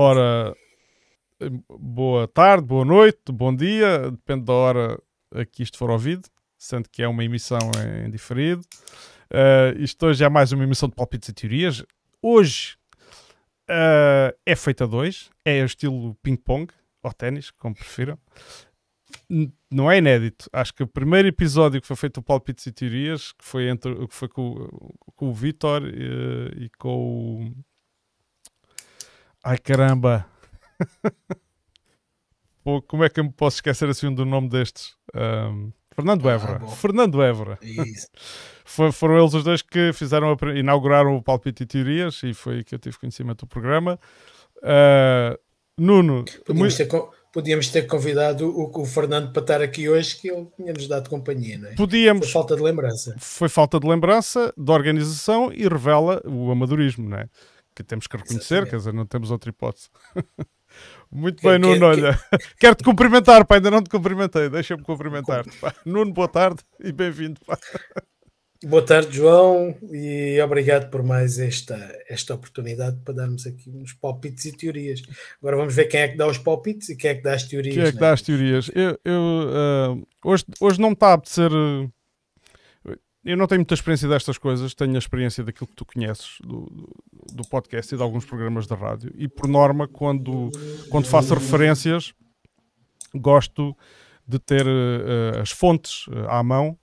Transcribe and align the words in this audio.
Ora, 0.00 0.54
boa 1.68 2.28
tarde, 2.28 2.64
boa 2.64 2.84
noite, 2.84 3.32
bom 3.32 3.52
dia, 3.52 4.12
depende 4.12 4.44
da 4.44 4.52
hora 4.52 5.02
a 5.34 5.44
que 5.44 5.64
isto 5.64 5.76
for 5.76 5.90
ouvido, 5.90 6.28
sendo 6.56 6.88
que 6.88 7.02
é 7.02 7.08
uma 7.08 7.24
emissão 7.24 7.58
em 8.04 8.08
diferido. 8.08 8.62
Uh, 9.28 9.76
isto 9.82 10.06
hoje 10.06 10.22
é 10.22 10.28
mais 10.28 10.52
uma 10.52 10.62
emissão 10.62 10.88
de 10.88 10.94
palpites 10.94 11.30
e 11.30 11.32
teorias. 11.32 11.84
Hoje 12.22 12.76
uh, 13.68 14.32
é 14.46 14.54
feita 14.54 14.86
dois, 14.86 15.30
é 15.44 15.64
estilo 15.64 16.14
ping-pong, 16.22 16.72
ou 17.02 17.12
ténis, 17.12 17.50
como 17.50 17.74
prefiram. 17.74 18.16
Não 19.68 19.90
é 19.90 19.98
inédito. 19.98 20.48
Acho 20.52 20.74
que 20.74 20.84
o 20.84 20.86
primeiro 20.86 21.26
episódio 21.26 21.80
que 21.80 21.88
foi 21.88 21.96
feito 21.96 22.18
o 22.18 22.22
Palpites 22.22 22.66
e 22.66 22.72
Teorias, 22.72 23.32
que 23.32 23.44
foi, 23.44 23.68
entre, 23.68 24.06
que 24.06 24.14
foi 24.14 24.28
com, 24.28 24.68
com 25.16 25.28
o 25.28 25.34
Vitor 25.34 25.82
e, 25.88 26.04
eh, 26.04 26.64
e 26.66 26.70
com 26.78 27.42
o. 27.42 27.52
Ai 29.48 29.56
caramba! 29.56 30.26
Pô, 32.62 32.82
como 32.82 33.02
é 33.02 33.08
que 33.08 33.18
eu 33.18 33.24
me 33.24 33.32
posso 33.32 33.56
esquecer 33.56 33.88
assim 33.88 34.12
do 34.12 34.26
nome 34.26 34.50
destes? 34.50 34.94
Um, 35.16 35.72
Fernando 35.94 36.28
ah, 36.28 36.32
Évora. 36.32 36.60
Ah, 36.62 36.66
Fernando 36.66 37.22
Évora. 37.22 37.58
For, 38.62 38.92
foram 38.92 39.18
eles 39.18 39.32
os 39.32 39.42
dois 39.42 39.62
que 39.62 39.90
fizeram 39.94 40.32
a, 40.32 40.54
inauguraram 40.54 41.16
o 41.16 41.22
Palpite 41.22 41.62
e 41.62 41.66
Teorias 41.66 42.22
e 42.24 42.34
foi 42.34 42.62
que 42.62 42.74
eu 42.74 42.78
tive 42.78 42.98
conhecimento 42.98 43.46
do 43.46 43.48
programa. 43.48 43.98
Uh, 44.58 45.38
Nuno. 45.78 46.26
Podíamos, 46.44 46.76
muito... 46.76 46.76
ter, 46.76 47.08
podíamos 47.32 47.68
ter 47.70 47.86
convidado 47.86 48.50
o, 48.50 48.82
o, 48.82 48.84
Fernando 48.84 49.32
para 49.32 49.40
estar 49.40 49.62
aqui 49.62 49.88
hoje, 49.88 50.14
que 50.18 50.28
ele 50.28 50.46
tinha-nos 50.56 50.86
dado 50.86 51.08
companhia, 51.08 51.56
não 51.56 51.70
é? 51.70 51.74
Podíamos. 51.74 52.26
Foi 52.26 52.32
falta 52.34 52.54
de 52.54 52.62
lembrança. 52.62 53.16
Foi 53.18 53.48
falta 53.48 53.80
de 53.80 53.88
lembrança, 53.88 54.52
de 54.54 54.70
organização 54.70 55.50
e 55.50 55.66
revela 55.66 56.20
o 56.26 56.50
amadorismo, 56.50 57.08
não 57.08 57.16
é? 57.16 57.30
Que 57.78 57.84
temos 57.84 58.08
que 58.08 58.16
reconhecer, 58.16 58.54
Exatamente. 58.54 58.70
quer 58.70 58.76
dizer, 58.78 58.92
não 58.92 59.06
temos 59.06 59.30
outra 59.30 59.50
hipótese. 59.50 59.88
Muito 61.12 61.40
bem, 61.40 61.60
Nuno. 61.60 61.86
olha, 61.86 62.18
quero-te 62.58 62.82
cumprimentar, 62.82 63.46
pá, 63.46 63.54
ainda 63.54 63.70
não 63.70 63.80
te 63.80 63.88
cumprimentei, 63.88 64.48
deixa-me 64.48 64.82
cumprimentar-te. 64.82 65.56
Nuno, 65.86 66.12
boa 66.12 66.26
tarde 66.26 66.60
e 66.80 66.90
bem-vindo. 66.90 67.40
Boa 68.64 68.84
tarde, 68.84 69.16
João, 69.16 69.72
e 69.92 70.40
obrigado 70.42 70.90
por 70.90 71.04
mais 71.04 71.38
esta, 71.38 71.76
esta 72.08 72.34
oportunidade 72.34 72.98
para 73.04 73.14
darmos 73.14 73.46
aqui 73.46 73.70
uns 73.70 73.92
palpites 73.92 74.46
e 74.46 74.56
teorias. 74.56 75.00
Agora 75.40 75.58
vamos 75.58 75.72
ver 75.76 75.84
quem 75.84 76.00
é 76.00 76.08
que 76.08 76.16
dá 76.16 76.26
os 76.26 76.38
palpites 76.38 76.88
e 76.88 76.96
quem 76.96 77.12
é 77.12 77.14
que 77.14 77.22
dá 77.22 77.34
as 77.34 77.44
teorias. 77.44 77.76
Quem 77.76 77.84
é 77.84 77.90
que 77.90 77.94
né? 77.94 78.00
dá 78.00 78.12
as 78.12 78.20
teorias? 78.20 78.68
Eu, 78.74 78.98
eu 79.04 79.20
uh, 79.92 80.08
hoje, 80.24 80.44
hoje 80.60 80.80
não 80.80 80.88
me 80.88 80.94
está 80.94 81.10
a 81.10 81.12
apetecer. 81.12 81.52
Uh, 81.52 81.88
eu 83.28 83.36
não 83.36 83.46
tenho 83.46 83.58
muita 83.58 83.74
experiência 83.74 84.08
destas 84.08 84.38
coisas, 84.38 84.74
tenho 84.74 84.94
a 84.94 84.98
experiência 84.98 85.44
daquilo 85.44 85.66
que 85.66 85.74
tu 85.74 85.84
conheces 85.84 86.38
do, 86.40 86.66
do 87.30 87.46
podcast 87.46 87.94
e 87.94 87.98
de 87.98 88.02
alguns 88.02 88.24
programas 88.24 88.66
da 88.66 88.74
rádio. 88.74 89.12
E 89.16 89.28
por 89.28 89.46
norma, 89.46 89.86
quando, 89.86 90.50
quando 90.88 91.06
faço 91.06 91.34
referências, 91.34 92.14
gosto 93.14 93.76
de 94.26 94.38
ter 94.38 94.66
uh, 94.66 95.40
as 95.42 95.50
fontes 95.50 96.06
uh, 96.06 96.26
à 96.30 96.42
mão, 96.42 96.78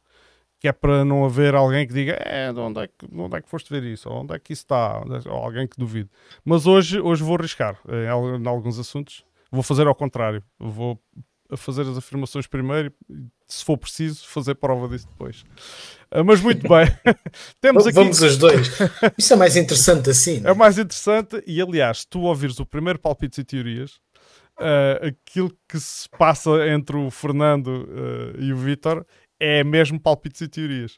que 0.60 0.68
é 0.68 0.72
para 0.72 1.04
não 1.04 1.26
haver 1.26 1.56
alguém 1.56 1.88
que 1.88 1.94
diga 1.94 2.16
é, 2.24 2.54
de 2.54 2.60
onde 2.60 2.80
é 2.80 2.88
que, 2.88 3.08
de 3.08 3.20
onde 3.20 3.38
é 3.38 3.42
que 3.42 3.50
foste 3.50 3.72
ver 3.72 3.82
isso, 3.82 4.08
ou 4.08 4.22
onde 4.22 4.36
é 4.36 4.38
que 4.38 4.54
isso 4.54 4.66
está, 4.66 5.02
é, 5.26 5.30
ou 5.30 5.38
alguém 5.38 5.68
que 5.68 5.80
duvide. 5.80 6.12
Mas 6.44 6.68
hoje, 6.68 7.00
hoje 7.00 7.24
vou 7.24 7.38
arriscar 7.38 7.80
em 7.88 8.48
alguns 8.48 8.78
assuntos, 8.78 9.26
vou 9.52 9.64
fazer 9.64 9.88
ao 9.88 9.96
contrário, 9.96 10.44
vou 10.60 11.02
fazer 11.56 11.84
as 11.84 11.98
afirmações 11.98 12.48
primeiro 12.48 12.92
e, 13.10 13.26
se 13.48 13.64
for 13.64 13.78
preciso, 13.78 14.28
fazer 14.28 14.56
prova 14.56 14.88
disso 14.88 15.08
depois. 15.08 15.44
Ah, 16.12 16.24
mas 16.24 16.42
muito 16.42 16.68
bem. 16.68 16.88
Temos 17.62 17.86
aqui... 17.86 17.96
Vamos 17.96 18.22
os 18.22 18.38
dois. 18.38 18.70
Isso 19.18 19.34
é 19.34 19.36
mais 19.36 19.56
interessante 19.56 20.10
assim. 20.10 20.42
É? 20.46 20.50
é 20.50 20.54
mais 20.54 20.78
interessante 20.78 21.44
e, 21.46 21.62
aliás, 21.62 22.06
tu 22.06 22.22
ouvires 22.22 22.60
o 22.60 22.66
primeiro 22.66 23.00
Palpites 23.00 23.38
e 23.38 23.44
Teorias, 23.44 24.00
uh, 24.60 25.08
aquilo 25.08 25.52
que 25.68 25.80
se 25.80 26.08
passa 26.18 26.68
entre 26.68 26.96
o 26.96 27.10
Fernando 27.12 27.68
uh, 27.68 28.42
e 28.42 28.54
o 28.54 28.58
Vitor 28.58 29.06
é 29.40 29.64
mesmo 29.64 30.00
Palpites 30.00 30.42
e 30.42 30.48
Teorias. 30.48 30.98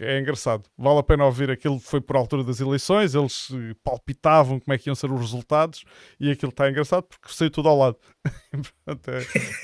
É 0.00 0.18
engraçado. 0.18 0.64
Vale 0.76 0.98
a 0.98 1.02
pena 1.02 1.24
ouvir. 1.24 1.50
Aquilo 1.50 1.78
foi 1.78 2.00
por 2.00 2.16
altura 2.16 2.44
das 2.44 2.60
eleições, 2.60 3.14
eles 3.14 3.48
palpitavam 3.82 4.60
como 4.60 4.74
é 4.74 4.78
que 4.78 4.88
iam 4.88 4.94
ser 4.94 5.10
os 5.10 5.20
resultados 5.20 5.84
e 6.18 6.30
aquilo 6.30 6.50
está 6.50 6.68
engraçado 6.68 7.04
porque 7.04 7.28
saiu 7.28 7.50
tudo 7.50 7.68
ao 7.68 7.78
lado. 7.78 7.96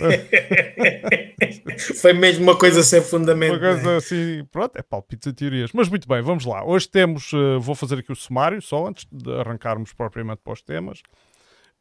É- 0.00 1.28
foi 2.00 2.12
mesmo 2.12 2.44
uma 2.44 2.56
coisa 2.56 2.82
sem 2.82 3.00
fundamento. 3.00 3.52
Uma 3.52 3.60
coisa 3.60 3.90
né? 3.90 3.96
assim, 3.96 4.44
pronto, 4.50 4.76
é 4.76 4.82
palpites 4.82 5.26
e 5.26 5.32
teorias. 5.32 5.70
Mas 5.72 5.88
muito 5.88 6.08
bem, 6.08 6.20
vamos 6.22 6.44
lá. 6.44 6.64
Hoje 6.64 6.88
temos, 6.88 7.32
uh, 7.32 7.60
vou 7.60 7.74
fazer 7.74 7.98
aqui 7.98 8.10
o 8.10 8.16
sumário 8.16 8.60
só 8.60 8.86
antes 8.86 9.06
de 9.10 9.32
arrancarmos 9.32 9.92
propriamente 9.92 10.40
para 10.42 10.52
os 10.52 10.62
temas. 10.62 11.00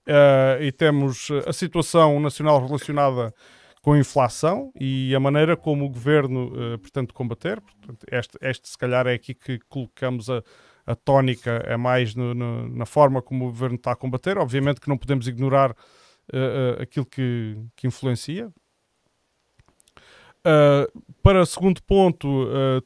Uh, 0.08 0.62
e 0.62 0.72
temos 0.72 1.30
a 1.46 1.52
situação 1.52 2.20
nacional 2.20 2.66
relacionada 2.66 3.34
com 3.88 3.94
a 3.94 4.00
inflação 4.00 4.70
e 4.78 5.16
a 5.16 5.20
maneira 5.20 5.56
como 5.56 5.86
o 5.86 5.90
governo 5.90 6.48
uh, 6.48 6.78
pretende 6.78 7.14
combater. 7.14 7.62
Portanto, 7.62 8.06
este, 8.12 8.38
este, 8.42 8.68
se 8.68 8.78
calhar, 8.78 9.08
é 9.08 9.14
aqui 9.14 9.34
que 9.34 9.60
colocamos 9.70 10.30
a, 10.30 10.44
a 10.86 10.94
tónica, 10.94 11.64
é 11.66 11.78
mais 11.78 12.14
no, 12.14 12.34
no, 12.34 12.68
na 12.68 12.86
forma 12.86 13.22
como 13.22 13.46
o 13.46 13.48
governo 13.48 13.78
está 13.78 13.94
a 13.94 13.96
combater. 13.96 14.38
Obviamente 14.38 14.82
que 14.82 14.90
não 14.90 14.98
podemos 14.98 15.26
ignorar 15.26 15.72
uh, 15.72 15.74
uh, 15.74 16.82
aquilo 16.82 17.06
que, 17.06 17.58
que 17.78 17.88
influencia. 17.88 18.52
para 21.24 21.46
segundo 21.46 21.82
ponto, 21.82 22.28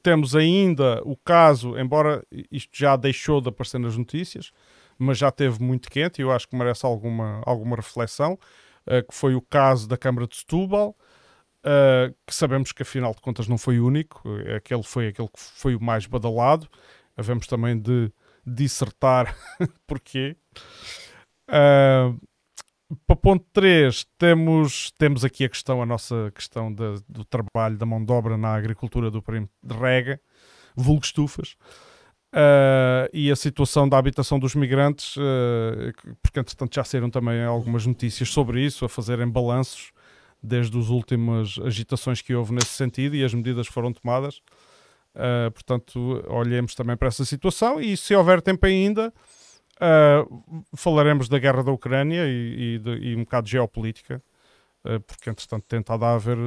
temos 0.04 0.36
ainda 0.36 1.02
o 1.04 1.18
caso, 1.18 1.80
embora 1.80 2.24
isto 2.52 2.78
já 2.78 2.96
deixou 2.96 3.42
de 3.42 3.50
aparecer 3.50 3.80
nas 3.80 3.98
notícias, 3.98 4.52
mas 5.00 5.18
já 5.18 5.32
teve 5.32 5.64
muito 5.64 5.90
quente 5.90 6.20
e 6.20 6.22
eu 6.22 6.32
acho 6.32 6.48
que 6.48 6.56
merece 6.56 6.86
alguma, 6.86 7.42
alguma 7.44 7.76
reflexão 7.76 8.38
uh, 8.88 9.08
que 9.08 9.14
foi 9.14 9.36
o 9.36 9.42
caso 9.42 9.88
da 9.88 9.98
Câmara 9.98 10.28
de 10.28 10.36
Setúbal, 10.36 10.96
uh, 11.66 12.16
que 12.26 12.34
sabemos 12.34 12.72
que 12.72 12.84
afinal 12.84 13.14
de 13.14 13.22
contas 13.22 13.48
não 13.48 13.58
foi 13.58 13.80
o 13.80 13.88
único, 13.88 14.24
aquele 14.56 14.84
foi 14.84 15.08
aquele 15.08 15.28
que 15.28 15.40
foi 15.40 15.76
o 15.76 15.82
mais 15.82 16.06
badalado. 16.06 16.68
Havemos 17.16 17.48
também 17.48 17.78
de 17.80 18.12
dissertar 18.46 19.36
porquê. 19.86 20.36
Uh, 21.48 22.20
para 23.08 23.16
ponto 23.16 23.46
3, 23.54 24.06
temos, 24.18 24.92
temos 24.98 25.24
aqui 25.24 25.46
a 25.46 25.50
questão, 25.50 25.82
a 25.82 25.86
nossa 25.86 26.32
questão 26.36 26.74
do 26.74 27.24
trabalho 27.26 27.78
da 27.78 27.86
mão 27.86 28.04
de 28.04 28.12
obra 28.12 28.38
na 28.38 28.54
agricultura 28.54 29.10
do 29.10 29.24
de 29.64 29.74
rega, 29.74 30.20
vulgo 30.76 31.04
estufas. 31.04 31.56
Uh, 32.34 33.12
e 33.12 33.30
a 33.30 33.36
situação 33.36 33.90
da 33.90 33.98
habitação 33.98 34.40
dos 34.40 34.56
migrantes, 34.56 35.18
uh, 35.18 36.16
porque 36.22 36.40
entretanto 36.40 36.74
já 36.74 36.82
saíram 36.82 37.10
também 37.10 37.44
algumas 37.44 37.86
notícias 37.86 38.30
sobre 38.30 38.66
isso, 38.66 38.86
a 38.86 38.90
fazerem 38.90 39.28
balanços 39.28 39.92
desde 40.42 40.80
as 40.80 40.88
últimas 40.88 41.60
agitações 41.60 42.22
que 42.22 42.34
houve 42.34 42.54
nesse 42.54 42.70
sentido 42.70 43.18
e 43.18 43.24
as 43.24 43.34
medidas 43.34 43.68
foram 43.68 43.92
tomadas. 43.92 44.38
Uh, 45.14 45.52
portanto, 45.52 46.24
olhemos 46.30 46.74
também 46.74 46.96
para 46.96 47.10
essa 47.10 47.26
situação 47.26 47.82
e 47.82 47.98
se 47.98 48.16
houver 48.16 48.42
tempo 48.42 48.66
ainda, 48.66 49.14
falaremos 50.76 51.28
da 51.28 51.40
guerra 51.40 51.64
da 51.64 51.72
Ucrânia 51.72 52.28
e, 52.28 52.76
e, 52.76 52.80
de, 52.80 52.92
e 52.92 53.16
um 53.16 53.22
bocado 53.22 53.46
de 53.46 53.54
geopolítica, 53.54 54.22
porque 55.08 55.28
entretanto 55.28 55.66
tem 55.68 55.80
estado 55.80 56.06
a 56.06 56.14
haver 56.14 56.38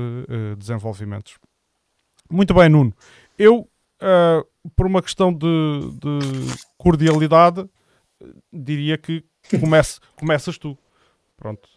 desenvolvimentos. 0.57 1.37
Muito 2.31 2.55
bem, 2.55 2.69
Nuno. 2.69 2.95
Eu 3.37 3.69
por 4.77 4.87
uma 4.87 5.03
questão 5.03 5.33
de, 5.33 5.91
de, 6.01 6.19
cordialidade, 6.79 7.69
diria 8.53 8.97
que 8.97 9.25
comece, 9.61 10.01
começas 10.17 10.59
tu. 10.59 10.77
Pronto. 11.37 11.69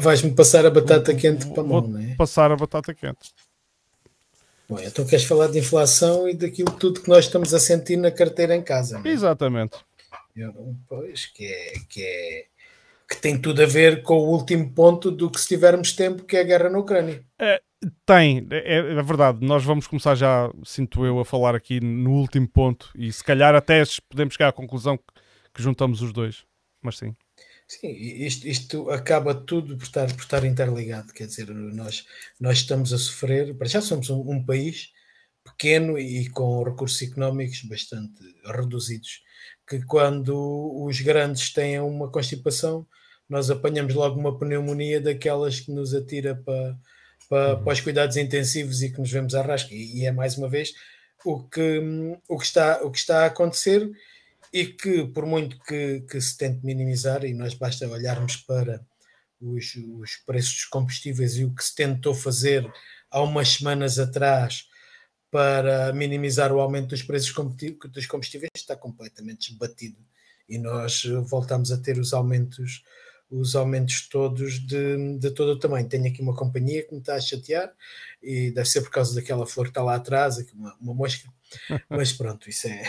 Vais-me 0.00 0.34
passar 0.34 0.64
a 0.64 0.70
batata 0.70 1.14
quente 1.14 1.46
para 1.48 1.62
a 1.62 1.66
mão, 1.66 1.86
não 1.86 2.00
é? 2.00 2.14
Passar 2.14 2.50
a 2.50 2.56
batata 2.56 2.94
quente. 2.94 3.30
Bom, 4.68 4.80
então 4.80 5.04
queres 5.04 5.24
falar 5.24 5.48
de 5.48 5.58
inflação 5.58 6.28
e 6.28 6.34
daquilo 6.34 6.72
tudo 6.72 7.00
que 7.00 7.08
nós 7.08 7.26
estamos 7.26 7.54
a 7.54 7.60
sentir 7.60 7.96
na 7.96 8.10
carteira 8.10 8.56
em 8.56 8.62
casa, 8.62 8.98
não 8.98 9.06
é? 9.06 9.12
Exatamente. 9.12 9.76
Eu, 10.34 10.74
pois, 10.88 11.26
que 11.26 11.46
é, 11.46 11.72
que 11.88 12.02
é 12.02 12.46
que 13.08 13.16
tem 13.16 13.38
tudo 13.38 13.62
a 13.62 13.66
ver 13.66 14.02
com 14.02 14.14
o 14.14 14.30
último 14.30 14.72
ponto 14.72 15.10
do 15.10 15.30
que 15.30 15.40
se 15.40 15.48
tivermos 15.48 15.92
tempo, 15.92 16.24
que 16.24 16.36
é 16.36 16.40
a 16.40 16.44
guerra 16.44 16.68
na 16.68 16.78
Ucrânia. 16.78 17.24
É, 17.38 17.60
tem, 18.04 18.46
é, 18.50 18.78
é, 18.78 19.02
verdade. 19.02 19.44
Nós 19.46 19.64
vamos 19.64 19.86
começar 19.86 20.14
já, 20.14 20.50
sinto 20.64 21.04
eu, 21.04 21.20
a 21.20 21.24
falar 21.24 21.54
aqui 21.54 21.80
no 21.80 22.12
último 22.12 22.48
ponto 22.48 22.90
e 22.96 23.12
se 23.12 23.22
calhar 23.22 23.54
até 23.54 23.82
podemos 24.08 24.34
chegar 24.34 24.48
à 24.48 24.52
conclusão 24.52 24.96
que, 24.96 25.04
que 25.54 25.62
juntamos 25.62 26.02
os 26.02 26.12
dois. 26.12 26.44
Mas 26.82 26.98
sim. 26.98 27.14
Sim, 27.68 27.88
isto, 27.88 28.46
isto, 28.46 28.90
acaba 28.90 29.34
tudo 29.34 29.76
por 29.76 29.84
estar, 29.84 30.06
por 30.12 30.22
estar 30.22 30.44
interligado. 30.44 31.12
Quer 31.12 31.26
dizer, 31.26 31.48
nós, 31.48 32.06
nós 32.40 32.58
estamos 32.58 32.92
a 32.92 32.98
sofrer, 32.98 33.54
para 33.56 33.66
já 33.66 33.80
somos 33.80 34.08
um, 34.08 34.20
um 34.20 34.44
país 34.44 34.92
pequeno 35.46 35.98
e 35.98 36.28
com 36.30 36.62
recursos 36.62 37.00
económicos 37.02 37.62
bastante 37.62 38.20
reduzidos, 38.44 39.22
que 39.68 39.82
quando 39.84 40.84
os 40.84 41.00
grandes 41.00 41.52
têm 41.52 41.80
uma 41.80 42.10
constipação, 42.10 42.86
nós 43.28 43.50
apanhamos 43.50 43.94
logo 43.94 44.18
uma 44.18 44.38
pneumonia 44.38 45.00
daquelas 45.00 45.60
que 45.60 45.72
nos 45.72 45.94
atira 45.94 46.36
para 46.36 46.76
para, 47.28 47.56
uhum. 47.56 47.64
para 47.64 47.72
os 47.72 47.80
cuidados 47.80 48.16
intensivos 48.16 48.82
e 48.82 48.90
que 48.90 48.98
nos 48.98 49.10
vemos 49.10 49.34
à 49.34 49.42
rasca. 49.42 49.74
E, 49.74 50.00
e, 50.00 50.06
é 50.06 50.12
mais 50.12 50.36
uma 50.36 50.48
vez 50.48 50.72
o 51.24 51.42
que, 51.42 51.80
o, 52.28 52.38
que 52.38 52.44
está, 52.44 52.82
o 52.82 52.90
que 52.90 52.98
está 52.98 53.22
a 53.22 53.26
acontecer 53.26 53.90
e 54.52 54.66
que, 54.66 55.06
por 55.08 55.26
muito 55.26 55.58
que, 55.64 56.00
que, 56.00 56.20
se 56.20 56.36
tente 56.36 56.64
minimizar, 56.64 57.24
e 57.24 57.34
nós 57.34 57.54
basta 57.54 57.88
olharmos 57.88 58.36
para 58.36 58.80
os, 59.40 59.74
os 59.74 60.16
preços 60.24 60.54
dos 60.54 60.64
combustíveis 60.66 61.36
e 61.36 61.44
o 61.44 61.54
que 61.54 61.64
se 61.64 61.74
tentou 61.74 62.14
fazer 62.14 62.70
há 63.10 63.20
umas 63.22 63.48
semanas 63.48 63.98
atrás 63.98 64.66
para 65.36 65.92
minimizar 65.92 66.50
o 66.50 66.60
aumento 66.60 66.88
dos 66.88 67.02
preços 67.02 67.30
dos 67.92 68.06
combustíveis, 68.06 68.48
está 68.56 68.74
completamente 68.74 69.50
desbatido. 69.50 69.98
E 70.48 70.56
nós 70.56 71.02
voltamos 71.28 71.70
a 71.70 71.76
ter 71.76 71.98
os 71.98 72.14
aumentos 72.14 72.82
os 73.30 73.54
aumentos 73.54 74.08
todos 74.08 74.60
de, 74.64 75.18
de 75.18 75.30
todo 75.32 75.50
o 75.50 75.58
tamanho. 75.58 75.88
Tenho 75.88 76.06
aqui 76.06 76.22
uma 76.22 76.34
companhia 76.34 76.86
que 76.86 76.94
me 76.94 77.00
está 77.00 77.16
a 77.16 77.20
chatear 77.20 77.70
e 78.22 78.50
deve 78.50 78.66
ser 78.66 78.80
por 78.80 78.90
causa 78.90 79.14
daquela 79.14 79.44
flor 79.44 79.66
que 79.66 79.72
está 79.72 79.82
lá 79.82 79.96
atrás, 79.96 80.38
uma, 80.54 80.74
uma 80.80 80.94
mosca, 80.94 81.28
mas 81.90 82.12
pronto, 82.14 82.48
isso 82.48 82.66
é, 82.68 82.84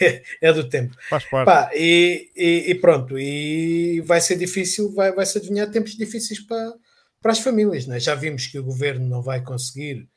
é, 0.42 0.52
do 0.52 0.68
tempo. 0.68 0.96
Faz 1.08 1.24
parte. 1.26 1.46
Pá, 1.46 1.70
e, 1.74 2.32
e, 2.34 2.70
e, 2.70 2.74
pronto, 2.74 3.16
e 3.16 4.00
vai 4.00 4.20
ser 4.20 4.36
difícil, 4.36 4.92
vai, 4.92 5.12
vai 5.12 5.26
se 5.26 5.38
adivinhar 5.38 5.70
tempos 5.70 5.94
difíceis 5.94 6.40
para, 6.40 6.74
para 7.22 7.30
as 7.30 7.38
famílias. 7.38 7.86
Né? 7.86 8.00
Já 8.00 8.16
vimos 8.16 8.46
que 8.46 8.58
o 8.58 8.64
governo 8.64 9.06
não 9.06 9.22
vai 9.22 9.40
conseguir 9.40 10.08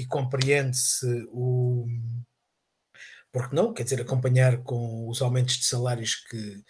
e 0.00 0.06
compreende-se 0.06 1.28
o. 1.30 1.86
Porque 3.30 3.54
não? 3.54 3.74
Quer 3.74 3.84
dizer, 3.84 4.00
acompanhar 4.00 4.62
com 4.62 5.06
os 5.08 5.20
aumentos 5.20 5.58
de 5.58 5.66
salários 5.66 6.14
que, 6.14 6.64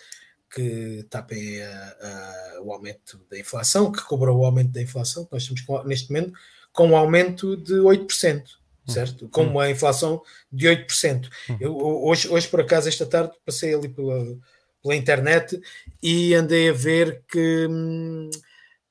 que 0.53 1.07
tapem 1.09 1.63
a, 1.63 1.97
a, 2.01 2.63
o 2.63 2.73
aumento 2.73 3.25
da 3.31 3.39
inflação, 3.39 3.93
que 3.93 4.03
cobrou 4.03 4.41
o 4.41 4.45
aumento 4.45 4.73
da 4.73 4.83
inflação, 4.83 5.25
que 5.25 5.33
nós 5.33 5.43
estamos 5.43 5.63
com, 5.63 5.83
neste 5.85 6.11
momento 6.11 6.33
com 6.73 6.89
um 6.89 6.97
aumento 6.97 7.57
de 7.57 7.75
8%, 7.75 8.43
hum. 8.43 8.93
certo? 8.93 9.29
Com 9.29 9.45
hum. 9.45 9.51
uma 9.51 9.71
inflação 9.71 10.21
de 10.51 10.67
8%. 10.67 11.29
Hum. 11.49 11.57
Eu, 11.61 11.77
hoje, 11.79 12.29
hoje, 12.29 12.49
por 12.49 12.61
acaso, 12.61 12.89
esta 12.89 13.07
tarde, 13.07 13.33
passei 13.47 13.73
ali 13.73 13.89
pela, 13.89 14.37
pela 14.83 14.97
internet 14.97 15.61
e 16.03 16.35
andei 16.35 16.69
a 16.69 16.73
ver 16.73 17.23
que. 17.31 17.69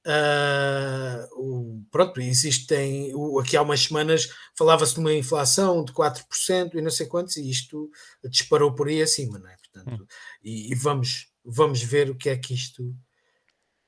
Uh, 0.10 1.86
pronto, 1.92 2.20
existem. 2.20 3.12
aqui 3.40 3.56
há 3.56 3.62
umas 3.62 3.82
semanas 3.82 4.28
falava-se 4.58 4.96
de 4.96 5.00
uma 5.00 5.14
inflação 5.14 5.86
de 5.86 5.94
4% 5.94 6.74
e 6.74 6.82
não 6.82 6.90
sei 6.90 7.06
quantos, 7.06 7.38
e 7.38 7.48
isto 7.48 7.92
disparou 8.26 8.74
por 8.74 8.88
aí 8.88 9.02
acima, 9.04 9.38
não 9.38 9.48
é? 9.48 9.56
Portanto, 9.58 10.08
e, 10.44 10.72
e 10.72 10.76
vamos, 10.76 11.28
vamos 11.46 11.84
ver 11.84 12.10
o 12.10 12.16
que 12.16 12.30
é 12.30 12.38
que 12.38 12.56
isto, 12.56 12.96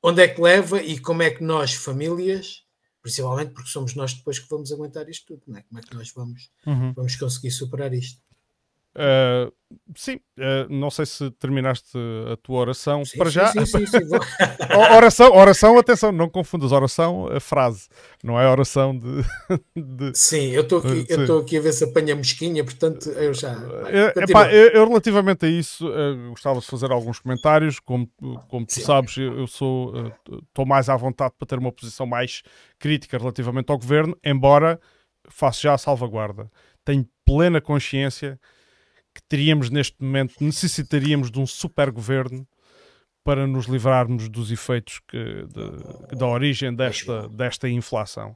onde 0.03 0.21
é 0.21 0.27
que 0.27 0.39
leva 0.39 0.81
e 0.81 0.99
como 0.99 1.23
é 1.23 1.31
que 1.31 1.43
nós, 1.43 1.73
famílias, 1.73 2.63
principalmente 3.01 3.53
porque 3.53 3.69
somos 3.69 3.95
nós 3.95 4.13
depois 4.13 4.37
que 4.37 4.47
vamos 4.47 4.71
aguentar 4.71 5.09
isto 5.09 5.25
tudo, 5.25 5.41
não 5.47 5.57
é? 5.57 5.63
como 5.63 5.79
é 5.79 5.81
que 5.81 5.95
nós 5.95 6.11
vamos, 6.13 6.51
uhum. 6.67 6.93
vamos 6.93 7.15
conseguir 7.15 7.49
superar 7.49 7.93
isto. 7.93 8.21
Uh, 8.93 9.49
sim, 9.95 10.15
uh, 10.37 10.67
não 10.69 10.91
sei 10.91 11.05
se 11.05 11.31
terminaste 11.31 11.97
a 12.31 12.35
tua 12.35 12.59
oração. 12.59 13.05
Sim, 13.05 13.17
Para 13.17 13.29
sim, 13.29 13.33
já, 13.35 13.47
sim, 13.47 13.85
oração, 14.95 15.33
oração, 15.33 15.77
atenção, 15.77 16.11
não 16.11 16.29
confundas 16.29 16.73
oração 16.73 17.27
a 17.27 17.39
frase, 17.39 17.87
não 18.21 18.37
é 18.37 18.49
oração 18.49 18.97
de. 18.97 19.23
de... 19.81 20.11
Sim, 20.13 20.51
eu 20.51 20.63
estou 20.63 20.79
aqui, 20.79 21.05
eu 21.09 21.39
aqui 21.39 21.57
a 21.57 21.61
ver 21.61 21.71
se 21.71 21.85
apanha 21.85 22.15
mosquinha, 22.15 22.65
portanto 22.65 23.09
eu 23.11 23.33
já. 23.33 23.55
É, 23.87 24.23
epá, 24.23 24.51
eu, 24.51 24.71
eu, 24.71 24.87
relativamente 24.87 25.45
a 25.45 25.49
isso, 25.49 25.87
uh, 25.87 26.29
gostava 26.31 26.59
de 26.59 26.65
fazer 26.65 26.91
alguns 26.91 27.19
comentários. 27.19 27.79
Como, 27.79 28.09
como 28.49 28.65
tu 28.65 28.81
sabes, 28.81 29.15
eu, 29.15 29.39
eu 29.39 29.47
sou 29.47 29.93
estou 30.49 30.65
mais 30.65 30.89
à 30.89 30.97
vontade 30.97 31.33
para 31.39 31.47
ter 31.47 31.57
uma 31.57 31.71
posição 31.71 32.05
mais 32.05 32.43
crítica 32.77 33.17
relativamente 33.17 33.71
ao 33.71 33.77
governo, 33.77 34.17
embora 34.21 34.81
faça 35.29 35.61
já 35.61 35.73
a 35.73 35.77
salvaguarda. 35.77 36.51
Tenho 36.83 37.07
plena 37.25 37.61
consciência 37.61 38.37
que 39.13 39.21
teríamos 39.27 39.69
neste 39.69 39.95
momento, 40.01 40.35
necessitaríamos 40.39 41.29
de 41.31 41.39
um 41.39 41.47
super 41.47 41.91
governo 41.91 42.47
para 43.23 43.45
nos 43.45 43.65
livrarmos 43.65 44.29
dos 44.29 44.51
efeitos 44.51 44.99
que, 45.07 45.17
de, 45.17 46.17
da 46.17 46.27
origem 46.27 46.73
desta, 46.75 47.27
desta 47.29 47.69
inflação. 47.69 48.35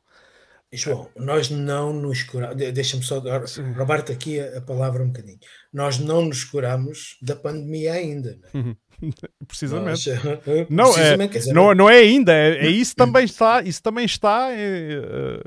João, 0.71 1.09
nós 1.15 1.49
não 1.49 1.93
nos 1.93 2.23
curamos, 2.23 2.55
deixa-me 2.55 3.03
só 3.03 3.19
roubar-te 3.75 4.11
aqui 4.11 4.39
a, 4.39 4.57
a, 4.57 4.61
palavra 4.61 5.03
um 5.03 5.07
bocadinho. 5.07 5.39
Nós 5.71 5.99
não 5.99 6.23
nos 6.25 6.43
curamos 6.43 7.17
da 7.21 7.35
pandemia 7.35 7.93
ainda. 7.93 8.37
Não 8.53 8.71
é? 8.71 8.75
Precisamente. 9.47 10.09
Nós, 10.09 10.67
não, 10.69 10.93
precisamente, 10.93 11.35
é, 11.35 11.39
dizer, 11.39 11.53
não, 11.53 11.73
não 11.73 11.89
é 11.89 11.97
ainda, 11.97 12.33
é, 12.33 12.65
é, 12.65 12.69
isso 12.69 12.95
também 12.95 13.25
está, 13.25 13.61
isso 13.61 13.81
também 13.81 14.05
está, 14.05 14.49
é, 14.51 15.39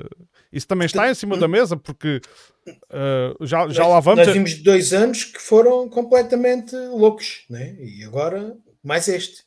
isso 0.51 0.67
também 0.67 0.85
está 0.85 1.09
em 1.09 1.13
cima 1.13 1.37
da 1.37 1.47
mesa, 1.47 1.77
porque 1.77 2.21
uh, 2.67 3.45
já, 3.45 3.67
já 3.69 3.83
nós, 3.83 3.91
lá 3.91 3.99
vamos. 3.99 4.25
Nós 4.25 4.33
vimos 4.33 4.55
dois 4.63 4.93
anos 4.93 5.23
que 5.23 5.39
foram 5.39 5.87
completamente 5.87 6.75
loucos, 6.75 7.45
né? 7.49 7.75
e 7.79 8.03
agora 8.03 8.57
mais 8.83 9.07
este. 9.07 9.43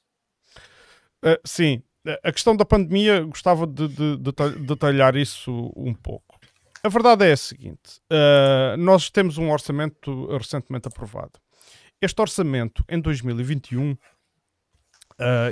Uh, 1.25 1.39
sim, 1.45 1.83
a 2.23 2.33
questão 2.33 2.57
da 2.57 2.65
pandemia, 2.65 3.23
gostava 3.23 3.67
de, 3.67 3.89
de, 3.89 4.17
de 4.17 4.59
detalhar 4.67 5.17
isso 5.17 5.73
um 5.77 5.95
pouco. 5.95 6.39
A 6.85 6.89
verdade 6.89 7.25
é 7.27 7.33
a 7.33 7.37
seguinte: 7.37 8.01
uh, 8.11 8.77
nós 8.77 9.09
temos 9.09 9.39
um 9.39 9.51
orçamento 9.51 10.27
recentemente 10.37 10.89
aprovado. 10.89 11.33
Este 12.01 12.21
orçamento 12.21 12.85
em 12.89 13.01
2021, 13.01 13.93
uh, 13.93 13.97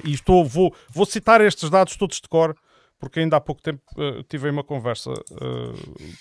e 0.05 0.12
estou, 0.12 0.44
vou, 0.44 0.75
vou 0.88 1.06
citar 1.06 1.41
estes 1.41 1.70
dados 1.70 1.97
todos 1.97 2.20
de 2.20 2.29
cor, 2.29 2.56
porque 3.00 3.19
ainda 3.19 3.37
há 3.37 3.41
pouco 3.41 3.61
tempo 3.61 3.82
uh, 3.97 4.23
tive 4.25 4.49
uma 4.49 4.62
conversa 4.62 5.12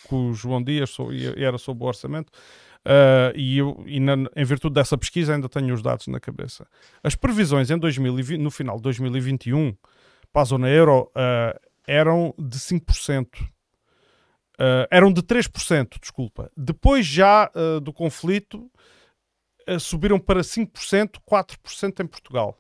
com 0.07 0.29
o 0.29 0.33
João 0.33 0.63
Dias 0.63 0.95
e 1.11 1.43
era 1.43 1.59
sobre 1.59 1.83
o 1.83 1.87
orçamento. 1.87 2.31
Uh, 2.85 3.35
e, 3.35 3.57
eu, 3.57 3.83
e 3.85 3.99
na, 3.99 4.13
em 4.35 4.45
virtude 4.45 4.73
dessa 4.73 4.97
pesquisa 4.97 5.33
ainda 5.33 5.49
tenho 5.49 5.73
os 5.73 5.81
dados 5.81 6.07
na 6.07 6.19
cabeça. 6.19 6.65
As 7.03 7.13
previsões 7.13 7.69
em 7.69 7.77
2020, 7.77 8.39
no 8.39 8.49
final 8.49 8.77
de 8.77 8.83
2021 8.83 9.75
para 10.31 10.43
a 10.43 10.45
zona 10.45 10.69
euro 10.69 11.11
uh, 11.11 11.59
eram 11.85 12.33
de 12.37 12.57
5%. 12.57 13.27
Uh, 13.41 14.87
eram 14.91 15.11
de 15.11 15.21
3%, 15.21 15.99
desculpa. 15.99 16.51
Depois 16.55 17.05
já 17.05 17.51
uh, 17.55 17.79
do 17.79 17.93
conflito 17.93 18.69
subiram 19.79 20.19
para 20.19 20.41
5%, 20.41 21.19
4% 21.29 22.03
em 22.03 22.07
Portugal. 22.07 22.57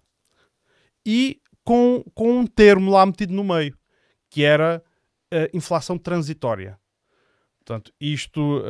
E 1.03 1.41
com, 1.63 2.03
com 2.13 2.39
um 2.41 2.45
termo 2.45 2.91
lá 2.91 3.03
metido 3.03 3.33
no 3.33 3.43
meio, 3.43 3.75
que 4.29 4.43
era 4.43 4.83
a 5.31 5.55
inflação 5.55 5.97
transitória. 5.97 6.79
Portanto, 7.57 7.93
isto, 7.99 8.63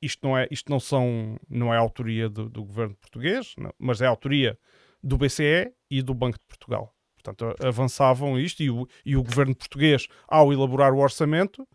isto, 0.00 0.26
não, 0.26 0.36
é, 0.36 0.48
isto 0.50 0.70
não, 0.70 0.80
são, 0.80 1.36
não 1.48 1.72
é 1.72 1.76
autoria 1.76 2.28
do, 2.28 2.48
do 2.48 2.64
governo 2.64 2.96
português, 2.96 3.54
não, 3.56 3.72
mas 3.78 4.00
é 4.00 4.06
autoria 4.06 4.58
do 5.02 5.16
BCE 5.16 5.72
e 5.90 6.02
do 6.02 6.14
Banco 6.14 6.38
de 6.38 6.46
Portugal. 6.46 6.94
Portanto, 7.22 7.54
avançavam 7.64 8.38
isto 8.38 8.62
e 8.62 8.70
o, 8.70 8.86
e 9.04 9.16
o 9.16 9.22
governo 9.22 9.54
português, 9.54 10.08
ao 10.26 10.52
elaborar 10.52 10.92
o 10.92 10.98
orçamento, 10.98 11.66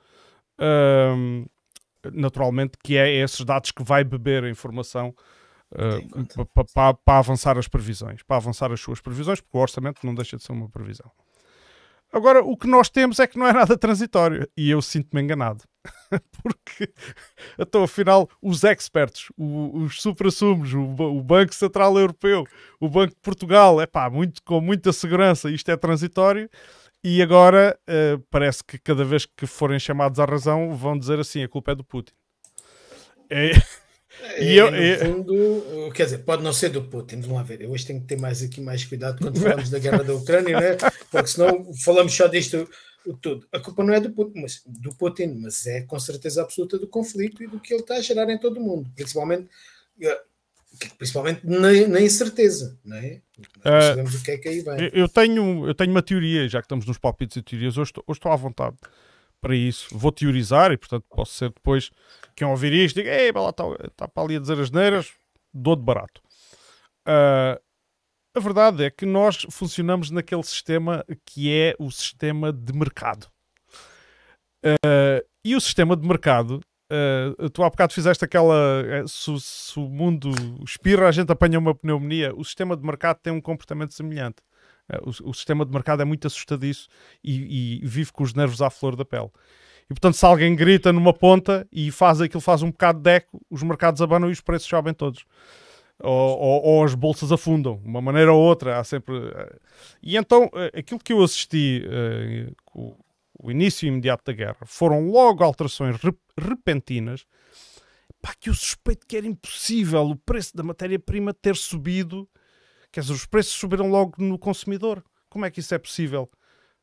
hum, 0.60 1.46
naturalmente 2.12 2.78
que 2.84 2.98
é 2.98 3.10
esses 3.16 3.44
dados 3.46 3.72
que 3.72 3.84
vai 3.84 4.04
beber 4.04 4.44
a 4.44 4.50
informação 4.50 5.16
uh, 5.72 6.46
para 6.54 6.66
pa, 6.66 6.94
pa 6.94 7.20
avançar 7.20 7.58
as 7.58 7.68
previsões, 7.68 8.24
para 8.24 8.38
avançar 8.38 8.72
as 8.72 8.82
suas 8.82 9.00
previsões, 9.00 9.40
porque 9.40 9.58
o 9.58 9.62
orçamento 9.62 10.06
não 10.06 10.14
deixa 10.14 10.36
de 10.36 10.44
ser 10.44 10.52
uma 10.52 10.70
previsão. 10.70 11.10
Agora, 12.12 12.42
o 12.42 12.56
que 12.56 12.68
nós 12.68 12.90
temos 12.90 13.20
é 13.20 13.28
que 13.28 13.38
não 13.38 13.48
é 13.48 13.54
nada 13.54 13.78
transitório 13.78 14.48
e 14.56 14.70
eu 14.70 14.82
sinto-me 14.82 15.22
enganado. 15.22 15.64
Porque, 16.42 16.92
então, 17.60 17.84
afinal, 17.84 18.30
os 18.42 18.64
experts, 18.64 19.28
os 19.38 20.02
supra-sumos, 20.02 20.74
o, 20.74 20.82
o, 20.82 21.22
Banco 21.22 21.54
Central 21.54 21.98
Europeu, 21.98 22.46
o 22.80 22.90
Banco 22.90 23.14
de 23.14 23.22
Portugal, 23.22 23.82
é 23.82 23.86
pá, 23.86 24.10
muito, 24.10 24.42
com 24.44 24.62
muita 24.62 24.94
segurança, 24.94 25.50
isto 25.50 25.70
é 25.70 25.78
transitório. 25.78 26.50
E 27.04 27.22
agora 27.22 27.78
uh, 27.88 28.20
parece 28.30 28.64
que 28.64 28.78
cada 28.80 29.04
vez 29.04 29.26
que 29.26 29.46
forem 29.46 29.80
chamados 29.80 30.20
à 30.20 30.26
razão 30.26 30.74
vão 30.74 30.98
dizer 30.98 31.20
assim: 31.20 31.44
a 31.44 31.48
culpa 31.48 31.72
é 31.72 31.76
do 31.76 31.84
Putin. 31.84 32.14
É, 33.30 33.52
e 34.40 34.56
eu, 34.56 34.72
no 34.72 35.00
fundo, 35.00 35.92
quer 35.94 36.06
dizer, 36.06 36.20
pode 36.20 36.44
não 36.44 36.54
ser 36.54 36.70
do 36.70 36.84
Putin, 36.84 37.22
vamos 37.22 37.38
lá 37.38 37.44
ver. 37.44 37.62
Eu 37.62 37.72
hoje 37.72 37.86
tenho 37.86 38.02
que 38.02 38.08
ter 38.08 38.20
mais 38.20 38.42
aqui 38.42 38.62
mais 38.62 38.84
cuidado 38.86 39.20
quando 39.22 39.40
falamos 39.42 39.70
da 39.70 39.80
guerra 39.80 40.04
da 40.04 40.14
Ucrânia, 40.14 40.60
né? 40.60 40.78
porque 41.12 41.28
senão 41.28 41.74
falamos 41.84 42.14
só 42.14 42.28
disto 42.28 42.70
tudo. 43.22 43.48
A 43.52 43.60
culpa 43.60 43.84
não 43.84 43.94
é 43.94 44.00
do 44.00 44.12
Putin, 44.12 44.42
mas, 44.42 44.62
do 44.66 44.94
Putin, 44.96 45.40
mas 45.42 45.66
é 45.66 45.82
com 45.82 46.00
certeza 46.00 46.42
absoluta 46.42 46.78
do 46.78 46.88
conflito 46.88 47.42
e 47.42 47.48
do 47.48 47.60
que 47.60 47.74
ele 47.74 47.82
está 47.82 47.96
a 47.96 48.02
gerar 48.02 48.30
em 48.30 48.38
todo 48.38 48.58
o 48.58 48.64
mundo, 48.64 48.90
principalmente, 48.96 49.48
eh, 50.02 50.22
principalmente 50.98 51.46
na, 51.46 51.72
na 51.88 52.02
incerteza, 52.02 52.78
não 52.84 52.98
é? 52.98 53.22
Nós 53.64 53.86
uh, 53.86 53.88
sabemos 53.88 54.16
o 54.16 54.24
que 54.24 54.32
é 54.32 54.38
que 54.38 54.50
aí 54.50 54.62
vem. 54.62 54.92
Eu 54.94 55.08
tenho, 55.08 55.68
eu 55.68 55.74
tenho 55.74 55.92
uma 55.92 56.02
teoria, 56.02 56.48
já 56.50 56.60
que 56.60 56.66
estamos 56.66 56.86
nos 56.86 56.98
palpites 56.98 57.38
e 57.38 57.42
teorias, 57.42 57.78
hoje 57.78 57.92
estou, 57.92 58.04
hoje 58.08 58.18
estou 58.18 58.32
à 58.32 58.36
vontade 58.36 58.76
para 59.42 59.56
isso. 59.56 59.88
Vou 59.92 60.12
teorizar 60.12 60.72
e, 60.72 60.78
portanto, 60.78 61.06
posso 61.10 61.34
ser 61.34 61.50
depois 61.50 61.90
quem 62.36 62.48
ouvir 62.48 62.74
isto 62.74 62.96
diga, 62.96 63.10
ei, 63.10 63.32
lá 63.32 63.50
está, 63.50 63.64
está 63.86 64.08
para 64.08 64.24
ali 64.24 64.36
a 64.36 64.40
dizer 64.40 64.60
as 64.60 64.72
neiras, 64.72 65.12
dou 65.54 65.76
de 65.76 65.84
barato. 65.84 66.22
Uh, 67.08 67.60
a 68.36 68.40
verdade 68.40 68.84
é 68.84 68.92
que 68.92 69.06
nós 69.06 69.46
funcionamos 69.50 70.12
naquele 70.12 70.44
sistema 70.44 71.04
que 71.26 71.52
é 71.52 71.76
o 71.80 71.90
sistema 71.90 72.54
de 72.54 72.74
mercado. 72.74 73.28
Uh, 74.66 75.26
e 75.44 75.56
o 75.56 75.62
sistema 75.62 75.96
de 75.96 76.08
mercado 76.08 76.62
Uh, 76.90 77.50
tu 77.50 77.64
há 77.64 77.70
bocado 77.70 77.94
fizeste 77.94 78.24
aquela. 78.24 79.04
Uh, 79.04 79.08
se, 79.08 79.40
se, 79.42 79.78
o 79.78 79.90
mundo 79.90 80.32
espirra, 80.64 81.08
a 81.08 81.12
gente 81.12 81.32
apanha 81.32 81.60
uma 81.60 81.76
pneumonia. 81.76 82.34
O 82.34 82.46
sistema 82.46 82.78
de 82.78 82.86
mercado 82.86 83.20
tem 83.22 83.34
um 83.34 83.42
comportamento 83.42 83.94
semelhante. 83.94 84.38
Uh, 84.90 85.10
o, 85.10 85.30
o, 85.30 85.34
sistema 85.34 85.66
de 85.66 85.72
mercado 85.72 86.02
é 86.02 86.06
muito 86.06 86.28
assustadiço 86.28 86.88
e, 87.24 87.82
e, 87.82 87.86
vive 87.86 88.12
com 88.12 88.24
os 88.24 88.34
nervos 88.34 88.62
à 88.62 88.70
flor 88.70 88.96
da 88.96 89.04
pele. 89.06 89.30
E 89.86 89.94
portanto, 89.94 90.16
se 90.16 90.26
alguém 90.26 90.56
grita 90.56 90.92
numa 90.92 91.14
ponta 91.14 91.68
e 91.72 91.92
faz 91.92 92.22
aquilo, 92.22 92.42
faz 92.42 92.62
um 92.62 92.72
bocado 92.72 93.00
de 93.00 93.10
eco, 93.10 93.42
os 93.50 93.64
mercados 93.64 94.02
abanam 94.02 94.30
e 94.30 94.34
os 94.34 94.42
preços 94.42 94.68
sobem 94.68 94.94
todos. 94.94 95.26
Ou, 96.00 96.38
ou, 96.40 96.64
ou, 96.64 96.84
as 96.84 96.94
bolsas 96.94 97.32
afundam, 97.32 97.82
uma 97.84 98.02
maneira 98.02 98.32
ou 98.32 98.40
outra. 98.40 98.78
Há 98.80 98.84
sempre. 98.84 99.16
E 100.04 100.16
então, 100.16 100.52
aquilo 100.78 101.00
que 101.00 101.12
eu 101.12 101.24
assisti 101.24 101.84
o 103.40 103.52
início 103.52 103.88
imediato 103.88 104.24
da 104.26 104.34
guerra, 104.34 104.66
foram 104.66 105.10
logo 105.10 105.44
alterações 105.44 105.96
repentinas, 106.38 107.26
pá, 108.22 108.34
que 108.40 108.50
eu 108.50 108.54
suspeito 108.54 109.06
que 109.06 109.16
era 109.16 109.28
impossível 109.28 110.02
o 110.02 110.16
preço 110.16 110.56
da 110.56 110.64
matéria-prima 110.64 111.34
ter 111.34 111.56
subido, 111.56 112.28
quer 112.92 113.02
dizer, 113.02 113.14
os 113.14 113.26
preços 113.26 113.54
subiram 113.54 113.90
logo 113.90 114.16
no 114.18 114.38
consumidor. 114.38 115.04
Como 115.30 115.46
é 115.46 115.52
que 115.52 115.60
isso 115.60 115.74
é 115.74 115.78
possível? 115.78 116.30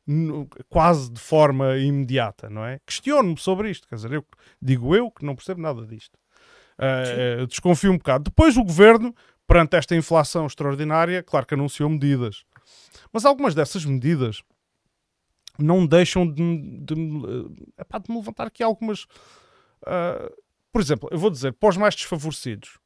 No, 0.05 0.47
quase 0.69 1.11
de 1.11 1.19
forma 1.19 1.77
imediata, 1.77 2.49
não 2.49 2.63
é? 2.63 2.79
Questiono-me 2.85 3.37
sobre 3.37 3.71
isto, 3.71 3.87
quer 3.87 3.95
dizer, 3.95 4.13
eu, 4.13 4.25
digo 4.61 4.95
eu 4.95 5.09
que 5.09 5.25
não 5.25 5.35
percebo 5.35 5.61
nada 5.61 5.83
disto. 5.85 6.17
Uh, 6.77 7.47
desconfio 7.47 7.91
um 7.91 7.97
bocado. 7.97 8.25
Depois 8.25 8.55
o 8.55 8.63
governo, 8.63 9.15
perante 9.47 9.75
esta 9.75 9.95
inflação 9.95 10.45
extraordinária, 10.45 11.23
claro 11.23 11.45
que 11.45 11.53
anunciou 11.53 11.89
medidas. 11.89 12.43
Mas 13.11 13.25
algumas 13.25 13.55
dessas 13.55 13.83
medidas 13.85 14.43
não 15.57 15.85
deixam 15.85 16.27
de, 16.29 16.57
de, 16.81 16.93
epá, 17.79 17.97
de 17.97 18.11
me 18.11 18.17
levantar 18.17 18.47
aqui 18.47 18.61
algumas. 18.61 19.03
Uh, 19.83 20.29
por 20.71 20.81
exemplo, 20.81 21.07
eu 21.11 21.17
vou 21.17 21.29
dizer, 21.29 21.53
para 21.53 21.69
os 21.69 21.77
mais 21.77 21.95
desfavorecidos, 21.95 22.77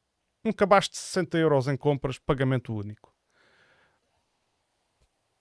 um 0.44 0.52
cabaz 0.52 0.88
de 0.88 0.96
60 0.96 1.38
euros 1.38 1.68
em 1.68 1.76
compras, 1.76 2.18
pagamento 2.18 2.74
único. 2.74 3.09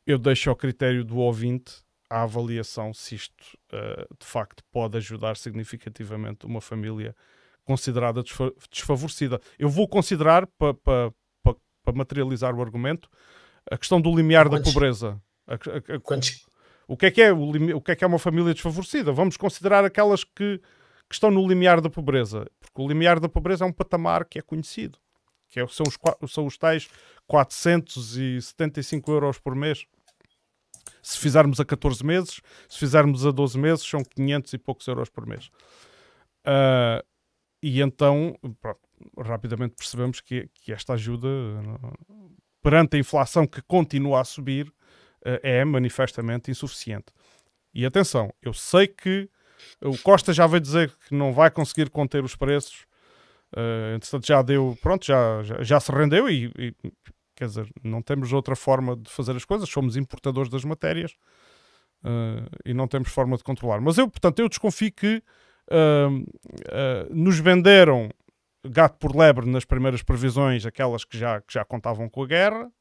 Eu 0.09 0.17
deixo 0.17 0.49
ao 0.49 0.55
critério 0.55 1.03
do 1.03 1.17
ouvinte 1.17 1.83
a 2.09 2.23
avaliação 2.23 2.91
se 2.95 3.13
isto 3.13 3.43
uh, 3.71 4.07
de 4.19 4.25
facto 4.25 4.63
pode 4.71 4.97
ajudar 4.97 5.37
significativamente 5.37 6.47
uma 6.47 6.59
família 6.59 7.15
considerada 7.63 8.23
desfavorecida. 8.71 9.39
Eu 9.59 9.69
vou 9.69 9.87
considerar, 9.87 10.47
para 10.47 10.73
pa, 10.73 11.13
pa, 11.43 11.53
pa 11.83 11.91
materializar 11.93 12.55
o 12.55 12.61
argumento, 12.63 13.07
a 13.69 13.77
questão 13.77 14.01
do 14.01 14.09
limiar 14.15 14.49
Quantos? 14.49 14.65
da 14.65 14.73
pobreza. 14.73 15.21
A, 15.45 15.53
a, 15.53 15.95
a, 15.95 15.99
Quantos, 15.99 16.43
o 16.87 16.97
que 16.97 17.05
é 17.05 17.11
que 17.11 17.21
é, 17.21 17.31
o, 17.31 17.75
o 17.75 17.81
que 17.81 17.91
é, 17.91 17.95
que 17.95 18.03
é 18.03 18.07
uma 18.07 18.17
família 18.17 18.51
desfavorecida? 18.51 19.11
Vamos 19.11 19.37
considerar 19.37 19.85
aquelas 19.85 20.23
que, 20.23 20.57
que 21.07 21.13
estão 21.13 21.29
no 21.29 21.47
limiar 21.47 21.81
da 21.81 21.89
pobreza, 21.91 22.49
porque 22.59 22.81
o 22.81 22.87
limiar 22.87 23.19
da 23.19 23.29
pobreza 23.29 23.63
é 23.63 23.67
um 23.67 23.71
patamar 23.71 24.25
que 24.25 24.39
é 24.39 24.41
conhecido, 24.41 24.97
que 25.49 25.59
é, 25.59 25.67
são, 25.67 25.85
os, 25.87 26.31
são 26.31 26.47
os 26.47 26.57
tais 26.57 26.89
475 27.27 29.11
euros 29.11 29.37
por 29.37 29.53
mês. 29.53 29.85
Se 31.01 31.17
fizermos 31.17 31.59
a 31.59 31.65
14 31.65 32.05
meses, 32.05 32.41
se 32.67 32.79
fizermos 32.79 33.25
a 33.25 33.31
12 33.31 33.57
meses, 33.57 33.85
são 33.85 34.03
500 34.03 34.53
e 34.53 34.57
poucos 34.57 34.87
euros 34.87 35.09
por 35.09 35.25
mês. 35.25 35.49
Uh, 36.45 37.03
e 37.61 37.81
então, 37.81 38.37
pronto, 38.61 38.79
rapidamente 39.17 39.75
percebemos 39.75 40.21
que, 40.21 40.49
que 40.53 40.71
esta 40.71 40.93
ajuda, 40.93 41.27
perante 42.61 42.95
a 42.95 42.99
inflação 42.99 43.45
que 43.45 43.61
continua 43.61 44.21
a 44.21 44.23
subir, 44.23 44.71
eh, 45.25 45.59
é 45.59 45.65
manifestamente 45.65 46.49
insuficiente. 46.49 47.07
E 47.73 47.85
atenção, 47.85 48.33
eu 48.41 48.53
sei 48.53 48.87
que 48.87 49.29
o 49.81 49.97
Costa 49.97 50.33
já 50.33 50.47
veio 50.47 50.61
dizer 50.61 50.95
que 51.07 51.13
não 51.13 51.33
vai 51.33 51.51
conseguir 51.51 51.89
conter 51.89 52.23
os 52.23 52.35
preços. 52.35 52.87
Uh, 53.55 53.95
entretanto, 53.95 54.27
já 54.27 54.41
deu, 54.43 54.77
pronto, 54.81 55.05
já, 55.05 55.41
já, 55.43 55.63
já 55.63 55.79
se 55.79 55.91
rendeu 55.91 56.29
e, 56.29 56.51
e, 56.57 56.75
quer 57.39 57.47
dizer, 57.47 57.69
não 57.83 58.01
temos 58.01 58.31
outra 58.33 58.55
forma 58.55 58.95
de 58.95 59.09
fazer 59.09 59.35
as 59.35 59.45
coisas, 59.45 59.67
somos 59.67 59.95
importadores 59.97 60.51
das 60.51 60.63
matérias 60.63 61.13
uh, 62.03 62.49
e 62.65 62.73
não 62.73 62.87
temos 62.87 63.09
forma 63.09 63.37
de 63.37 63.43
controlar. 63.43 63.81
Mas 63.81 63.97
eu, 63.97 64.07
portanto, 64.07 64.39
eu 64.39 64.49
desconfio 64.49 64.91
que 64.91 65.23
uh, 65.71 67.13
nos 67.15 67.39
venderam 67.39 68.09
gato 68.63 68.97
por 68.99 69.15
lebre 69.15 69.49
nas 69.49 69.65
primeiras 69.65 70.03
previsões, 70.03 70.65
aquelas 70.65 71.03
que 71.03 71.17
já, 71.17 71.41
que 71.41 71.53
já 71.53 71.65
contavam 71.65 72.09
com 72.09 72.21
a 72.21 72.27
guerra 72.27 72.71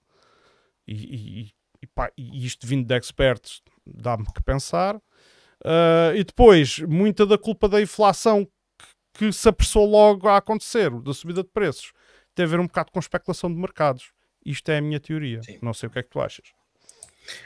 e, 0.87 1.43
e 1.45 1.59
e, 1.83 1.87
pá, 1.87 2.11
e 2.17 2.45
isto 2.45 2.67
vindo 2.67 2.87
de 2.87 2.97
experts 2.97 3.63
dá-me 3.87 4.27
que 4.33 4.43
pensar. 4.43 4.97
Uh, 4.97 6.15
e 6.15 6.25
depois, 6.25 6.79
muita 6.81 7.27
da 7.27 7.37
culpa 7.37 7.69
da 7.69 7.81
inflação 7.81 8.45
que, 8.45 8.87
que, 9.15 9.33
se 9.33 9.49
apressou 9.49 9.87
logo 9.87 10.29
a 10.29 10.37
acontecer, 10.37 10.91
da 11.01 11.13
subida 11.13 11.43
de 11.43 11.49
preços, 11.49 11.93
tem 12.35 12.45
a 12.45 12.49
ver 12.49 12.61
um 12.61 12.67
bocado 12.67 12.93
com 12.93 12.99
especulação 12.99 13.53
de 13.53 13.59
mercados. 13.59 14.13
Isto 14.51 14.71
é 14.71 14.79
a 14.79 14.81
minha 14.81 14.99
teoria. 14.99 15.43
Sim. 15.43 15.59
Não 15.61 15.75
sei 15.75 15.89
o 15.89 15.91
que 15.91 15.99
é 15.99 16.03
que 16.03 16.11
tu 16.11 16.21
achas. 16.21 16.47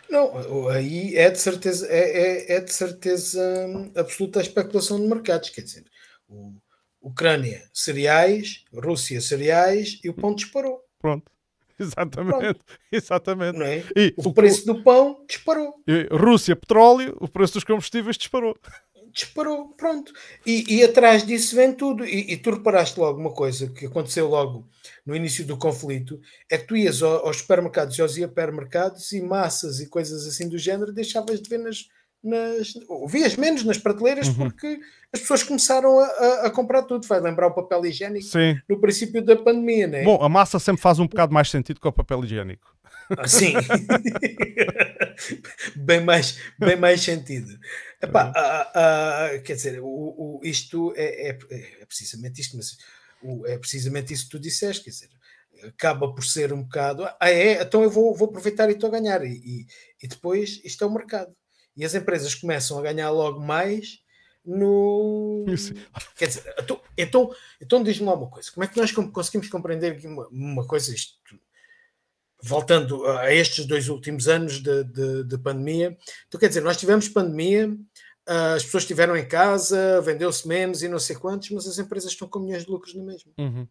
Não, 0.08 0.68
aí 0.68 1.16
é 1.16 1.28
de 1.28 1.38
certeza, 1.40 1.88
é, 1.88 2.52
é, 2.52 2.56
é 2.56 2.60
de 2.60 2.72
certeza 2.72 3.42
hum, 3.66 3.90
absoluta 3.96 4.38
a 4.38 4.42
especulação 4.42 5.00
de 5.00 5.06
mercados. 5.08 5.50
Quer 5.50 5.62
dizer, 5.62 5.84
o, 6.28 6.52
Ucrânia, 7.00 7.68
cereais, 7.72 8.64
Rússia, 8.72 9.20
cereais 9.20 9.98
e 10.04 10.08
o 10.08 10.14
pão 10.14 10.34
disparou. 10.34 10.80
Pronto. 11.00 11.30
Exatamente, 11.80 12.38
Pronto. 12.38 12.64
exatamente. 12.92 13.58
Não 13.58 13.66
é? 13.66 13.82
e 13.96 14.14
o, 14.16 14.28
o 14.28 14.32
preço 14.32 14.64
do 14.64 14.84
pão 14.84 15.24
disparou. 15.26 15.74
Rússia, 16.12 16.54
petróleo, 16.54 17.16
o 17.20 17.26
preço 17.26 17.54
dos 17.54 17.64
combustíveis 17.64 18.16
disparou. 18.16 18.56
Disparou, 19.12 19.68
pronto. 19.76 20.12
E, 20.46 20.76
e 20.76 20.82
atrás 20.82 21.26
disso 21.26 21.54
vem 21.54 21.72
tudo. 21.72 22.04
E, 22.04 22.32
e, 22.32 22.36
tu 22.36 22.50
reparaste 22.50 22.98
logo 22.98 23.20
uma 23.20 23.32
coisa 23.32 23.68
que 23.68 23.86
aconteceu 23.86 24.28
logo 24.28 24.66
no 25.04 25.14
início 25.14 25.44
do 25.44 25.56
conflito: 25.56 26.20
é 26.50 26.56
que 26.56 26.66
tu 26.66 26.76
ias 26.76 27.02
aos 27.02 27.38
supermercados 27.38 27.96
e 27.98 28.02
aos 28.02 28.16
hipermercados 28.16 29.12
e 29.12 29.20
massas 29.20 29.80
e 29.80 29.88
coisas 29.88 30.26
assim 30.26 30.48
do 30.48 30.56
género 30.56 30.92
deixavas 30.92 31.42
de 31.42 31.48
ver 31.48 31.58
nas, 31.58 31.88
nas, 32.24 32.72
vias 33.08 33.36
menos 33.36 33.64
nas 33.64 33.78
prateleiras 33.78 34.28
uhum. 34.28 34.34
porque 34.34 34.80
as 35.12 35.20
pessoas 35.20 35.42
começaram 35.42 35.98
a, 35.98 36.04
a, 36.04 36.46
a, 36.46 36.50
comprar 36.50 36.82
tudo. 36.82 37.06
Vai 37.06 37.20
lembrar 37.20 37.48
o 37.48 37.54
papel 37.54 37.84
higiênico 37.84 38.24
Sim. 38.24 38.58
no 38.68 38.80
princípio 38.80 39.22
da 39.22 39.36
pandemia, 39.36 39.86
né? 39.86 40.04
Bom, 40.04 40.18
a 40.22 40.28
massa 40.28 40.58
sempre 40.58 40.80
faz 40.80 40.98
um 40.98 41.06
bocado 41.06 41.34
mais 41.34 41.50
sentido 41.50 41.80
que 41.80 41.88
o 41.88 41.92
papel 41.92 42.24
higiênico. 42.24 42.72
Sim, 43.26 43.54
bem, 45.76 46.00
mais, 46.00 46.38
bem 46.58 46.76
mais 46.76 47.00
sentido. 47.00 47.58
Epá, 48.00 48.26
uhum. 48.26 48.32
a, 48.34 49.26
a, 49.26 49.38
quer 49.40 49.54
dizer, 49.54 49.80
o, 49.80 49.86
o, 49.86 50.40
isto 50.42 50.92
é, 50.96 51.30
é, 51.30 51.38
é, 51.80 51.86
precisamente 51.86 52.40
isto, 52.40 52.56
mas 52.56 52.76
o, 53.22 53.46
é 53.46 53.58
precisamente 53.58 54.12
isso 54.12 54.24
que 54.24 54.30
tu 54.30 54.38
disseste, 54.38 54.84
quer 54.84 54.90
dizer, 54.90 55.10
acaba 55.64 56.12
por 56.12 56.24
ser 56.24 56.52
um 56.52 56.62
bocado, 56.62 57.04
ah, 57.04 57.30
é, 57.30 57.62
então 57.62 57.82
eu 57.82 57.90
vou, 57.90 58.14
vou 58.14 58.28
aproveitar 58.28 58.68
e 58.68 58.72
estou 58.72 58.88
a 58.88 58.92
ganhar, 58.92 59.24
e, 59.24 59.32
e, 59.32 59.66
e 60.02 60.08
depois 60.08 60.60
isto 60.64 60.82
é 60.82 60.86
o 60.86 60.92
mercado 60.92 61.34
e 61.76 61.84
as 61.84 61.94
empresas 61.94 62.34
começam 62.34 62.78
a 62.78 62.82
ganhar 62.82 63.10
logo 63.10 63.40
mais 63.40 64.00
no. 64.44 65.44
Quer 66.16 66.28
dizer, 66.28 66.54
então, 66.58 66.80
então, 66.96 67.34
então 67.60 67.82
diz-me 67.82 68.06
lá 68.06 68.14
uma 68.14 68.28
coisa: 68.28 68.50
como 68.52 68.64
é 68.64 68.68
que 68.68 68.76
nós 68.76 68.92
conseguimos 68.92 69.48
compreender 69.48 69.98
uma, 70.04 70.28
uma 70.28 70.66
coisa, 70.66 70.94
isto, 70.94 71.18
voltando 72.42 73.06
a 73.06 73.32
estes 73.32 73.64
dois 73.66 73.88
últimos 73.88 74.28
anos 74.28 74.60
de, 74.60 74.84
de, 74.84 75.24
de 75.24 75.38
pandemia? 75.38 75.96
Então, 76.26 76.40
quer 76.40 76.48
dizer, 76.48 76.60
nós 76.60 76.76
tivemos 76.76 77.08
pandemia, 77.08 77.74
as 78.26 78.64
pessoas 78.64 78.82
estiveram 78.82 79.16
em 79.16 79.26
casa, 79.26 80.00
vendeu-se 80.00 80.46
menos 80.46 80.82
e 80.82 80.88
não 80.88 80.98
sei 80.98 81.16
quantos, 81.16 81.50
mas 81.50 81.66
as 81.66 81.78
empresas 81.78 82.12
estão 82.12 82.28
com 82.28 82.40
milhões 82.40 82.64
de 82.64 82.70
lucros 82.70 82.94
no 82.94 83.04
mesmo. 83.04 83.32
Uhum. 83.38 83.68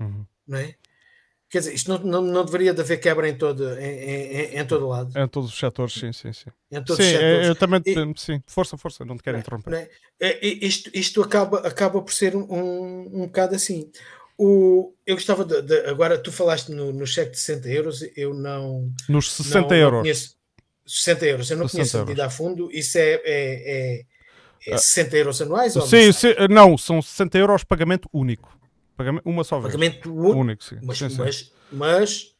Uhum. 0.00 0.26
Não 0.46 0.58
é? 0.58 0.74
Quer 1.48 1.60
dizer, 1.60 1.74
isto 1.74 1.88
não, 1.88 1.98
não, 1.98 2.20
não 2.20 2.44
deveria 2.44 2.74
de 2.74 2.80
haver 2.80 2.96
quebra 2.96 3.28
em 3.28 3.38
todo, 3.38 3.78
em, 3.78 3.84
em, 3.84 4.58
em 4.58 4.66
todo 4.66 4.88
lado. 4.88 5.16
Em 5.16 5.28
todos 5.28 5.50
os 5.50 5.56
setores, 5.56 5.94
sim, 5.94 6.12
sim, 6.12 6.32
sim. 6.32 6.50
Em 6.68 6.82
todos 6.82 6.96
sim, 6.96 7.12
os 7.12 7.18
setores. 7.18 7.46
Eu 7.46 7.54
também, 7.54 7.82
e, 7.86 8.18
sim, 8.18 8.42
força, 8.46 8.76
força, 8.76 9.04
não 9.04 9.16
te 9.16 9.22
quero 9.22 9.38
interromper. 9.38 9.72
É? 9.72 9.90
É, 10.18 10.46
isto, 10.46 10.90
isto 10.92 11.22
acaba, 11.22 11.58
acaba 11.60 12.02
por 12.02 12.12
ser 12.12 12.34
um, 12.34 12.42
um, 12.42 13.22
um 13.22 13.26
bocado 13.26 13.54
assim. 13.54 13.88
O, 14.36 14.92
eu 15.06 15.14
gostava 15.14 15.44
de, 15.44 15.62
de, 15.62 15.86
Agora, 15.86 16.18
tu 16.18 16.32
falaste 16.32 16.70
no, 16.70 16.92
no 16.92 17.06
cheque 17.06 17.32
de 17.32 17.38
60 17.38 17.68
euros, 17.68 18.04
eu 18.16 18.34
não. 18.34 18.90
Nos 19.08 19.30
60 19.32 19.60
não, 19.60 19.76
euros. 19.76 19.96
Não 19.98 20.02
conheço, 20.02 20.36
60 20.86 21.26
euros, 21.26 21.50
eu 21.50 21.56
não 21.56 21.68
conheço 21.68 21.98
a 21.98 22.00
medida 22.00 22.26
a 22.26 22.30
fundo. 22.30 22.68
Isso 22.72 22.98
é, 22.98 23.12
é, 23.24 24.02
é, 24.66 24.72
é 24.74 24.76
60 24.76 25.16
euros 25.16 25.40
anuais? 25.40 25.72
Sim, 25.72 26.12
sim, 26.12 26.34
não, 26.50 26.76
são 26.76 27.00
60 27.00 27.38
euros 27.38 27.64
pagamento 27.64 28.08
único. 28.12 28.58
Pagamento, 28.96 29.22
uma 29.28 29.44
só 29.44 29.58
vez. 29.60 29.72
Pagamento 29.72 30.12
único, 30.12 30.64
sim. 30.64 30.78
Mas, 30.82 30.98
sim, 30.98 31.08
sim. 31.08 31.18
Mas, 31.18 31.52
mas, 31.70 32.34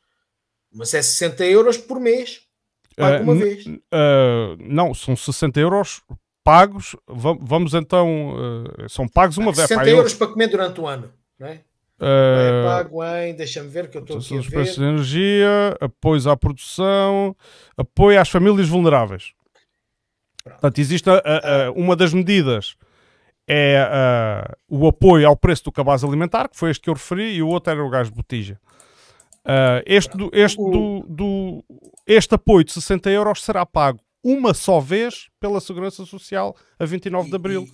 mas, 0.73 0.95
é 0.95 1.03
60 1.03 1.45
euros 1.47 1.77
por 1.77 2.01
mês. 2.01 2.43
Pago 2.97 3.19
uh, 3.19 3.23
uma 3.23 3.35
vez. 3.35 3.67
Uh, 3.67 4.57
não, 4.61 4.95
são 4.95 5.17
60 5.17 5.61
euros 5.61 6.03
pagos. 6.43 6.97
vamos 7.09 7.73
então. 7.75 8.35
Uh, 8.35 8.89
são 8.89 9.09
pagos 9.09 9.37
uma 9.37 9.53
vez. 9.53 9.69
60 9.69 9.89
euros 9.91 10.13
eu... 10.13 10.19
para 10.19 10.27
comer 10.29 10.49
durante 10.49 10.81
o 10.81 10.87
ano, 10.87 11.13
não 11.39 11.47
é? 11.49 11.61
É 12.01 12.65
pago 12.65 13.05
em, 13.05 13.35
deixa-me 13.35 13.69
ver 13.69 13.89
que 13.89 13.97
eu 13.97 14.03
estou 14.03 14.19
aqui 14.19 14.37
a 14.37 14.41
ver. 14.41 14.51
preços 14.51 14.77
de 14.77 14.85
energia, 14.85 15.77
apoios 15.81 16.27
à 16.27 16.37
produção, 16.37 17.37
apoio 17.77 18.21
às 18.21 18.29
famílias 18.29 18.69
vulneráveis. 18.69 19.33
Pronto. 20.43 20.61
Portanto, 20.61 20.79
existe 20.79 21.09
a, 21.09 21.15
a, 21.15 21.67
a, 21.67 21.71
uma 21.73 21.97
das 21.97 22.13
medidas 22.13 22.77
é 23.47 24.47
o 24.69 24.87
apoio 24.87 25.29
ao 25.29 25.37
preço 25.37 25.65
do 25.65 25.73
cabaz 25.73 26.03
alimentar, 26.03 26.49
que 26.49 26.57
foi 26.57 26.71
este 26.71 26.83
que 26.83 26.91
eu 26.91 26.95
referi, 26.95 27.35
e 27.35 27.43
o 27.43 27.49
outro 27.49 27.73
era 27.73 27.85
o 27.85 27.91
gás 27.91 28.09
de 28.09 28.15
botija. 28.15 28.59
Uh, 29.45 29.85
este, 29.85 30.17
do, 30.17 30.31
este, 30.33 30.57
do, 30.57 31.05
do, 31.07 31.65
este 32.07 32.35
apoio 32.35 32.65
de 32.65 32.73
60 32.73 33.11
euros 33.11 33.43
será 33.43 33.67
pago 33.67 34.01
uma 34.23 34.55
só 34.55 34.81
vez 34.81 35.29
pela 35.39 35.61
Segurança 35.61 36.07
Social 36.07 36.57
a 36.79 36.87
29 36.87 37.29
de 37.29 37.37
Abril. 37.37 37.69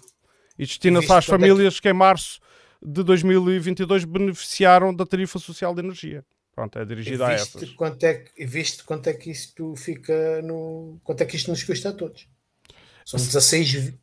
E, 0.58 0.64
e 0.64 0.66
destina-se 0.66 1.12
às 1.12 1.24
famílias 1.24 1.78
que 1.78 1.88
em 1.88 1.92
março 1.92 2.40
de 2.82 3.02
2022 3.02 4.04
beneficiaram 4.04 4.94
da 4.94 5.04
tarifa 5.04 5.38
social 5.38 5.74
de 5.74 5.80
energia. 5.80 6.24
Pronto, 6.54 6.78
é 6.78 6.84
dirigida 6.84 7.26
a 7.26 7.32
essas. 7.32 7.70
Quanto 7.70 8.04
é, 8.04 8.14
que, 8.14 8.44
viste 8.44 8.84
quanto 8.84 9.06
é 9.06 9.14
que 9.14 9.30
isto 9.30 9.74
fica 9.76 10.42
no. 10.42 11.00
Quanto 11.04 11.22
é 11.22 11.26
que 11.26 11.36
isto 11.36 11.50
nos 11.50 11.62
custa 11.62 11.90
a 11.90 11.92
todos? 11.92 12.28
São 13.04 13.18
16, 13.18 13.94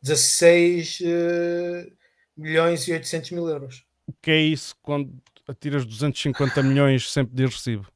16 0.00 1.00
uh, 1.00 1.92
milhões 2.36 2.86
e 2.88 2.92
800 2.92 3.30
mil 3.32 3.48
euros. 3.48 3.84
O 4.06 4.12
que 4.22 4.30
é 4.30 4.40
isso 4.40 4.74
quando 4.82 5.12
atiras 5.46 5.84
250 5.84 6.62
milhões 6.62 7.10
sem 7.10 7.24
pedir 7.24 7.48
recibo? 7.48 7.86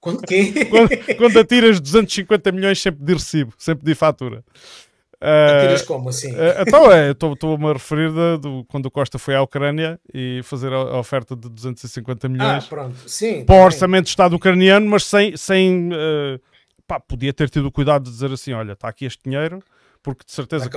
Quando 0.00 0.22
quando, 0.70 1.16
quando 1.16 1.38
atiras 1.38 1.80
250 1.80 2.52
milhões 2.52 2.80
sem 2.80 2.92
pedir 2.92 3.14
recibo, 3.14 3.54
sem 3.58 3.76
pedir 3.76 3.94
fatura. 3.94 4.44
Atiras 5.26 5.82
uh, 5.82 5.86
como 5.86 6.08
assim? 6.08 6.32
Uh, 6.32 6.62
então 6.66 6.92
é, 6.92 7.10
estou-me 7.10 7.66
a 7.66 7.72
referir 7.72 8.10
de, 8.10 8.38
de, 8.38 8.64
quando 8.68 8.86
o 8.86 8.90
Costa 8.90 9.18
foi 9.18 9.34
à 9.34 9.42
Ucrânia 9.42 9.98
e 10.14 10.40
fazer 10.44 10.72
a, 10.72 10.76
a 10.76 10.98
oferta 10.98 11.34
de 11.34 11.48
250 11.48 12.28
milhões 12.28 12.64
ah, 12.64 12.68
pronto. 12.68 12.96
Sim, 13.08 13.44
para 13.44 13.56
o 13.56 13.64
orçamento 13.64 14.04
do 14.04 14.08
Estado 14.08 14.36
ucraniano, 14.36 14.86
mas 14.86 15.04
sem, 15.04 15.36
sem 15.36 15.88
uh, 15.88 16.40
pá, 16.86 17.00
podia 17.00 17.32
ter 17.32 17.50
tido 17.50 17.66
o 17.66 17.72
cuidado 17.72 18.04
de 18.04 18.10
dizer 18.10 18.30
assim: 18.30 18.52
olha, 18.52 18.72
está 18.72 18.88
aqui 18.88 19.04
este 19.04 19.22
dinheiro, 19.24 19.60
porque 20.02 20.24
de 20.24 20.32
certeza 20.32 20.70
que. 20.70 20.76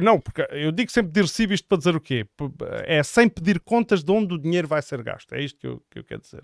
Não, 0.00 0.20
porque 0.20 0.46
eu 0.52 0.70
digo 0.70 0.90
sem 0.92 1.02
pedir 1.02 1.22
recibo 1.22 1.52
isto 1.52 1.66
para 1.66 1.78
dizer 1.78 1.96
o 1.96 2.00
quê? 2.00 2.24
É 2.84 3.02
sem 3.02 3.28
pedir 3.28 3.58
contas 3.58 4.04
de 4.04 4.12
onde 4.12 4.34
o 4.34 4.38
dinheiro 4.38 4.68
vai 4.68 4.80
ser 4.82 5.02
gasto. 5.02 5.34
É 5.34 5.42
isto 5.42 5.58
que 5.58 5.66
eu, 5.66 5.82
que 5.90 5.98
eu 5.98 6.04
quero 6.04 6.20
dizer. 6.20 6.42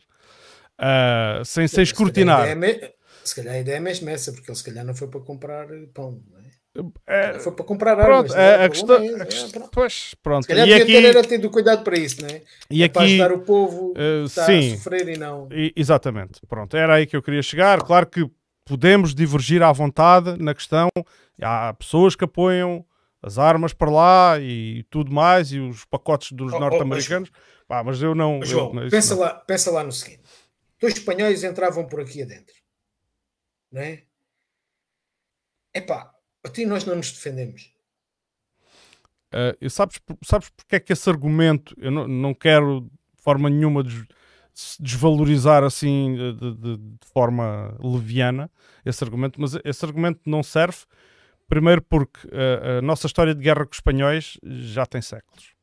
Uh, 0.79 1.45
sem, 1.45 1.69
sem 1.69 1.83
escrutinar. 1.85 2.49
Se 3.23 3.37
calhar 3.37 3.55
a 3.55 3.59
ideia 3.61 3.77
é 3.77 3.81
mesmo 3.81 4.11
essa, 4.11 4.33
porque 4.33 4.51
ele 4.51 4.59
se 4.59 4.65
calhar 4.65 4.85
não 4.85 4.97
foi 4.97 5.07
para 5.07 5.21
comprar 5.21 5.69
pão, 5.95 6.21
não 6.33 6.42
é? 7.07 7.37
É, 7.37 7.38
foi 7.38 7.52
para 7.52 7.64
comprar 7.64 7.99
armas. 7.99 8.33
Pronto, 8.33 8.35
é, 8.35 8.64
a, 8.64 8.69
questão, 8.69 8.97
a 8.97 9.26
questão, 9.26 9.69
pois, 9.71 10.14
pronto. 10.23 10.43
Se 10.45 10.49
calhar 10.49 10.67
e 10.67 10.75
aqui, 10.75 10.87
ter, 10.87 11.05
era 11.05 11.23
ter 11.23 11.49
cuidado 11.50 11.85
para 11.85 11.99
isso, 11.99 12.23
não 12.23 12.29
é? 12.29 12.43
E 12.71 12.83
é 12.83 12.87
aqui, 12.87 12.95
para 12.95 13.02
ajudar 13.05 13.33
o 13.33 13.41
povo 13.41 13.93
uh, 13.93 14.25
está 14.25 14.47
sim, 14.47 14.73
a 14.73 14.76
sofrer 14.76 15.09
e 15.09 15.19
não. 15.19 15.49
E, 15.52 15.73
exatamente, 15.76 16.41
pronto, 16.49 16.76
era 16.76 16.95
aí 16.95 17.07
que 17.07 17.14
eu 17.14 17.23
queria 17.23 17.43
chegar. 17.43 17.83
Claro 17.83 18.07
que 18.07 18.29
podemos 18.64 19.14
divergir 19.14 19.62
à 19.62 19.71
vontade 19.71 20.43
na 20.43 20.55
questão. 20.55 20.88
Há 21.41 21.75
pessoas 21.75 22.17
que 22.17 22.25
apoiam 22.25 22.85
as 23.23 23.38
armas 23.38 23.73
para 23.73 23.91
lá 23.91 24.41
e 24.41 24.85
tudo 24.91 25.12
mais, 25.12 25.52
e 25.52 25.61
os 25.61 25.85
pacotes 25.85 26.33
dos 26.33 26.52
oh, 26.52 26.57
oh 26.57 26.61
norte-americanos. 26.61 27.31
Oh, 27.69 27.85
mas 27.85 28.02
eu 28.02 28.14
não. 28.14 28.43
João, 28.45 28.83
eu, 28.83 28.91
pensa, 28.91 29.14
não. 29.14 29.23
Lá, 29.23 29.35
pensa 29.35 29.71
lá 29.71 29.85
no 29.85 29.93
seguinte: 29.93 30.23
dois 30.81 30.95
espanhóis 30.95 31.45
entravam 31.45 31.87
por 31.87 32.00
aqui 32.00 32.23
adentro, 32.23 32.55
não 33.71 33.83
é? 33.83 34.02
Epá, 35.75 36.12
a 36.45 36.49
ti 36.49 36.67
nós 36.67 36.85
não 36.85 36.97
nos 36.97 37.13
defendemos. 37.13 37.73
Uh, 39.33 39.71
sabes, 39.71 39.99
sabes 40.23 40.51
porque 40.51 40.77
é 40.77 40.81
que 40.81 40.93
esse 40.93 41.09
argumento, 41.09 41.75
eu 41.79 41.91
não, 41.91 42.07
não 42.07 42.35
quero 42.35 42.83
de 42.83 43.23
forma 43.23 43.49
nenhuma 43.49 43.83
des, 43.83 44.05
desvalorizar 44.79 45.65
assim 45.65 46.15
de, 46.15 46.33
de, 46.35 46.77
de, 46.77 47.07
forma 47.15 47.75
leviana 47.81 48.51
esse 48.85 49.03
argumento, 49.03 49.41
mas 49.41 49.59
esse 49.65 49.85
argumento 49.85 50.21
não 50.27 50.43
serve, 50.43 50.79
primeiro 51.49 51.81
porque 51.81 52.27
uh, 52.27 52.79
a 52.79 52.83
nossa 52.83 53.07
história 53.07 53.35
de 53.35 53.43
guerra 53.43 53.65
com 53.65 53.71
os 53.71 53.79
espanhóis 53.79 54.39
já 54.43 54.85
tem 54.85 55.01
séculos. 55.01 55.55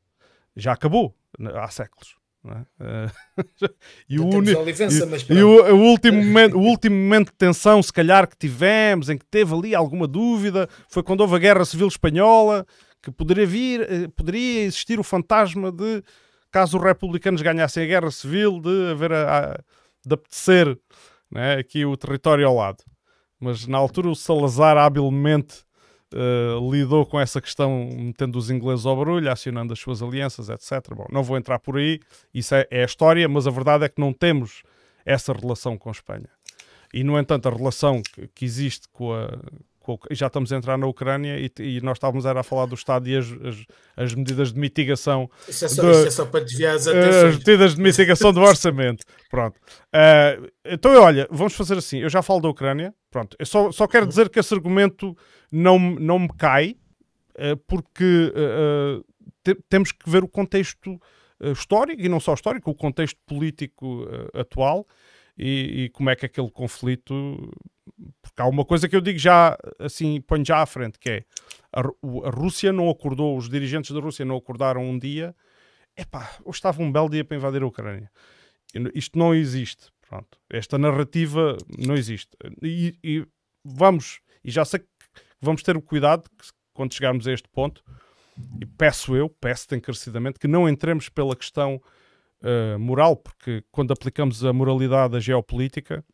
Já 0.55 0.73
acabou 0.73 1.15
há 1.55 1.69
séculos. 1.69 2.18
É? 2.45 3.07
e, 4.09 4.19
o, 4.19 4.25
uni... 4.27 4.51
e, 4.51 5.33
e 5.33 5.43
o, 5.43 5.75
o, 5.75 5.81
último 5.89 6.23
momento, 6.23 6.57
o 6.57 6.61
último 6.61 6.95
momento 6.95 7.31
de 7.31 7.37
tensão, 7.37 7.83
se 7.83 7.91
calhar, 7.91 8.27
que 8.27 8.37
tivemos, 8.37 9.09
em 9.09 9.17
que 9.17 9.25
teve 9.25 9.53
ali 9.53 9.75
alguma 9.75 10.07
dúvida, 10.07 10.69
foi 10.89 11.03
quando 11.03 11.21
houve 11.21 11.35
a 11.35 11.39
Guerra 11.39 11.65
Civil 11.65 11.87
Espanhola, 11.87 12.65
que 13.03 13.11
poderia 13.11 13.45
vir, 13.45 13.81
eh, 13.81 14.07
poderia 14.15 14.61
existir 14.61 14.99
o 14.99 15.03
fantasma 15.03 15.71
de, 15.71 16.01
caso 16.49 16.77
os 16.77 16.83
republicanos 16.83 17.41
ganhassem 17.41 17.83
a 17.83 17.87
Guerra 17.87 18.11
Civil, 18.11 18.59
de 18.61 18.91
haver 18.91 19.11
a, 19.11 19.53
a 19.53 19.59
de 20.05 20.13
apetecer 20.13 20.77
né, 21.29 21.55
aqui 21.55 21.85
o 21.85 21.97
território 21.97 22.47
ao 22.47 22.55
lado. 22.55 22.83
Mas 23.39 23.67
na 23.67 23.77
altura 23.77 24.09
o 24.09 24.15
Salazar 24.15 24.77
habilmente 24.77 25.63
uh, 26.13 26.71
lidou 26.71 27.05
com 27.05 27.19
essa 27.19 27.41
questão 27.41 27.89
metendo 27.95 28.37
os 28.37 28.49
ingleses 28.49 28.85
ao 28.85 28.95
barulho, 28.95 29.31
acionando 29.31 29.73
as 29.73 29.79
suas 29.79 30.01
alianças, 30.01 30.49
etc. 30.49 30.93
Bom, 30.95 31.05
não 31.11 31.23
vou 31.23 31.37
entrar 31.37 31.59
por 31.59 31.77
aí, 31.77 31.99
isso 32.33 32.55
é, 32.55 32.67
é 32.69 32.81
a 32.81 32.85
história, 32.85 33.27
mas 33.27 33.47
a 33.47 33.51
verdade 33.51 33.85
é 33.85 33.89
que 33.89 33.99
não 33.99 34.13
temos 34.13 34.63
essa 35.05 35.33
relação 35.33 35.77
com 35.77 35.89
a 35.89 35.91
Espanha. 35.91 36.29
E, 36.93 37.03
no 37.03 37.19
entanto, 37.19 37.47
a 37.47 37.51
relação 37.51 38.01
que, 38.01 38.27
que 38.27 38.45
existe 38.45 38.87
com 38.89 39.13
a, 39.13 39.27
já 40.11 40.27
estamos 40.27 40.51
a 40.51 40.57
entrar 40.57 40.77
na 40.77 40.85
Ucrânia 40.87 41.39
e, 41.39 41.51
e, 41.59 41.81
nós 41.81 41.97
estávamos 41.97 42.25
era 42.25 42.41
a 42.41 42.43
falar 42.43 42.65
do 42.65 42.75
Estado 42.75 43.07
e 43.07 43.15
as, 43.15 43.25
as, 43.25 43.65
as 43.95 44.13
medidas 44.13 44.53
de 44.53 44.59
mitigação. 44.59 45.29
Isso 45.47 45.65
é, 45.65 45.67
só, 45.67 45.81
de, 45.81 45.91
isso 45.91 46.07
é 46.07 46.11
só 46.11 46.25
para 46.25 46.43
desviar 46.43 46.75
as 46.75 46.87
atenções. 46.87 47.15
As 47.15 47.37
medidas 47.37 47.75
de 47.75 47.81
mitigação 47.81 48.33
do 48.33 48.41
orçamento. 48.41 49.05
Pronto. 49.29 49.55
Uh, 49.55 50.51
então, 50.65 50.91
olha, 51.01 51.27
vamos 51.31 51.53
fazer 51.53 51.77
assim. 51.77 51.99
Eu 51.99 52.09
já 52.09 52.21
falo 52.21 52.41
da 52.41 52.49
Ucrânia. 52.49 52.93
Pronto. 53.09 53.35
Eu 53.39 53.45
só, 53.45 53.71
só 53.71 53.87
quero 53.87 54.05
dizer 54.05 54.29
que 54.29 54.39
esse 54.39 54.53
argumento 54.53 55.15
não, 55.51 55.79
não 55.79 56.19
me 56.19 56.29
cai, 56.37 56.75
uh, 57.35 57.57
porque 57.67 58.33
uh, 58.35 59.05
te, 59.43 59.55
temos 59.69 59.91
que 59.91 60.09
ver 60.09 60.23
o 60.23 60.27
contexto 60.27 60.99
histórico 61.53 62.01
e 62.01 62.09
não 62.09 62.19
só 62.19 62.33
histórico, 62.33 62.69
o 62.69 62.75
contexto 62.75 63.17
político 63.25 64.05
atual. 64.33 64.85
E, 65.37 65.85
e, 65.85 65.89
como 65.91 66.09
é 66.09 66.15
que 66.17 66.25
aquele 66.25 66.51
conflito 66.51 67.49
porque 68.21 68.41
há 68.41 68.45
uma 68.45 68.65
coisa 68.65 68.87
que 68.87 68.95
eu 68.95 69.01
digo 69.01 69.19
já, 69.19 69.57
assim, 69.79 70.21
ponho 70.21 70.45
já 70.45 70.61
à 70.61 70.65
frente, 70.65 70.99
que 70.99 71.09
é 71.09 71.23
a, 71.73 71.81
a 71.81 72.29
Rússia 72.29 72.71
não 72.71 72.89
acordou, 72.89 73.37
os 73.37 73.49
dirigentes 73.49 73.91
da 73.91 73.99
Rússia 73.99 74.25
não 74.25 74.37
acordaram 74.37 74.83
um 74.83 74.97
dia, 74.97 75.35
epá, 75.97 76.29
hoje 76.45 76.57
estava 76.57 76.81
um 76.81 76.91
belo 76.91 77.09
dia 77.09 77.23
para 77.23 77.37
invadir 77.37 77.61
a 77.61 77.67
Ucrânia. 77.67 78.11
Isto 78.93 79.17
não 79.17 79.33
existe, 79.33 79.91
pronto. 80.07 80.37
Esta 80.49 80.77
narrativa 80.77 81.57
não 81.77 81.95
existe. 81.95 82.29
E, 82.61 82.97
e 83.03 83.27
vamos, 83.63 84.19
e 84.43 84.51
já 84.51 84.63
sei 84.63 84.79
que 84.79 84.87
vamos 85.41 85.63
ter 85.63 85.75
o 85.75 85.81
cuidado 85.81 86.29
que, 86.37 86.47
quando 86.73 86.93
chegarmos 86.93 87.27
a 87.27 87.33
este 87.33 87.49
ponto, 87.49 87.83
e 88.61 88.65
peço 88.65 89.15
eu, 89.15 89.29
peço-te 89.29 89.75
encarecidamente, 89.75 90.39
que 90.39 90.47
não 90.47 90.69
entremos 90.69 91.09
pela 91.09 91.35
questão 91.35 91.81
uh, 92.41 92.79
moral, 92.79 93.15
porque 93.17 93.63
quando 93.71 93.91
aplicamos 93.91 94.45
a 94.45 94.53
moralidade 94.53 95.17
à 95.17 95.19
geopolítica, 95.19 96.05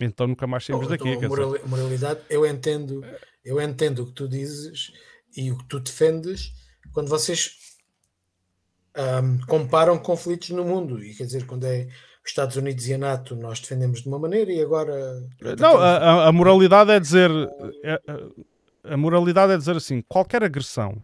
então 0.00 0.26
nunca 0.26 0.46
mais 0.46 0.64
saímos 0.64 0.86
oh, 0.86 0.90
daqui. 0.90 1.08
Então, 1.08 1.28
moral, 1.28 1.58
moralidade, 1.66 2.20
eu 2.28 2.46
entendo, 2.46 3.04
eu 3.44 3.60
entendo 3.60 4.02
o 4.02 4.06
que 4.06 4.12
tu 4.12 4.28
dizes 4.28 4.92
e 5.36 5.50
o 5.50 5.58
que 5.58 5.64
tu 5.66 5.80
defendes 5.80 6.52
quando 6.92 7.08
vocês 7.08 7.56
um, 8.96 9.38
comparam 9.46 9.98
conflitos 9.98 10.50
no 10.50 10.64
mundo. 10.64 11.02
E 11.02 11.14
quer 11.14 11.24
dizer, 11.24 11.46
quando 11.46 11.64
é 11.64 11.86
os 12.24 12.30
Estados 12.30 12.56
Unidos 12.56 12.86
e 12.88 12.94
a 12.94 12.98
NATO, 12.98 13.36
nós 13.36 13.60
defendemos 13.60 14.02
de 14.02 14.08
uma 14.08 14.18
maneira 14.18 14.52
e 14.52 14.62
agora. 14.62 14.94
Não, 15.58 15.78
a, 15.78 16.28
a 16.28 16.32
moralidade 16.32 16.90
é 16.90 17.00
dizer. 17.00 17.30
É, 17.82 18.00
a 18.84 18.96
moralidade 18.96 19.52
é 19.52 19.56
dizer 19.56 19.76
assim: 19.76 20.02
qualquer 20.02 20.42
agressão 20.42 21.02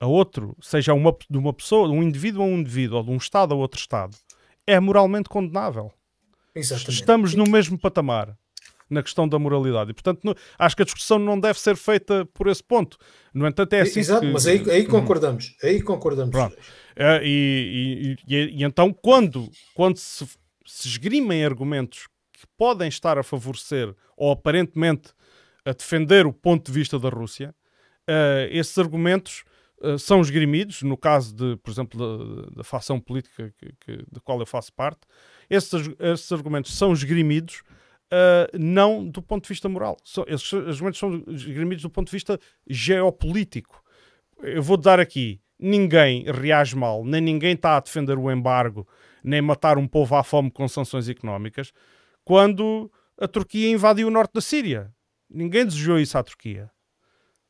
a 0.00 0.06
outro, 0.06 0.56
seja 0.60 0.92
uma, 0.92 1.16
de 1.30 1.38
uma 1.38 1.52
pessoa, 1.52 1.88
de 1.88 1.94
um 1.94 2.02
indivíduo 2.02 2.42
a 2.42 2.46
um 2.46 2.58
indivíduo, 2.58 2.98
ou 2.98 3.04
de 3.04 3.10
um 3.10 3.16
Estado 3.16 3.54
a 3.54 3.56
outro 3.56 3.78
Estado, 3.78 4.16
é 4.66 4.80
moralmente 4.80 5.28
condenável. 5.28 5.92
Exatamente. 6.54 7.00
Estamos 7.00 7.34
no 7.34 7.44
mesmo 7.44 7.78
patamar 7.78 8.36
na 8.92 9.02
questão 9.02 9.26
da 9.26 9.38
moralidade. 9.38 9.90
E, 9.90 9.94
portanto, 9.94 10.20
no, 10.22 10.36
acho 10.58 10.76
que 10.76 10.82
a 10.82 10.84
discussão 10.84 11.18
não 11.18 11.40
deve 11.40 11.58
ser 11.58 11.76
feita 11.76 12.26
por 12.34 12.46
esse 12.46 12.62
ponto. 12.62 12.98
No 13.32 13.46
entanto, 13.46 13.72
é 13.72 13.80
assim 13.80 14.00
Exato, 14.00 14.20
que... 14.20 14.32
mas 14.32 14.46
aí, 14.46 14.62
aí 14.70 14.86
concordamos. 14.86 15.56
Aí 15.62 15.82
concordamos. 15.82 16.34
É, 16.94 17.20
e, 17.24 18.16
e, 18.28 18.36
e, 18.36 18.64
então, 18.64 18.92
quando, 18.92 19.50
quando 19.74 19.96
se, 19.96 20.26
se 20.66 20.88
esgrimem 20.88 21.44
argumentos 21.44 22.06
que 22.32 22.46
podem 22.58 22.88
estar 22.88 23.18
a 23.18 23.22
favorecer 23.22 23.94
ou 24.16 24.30
aparentemente 24.30 25.10
a 25.64 25.72
defender 25.72 26.26
o 26.26 26.32
ponto 26.32 26.66
de 26.66 26.72
vista 26.72 26.98
da 26.98 27.08
Rússia, 27.08 27.54
uh, 28.08 28.46
esses 28.50 28.76
argumentos 28.76 29.44
uh, 29.80 29.98
são 29.98 30.20
esgrimidos, 30.20 30.82
no 30.82 30.96
caso, 30.96 31.34
de, 31.34 31.56
por 31.56 31.70
exemplo, 31.70 31.98
da, 31.98 32.56
da 32.56 32.64
facção 32.64 33.00
política 33.00 33.54
que, 33.56 33.72
que, 33.80 34.04
da 34.10 34.20
qual 34.20 34.38
eu 34.40 34.46
faço 34.46 34.72
parte, 34.72 35.00
esses, 35.54 35.90
esses 35.98 36.32
argumentos 36.32 36.74
são 36.74 36.92
esgrimidos 36.92 37.62
uh, 38.12 38.58
não 38.58 39.06
do 39.06 39.20
ponto 39.20 39.42
de 39.44 39.48
vista 39.50 39.68
moral. 39.68 39.98
São, 40.02 40.24
esses 40.26 40.52
argumentos 40.52 40.98
são 40.98 41.22
esgrimidos 41.28 41.82
do 41.82 41.90
ponto 41.90 42.06
de 42.06 42.12
vista 42.12 42.38
geopolítico. 42.66 43.82
Eu 44.42 44.62
vou 44.62 44.78
dar 44.78 44.98
aqui: 44.98 45.40
ninguém 45.58 46.24
reage 46.24 46.74
mal, 46.74 47.04
nem 47.04 47.20
ninguém 47.20 47.54
está 47.54 47.76
a 47.76 47.80
defender 47.80 48.18
o 48.18 48.30
embargo, 48.30 48.88
nem 49.22 49.42
matar 49.42 49.76
um 49.76 49.86
povo 49.86 50.16
à 50.16 50.22
fome 50.22 50.50
com 50.50 50.66
sanções 50.66 51.08
económicas, 51.08 51.72
quando 52.24 52.90
a 53.20 53.28
Turquia 53.28 53.70
invadiu 53.70 54.08
o 54.08 54.10
norte 54.10 54.32
da 54.32 54.40
Síria. 54.40 54.90
Ninguém 55.28 55.64
desejou 55.64 55.98
isso 55.98 56.16
à 56.16 56.22
Turquia. 56.22 56.70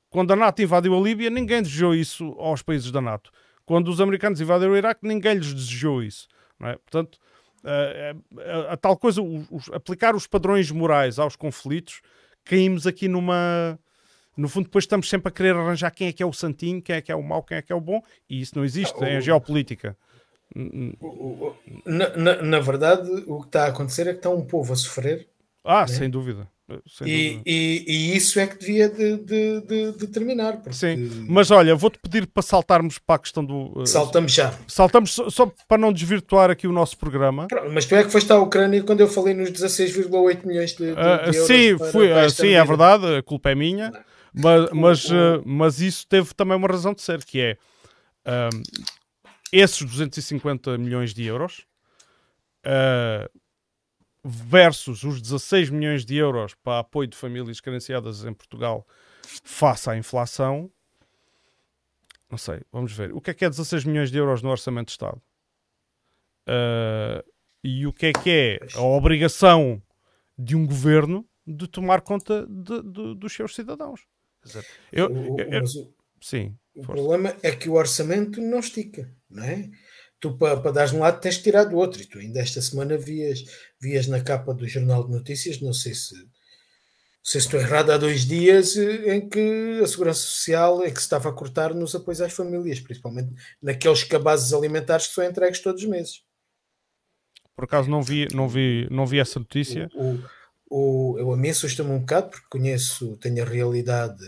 Quando 0.08 0.32
a 0.32 0.36
NATO 0.36 0.62
invadiu 0.62 0.96
a 0.96 1.00
Líbia, 1.00 1.30
ninguém 1.30 1.62
desejou 1.62 1.94
isso 1.94 2.36
aos 2.38 2.62
países 2.62 2.92
da 2.92 3.00
NATO. 3.00 3.30
Quando 3.64 3.88
os 3.88 4.00
americanos 4.00 4.40
invadiram 4.40 4.72
o 4.72 4.76
Iraque, 4.76 5.06
ninguém 5.06 5.34
lhes 5.34 5.52
desejou 5.54 6.02
isso. 6.02 6.28
É? 6.62 6.74
Portanto, 6.74 7.18
a, 7.64 8.68
a, 8.68 8.72
a 8.72 8.76
tal 8.76 8.96
coisa, 8.96 9.22
os, 9.22 9.70
aplicar 9.72 10.14
os 10.14 10.26
padrões 10.26 10.70
morais 10.70 11.18
aos 11.18 11.36
conflitos, 11.36 12.00
caímos 12.44 12.86
aqui 12.86 13.08
numa. 13.08 13.78
No 14.36 14.48
fundo, 14.48 14.64
depois 14.64 14.84
estamos 14.84 15.08
sempre 15.08 15.28
a 15.28 15.30
querer 15.30 15.54
arranjar 15.54 15.90
quem 15.90 16.08
é 16.08 16.12
que 16.12 16.22
é 16.22 16.26
o 16.26 16.32
santinho, 16.32 16.80
quem 16.80 16.96
é 16.96 17.02
que 17.02 17.12
é 17.12 17.14
o 17.14 17.22
mau, 17.22 17.42
quem 17.42 17.58
é 17.58 17.62
que 17.62 17.72
é 17.72 17.76
o 17.76 17.80
bom, 17.80 18.00
e 18.28 18.40
isso 18.40 18.56
não 18.56 18.64
existe 18.64 18.94
ah, 19.04 19.08
é 19.08 19.16
a 19.18 19.20
geopolítica. 19.20 19.96
Na, 21.84 22.16
na, 22.16 22.42
na, 22.42 22.60
verdade, 22.60 23.08
o 23.26 23.40
que 23.40 23.46
está 23.46 23.64
a 23.64 23.68
acontecer 23.68 24.06
é 24.06 24.12
que 24.12 24.18
está 24.18 24.30
um 24.30 24.44
povo 24.44 24.72
a 24.72 24.76
sofrer. 24.76 25.28
Ah, 25.64 25.82
né? 25.82 25.86
sem 25.86 26.10
dúvida. 26.10 26.48
E. 27.04 27.40
E, 27.44 27.84
e, 27.86 28.16
isso 28.16 28.38
é 28.38 28.46
que 28.46 28.56
devia 28.58 28.88
de, 28.88 29.16
de, 29.18 29.60
de, 29.62 29.92
de 29.92 30.06
terminar. 30.06 30.58
Porque... 30.58 30.72
Sim, 30.72 31.26
mas 31.28 31.50
olha, 31.50 31.74
vou-te 31.74 31.98
pedir 31.98 32.26
para 32.26 32.42
saltarmos 32.42 32.98
para 32.98 33.16
a 33.16 33.18
questão 33.18 33.44
do. 33.44 33.80
Uh, 33.80 33.86
saltamos 33.86 34.32
já. 34.32 34.54
Saltamos 34.68 35.12
só, 35.12 35.28
só, 35.28 35.52
para 35.66 35.78
não 35.78 35.92
desvirtuar 35.92 36.50
aqui 36.50 36.66
o 36.66 36.72
nosso 36.72 36.96
programa. 36.96 37.48
Mas 37.72 37.84
tu 37.84 37.94
é 37.94 38.04
que 38.04 38.10
foste 38.10 38.32
à 38.32 38.38
Ucrânia 38.38 38.82
quando 38.82 39.00
eu 39.00 39.08
falei 39.08 39.34
nos 39.34 39.50
16,8 39.50 40.46
milhões 40.46 40.72
de, 40.74 40.86
de, 40.86 40.92
uh, 40.92 41.46
Sim, 41.46 41.76
fui, 41.90 42.12
uh, 42.12 42.30
sim 42.30 42.50
é 42.50 42.64
verdade, 42.64 43.16
a 43.16 43.22
culpa 43.22 43.50
é 43.50 43.54
minha. 43.54 43.92
Mas, 44.32 44.70
mas, 44.70 45.04
uh, 45.10 45.42
mas 45.44 45.80
isso 45.80 46.06
teve 46.06 46.32
também 46.32 46.56
uma 46.56 46.68
razão 46.68 46.94
de 46.94 47.02
ser, 47.02 47.22
que 47.24 47.40
é 47.40 47.58
esses 49.52 49.82
250 49.82 50.78
milhões 50.78 51.12
de 51.12 51.24
euros 51.24 51.66
versus 54.24 55.02
os 55.02 55.20
16 55.20 55.70
milhões 55.70 56.04
de 56.04 56.16
euros 56.16 56.54
para 56.54 56.80
apoio 56.80 57.08
de 57.08 57.16
famílias 57.16 57.60
carenciadas 57.60 58.24
em 58.24 58.32
Portugal 58.32 58.86
face 59.42 59.90
à 59.90 59.96
inflação. 59.96 60.70
Não 62.30 62.38
sei, 62.38 62.62
vamos 62.70 62.92
ver. 62.92 63.12
O 63.12 63.20
que 63.20 63.30
é 63.30 63.34
que 63.34 63.44
é 63.44 63.50
16 63.50 63.84
milhões 63.84 64.10
de 64.10 64.18
euros 64.18 64.42
no 64.42 64.50
Orçamento 64.50 64.86
de 64.86 64.92
Estado? 64.92 65.20
Uh, 66.48 67.22
e 67.62 67.86
o 67.86 67.92
que 67.92 68.06
é 68.06 68.12
que 68.12 68.30
é 68.30 68.58
a 68.74 68.82
obrigação 68.82 69.82
de 70.38 70.56
um 70.56 70.66
governo 70.66 71.26
de 71.46 71.68
tomar 71.68 72.00
conta 72.00 72.46
de, 72.46 72.82
de, 72.82 73.14
dos 73.14 73.32
seus 73.32 73.54
cidadãos? 73.54 74.06
Eu, 74.90 75.10
eu, 75.10 75.36
eu, 75.38 75.62
sim. 76.20 76.56
O 76.74 76.82
problema 76.82 77.36
é 77.42 77.52
que 77.52 77.68
o 77.68 77.74
orçamento 77.74 78.40
não 78.40 78.58
estica, 78.58 79.14
não 79.28 79.44
é? 79.44 79.70
Tu, 80.22 80.38
para, 80.38 80.60
para 80.60 80.70
dares 80.70 80.92
um 80.92 81.00
lado, 81.00 81.20
tens 81.20 81.36
que 81.36 81.42
tirar 81.42 81.64
do 81.64 81.76
outro. 81.76 82.00
E 82.00 82.06
tu 82.06 82.20
ainda 82.20 82.38
esta 82.38 82.62
semana 82.62 82.96
vias, 82.96 83.44
vias 83.80 84.06
na 84.06 84.22
capa 84.22 84.54
do 84.54 84.68
Jornal 84.68 85.04
de 85.04 85.10
Notícias, 85.10 85.60
não 85.60 85.72
sei 85.72 85.94
se, 85.94 86.14
se 87.24 87.38
estou 87.38 87.58
errado, 87.58 87.90
há 87.90 87.98
dois 87.98 88.24
dias, 88.24 88.76
em 88.76 89.28
que 89.28 89.80
a 89.82 89.86
Segurança 89.88 90.20
Social 90.20 90.84
é 90.84 90.92
que 90.92 90.98
se 90.98 91.06
estava 91.06 91.28
a 91.28 91.32
cortar 91.32 91.74
nos 91.74 91.92
apoios 91.96 92.20
às 92.20 92.32
famílias, 92.32 92.78
principalmente 92.78 93.34
naqueles 93.60 94.04
cabazes 94.04 94.52
alimentares 94.52 95.08
que 95.08 95.14
são 95.14 95.24
entregues 95.24 95.60
todos 95.60 95.82
os 95.82 95.88
meses. 95.88 96.22
Por 97.56 97.64
acaso 97.64 97.90
não 97.90 98.00
vi, 98.00 98.28
não 98.32 98.48
vi, 98.48 98.86
não 98.92 99.04
vi 99.04 99.18
essa 99.18 99.40
notícia. 99.40 99.90
O, 99.92 100.18
o, 100.70 101.12
o 101.14 101.18
eu 101.18 101.32
a 101.32 101.36
mim 101.36 101.50
assusta-me 101.50 101.90
um 101.90 101.98
bocado, 101.98 102.30
porque 102.30 102.46
conheço, 102.48 103.16
tenho 103.16 103.42
a 103.42 103.46
realidade 103.46 104.24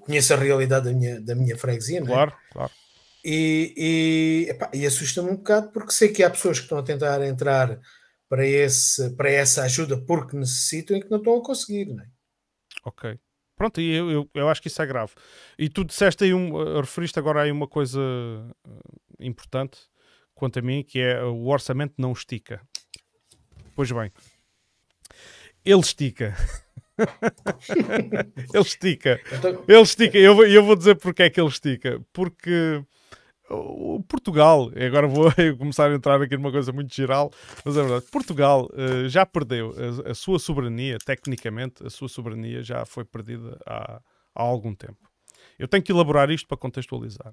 conheço 0.00 0.34
a 0.34 0.36
realidade 0.36 0.86
da 0.86 0.92
minha, 0.92 1.20
da 1.20 1.34
minha 1.34 1.56
freguesia, 1.56 2.04
claro, 2.04 2.30
é? 2.30 2.52
claro. 2.52 2.72
E, 3.24 3.74
e, 3.76 4.50
epá, 4.50 4.70
e 4.72 4.86
assusta-me 4.86 5.30
um 5.30 5.36
bocado 5.36 5.70
porque 5.72 5.92
sei 5.92 6.08
que 6.08 6.22
há 6.22 6.30
pessoas 6.30 6.58
que 6.58 6.64
estão 6.64 6.78
a 6.78 6.82
tentar 6.82 7.20
entrar 7.26 7.80
para, 8.28 8.46
esse, 8.46 9.10
para 9.16 9.30
essa 9.30 9.62
ajuda 9.64 9.96
porque 9.96 10.36
necessitam 10.36 10.96
e 10.96 11.02
que 11.02 11.10
não 11.10 11.18
estão 11.18 11.36
a 11.36 11.42
conseguir, 11.42 11.86
não 11.86 12.02
é? 12.02 12.06
Ok. 12.84 13.18
Pronto, 13.56 13.80
e 13.80 13.92
eu, 13.92 14.10
eu, 14.10 14.30
eu, 14.34 14.48
acho 14.48 14.62
que 14.62 14.68
isso 14.68 14.80
é 14.80 14.86
grave. 14.86 15.12
E 15.58 15.68
tu 15.68 15.84
disseste 15.84 16.22
aí, 16.22 16.32
um, 16.32 16.60
eh, 16.60 16.80
referiste 16.80 17.18
agora 17.18 17.42
aí 17.42 17.50
uma 17.50 17.66
coisa 17.66 18.00
eh, 18.00 19.26
importante 19.26 19.80
quanto 20.32 20.60
a 20.60 20.62
mim, 20.62 20.84
que 20.84 21.00
é 21.00 21.20
o 21.24 21.46
orçamento 21.46 21.94
não 21.98 22.12
estica. 22.12 22.60
Pois 23.74 23.90
bem, 23.90 24.12
ele 25.64 25.80
estica. 25.80 26.36
ele 28.54 28.62
estica. 28.62 29.20
Então... 29.32 29.64
Ele 29.66 29.82
estica. 29.82 30.18
Eu, 30.18 30.46
eu 30.46 30.62
vou 30.64 30.76
dizer 30.76 30.94
porque 30.94 31.24
é 31.24 31.30
que 31.30 31.40
ele 31.40 31.48
estica. 31.48 32.00
Porque 32.12 32.84
o 33.50 34.02
Portugal, 34.02 34.70
agora 34.74 35.06
vou 35.06 35.30
começar 35.58 35.90
a 35.90 35.94
entrar 35.94 36.20
aqui 36.20 36.36
numa 36.36 36.52
coisa 36.52 36.72
muito 36.72 36.94
geral, 36.94 37.32
mas 37.64 37.76
é 37.76 37.82
verdade, 37.82 38.06
Portugal 38.10 38.68
uh, 38.72 39.08
já 39.08 39.24
perdeu 39.24 39.74
a, 40.06 40.10
a, 40.10 40.14
sua 40.14 40.38
soberania, 40.38 40.98
tecnicamente, 40.98 41.84
a 41.84 41.90
sua 41.90 42.08
soberania 42.08 42.62
já 42.62 42.84
foi 42.84 43.04
perdida 43.04 43.58
há, 43.66 44.00
há 44.34 44.42
algum 44.42 44.74
tempo. 44.74 45.08
Eu 45.58 45.66
tenho 45.66 45.82
que 45.82 45.90
elaborar 45.90 46.30
isto 46.30 46.46
para 46.46 46.58
contextualizar. 46.58 47.32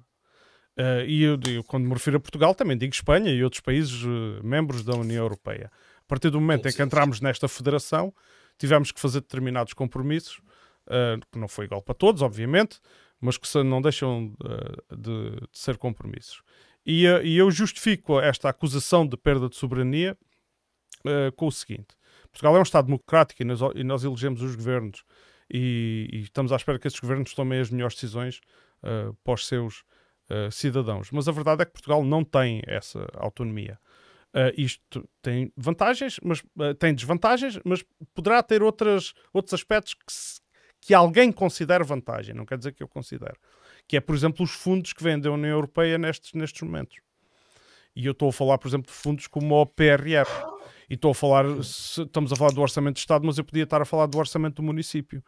Uh, 0.78 1.04
e 1.06 1.22
eu, 1.22 1.38
eu, 1.48 1.64
quando 1.64 1.86
me 1.86 1.94
refiro 1.94 2.16
a 2.16 2.20
Portugal, 2.20 2.54
também 2.54 2.76
digo 2.76 2.94
Espanha 2.94 3.30
e 3.30 3.42
outros 3.42 3.60
países 3.60 4.02
uh, 4.02 4.40
membros 4.42 4.84
da 4.84 4.94
União 4.94 5.22
Europeia. 5.22 5.70
A 5.98 6.08
partir 6.08 6.30
do 6.30 6.40
momento 6.40 6.68
em 6.68 6.72
que 6.72 6.82
entramos 6.82 7.20
nesta 7.20 7.48
federação, 7.48 8.12
tivemos 8.58 8.92
que 8.92 9.00
fazer 9.00 9.20
determinados 9.20 9.72
compromissos, 9.72 10.40
que 11.32 11.36
não 11.36 11.48
foi 11.48 11.64
igual 11.64 11.82
para 11.82 11.96
todos, 11.96 12.22
obviamente, 12.22 12.78
mas 13.26 13.36
que 13.36 13.62
não 13.64 13.82
deixam 13.82 14.32
uh, 14.40 14.96
de, 14.96 15.30
de, 15.30 15.48
ser 15.52 15.76
compromissos. 15.76 16.42
E, 16.84 17.08
uh, 17.08 17.20
e, 17.24 17.36
eu 17.36 17.50
justifico 17.50 18.20
esta 18.20 18.48
acusação 18.48 19.04
de 19.06 19.16
perda 19.16 19.48
de 19.48 19.56
soberania 19.56 20.16
com 21.36 21.46
o 21.46 21.52
seguinte: 21.52 21.96
Portugal 22.32 22.56
é 22.56 22.58
um 22.58 22.62
Estado 22.62 22.86
democrático 22.86 23.42
e 23.42 23.44
nós, 23.44 23.60
e 23.74 23.84
nós 23.84 24.02
elegemos 24.02 24.42
os 24.42 24.56
governos 24.56 25.04
e, 25.52 26.08
e, 26.12 26.20
estamos 26.22 26.52
à 26.52 26.56
espera 26.56 26.78
que 26.78 26.86
esses 26.86 26.98
governos 26.98 27.34
tomem 27.34 27.60
as 27.60 27.70
melhores 27.70 27.94
decisões 27.94 28.40
para 29.22 29.34
os 29.34 29.46
seus 29.46 29.84
cidadãos. 30.50 31.10
Mas 31.12 31.28
a 31.28 31.32
verdade 31.32 31.62
é 31.62 31.64
que 31.64 31.72
Portugal 31.72 32.04
não 32.04 32.24
tem 32.24 32.60
essa 32.66 33.06
autonomia. 33.14 33.78
Uh, 34.36 34.52
isto 34.54 35.08
tem 35.22 35.50
vantagens, 35.56 36.20
mas 36.22 36.40
uh, 36.40 36.74
tem 36.78 36.94
desvantagens, 36.94 37.58
mas 37.64 37.82
poderá 38.14 38.42
ter 38.42 38.62
outras, 38.62 39.14
outros 39.32 39.54
aspectos 39.54 39.94
que, 39.94 40.04
que 40.86 40.94
alguém 40.94 41.32
considere 41.32 41.82
vantagem, 41.82 42.32
não 42.32 42.46
quer 42.46 42.56
dizer 42.56 42.70
que 42.70 42.80
eu 42.80 42.86
considere. 42.86 43.34
Que 43.88 43.96
é, 43.96 44.00
por 44.00 44.14
exemplo, 44.14 44.44
os 44.44 44.52
fundos 44.52 44.92
que 44.92 45.02
vendem 45.02 45.28
a 45.28 45.34
União 45.34 45.50
Europeia 45.50 45.98
nestes, 45.98 46.32
nestes 46.32 46.62
momentos. 46.62 46.98
E 47.96 48.06
eu 48.06 48.12
estou 48.12 48.28
a 48.28 48.32
falar, 48.32 48.56
por 48.56 48.68
exemplo, 48.68 48.86
de 48.86 48.96
fundos 48.96 49.26
como 49.26 49.60
o 49.60 49.66
PRR. 49.66 50.28
E 50.88 50.94
estou 50.94 51.10
a 51.10 51.14
falar, 51.14 51.44
estamos 51.44 52.32
a 52.32 52.36
falar 52.36 52.52
do 52.52 52.60
Orçamento 52.60 52.94
de 52.94 53.00
Estado, 53.00 53.26
mas 53.26 53.36
eu 53.36 53.42
podia 53.42 53.64
estar 53.64 53.82
a 53.82 53.84
falar 53.84 54.06
do 54.06 54.16
Orçamento 54.16 54.56
do 54.56 54.62
município, 54.62 55.24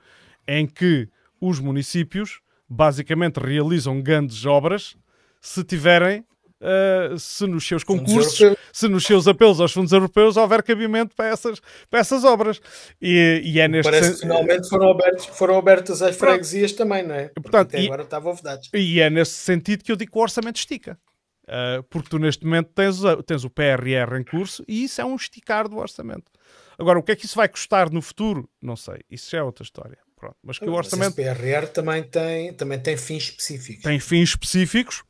em 0.47 0.65
que 0.65 1.09
os 1.41 1.59
municípios 1.59 2.41
basicamente 2.69 3.39
realizam 3.39 4.01
grandes 4.01 4.47
obras 4.47 4.97
se 5.41 5.65
tiverem 5.65 6.25
uh, 6.61 7.19
se 7.19 7.47
nos 7.47 7.67
seus 7.67 7.85
concursos, 7.85 8.57
se 8.73 8.89
nos 8.89 9.05
seus 9.05 9.27
apelos 9.27 9.61
aos 9.61 9.73
fundos 9.73 9.93
europeus 9.93 10.37
houver 10.37 10.63
cabimento 10.63 11.15
para 11.15 11.29
essas, 11.29 11.61
para 11.91 12.01
essas 12.01 12.25
obras. 12.25 12.61
E, 13.01 13.43
e 13.45 13.61
é 13.61 13.69
neste 13.69 13.91
Parece 13.91 14.15
que 14.15 14.21
finalmente 14.21 14.69
foram, 14.69 14.91
abertos, 14.91 15.27
foram 15.27 15.59
abertas 15.59 16.03
as 16.03 16.17
freguesias 16.17 16.73
também, 16.73 17.07
não 17.07 17.15
é? 17.15 17.29
Portanto, 17.29 17.69
Até 17.69 17.83
e, 17.83 17.87
agora 17.87 18.03
estavam 18.03 18.35
vedados. 18.35 18.69
E 18.75 19.01
é 19.01 19.11
nesse 19.11 19.33
sentido 19.33 19.85
que 19.85 19.93
eu 19.93 19.97
digo 19.97 20.13
que 20.13 20.19
o 20.19 20.23
orçamento 20.23 20.57
estica. 20.57 20.99
Uh, 21.45 21.83
porque 21.85 22.11
tu 22.11 22.19
neste 22.19 22.45
momento 22.45 22.71
tens, 22.75 22.99
tens 23.27 23.43
o 23.43 23.49
PRR 23.49 24.19
em 24.21 24.23
curso 24.23 24.63
e 24.69 24.85
isso 24.85 25.01
é 25.01 25.05
um 25.05 25.17
esticar 25.17 25.67
do 25.67 25.79
orçamento. 25.79 26.31
Agora, 26.79 26.99
o 26.99 27.03
que 27.03 27.13
é 27.13 27.17
que 27.17 27.25
isso 27.25 27.37
vai 27.37 27.49
custar 27.49 27.91
no 27.91 28.03
futuro? 28.03 28.49
Não 28.63 28.77
sei. 28.77 29.01
Isso 29.11 29.31
já 29.31 29.39
é 29.39 29.43
outra 29.43 29.65
história. 29.65 29.97
Pronto. 30.15 30.37
Mas 30.43 30.59
que 30.59 30.67
o 30.67 30.75
orçamento. 30.75 31.15
Mas 31.17 31.37
PRR 31.39 31.67
também 31.69 32.03
tem, 32.03 32.53
também 32.53 32.79
tem 32.79 32.97
fins 32.97 33.25
específicos. 33.25 33.83
Tem 33.83 33.99
fins 33.99 34.31
específicos 34.31 35.03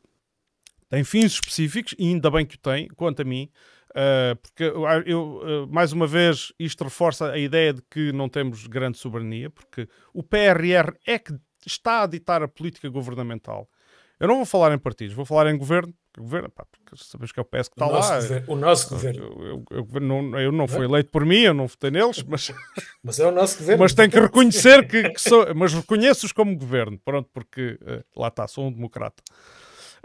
tem 0.89 1.03
fins 1.03 1.33
específicos 1.33 1.95
e 1.97 2.07
ainda 2.07 2.29
bem 2.31 2.45
que 2.45 2.55
o 2.55 2.59
tem, 2.59 2.87
quanto 2.89 3.21
a 3.21 3.25
mim, 3.25 3.49
uh, 3.91 4.35
porque 4.37 4.63
eu, 5.05 5.37
uh, 5.37 5.67
mais 5.67 5.93
uma 5.93 6.07
vez 6.07 6.51
isto 6.59 6.83
reforça 6.83 7.31
a 7.31 7.37
ideia 7.37 7.73
de 7.73 7.81
que 7.89 8.11
não 8.11 8.27
temos 8.27 8.65
grande 8.67 8.97
soberania, 8.97 9.49
porque 9.49 9.87
o 10.13 10.23
PRR 10.23 10.93
é 11.05 11.19
que 11.19 11.33
está 11.65 12.03
a 12.03 12.07
ditar 12.07 12.41
a 12.41 12.47
política 12.47 12.89
governamental. 12.89 13.69
Eu 14.19 14.27
não 14.27 14.35
vou 14.35 14.45
falar 14.45 14.73
em 14.73 14.77
partidos, 14.77 15.15
vou 15.15 15.23
falar 15.23 15.49
em 15.49 15.57
governo, 15.57 15.93
governo 16.17 16.49
pá, 16.49 16.65
porque 16.65 17.01
sabes 17.01 17.31
que 17.31 17.39
é 17.39 17.41
o 17.41 17.45
PS 17.45 17.69
que 17.69 17.75
está 17.75 17.87
o 17.87 17.91
lá. 17.91 18.15
Governo, 18.15 18.45
o 18.51 18.55
nosso 18.57 18.89
governo. 18.89 19.23
Eu, 19.23 19.65
eu, 19.71 19.87
eu, 19.93 20.01
não, 20.01 20.39
eu 20.39 20.51
não 20.51 20.67
fui 20.67 20.83
eleito 20.83 21.09
por 21.09 21.25
mim, 21.25 21.39
eu 21.39 21.53
não 21.53 21.67
votei 21.67 21.89
neles, 21.89 22.21
mas. 22.23 22.51
mas 23.01 23.17
é 23.17 23.25
o 23.25 23.31
nosso 23.31 23.59
governo. 23.59 23.81
Mas 23.81 23.93
tenho 23.93 24.11
que 24.11 24.19
reconhecer 24.19 24.85
que, 24.87 25.09
que 25.09 25.21
sou. 25.21 25.55
Mas 25.55 25.73
reconheço-os 25.73 26.33
como 26.33 26.57
governo, 26.57 26.99
pronto, 26.99 27.29
porque 27.33 27.79
uh, 27.81 28.19
lá 28.19 28.27
está, 28.27 28.45
sou 28.45 28.67
um 28.67 28.71
democrata. 28.73 29.23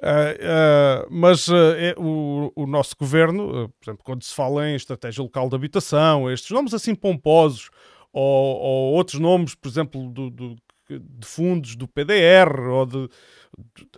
Uh, 0.02 1.04
uh, 1.04 1.08
mas 1.10 1.48
uh, 1.48 1.74
é, 1.76 1.94
o, 1.96 2.52
o, 2.54 2.66
nosso 2.66 2.96
governo, 2.98 3.68
por 3.80 3.84
exemplo, 3.84 4.04
quando 4.04 4.22
se 4.22 4.34
fala 4.34 4.68
em 4.68 4.74
estratégia 4.74 5.22
local 5.22 5.48
de 5.48 5.54
habitação, 5.54 6.30
estes 6.30 6.50
nomes 6.50 6.74
assim 6.74 6.94
pomposos, 6.94 7.70
ou, 8.12 8.56
ou 8.60 8.92
outros 8.94 9.20
nomes, 9.20 9.54
por 9.54 9.68
exemplo, 9.68 10.10
do, 10.10 10.30
do, 10.30 10.56
de 10.88 11.26
fundos 11.26 11.76
do 11.76 11.88
PDR, 11.88 12.60
ou 12.70 12.86
de. 12.86 13.08
de 13.08 13.88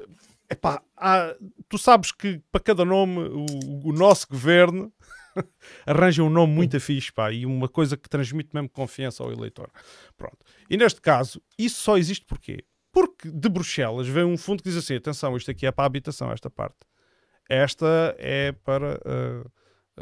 epá, 0.50 0.82
há, 0.96 1.34
tu 1.68 1.78
sabes 1.78 2.12
que 2.12 2.40
para 2.52 2.60
cada 2.60 2.84
nome 2.84 3.18
o, 3.18 3.88
o 3.88 3.92
nosso 3.92 4.28
governo 4.28 4.92
arranja 5.84 6.22
um 6.22 6.30
nome 6.30 6.52
muito 6.52 6.76
afixo 6.76 7.12
pá, 7.12 7.32
e 7.32 7.44
uma 7.44 7.68
coisa 7.68 7.96
que 7.96 8.08
transmite 8.08 8.50
mesmo 8.54 8.68
confiança 8.68 9.22
ao 9.22 9.32
eleitor. 9.32 9.70
Pronto. 10.16 10.38
E 10.70 10.76
neste 10.76 11.00
caso, 11.00 11.40
isso 11.58 11.80
só 11.80 11.96
existe 11.96 12.24
porquê? 12.24 12.64
Porque 12.96 13.30
de 13.30 13.50
Bruxelas 13.50 14.08
vem 14.08 14.24
um 14.24 14.38
fundo 14.38 14.62
que 14.62 14.70
diz 14.70 14.78
assim: 14.78 14.96
atenção, 14.96 15.36
isto 15.36 15.50
aqui 15.50 15.66
é 15.66 15.70
para 15.70 15.84
a 15.84 15.86
habitação, 15.86 16.32
esta 16.32 16.48
parte. 16.48 16.78
Esta 17.46 18.16
é 18.18 18.52
para 18.52 18.98
uh, 19.04 19.52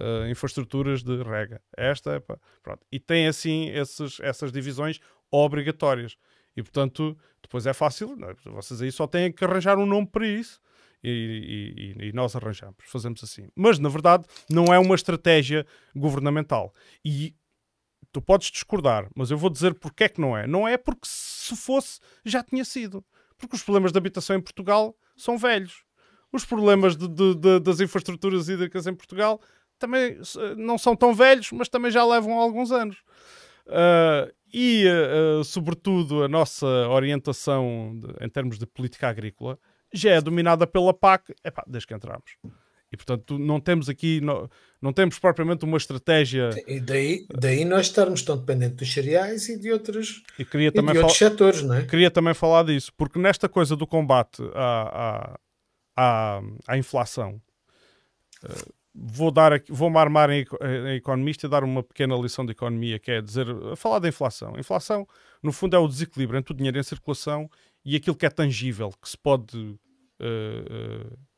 uh, 0.00 0.28
infraestruturas 0.30 1.02
de 1.02 1.20
rega. 1.24 1.60
Esta 1.76 2.12
é 2.12 2.20
para. 2.20 2.38
Pronto. 2.62 2.86
E 2.92 3.00
tem 3.00 3.26
assim 3.26 3.68
esses, 3.70 4.20
essas 4.20 4.52
divisões 4.52 5.00
obrigatórias. 5.28 6.16
E 6.56 6.62
portanto, 6.62 7.18
depois 7.42 7.66
é 7.66 7.72
fácil, 7.72 8.16
é? 8.22 8.50
vocês 8.52 8.80
aí 8.80 8.92
só 8.92 9.08
têm 9.08 9.32
que 9.32 9.44
arranjar 9.44 9.76
um 9.76 9.86
nome 9.86 10.06
para 10.06 10.24
isso. 10.24 10.60
E, 11.02 11.96
e, 11.98 12.08
e, 12.08 12.12
nós 12.12 12.36
arranjamos, 12.36 12.76
fazemos 12.84 13.24
assim. 13.24 13.48
Mas, 13.56 13.80
na 13.80 13.88
verdade, 13.88 14.24
não 14.48 14.72
é 14.72 14.78
uma 14.78 14.94
estratégia 14.94 15.66
governamental. 15.96 16.72
E 17.04 17.34
tu 18.14 18.22
podes 18.22 18.48
discordar, 18.52 19.10
mas 19.16 19.32
eu 19.32 19.36
vou 19.36 19.50
dizer 19.50 19.74
porque 19.74 20.04
é 20.04 20.08
que 20.08 20.20
não 20.20 20.38
é. 20.38 20.46
Não 20.46 20.68
é 20.68 20.76
porque 20.76 21.02
se 21.02 21.56
fosse, 21.56 21.98
já 22.24 22.44
tinha 22.44 22.64
sido. 22.64 23.04
Porque 23.36 23.56
os 23.56 23.62
problemas 23.62 23.90
de 23.90 23.98
habitação 23.98 24.36
em 24.36 24.40
Portugal 24.40 24.96
são 25.16 25.36
velhos. 25.36 25.82
Os 26.32 26.44
problemas 26.44 26.96
de, 26.96 27.08
de, 27.08 27.34
de, 27.34 27.58
das 27.58 27.80
infraestruturas 27.80 28.48
hídricas 28.48 28.86
em 28.86 28.94
Portugal 28.94 29.40
também 29.80 30.16
não 30.56 30.78
são 30.78 30.94
tão 30.94 31.12
velhos, 31.12 31.50
mas 31.50 31.68
também 31.68 31.90
já 31.90 32.04
levam 32.04 32.38
alguns 32.38 32.70
anos. 32.70 32.98
Uh, 33.66 34.32
e, 34.52 34.86
uh, 34.86 35.42
sobretudo, 35.42 36.22
a 36.22 36.28
nossa 36.28 36.66
orientação 36.88 37.98
de, 37.98 38.24
em 38.24 38.28
termos 38.28 38.60
de 38.60 38.66
política 38.66 39.08
agrícola 39.08 39.58
já 39.92 40.12
é 40.12 40.20
dominada 40.20 40.68
pela 40.68 40.94
PAC, 40.94 41.34
epá, 41.42 41.64
desde 41.66 41.88
que 41.88 41.94
entramos. 41.94 42.36
E, 42.94 42.96
portanto, 42.96 43.38
não 43.38 43.60
temos 43.60 43.88
aqui, 43.88 44.20
não, 44.20 44.48
não 44.80 44.92
temos 44.92 45.18
propriamente 45.18 45.64
uma 45.64 45.76
estratégia. 45.76 46.50
E 46.66 46.80
daí, 46.80 47.26
daí 47.28 47.64
nós 47.64 47.86
estarmos 47.86 48.22
tão 48.22 48.36
dependentes 48.36 48.76
dos 48.76 48.92
cereais 48.92 49.48
e 49.48 49.58
de 49.58 49.72
outros, 49.72 50.22
e 50.38 50.44
queria 50.44 50.70
também 50.70 50.92
e 50.94 50.98
de 50.98 50.98
outros 51.00 51.18
setores, 51.18 51.62
não 51.62 51.74
é? 51.74 51.84
Queria 51.84 52.10
também 52.10 52.32
falar 52.34 52.64
disso, 52.64 52.92
porque 52.96 53.18
nesta 53.18 53.48
coisa 53.48 53.74
do 53.74 53.86
combate 53.86 54.42
à, 54.54 55.36
à, 55.96 56.38
à, 56.38 56.42
à 56.68 56.78
inflação, 56.78 57.40
uh, 58.44 58.72
vou 58.94 59.32
dar 59.32 59.52
aqui, 59.52 59.72
vou-me 59.72 59.98
armar 59.98 60.30
em, 60.30 60.46
em, 60.86 60.94
economista 60.94 61.46
e 61.46 61.50
dar 61.50 61.64
uma 61.64 61.82
pequena 61.82 62.14
lição 62.16 62.46
de 62.46 62.52
economia, 62.52 63.00
que 63.00 63.10
é 63.10 63.20
dizer, 63.20 63.46
falar 63.76 63.98
da 63.98 64.08
inflação. 64.08 64.54
A 64.54 64.60
inflação, 64.60 65.04
no 65.42 65.52
fundo, 65.52 65.74
é 65.74 65.78
o 65.80 65.88
desequilíbrio 65.88 66.38
entre 66.38 66.52
o 66.52 66.56
dinheiro 66.56 66.78
em 66.78 66.82
circulação 66.84 67.50
e 67.84 67.96
aquilo 67.96 68.14
que 68.14 68.24
é 68.24 68.30
tangível, 68.30 68.92
que 69.02 69.08
se 69.08 69.18
pode. 69.18 69.58
Uh, 69.58 71.10
uh, 71.10 71.33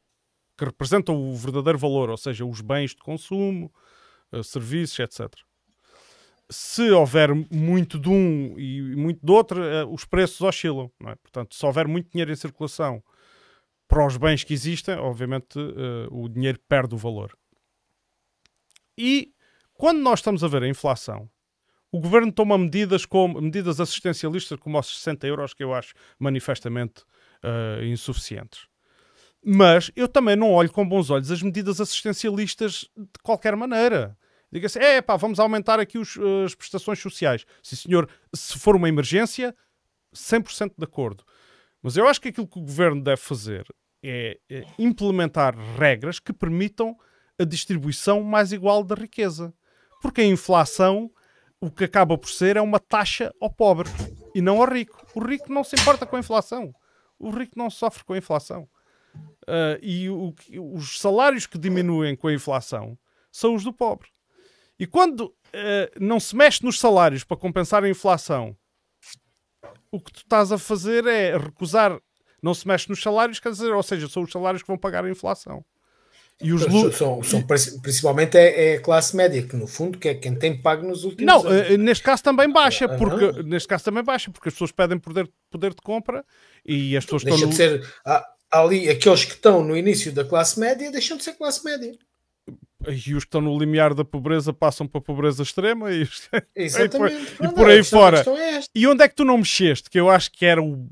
que 0.57 0.65
representa 0.65 1.13
o 1.13 1.35
verdadeiro 1.35 1.79
valor, 1.79 2.11
ou 2.11 2.17
seja, 2.17 2.45
os 2.45 2.61
bens 2.61 2.91
de 2.91 3.03
consumo, 3.03 3.73
uh, 4.33 4.43
serviços, 4.43 4.99
etc. 4.99 5.33
Se 6.49 6.91
houver 6.91 7.35
muito 7.51 7.99
de 7.99 8.09
um 8.09 8.59
e 8.59 8.95
muito 8.97 9.25
do 9.25 9.33
outro, 9.33 9.61
os 9.93 10.05
preços 10.05 10.41
oscilam. 10.41 10.91
É? 11.05 11.17
Portanto, 11.17 11.55
se 11.57 11.67
houver 11.67 11.89
muito 11.89 12.11
dinheiro 12.11 12.31
em 12.31 12.37
circulação 12.37 13.03
para 13.89 14.07
os 14.07 14.17
bens 14.17 14.45
que 14.45 14.55
existem, 14.55 14.97
obviamente 14.97 15.59
o 16.09 16.29
dinheiro 16.29 16.61
perde 16.69 16.95
o 16.95 16.99
valor. 16.99 17.37
E 18.97 19.33
quando 19.75 19.99
nós 19.99 20.21
estamos 20.21 20.43
a 20.43 20.49
ver 20.49 20.63
a 20.63 20.69
inflação, 20.69 21.29
o 21.93 22.01
governo 22.01 22.33
toma 22.33 22.59
medidas 22.59 23.07
como 23.07 23.41
medidas 23.41 23.81
assistencialistas 23.81 24.59
como 24.59 24.79
os 24.79 24.99
60 24.99 25.27
euros, 25.27 25.55
que 25.55 25.63
eu 25.63 25.73
acho 25.73 25.95
manifestamente 26.19 27.03
uh, 27.43 27.85
insuficientes. 27.85 28.67
Mas 29.49 29.93
eu 29.95 30.09
também 30.09 30.35
não 30.35 30.51
olho 30.51 30.73
com 30.73 30.87
bons 30.87 31.09
olhos 31.09 31.31
as 31.31 31.41
medidas 31.41 31.81
assistencialistas 31.81 32.91
de 32.97 33.21
qualquer 33.23 33.55
maneira. 33.55 34.19
Diga-se, 34.51 34.77
é 34.77 35.01
pá, 35.01 35.15
vamos 35.15 35.39
aumentar 35.39 35.79
aqui 35.79 35.99
os, 35.99 36.19
as 36.45 36.53
prestações 36.53 36.99
sociais. 36.99 37.47
Sim, 37.63 37.77
senhor, 37.77 38.09
se 38.35 38.59
for 38.59 38.75
uma 38.75 38.89
emergência, 38.89 39.55
100% 40.13 40.73
de 40.77 40.85
acordo. 40.85 41.23
Mas 41.81 41.97
eu 41.97 42.09
acho 42.09 42.21
que 42.21 42.31
aquilo 42.31 42.49
que 42.49 42.59
o 42.59 42.63
governo 42.63 43.01
deve 43.01 43.21
fazer 43.21 43.65
é, 44.03 44.37
é 44.51 44.65
implementar 44.81 45.57
regras 45.79 46.19
que 46.19 46.33
permitam 46.33 46.99
a 47.39 47.45
distribuição 47.45 48.25
mais 48.25 48.51
igual 48.51 48.83
da 48.83 48.97
riqueza. 48.97 49.55
Porque 50.03 50.23
a 50.23 50.27
inflação, 50.27 51.09
o 51.61 51.71
que 51.71 51.85
acaba 51.85 52.19
por 52.19 52.31
ser, 52.31 52.57
é 52.57 52.61
uma 52.61 52.81
taxa 52.81 53.33
ao 53.41 53.49
pobre 53.49 53.89
e 54.35 54.43
não 54.43 54.61
ao 54.61 54.69
rico. 54.69 55.07
O 55.15 55.21
rico 55.21 55.53
não 55.53 55.63
se 55.63 55.77
importa 55.77 56.05
com 56.05 56.17
a 56.17 56.19
inflação. 56.19 56.75
O 57.17 57.31
rico 57.31 57.57
não 57.57 57.71
sofre 57.71 58.03
com 58.05 58.13
a 58.13 58.19
inflação. 58.19 58.69
Uh, 59.49 59.79
e 59.81 60.11
o, 60.11 60.35
os 60.75 60.99
salários 60.99 61.47
que 61.47 61.59
diminuem 61.59 62.17
com 62.17 62.27
a 62.29 62.33
inflação 62.33 62.99
são 63.31 63.55
os 63.55 63.63
do 63.63 63.73
pobre. 63.73 64.09
E 64.79 64.87
quando 64.87 65.21
uh, 65.27 65.35
não 66.01 66.19
se 66.19 66.35
mexe 66.35 66.65
nos 66.65 66.79
salários 66.81 67.25
para 67.25 67.37
compensar 67.37 67.85
a 67.85 67.89
inflação, 67.89 68.57
o 69.91 70.01
que 70.01 70.13
tu 70.13 70.19
estás 70.19 70.53
a 70.53 70.59
fazer 70.59 71.07
é 71.07 71.37
recusar. 71.37 71.99
Não 72.43 72.55
se 72.55 72.67
mexe 72.67 72.89
nos 72.89 73.01
salários, 73.01 73.41
quer 73.41 73.51
dizer, 73.51 73.73
ou 73.73 73.83
seja, 73.83 74.09
são 74.09 74.23
os 74.23 74.31
salários 74.31 74.63
que 74.63 74.69
vão 74.69 74.79
pagar 74.79 75.05
a 75.05 75.11
inflação. 75.11 75.65
E 76.43 76.53
os 76.53 76.63
são, 76.95 77.23
são, 77.23 77.43
principalmente 77.81 78.37
é, 78.37 78.75
é, 78.75 78.77
a 78.77 78.81
classe 78.81 79.17
média, 79.17 79.43
que 79.43 79.57
no 79.57 79.67
fundo 79.67 79.99
que 79.99 80.09
é 80.09 80.15
quem 80.15 80.35
tem 80.35 80.61
pago 80.61 80.87
nos 80.87 81.03
últimos 81.03 81.25
não, 81.25 81.49
anos. 81.49 81.71
Não, 81.71 81.79
neste 81.79 82.05
caso 82.05 82.23
também 82.23 82.53
baixa, 82.53 82.85
ah, 82.85 82.97
porque 82.97 83.33
não? 83.33 83.43
neste 83.45 83.67
caso 83.67 83.85
também 83.85 84.05
baixa, 84.05 84.31
porque 84.31 84.51
as 84.51 84.55
pessoas 84.55 84.71
pedem 84.71 84.99
poder, 84.99 85.31
poder 85.51 85.71
de 85.71 85.81
compra 85.81 86.23
e 86.63 86.95
as 86.95 87.07
pessoas 87.07 87.25
Deixa 87.25 87.47
estão 87.47 87.49
no... 87.49 87.53
de 87.53 87.57
ser 87.57 87.95
há, 88.05 88.23
ali 88.51 88.89
aqueles 88.89 89.25
que 89.25 89.33
estão 89.33 89.63
no 89.65 89.77
início 89.77 90.13
da 90.13 90.25
classe 90.25 90.59
média 90.59 90.91
deixam 90.91 91.17
de 91.17 91.25
ser 91.25 91.35
classe 91.35 91.65
média. 91.65 91.93
E 92.89 93.15
os 93.15 93.25
que 93.25 93.29
estão 93.29 93.41
no 93.41 93.59
limiar 93.59 93.95
da 93.95 94.05
pobreza 94.05 94.53
passam 94.53 94.87
para 94.87 94.99
a 94.99 95.03
pobreza 95.03 95.43
extrema 95.43 95.91
e, 95.91 96.09
Exatamente. 96.55 97.35
e 97.43 97.49
por 97.53 97.69
aí 97.69 97.83
fora. 97.83 98.21
É 98.21 98.61
e 98.75 98.87
onde 98.87 99.03
é 99.03 99.09
que 99.09 99.15
tu 99.15 99.25
não 99.25 99.39
mexeste? 99.39 99.91
Que 99.91 99.99
eu 99.99 100.09
acho 100.09 100.31
que 100.31 100.45
era 100.45 100.63
o 100.63 100.89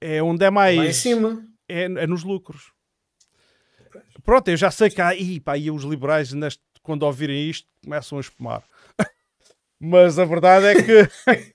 é 0.00 0.22
onde 0.22 0.44
é 0.44 0.50
mais 0.50 0.76
Lá 0.76 0.86
em 0.86 0.92
cima. 0.92 1.44
É, 1.68 1.84
é 1.84 2.06
nos 2.06 2.22
lucros. 2.22 2.72
Pronto, 4.24 4.48
eu 4.48 4.56
já 4.56 4.70
sei 4.70 4.90
que 4.90 5.00
há, 5.00 5.14
e, 5.14 5.40
pá, 5.40 5.56
e 5.56 5.70
os 5.70 5.84
liberais, 5.84 6.32
neste, 6.32 6.62
quando 6.82 7.02
ouvirem 7.04 7.48
isto, 7.48 7.66
começam 7.82 8.18
a 8.18 8.20
espumar. 8.20 8.62
Mas 9.80 10.18
a 10.18 10.24
verdade 10.24 10.66
é 10.66 10.82
que 10.82 11.08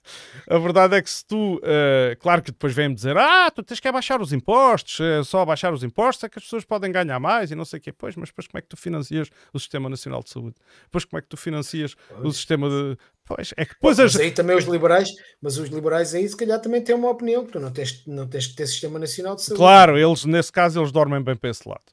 a 0.49 0.57
verdade 0.57 0.95
é 0.95 1.01
que 1.01 1.09
se 1.09 1.25
tu, 1.25 1.57
uh, 1.57 2.17
claro 2.19 2.41
que 2.41 2.51
depois 2.51 2.73
vem-me 2.73 2.95
dizer, 2.95 3.17
ah, 3.17 3.51
tu 3.51 3.61
tens 3.61 3.81
que 3.81 3.87
abaixar 3.87 4.21
os 4.21 4.31
impostos, 4.31 4.99
uh, 4.99 5.23
só 5.25 5.41
abaixar 5.41 5.73
os 5.73 5.83
impostos 5.83 6.23
é 6.23 6.29
que 6.29 6.39
as 6.39 6.43
pessoas 6.45 6.63
podem 6.63 6.89
ganhar 6.89 7.19
mais 7.19 7.51
e 7.51 7.55
não 7.55 7.65
sei 7.65 7.79
o 7.79 7.81
quê. 7.81 7.91
Pois, 7.91 8.15
mas 8.15 8.29
depois 8.29 8.47
como 8.47 8.59
é 8.59 8.61
que 8.61 8.69
tu 8.69 8.77
financias 8.77 9.29
o 9.53 9.59
Sistema 9.59 9.89
Nacional 9.89 10.23
de 10.23 10.29
Saúde? 10.29 10.55
Depois 10.85 11.03
como 11.03 11.19
é 11.19 11.21
que 11.21 11.27
tu 11.27 11.35
financias 11.35 11.95
pois. 12.09 12.25
o 12.25 12.31
sistema 12.31 12.69
de. 12.69 12.97
Pois, 13.25 13.53
é 13.57 13.65
que 13.65 13.73
depois 13.73 13.97
mas 13.97 14.15
as... 14.15 14.21
aí 14.21 14.31
também 14.31 14.55
os 14.55 14.65
liberais, 14.65 15.09
mas 15.41 15.57
os 15.57 15.69
liberais 15.69 16.13
aí 16.13 16.27
se 16.27 16.35
calhar 16.35 16.59
também 16.59 16.81
têm 16.81 16.95
uma 16.95 17.09
opinião, 17.09 17.45
que 17.45 17.53
tu 17.53 17.59
não 17.59 17.71
tens, 17.71 18.05
não 18.05 18.27
tens 18.27 18.47
que 18.47 18.55
ter 18.55 18.67
Sistema 18.67 18.99
Nacional 18.99 19.35
de 19.35 19.43
Saúde. 19.43 19.59
Claro, 19.59 19.97
eles 19.97 20.23
nesse 20.25 20.51
caso 20.51 20.79
eles 20.79 20.91
dormem 20.91 21.21
bem 21.21 21.35
para 21.35 21.49
esse 21.49 21.67
lado. 21.67 21.83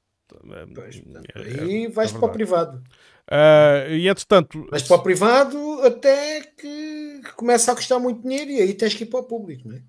Pois, 0.75 1.03
é, 1.35 1.61
aí 1.61 1.87
vais 1.89 2.15
é 2.15 2.19
para 2.19 2.27
o 2.27 2.33
privado. 2.33 2.83
Uh, 3.31 3.93
e 3.93 4.09
entretanto. 4.09 4.67
Vais 4.71 4.83
para 4.83 4.97
o 4.97 5.03
privado 5.03 5.81
até 5.85 6.41
que 6.41 7.21
começa 7.37 7.71
a 7.71 7.77
custar 7.77 8.01
muito 8.01 8.23
dinheiro 8.23 8.51
e 8.51 8.61
aí 8.61 8.75
tens 8.75 8.95
que 8.95 9.05
ir 9.05 9.07
para 9.07 9.21
o 9.21 9.25
público, 9.25 9.69
não 9.69 9.77
é? 9.77 9.83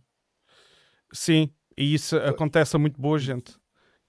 Sim, 1.12 1.50
e 1.76 1.94
isso 1.94 2.16
acontece 2.18 2.76
a 2.76 2.80
muito 2.80 3.02
boa 3.02 3.18
gente. 3.18 3.54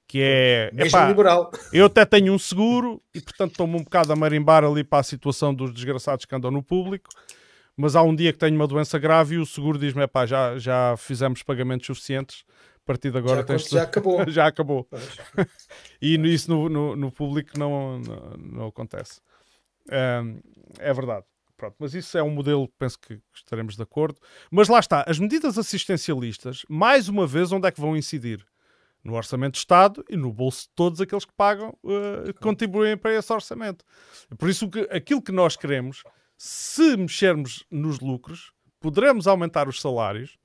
Que 0.06 0.20
é. 0.20 0.70
Mesmo 0.74 0.98
epá, 0.98 1.08
liberal. 1.08 1.50
Eu 1.72 1.86
até 1.86 2.04
tenho 2.04 2.34
um 2.34 2.38
seguro 2.38 3.02
e, 3.14 3.20
portanto, 3.22 3.52
estou-me 3.52 3.76
um 3.76 3.82
bocado 3.82 4.12
a 4.12 4.16
marimbar 4.16 4.64
ali 4.64 4.84
para 4.84 4.98
a 4.98 5.02
situação 5.04 5.54
dos 5.54 5.72
desgraçados 5.72 6.26
que 6.26 6.34
andam 6.34 6.50
no 6.50 6.62
público. 6.62 7.08
Mas 7.74 7.96
há 7.96 8.02
um 8.02 8.14
dia 8.14 8.32
que 8.34 8.38
tenho 8.38 8.54
uma 8.54 8.66
doença 8.66 8.98
grave 8.98 9.36
e 9.36 9.38
o 9.38 9.46
seguro 9.46 9.78
diz-me: 9.78 10.02
já, 10.26 10.58
já 10.58 10.94
fizemos 10.98 11.42
pagamentos 11.42 11.86
suficientes 11.86 12.44
a 12.82 12.86
partir 12.86 13.12
de 13.12 13.18
agora 13.18 13.40
já, 13.40 13.44
tens 13.44 13.68
já 13.68 13.82
acabou. 13.82 14.18
já 14.28 14.46
acabou. 14.46 14.88
e 16.02 16.16
isso 16.34 16.50
no, 16.50 16.68
no, 16.68 16.96
no 16.96 17.12
público 17.12 17.58
não, 17.58 17.98
não, 18.00 18.30
não 18.36 18.66
acontece. 18.66 19.20
Um, 19.90 20.40
é 20.78 20.92
verdade. 20.92 21.24
Pronto, 21.56 21.76
mas 21.78 21.94
isso 21.94 22.18
é 22.18 22.22
um 22.22 22.30
modelo 22.30 22.66
que 22.66 22.74
penso 22.76 22.98
que 22.98 23.20
estaremos 23.32 23.76
de 23.76 23.82
acordo. 23.82 24.20
Mas 24.50 24.68
lá 24.68 24.80
está, 24.80 25.04
as 25.06 25.20
medidas 25.20 25.56
assistencialistas, 25.56 26.64
mais 26.68 27.08
uma 27.08 27.24
vez, 27.24 27.52
onde 27.52 27.68
é 27.68 27.70
que 27.70 27.80
vão 27.80 27.96
incidir? 27.96 28.44
No 29.04 29.14
orçamento 29.14 29.54
de 29.54 29.58
Estado 29.58 30.04
e 30.08 30.16
no 30.16 30.32
bolso 30.32 30.62
de 30.62 30.70
todos 30.74 31.00
aqueles 31.00 31.24
que 31.24 31.32
pagam, 31.36 31.76
uh, 31.84 32.34
contribuem 32.40 32.96
para 32.96 33.14
esse 33.14 33.32
orçamento. 33.32 33.84
Por 34.36 34.48
isso, 34.48 34.68
que, 34.68 34.80
aquilo 34.90 35.22
que 35.22 35.32
nós 35.32 35.56
queremos, 35.56 36.02
se 36.36 36.96
mexermos 36.96 37.64
nos 37.70 38.00
lucros, 38.00 38.52
poderemos 38.80 39.28
aumentar 39.28 39.68
os 39.68 39.80
salários 39.80 40.36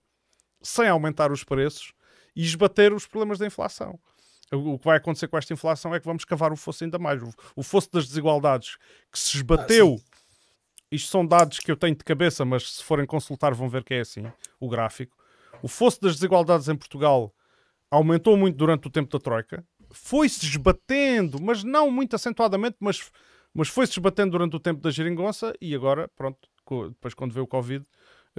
sem 0.61 0.87
aumentar 0.87 1.31
os 1.31 1.43
preços 1.43 1.93
e 2.37 2.43
esbater 2.43 2.93
os 2.93 3.07
problemas 3.07 3.39
da 3.39 3.47
inflação. 3.47 3.99
O 4.53 4.77
que 4.77 4.85
vai 4.85 4.97
acontecer 4.97 5.27
com 5.27 5.37
esta 5.37 5.51
inflação 5.51 5.93
é 5.93 5.99
que 5.99 6.05
vamos 6.05 6.23
cavar 6.23 6.53
o 6.53 6.55
fosso 6.55 6.83
ainda 6.83 6.99
mais. 6.99 7.19
O 7.55 7.63
fosso 7.63 7.91
das 7.91 8.07
desigualdades 8.07 8.77
que 9.11 9.17
se 9.17 9.37
esbateu. 9.37 9.99
Ah, 9.99 10.17
isto 10.91 11.09
são 11.09 11.25
dados 11.25 11.59
que 11.59 11.69
eu 11.69 11.75
tenho 11.75 11.95
de 11.95 12.03
cabeça, 12.03 12.45
mas 12.45 12.75
se 12.75 12.83
forem 12.83 13.05
consultar 13.05 13.53
vão 13.55 13.67
ver 13.67 13.83
que 13.83 13.95
é 13.95 14.01
assim 14.01 14.31
o 14.59 14.69
gráfico. 14.69 15.17
O 15.63 15.67
fosso 15.67 15.99
das 15.99 16.13
desigualdades 16.13 16.69
em 16.69 16.75
Portugal 16.75 17.33
aumentou 17.89 18.37
muito 18.37 18.55
durante 18.55 18.87
o 18.87 18.91
tempo 18.91 19.11
da 19.11 19.19
Troika, 19.19 19.65
foi-se 19.91 20.45
esbatendo, 20.45 21.41
mas 21.41 21.63
não 21.63 21.89
muito 21.89 22.15
acentuadamente, 22.15 22.77
mas, 22.79 23.11
mas 23.53 23.67
foi-se 23.67 23.93
esbatendo 23.93 24.31
durante 24.31 24.55
o 24.55 24.59
tempo 24.59 24.79
da 24.79 24.91
geringonça 24.91 25.53
e 25.59 25.73
agora, 25.73 26.07
pronto, 26.15 26.37
depois 26.89 27.13
quando 27.13 27.33
veio 27.33 27.45
o 27.45 27.47
Covid, 27.47 27.83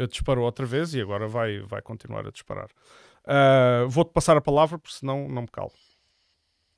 disparou 0.06 0.44
outra 0.44 0.64
vez 0.64 0.94
e 0.94 1.00
agora 1.00 1.26
vai, 1.26 1.60
vai 1.60 1.82
continuar 1.82 2.26
a 2.26 2.30
disparar. 2.30 2.68
Uh, 3.24 3.88
Vou-te 3.88 4.12
passar 4.12 4.36
a 4.36 4.40
palavra, 4.40 4.78
porque 4.78 4.96
senão 4.96 5.28
não 5.28 5.42
me 5.42 5.48
calo. 5.48 5.72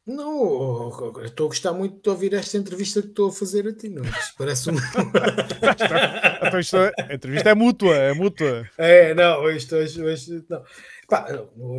Não, 0.07 0.89
estou 1.25 1.47
a 1.47 1.49
gostar 1.49 1.73
muito 1.73 2.03
de 2.03 2.09
ouvir 2.09 2.33
esta 2.33 2.57
entrevista 2.57 3.01
que 3.03 3.09
estou 3.09 3.29
a 3.29 3.33
fazer 3.33 3.69
a 3.69 3.73
ti, 3.73 3.89
não? 3.89 4.03
Isto 4.03 4.35
parece 4.37 4.71
um. 4.71 4.75
então 6.43 6.59
isto 6.59 6.77
é, 6.79 6.93
a 6.99 7.15
entrevista 7.15 7.51
é 7.51 7.55
mútua, 7.55 7.95
é 7.95 8.13
mútua. 8.15 8.69
É, 8.79 9.15
não, 9.15 9.49
isto 9.51 9.77
hoje. 9.77 10.03
hoje 10.03 10.45
não. 10.49 10.65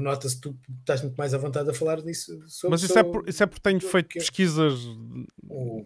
Nota-se 0.02 0.36
que 0.36 0.42
tu 0.42 0.58
estás 0.80 1.02
muito 1.02 1.16
mais 1.16 1.34
à 1.34 1.38
vontade 1.38 1.70
a 1.70 1.74
falar 1.74 2.02
disso. 2.02 2.38
Mas 2.70 2.84
isso, 2.84 2.98
é 2.98 3.04
por, 3.04 3.28
isso 3.28 3.44
é 3.44 3.46
porque 3.46 3.62
tenho 3.62 3.82
feito 3.82 4.08
que... 4.08 4.20
pesquisas. 4.20 4.80
O... 5.50 5.84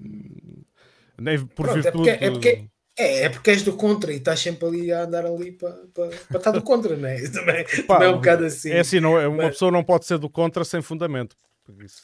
Nem 1.17 1.39
por 1.47 1.67
Pronto, 1.67 1.81
virtude. 1.81 2.09
É 2.09 2.29
porque, 2.29 2.49
é, 2.49 2.53
porque, 2.55 2.69
é, 2.97 3.23
é 3.23 3.29
porque 3.29 3.51
és 3.51 3.61
do 3.61 3.73
contra 3.73 4.13
e 4.13 4.17
estás 4.17 4.39
sempre 4.39 4.65
ali 4.67 4.91
a 4.91 5.03
andar 5.03 5.25
ali 5.25 5.51
para, 5.51 5.71
para, 5.93 6.07
para 6.07 6.37
estar 6.37 6.51
do 6.51 6.61
contra, 6.61 6.95
não 6.95 7.07
é? 7.07 7.21
Também, 7.29 7.65
Pá, 7.85 7.95
também 7.95 8.07
é 8.07 8.11
um 8.11 8.15
bocado 8.15 8.45
assim. 8.45 8.71
É 8.71 8.79
assim, 8.79 8.99
não, 8.99 9.19
é, 9.19 9.27
uma 9.27 9.43
mas... 9.43 9.51
pessoa 9.51 9.71
não 9.71 9.83
pode 9.83 10.05
ser 10.05 10.17
do 10.17 10.29
contra 10.29 10.63
sem 10.63 10.81
fundamento. 10.81 11.35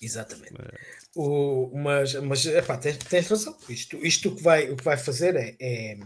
Exatamente. 0.02 0.54
É... 0.54 0.78
O, 1.16 1.72
mas 1.76 2.16
mas 2.16 2.46
epá, 2.46 2.78
tens, 2.78 2.98
tens 2.98 3.28
razão. 3.28 3.56
Isto, 3.70 3.98
isto 4.06 4.36
que 4.36 4.42
vai, 4.42 4.70
o 4.70 4.76
que 4.76 4.84
vai 4.84 4.98
fazer 4.98 5.36
é. 5.36 5.56
é, 5.60 5.98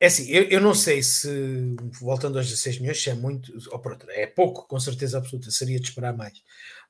é 0.00 0.06
assim, 0.06 0.30
eu, 0.30 0.44
eu 0.44 0.60
não 0.60 0.74
sei 0.74 1.02
se, 1.02 1.28
voltando 2.00 2.38
aos 2.38 2.48
16 2.48 2.80
milhões, 2.80 3.02
se 3.02 3.10
é 3.10 3.14
muito, 3.14 3.52
ou 3.70 3.78
pronto, 3.78 4.06
é 4.10 4.26
pouco, 4.26 4.66
com 4.68 4.78
certeza 4.78 5.18
absoluta, 5.18 5.50
seria 5.50 5.80
de 5.80 5.88
esperar 5.88 6.14
mais, 6.14 6.38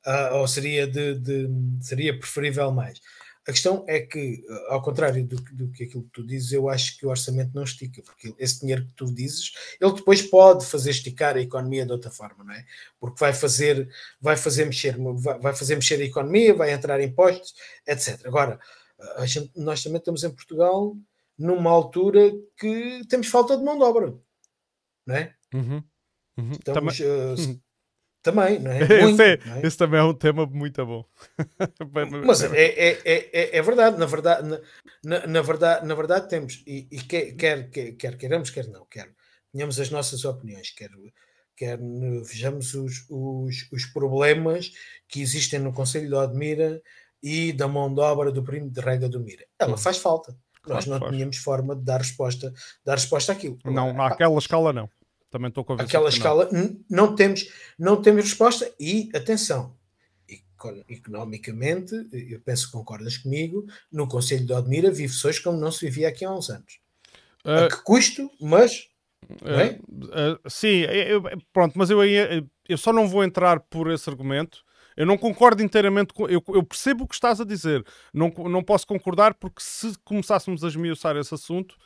uh, 0.06 0.34
ou 0.34 0.48
seria, 0.48 0.86
de, 0.86 1.14
de, 1.14 1.48
seria 1.80 2.18
preferível 2.18 2.70
mais. 2.72 3.00
A 3.46 3.52
questão 3.52 3.84
é 3.86 4.00
que, 4.00 4.44
eh, 4.48 4.66
ao 4.68 4.82
contrário 4.82 5.24
do, 5.24 5.36
do, 5.36 5.70
que 5.70 5.84
aquilo 5.84 6.02
que 6.02 6.10
tu 6.10 6.26
dizes, 6.26 6.52
eu 6.52 6.68
acho 6.68 6.98
que 6.98 7.06
o 7.06 7.10
orçamento 7.10 7.52
não 7.54 7.62
estica, 7.62 8.02
porque 8.02 8.34
esse 8.38 8.60
dinheiro 8.60 8.84
que 8.84 8.92
tu 8.92 9.06
dizes, 9.06 9.52
ele 9.80 9.92
depois 9.92 10.20
pode 10.22 10.66
fazer 10.66 10.90
esticar 10.90 11.36
a 11.36 11.40
economia 11.40 11.86
de 11.86 11.92
outra 11.92 12.10
forma, 12.10 12.42
não 12.42 12.52
é? 12.52 12.64
Porque 12.98 13.20
vai 13.20 13.32
fazer, 13.32 13.88
vai 14.20 14.36
fazer 14.36 14.64
mexer, 14.64 14.96
vai, 14.98 15.38
vai 15.38 15.54
fazer 15.54 15.76
mexer 15.76 16.00
a 16.00 16.04
economia, 16.04 16.54
vai 16.54 16.72
entrar 16.72 17.00
impostos, 17.00 17.54
etc. 17.86 18.26
Agora, 18.26 18.58
gente, 19.24 19.52
nós 19.56 19.82
também 19.82 19.98
estamos 19.98 20.24
em 20.24 20.30
Portugal 20.30 20.96
numa 21.38 21.70
altura 21.70 22.32
que 22.56 23.02
temos 23.08 23.28
falta 23.28 23.56
de 23.56 23.62
mão 23.62 23.76
de 23.76 23.84
obra, 23.84 24.18
não 25.06 25.14
é? 25.14 25.34
Uhum. 25.54 25.82
Uhum. 26.38 26.52
Estamos, 26.52 26.98
também, 26.98 27.56
uh, 27.56 27.60
também, 28.30 28.58
não 28.58 28.70
é? 28.70 28.78
Muito, 29.02 29.22
esse, 29.22 29.22
é, 29.22 29.40
não 29.46 29.56
é? 29.56 29.66
esse 29.66 29.76
também 29.76 30.00
é 30.00 30.02
um 30.02 30.14
tema 30.14 30.46
muito 30.46 30.84
bom. 30.84 31.04
Mas 32.26 32.42
é, 32.42 32.64
é, 32.64 33.02
é, 33.04 33.58
é, 33.58 33.62
verdade, 33.62 33.98
na 33.98 34.06
verdade, 34.06 34.60
na, 35.04 35.26
na, 35.26 35.42
verdade, 35.42 35.86
na 35.86 35.94
verdade 35.94 36.28
temos, 36.28 36.62
e, 36.66 36.86
e 36.90 36.98
quer, 36.98 37.32
quer, 37.32 37.70
quer, 37.70 38.16
queiramos, 38.16 38.50
quer 38.50 38.66
não, 38.68 38.84
quer 38.86 39.08
tenhamos 39.56 39.80
as 39.80 39.90
nossas 39.90 40.24
opiniões, 40.26 40.70
quer, 40.70 40.90
quer 41.56 41.78
vejamos 42.24 42.74
os, 42.74 43.06
os, 43.08 43.66
os 43.72 43.86
problemas 43.86 44.70
que 45.08 45.22
existem 45.22 45.58
no 45.58 45.72
Conselho 45.72 46.08
de 46.08 46.14
Odmira 46.14 46.82
e 47.22 47.54
da 47.54 47.66
mão 47.66 47.92
de 47.92 48.00
obra 48.00 48.30
do 48.30 48.42
primo 48.42 48.70
de 48.70 48.80
rega 48.80 49.08
do 49.08 49.18
Mira. 49.18 49.46
Ela 49.58 49.74
hum. 49.74 49.78
faz 49.78 49.96
falta. 49.96 50.36
Nós 50.66 50.84
não 50.84 50.98
faz. 50.98 51.12
tínhamos 51.12 51.36
forma 51.38 51.74
de 51.74 51.82
dar 51.82 51.98
resposta, 51.98 52.52
dar 52.84 52.96
resposta 52.96 53.32
àquilo. 53.32 53.56
Não, 53.64 53.92
naquela 53.92 54.36
escala 54.36 54.72
não. 54.72 54.90
Também 55.30 55.48
estou 55.48 55.64
convencido. 55.64 55.88
Aquela 55.88 56.08
escala 56.08 56.48
não. 56.52 56.80
não. 56.88 57.14
temos, 57.14 57.48
não 57.78 58.00
temos 58.00 58.24
resposta 58.24 58.70
e 58.78 59.10
atenção. 59.14 59.74
Economicamente, 60.88 61.94
eu 62.12 62.40
penso 62.40 62.66
que 62.66 62.72
concordas 62.72 63.18
comigo, 63.18 63.66
no 63.92 64.08
Conselho 64.08 64.46
de 64.46 64.52
Odmira 64.52 64.90
vive-se 64.90 65.42
como 65.42 65.58
não 65.58 65.70
se 65.70 65.84
vivia 65.84 66.08
aqui 66.08 66.24
há 66.24 66.32
uns 66.32 66.48
anos. 66.48 66.80
Uh, 67.44 67.50
a 67.50 67.64
ah, 67.66 67.68
que 67.68 67.82
custo, 67.82 68.30
mas. 68.40 68.88
Uh, 69.30 69.76
uh, 70.04 70.50
sim, 70.50 70.80
eu, 70.80 71.22
pronto, 71.52 71.76
mas 71.76 71.90
eu, 71.90 71.98
eu 72.68 72.78
só 72.78 72.92
não 72.92 73.06
vou 73.06 73.22
entrar 73.22 73.60
por 73.60 73.90
esse 73.90 74.08
argumento. 74.08 74.64
Eu 74.96 75.04
não 75.04 75.18
concordo 75.18 75.62
inteiramente 75.62 76.14
com. 76.14 76.26
Eu, 76.26 76.42
eu, 76.48 76.62
percebo 76.64 77.04
o 77.04 77.06
que 77.08 77.14
estás 77.14 77.40
a 77.40 77.44
dizer. 77.44 77.84
Não, 78.14 78.28
não 78.48 78.62
posso 78.62 78.86
concordar 78.86 79.34
porque 79.34 79.62
se 79.62 79.92
começássemos 80.04 80.64
a 80.64 80.68
esmiuçar 80.68 81.16
esse 81.16 81.34
assunto, 81.34 81.76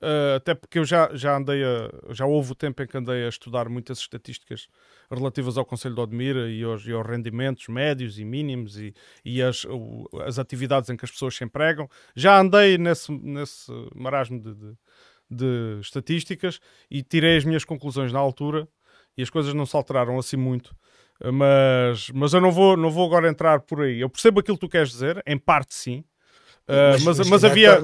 Uh, 0.00 0.36
até 0.36 0.54
porque 0.54 0.78
eu 0.78 0.84
já, 0.84 1.10
já 1.12 1.36
andei 1.36 1.64
a, 1.64 2.14
já 2.14 2.24
houve 2.24 2.52
o 2.52 2.54
tempo 2.54 2.80
em 2.80 2.86
que 2.86 2.96
andei 2.96 3.24
a 3.24 3.28
estudar 3.28 3.68
muitas 3.68 3.98
estatísticas 3.98 4.68
relativas 5.10 5.58
ao 5.58 5.64
Conselho 5.64 5.96
de 5.96 6.00
Odmira 6.00 6.48
e 6.48 6.62
aos, 6.62 6.86
e 6.86 6.92
aos 6.92 7.04
rendimentos 7.04 7.66
médios 7.66 8.16
e 8.16 8.24
mínimos 8.24 8.78
e, 8.78 8.94
e 9.24 9.42
as, 9.42 9.64
o, 9.64 10.08
as 10.24 10.38
atividades 10.38 10.88
em 10.88 10.96
que 10.96 11.04
as 11.04 11.10
pessoas 11.10 11.34
se 11.34 11.42
empregam. 11.42 11.90
Já 12.14 12.38
andei 12.38 12.78
nesse, 12.78 13.10
nesse 13.10 13.72
marasmo 13.92 14.40
de, 14.40 14.54
de, 14.54 14.76
de, 15.28 15.80
estatísticas 15.80 16.60
e 16.88 17.02
tirei 17.02 17.36
as 17.36 17.44
minhas 17.44 17.64
conclusões 17.64 18.12
na 18.12 18.20
altura 18.20 18.68
e 19.16 19.22
as 19.22 19.30
coisas 19.30 19.52
não 19.52 19.66
se 19.66 19.76
alteraram 19.76 20.16
assim 20.16 20.36
muito. 20.36 20.76
Mas, 21.20 22.08
mas 22.10 22.32
eu 22.32 22.40
não 22.40 22.52
vou, 22.52 22.76
não 22.76 22.90
vou 22.90 23.04
agora 23.04 23.28
entrar 23.28 23.58
por 23.62 23.82
aí. 23.82 24.00
Eu 24.00 24.08
percebo 24.08 24.38
aquilo 24.38 24.56
que 24.56 24.64
tu 24.64 24.70
queres 24.70 24.90
dizer, 24.90 25.20
em 25.26 25.36
parte 25.36 25.74
sim. 25.74 26.04
Uh, 26.68 26.92
mas, 26.92 27.02
mas, 27.02 27.18
mas, 27.18 27.28
mas 27.30 27.44
havia 27.44 27.80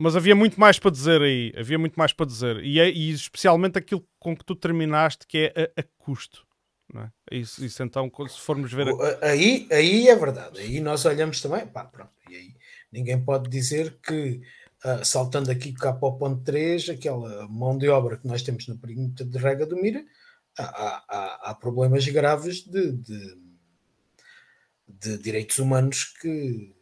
mas 0.00 0.16
havia 0.16 0.34
muito 0.34 0.58
mais 0.58 0.78
para 0.78 0.90
dizer 0.90 1.20
aí. 1.20 1.52
Havia 1.54 1.78
muito 1.78 1.94
mais 1.94 2.10
para 2.10 2.24
dizer. 2.24 2.64
E, 2.64 2.80
é, 2.80 2.90
e 2.90 3.10
especialmente 3.10 3.76
aquilo 3.76 4.02
com 4.18 4.34
que 4.34 4.42
tu 4.42 4.56
terminaste, 4.56 5.26
que 5.26 5.52
é 5.54 5.70
a, 5.76 5.80
a 5.82 5.84
custo. 5.98 6.46
É? 6.96 7.36
isso, 7.36 7.62
isso 7.62 7.82
então, 7.82 8.10
se 8.26 8.40
formos 8.40 8.72
ver. 8.72 8.88
A... 8.88 9.26
Aí, 9.26 9.68
aí 9.70 10.08
é 10.08 10.16
verdade. 10.16 10.58
Aí 10.58 10.80
nós 10.80 11.04
olhamos 11.04 11.42
também. 11.42 11.66
Pá, 11.66 11.84
pronto. 11.84 12.12
E 12.30 12.34
aí 12.34 12.54
ninguém 12.90 13.22
pode 13.22 13.50
dizer 13.50 13.98
que, 14.02 14.40
uh, 14.86 15.04
saltando 15.04 15.50
aqui 15.50 15.70
cá 15.74 15.92
para 15.92 16.08
o 16.08 16.16
ponto 16.16 16.42
3, 16.44 16.88
aquela 16.88 17.46
mão 17.46 17.76
de 17.76 17.90
obra 17.90 18.16
que 18.16 18.26
nós 18.26 18.42
temos 18.42 18.66
no 18.68 18.78
perímetro 18.78 19.26
de 19.26 19.36
Rega 19.36 19.66
do 19.66 19.76
Mira, 19.76 20.02
há, 20.58 21.04
há, 21.08 21.50
há 21.50 21.54
problemas 21.54 22.08
graves 22.08 22.64
de, 22.64 22.92
de, 22.92 23.38
de 24.88 25.18
direitos 25.18 25.58
humanos 25.58 26.04
que 26.04 26.74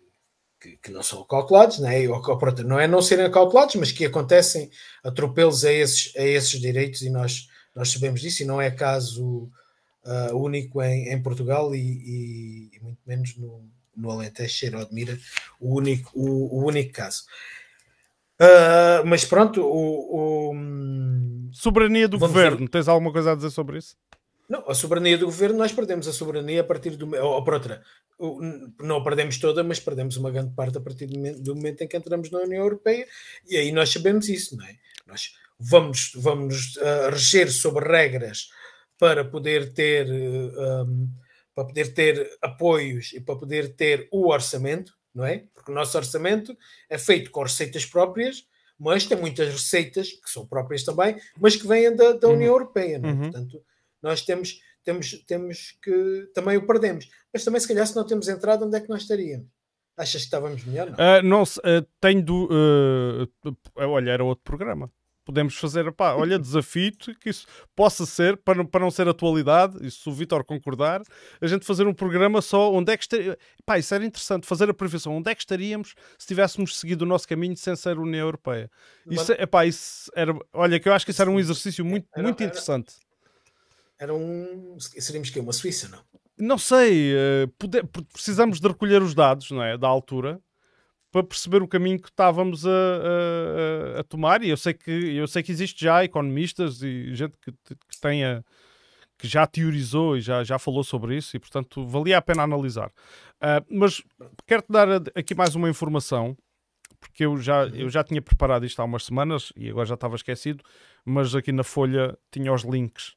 que, 0.61 0.77
que, 0.77 0.91
não 0.91 1.03
são 1.03 1.25
calculados, 1.25 1.81
é? 1.83 2.07
Pronto, 2.07 2.65
não 2.65 2.79
é 2.79 2.87
não 2.87 3.01
serem 3.01 3.31
calculados, 3.31 3.77
mas 3.77 3.93
que 3.93 4.05
acontecem 4.05 4.71
atropelos 5.05 5.65
a 5.65 5.73
esses, 5.73 6.15
a 6.17 6.23
esses 6.23 6.61
direitos 6.61 7.03
e 7.03 7.11
nós, 7.11 7.49
nós 7.75 7.91
sabemos 7.91 8.21
disso, 8.21 8.43
e 8.43 8.47
não 8.47 8.61
é 8.61 8.71
caso 8.71 9.51
uh, 10.05 10.37
único 10.37 10.83
em, 10.83 11.13
em 11.13 11.23
Portugal 11.23 11.75
e, 11.75 11.79
e, 11.79 12.71
e, 12.77 12.81
muito 12.81 13.01
menos 13.07 13.37
no, 13.37 13.65
no 13.97 14.11
Alentejo, 14.11 14.53
Cheiro 14.53 14.79
Admira, 14.79 15.19
o 15.61 15.77
único, 15.77 16.11
o, 16.15 16.59
o 16.59 16.67
único 16.67 16.93
caso. 16.93 17.25
Uh, 18.41 19.05
mas 19.05 19.25
pronto, 19.25 19.61
o, 19.63 20.53
o... 20.53 21.53
soberania 21.53 22.07
do 22.09 22.19
governo, 22.19 22.59
ver. 22.59 22.69
tens 22.69 22.87
alguma 22.87 23.13
coisa 23.13 23.33
a 23.33 23.35
dizer 23.35 23.51
sobre 23.51 23.79
isso? 23.79 23.97
Não, 24.49 24.65
a 24.67 24.75
soberania 24.75 25.19
do 25.19 25.27
governo, 25.27 25.59
nós 25.59 25.73
perdemos 25.73 26.09
a 26.09 26.13
soberania 26.13 26.63
a 26.63 26.65
partir 26.65 26.97
do. 26.97 27.15
Ou, 27.17 27.45
por 27.45 27.55
outra, 27.55 27.83
não 28.81 29.05
perdemos 29.05 29.39
toda, 29.39 29.63
mas 29.63 29.79
perdemos 29.79 30.17
uma 30.17 30.31
grande 30.31 30.55
parte 30.55 30.79
a 30.79 30.81
partir 30.81 31.07
do 31.07 31.17
momento, 31.17 31.41
do 31.43 31.55
momento, 31.55 31.83
em 31.83 31.89
que 31.89 31.97
entramos 31.97 32.31
na 32.31 32.39
União 32.39 32.63
Europeia, 32.63 33.07
e 33.47 33.57
aí 33.57 33.71
nós 33.73 33.91
sabemos 33.91 34.29
isso, 34.29 34.57
não 34.57 34.65
é? 34.65 34.77
Nós 35.07 35.35
vamos, 35.59 36.13
vamos 36.15 36.77
uh, 36.77 37.11
reger 37.11 37.53
sobre 37.53 37.87
regras 37.87 38.49
para 38.99 39.25
poder 39.25 39.73
ter. 39.75 40.09
Uh, 40.09 40.85
um, 40.85 41.09
para 41.59 41.67
poder 41.67 41.93
ter 41.93 42.39
apoios 42.41 43.13
e 43.13 43.21
para 43.21 43.35
poder 43.35 43.75
ter 43.75 44.07
o 44.13 44.29
orçamento, 44.29 44.93
não 45.13 45.25
é? 45.25 45.43
Porque 45.53 45.73
o 45.73 45.75
nosso 45.75 45.99
orçamento 45.99 46.57
é 46.89 46.97
feito 46.97 47.33
com 47.33 47.43
receitas 47.43 47.85
próprias, 47.85 48.47
mas 48.79 49.05
tem 49.05 49.19
muitas 49.19 49.51
receitas 49.51 50.13
que 50.13 50.31
são 50.31 50.47
próprias 50.47 50.85
também, 50.85 51.17
mas 51.37 51.57
que 51.57 51.67
vêm 51.67 51.97
da, 51.97 52.13
da 52.13 52.29
União 52.29 52.53
uhum. 52.53 52.61
Europeia, 52.61 53.01
não 53.01 53.09
é? 53.09 53.13
Uhum. 53.13 53.21
Portanto, 53.23 53.65
nós 54.03 54.23
temos, 54.23 54.61
temos, 54.85 55.13
temos 55.27 55.79
que 55.83 56.31
também 56.35 56.57
o 56.57 56.67
perdemos. 56.67 57.09
Mas 57.33 57.45
também, 57.45 57.61
se 57.61 57.69
calhar, 57.69 57.87
se 57.87 57.97
não 57.97 58.07
temos 58.07 58.29
entrado, 58.29 58.65
onde 58.65 58.77
é 58.77 58.81
que 58.81 58.89
nós 58.89 59.03
estaríamos? 59.03 59.49
Achas 59.99 60.21
que 60.21 60.27
estávamos 60.27 60.65
melhor? 60.65 60.91
Não, 60.91 60.95
uh, 60.95 61.23
não 61.23 61.43
uh, 61.43 61.87
tenho. 62.01 62.23
Do, 62.23 62.49
uh, 63.45 63.57
olha, 63.75 64.13
era 64.13 64.25
outro 64.25 64.45
programa. 64.45 64.91
Podemos 65.25 65.57
fazer, 65.57 65.93
pá, 65.93 66.15
olha, 66.15 66.39
desafio 66.41 66.93
que 67.21 67.29
isso 67.29 67.47
possa 67.75 68.07
ser, 68.07 68.37
para 68.39 68.59
não, 68.59 68.65
para 68.65 68.81
não 68.81 68.91
ser 68.91 69.09
atualidade, 69.09 69.77
e 69.85 69.91
se 69.91 70.09
o 70.09 70.13
Vitor 70.13 70.43
concordar, 70.45 71.03
a 71.39 71.47
gente 71.47 71.67
fazer 71.67 71.87
um 71.87 71.93
programa 71.93 72.41
só 72.41 72.73
onde 72.73 72.93
é 72.93 72.97
que 72.97 73.03
estaria. 73.03 73.37
Pá, 73.67 73.77
isso 73.77 73.93
era 73.93 74.07
interessante, 74.07 74.47
fazer 74.47 74.71
a 74.71 74.75
previsão. 74.75 75.17
Onde 75.17 75.31
é 75.33 75.35
que 75.35 75.43
estaríamos 75.43 75.97
se 76.17 76.29
tivéssemos 76.29 76.79
seguido 76.79 77.05
o 77.05 77.09
nosso 77.09 77.27
caminho 77.27 77.57
sem 77.57 77.75
ser 77.75 77.99
União 77.99 78.25
Europeia? 78.25 78.71
Isso, 79.11 79.33
epá, 79.33 79.67
isso 79.67 80.11
era. 80.15 80.33
Olha, 80.53 80.79
que 80.79 80.89
eu 80.89 80.93
acho 80.93 81.05
que 81.05 81.11
isso 81.11 81.21
era 81.21 81.31
um 81.31 81.41
exercício 81.41 81.85
muito, 81.85 82.07
muito 82.17 82.43
interessante. 82.43 82.95
Era 83.99 84.15
um. 84.15 84.77
Seríamos 84.79 85.31
que 85.31 85.41
Uma 85.41 85.53
Suíça, 85.53 85.89
não? 85.89 86.01
Não 86.39 86.59
sei. 86.59 87.15
Uh, 87.15 88.05
precisamos 88.13 88.61
de 88.61 88.69
recolher 88.69 89.03
os 89.03 89.15
dados, 89.15 89.51
não 89.51 89.63
é? 89.63 89.77
Da 89.77 89.89
altura 89.89 90.41
para 91.11 91.23
perceber 91.25 91.63
o 91.63 91.69
caminho 91.69 91.99
que 91.99 92.11
estávamos 92.11 92.67
a, 92.67 92.71
a, 92.71 94.01
a, 94.01 94.05
tomar 94.05 94.43
e 94.43 94.51
eu 94.51 94.57
sei 94.59 94.75
que 94.75 94.91
eu 94.91 95.27
sei 95.27 95.43
que 95.43 95.51
existe 95.51 95.83
já 95.83 96.05
economistas 96.05 96.83
e 96.83 97.15
gente 97.15 97.33
que, 97.41 97.51
que 97.51 98.01
tenha 98.01 98.45
que 99.19 99.27
já 99.27 99.47
teorizou 99.47 100.19
e 100.19 100.21
já, 100.21 100.45
já 100.45 100.59
falou 100.59 100.85
sobre 100.85 101.17
isso 101.17 101.35
e 101.35 101.41
portanto 101.41 101.87
valia 101.87 102.19
a 102.19 102.23
pena 102.23 102.43
analisar 102.43 102.89
uh, 102.89 103.65
mas 103.71 104.03
quero-te 104.47 104.71
dar 104.71 104.87
aqui 105.15 105.35
mais 105.35 105.55
uma 105.55 105.71
informação 105.71 106.37
porque 107.01 107.25
eu 107.25 107.37
já, 107.39 107.67
eu 107.69 107.89
já 107.89 108.03
tinha 108.03 108.21
preparado 108.21 108.67
isto 108.67 108.81
há 108.81 108.85
umas 108.85 109.05
semanas 109.05 109.53
e 109.57 109.71
agora 109.71 109.87
já 109.87 109.95
estava 109.95 110.17
esquecido, 110.17 110.65
mas 111.05 111.35
aqui 111.35 111.53
na 111.53 111.63
Folha 111.63 112.19
tinha 112.31 112.53
os 112.53 112.65
links 112.65 113.15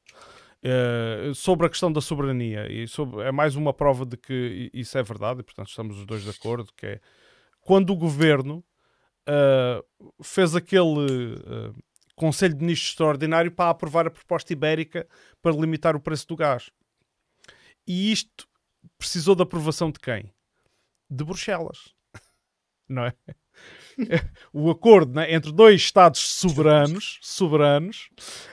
uh, 0.63 1.33
sobre 1.33 1.67
a 1.67 1.69
questão 1.69 1.91
da 1.91 2.01
soberania 2.01 2.71
e 2.71 2.87
sobre, 2.87 3.23
é 3.23 3.31
mais 3.31 3.55
uma 3.55 3.73
prova 3.73 4.05
de 4.05 4.17
que 4.17 4.69
isso 4.73 4.97
é 4.97 5.03
verdade 5.03 5.41
e 5.41 5.43
portanto 5.43 5.69
estamos 5.69 5.97
os 5.97 6.05
dois 6.05 6.23
de 6.23 6.29
acordo 6.29 6.71
que 6.75 6.85
é 6.85 7.01
quando 7.61 7.91
o 7.91 7.95
governo 7.95 8.63
uh, 9.27 10.23
fez 10.23 10.55
aquele 10.55 11.35
uh, 11.35 11.75
Conselho 12.15 12.53
de 12.53 12.61
Ministros 12.61 12.91
extraordinário 12.91 13.51
para 13.51 13.69
aprovar 13.69 14.07
a 14.07 14.11
proposta 14.11 14.53
ibérica 14.53 15.07
para 15.41 15.55
limitar 15.55 15.95
o 15.95 15.99
preço 15.99 16.27
do 16.27 16.35
gás. 16.35 16.69
E 17.87 18.11
isto 18.11 18.47
precisou 18.97 19.35
da 19.35 19.43
aprovação 19.43 19.91
de 19.91 19.99
quem? 19.99 20.31
De 21.09 21.23
Bruxelas. 21.23 21.93
Não 22.87 23.05
é? 23.05 23.13
O 24.53 24.69
acordo 24.69 25.13
né, 25.13 25.33
entre 25.33 25.51
dois 25.51 25.81
Estados 25.81 26.21
soberanos, 26.21 27.19
soberanos. 27.21 28.09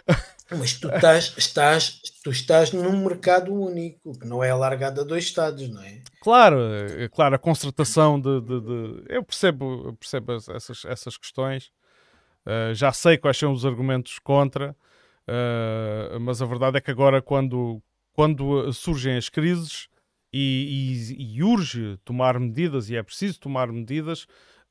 Mas 0.51 0.75
tu 0.75 0.89
estás, 0.89 1.35
estás, 1.37 2.01
tu 2.25 2.31
estás 2.31 2.73
num 2.73 3.05
mercado 3.05 3.53
único, 3.53 4.19
que 4.19 4.27
não 4.27 4.43
é 4.43 4.51
alargado 4.51 5.03
a 5.03 5.05
dois 5.05 5.25
Estados, 5.25 5.69
não 5.69 5.83
é? 5.83 6.03
Claro, 6.21 6.59
é 6.99 7.09
claro, 7.09 7.35
a 7.35 7.39
concertação 7.39 8.19
de, 8.19 8.41
de, 8.41 8.61
de... 8.61 9.05
eu 9.09 9.23
percebo, 9.23 9.89
eu 9.89 9.93
percebo 9.95 10.33
essas, 10.33 10.85
essas 10.87 11.17
questões. 11.19 11.71
Uh, 12.47 12.73
já 12.75 12.93
sei 12.93 13.19
quais 13.19 13.37
são 13.37 13.53
os 13.53 13.67
argumentos 13.67 14.19
contra, 14.19 14.75
uh, 15.29 16.19
mas 16.21 16.41
a 16.41 16.47
verdade 16.47 16.79
é 16.79 16.81
que 16.81 16.91
agora, 16.91 17.21
quando, 17.21 17.83
quando 18.13 18.73
surgem 18.73 19.19
as 19.19 19.29
crises 19.29 19.87
e, 20.33 21.13
e, 21.19 21.37
e 21.37 21.43
urge 21.43 21.99
tomar 22.07 22.41
medidas, 22.41 22.89
e 22.89 22.97
é 22.97 23.03
preciso 23.03 23.39
tomar 23.39 23.71
medidas, 23.71 24.23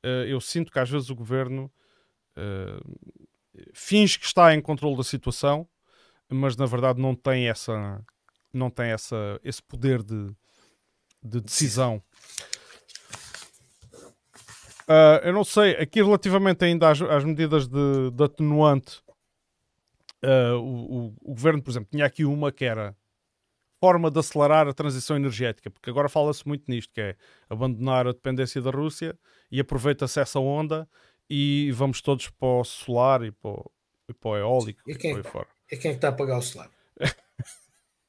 uh, 0.04 0.26
eu 0.26 0.40
sinto 0.40 0.72
que 0.72 0.78
às 0.80 0.90
vezes 0.90 1.08
o 1.08 1.14
governo 1.14 1.70
finge 3.72 4.18
que 4.18 4.26
está 4.26 4.54
em 4.54 4.60
controle 4.60 4.96
da 4.96 5.04
situação, 5.04 5.68
mas 6.28 6.56
na 6.56 6.66
verdade 6.66 7.00
não 7.00 7.14
tem 7.14 7.48
essa, 7.48 8.04
não 8.52 8.70
tem 8.70 8.90
essa, 8.90 9.40
esse 9.42 9.62
poder 9.62 10.02
de, 10.02 10.32
de 11.22 11.40
decisão. 11.40 12.02
Uh, 14.88 15.20
eu 15.22 15.32
não 15.34 15.44
sei, 15.44 15.72
aqui 15.72 16.02
relativamente 16.02 16.64
ainda 16.64 16.90
às, 16.90 17.00
às 17.02 17.22
medidas 17.22 17.68
de, 17.68 18.10
de 18.10 18.24
atenuante, 18.24 19.02
uh, 20.24 20.56
o, 20.56 21.08
o, 21.08 21.14
o, 21.20 21.34
governo, 21.34 21.62
por 21.62 21.70
exemplo, 21.70 21.90
tinha 21.90 22.06
aqui 22.06 22.24
uma 22.24 22.50
que 22.50 22.64
era 22.64 22.96
forma 23.78 24.10
de 24.10 24.18
acelerar 24.18 24.66
a 24.66 24.72
transição 24.72 25.16
energética, 25.16 25.70
porque 25.70 25.90
agora 25.90 26.08
fala-se 26.08 26.46
muito 26.46 26.64
nisto, 26.68 26.92
que 26.92 27.00
é 27.00 27.16
abandonar 27.50 28.06
a 28.06 28.12
dependência 28.12 28.60
da 28.60 28.70
Rússia 28.70 29.16
e 29.50 29.60
aproveita-se 29.60 30.18
essa 30.20 30.40
onda 30.40 30.88
e 31.28 31.70
vamos 31.72 32.00
todos 32.00 32.28
para 32.30 32.48
o 32.48 32.64
solar 32.64 33.22
e 33.24 33.30
para 33.30 33.50
o, 33.50 33.70
e 34.08 34.14
para 34.14 34.30
o 34.30 34.36
eólico 34.36 34.82
e 34.86 34.94
quem, 34.94 35.18
e 35.18 35.22
fora. 35.22 35.48
E 35.70 35.76
quem 35.76 35.90
é 35.90 35.94
que 35.94 35.98
está 35.98 36.08
a 36.08 36.12
pagar 36.12 36.38
o 36.38 36.42
solar? 36.42 36.70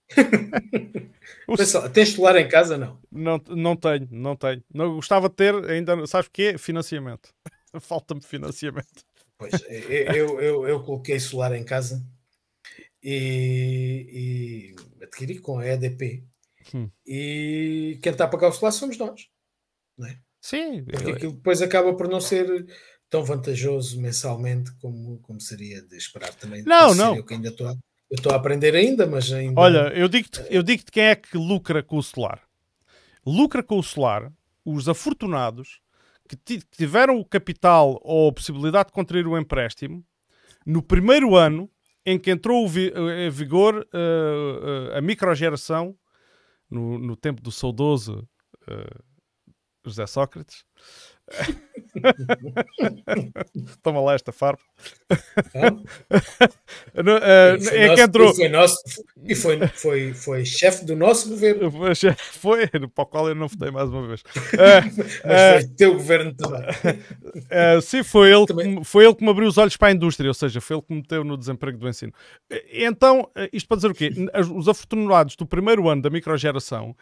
tens 1.93 2.09
solar 2.09 2.37
em 2.37 2.47
casa? 2.47 2.77
Não. 2.77 2.99
não. 3.11 3.41
Não 3.49 3.75
tenho, 3.75 4.07
não 4.11 4.35
tenho. 4.35 4.63
Não, 4.73 4.95
gostava 4.95 5.29
de 5.29 5.35
ter 5.35 5.53
ainda, 5.69 6.07
sabes 6.07 6.27
o 6.27 6.31
quê? 6.31 6.57
Financiamento. 6.57 7.33
Falta-me 7.79 8.21
financiamento. 8.21 9.03
Pois, 9.37 9.53
eu, 9.69 10.41
eu, 10.41 10.67
eu 10.67 10.83
coloquei 10.83 11.19
solar 11.19 11.53
em 11.53 11.63
casa 11.63 12.05
e, 13.01 14.75
e 14.99 15.03
adquiri 15.03 15.39
com 15.39 15.59
a 15.59 15.67
EDP. 15.67 16.23
Hum. 16.73 16.89
E 17.05 17.99
quem 18.01 18.11
está 18.11 18.25
a 18.25 18.27
pagar 18.27 18.49
o 18.49 18.51
solar 18.51 18.71
somos 18.71 18.97
nós. 18.97 19.29
Não 19.97 20.07
é? 20.07 20.19
Sim. 20.41 20.83
Porque 20.83 21.11
aquilo 21.11 21.33
depois 21.33 21.61
acaba 21.61 21.93
por 21.93 22.07
não 22.07 22.19
ser 22.19 22.65
tão 23.09 23.23
vantajoso 23.23 23.99
mensalmente 23.99 24.71
como, 24.81 25.19
como 25.19 25.41
seria 25.41 25.81
de 25.81 25.97
esperar 25.97 26.33
também. 26.33 26.63
Não, 26.63 26.93
não. 26.93 27.15
Eu 27.15 27.25
ainda 27.29 27.49
estou 27.49 27.67
a 27.67 27.75
eu 28.11 28.15
estou 28.15 28.31
a 28.31 28.37
aprender 28.37 28.75
ainda, 28.75 29.05
mas 29.05 29.31
ainda. 29.31 29.61
Olha, 29.61 29.93
eu 29.93 30.07
digo-te 30.07 30.41
eu 30.49 30.63
digo 30.63 30.83
quem 30.91 31.03
é 31.03 31.15
que 31.15 31.37
lucra 31.37 31.83
com 31.83 31.97
o 31.97 32.03
solar. 32.03 32.41
Lucra 33.25 33.61
com 33.61 33.77
o 33.77 33.83
solar 33.83 34.31
os 34.65 34.89
afortunados 34.89 35.79
que 36.27 36.59
tiveram 36.71 37.19
o 37.19 37.25
capital 37.25 37.99
ou 38.03 38.29
a 38.29 38.33
possibilidade 38.33 38.87
de 38.87 38.93
contrair 38.93 39.27
o 39.27 39.37
empréstimo 39.37 40.05
no 40.65 40.81
primeiro 40.81 41.35
ano 41.35 41.69
em 42.05 42.19
que 42.19 42.31
entrou 42.31 42.65
em 42.67 43.29
vigor 43.29 43.75
uh, 43.75 44.93
uh, 44.93 44.97
a 44.97 45.01
microgeração, 45.01 45.95
no, 46.69 46.97
no 46.97 47.15
tempo 47.15 47.41
do 47.41 47.51
saudoso 47.51 48.27
uh, 48.67 49.03
José 49.85 50.05
Sócrates, 50.07 50.63
Toma 53.81 54.01
lá 54.01 54.13
esta 54.13 54.31
farpa. 54.31 54.61
uh, 55.11 55.17
é 56.93 57.03
nosso, 57.03 57.95
que 57.95 58.01
entrou. 58.01 58.35
Foi 58.35 58.49
nosso, 58.49 58.77
e 59.23 59.35
foi, 59.35 59.67
foi, 59.67 60.13
foi 60.13 60.45
chefe 60.45 60.85
do 60.85 60.95
nosso 60.95 61.29
governo. 61.29 61.69
Foi, 62.39 62.67
para 62.67 63.03
o 63.03 63.05
qual 63.05 63.29
eu 63.29 63.35
não 63.35 63.47
votei 63.47 63.71
mais 63.71 63.89
uma 63.89 64.07
vez. 64.07 64.21
Uh, 64.21 64.25
Mas 65.25 65.61
foi 65.61 65.63
uh, 65.63 65.75
teu 65.75 65.93
governo 65.93 66.33
também. 66.33 66.61
Uh, 66.61 67.81
sim, 67.81 68.03
foi 68.03 68.31
ele, 68.31 68.45
também. 68.45 68.83
foi 68.83 69.05
ele 69.05 69.15
que 69.15 69.23
me 69.23 69.29
abriu 69.29 69.47
os 69.47 69.57
olhos 69.57 69.75
para 69.75 69.89
a 69.89 69.91
indústria, 69.91 70.29
ou 70.29 70.33
seja, 70.33 70.61
foi 70.61 70.77
ele 70.77 70.83
que 70.83 70.93
me 70.93 71.01
meteu 71.01 71.23
no 71.23 71.37
desemprego 71.37 71.77
do 71.77 71.87
ensino. 71.87 72.13
Então, 72.71 73.29
isto 73.51 73.67
para 73.67 73.77
dizer 73.77 73.91
o 73.91 73.93
quê? 73.93 74.11
Os 74.55 74.67
afortunados 74.67 75.35
do 75.35 75.45
primeiro 75.45 75.89
ano 75.89 76.01
da 76.01 76.09
microgeração 76.09 76.95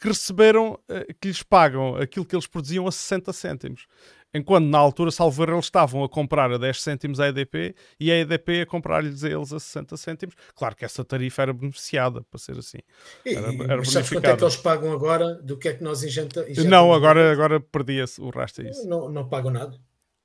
que 0.00 0.08
receberam, 0.08 0.78
eh, 0.88 1.06
que 1.20 1.28
lhes 1.28 1.42
pagam 1.42 1.96
aquilo 1.96 2.24
que 2.24 2.34
eles 2.34 2.46
produziam 2.46 2.86
a 2.86 2.92
60 2.92 3.32
cêntimos. 3.32 3.86
Enquanto 4.32 4.66
na 4.66 4.76
altura, 4.76 5.10
salvo 5.10 5.42
eles 5.42 5.64
estavam 5.64 6.04
a 6.04 6.08
comprar 6.08 6.52
a 6.52 6.58
10 6.58 6.82
cêntimos 6.82 7.18
a 7.18 7.28
EDP 7.28 7.74
e 7.98 8.12
a 8.12 8.18
EDP 8.18 8.60
a 8.60 8.66
comprar-lhes 8.66 9.24
a 9.24 9.30
eles 9.30 9.52
a 9.54 9.58
60 9.58 9.96
cêntimos. 9.96 10.34
Claro 10.54 10.76
que 10.76 10.84
essa 10.84 11.02
tarifa 11.02 11.42
era 11.42 11.52
beneficiada, 11.52 12.22
para 12.30 12.38
ser 12.38 12.58
assim. 12.58 12.78
Era, 13.24 13.48
era 13.64 13.76
mas 13.78 13.90
sabes 13.90 14.10
quanto 14.10 14.26
é 14.26 14.36
que 14.36 14.44
eles 14.44 14.56
pagam 14.56 14.92
agora 14.92 15.34
do 15.36 15.56
que 15.56 15.68
é 15.68 15.74
que 15.74 15.82
nós 15.82 16.02
injeta, 16.02 16.46
Não, 16.66 16.92
agora, 16.92 17.32
agora 17.32 17.58
perdia-se 17.58 18.20
o 18.20 18.28
rastro 18.28 18.66
a 18.66 18.70
isso. 18.70 18.86
Não, 18.86 19.08
não 19.08 19.26
pagam 19.28 19.50
nada. 19.50 19.78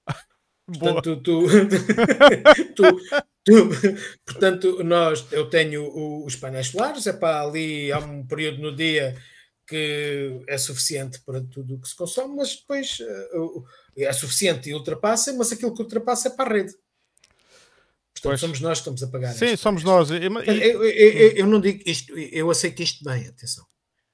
Portanto, 0.67 1.17
tu, 1.17 1.43
tu, 2.75 2.99
tu, 3.43 3.69
portanto, 4.25 4.83
nós, 4.83 5.27
eu 5.31 5.49
tenho 5.49 6.25
os 6.25 6.37
painéis 6.37 6.67
solares, 6.67 7.05
é 7.05 7.11
para 7.11 7.41
ali 7.41 7.91
há 7.91 7.99
um 7.99 8.25
período 8.25 8.61
no 8.61 8.73
dia 8.73 9.13
que 9.67 10.43
é 10.47 10.57
suficiente 10.57 11.21
para 11.21 11.41
tudo 11.41 11.75
o 11.75 11.79
que 11.79 11.87
se 11.87 11.95
consome, 11.95 12.35
mas 12.35 12.55
depois 12.55 12.99
uh, 12.99 13.63
é 13.97 14.11
suficiente 14.11 14.69
e 14.69 14.73
ultrapassa, 14.73 15.33
mas 15.33 15.51
aquilo 15.51 15.73
que 15.73 15.81
ultrapassa 15.81 16.27
é 16.27 16.31
para 16.31 16.49
a 16.49 16.53
rede. 16.53 16.73
Portanto, 18.13 18.23
pois. 18.23 18.39
somos 18.39 18.59
nós 18.59 18.77
que 18.77 18.81
estamos 18.81 19.03
a 19.03 19.07
pagar. 19.07 19.33
Sim, 19.33 19.55
somos 19.55 19.83
nós. 19.83 20.09
Eu, 20.09 20.21
eu, 20.21 20.83
eu, 20.85 21.31
eu, 21.31 21.47
não 21.47 21.59
digo 21.59 21.81
isto, 21.85 22.17
eu 22.17 22.49
aceito 22.49 22.81
isto 22.81 23.03
bem, 23.03 23.27
atenção. 23.27 23.65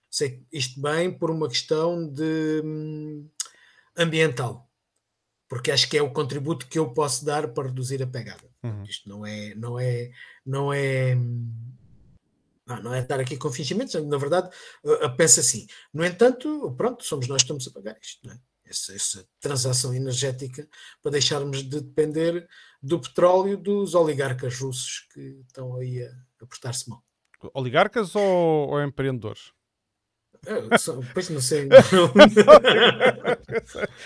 Sei 0.10 0.43
isto 0.52 0.82
bem 0.82 1.12
por 1.12 1.30
uma 1.30 1.47
questão 1.47 2.08
de 2.12 2.62
hum, 2.64 3.30
ambiental. 3.95 4.68
Porque 5.47 5.72
acho 5.72 5.89
que 5.89 5.97
é 5.97 6.02
o 6.02 6.12
contributo 6.12 6.68
que 6.68 6.80
eu 6.80 6.91
posso 6.93 7.26
dar 7.26 7.47
para 7.50 7.68
reduzir 7.68 8.02
a 8.02 8.08
pegada. 8.08 8.50
Uhum. 8.64 8.84
Isto 8.84 9.10
não 9.10 9.26
é, 9.26 9.56
não 9.56 9.80
é, 9.80 10.12
não 10.45 10.74
é, 10.74 11.16
hum, 11.16 11.52
não, 12.70 12.84
não 12.84 12.93
é 12.93 13.01
estar 13.01 13.20
aqui 13.20 13.36
com 13.36 13.51
fingimentos, 13.51 13.95
na 13.95 14.17
verdade, 14.17 14.49
pensa 15.17 15.41
assim. 15.41 15.65
No 15.93 16.05
entanto, 16.05 16.74
pronto, 16.78 17.03
somos 17.03 17.28
nós 17.28 17.41
que 17.41 17.45
estamos 17.45 17.67
a 17.67 17.72
pagar 17.72 17.97
isto, 18.01 18.28
não 18.28 18.34
é? 18.34 18.39
Essa, 18.65 18.93
essa, 18.93 19.28
transação 19.39 19.95
energética 19.95 20.67
para 21.01 21.13
deixarmos 21.13 21.63
de 21.63 21.82
depender 21.82 22.47
do 22.80 22.99
petróleo 22.99 23.57
dos 23.57 23.95
oligarcas 23.95 24.59
russos 24.59 25.07
que 25.11 25.41
estão 25.47 25.76
aí 25.76 26.03
a, 26.03 26.11
a 26.43 26.45
portar-se 26.45 26.88
mal. 26.88 27.03
Oligarcas 27.55 28.15
ou, 28.15 28.70
ou 28.70 28.84
empreendedores? 28.84 29.51
Pois 31.13 31.30
não 31.30 31.41
sei. 31.41 31.67
Não, 31.67 32.13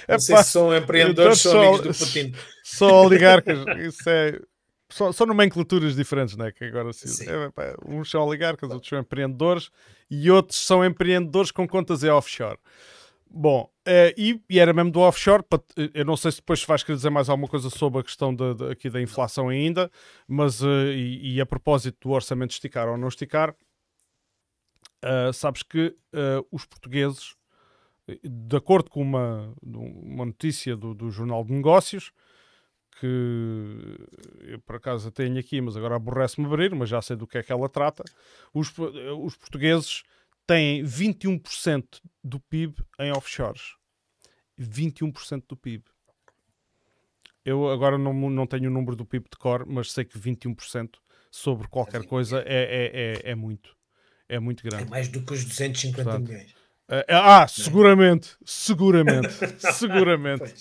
não 0.07 0.19
sei 0.19 0.37
se 0.37 0.43
são 0.45 0.75
empreendedores 0.75 1.45
ou 1.45 1.75
amigos 1.75 1.99
do 1.99 2.05
Putin. 2.05 2.33
São 2.63 2.89
oligarcas. 3.05 3.59
Isso 3.77 4.09
é 4.09 4.39
são, 4.89 5.11
são 5.11 5.25
nomenclaturas 5.27 5.95
diferentes, 5.95 6.35
né? 6.35 6.51
Que 6.51 6.65
agora 6.65 6.93
se 6.93 7.29
é, 7.29 7.49
pá, 7.49 7.75
uns 7.85 8.09
são 8.09 8.21
oligarcas, 8.21 8.69
outros 8.69 8.89
são 8.89 8.99
empreendedores 8.99 9.69
e 10.09 10.29
outros 10.29 10.59
são 10.59 10.85
empreendedores 10.85 11.51
com 11.51 11.67
contas 11.67 12.03
em 12.03 12.09
offshore. 12.09 12.57
Bom, 13.35 13.63
uh, 13.87 14.13
e, 14.15 14.39
e, 14.47 14.59
era 14.59 14.71
mesmo 14.71 14.91
do 14.91 14.99
offshore. 14.99 15.43
Eh, 15.75 15.89
eu 15.95 16.05
não 16.05 16.15
sei 16.15 16.31
se 16.31 16.37
depois 16.37 16.63
vais 16.63 16.83
querer 16.83 16.97
dizer 16.97 17.09
mais 17.09 17.29
alguma 17.29 17.47
coisa 17.47 17.67
sobre 17.67 17.99
a 17.99 18.03
questão 18.03 18.33
de, 18.33 18.53
de, 18.53 18.71
aqui 18.71 18.91
da 18.91 19.01
inflação 19.01 19.49
ainda, 19.49 19.89
mas 20.27 20.61
uh, 20.61 20.91
e, 20.93 21.33
e, 21.33 21.41
a 21.41 21.45
propósito 21.45 21.97
do 22.07 22.13
orçamento 22.13 22.51
esticar 22.51 22.87
ou 22.87 22.95
não 22.95 23.07
esticar, 23.07 23.55
uh, 25.03 25.33
sabes 25.33 25.63
que 25.63 25.95
os 26.51 26.63
portugueses, 26.63 27.35
de 28.23 28.55
acordo 28.55 28.91
com 28.91 29.01
uma, 29.01 29.51
uma 29.63 30.25
notícia 30.25 30.77
do, 30.77 30.93
do 30.93 31.09
Jornal 31.09 31.43
de 31.43 31.53
Negócios, 31.53 32.11
que 32.95 33.95
eu 34.41 34.59
por 34.59 34.75
acaso 34.75 35.11
tenho 35.11 35.39
aqui, 35.39 35.59
mas 35.61 35.75
agora 35.75 35.95
aborrece-me 35.95 36.45
abrir, 36.47 36.73
mas 36.75 36.89
já 36.89 37.01
sei 37.01 37.15
do 37.15 37.27
que 37.27 37.37
é 37.37 37.43
que 37.43 37.51
ela 37.51 37.69
trata. 37.69 38.03
Os, 38.53 38.71
os 39.21 39.35
portugueses 39.35 40.03
têm 40.45 40.83
21% 40.83 41.99
do 42.23 42.39
PIB 42.39 42.75
em 42.99 43.11
offshores. 43.11 43.75
21% 44.59 45.43
do 45.47 45.57
PIB. 45.57 45.83
Eu 47.45 47.69
agora 47.69 47.97
não, 47.97 48.13
não 48.13 48.47
tenho 48.47 48.69
o 48.69 48.73
número 48.73 48.95
do 48.95 49.05
PIB 49.05 49.25
de 49.29 49.37
cor, 49.37 49.65
mas 49.65 49.91
sei 49.91 50.05
que 50.05 50.17
21% 50.17 50.95
sobre 51.29 51.67
qualquer 51.67 52.05
coisa 52.05 52.41
é, 52.45 52.45
é, 52.45 53.27
é, 53.27 53.31
é 53.31 53.35
muito. 53.35 53.75
É 54.29 54.39
muito 54.39 54.63
grande. 54.63 54.83
É 54.83 54.87
mais 54.87 55.09
do 55.09 55.21
que 55.21 55.33
os 55.33 55.43
250 55.43 56.03
Portanto, 56.03 56.27
milhões. 56.27 56.55
Uh, 56.89 57.03
ah, 57.09 57.47
seguramente, 57.47 58.35
seguramente, 58.45 59.29
seguramente. 59.73 60.53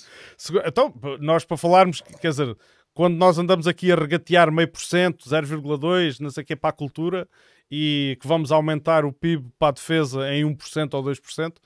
Então, 0.65 0.95
nós 1.21 1.45
para 1.45 1.57
falarmos, 1.57 2.01
quer 2.21 2.31
dizer, 2.31 2.57
quando 2.95 3.17
nós 3.17 3.39
andamos 3.39 3.67
aqui 3.67 3.91
a 3.91 3.97
regatear 3.97 4.53
meio 4.53 4.69
por 4.69 4.81
cento, 4.81 5.29
0,2, 5.29 6.21
não 6.21 6.31
sei 6.31 6.43
o 6.43 6.47
que, 6.47 6.55
para 6.55 6.71
a 6.71 6.73
cultura, 6.73 7.29
e 7.71 8.17
que 8.21 8.27
vamos 8.27 8.53
aumentar 8.53 9.05
o 9.05 9.13
PIB 9.13 9.51
para 9.59 9.69
a 9.69 9.73
defesa 9.73 10.33
em 10.33 10.45
1% 10.45 10.95
ou 10.95 11.03
2%, 11.03 11.57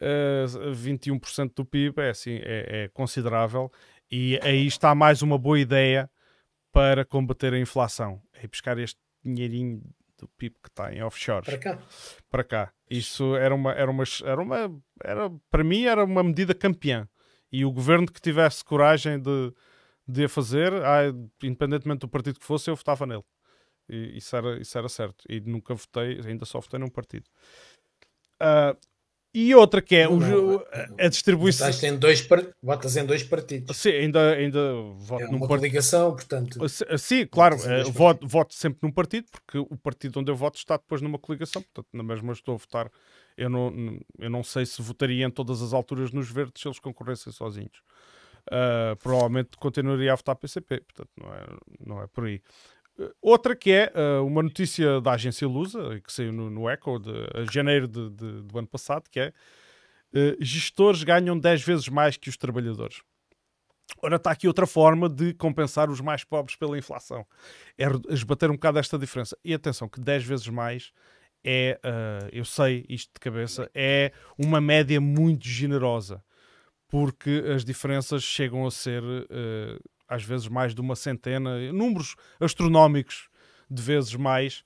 uh, 0.00 0.72
21% 0.72 1.52
do 1.54 1.64
PIB 1.64 2.00
é, 2.00 2.10
assim, 2.10 2.40
é, 2.42 2.84
é 2.84 2.88
considerável, 2.88 3.70
e 4.10 4.38
aí 4.42 4.66
está 4.66 4.94
mais 4.94 5.22
uma 5.22 5.38
boa 5.38 5.60
ideia 5.60 6.10
para 6.72 7.04
combater 7.04 7.52
a 7.52 7.58
inflação, 7.58 8.20
é 8.32 8.46
buscar 8.48 8.78
este 8.78 8.98
dinheirinho 9.24 9.82
do 10.24 10.28
PIB 10.36 10.56
que 10.62 10.68
está 10.68 10.92
em 10.92 11.02
offshore. 11.02 11.44
Para 11.44 11.58
cá. 11.58 11.78
Para 12.30 12.44
cá. 12.44 12.72
Isso 12.90 13.36
era 13.36 13.54
uma, 13.54 13.72
era 13.72 13.90
uma, 13.90 14.04
era 14.24 14.42
uma, 14.42 14.82
era, 15.02 15.30
para 15.50 15.62
mim 15.62 15.84
era 15.84 16.04
uma 16.04 16.22
medida 16.22 16.54
campeã. 16.54 17.08
E 17.52 17.64
o 17.64 17.70
governo 17.70 18.10
que 18.10 18.20
tivesse 18.20 18.64
coragem 18.64 19.20
de, 19.20 19.52
de 20.08 20.24
a 20.24 20.28
fazer, 20.28 20.72
ah, 20.72 21.02
independentemente 21.42 22.00
do 22.00 22.08
partido 22.08 22.40
que 22.40 22.46
fosse, 22.46 22.70
eu 22.70 22.76
votava 22.76 23.06
nele. 23.06 23.24
E 23.88 24.16
isso 24.16 24.34
era, 24.34 24.58
isso 24.60 24.76
era 24.76 24.88
certo. 24.88 25.24
E 25.28 25.40
nunca 25.40 25.74
votei, 25.74 26.20
ainda 26.26 26.44
só 26.44 26.58
votei 26.58 26.80
num 26.80 26.88
partido. 26.88 27.28
Uh, 28.40 28.76
e 29.34 29.52
outra 29.52 29.82
que 29.82 29.96
é 29.96 30.08
não, 30.08 30.56
o, 30.56 30.64
a 30.98 31.08
distribuição. 31.08 31.66
Votas 31.66 31.82
em, 31.82 31.96
dois, 31.98 32.28
votas 32.62 32.96
em 32.96 33.04
dois 33.04 33.24
partidos. 33.24 33.76
Sim, 33.76 33.90
ainda, 33.90 34.32
ainda 34.32 34.74
voto 34.96 35.24
é 35.24 35.28
uma 35.28 35.46
coligação, 35.46 36.12
portanto. 36.12 36.60
Sim, 36.96 37.26
claro, 37.26 37.56
eh, 37.64 37.82
voto, 37.84 38.26
voto 38.28 38.54
sempre 38.54 38.78
num 38.82 38.92
partido, 38.92 39.26
porque 39.32 39.58
o 39.58 39.76
partido 39.76 40.20
onde 40.20 40.30
eu 40.30 40.36
voto 40.36 40.56
está 40.56 40.76
depois 40.76 41.02
numa 41.02 41.18
coligação, 41.18 41.60
portanto, 41.62 41.88
na 41.92 42.04
mesma 42.04 42.32
estou 42.32 42.54
a 42.54 42.58
votar. 42.58 42.88
Eu 43.36 43.50
não, 43.50 43.98
eu 44.20 44.30
não 44.30 44.44
sei 44.44 44.64
se 44.64 44.80
votaria 44.80 45.26
em 45.26 45.30
todas 45.30 45.60
as 45.60 45.72
alturas 45.72 46.12
nos 46.12 46.30
verdes 46.30 46.62
se 46.62 46.68
eles 46.68 46.78
concorressem 46.78 47.32
sozinhos. 47.32 47.82
Uh, 48.46 48.94
provavelmente 49.02 49.56
continuaria 49.56 50.12
a 50.12 50.16
votar 50.16 50.36
PCP, 50.36 50.82
portanto, 50.82 51.10
não 51.16 51.34
é, 51.34 51.46
não 51.84 52.02
é 52.02 52.06
por 52.06 52.26
aí. 52.26 52.40
Outra 53.20 53.56
que 53.56 53.72
é 53.72 53.92
uh, 53.94 54.24
uma 54.24 54.42
notícia 54.42 55.00
da 55.00 55.12
agência 55.12 55.48
Lusa, 55.48 56.00
que 56.00 56.12
saiu 56.12 56.32
no, 56.32 56.48
no 56.48 56.70
Echo 56.70 56.98
de, 56.98 57.44
de 57.44 57.52
janeiro 57.52 57.88
de, 57.88 58.08
de, 58.10 58.42
do 58.42 58.58
ano 58.58 58.68
passado, 58.68 59.10
que 59.10 59.18
é 59.18 59.32
uh, 60.14 60.36
gestores 60.40 61.02
ganham 61.02 61.38
10 61.38 61.62
vezes 61.62 61.88
mais 61.88 62.16
que 62.16 62.28
os 62.28 62.36
trabalhadores. 62.36 63.02
Ora, 64.00 64.16
está 64.16 64.30
aqui 64.30 64.46
outra 64.46 64.66
forma 64.66 65.08
de 65.08 65.34
compensar 65.34 65.90
os 65.90 66.00
mais 66.00 66.24
pobres 66.24 66.56
pela 66.56 66.78
inflação. 66.78 67.26
É 67.76 67.86
esbater 68.10 68.50
um 68.50 68.54
bocado 68.54 68.78
esta 68.78 68.98
diferença. 68.98 69.36
E 69.44 69.52
atenção, 69.52 69.88
que 69.88 70.00
10 70.00 70.24
vezes 70.24 70.48
mais 70.48 70.92
é, 71.42 71.78
uh, 71.84 72.28
eu 72.32 72.44
sei 72.44 72.86
isto 72.88 73.12
de 73.12 73.20
cabeça, 73.20 73.68
é 73.74 74.12
uma 74.38 74.60
média 74.60 75.00
muito 75.00 75.46
generosa. 75.46 76.22
Porque 76.88 77.42
as 77.54 77.64
diferenças 77.64 78.22
chegam 78.22 78.64
a 78.66 78.70
ser 78.70 79.02
às 80.08 80.22
vezes 80.22 80.48
mais 80.48 80.74
de 80.74 80.80
uma 80.80 80.96
centena, 80.96 81.72
números 81.72 82.14
astronómicos 82.40 83.28
de 83.70 83.82
vezes 83.82 84.14
mais, 84.14 84.64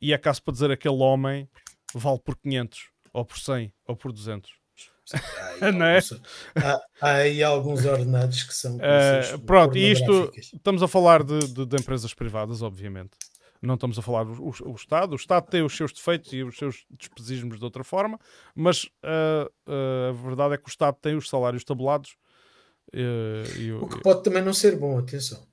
e 0.00 0.12
é 0.12 0.18
caso 0.18 0.42
para 0.42 0.52
dizer 0.52 0.70
aquele 0.70 0.96
homem 0.96 1.48
vale 1.94 2.18
por 2.18 2.36
500, 2.36 2.88
ou 3.12 3.24
por 3.24 3.38
100, 3.38 3.72
ou 3.86 3.96
por 3.96 4.12
200. 4.12 4.60
Há, 5.60 5.72
não 5.72 5.86
é? 5.86 5.98
há, 6.56 6.80
há 7.00 7.10
aí 7.12 7.42
alguns 7.42 7.84
ordenados 7.84 8.44
que 8.44 8.54
são. 8.54 8.76
Uh, 8.76 9.38
pronto, 9.44 9.76
e 9.76 9.90
isto 9.90 10.30
estamos 10.36 10.82
a 10.82 10.88
falar 10.88 11.24
de, 11.24 11.38
de, 11.48 11.66
de, 11.66 11.76
empresas 11.76 12.14
privadas, 12.14 12.62
obviamente. 12.62 13.16
Não 13.60 13.74
estamos 13.74 13.98
a 13.98 14.02
falar 14.02 14.24
do 14.24 14.32
o, 14.42 14.54
o, 14.70 14.74
Estado. 14.74 15.12
O 15.12 15.16
Estado 15.16 15.50
tem 15.50 15.62
os 15.62 15.76
seus 15.76 15.92
defeitos 15.92 16.32
e 16.32 16.42
os 16.42 16.56
seus 16.56 16.86
despesismos 16.90 17.58
de 17.58 17.64
outra 17.64 17.84
forma, 17.84 18.18
mas 18.54 18.84
uh, 18.84 19.50
uh, 19.66 20.10
a 20.10 20.12
verdade 20.12 20.54
é 20.54 20.56
que 20.56 20.68
o 20.68 20.70
Estado 20.70 20.96
tem 21.00 21.14
os 21.14 21.28
salários 21.28 21.64
tabulados 21.64 22.16
o 23.80 23.86
que 23.86 24.02
pode 24.02 24.22
também 24.22 24.42
não 24.42 24.52
ser 24.52 24.76
bom, 24.76 24.98
atenção. 24.98 25.48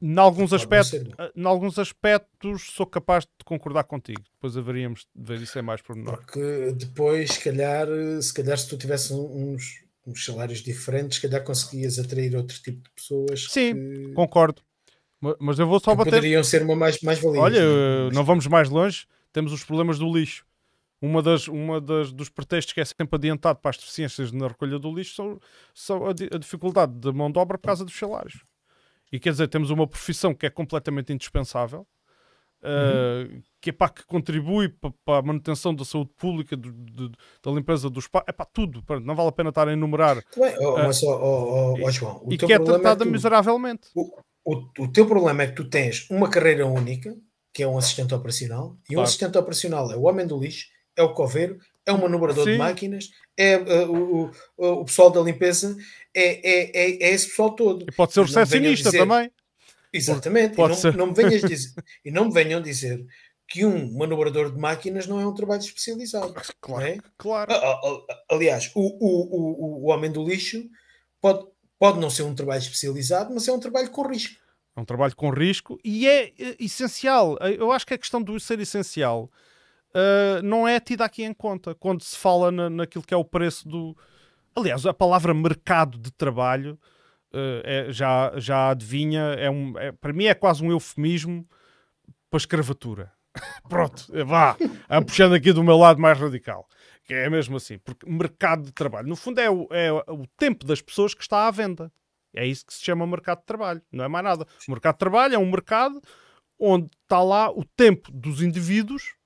Em 0.00 0.16
alguns, 0.16 0.52
aspectos, 0.52 0.94
em 1.34 1.44
alguns 1.44 1.76
aspectos 1.76 2.70
sou 2.72 2.86
capaz 2.86 3.24
de 3.24 3.44
concordar 3.44 3.82
contigo. 3.82 4.22
Depois 4.34 4.56
haveríamos 4.56 5.06
de 5.14 5.24
ver 5.24 5.42
isso 5.42 5.58
é 5.58 5.62
mais 5.62 5.82
pormenor. 5.82 6.18
Porque 6.18 6.72
depois, 6.72 7.32
se 7.32 7.42
calhar, 7.42 7.88
se 8.22 8.32
calhar 8.32 8.56
se 8.56 8.68
tu 8.68 8.78
tivesse 8.78 9.12
uns, 9.12 9.82
uns 10.06 10.24
salários 10.24 10.60
diferentes, 10.60 11.16
se 11.16 11.22
calhar 11.26 11.42
conseguias 11.42 11.98
atrair 11.98 12.36
outro 12.36 12.56
tipo 12.62 12.80
de 12.80 12.90
pessoas. 12.94 13.48
Sim, 13.50 13.74
que... 13.74 14.12
concordo. 14.14 14.62
Mas 15.40 15.58
eu 15.58 15.66
vou 15.66 15.80
só 15.80 15.96
bater. 15.96 16.10
Poderiam 16.10 16.44
ser 16.44 16.62
uma 16.62 16.76
mais, 16.76 17.00
mais 17.00 17.18
valia. 17.18 17.40
Olha, 17.40 17.60
não, 17.60 18.10
não 18.10 18.24
vamos 18.24 18.46
mais 18.46 18.68
longe. 18.68 19.04
Temos 19.32 19.52
os 19.52 19.64
problemas 19.64 19.98
do 19.98 20.16
lixo 20.16 20.46
uma 21.00 21.22
das, 21.22 21.46
uma 21.46 21.80
das 21.80 22.12
dos 22.12 22.28
pretextos 22.28 22.74
que 22.74 22.80
é 22.80 22.84
sempre 22.84 23.16
adiantado 23.16 23.60
para 23.60 23.70
as 23.70 23.76
deficiências 23.76 24.32
na 24.32 24.48
recolha 24.48 24.78
do 24.78 24.92
lixo 24.92 25.14
são, 25.14 25.40
são 25.72 26.06
a, 26.06 26.10
a, 26.10 26.38
dificuldade 26.38 26.92
de 26.92 27.12
mão 27.12 27.30
de 27.30 27.38
obra 27.38 27.56
por 27.56 27.66
causa 27.66 27.84
dos 27.84 27.96
salários. 27.96 28.42
E 29.12 29.18
quer 29.18 29.30
dizer, 29.30 29.48
temos 29.48 29.70
uma 29.70 29.86
profissão 29.86 30.34
que 30.34 30.44
é 30.44 30.50
completamente 30.50 31.12
indispensável, 31.12 31.86
uhum. 32.62 33.38
uh, 33.38 33.42
que 33.60 33.70
é 33.70 33.72
para 33.72 33.90
que 33.90 34.04
contribui 34.04 34.68
para, 34.68 35.18
a 35.18 35.22
manutenção 35.22 35.74
da 35.74 35.84
saúde 35.84 36.10
pública, 36.18 36.56
do, 36.56 36.72
do, 36.72 37.10
da 37.42 37.50
limpeza 37.52 37.88
dos 37.88 38.04
espaços, 38.04 38.28
é 38.28 38.32
para 38.32 38.44
tudo. 38.46 38.82
Não 39.02 39.14
vale 39.14 39.28
a 39.28 39.32
pena 39.32 39.48
estar 39.48 39.68
a 39.68 39.72
enumerar. 39.72 40.22
Bem, 40.36 40.54
oh, 40.58 40.74
uh, 40.74 40.78
mas, 40.78 41.02
oh, 41.02 41.10
oh, 41.10 41.74
oh, 41.82 41.90
João, 41.90 42.26
e 42.28 42.36
que 42.36 42.52
é 42.52 42.58
tratada 42.58 43.04
é 43.04 43.06
tu, 43.06 43.10
miseravelmente. 43.10 43.88
O, 43.94 44.20
o, 44.44 44.68
o 44.80 44.92
teu 44.92 45.06
problema 45.06 45.44
é 45.44 45.46
que 45.46 45.54
tu 45.54 45.70
tens 45.70 46.10
uma 46.10 46.28
carreira 46.28 46.66
única, 46.66 47.16
que 47.54 47.62
é 47.62 47.68
um 47.68 47.78
assistente 47.78 48.12
operacional, 48.12 48.76
e 48.84 48.88
claro. 48.88 49.00
um 49.00 49.02
assistente 49.04 49.38
operacional 49.38 49.90
é 49.90 49.96
o 49.96 50.02
homem 50.02 50.26
do 50.26 50.38
lixo 50.38 50.66
é 50.98 51.02
o 51.02 51.14
coveiro, 51.14 51.60
é 51.86 51.92
o 51.92 51.98
manobrador 51.98 52.44
Sim. 52.44 52.52
de 52.52 52.58
máquinas, 52.58 53.10
é 53.36 53.56
uh, 53.56 53.92
o, 53.92 54.30
o, 54.56 54.66
o, 54.80 54.84
pessoal 54.84 55.10
da 55.10 55.20
limpeza, 55.20 55.76
é, 56.12 56.24
é, 56.24 56.70
é, 56.74 57.02
é 57.04 57.14
esse 57.14 57.28
pessoal 57.28 57.54
todo. 57.54 57.86
E 57.88 57.92
pode 57.92 58.12
ser 58.12 58.20
o 58.20 58.24
recepcionista 58.24 58.90
também. 58.90 59.30
Exatamente, 59.92 60.56
pode 60.56 60.78
e, 60.78 60.84
não, 60.90 60.92
não 60.92 61.06
me 61.06 61.14
venhas 61.14 61.40
dizer, 61.40 61.72
e 62.04 62.10
não 62.10 62.24
me 62.26 62.32
venham 62.32 62.60
dizer 62.60 63.06
que 63.46 63.64
um 63.64 63.96
manobrador 63.96 64.52
de 64.52 64.58
máquinas 64.58 65.06
não 65.06 65.20
é 65.20 65.26
um 65.26 65.32
trabalho 65.32 65.60
especializado. 65.60 66.34
Claro, 66.60 66.84
é? 66.84 66.98
claro. 67.16 67.50
Aliás, 68.28 68.70
o, 68.74 68.82
o, 68.82 69.84
o, 69.84 69.84
o 69.84 69.90
homem 69.90 70.10
do 70.10 70.22
lixo 70.28 70.68
pode, 71.20 71.46
pode 71.78 71.98
não 71.98 72.10
ser 72.10 72.24
um 72.24 72.34
trabalho 72.34 72.60
especializado, 72.60 73.32
mas 73.32 73.48
é 73.48 73.52
um 73.52 73.60
trabalho 73.60 73.90
com 73.90 74.06
risco. 74.06 74.36
É 74.76 74.80
um 74.80 74.84
trabalho 74.84 75.16
com 75.16 75.30
risco 75.30 75.78
e 75.82 76.06
é, 76.06 76.32
é 76.38 76.56
essencial. 76.60 77.38
Eu 77.38 77.72
acho 77.72 77.86
que 77.86 77.94
a 77.94 77.98
questão 77.98 78.20
do 78.22 78.38
ser 78.38 78.60
essencial 78.60 79.30
uh, 79.98 80.42
não 80.42 80.66
é 80.66 80.78
tida 80.78 81.04
aqui 81.04 81.24
em 81.24 81.34
conta 81.34 81.74
quando 81.74 82.02
se 82.02 82.16
fala 82.16 82.50
na, 82.52 82.70
naquilo 82.70 83.04
que 83.04 83.14
é 83.14 83.16
o 83.16 83.24
preço 83.24 83.68
do. 83.68 83.96
Aliás, 84.54 84.86
a 84.86 84.94
palavra 84.94 85.34
mercado 85.34 85.98
de 85.98 86.10
trabalho 86.12 86.78
uh, 87.32 87.62
é, 87.64 87.92
já, 87.92 88.32
já 88.36 88.70
adivinha, 88.70 89.20
é 89.20 89.50
um, 89.50 89.78
é, 89.78 89.92
para 89.92 90.12
mim 90.12 90.24
é 90.24 90.34
quase 90.34 90.64
um 90.64 90.70
eufemismo 90.70 91.46
para 92.30 92.38
escravatura. 92.38 93.12
Pronto, 93.68 94.06
vá, 94.26 94.56
puxando 95.06 95.34
aqui 95.34 95.52
do 95.52 95.62
meu 95.62 95.76
lado 95.76 96.00
mais 96.00 96.18
radical, 96.18 96.66
que 97.04 97.14
é 97.14 97.28
mesmo 97.30 97.56
assim, 97.56 97.78
porque 97.78 98.08
mercado 98.08 98.64
de 98.64 98.72
trabalho, 98.72 99.08
no 99.08 99.14
fundo, 99.14 99.40
é 99.40 99.48
o, 99.48 99.68
é 99.70 99.92
o 99.92 100.26
tempo 100.36 100.66
das 100.66 100.80
pessoas 100.80 101.14
que 101.14 101.22
está 101.22 101.46
à 101.46 101.50
venda. 101.50 101.92
É 102.34 102.44
isso 102.44 102.66
que 102.66 102.74
se 102.74 102.84
chama 102.84 103.06
mercado 103.06 103.38
de 103.38 103.46
trabalho, 103.46 103.80
não 103.92 104.04
é 104.04 104.08
mais 104.08 104.24
nada. 104.24 104.46
O 104.66 104.70
mercado 104.70 104.94
de 104.94 104.98
trabalho 104.98 105.34
é 105.34 105.38
um 105.38 105.50
mercado 105.50 106.00
onde 106.58 106.90
está 107.02 107.22
lá 107.22 107.50
o 107.50 107.64
tempo 107.64 108.10
dos 108.12 108.42
indivíduos 108.42 109.17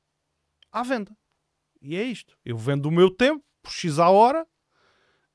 à 0.73 0.83
venda. 0.83 1.17
E 1.81 1.97
é 1.97 2.03
isto. 2.03 2.37
Eu 2.45 2.57
vendo 2.57 2.87
o 2.87 2.91
meu 2.91 3.11
tempo 3.11 3.45
por 3.63 3.71
X 3.71 3.99
a 3.99 4.09
hora 4.09 4.47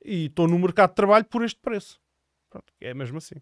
e 0.03 0.25
estou 0.25 0.47
no 0.47 0.57
mercado 0.57 0.89
de 0.89 0.95
trabalho 0.95 1.25
por 1.25 1.43
este 1.43 1.59
preço. 1.59 1.99
Pronto, 2.49 2.73
é 2.79 2.93
mesmo 2.93 3.17
assim. 3.17 3.35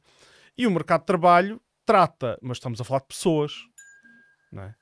E 0.58 0.68
o 0.68 0.72
mercado 0.72 1.02
de 1.02 1.08
trabalho 1.08 1.62
trata, 1.86 2.38
mas 2.42 2.58
estamos 2.58 2.82
a 2.82 2.84
falar 2.84 3.02
de 3.02 3.08
pessoas, 3.08 3.54
não 4.52 4.64
é? 4.64 4.76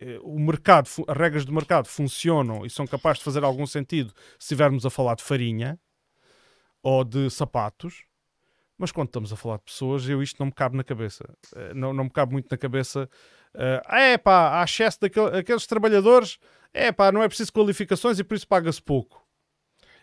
Eh, 0.00 0.18
o 0.22 0.38
mercado, 0.38 0.88
as 1.06 1.16
regras 1.16 1.44
do 1.44 1.52
mercado 1.52 1.86
funcionam 1.86 2.66
e 2.66 2.70
são 2.70 2.86
capazes 2.86 3.18
de 3.18 3.24
fazer 3.24 3.44
algum 3.44 3.66
sentido 3.66 4.12
se 4.38 4.46
estivermos 4.46 4.84
a 4.84 4.90
falar 4.90 5.14
de 5.14 5.22
farinha 5.22 5.78
ou 6.82 7.04
de 7.04 7.30
sapatos, 7.30 8.04
mas 8.78 8.92
quando 8.92 9.08
estamos 9.08 9.32
a 9.32 9.36
falar 9.36 9.58
de 9.58 9.64
pessoas, 9.64 10.08
eu 10.08 10.22
isto 10.22 10.38
não 10.38 10.46
me 10.46 10.52
cabe 10.52 10.76
na 10.76 10.84
cabeça. 10.84 11.24
Eh, 11.54 11.74
não, 11.74 11.92
não 11.92 12.04
me 12.04 12.10
cabe 12.10 12.32
muito 12.32 12.48
na 12.50 12.56
cabeça 12.56 13.08
Uh, 13.54 13.94
é 13.94 14.16
pá, 14.16 14.60
há 14.60 14.64
excesso 14.64 14.98
daqueles 15.00 15.66
trabalhadores, 15.66 16.38
é 16.72 16.90
pá, 16.90 17.12
não 17.12 17.22
é 17.22 17.28
preciso 17.28 17.52
qualificações 17.52 18.18
e 18.18 18.24
por 18.24 18.34
isso 18.34 18.48
paga-se 18.48 18.80
pouco. 18.80 19.22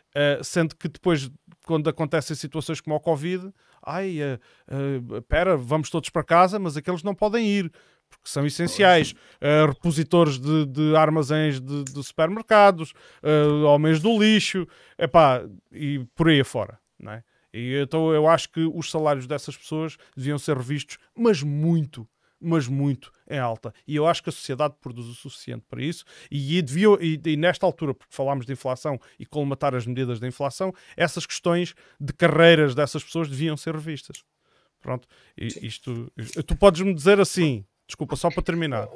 Uh, 0.09 0.43
sendo 0.43 0.75
que 0.75 0.87
depois, 0.87 1.31
quando 1.65 1.89
acontecem 1.89 2.35
situações 2.35 2.79
como 2.79 2.95
o 2.95 2.99
Covid, 2.99 3.51
ai, 3.83 4.19
uh, 4.21 5.21
pera, 5.23 5.57
vamos 5.57 5.89
todos 5.89 6.09
para 6.09 6.23
casa, 6.23 6.59
mas 6.59 6.77
aqueles 6.77 7.01
não 7.01 7.15
podem 7.15 7.45
ir, 7.47 7.71
porque 8.07 8.29
são 8.29 8.45
essenciais. 8.45 9.13
Uh, 9.41 9.67
repositores 9.69 10.39
de, 10.39 10.67
de 10.67 10.95
armazéns 10.95 11.59
de, 11.59 11.83
de 11.85 12.03
supermercados, 12.03 12.93
uh, 13.23 13.63
homens 13.65 13.99
do 13.99 14.19
lixo, 14.19 14.67
epá, 14.97 15.43
e 15.71 16.05
por 16.15 16.29
aí 16.29 16.41
afora. 16.41 16.79
Não 16.99 17.13
é? 17.13 17.23
E 17.53 17.75
então 17.81 18.11
eu 18.13 18.27
acho 18.27 18.49
que 18.49 18.61
os 18.61 18.89
salários 18.89 19.27
dessas 19.27 19.57
pessoas 19.57 19.97
deviam 20.15 20.37
ser 20.37 20.55
revistos, 20.55 20.97
mas 21.15 21.41
muito, 21.41 22.07
mas 22.39 22.67
muito 22.67 23.11
em 23.29 23.39
alta. 23.39 23.73
E 23.87 23.95
eu 23.95 24.07
acho 24.07 24.23
que 24.23 24.29
a 24.29 24.31
sociedade 24.31 24.75
produz 24.79 25.07
o 25.07 25.13
suficiente 25.13 25.65
para 25.67 25.83
isso. 25.83 26.05
E, 26.29 26.61
devia, 26.61 26.87
e, 27.01 27.19
e 27.25 27.35
nesta 27.35 27.65
altura, 27.65 27.93
porque 27.93 28.15
falámos 28.15 28.45
de 28.45 28.53
inflação 28.53 28.99
e 29.17 29.25
colmatar 29.25 29.75
as 29.75 29.85
medidas 29.85 30.19
da 30.19 30.27
inflação, 30.27 30.73
essas 30.95 31.25
questões 31.25 31.73
de 31.99 32.13
carreiras 32.13 32.73
dessas 32.75 33.03
pessoas 33.03 33.27
deviam 33.27 33.57
ser 33.57 33.73
revistas. 33.73 34.23
Pronto, 34.81 35.07
e, 35.37 35.47
isto, 35.67 36.11
tu 36.47 36.55
podes-me 36.55 36.93
dizer 36.93 37.19
assim, 37.19 37.65
desculpa, 37.85 38.15
só 38.15 38.29
para 38.29 38.43
terminar. 38.43 38.87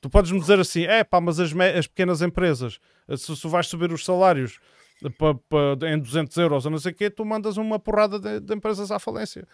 Tu 0.00 0.08
podes-me 0.08 0.40
dizer 0.40 0.58
assim, 0.58 0.84
é 0.84 1.04
pá, 1.04 1.20
mas 1.20 1.38
as, 1.38 1.52
as 1.76 1.86
pequenas 1.86 2.22
empresas, 2.22 2.78
se, 3.16 3.36
se 3.36 3.48
vais 3.48 3.66
subir 3.66 3.92
os 3.92 4.04
salários 4.04 4.58
em 5.02 5.98
200 5.98 6.36
euros 6.38 6.64
ou 6.64 6.70
não 6.70 6.78
sei 6.78 6.92
o 6.92 6.94
quê, 6.94 7.10
tu 7.10 7.24
mandas 7.24 7.56
uma 7.56 7.78
porrada 7.78 8.18
de, 8.18 8.40
de, 8.40 8.54
empresas 8.54 8.90
à 8.90 8.98
falência. 8.98 9.46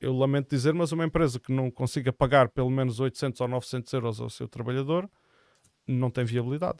Eu 0.00 0.12
lamento 0.12 0.50
dizer, 0.50 0.74
mas 0.74 0.92
uma 0.92 1.04
empresa 1.04 1.40
que 1.40 1.52
não 1.52 1.70
consiga 1.70 2.12
pagar 2.12 2.48
pelo 2.50 2.70
menos 2.70 3.00
800 3.00 3.40
ou 3.40 3.48
900 3.48 3.92
euros 3.94 4.20
ao 4.20 4.28
seu 4.28 4.46
trabalhador 4.46 5.08
não 5.86 6.10
tem 6.10 6.24
viabilidade. 6.24 6.78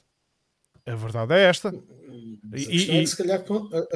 A 0.85 0.95
verdade 0.95 1.35
é 1.35 1.45
esta. 1.45 1.75
E, 2.13 2.39
e, 2.55 2.91
é 2.99 3.07
se, 3.07 3.17
calhar, 3.17 3.43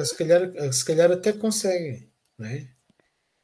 se, 0.03 0.17
calhar, 0.17 0.73
se 0.73 0.85
calhar 0.85 1.11
até 1.11 1.31
conseguem, 1.31 2.09
não 2.37 2.47
é? 2.47 2.67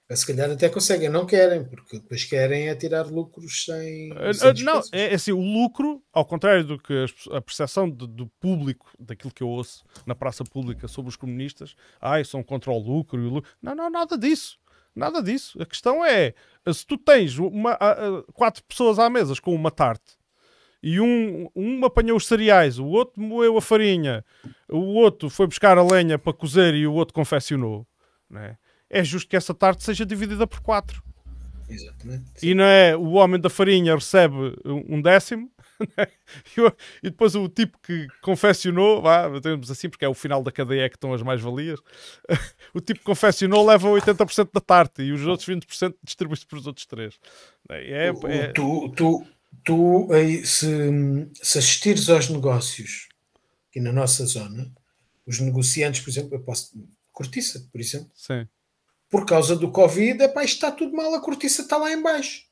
Se 0.10 0.26
calhar 0.26 0.50
até 0.50 0.70
conseguem, 0.70 1.10
não 1.10 1.26
querem, 1.26 1.66
porque 1.66 2.00
depois 2.00 2.24
querem 2.24 2.70
é 2.70 2.76
tirar 2.76 3.08
lucros 3.08 3.66
sem. 3.66 4.10
sem 4.34 4.64
não, 4.64 4.82
é, 4.94 5.12
é 5.12 5.14
assim, 5.14 5.34
o 5.34 5.42
lucro, 5.42 6.02
ao 6.14 6.24
contrário 6.26 6.64
do 6.64 6.80
que 6.80 7.06
a 7.32 7.42
percepção 7.42 7.90
de, 7.90 8.08
do 8.08 8.26
público, 8.40 8.90
daquilo 8.98 9.34
que 9.34 9.44
eu 9.44 9.50
ouço 9.50 9.84
na 10.06 10.16
praça 10.16 10.46
pública 10.46 10.88
sobre 10.88 11.10
os 11.10 11.18
comunistas, 11.18 11.76
ai, 12.00 12.24
são 12.24 12.42
contra 12.42 12.72
o 12.72 12.80
lucro 12.80 13.22
e 13.22 13.26
o 13.26 13.30
lucro. 13.30 13.52
Não, 13.62 13.76
não, 13.76 13.90
nada 13.90 14.18
disso. 14.18 14.58
Nada 14.96 15.22
disso. 15.22 15.62
A 15.62 15.66
questão 15.66 16.06
é: 16.06 16.34
se 16.74 16.88
tu 16.88 16.98
tens 16.98 17.38
uma, 17.38 17.78
quatro 18.34 18.64
pessoas 18.64 18.98
à 19.00 19.10
mesa 19.10 19.36
com 19.42 19.54
uma 19.54 19.70
tarte 19.70 20.18
e 20.82 21.02
um, 21.02 21.50
um 21.54 21.84
apanhou 21.84 22.16
os 22.16 22.26
cereais, 22.26 22.80
o 22.80 22.86
outro 22.86 23.22
moeu 23.22 23.58
a 23.58 23.62
farinha, 23.62 24.24
o 24.70 24.94
outro 24.94 25.30
foi 25.30 25.48
buscar 25.48 25.78
a 25.78 25.84
lenha 25.84 26.18
para 26.18 26.32
cozer 26.32 26.74
e 26.76 26.88
o 26.88 26.94
outro 26.94 27.14
confeccionou, 27.14 27.86
né? 28.30 28.52
é 28.52 28.67
justo 29.04 29.30
que 29.30 29.36
essa 29.36 29.54
tarte 29.54 29.84
seja 29.84 30.06
dividida 30.06 30.48
por 30.48 30.60
4. 30.62 31.04
Exatamente. 31.70 32.26
E 32.42 32.54
não 32.54 32.64
é 32.64 32.96
o 32.96 33.12
homem 33.14 33.40
da 33.40 33.50
farinha 33.50 33.96
recebe 33.96 34.36
um 34.66 35.02
décimo 35.02 35.52
né? 35.98 36.08
e 37.04 37.10
depois 37.10 37.36
o 37.36 37.48
tipo 37.50 37.78
que 37.80 38.08
confeccionou, 38.22 39.02
vá, 39.02 39.30
temos 39.42 39.70
assim, 39.70 39.90
porque 39.90 40.06
é 40.06 40.10
o 40.10 40.14
final 40.14 40.42
da 40.42 40.52
cadeia 40.52 40.90
que 40.90 40.96
estão 40.96 41.14
as 41.14 41.22
mais-valias. 41.22 41.80
o 42.74 42.80
tipo 42.80 43.00
que 43.00 43.06
confeccionou 43.06 43.66
leva 43.66 43.88
80% 43.90 44.50
da 44.54 44.62
tarte 44.62 45.02
e 45.02 45.12
os 45.12 45.26
outros 45.26 45.48
20% 45.48 45.94
distribui-se 46.04 46.46
para 46.46 46.58
os 46.58 46.68
outros 46.68 46.86
3. 46.86 47.20
É, 47.70 48.08
é... 48.08 48.48
Tu, 48.54 48.90
tu, 48.96 49.28
tu 49.64 50.08
se, 50.46 50.68
se 51.34 51.58
assistires 51.60 52.10
aos 52.10 52.30
negócios 52.30 53.10
aqui 53.70 53.82
na 53.82 53.92
nossa 53.92 54.26
zona, 54.26 54.72
os 55.26 55.40
negociantes, 55.42 56.00
por 56.02 56.10
exemplo, 56.10 56.36
eu 56.36 56.40
posso. 56.40 56.72
Cortiça, 57.12 57.68
por 57.72 57.82
exemplo. 57.82 58.12
Sim 58.14 58.48
por 59.10 59.26
causa 59.26 59.56
do 59.56 59.72
Covid, 59.72 60.24
epá, 60.24 60.44
está 60.44 60.72
tudo 60.72 60.96
mal, 60.96 61.14
a 61.14 61.22
cortiça 61.22 61.62
está 61.62 61.78
lá 61.78 61.92
em 61.92 62.02
baixo. 62.02 62.48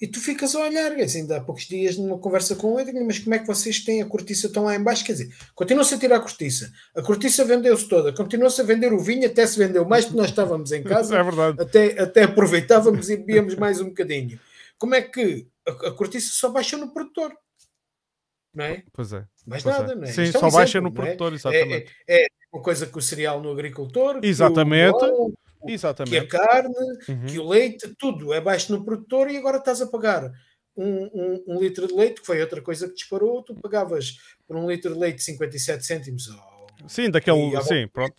E 0.00 0.06
tu 0.06 0.20
ficas 0.20 0.54
a 0.54 0.60
olhar, 0.60 0.92
assim, 1.00 1.30
há 1.32 1.40
poucos 1.40 1.64
dias 1.64 1.96
numa 1.96 2.18
conversa 2.18 2.54
com 2.54 2.78
ele, 2.78 2.92
mas 3.02 3.18
como 3.18 3.34
é 3.34 3.38
que 3.40 3.46
vocês 3.46 3.80
têm 3.80 4.00
a 4.00 4.06
cortiça 4.06 4.48
tão 4.48 4.64
lá 4.64 4.76
em 4.76 4.82
baixo? 4.82 5.04
Quer 5.04 5.12
dizer, 5.12 5.34
continua-se 5.56 5.92
a 5.92 5.98
tirar 5.98 6.16
a 6.16 6.20
cortiça. 6.20 6.72
A 6.94 7.02
cortiça 7.02 7.44
vendeu-se 7.44 7.88
toda, 7.88 8.14
continua-se 8.14 8.60
a 8.60 8.64
vender 8.64 8.92
o 8.92 9.00
vinho, 9.00 9.26
até 9.26 9.44
se 9.44 9.58
vendeu 9.58 9.84
mais, 9.84 10.04
porque 10.04 10.18
nós 10.18 10.30
estávamos 10.30 10.70
em 10.70 10.84
casa, 10.84 11.18
é 11.18 11.22
verdade. 11.22 11.60
Até, 11.60 12.00
até 12.00 12.22
aproveitávamos 12.22 13.10
e 13.10 13.16
bebíamos 13.16 13.56
mais 13.56 13.80
um 13.80 13.86
bocadinho. 13.86 14.38
Como 14.78 14.94
é 14.94 15.02
que 15.02 15.48
a, 15.66 15.88
a 15.88 15.90
cortiça 15.90 16.30
só 16.32 16.48
baixa 16.48 16.76
no 16.76 16.92
produtor? 16.92 17.32
Não 18.58 18.64
é? 18.64 18.82
Pois 18.92 19.12
é. 19.12 19.24
Mais 19.46 19.62
pois 19.62 19.76
é. 19.76 19.78
nada, 19.78 19.92
é. 19.92 19.94
não 19.94 20.02
é? 20.02 20.06
Sim, 20.08 20.22
Isto 20.24 20.40
só 20.40 20.46
é 20.46 20.48
um 20.48 20.52
baixa 20.52 20.78
exemplo, 20.78 20.90
no 20.90 20.94
produtor, 20.94 21.32
é? 21.32 21.34
exatamente. 21.36 21.92
É, 22.08 22.24
é, 22.24 22.26
uma 22.52 22.60
coisa 22.60 22.86
que 22.86 22.98
o 22.98 23.00
cereal 23.00 23.40
no 23.40 23.52
agricultor, 23.52 24.18
exatamente. 24.20 24.96
O, 24.96 25.32
exatamente. 25.68 26.26
que 26.26 26.36
a 26.36 26.40
carne, 26.40 26.74
uhum. 27.08 27.26
que 27.26 27.38
o 27.38 27.48
leite, 27.48 27.94
tudo 27.96 28.34
é 28.34 28.40
baixo 28.40 28.72
no 28.72 28.84
produtor 28.84 29.30
e 29.30 29.36
agora 29.36 29.58
estás 29.58 29.80
a 29.80 29.86
pagar 29.86 30.32
um, 30.76 31.04
um, 31.04 31.44
um, 31.46 31.60
litro 31.60 31.86
de 31.86 31.94
leite, 31.94 32.20
que 32.20 32.26
foi 32.26 32.40
outra 32.40 32.60
coisa 32.60 32.88
que 32.88 32.94
disparou, 32.94 33.44
tu 33.44 33.54
pagavas 33.54 34.16
por 34.44 34.56
um 34.56 34.68
litro 34.68 34.92
de 34.92 34.98
leite 34.98 35.22
57 35.22 35.86
cêntimos. 35.86 36.28
Sim, 36.88 37.12
daquele, 37.12 37.62
sim, 37.62 37.86
pronto. 37.86 38.16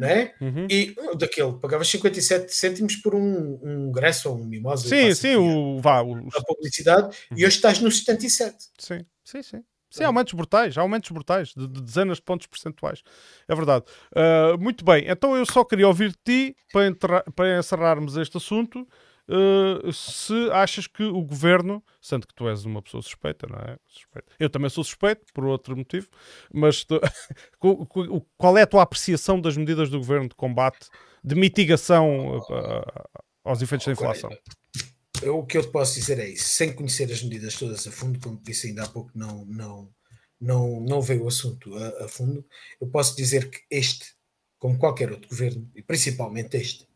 Né? 0.00 0.32
Uhum. 0.40 0.66
E 0.68 0.96
daquele, 1.16 1.52
pagavas 1.60 1.88
57 1.88 2.52
cêntimos 2.52 2.96
por 2.96 3.14
um, 3.14 3.60
um 3.62 3.92
gresso 3.92 4.30
ou 4.30 4.36
um 4.36 4.44
mimosa. 4.44 4.88
Sim, 4.88 5.14
sim, 5.14 5.36
o, 5.36 5.78
vá, 5.80 6.02
o... 6.02 6.16
a 6.34 6.42
publicidade, 6.44 7.16
uhum. 7.30 7.38
e 7.38 7.46
hoje 7.46 7.56
estás 7.56 7.78
no 7.78 7.90
77. 7.92 8.56
Sim, 8.78 9.04
sim, 9.24 9.42
sim. 9.42 9.64
Sim, 9.94 10.02
aumentos 10.02 10.32
brutais, 10.32 10.76
aumentos 10.76 11.10
brutais, 11.12 11.54
de, 11.54 11.68
de, 11.68 11.80
dezenas 11.80 12.16
de 12.16 12.24
pontos 12.24 12.48
percentuais. 12.48 13.00
É 13.46 13.54
verdade. 13.54 13.84
Uh, 14.10 14.58
muito 14.60 14.84
bem, 14.84 15.04
então 15.06 15.36
eu 15.36 15.46
só 15.46 15.64
queria 15.64 15.86
ouvir 15.86 16.10
de 16.10 16.18
ti, 16.24 16.56
para, 16.98 17.22
para 17.22 17.58
encerrarmos 17.60 18.16
este 18.16 18.36
assunto, 18.36 18.88
uh, 19.28 19.92
se 19.92 20.50
achas 20.50 20.88
que 20.88 21.04
o 21.04 21.22
governo, 21.22 21.80
sendo 22.00 22.26
que 22.26 22.34
tu 22.34 22.48
és 22.48 22.64
uma 22.64 22.82
pessoa 22.82 23.02
suspeita, 23.04 23.46
não 23.48 23.56
é? 23.56 23.76
Suspeita. 23.86 24.32
Eu 24.40 24.50
também 24.50 24.68
sou 24.68 24.82
suspeito, 24.82 25.26
por 25.32 25.44
outro 25.44 25.76
motivo, 25.76 26.08
mas 26.52 26.84
tu, 26.84 27.00
qual 28.36 28.58
é 28.58 28.62
a 28.62 28.66
tua 28.66 28.82
apreciação 28.82 29.40
das 29.40 29.56
medidas 29.56 29.88
do 29.88 29.98
governo 29.98 30.28
de 30.28 30.34
combate, 30.34 30.88
de 31.22 31.36
mitigação 31.36 32.38
uh, 32.38 33.22
aos 33.44 33.62
efeitos 33.62 33.86
da 33.86 33.92
inflação? 33.92 34.30
Eu, 35.24 35.38
o 35.38 35.46
que 35.46 35.56
eu 35.56 35.70
posso 35.70 35.94
dizer 35.94 36.18
é 36.18 36.28
isso, 36.28 36.48
sem 36.48 36.72
conhecer 36.72 37.10
as 37.10 37.22
medidas 37.22 37.54
todas 37.54 37.86
a 37.86 37.90
fundo, 37.90 38.18
como 38.20 38.40
disse 38.42 38.68
ainda 38.68 38.84
há 38.84 38.88
pouco, 38.88 39.10
não, 39.14 39.44
não, 39.46 39.90
não, 40.40 40.80
não 40.80 41.02
veio 41.02 41.24
o 41.24 41.28
assunto 41.28 41.74
a, 41.76 42.04
a, 42.04 42.08
fundo, 42.08 42.44
eu 42.80 42.86
posso 42.88 43.16
dizer 43.16 43.50
que 43.50 43.60
este, 43.70 44.14
como 44.58 44.78
qualquer 44.78 45.10
outro 45.10 45.28
governo, 45.28 45.70
e 45.74 45.82
principalmente 45.82 46.56
este, 46.56 46.86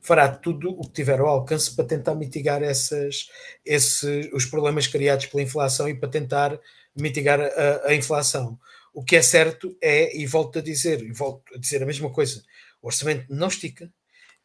fará 0.00 0.28
tudo 0.28 0.70
o 0.70 0.82
que 0.82 0.92
tiver 0.92 1.20
ao 1.20 1.28
alcance 1.28 1.74
para 1.74 1.84
tentar 1.84 2.14
mitigar 2.14 2.62
essas, 2.62 3.28
esses, 3.64 4.28
os 4.32 4.44
problemas 4.44 4.86
criados 4.86 5.26
pela 5.26 5.42
inflação 5.42 5.88
e 5.88 5.94
para 5.94 6.08
tentar 6.08 6.58
mitigar 6.96 7.40
a, 7.40 7.88
a 7.88 7.94
inflação. 7.94 8.58
O 8.92 9.04
que 9.04 9.16
é 9.16 9.22
certo 9.22 9.76
é, 9.80 10.16
e 10.16 10.26
volto 10.26 10.58
a 10.58 10.62
dizer, 10.62 11.02
e 11.02 11.12
volto 11.12 11.54
a 11.54 11.58
dizer 11.58 11.82
a 11.82 11.86
mesma 11.86 12.10
coisa, 12.10 12.42
o 12.80 12.86
orçamento 12.86 13.26
não 13.28 13.48
estica, 13.48 13.92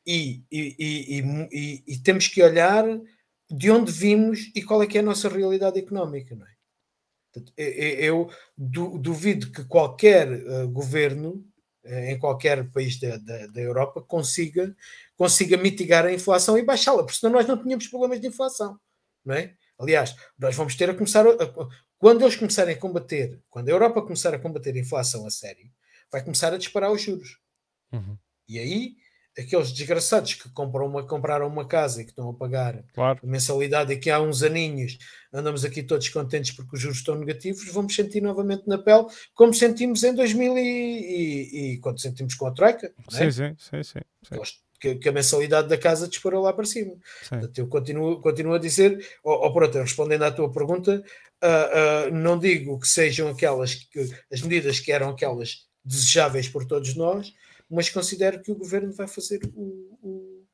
e, 0.06 0.44
e, 0.52 1.24
e, 1.52 1.84
e, 1.88 1.98
temos 2.00 2.28
que 2.28 2.44
olhar 2.44 2.84
de 3.50 3.70
onde 3.70 3.91
vimos 3.91 4.52
e 4.56 4.62
qual 4.62 4.82
é 4.82 4.88
que 4.88 4.98
é 4.98 5.02
a 5.02 5.04
nossa 5.04 5.30
realidade 5.30 5.80
económica, 5.80 6.36
não 6.36 6.46
é? 6.46 6.54
Eu 7.58 8.30
duvido 8.56 9.52
que 9.52 9.64
qualquer 9.66 10.32
uh, 10.32 10.70
governo 10.70 11.44
uh, 11.84 11.89
em 11.89 12.20
qualquer 12.20 12.70
país 12.72 13.00
da, 13.00 13.18
da, 13.18 13.48
da, 13.48 13.60
Europa 13.60 14.04
consiga, 14.04 14.76
consiga 15.16 15.58
mitigar 15.58 16.06
a 16.06 16.14
inflação 16.14 16.58
e 16.58 16.64
baixá-la, 16.64 17.04
porque 17.04 17.18
senão 17.18 17.34
nós 17.34 17.48
não 17.48 17.62
tínhamos 17.62 17.88
problemas 17.88 18.22
de 18.22 18.28
inflação, 18.28 18.80
não 19.26 19.34
é? 19.34 19.56
Aliás, 19.80 20.16
nós 20.38 20.56
vamos 20.56 20.76
ter 20.76 20.89
a 20.89 20.94
começar 20.94 21.26
a, 21.26 21.32
a, 21.32 21.68
quando 21.98 22.22
eles 22.22 22.36
começarem 22.36 22.76
a 22.76 22.80
combater, 22.80 23.41
quando 23.50 23.70
a 23.70 23.72
Europa 23.72 24.04
começar 24.04 24.34
a 24.34 24.39
combater 24.39 24.76
a 24.76 24.80
inflação 24.80 25.26
a 25.26 25.32
sério, 25.32 25.72
vai 26.12 26.24
começar 26.24 26.54
a 26.54 26.58
disparar 26.58 26.91
os 26.91 27.02
juros. 27.02 27.39
Uhum. 27.91 28.16
E 28.48 28.60
aí 28.60 28.96
aqueles 29.38 29.72
desgraçados 29.72 30.36
que 30.36 30.50
compram 30.50 30.86
uma, 30.86 31.04
compraram 31.04 31.48
uma 31.48 31.66
casa 31.66 32.02
e 32.02 32.06
que 32.06 32.12
estão 32.12 32.30
a 32.30 32.34
pagar 32.34 32.84
claro. 32.94 33.20
a 33.24 33.26
mensalidade 33.26 33.92
e 33.92 33.98
que 33.98 34.10
há 34.10 34.22
uns 34.22 34.44
aninhos 34.44 34.98
andamos 35.34 35.66
aqui 35.66 35.82
todos 35.82 36.08
contentes 36.10 36.52
porque 36.52 36.76
os 36.76 36.82
juros 36.82 37.00
estão 37.00 37.16
negativos, 37.16 37.68
vamos 37.72 37.96
sentir 37.96 38.22
novamente 38.22 38.68
na 38.68 38.78
pele 38.78 39.06
como 39.34 39.54
sentimos 39.54 40.04
em 40.04 40.14
2000 40.14 40.58
e, 40.58 40.62
e, 40.62 41.74
e 41.74 41.78
quando 41.80 42.00
sentimos 42.00 42.36
com 42.36 42.48
a 42.48 42.52
Troika. 42.52 42.94
Sim, 43.10 43.24
é? 43.24 43.32
sim, 43.32 43.56
sim, 43.58 43.84
sim, 43.84 44.00
sim. 44.24 44.40
Que, 44.80 44.96
que, 44.96 45.08
a 45.08 45.14
mensalidade 45.14 45.70
da 45.70 45.78
casa 45.78 46.10
disparou 46.10 46.44
lá 46.44 46.52
para 46.52 46.66
cima. 46.66 46.96
Portanto, 47.30 47.58
eu 47.58 47.68
continuo, 47.68 48.20
continuo 48.20 48.54
a 48.54 48.60
dizer, 48.60 49.00
ou, 49.24 49.46
ou 49.46 49.54
pronto, 49.54 49.78
respondendo 49.78 50.24
à 50.24 50.32
tua 50.32 50.52
pergunta, 50.52 51.02
uh, 51.42 52.10
uh, 52.10 52.14
não 52.14 52.38
digo 52.38 52.78
que 52.78 52.88
sejam 52.88 53.30
aquelas, 53.30 53.76
que, 53.76 54.14
as 54.30 54.42
medidas 54.42 54.82
que 54.82 54.92
eram 54.92 55.12
aquelas 55.12 55.70
desejáveis 55.86 56.50
por 56.50 56.66
todos 56.66 56.96
nós, 56.96 57.34
mas 57.70 57.89
considero 57.89 58.41
que 58.41 58.51
o 58.51 58.55
governo 58.55 58.93
vai 58.93 59.07
fazer 59.07 59.39
o, 59.55 60.45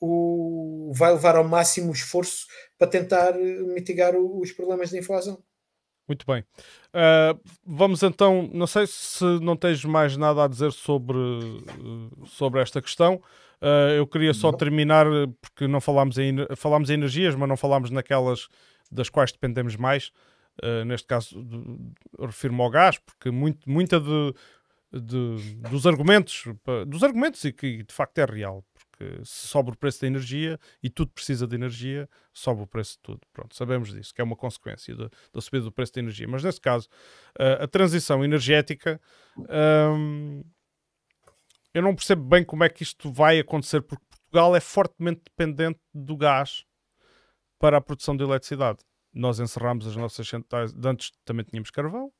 o, 0.00 0.88
o 0.88 0.92
vai 0.94 1.12
levar 1.12 1.36
ao 1.36 1.46
máximo 1.46 1.92
esforço 1.92 2.46
para 2.78 2.88
tentar 2.88 3.34
mitigar 3.34 4.14
os 4.16 4.52
problemas 4.52 4.90
de 4.90 4.98
inflação. 4.98 5.42
Muito 6.08 6.24
bem. 6.24 6.44
Uh, 6.94 7.40
vamos 7.64 8.02
então, 8.02 8.48
não 8.52 8.66
sei 8.66 8.86
se 8.86 9.24
não 9.40 9.56
tens 9.56 9.84
mais 9.84 10.16
nada 10.16 10.44
a 10.44 10.48
dizer 10.48 10.72
sobre, 10.72 11.18
sobre 12.26 12.60
esta 12.60 12.80
questão. 12.80 13.20
Uh, 13.60 13.90
eu 13.96 14.06
queria 14.06 14.32
só 14.32 14.52
terminar, 14.52 15.06
porque 15.40 15.66
não 15.66 15.80
falámos 15.80 16.16
em, 16.18 16.36
falámos 16.54 16.90
em 16.90 16.94
energias, 16.94 17.34
mas 17.34 17.48
não 17.48 17.56
falámos 17.56 17.90
naquelas 17.90 18.48
das 18.90 19.08
quais 19.08 19.32
dependemos 19.32 19.74
mais. 19.74 20.12
Uh, 20.62 20.84
neste 20.84 21.06
caso, 21.06 21.44
refiro-me 22.18 22.62
ao 22.62 22.70
gás, 22.70 22.98
porque 22.98 23.30
muito, 23.30 23.68
muita 23.68 23.98
de, 23.98 24.32
de, 24.92 25.54
dos 25.56 25.86
argumentos, 25.86 26.44
dos 26.86 27.02
argumentos 27.02 27.44
e 27.44 27.52
que 27.52 27.82
de 27.82 27.94
facto 27.94 28.18
é 28.18 28.24
real, 28.24 28.64
porque 28.72 29.24
se 29.24 29.46
sobe 29.48 29.70
o 29.70 29.76
preço 29.76 30.00
da 30.00 30.06
energia 30.06 30.58
e 30.82 30.88
tudo 30.88 31.10
precisa 31.12 31.46
de 31.46 31.54
energia, 31.54 32.08
sobe 32.32 32.62
o 32.62 32.66
preço 32.66 32.92
de 32.92 32.98
tudo. 33.02 33.20
Pronto, 33.32 33.54
sabemos 33.54 33.92
disso, 33.92 34.14
que 34.14 34.20
é 34.20 34.24
uma 34.24 34.36
consequência 34.36 34.94
da 34.96 35.40
subida 35.40 35.64
do 35.64 35.72
preço 35.72 35.92
da 35.94 36.00
energia. 36.00 36.26
Mas 36.28 36.42
nesse 36.42 36.60
caso, 36.60 36.88
uh, 37.38 37.64
a 37.64 37.68
transição 37.68 38.24
energética, 38.24 39.00
um, 39.38 40.42
eu 41.74 41.82
não 41.82 41.94
percebo 41.94 42.24
bem 42.24 42.44
como 42.44 42.64
é 42.64 42.68
que 42.68 42.82
isto 42.82 43.12
vai 43.12 43.38
acontecer, 43.38 43.82
porque 43.82 44.04
Portugal 44.08 44.56
é 44.56 44.60
fortemente 44.60 45.22
dependente 45.24 45.80
do 45.92 46.16
gás 46.16 46.64
para 47.58 47.76
a 47.76 47.80
produção 47.80 48.16
de 48.16 48.24
eletricidade. 48.24 48.78
Nós 49.12 49.40
encerramos 49.40 49.86
as 49.86 49.96
nossas 49.96 50.28
centrais, 50.28 50.74
antes 50.84 51.10
também 51.24 51.44
tínhamos 51.44 51.70
carvão, 51.70 52.12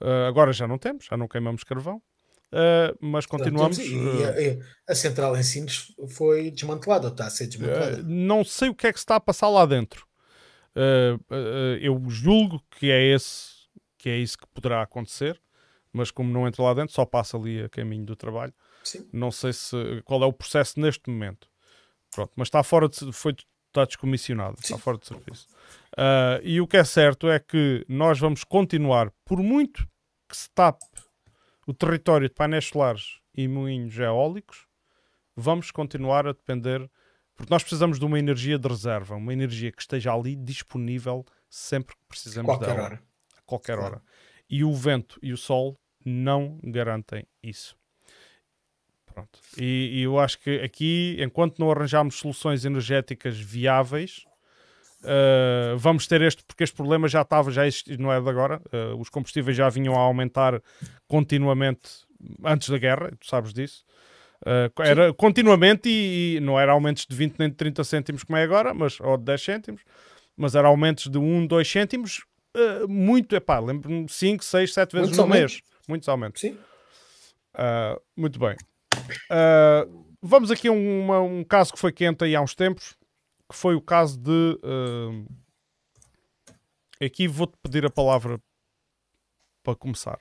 uh, 0.00 0.26
agora 0.28 0.52
já 0.52 0.66
não 0.66 0.78
temos, 0.78 1.06
já 1.06 1.16
não 1.16 1.28
queimamos 1.28 1.64
carvão. 1.64 2.02
Uh, 2.50 2.96
mas 3.00 3.26
continuamos. 3.26 3.78
E, 3.78 3.94
uh, 3.94 4.62
a, 4.88 4.92
a, 4.92 4.94
central 4.94 5.36
em 5.36 5.42
Sines 5.42 5.92
foi 6.08 6.50
desmantelada, 6.50 7.06
ou 7.06 7.12
está 7.12 7.26
a 7.26 7.30
ser 7.30 7.46
desmantelada? 7.46 8.02
Não 8.02 8.42
sei 8.42 8.70
o 8.70 8.74
que 8.74 8.86
é 8.86 8.92
que 8.92 8.98
se 8.98 9.04
está 9.04 9.16
a 9.16 9.20
passar 9.20 9.48
lá 9.48 9.66
dentro. 9.66 10.06
eu 11.80 12.02
julgo 12.08 12.62
que 12.70 12.90
é 12.90 13.14
esse 13.14 13.58
que 13.98 14.08
é 14.08 14.16
isso 14.16 14.38
que 14.38 14.46
poderá 14.54 14.80
acontecer, 14.80 15.40
mas 15.92 16.10
como 16.10 16.32
não 16.32 16.46
entra 16.46 16.62
lá 16.62 16.72
dentro, 16.72 16.94
só 16.94 17.04
passa 17.04 17.36
ali 17.36 17.62
a 17.62 17.68
caminho 17.68 18.06
do 18.06 18.14
trabalho. 18.14 18.54
Sim. 18.84 19.06
Não 19.12 19.30
sei 19.30 19.52
se 19.52 19.76
qual 20.04 20.22
é 20.22 20.26
o 20.26 20.32
processo 20.32 20.80
neste 20.80 21.10
momento. 21.10 21.48
Pronto, 22.10 22.32
mas 22.36 22.48
está 22.48 22.62
fora 22.62 22.88
de 22.88 23.12
foi 23.12 23.34
está 23.68 23.84
descomissionado, 23.84 24.56
Sim. 24.56 24.74
está 24.74 24.78
fora 24.78 24.98
de 24.98 25.06
serviço. 25.06 25.46
e 26.42 26.60
o 26.60 26.66
que 26.66 26.76
é 26.76 26.84
certo 26.84 27.28
é 27.28 27.38
que 27.38 27.84
nós 27.88 28.18
vamos 28.18 28.44
continuar, 28.44 29.12
por 29.24 29.38
muito 29.42 29.86
que 30.28 30.36
se 30.36 30.50
tape 30.50 30.84
o 31.66 31.72
território 31.74 32.28
de 32.28 32.34
painéis 32.34 32.66
solares 32.66 33.20
e 33.34 33.46
moinhos 33.46 33.98
eólicos, 33.98 34.66
vamos 35.36 35.70
continuar 35.70 36.26
a 36.26 36.32
depender, 36.32 36.90
porque 37.36 37.52
nós 37.52 37.62
precisamos 37.62 37.98
de 37.98 38.04
uma 38.04 38.18
energia 38.18 38.58
de 38.58 38.68
reserva, 38.68 39.14
uma 39.14 39.32
energia 39.32 39.70
que 39.70 39.80
esteja 39.80 40.12
ali 40.12 40.34
disponível 40.34 41.24
sempre 41.48 41.94
que 41.94 42.02
precisamos 42.08 42.50
qualquer 42.50 42.66
dela. 42.74 42.82
Hora. 42.82 43.02
A 43.36 43.42
qualquer 43.42 43.76
claro. 43.76 43.94
hora. 43.94 44.02
E 44.50 44.64
o 44.64 44.74
vento 44.74 45.18
e 45.22 45.32
o 45.32 45.36
sol 45.36 45.78
não 46.04 46.58
garantem 46.64 47.26
isso. 47.42 47.77
Pronto. 49.18 49.38
E, 49.56 50.00
e, 50.00 50.02
eu 50.02 50.18
acho 50.18 50.38
que 50.38 50.60
aqui, 50.60 51.16
enquanto 51.20 51.58
não 51.58 51.70
arranjarmos 51.70 52.16
soluções 52.16 52.64
energéticas 52.64 53.38
viáveis, 53.38 54.26
Uh, 55.00 55.78
vamos 55.78 56.06
ter 56.08 56.20
este, 56.22 56.42
porque 56.44 56.64
este 56.64 56.74
problema 56.74 57.06
já 57.06 57.22
estava, 57.22 57.50
já 57.50 57.66
existia, 57.66 57.96
não 57.96 58.12
é 58.12 58.20
de 58.20 58.28
agora. 58.28 58.60
Uh, 58.72 59.00
os 59.00 59.08
combustíveis 59.08 59.56
já 59.56 59.68
vinham 59.68 59.94
a 59.94 60.00
aumentar 60.00 60.60
continuamente 61.06 61.88
antes 62.44 62.68
da 62.68 62.78
guerra, 62.78 63.12
tu 63.18 63.26
sabes 63.26 63.52
disso. 63.52 63.84
Uh, 64.42 64.82
era 64.82 65.12
continuamente 65.14 65.88
e, 65.88 66.36
e, 66.36 66.40
não 66.40 66.58
era 66.58 66.72
aumentos 66.72 67.06
de 67.06 67.14
20 67.14 67.38
nem 67.38 67.48
de 67.48 67.54
30 67.54 67.84
cêntimos 67.84 68.24
como 68.24 68.36
é 68.36 68.42
agora, 68.42 68.74
mas, 68.74 69.00
ou 69.00 69.16
de 69.16 69.24
10 69.24 69.42
cêntimos, 69.42 69.82
mas 70.36 70.54
era 70.54 70.66
aumentos 70.66 71.06
de 71.06 71.18
1, 71.18 71.46
2 71.46 71.70
cêntimos, 71.70 72.24
muito, 72.88 73.36
é 73.36 73.40
pá, 73.40 73.60
lembro-me 73.60 74.08
5, 74.08 74.42
6, 74.44 74.74
7 74.74 74.92
vezes 74.92 75.08
Muitos 75.10 75.18
no 75.18 75.22
aumentos. 75.22 75.54
mês. 75.54 75.62
Muitos 75.86 76.08
aumentos. 76.08 76.40
Sim. 76.40 76.58
muito 78.16 78.38
bem. 78.38 78.56
Vamos 80.22 80.50
aqui 80.50 80.68
a 80.68 80.72
uma, 80.72 81.20
um 81.20 81.44
caso 81.44 81.72
que 81.72 81.78
foi 81.78 81.92
quente 81.92 82.24
aí 82.24 82.34
há 82.34 82.40
uns 82.40 82.54
tempos 82.54 82.96
que 83.48 83.56
foi 83.56 83.74
o 83.74 83.80
caso 83.80 84.18
de. 84.18 84.58
Uh, 84.62 85.26
aqui 87.02 87.26
vou-te 87.26 87.56
pedir 87.62 87.86
a 87.86 87.90
palavra 87.90 88.38
para 89.62 89.74
começar. 89.74 90.18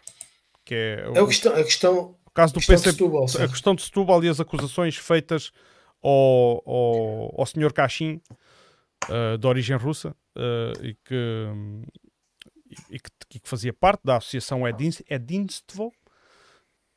Que 0.63 0.75
é 0.75 1.09
o, 1.09 1.23
a 1.23 1.27
questão, 1.27 1.53
a 1.53 1.63
questão, 1.63 2.17
o 2.25 2.31
caso 2.31 2.53
do 2.53 2.59
questão 2.59 2.75
PC, 2.75 2.91
Setúbal, 2.91 3.25
a 3.25 3.47
questão 3.47 3.75
de 3.75 3.81
Setúbal 3.81 4.23
e 4.23 4.29
as 4.29 4.39
acusações 4.39 4.95
feitas 4.95 5.51
ao, 6.01 6.63
ao, 6.65 7.39
ao 7.39 7.45
senhor 7.45 7.73
Kashin, 7.73 8.21
uh, 9.09 9.37
de 9.37 9.47
origem 9.47 9.75
russa, 9.75 10.15
uh, 10.37 10.85
e, 10.85 10.95
que, 11.05 11.47
e, 12.89 12.99
que, 12.99 13.09
e, 13.35 13.39
que, 13.39 13.49
fazia 13.49 13.73
parte 13.73 14.01
da 14.03 14.17
associação 14.17 14.63
Edinstvo, 14.67 15.91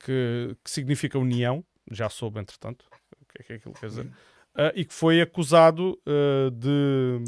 que, 0.00 0.56
que 0.64 0.70
significa 0.70 1.18
união, 1.18 1.64
já 1.90 2.08
soube 2.08 2.40
entretanto 2.40 2.86
o 3.20 3.26
que 3.26 3.42
é, 3.42 3.44
que 3.44 3.52
é 3.52 3.56
aquilo 3.56 3.74
quer 3.74 3.88
dizer. 3.88 4.06
Uh, 4.06 4.72
e 4.74 4.84
que 4.84 4.92
foi 4.92 5.20
acusado 5.20 5.98
uh, 6.06 6.50
de, 6.50 7.22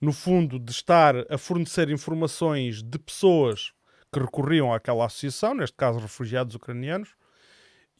no 0.00 0.12
fundo, 0.12 0.58
de 0.58 0.70
estar 0.70 1.14
a 1.32 1.36
fornecer 1.36 1.90
informações 1.90 2.82
de 2.82 2.98
pessoas 2.98 3.72
que 4.12 4.20
recorriam 4.20 4.72
àquela 4.72 5.06
associação, 5.06 5.54
neste 5.54 5.76
caso 5.76 5.98
refugiados 5.98 6.54
ucranianos, 6.54 7.14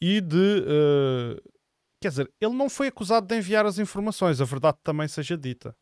e 0.01 0.21
de. 0.21 0.63
Quer 2.01 2.09
dizer, 2.09 2.31
ele 2.39 2.53
não 2.53 2.69
foi 2.69 2.87
acusado 2.87 3.27
de 3.27 3.35
enviar 3.35 3.65
as 3.65 3.77
informações, 3.77 4.39
a 4.39 4.45
verdade 4.45 4.77
também 4.81 5.05
seja 5.07 5.37
dita. 5.37 5.75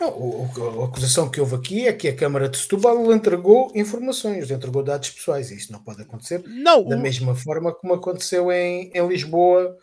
Não, 0.00 0.48
a 0.80 0.84
acusação 0.84 1.28
que 1.28 1.40
houve 1.40 1.56
aqui 1.56 1.88
é 1.88 1.92
que 1.92 2.06
a 2.06 2.14
Câmara 2.14 2.48
de 2.48 2.56
Setúbal 2.56 3.12
entregou 3.12 3.72
informações, 3.74 4.48
entregou 4.48 4.84
dados 4.84 5.10
pessoais, 5.10 5.50
e 5.50 5.56
isso 5.56 5.72
não 5.72 5.82
pode 5.82 6.02
acontecer 6.02 6.40
não, 6.46 6.84
da 6.84 6.96
o... 6.96 7.00
mesma 7.00 7.34
forma 7.34 7.74
como 7.74 7.94
aconteceu 7.94 8.52
em, 8.52 8.92
em 8.94 9.08
Lisboa 9.08 9.76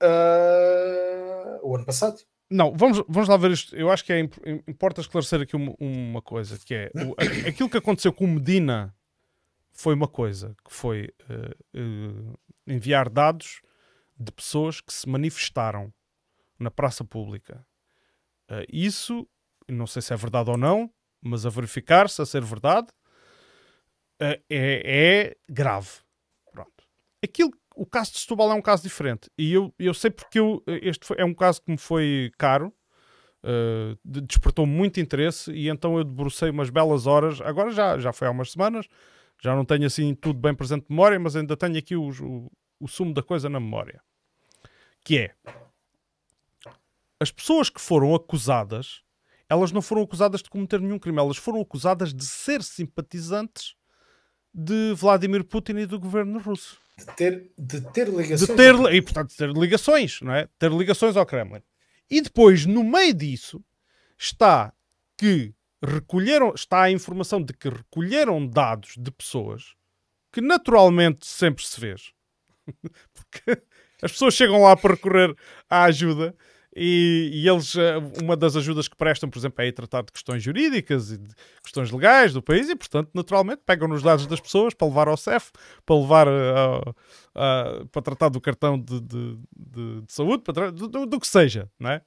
uh, 0.00 1.68
o 1.68 1.74
ano 1.74 1.84
passado. 1.84 2.20
Não, 2.48 2.72
vamos, 2.72 3.02
vamos 3.08 3.28
lá 3.28 3.36
ver 3.36 3.50
isto. 3.50 3.74
Eu 3.74 3.90
acho 3.90 4.04
que 4.04 4.12
é, 4.12 4.20
importa 4.68 5.00
esclarecer 5.00 5.40
aqui 5.40 5.56
uma, 5.56 5.74
uma 5.80 6.22
coisa, 6.22 6.56
que 6.64 6.74
é 6.74 6.92
o, 6.94 7.16
aquilo 7.48 7.68
que 7.68 7.78
aconteceu 7.78 8.12
com 8.12 8.28
Medina 8.28 8.94
foi 9.72 9.94
uma 9.94 10.06
coisa, 10.06 10.54
que 10.64 10.72
foi 10.72 11.10
uh, 11.28 11.80
uh, 11.80 12.38
enviar 12.68 13.08
dados 13.10 13.60
de 14.18 14.32
pessoas 14.32 14.80
que 14.80 14.92
se 14.92 15.08
manifestaram 15.08 15.92
na 16.58 16.70
praça 16.70 17.04
pública. 17.04 17.66
Uh, 18.50 18.64
isso, 18.72 19.28
não 19.68 19.86
sei 19.86 20.02
se 20.02 20.12
é 20.12 20.16
verdade 20.16 20.50
ou 20.50 20.56
não, 20.56 20.90
mas 21.20 21.46
a 21.46 21.50
verificar-se, 21.50 22.20
a 22.20 22.26
ser 22.26 22.42
verdade, 22.42 22.88
é, 24.20 24.40
é 24.50 25.36
grave. 25.48 25.90
Pronto. 26.52 26.84
Aquilo 27.22 27.52
o 27.74 27.84
caso 27.84 28.12
de 28.12 28.18
Setúbal 28.18 28.52
é 28.52 28.54
um 28.54 28.62
caso 28.62 28.82
diferente. 28.82 29.28
E 29.36 29.52
eu, 29.52 29.74
eu 29.78 29.92
sei 29.92 30.10
porque 30.10 30.38
eu, 30.38 30.62
este 30.66 31.06
foi, 31.06 31.16
é 31.18 31.24
um 31.24 31.34
caso 31.34 31.60
que 31.62 31.70
me 31.70 31.78
foi 31.78 32.30
caro, 32.38 32.72
uh, 33.42 33.98
despertou 34.04 34.66
muito 34.66 35.00
interesse 35.00 35.52
e 35.52 35.68
então 35.68 35.98
eu 35.98 36.04
debrucei 36.04 36.50
umas 36.50 36.70
belas 36.70 37.06
horas. 37.06 37.40
Agora 37.40 37.70
já, 37.70 37.98
já 37.98 38.12
foi 38.12 38.28
há 38.28 38.30
umas 38.30 38.52
semanas, 38.52 38.86
já 39.42 39.54
não 39.54 39.64
tenho 39.64 39.86
assim 39.86 40.14
tudo 40.14 40.38
bem 40.38 40.54
presente 40.54 40.82
de 40.82 40.90
memória, 40.90 41.18
mas 41.18 41.36
ainda 41.36 41.56
tenho 41.56 41.76
aqui 41.76 41.96
o, 41.96 42.10
o, 42.10 42.52
o 42.84 42.88
sumo 42.88 43.14
da 43.14 43.22
coisa 43.22 43.48
na 43.48 43.58
memória. 43.58 44.02
Que 45.02 45.18
é 45.18 45.34
as 47.18 47.30
pessoas 47.30 47.70
que 47.70 47.80
foram 47.80 48.14
acusadas, 48.14 49.00
elas 49.48 49.72
não 49.72 49.80
foram 49.80 50.02
acusadas 50.02 50.42
de 50.42 50.50
cometer 50.50 50.80
nenhum 50.80 50.98
crime, 50.98 51.18
elas 51.18 51.38
foram 51.38 51.60
acusadas 51.60 52.12
de 52.12 52.24
ser 52.24 52.62
simpatizantes 52.62 53.74
de 54.52 54.92
Vladimir 54.94 55.42
Putin 55.44 55.78
e 55.78 55.86
do 55.86 55.98
governo 55.98 56.38
russo. 56.38 56.78
De 56.98 57.06
ter, 57.16 57.50
de 57.58 57.80
ter 57.92 58.08
ligações. 58.08 58.40
De 58.40 58.54
ter, 58.54 58.74
e, 58.94 59.02
portanto, 59.02 59.34
ter 59.34 59.50
ligações, 59.50 60.20
não 60.20 60.34
é? 60.34 60.48
Ter 60.58 60.70
ligações 60.70 61.16
ao 61.16 61.26
Kremlin. 61.26 61.62
E 62.10 62.20
depois, 62.20 62.66
no 62.66 62.84
meio 62.84 63.14
disso, 63.14 63.64
está 64.18 64.72
que 65.16 65.54
recolheram, 65.82 66.52
está 66.54 66.82
a 66.82 66.90
informação 66.90 67.42
de 67.42 67.52
que 67.54 67.68
recolheram 67.68 68.46
dados 68.46 68.94
de 68.98 69.10
pessoas 69.10 69.74
que 70.30 70.40
naturalmente 70.40 71.26
sempre 71.26 71.64
se 71.64 71.80
fez. 71.80 72.12
Porque 73.14 73.62
as 74.02 74.12
pessoas 74.12 74.34
chegam 74.34 74.62
lá 74.62 74.76
para 74.76 74.94
recorrer 74.94 75.34
à 75.68 75.84
ajuda 75.84 76.34
e, 76.76 77.30
e, 77.32 77.48
eles, 77.48 77.76
eh, 77.76 77.98
uma 78.20 78.36
das 78.36 78.56
ajudas 78.56 78.88
que 78.88 78.96
prestam, 78.96 79.30
por 79.30 79.38
exemplo, 79.38 79.62
é 79.62 79.70
tratar 79.70 80.02
de 80.02 80.10
questões 80.10 80.42
jurídicas 80.42 81.12
e 81.12 81.18
de 81.18 81.32
questões 81.62 81.92
legais 81.92 82.32
do 82.32 82.42
país 82.42 82.68
e, 82.68 82.74
portanto, 82.74 83.10
naturalmente, 83.14 83.62
pegam 83.64 83.86
nos 83.86 84.02
dados 84.02 84.26
das 84.26 84.40
pessoas 84.40 84.74
para 84.74 84.88
levar 84.88 85.06
ao 85.06 85.16
CEF, 85.16 85.52
para 85.86 85.94
levar 85.94 86.26
uh, 86.26 86.94
para 87.92 88.02
tratar 88.02 88.28
do 88.28 88.40
cartão 88.40 88.76
de, 88.76 89.00
de, 89.00 89.38
de, 89.56 90.00
de 90.00 90.12
saúde, 90.12 90.42
para 90.42 90.72
do, 90.72 90.88
do, 90.88 91.06
do, 91.06 91.20
que 91.20 91.28
seja, 91.28 91.70
não 91.78 91.90
é? 91.90 92.02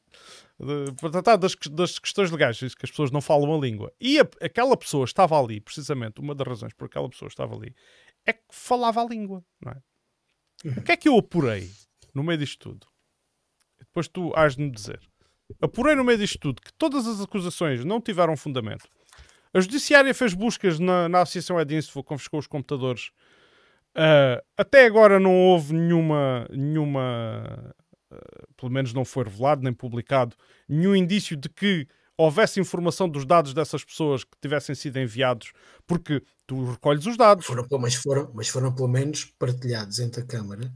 Para 0.99 1.11
tratar 1.11 1.37
das, 1.37 1.55
das 1.71 1.97
questões 1.97 2.29
legais, 2.29 2.59
que 2.59 2.65
as 2.85 2.89
pessoas 2.89 3.09
não 3.09 3.21
falam 3.21 3.55
a 3.55 3.57
língua. 3.57 3.93
E 4.01 4.19
a, 4.19 4.27
aquela 4.41 4.75
pessoa 4.75 5.05
estava 5.05 5.39
ali, 5.39 5.61
precisamente, 5.61 6.19
uma 6.19 6.35
das 6.35 6.45
razões 6.45 6.73
por 6.73 6.85
aquela 6.85 7.07
pessoa 7.09 7.29
estava 7.29 7.55
ali, 7.55 7.73
é 8.25 8.33
que 8.33 8.43
falava 8.51 9.01
a 9.01 9.05
língua, 9.05 9.41
não 9.63 9.71
é? 9.71 9.77
O 10.65 10.81
que 10.81 10.91
é 10.91 10.97
que 10.97 11.07
eu 11.07 11.17
apurei 11.17 11.69
no 12.13 12.23
meio 12.23 12.39
disto 12.39 12.69
tudo? 12.69 12.87
depois 13.97 14.07
tu 14.07 14.31
has 14.35 14.55
de 14.55 14.61
me 14.61 14.69
dizer. 14.69 14.99
Apurei 15.61 15.95
no 15.95 16.03
meio 16.03 16.19
disto 16.19 16.39
tudo 16.39 16.61
que 16.61 16.73
todas 16.73 17.07
as 17.07 17.19
acusações 17.19 17.83
não 17.83 17.99
tiveram 17.99 18.37
fundamento. 18.37 18.87
A 19.53 19.59
Judiciária 19.59 20.13
fez 20.13 20.33
buscas 20.33 20.77
na, 20.77 21.09
na 21.09 21.21
Associação 21.21 21.59
Edinstvo, 21.59 22.03
confiscou 22.03 22.39
os 22.39 22.47
computadores. 22.47 23.07
Uh, 23.95 24.43
até 24.55 24.85
agora 24.85 25.19
não 25.19 25.33
houve 25.35 25.73
nenhuma, 25.73 26.47
nenhuma 26.51 27.73
uh, 28.11 28.53
pelo 28.55 28.71
menos 28.71 28.93
não 28.93 29.03
foi 29.03 29.23
revelado 29.23 29.63
nem 29.63 29.73
publicado, 29.73 30.35
nenhum 30.69 30.95
indício 30.95 31.35
de 31.35 31.49
que 31.49 31.87
houvesse 32.15 32.59
informação 32.59 33.09
dos 33.09 33.25
dados 33.25 33.53
dessas 33.53 33.83
pessoas 33.83 34.23
que 34.23 34.37
tivessem 34.39 34.75
sido 34.75 34.99
enviados, 34.99 35.53
porque 35.87 36.21
Tu 36.47 36.71
recolhes 36.71 37.05
os 37.05 37.17
dados. 37.17 37.45
Foram, 37.45 37.67
mas, 37.79 37.95
foram, 37.95 38.31
mas 38.33 38.47
foram 38.47 38.73
pelo 38.73 38.87
menos 38.87 39.25
partilhados 39.37 39.99
entre 39.99 40.21
a 40.21 40.25
Câmara 40.25 40.73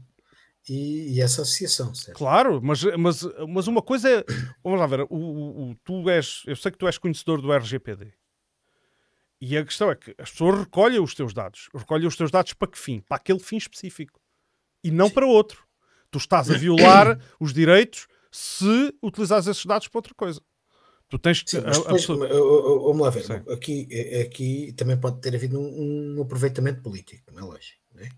e, 0.68 1.14
e 1.14 1.20
essa 1.20 1.42
associação, 1.42 1.94
certo? 1.94 2.18
Claro, 2.18 2.60
mas, 2.62 2.84
mas, 2.98 3.22
mas 3.48 3.66
uma 3.66 3.80
coisa 3.82 4.08
é. 4.08 4.24
Vamos 4.62 4.78
lá 4.78 4.86
ver, 4.86 5.00
o, 5.00 5.06
o, 5.10 5.70
o, 5.70 5.74
tu 5.76 6.08
és. 6.10 6.42
Eu 6.46 6.54
sei 6.54 6.70
que 6.70 6.78
tu 6.78 6.86
és 6.86 6.98
conhecedor 6.98 7.40
do 7.40 7.52
RGPD. 7.52 8.12
E 9.40 9.56
a 9.56 9.64
questão 9.64 9.90
é 9.90 9.96
que 9.96 10.14
as 10.18 10.30
pessoas 10.30 10.60
recolhem 10.60 11.00
os 11.00 11.14
teus 11.14 11.34
dados. 11.34 11.68
Recolhem 11.74 12.06
os 12.06 12.16
teus 12.16 12.30
dados 12.30 12.52
para 12.52 12.68
que 12.68 12.78
fim? 12.78 13.00
Para 13.00 13.16
aquele 13.16 13.40
fim 13.40 13.56
específico. 13.56 14.20
E 14.84 14.90
não 14.90 15.08
Sim. 15.08 15.14
para 15.14 15.26
outro. 15.26 15.66
Tu 16.12 16.18
estás 16.18 16.48
a 16.48 16.56
violar 16.56 17.18
os 17.40 17.52
direitos 17.52 18.06
se 18.30 18.94
utilizares 19.02 19.46
esses 19.46 19.64
dados 19.64 19.88
para 19.88 19.98
outra 19.98 20.14
coisa. 20.14 20.40
Tu 21.12 21.18
tens 21.18 21.42
que. 21.42 21.50
Sim, 21.50 21.60
mas 21.62 21.76
depois, 21.76 21.86
a, 21.86 21.90
a 21.90 22.16
pessoa... 22.16 22.26
Vamos 22.26 23.02
lá 23.02 23.10
ver. 23.10 23.42
Aqui, 23.52 23.86
aqui 24.18 24.72
também 24.74 24.96
pode 24.96 25.20
ter 25.20 25.34
havido 25.34 25.60
um, 25.60 26.16
um 26.16 26.22
aproveitamento 26.22 26.80
político, 26.80 27.30
não 27.34 27.42
é 27.42 27.44
lógico. 27.44 27.78
É? 27.98 28.08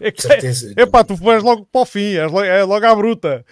É 0.00 0.10
que, 0.10 0.22
certeza. 0.22 0.72
É, 0.74 0.86
pá, 0.86 1.04
tu 1.04 1.14
vais 1.16 1.42
logo 1.42 1.68
para 1.70 1.82
o 1.82 1.84
fim, 1.84 2.14
é 2.14 2.24
logo, 2.24 2.42
é 2.42 2.64
logo 2.64 2.86
à 2.86 2.94
bruta. 2.94 3.44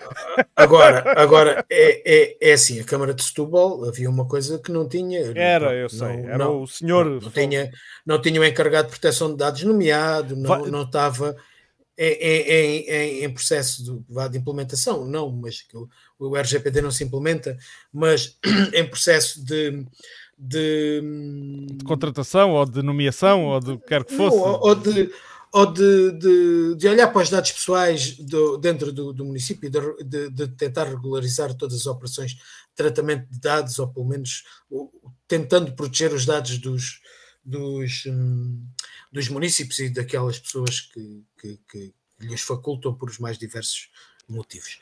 Agora, 0.57 1.05
agora 1.20 1.66
é, 1.70 2.03
é, 2.05 2.37
é 2.41 2.53
assim: 2.55 2.81
a 2.81 2.85
Câmara 2.85 3.12
de 3.12 3.23
Setúbal 3.23 3.85
havia 3.85 4.09
uma 4.09 4.27
coisa 4.27 4.59
que 4.59 4.73
não 4.73 4.89
tinha. 4.89 5.20
Era, 5.37 5.66
não, 5.66 5.73
eu 5.75 5.89
sei, 5.91 6.16
não, 6.16 6.29
era 6.31 6.39
não, 6.39 6.62
o 6.62 6.66
senhor. 6.66 7.05
Não, 7.05 7.20
não, 7.20 7.31
tinha, 7.31 7.70
não 8.07 8.23
tinha 8.23 8.41
o 8.41 8.45
encarregado 8.45 8.89
de 8.89 8.99
proteção 8.99 9.33
de 9.33 9.37
dados 9.37 9.62
nomeado, 9.64 10.35
não, 10.35 10.49
Vai... 10.49 10.70
não 10.70 10.83
estava 10.85 11.37
em, 12.05 13.33
processo 13.33 13.85
de, 13.85 14.29
de, 14.31 14.39
implementação, 14.39 15.07
não, 15.07 15.31
mas 15.31 15.63
que 15.63 15.77
o, 15.77 15.89
o 16.19 16.37
RGPD 16.37 16.83
não 16.83 16.91
se 16.91 17.05
implementa, 17.05 17.57
mas 17.93 18.39
em 18.75 18.87
processo 18.89 19.45
de. 19.45 19.85
De, 20.45 21.01
de 21.71 21.85
contratação 21.85 22.51
ou 22.51 22.67
de 22.67 22.83
nomeação 22.83 23.45
ou 23.45 23.61
de 23.61 23.79
quer 23.87 24.03
que 24.03 24.17
fosse 24.17 24.37
ou, 24.37 24.67
ou 24.67 24.75
de 24.75 25.09
ou 25.53 25.71
de, 25.71 26.13
de, 26.13 26.75
de, 26.77 26.89
olhar 26.89 27.13
para 27.13 27.23
os 27.23 27.29
dados 27.29 27.53
pessoais 27.53 28.17
do, 28.17 28.57
dentro 28.57 28.91
do, 28.91 29.13
do 29.13 29.25
município 29.25 29.67
e 29.67 30.03
de, 30.03 30.31
de, 30.31 30.49
tentar 30.49 30.85
regularizar 30.85 31.55
todas 31.55 31.77
as 31.77 31.87
operações 31.87 32.33
de 32.33 32.41
tratamento 32.75 33.31
de 33.31 33.39
dados, 33.39 33.79
ou 33.79 33.87
pelo 33.87 34.09
menos 34.09 34.45
tentando 35.29 35.73
proteger 35.75 36.13
os 36.15 36.25
dados 36.25 36.57
dos, 36.57 37.01
dos, 37.45 38.05
hum, 38.07 38.67
dos 39.13 39.29
municípios 39.29 39.79
e 39.79 39.91
daquelas 39.91 40.39
pessoas 40.39 40.81
que, 40.81 41.23
que, 41.43 41.61
que, 41.68 41.95
lhes 42.20 42.40
facultam 42.40 42.95
por 42.95 43.11
os 43.11 43.18
mais 43.18 43.36
diversos 43.36 43.90
motivos. 44.28 44.78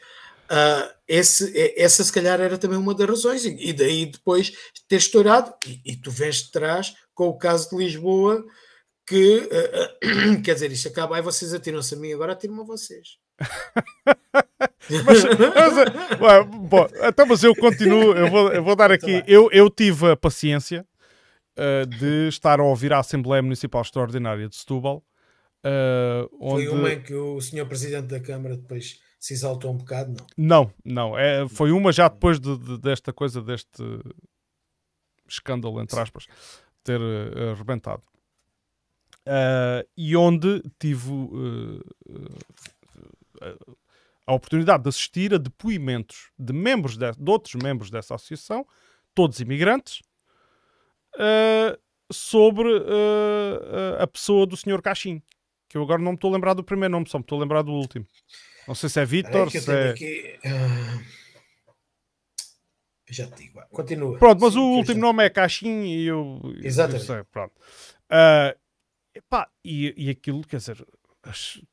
Uh, 0.50 0.92
esse, 1.08 1.74
essa 1.74 2.04
se 2.04 2.12
calhar 2.12 2.38
era 2.38 2.58
também 2.58 2.76
uma 2.76 2.94
das 2.94 3.08
razões, 3.08 3.46
e, 3.46 3.56
e 3.68 3.72
daí 3.72 4.06
depois 4.06 4.52
ter 4.86 4.96
estourado, 4.96 5.54
e, 5.66 5.80
e 5.86 5.96
tu 5.96 6.10
vens 6.10 6.42
de 6.42 6.50
trás 6.50 6.94
com 7.14 7.28
o 7.28 7.38
caso 7.38 7.70
de 7.70 7.76
Lisboa, 7.76 8.44
que 9.06 9.38
uh, 9.38 10.42
quer 10.44 10.54
dizer, 10.54 10.70
isto 10.70 10.88
acaba, 10.88 11.16
aí 11.16 11.22
vocês 11.22 11.54
atiram-se 11.54 11.94
a 11.94 11.96
mim, 11.96 12.12
agora 12.12 12.34
atiram-me 12.34 12.60
a 12.60 12.64
vocês. 12.64 13.16
mas, 14.90 15.24
mas, 15.24 16.20
ué, 16.20 16.44
bom, 16.44 16.86
então, 17.08 17.26
mas 17.26 17.42
eu 17.42 17.54
continuo, 17.54 18.12
eu 18.12 18.28
vou, 18.28 18.52
eu 18.52 18.62
vou 18.62 18.76
dar 18.76 18.92
aqui. 18.92 19.22
Eu, 19.26 19.48
eu 19.50 19.70
tive 19.70 20.10
a 20.10 20.16
paciência 20.16 20.86
uh, 21.56 21.86
de 21.86 22.28
estar 22.28 22.60
a 22.60 22.64
ouvir 22.64 22.92
a 22.92 22.98
Assembleia 22.98 23.42
Municipal 23.42 23.80
Extraordinária 23.80 24.46
de 24.46 24.56
Setúbal. 24.56 25.02
Uh, 25.64 26.28
onde... 26.40 26.66
Foi 26.66 26.78
uma 26.78 26.92
em 26.92 27.02
que 27.02 27.14
o 27.14 27.40
senhor 27.40 27.66
Presidente 27.66 28.06
da 28.06 28.20
Câmara 28.20 28.56
depois 28.56 29.00
se 29.18 29.34
exaltou 29.34 29.72
um 29.72 29.76
bocado, 29.76 30.14
não? 30.14 30.26
Não, 30.36 30.72
não. 30.82 31.18
É, 31.18 31.46
foi 31.48 31.70
uma 31.70 31.92
já 31.92 32.08
depois 32.08 32.40
de, 32.40 32.56
de, 32.56 32.78
desta 32.78 33.12
coisa, 33.12 33.42
deste 33.42 33.82
escândalo, 35.28 35.80
entre 35.80 35.98
aspas, 36.00 36.26
ter 36.82 37.00
uh, 37.00 37.50
arrebentado. 37.52 38.02
Uh, 39.26 39.86
e 39.96 40.16
onde 40.16 40.62
tive 40.78 41.10
uh, 41.10 41.84
a 44.26 44.32
oportunidade 44.32 44.82
de 44.82 44.88
assistir 44.88 45.34
a 45.34 45.38
depoimentos 45.38 46.30
de 46.38 46.52
membros 46.52 46.96
de, 46.96 47.12
de 47.12 47.30
outros 47.30 47.54
membros 47.54 47.90
dessa 47.90 48.14
associação, 48.14 48.66
todos 49.14 49.40
imigrantes, 49.40 50.02
sobre 52.12 52.68
a 53.98 54.06
pessoa 54.06 54.46
do 54.46 54.56
Sr. 54.56 54.80
Caixin, 54.80 55.20
que 55.70 55.78
eu 55.78 55.82
agora 55.82 56.02
não 56.02 56.10
me 56.10 56.16
estou 56.16 56.30
a 56.30 56.34
lembrar 56.34 56.52
do 56.52 56.64
primeiro 56.64 56.90
nome, 56.90 57.08
só 57.08 57.16
me 57.16 57.22
estou 57.22 57.38
a 57.38 57.42
lembrar 57.42 57.62
do 57.62 57.70
último. 57.70 58.04
Não 58.66 58.74
sei 58.74 58.88
se 58.88 59.00
é 59.00 59.04
Vitor, 59.04 59.48
se 59.48 59.70
é... 59.70 59.90
Aqui, 59.90 60.38
já 63.08 63.26
te 63.28 63.44
digo, 63.44 63.60
continua. 63.70 64.18
Pronto, 64.18 64.40
mas 64.40 64.52
Sim, 64.52 64.58
o 64.58 64.76
último 64.76 64.96
já... 64.96 65.00
nome 65.00 65.24
é 65.24 65.30
Caixin 65.30 65.84
e 65.84 66.06
eu... 66.06 66.40
Exatamente. 66.60 67.08
Eu 67.08 67.14
sei, 67.14 67.24
pronto. 67.24 67.52
Uh, 68.10 68.58
Epá, 69.14 69.48
e, 69.64 69.94
e 69.96 70.10
aquilo, 70.10 70.42
quer 70.42 70.56
dizer, 70.56 70.84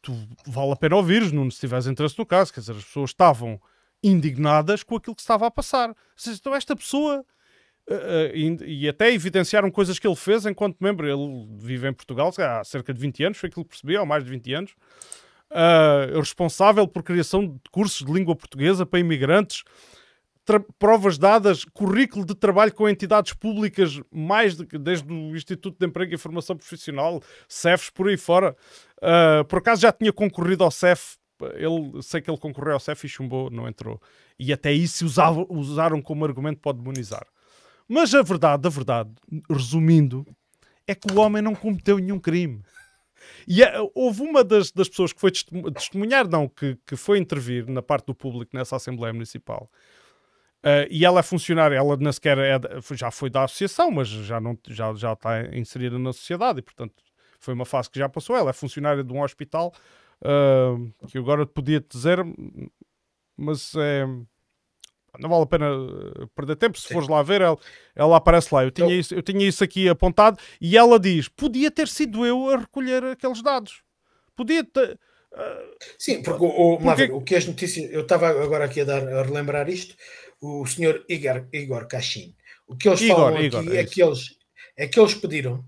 tu 0.02 0.14
vale 0.46 0.72
a 0.72 0.76
pena 0.76 0.96
ouvir, 0.96 1.24
se 1.52 1.60
tiveres 1.60 1.88
interesse 1.88 2.18
no 2.20 2.26
caso, 2.26 2.54
quer 2.54 2.60
dizer, 2.60 2.74
as 2.76 2.86
pessoas 2.86 3.10
estavam 3.10 3.60
indignadas 4.04 4.84
com 4.84 4.96
aquilo 4.96 5.16
que 5.16 5.22
estava 5.22 5.48
a 5.48 5.52
passar. 5.52 5.96
Seja, 6.16 6.38
então 6.40 6.54
esta 6.54 6.76
pessoa 6.76 7.26
uh, 7.90 7.94
uh, 7.94 8.36
e, 8.36 8.84
e, 8.84 8.90
até 8.90 9.12
evidenciaram 9.12 9.72
coisas 9.72 10.00
que 10.00 10.08
ele 10.08 10.16
fez 10.16 10.46
enquanto 10.46 10.78
membro. 10.80 11.08
Ele 11.08 11.48
vive 11.58 11.88
em 11.88 11.94
Portugal 11.94 12.32
há 12.38 12.64
cerca 12.64 12.94
de 12.94 13.00
20 13.00 13.24
anos, 13.24 13.38
foi 13.38 13.50
aquilo 13.50 13.66
que 13.66 13.72
percebi, 13.72 13.98
há 13.98 14.06
mais 14.06 14.24
de 14.24 14.30
20 14.30 14.54
anos. 14.54 14.72
Uh, 15.50 16.20
responsável 16.20 16.88
por 16.88 17.04
criação 17.04 17.48
de 17.48 17.70
cursos 17.72 18.06
de 18.06 18.12
língua 18.12 18.36
portuguesa 18.36 18.86
para 18.86 19.00
imigrantes, 19.00 19.64
provas 20.80 21.18
dadas, 21.18 21.66
currículo 21.66 22.26
de 22.26 22.34
trabalho 22.36 22.74
com 22.74 22.88
entidades 22.88 23.34
públicas, 23.34 24.00
mais 24.12 24.56
de, 24.56 24.66
desde 24.78 25.12
o 25.12 25.36
Instituto 25.36 25.78
de 25.80 25.86
Emprego 25.86 26.14
e 26.14 26.18
Formação 26.18 26.56
Profissional, 26.56 27.22
CEFs, 27.48 27.90
por 27.90 28.08
aí 28.08 28.18
fora. 28.18 28.56
Uh, 28.98 29.44
por 29.46 29.60
acaso 29.60 29.82
já 29.82 29.92
tinha 29.92 30.12
concorrido 30.14 30.64
ao 30.64 30.72
CEF, 30.72 31.18
ele, 31.54 32.02
sei 32.02 32.22
que 32.22 32.30
ele 32.30 32.38
concorreu 32.38 32.74
ao 32.74 32.80
CEF 32.80 33.06
e 33.06 33.10
chumbou, 33.10 33.50
não 33.50 33.68
entrou. 33.68 34.02
E 34.40 34.52
até 34.54 34.72
isso 34.72 35.06
usava, 35.06 35.46
usaram 35.50 36.02
como 36.02 36.26
argumento 36.26 36.60
para 36.60 36.78
demonizar. 36.78 37.28
Mas 37.88 38.14
a 38.14 38.22
verdade, 38.22 38.68
a 38.68 38.70
verdade, 38.70 39.12
resumindo, 39.50 40.26
é 40.86 40.94
que 40.94 41.12
o 41.12 41.20
homem 41.20 41.42
não 41.42 41.56
cometeu 41.56 41.98
nenhum 41.98 42.20
crime. 42.20 42.62
E 43.48 43.64
é, 43.64 43.74
houve 43.96 44.22
uma 44.22 44.44
das, 44.44 44.72
das 44.72 44.90
pessoas 44.90 45.14
que 45.14 45.20
foi 45.20 45.32
testemunhar, 45.32 46.28
não, 46.28 46.48
que, 46.48 46.78
que 46.86 46.96
foi 46.96 47.18
intervir 47.18 47.68
na 47.68 47.82
parte 47.82 48.08
do 48.08 48.16
público 48.16 48.56
nessa 48.56 48.76
Assembleia 48.76 49.14
Municipal, 49.14 49.70
Uh, 50.64 50.90
e 50.90 51.06
ela 51.06 51.20
é 51.20 51.24
funcionária, 51.24 51.76
ela 51.76 51.96
nem 51.96 52.12
sequer 52.12 52.38
é, 52.40 52.60
já 52.94 53.12
foi 53.12 53.30
da 53.30 53.44
associação, 53.44 53.92
mas 53.92 54.08
já, 54.08 54.42
não, 54.42 54.58
já, 54.68 54.94
já 54.96 55.14
está 55.14 55.56
inserida 55.56 56.00
na 56.00 56.12
sociedade 56.12 56.60
e, 56.60 56.62
portanto, 56.62 56.96
foi 57.40 57.54
uma 57.54 57.64
fase 57.64 57.90
que 57.90 58.00
já 58.00 58.10
passou. 58.10 58.36
Ela 58.36 58.50
é 58.50 58.54
funcionária 58.54 59.04
de 59.04 59.14
um 59.14 59.22
hospital 59.22 59.72
uh, 60.22 61.08
que 61.08 61.18
agora 61.18 61.46
podia 61.46 61.80
dizer, 61.80 62.18
mas 63.38 63.76
é, 63.76 64.06
não 65.20 65.30
vale 65.30 65.44
a 65.44 65.48
pena 65.48 65.66
eh, 65.66 66.26
perder 66.36 66.56
tempo. 66.56 66.78
Se 66.78 66.88
Sim. 66.88 66.94
fores 66.94 67.10
lá 67.10 67.24
ver, 67.24 67.42
ela, 67.42 67.58
ela 67.96 68.18
aparece 68.18 68.54
lá. 68.54 68.64
Eu 68.64 68.72
tinha, 68.72 68.94
isso, 68.94 69.14
eu 69.14 69.22
tinha 69.22 69.48
isso 69.48 69.64
aqui 69.64 69.90
apontado 69.90 70.38
e 70.62 70.78
ela 70.78 71.00
diz: 71.00 71.28
podia 71.28 71.72
ter 71.72 71.88
sido 71.88 72.26
eu 72.26 72.50
a 72.50 72.58
recolher 72.58 73.04
aqueles 73.04 73.42
dados. 73.42 73.82
Podia 74.36 74.64
ter. 74.64 75.00
Uh, 75.34 75.76
Sim, 75.98 76.22
porque, 76.22 76.46
o, 76.46 76.78
porque... 76.78 77.08
Ver, 77.08 77.14
o 77.14 77.22
que 77.22 77.36
as 77.36 77.46
notícias. 77.46 77.92
Eu 77.92 78.02
estava 78.02 78.30
agora 78.30 78.66
aqui 78.66 78.82
a, 78.82 78.86
dar, 78.86 79.08
a 79.08 79.24
relembrar 79.24 79.70
isto 79.70 79.96
o 80.42 80.66
senhor 80.66 81.04
Igor, 81.10 81.48
Igor 81.52 81.88
Cachin. 81.88 82.36
O 82.68 82.76
que 82.76 82.88
eles 82.88 83.02
Igor, 83.02 83.16
falam 83.16 83.42
Igor, 83.42 83.62
aqui 83.62 83.78
é, 83.78 83.82
é 83.82 83.86
que 83.86 84.04
eles, 84.04 84.38
é 84.76 84.88
que 84.88 85.00
eles 85.00 85.14
pediram, 85.16 85.66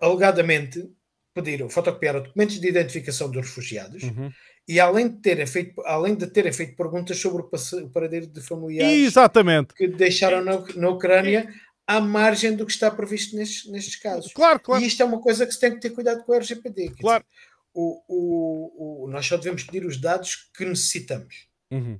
alegadamente, 0.00 0.90
pediram 1.34 1.68
fotocopiar 1.68 2.22
documentos 2.22 2.60
de 2.60 2.68
identificação 2.68 3.30
dos 3.30 3.46
refugiados 3.46 4.02
uhum. 4.04 4.30
E 4.66 4.80
além 4.80 5.08
de 5.08 5.16
terem 5.16 5.46
feito 5.46 5.80
além 5.84 6.14
de 6.14 6.26
terem 6.26 6.52
feito 6.52 6.76
perguntas 6.76 7.18
sobre 7.18 7.42
o 7.42 7.88
paradeiro 7.90 8.26
de 8.26 8.40
familiares 8.40 9.06
Exatamente. 9.06 9.74
que 9.74 9.86
deixaram 9.86 10.42
na, 10.42 10.64
na 10.74 10.88
Ucrânia 10.88 11.52
à 11.86 12.00
margem 12.00 12.56
do 12.56 12.64
que 12.64 12.72
está 12.72 12.90
previsto 12.90 13.36
nestes, 13.36 13.70
nestes 13.70 13.96
casos. 13.96 14.32
Claro, 14.32 14.58
claro. 14.58 14.82
E 14.82 14.86
isto 14.86 15.02
é 15.02 15.06
uma 15.06 15.20
coisa 15.20 15.46
que 15.46 15.52
se 15.52 15.60
tem 15.60 15.74
que 15.74 15.80
ter 15.80 15.90
cuidado 15.90 16.24
com 16.24 16.32
o 16.32 16.34
RGPD. 16.34 16.94
Claro. 16.98 17.24
Dizer, 17.24 17.54
o, 17.74 18.02
o, 18.08 19.04
o, 19.04 19.10
nós 19.10 19.26
só 19.26 19.36
devemos 19.36 19.64
pedir 19.64 19.84
os 19.84 20.00
dados 20.00 20.48
que 20.56 20.64
necessitamos. 20.64 21.48
Uhum. 21.70 21.98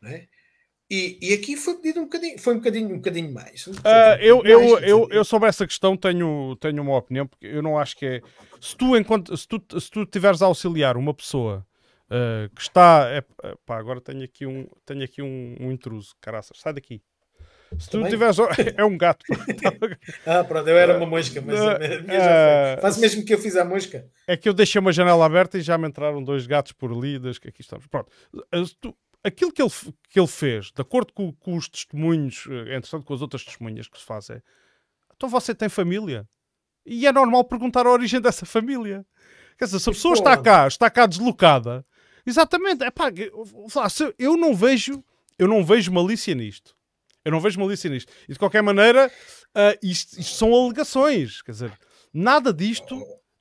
Não 0.00 0.10
é? 0.10 0.28
E, 0.88 1.18
e 1.20 1.32
aqui 1.32 1.56
foi 1.56 1.74
pedido 1.78 2.00
um 2.00 2.04
bocadinho, 2.04 2.38
foi 2.38 2.54
um 2.54 2.58
bocadinho, 2.58 2.88
um 2.90 2.96
bocadinho 2.98 3.34
mais. 3.34 3.66
Uh, 3.66 3.72
eu, 4.20 4.36
mais, 4.36 4.50
eu, 4.50 4.78
eu, 4.78 5.08
eu 5.10 5.24
sobre 5.24 5.48
essa 5.48 5.66
questão 5.66 5.96
tenho, 5.96 6.54
tenho 6.60 6.80
uma 6.80 6.96
opinião, 6.96 7.26
porque 7.26 7.44
eu 7.44 7.60
não 7.60 7.76
acho 7.76 7.96
que 7.96 8.06
é. 8.06 8.22
Se 8.60 8.76
tu, 8.76 8.96
enquanto, 8.96 9.36
se 9.36 9.48
tu, 9.48 9.60
se 9.80 9.90
tu 9.90 10.06
tiveres 10.06 10.42
a 10.42 10.46
auxiliar 10.46 10.96
uma 10.96 11.12
pessoa 11.12 11.66
uh, 12.10 12.54
que 12.54 12.60
está. 12.60 13.08
É, 13.10 13.22
pá, 13.64 13.78
agora 13.78 14.00
tenho 14.00 14.24
aqui 14.24 14.46
um, 14.46 14.66
tenho 14.84 15.02
aqui 15.02 15.22
um, 15.22 15.56
um 15.60 15.72
intruso, 15.72 16.14
caraças, 16.20 16.58
sai 16.58 16.72
daqui. 16.72 17.02
Se 17.78 17.90
tu 17.90 18.02
tiveres. 18.08 18.36
É 18.76 18.84
um 18.84 18.96
gato. 18.96 19.24
ah, 20.24 20.44
pronto, 20.44 20.68
eu 20.68 20.78
era 20.78 20.96
uma 20.96 21.06
mosca, 21.06 21.40
mas 21.40 21.60
a 21.60 21.78
minha 21.78 22.20
já 22.20 22.74
foi. 22.74 22.82
Faz 22.82 22.98
mesmo 22.98 23.24
que 23.24 23.34
eu 23.34 23.38
fiz 23.38 23.56
a 23.56 23.64
mosca. 23.64 24.06
É 24.26 24.36
que 24.36 24.48
eu 24.48 24.54
deixei 24.54 24.80
uma 24.80 24.92
janela 24.92 25.26
aberta 25.26 25.58
e 25.58 25.60
já 25.60 25.76
me 25.76 25.88
entraram 25.88 26.22
dois 26.22 26.46
gatos 26.46 26.72
por 26.72 26.92
ali, 26.92 27.18
das 27.18 27.38
que 27.38 27.48
aqui 27.48 27.60
estamos. 27.60 27.86
Pronto. 27.86 28.10
Aquilo 29.24 29.52
que 29.52 29.60
ele, 29.60 29.70
que 30.08 30.20
ele 30.20 30.28
fez, 30.28 30.70
de 30.70 30.80
acordo 30.80 31.12
com, 31.12 31.32
com 31.32 31.56
os 31.56 31.68
testemunhos, 31.68 32.46
entretanto 32.68 33.04
com 33.04 33.12
as 33.12 33.20
outras 33.20 33.44
testemunhas 33.44 33.88
que 33.88 33.98
se 33.98 34.04
fazem, 34.04 34.40
então 35.16 35.28
você 35.28 35.52
tem 35.52 35.68
família. 35.68 36.28
E 36.84 37.06
é 37.06 37.12
normal 37.12 37.42
perguntar 37.42 37.86
a 37.86 37.90
origem 37.90 38.20
dessa 38.20 38.46
família. 38.46 39.04
Quer 39.58 39.64
dizer, 39.64 39.80
se 39.80 39.88
a 39.88 39.92
pessoa 39.92 40.14
está 40.14 40.36
cá, 40.36 40.68
está 40.68 40.88
cá 40.88 41.06
deslocada, 41.06 41.84
exatamente, 42.26 42.84
eu 44.18 44.36
não 44.36 44.54
vejo, 44.54 45.02
eu 45.38 45.46
não 45.46 45.64
vejo 45.64 45.92
malícia 45.92 46.34
nisto. 46.34 46.76
Eu 47.24 47.32
não 47.32 47.40
vejo 47.40 47.58
malícia 47.58 47.90
nisto. 47.90 48.12
E 48.28 48.32
de 48.34 48.38
qualquer 48.38 48.62
maneira, 48.62 49.08
uh, 49.08 49.78
isto, 49.82 50.20
isto 50.20 50.36
são 50.36 50.54
alegações. 50.54 51.42
Quer 51.42 51.50
dizer, 51.50 51.78
nada 52.14 52.52
disto 52.52 52.96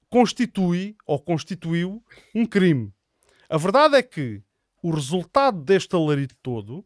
constitui 0.10 0.96
ou 1.06 1.20
constituiu 1.20 2.04
um 2.34 2.48
crime. 2.48 2.92
A 3.48 3.58
verdade 3.58 3.96
é 3.96 4.02
que 4.02 4.42
o 4.82 4.90
resultado 4.90 5.62
deste 5.62 5.96
alarido 5.96 6.34
todo, 6.42 6.84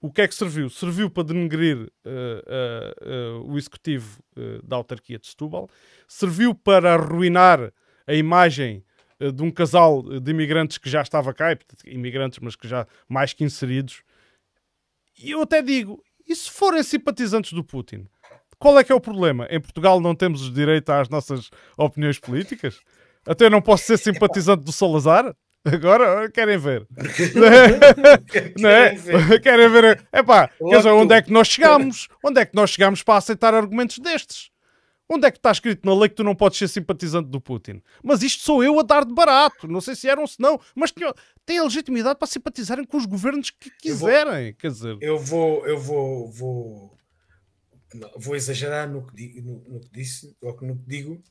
o 0.00 0.10
que 0.10 0.22
é 0.22 0.28
que 0.28 0.34
serviu? 0.34 0.70
Serviu 0.70 1.10
para 1.10 1.24
denegrir 1.24 1.76
uh, 1.76 3.42
uh, 3.44 3.52
o 3.52 3.58
executivo 3.58 4.22
da 4.62 4.76
autarquia 4.76 5.18
de 5.18 5.26
Setúbal, 5.26 5.68
serviu 6.08 6.54
para 6.54 6.94
arruinar 6.94 7.72
a 8.06 8.14
imagem 8.14 8.82
de 9.18 9.42
um 9.42 9.50
casal 9.50 10.02
de 10.02 10.30
imigrantes 10.30 10.78
que 10.78 10.88
já 10.88 11.02
estava 11.02 11.32
cá, 11.32 11.56
imigrantes, 11.84 12.38
mas 12.40 12.56
que 12.56 12.68
já 12.68 12.86
mais 13.08 13.32
que 13.32 13.44
inseridos. 13.44 14.02
E 15.18 15.30
eu 15.30 15.42
até 15.42 15.62
digo, 15.62 16.02
e 16.26 16.34
se 16.34 16.50
forem 16.50 16.82
simpatizantes 16.82 17.52
do 17.52 17.64
Putin? 17.64 18.06
Qual 18.58 18.78
é 18.78 18.84
que 18.84 18.92
é 18.92 18.94
o 18.94 19.00
problema? 19.00 19.46
Em 19.50 19.60
Portugal 19.60 20.00
não 20.00 20.14
temos 20.14 20.46
o 20.46 20.52
direito 20.52 20.90
às 20.90 21.08
nossas 21.08 21.50
opiniões 21.76 22.18
políticas? 22.18 22.80
Até 23.26 23.50
não 23.50 23.60
posso 23.60 23.84
ser 23.84 23.98
simpatizante 23.98 24.64
do 24.64 24.72
Salazar? 24.72 25.34
Agora 25.64 26.30
querem 26.30 26.56
ver. 26.58 26.86
não 28.56 28.68
é? 28.68 28.94
Querem 29.42 29.68
ver. 29.68 30.06
Epá, 30.12 30.48
quer 30.48 30.76
dizer, 30.76 30.90
onde 30.90 31.12
é 31.12 31.20
que 31.20 31.32
nós 31.32 31.48
chegamos? 31.48 32.08
Onde 32.22 32.40
é 32.40 32.46
que 32.46 32.54
nós 32.54 32.70
chegamos 32.70 33.02
para 33.02 33.16
aceitar 33.16 33.52
argumentos 33.52 33.98
destes? 33.98 34.50
Onde 35.08 35.26
é 35.26 35.30
que 35.30 35.38
está 35.38 35.52
escrito 35.52 35.86
na 35.86 35.94
lei 35.94 36.08
que 36.08 36.16
tu 36.16 36.24
não 36.24 36.34
podes 36.34 36.58
ser 36.58 36.68
simpatizante 36.68 37.28
do 37.28 37.40
Putin? 37.40 37.80
Mas 38.02 38.22
isto 38.22 38.42
sou 38.42 38.64
eu 38.64 38.78
a 38.80 38.82
dar 38.82 39.04
de 39.04 39.14
barato. 39.14 39.68
Não 39.68 39.80
sei 39.80 39.94
se 39.94 40.08
eram 40.08 40.22
ou 40.22 40.28
se 40.28 40.40
não, 40.40 40.60
mas 40.74 40.92
têm 41.44 41.58
a 41.58 41.62
legitimidade 41.64 42.18
para 42.18 42.26
simpatizarem 42.26 42.84
com 42.84 42.96
os 42.96 43.06
governos 43.06 43.50
que 43.50 43.70
quiserem. 43.70 44.32
Eu 44.32 44.42
vou, 44.42 44.54
quer 44.54 44.70
dizer, 44.70 44.98
eu 45.00 45.18
vou, 45.18 45.66
eu 45.66 45.78
vou, 45.78 46.30
vou, 46.32 46.98
vou 48.16 48.36
exagerar 48.36 48.90
no 48.90 49.06
que, 49.06 49.40
no, 49.40 49.62
no 49.68 49.80
que 49.80 49.90
disse, 49.92 50.36
ou 50.40 50.60
no 50.62 50.76
que 50.76 50.88
digo, 50.88 51.22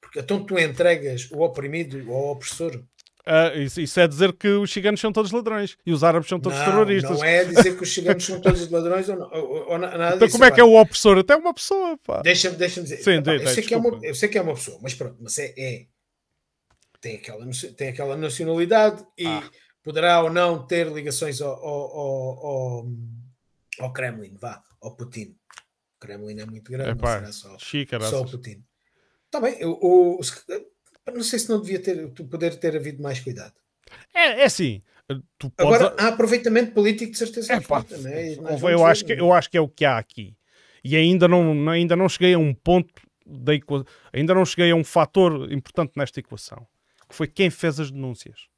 porque 0.00 0.20
então 0.20 0.44
tu 0.44 0.56
entregas 0.58 1.28
o 1.32 1.40
oprimido 1.40 1.98
ao 2.12 2.32
opressor 2.32 2.80
Uh, 3.26 3.58
isso, 3.58 3.80
isso, 3.80 3.98
é 3.98 4.06
dizer 4.06 4.32
que 4.34 4.46
os 4.46 4.72
ciganos 4.72 5.00
são 5.00 5.12
todos 5.12 5.32
ladrões 5.32 5.76
e 5.84 5.92
os 5.92 6.04
árabes 6.04 6.28
são 6.28 6.38
todos 6.38 6.56
não, 6.58 6.64
terroristas. 6.64 7.18
Não 7.18 7.24
é 7.24 7.44
dizer 7.44 7.76
que 7.76 7.82
os 7.82 7.92
ciganos 7.92 8.24
são 8.24 8.40
todos 8.40 8.70
ladrões 8.70 9.08
ou, 9.08 9.16
não, 9.16 9.28
ou, 9.32 9.70
ou 9.70 9.78
nada 9.78 10.14
Então, 10.14 10.18
disso, 10.18 10.32
como 10.32 10.44
é 10.44 10.50
que 10.52 10.60
é 10.60 10.64
o 10.64 10.80
opressor? 10.80 11.18
Até 11.18 11.34
uma 11.34 11.52
pessoa, 11.52 11.98
pá. 11.98 12.22
Deixa-me 12.22 12.56
deixa 12.56 12.80
dizer. 12.80 12.98
Sim, 12.98 13.14
epá, 13.14 13.34
eu, 13.34 13.48
sei 13.48 13.64
que 13.64 13.74
é 13.74 13.76
uma, 13.76 13.98
eu 14.00 14.14
sei 14.14 14.28
que 14.28 14.38
é 14.38 14.42
uma 14.42 14.54
pessoa, 14.54 14.78
mas 14.80 14.94
pronto, 14.94 15.16
mas 15.20 15.36
é. 15.38 15.54
é 15.58 15.86
tem, 17.00 17.16
aquela, 17.16 17.44
tem 17.76 17.88
aquela 17.88 18.16
nacionalidade 18.16 19.04
e 19.18 19.26
ah. 19.26 19.50
poderá 19.82 20.22
ou 20.22 20.30
não 20.30 20.64
ter 20.64 20.86
ligações 20.86 21.40
ao, 21.40 21.52
ao, 21.52 21.98
ao, 21.98 22.86
ao, 23.80 23.92
Kremlin, 23.92 24.36
vá, 24.40 24.62
ao 24.80 24.94
Putin. 24.94 25.36
O 25.96 25.98
Kremlin 25.98 26.40
é 26.40 26.46
muito 26.46 26.70
grande, 26.70 26.90
Epá, 26.90 27.20
não 27.20 27.32
será 27.32 27.58
só, 27.58 28.08
só 28.08 28.22
o 28.22 28.30
Putin. 28.30 28.64
Está 29.24 29.40
bem, 29.40 29.64
o, 29.64 30.16
o, 30.16 30.20
não 31.14 31.22
sei 31.22 31.38
se 31.38 31.48
não 31.48 31.60
devia 31.60 31.80
ter, 31.80 32.08
poder 32.08 32.56
ter 32.56 32.76
havido 32.76 33.02
mais 33.02 33.20
cuidado. 33.20 33.54
É, 34.14 34.40
é 34.40 34.44
assim. 34.44 34.82
Tu 35.38 35.50
podes... 35.50 35.80
Agora, 35.80 35.94
há 35.98 36.08
aproveitamento 36.08 36.72
político 36.72 37.12
de 37.12 37.18
certeza 37.18 37.52
é, 37.52 37.60
pá, 37.60 37.84
né? 38.00 38.34
eu, 38.72 38.84
acho 38.84 39.04
que, 39.04 39.12
eu 39.12 39.32
acho 39.32 39.48
que 39.48 39.56
é 39.56 39.60
o 39.60 39.68
que 39.68 39.84
há 39.84 39.98
aqui. 39.98 40.36
E 40.82 40.96
ainda 40.96 41.28
não, 41.28 41.68
ainda 41.68 41.94
não 41.94 42.08
cheguei 42.08 42.34
a 42.34 42.38
um 42.38 42.52
ponto, 42.52 42.92
da 43.24 43.54
equa... 43.54 43.84
ainda 44.12 44.34
não 44.34 44.44
cheguei 44.44 44.70
a 44.70 44.74
um 44.74 44.82
fator 44.82 45.52
importante 45.52 45.92
nesta 45.96 46.18
equação, 46.18 46.66
que 47.08 47.14
foi 47.14 47.28
quem 47.28 47.50
fez 47.50 47.78
as 47.78 47.90
denúncias. 47.90 48.48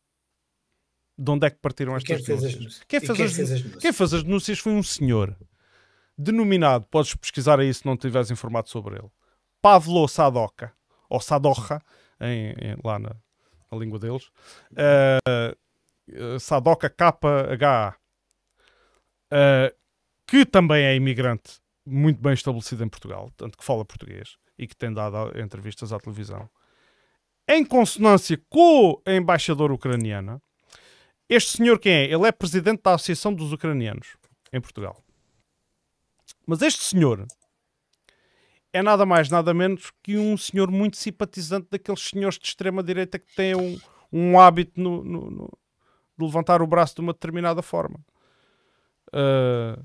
De 1.19 1.31
onde 1.31 1.47
é 1.47 1.51
que 1.51 1.59
partiram 1.59 1.97
estas 1.97 2.25
quem 2.25 2.37
denúncias? 2.37 2.81
Quem, 2.89 3.01
fez, 3.01 3.17
quem 3.17 3.27
as... 3.27 3.33
fez 3.33 3.53
as 3.53 3.61
denúncias? 3.61 3.83
Quem 3.83 3.93
fez 3.93 4.15
as 4.15 4.23
denúncias 4.23 4.59
foi 4.59 4.73
um 4.73 4.83
senhor 4.83 5.37
denominado, 6.17 6.87
podes 6.91 7.15
pesquisar 7.15 7.61
aí 7.61 7.73
se 7.73 7.87
não 7.87 7.97
tiveres 7.97 8.31
informado 8.31 8.69
sobre 8.69 8.97
ele, 8.97 9.09
Pavlo 9.61 10.09
Sadoka, 10.09 10.73
ou 11.09 11.21
Sadocha, 11.21 11.81
em, 12.21 12.51
em, 12.51 12.77
lá 12.85 12.99
na, 12.99 13.15
a 13.71 13.77
língua 13.77 13.99
deles. 13.99 14.31
Uh, 14.73 16.39
Sadoka 16.41 16.89
KHA, 16.89 17.97
uh, 19.33 19.77
que 20.27 20.47
também 20.47 20.85
é 20.85 20.95
imigrante 20.95 21.61
muito 21.85 22.21
bem 22.21 22.35
estabelecido 22.35 22.85
em 22.85 22.89
Portugal, 22.89 23.31
tanto 23.37 23.57
que 23.57 23.65
fala 23.65 23.85
português 23.85 24.37
e 24.59 24.67
que 24.67 24.77
tem 24.77 24.93
dado 24.93 25.39
entrevistas 25.39 25.93
à 25.93 25.99
televisão. 25.99 26.49
Em 27.47 27.65
consonância 27.65 28.39
com 28.49 29.01
a 29.07 29.13
embaixadora 29.13 29.73
ucraniana, 29.73 30.43
este 31.29 31.57
senhor 31.57 31.79
quem 31.79 31.93
é? 31.93 32.05
Ele 32.05 32.27
é 32.27 32.33
presidente 32.33 32.83
da 32.83 32.95
Associação 32.95 33.33
dos 33.33 33.53
Ucranianos 33.53 34.17
em 34.53 34.61
Portugal. 34.61 35.03
Mas 36.47 36.63
este 36.63 36.83
senhor 36.83 37.27
é 38.79 38.83
nada 38.83 39.05
mais, 39.05 39.29
nada 39.29 39.53
menos 39.53 39.91
que 40.03 40.17
um 40.17 40.37
senhor 40.37 40.71
muito 40.71 40.97
simpatizante 40.97 41.69
daqueles 41.71 42.01
senhores 42.01 42.39
de 42.39 42.47
extrema-direita 42.47 43.19
que 43.19 43.35
têm 43.35 43.55
um, 43.55 43.79
um 44.13 44.41
hábito 44.41 44.81
no, 44.81 45.03
no, 45.03 45.31
no, 45.31 45.59
de 46.19 46.25
levantar 46.25 46.63
o 46.63 46.67
braço 46.67 46.95
de 46.95 47.01
uma 47.01 47.13
determinada 47.13 47.61
forma. 47.61 47.99
Uh, 49.09 49.83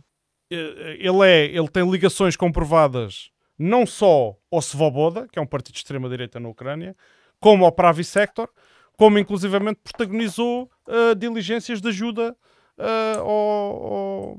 ele, 0.49 1.25
é, 1.25 1.45
ele 1.45 1.67
tem 1.69 1.89
ligações 1.89 2.35
comprovadas 2.35 3.31
não 3.57 3.85
só 3.85 4.35
ao 4.51 4.61
Svoboda, 4.61 5.27
que 5.31 5.39
é 5.39 5.41
um 5.41 5.47
partido 5.47 5.73
de 5.73 5.79
extrema-direita 5.79 6.39
na 6.39 6.49
Ucrânia, 6.49 6.95
como 7.39 7.65
ao 7.65 7.71
Pravi 7.71 8.03
Sector, 8.03 8.49
como 8.97 9.17
inclusivamente 9.17 9.79
protagonizou 9.83 10.69
uh, 10.87 11.15
diligências 11.15 11.81
de 11.81 11.87
ajuda 11.87 12.35
uh, 12.77 13.19
ao, 13.19 13.93
ao, 13.93 14.37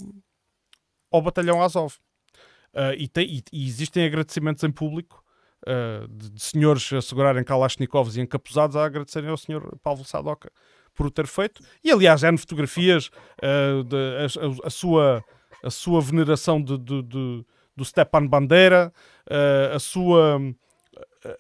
ao 1.13 1.23
batalhão 1.23 1.63
Azov. 1.63 1.95
Uh, 2.75 2.93
e, 2.99 3.07
tem, 3.07 3.27
e, 3.27 3.43
e, 3.53 3.67
existem 3.67 4.05
agradecimentos 4.05 4.65
em 4.65 4.71
público 4.71 5.23
uh, 5.65 6.09
de, 6.09 6.31
de, 6.31 6.43
senhores 6.43 6.93
a 6.93 7.01
segurarem 7.01 7.45
Kalashnikovs 7.45 8.17
e 8.17 8.21
encapuzados 8.21 8.75
a 8.75 8.85
agradecerem 8.85 9.31
ao 9.31 9.37
senhor 9.37 9.79
Paulo 9.81 10.05
Sadoca 10.05 10.51
por 10.93 11.07
o 11.07 11.11
ter 11.11 11.29
feito. 11.29 11.63
E 11.85 11.91
aliás, 11.93 12.25
há 12.25 12.37
fotografias 12.37 13.11
uh, 13.39 13.85
de, 13.85 13.97
a, 13.97 14.67
a, 14.67 14.71
sua, 14.71 15.25
a 15.63 15.71
sua 15.71 16.01
veneração 16.01 16.61
de, 16.61 16.77
de, 16.79 17.03
de 17.03 17.47
do 17.77 17.85
Stepan 17.85 18.27
Bandera, 18.27 18.93
a 19.75 19.79
sua. 19.81 20.41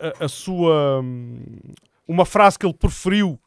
A, 0.01 0.24
a 0.24 0.28
sua 0.28 1.01
uma 2.09 2.24
frase 2.24 2.59
que 2.59 2.66
ele 2.66 2.74
preferiu 2.74 3.39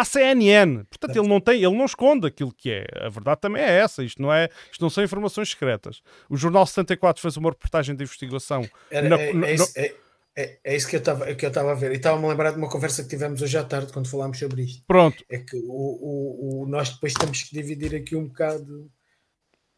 à 0.00 0.04
CNN. 0.04 0.84
Portanto, 0.84 1.16
ele 1.16 1.28
não 1.28 1.40
tem, 1.40 1.62
ele 1.62 1.76
não 1.76 1.84
esconde 1.84 2.26
aquilo 2.26 2.52
que 2.52 2.70
é. 2.70 2.86
A 3.00 3.08
verdade 3.08 3.40
também 3.40 3.62
é 3.62 3.78
essa. 3.78 4.02
Isto 4.02 4.20
não 4.20 4.32
é, 4.32 4.48
isto 4.70 4.82
não 4.82 4.90
são 4.90 5.04
informações 5.04 5.50
secretas. 5.50 6.02
O 6.28 6.36
Jornal 6.36 6.66
74 6.66 7.22
fez 7.22 7.36
uma 7.36 7.50
reportagem 7.50 7.94
de 7.94 8.02
investigação. 8.02 8.68
Era, 8.90 9.08
na, 9.08 9.16
é, 9.16 9.30
é, 9.30 9.54
isso, 9.54 9.72
é, 9.76 9.94
é, 10.36 10.58
é, 10.64 10.76
isso 10.76 10.88
que 10.88 10.96
eu 10.96 11.00
estava 11.00 11.70
a 11.70 11.74
ver. 11.74 11.92
E 11.92 11.96
estava-me 11.96 12.24
a 12.26 12.28
lembrar 12.28 12.50
de 12.50 12.58
uma 12.58 12.68
conversa 12.68 13.02
que 13.04 13.08
tivemos 13.08 13.40
hoje 13.40 13.56
à 13.56 13.62
tarde 13.62 13.92
quando 13.92 14.10
falámos 14.10 14.38
sobre 14.38 14.62
isto. 14.62 14.82
Pronto. 14.86 15.24
É 15.30 15.38
que 15.38 15.56
o, 15.56 15.62
o, 15.68 16.62
o 16.62 16.66
nós 16.66 16.90
depois 16.90 17.14
temos 17.14 17.42
que 17.42 17.54
dividir 17.54 17.94
aqui 17.94 18.16
um 18.16 18.26
bocado 18.26 18.90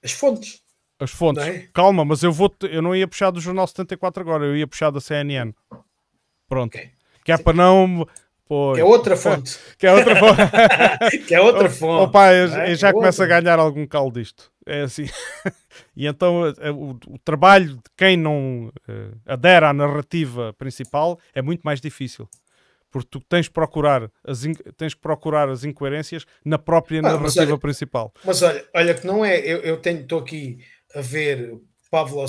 as 0.02 0.12
fontes. 0.12 0.62
As 0.98 1.10
fontes. 1.10 1.44
É? 1.44 1.68
Calma, 1.74 2.04
mas 2.04 2.22
eu 2.22 2.32
vou 2.32 2.54
eu 2.70 2.80
não 2.80 2.96
ia 2.96 3.06
puxar 3.06 3.30
do 3.30 3.40
Jornal 3.40 3.66
74 3.66 4.22
agora, 4.22 4.46
eu 4.46 4.56
ia 4.56 4.66
puxar 4.66 4.90
da 4.90 5.00
CNN. 5.00 5.52
Pronto. 6.48 6.74
Okay. 6.74 6.90
Que 7.22 7.32
é 7.32 7.36
Sim. 7.36 7.42
para 7.42 7.56
não 7.56 8.06
Pois. 8.48 8.76
Que 8.76 8.80
é 8.80 8.84
outra 8.84 9.16
fonte. 9.16 9.58
que 9.76 9.86
é 9.86 9.92
outra 9.92 10.16
fonte. 10.16 11.18
que 11.26 11.34
é 11.34 11.40
outra 11.40 11.68
fonte. 11.68 12.14
Eu, 12.14 12.60
é? 12.60 12.70
eu 12.70 12.76
já 12.76 12.88
é 12.88 12.92
começo 12.92 13.22
a 13.22 13.26
ganhar 13.26 13.58
algum 13.58 13.86
caldo 13.86 14.20
disto. 14.20 14.50
É 14.64 14.82
assim. 14.82 15.06
e 15.96 16.06
então 16.06 16.46
eh, 16.46 16.70
o, 16.70 16.90
o, 17.08 17.18
trabalho 17.24 17.74
de 17.74 17.82
quem 17.96 18.16
não 18.16 18.72
uh, 18.88 19.16
adere 19.26 19.66
à 19.66 19.72
narrativa 19.72 20.52
principal 20.54 21.18
é 21.34 21.42
muito 21.42 21.62
mais 21.62 21.80
difícil. 21.80 22.28
Porque 22.90 23.08
tu 23.10 23.20
tens, 23.28 23.48
procurar 23.48 24.10
as 24.24 24.42
tens 24.76 24.94
que 24.94 25.00
procurar 25.00 25.48
as 25.48 25.64
incoerências 25.64 26.24
na 26.44 26.56
própria 26.56 27.00
ah, 27.00 27.02
narrativa 27.02 27.22
mas 27.22 27.36
olha, 27.36 27.58
principal. 27.58 28.12
Mas 28.24 28.42
olha, 28.42 28.64
olha 28.74 28.94
que 28.94 29.06
não 29.06 29.24
é. 29.24 29.38
Eu, 29.38 29.58
eu 29.58 29.74
estou 29.74 30.20
aqui 30.20 30.58
a 30.94 31.00
ver 31.00 31.60
Pavlo 31.90 32.24
uh, 32.24 32.26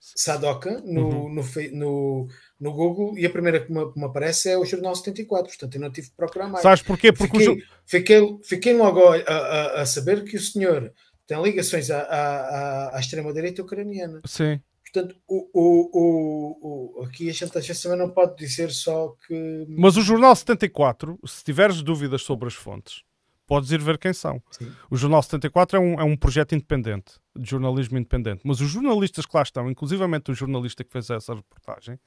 Sadoka 0.00 0.82
no, 0.84 1.08
uhum. 1.08 1.34
no, 1.34 1.42
no, 1.42 1.70
no 1.72 2.28
Google 2.70 3.18
e 3.18 3.26
a 3.26 3.30
primeira 3.30 3.58
que 3.58 3.72
me, 3.72 3.90
que 3.90 3.98
me, 3.98 4.04
aparece 4.04 4.50
é 4.50 4.58
o 4.58 4.64
Jornal 4.64 4.94
74, 4.94 5.48
portanto 5.48 5.74
eu 5.74 5.80
não 5.80 5.90
tive 5.90 6.10
que 6.10 6.16
procurar 6.16 6.48
mais. 6.48 6.62
Sabes 6.62 6.82
porquê? 6.82 7.12
Porque 7.12 7.38
fiquei, 7.38 7.48
o... 7.48 7.62
fiquei, 7.84 8.38
fiquei 8.44 8.76
logo 8.76 9.00
a, 9.00 9.16
a, 9.16 9.80
a, 9.80 9.86
saber 9.86 10.22
que 10.22 10.36
o 10.36 10.40
senhor 10.40 10.92
tem 11.26 11.42
ligações 11.42 11.90
à, 11.90 12.02
à, 12.02 12.96
à 12.96 13.00
extrema-direita 13.00 13.62
ucraniana. 13.62 14.20
Sim. 14.26 14.60
Portanto, 14.92 15.16
o, 15.26 15.48
o, 15.54 16.98
o, 17.00 17.02
aqui 17.02 17.30
a 17.30 17.32
vezes 17.32 17.82
também 17.82 17.98
não 17.98 18.10
pode 18.10 18.36
dizer 18.36 18.70
só 18.70 19.16
que. 19.26 19.66
Mas 19.68 19.96
o 19.96 20.02
Jornal 20.02 20.36
74, 20.36 21.18
se 21.26 21.42
tiveres 21.42 21.82
dúvidas 21.82 22.22
sobre 22.22 22.46
as 22.46 22.54
fontes, 22.54 23.02
podes 23.46 23.70
ir 23.70 23.80
ver 23.80 23.96
quem 23.96 24.12
são. 24.12 24.42
Sim. 24.50 24.70
O 24.90 24.96
Jornal 24.96 25.22
74 25.22 25.78
é 25.78 25.80
um, 25.80 26.00
é 26.00 26.04
um 26.04 26.16
projeto 26.16 26.54
independente, 26.54 27.14
de 27.34 27.48
jornalismo 27.48 27.96
independente. 27.96 28.42
Mas 28.44 28.60
os 28.60 28.70
jornalistas 28.70 29.24
que 29.24 29.34
lá 29.34 29.42
estão, 29.42 29.70
inclusivamente 29.70 30.30
o 30.30 30.34
jornalista 30.34 30.84
que 30.84 30.92
fez 30.92 31.08
essa 31.08 31.34
reportagem, 31.34 31.98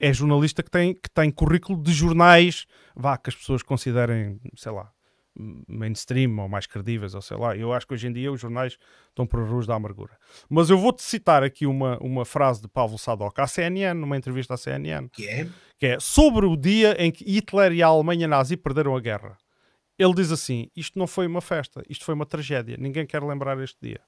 é 0.00 0.12
jornalista 0.12 0.62
que 0.62 0.70
tem, 0.70 0.94
que 0.94 1.10
tem 1.12 1.30
currículo 1.30 1.80
de 1.82 1.92
jornais, 1.92 2.66
vá, 2.96 3.16
que 3.18 3.30
as 3.30 3.36
pessoas 3.36 3.62
considerem, 3.62 4.40
sei 4.56 4.72
lá, 4.72 4.90
mainstream 5.68 6.36
ou 6.38 6.48
mais 6.48 6.66
credíveis, 6.66 7.14
ou 7.14 7.22
sei 7.22 7.36
lá. 7.36 7.56
Eu 7.56 7.72
acho 7.72 7.86
que 7.86 7.94
hoje 7.94 8.08
em 8.08 8.12
dia 8.12 8.32
os 8.32 8.40
jornais 8.40 8.76
estão 9.08 9.26
por 9.26 9.40
ruas 9.48 9.66
da 9.66 9.74
amargura. 9.74 10.16
Mas 10.48 10.70
eu 10.70 10.78
vou-te 10.78 11.02
citar 11.02 11.42
aqui 11.42 11.66
uma, 11.66 11.98
uma 11.98 12.24
frase 12.24 12.60
de 12.60 12.68
Pavlo 12.68 12.98
Sadok 12.98 13.40
à 13.40 13.46
CNN, 13.46 13.94
numa 14.00 14.16
entrevista 14.16 14.54
à 14.54 14.56
CNN, 14.56 15.08
Que 15.08 15.28
é? 15.28 15.48
que 15.78 15.86
é 15.86 16.00
sobre 16.00 16.46
o 16.46 16.56
dia 16.56 16.96
em 16.98 17.10
que 17.12 17.24
Hitler 17.24 17.72
e 17.72 17.82
a 17.82 17.86
Alemanha 17.86 18.26
nazi 18.26 18.56
perderam 18.56 18.96
a 18.96 19.00
guerra. 19.00 19.36
Ele 19.98 20.14
diz 20.14 20.32
assim: 20.32 20.68
Isto 20.74 20.98
não 20.98 21.06
foi 21.06 21.26
uma 21.26 21.40
festa, 21.40 21.82
isto 21.88 22.04
foi 22.04 22.14
uma 22.14 22.26
tragédia. 22.26 22.76
Ninguém 22.78 23.06
quer 23.06 23.22
lembrar 23.22 23.58
este 23.62 23.78
dia. 23.82 24.00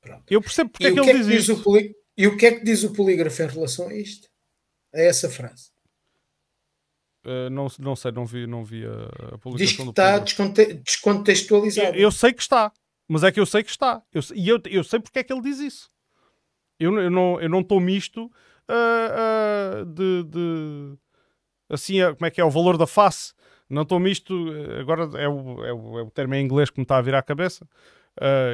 Pronto. 0.00 0.24
Eu 0.30 0.40
percebo 0.40 0.70
porque 0.70 0.84
E 0.84 0.86
é 0.88 0.92
que 0.92 1.00
ele 1.00 1.10
é 1.10 1.12
que 1.12 1.18
diz 1.18 1.26
diz 1.26 1.40
isto. 1.48 1.54
o 1.54 1.62
poli- 1.62 1.94
E 2.16 2.26
o 2.26 2.36
que 2.36 2.46
é 2.46 2.52
que 2.52 2.64
diz 2.64 2.82
o 2.84 2.92
polígrafo 2.92 3.42
em 3.42 3.46
relação 3.48 3.88
a 3.88 3.94
isto? 3.94 4.28
A 4.94 5.00
essa 5.00 5.28
frase. 5.28 5.70
Uh, 7.26 7.50
não, 7.50 7.66
não 7.78 7.96
sei, 7.96 8.10
não 8.12 8.24
vi, 8.24 8.46
não 8.46 8.64
vi 8.64 8.86
a, 8.86 8.90
a 8.90 9.30
Diz 9.32 9.40
publicação 9.40 9.76
que 9.76 9.84
do 9.84 9.90
está 9.90 10.18
desconte- 10.18 10.74
descontextualizado. 10.74 11.96
Eu, 11.96 12.02
eu 12.02 12.12
sei 12.12 12.32
que 12.32 12.40
está, 12.40 12.72
mas 13.08 13.22
é 13.22 13.30
que 13.32 13.40
eu 13.40 13.44
sei 13.46 13.62
que 13.62 13.70
está. 13.70 14.02
Eu, 14.12 14.22
e 14.34 14.48
eu, 14.48 14.60
eu 14.66 14.84
sei 14.84 14.98
porque 15.00 15.18
é 15.18 15.24
que 15.24 15.32
ele 15.32 15.42
diz 15.42 15.58
isso. 15.58 15.90
Eu, 16.78 16.92
não- 16.92 17.00
eu 17.02 17.10
não 17.10 17.40
eu 17.40 17.48
não 17.48 17.60
estou 17.60 17.80
misto 17.80 18.30
ah, 18.68 19.80
ah, 19.80 19.84
de, 19.84 20.22
de- 20.24 20.96
assim, 21.68 21.96
como 22.14 22.26
é 22.26 22.30
que 22.30 22.40
é 22.40 22.44
o 22.44 22.50
valor 22.50 22.76
da 22.78 22.86
face. 22.86 23.34
Não 23.68 23.82
estou 23.82 23.98
misto, 24.00 24.34
agora 24.80 25.02
é 25.20 25.28
o, 25.28 25.64
é, 25.64 25.72
o, 25.74 25.98
é 25.98 26.02
o 26.02 26.10
termo 26.10 26.34
em 26.34 26.42
inglês 26.42 26.70
que 26.70 26.78
me 26.78 26.84
está 26.84 26.96
a 26.96 27.02
vir 27.02 27.14
à 27.14 27.22
cabeça. 27.22 27.68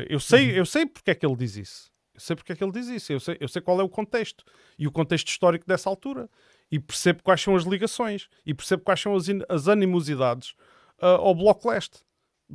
Eu, 0.09 0.19
sei, 0.19 0.59
eu 0.59 0.67
sei 0.67 0.85
porque 0.87 1.13
é 1.13 1.15
que 1.15 1.25
ele 1.25 1.37
diz 1.37 1.57
isso. 1.57 1.93
Eu 2.15 2.21
sei 2.21 2.37
porque 2.37 2.53
é 2.53 2.57
que 2.57 2.63
ele 2.63 2.73
diz 2.73 2.87
isso. 2.89 3.13
Eu 3.13 3.21
sei, 3.21 3.37
eu 3.41 3.49
sei 3.49 3.61
qual 3.61 3.81
é 3.81 3.83
o 3.83 3.89
contexto 3.89 4.45
e 4.79 4.87
o 4.87 4.93
contexto 4.93 5.29
histórico 5.29 5.67
dessa 5.67 5.91
altura. 5.91 6.31
E 6.71 6.79
percebo 6.79 7.23
quais 7.23 7.41
são 7.41 7.55
as 7.57 7.65
ligações 7.65 8.29
e 8.47 8.55
percebo 8.55 8.83
quais 8.83 9.01
são 9.01 9.15
as, 9.15 9.27
as 9.49 9.69
animosidades 9.69 10.55
ah, 11.01 11.17
ao 11.17 11.35
Bloco 11.35 11.69
Leste. 11.69 12.01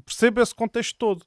Percebo 0.06 0.42
esse 0.42 0.56
contexto 0.56 0.98
todo. 0.98 1.26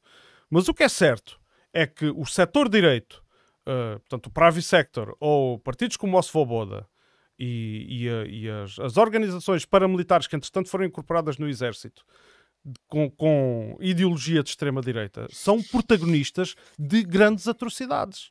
Mas 0.51 0.69
o 0.69 0.75
que 0.75 0.83
é 0.83 0.89
certo 0.89 1.39
é 1.73 1.87
que 1.87 2.07
o 2.07 2.25
setor 2.25 2.69
direito, 2.69 3.23
ah, 3.67 3.99
portanto, 4.01 4.27
o 4.27 4.31
Pravi 4.31 4.63
Sector, 4.63 5.17
ou 5.21 5.59
partidos 5.59 5.97
como 5.97 6.19
o 6.19 6.23
Svoboda 6.23 6.87
e, 7.39 8.07
e, 8.09 8.45
e 8.45 8.51
as, 8.51 8.79
as 8.79 8.97
organizações 8.97 9.65
paramilitares 9.65 10.27
que, 10.27 10.37
entretanto, 10.37 10.69
foram 10.69 10.87
incorporadas 10.87 11.39
no 11.39 11.49
Exército 11.49 12.05
com, 12.87 13.11
com 13.11 13.77
ideologia 13.81 14.43
de 14.43 14.51
extrema-direita, 14.51 15.27
são 15.31 15.63
protagonistas 15.63 16.55
de 16.79 17.03
grandes 17.03 17.49
atrocidades. 17.49 18.31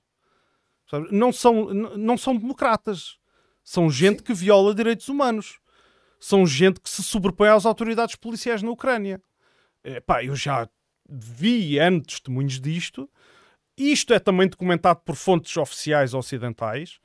Não, 1.09 1.31
são, 1.31 1.73
não 1.73 2.17
são 2.17 2.35
democratas. 2.35 3.17
São 3.63 3.89
gente 3.89 4.23
que 4.23 4.33
viola 4.33 4.75
direitos 4.75 5.07
humanos. 5.07 5.59
São 6.19 6.45
gente 6.45 6.79
que 6.79 6.89
se 6.89 7.03
sobrepõe 7.03 7.49
às 7.49 7.65
autoridades 7.65 8.15
policiais 8.15 8.61
na 8.61 8.71
Ucrânia. 8.71 9.21
Epá, 9.83 10.23
eu 10.23 10.35
já 10.35 10.67
vi 11.09 11.77
N 11.77 12.01
testemunhos 12.01 12.59
disto. 12.59 13.09
Isto 13.77 14.13
é 14.13 14.19
também 14.19 14.47
documentado 14.47 15.01
por 15.05 15.15
fontes 15.15 15.55
oficiais 15.57 16.13
ocidentais. 16.13 16.99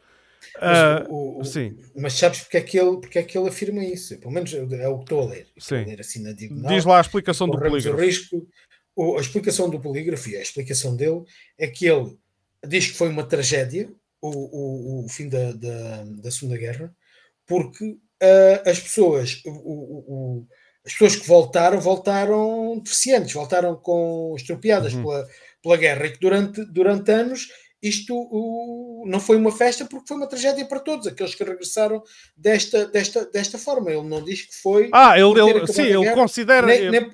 Mas, 0.60 0.78
Ah, 0.78 1.06
o- 1.08 1.40
o- 1.40 1.44
sim, 1.44 1.76
mas 1.94 2.14
sabes 2.14 2.40
porque 2.40 2.56
é, 2.56 2.60
que 2.62 2.78
ele, 2.78 2.96
porque 2.98 3.18
é 3.18 3.22
que 3.22 3.36
ele 3.36 3.48
afirma 3.48 3.84
isso? 3.84 4.18
Pelo 4.18 4.32
menos 4.32 4.52
é 4.54 4.88
o 4.88 4.98
que 4.98 5.04
estou 5.04 5.20
a 5.22 5.26
ler. 5.26 5.46
Estou 5.56 5.78
a 5.78 5.82
Sim. 5.82 5.88
ler 5.90 6.00
assim 6.00 6.22
na 6.22 6.32
diagonal. 6.32 6.72
diz 6.72 6.84
lá 6.84 6.98
a 6.98 7.00
explicação 7.00 7.48
do 7.48 7.58
polígrafo. 7.58 7.98
risco. 8.00 8.48
A 9.16 9.20
explicação 9.20 9.68
do 9.68 9.78
polígrafo 9.80 10.28
e 10.30 10.36
a 10.36 10.40
explicação 10.42 10.96
dele 10.96 11.22
é 11.58 11.66
que 11.66 11.86
ele 11.86 12.16
diz 12.66 12.86
que 12.86 12.94
foi 12.94 13.08
uma 13.08 13.24
tragédia 13.24 13.90
o, 14.22 15.04
o, 15.04 15.08
fim 15.08 15.28
da, 15.28 15.52
da, 15.52 16.04
da 16.04 16.30
Segunda 16.30 16.56
Guerra, 16.56 16.94
porque 17.46 17.98
ah, 18.22 18.62
as 18.70 18.80
pessoas, 18.80 19.42
o- 19.44 20.46
as 20.84 20.92
pessoas 20.92 21.16
que 21.16 21.26
voltaram, 21.26 21.78
voltaram 21.80 22.78
deficientes, 22.82 23.32
voltaram 23.34 23.76
com 23.76 24.32
estropiadas 24.36 24.94
Uhum. 24.94 25.02
pela, 25.02 25.28
pela 25.62 25.76
guerra 25.76 26.06
e 26.06 26.10
que 26.12 26.18
durante, 26.20 26.64
durante 26.64 27.10
anos 27.10 27.48
isto 27.82 28.14
o- 28.14 29.04
não 29.06 29.20
foi 29.20 29.36
uma 29.36 29.52
festa 29.52 29.84
porque 29.84 30.08
foi 30.08 30.16
uma 30.16 30.26
tragédia 30.26 30.64
para 30.64 30.80
todos, 30.80 31.06
aqueles 31.06 31.34
que 31.34 31.44
regressaram 31.44 32.02
desta, 32.36 32.86
desta, 32.86 33.26
desta 33.26 33.58
forma. 33.58 33.90
Ele 33.90 34.08
não 34.08 34.22
diz 34.24 34.42
que 34.42 34.54
foi. 34.56 34.90
Ah, 34.92 35.18
ele, 35.18 35.38
ele- 35.40 35.66
sim, 35.66 35.82
a 35.82 35.84
ele 35.86 35.98
guerra, 36.00 36.14
considera. 36.14 36.66
nem, 36.66 36.90
nem, 36.90 37.10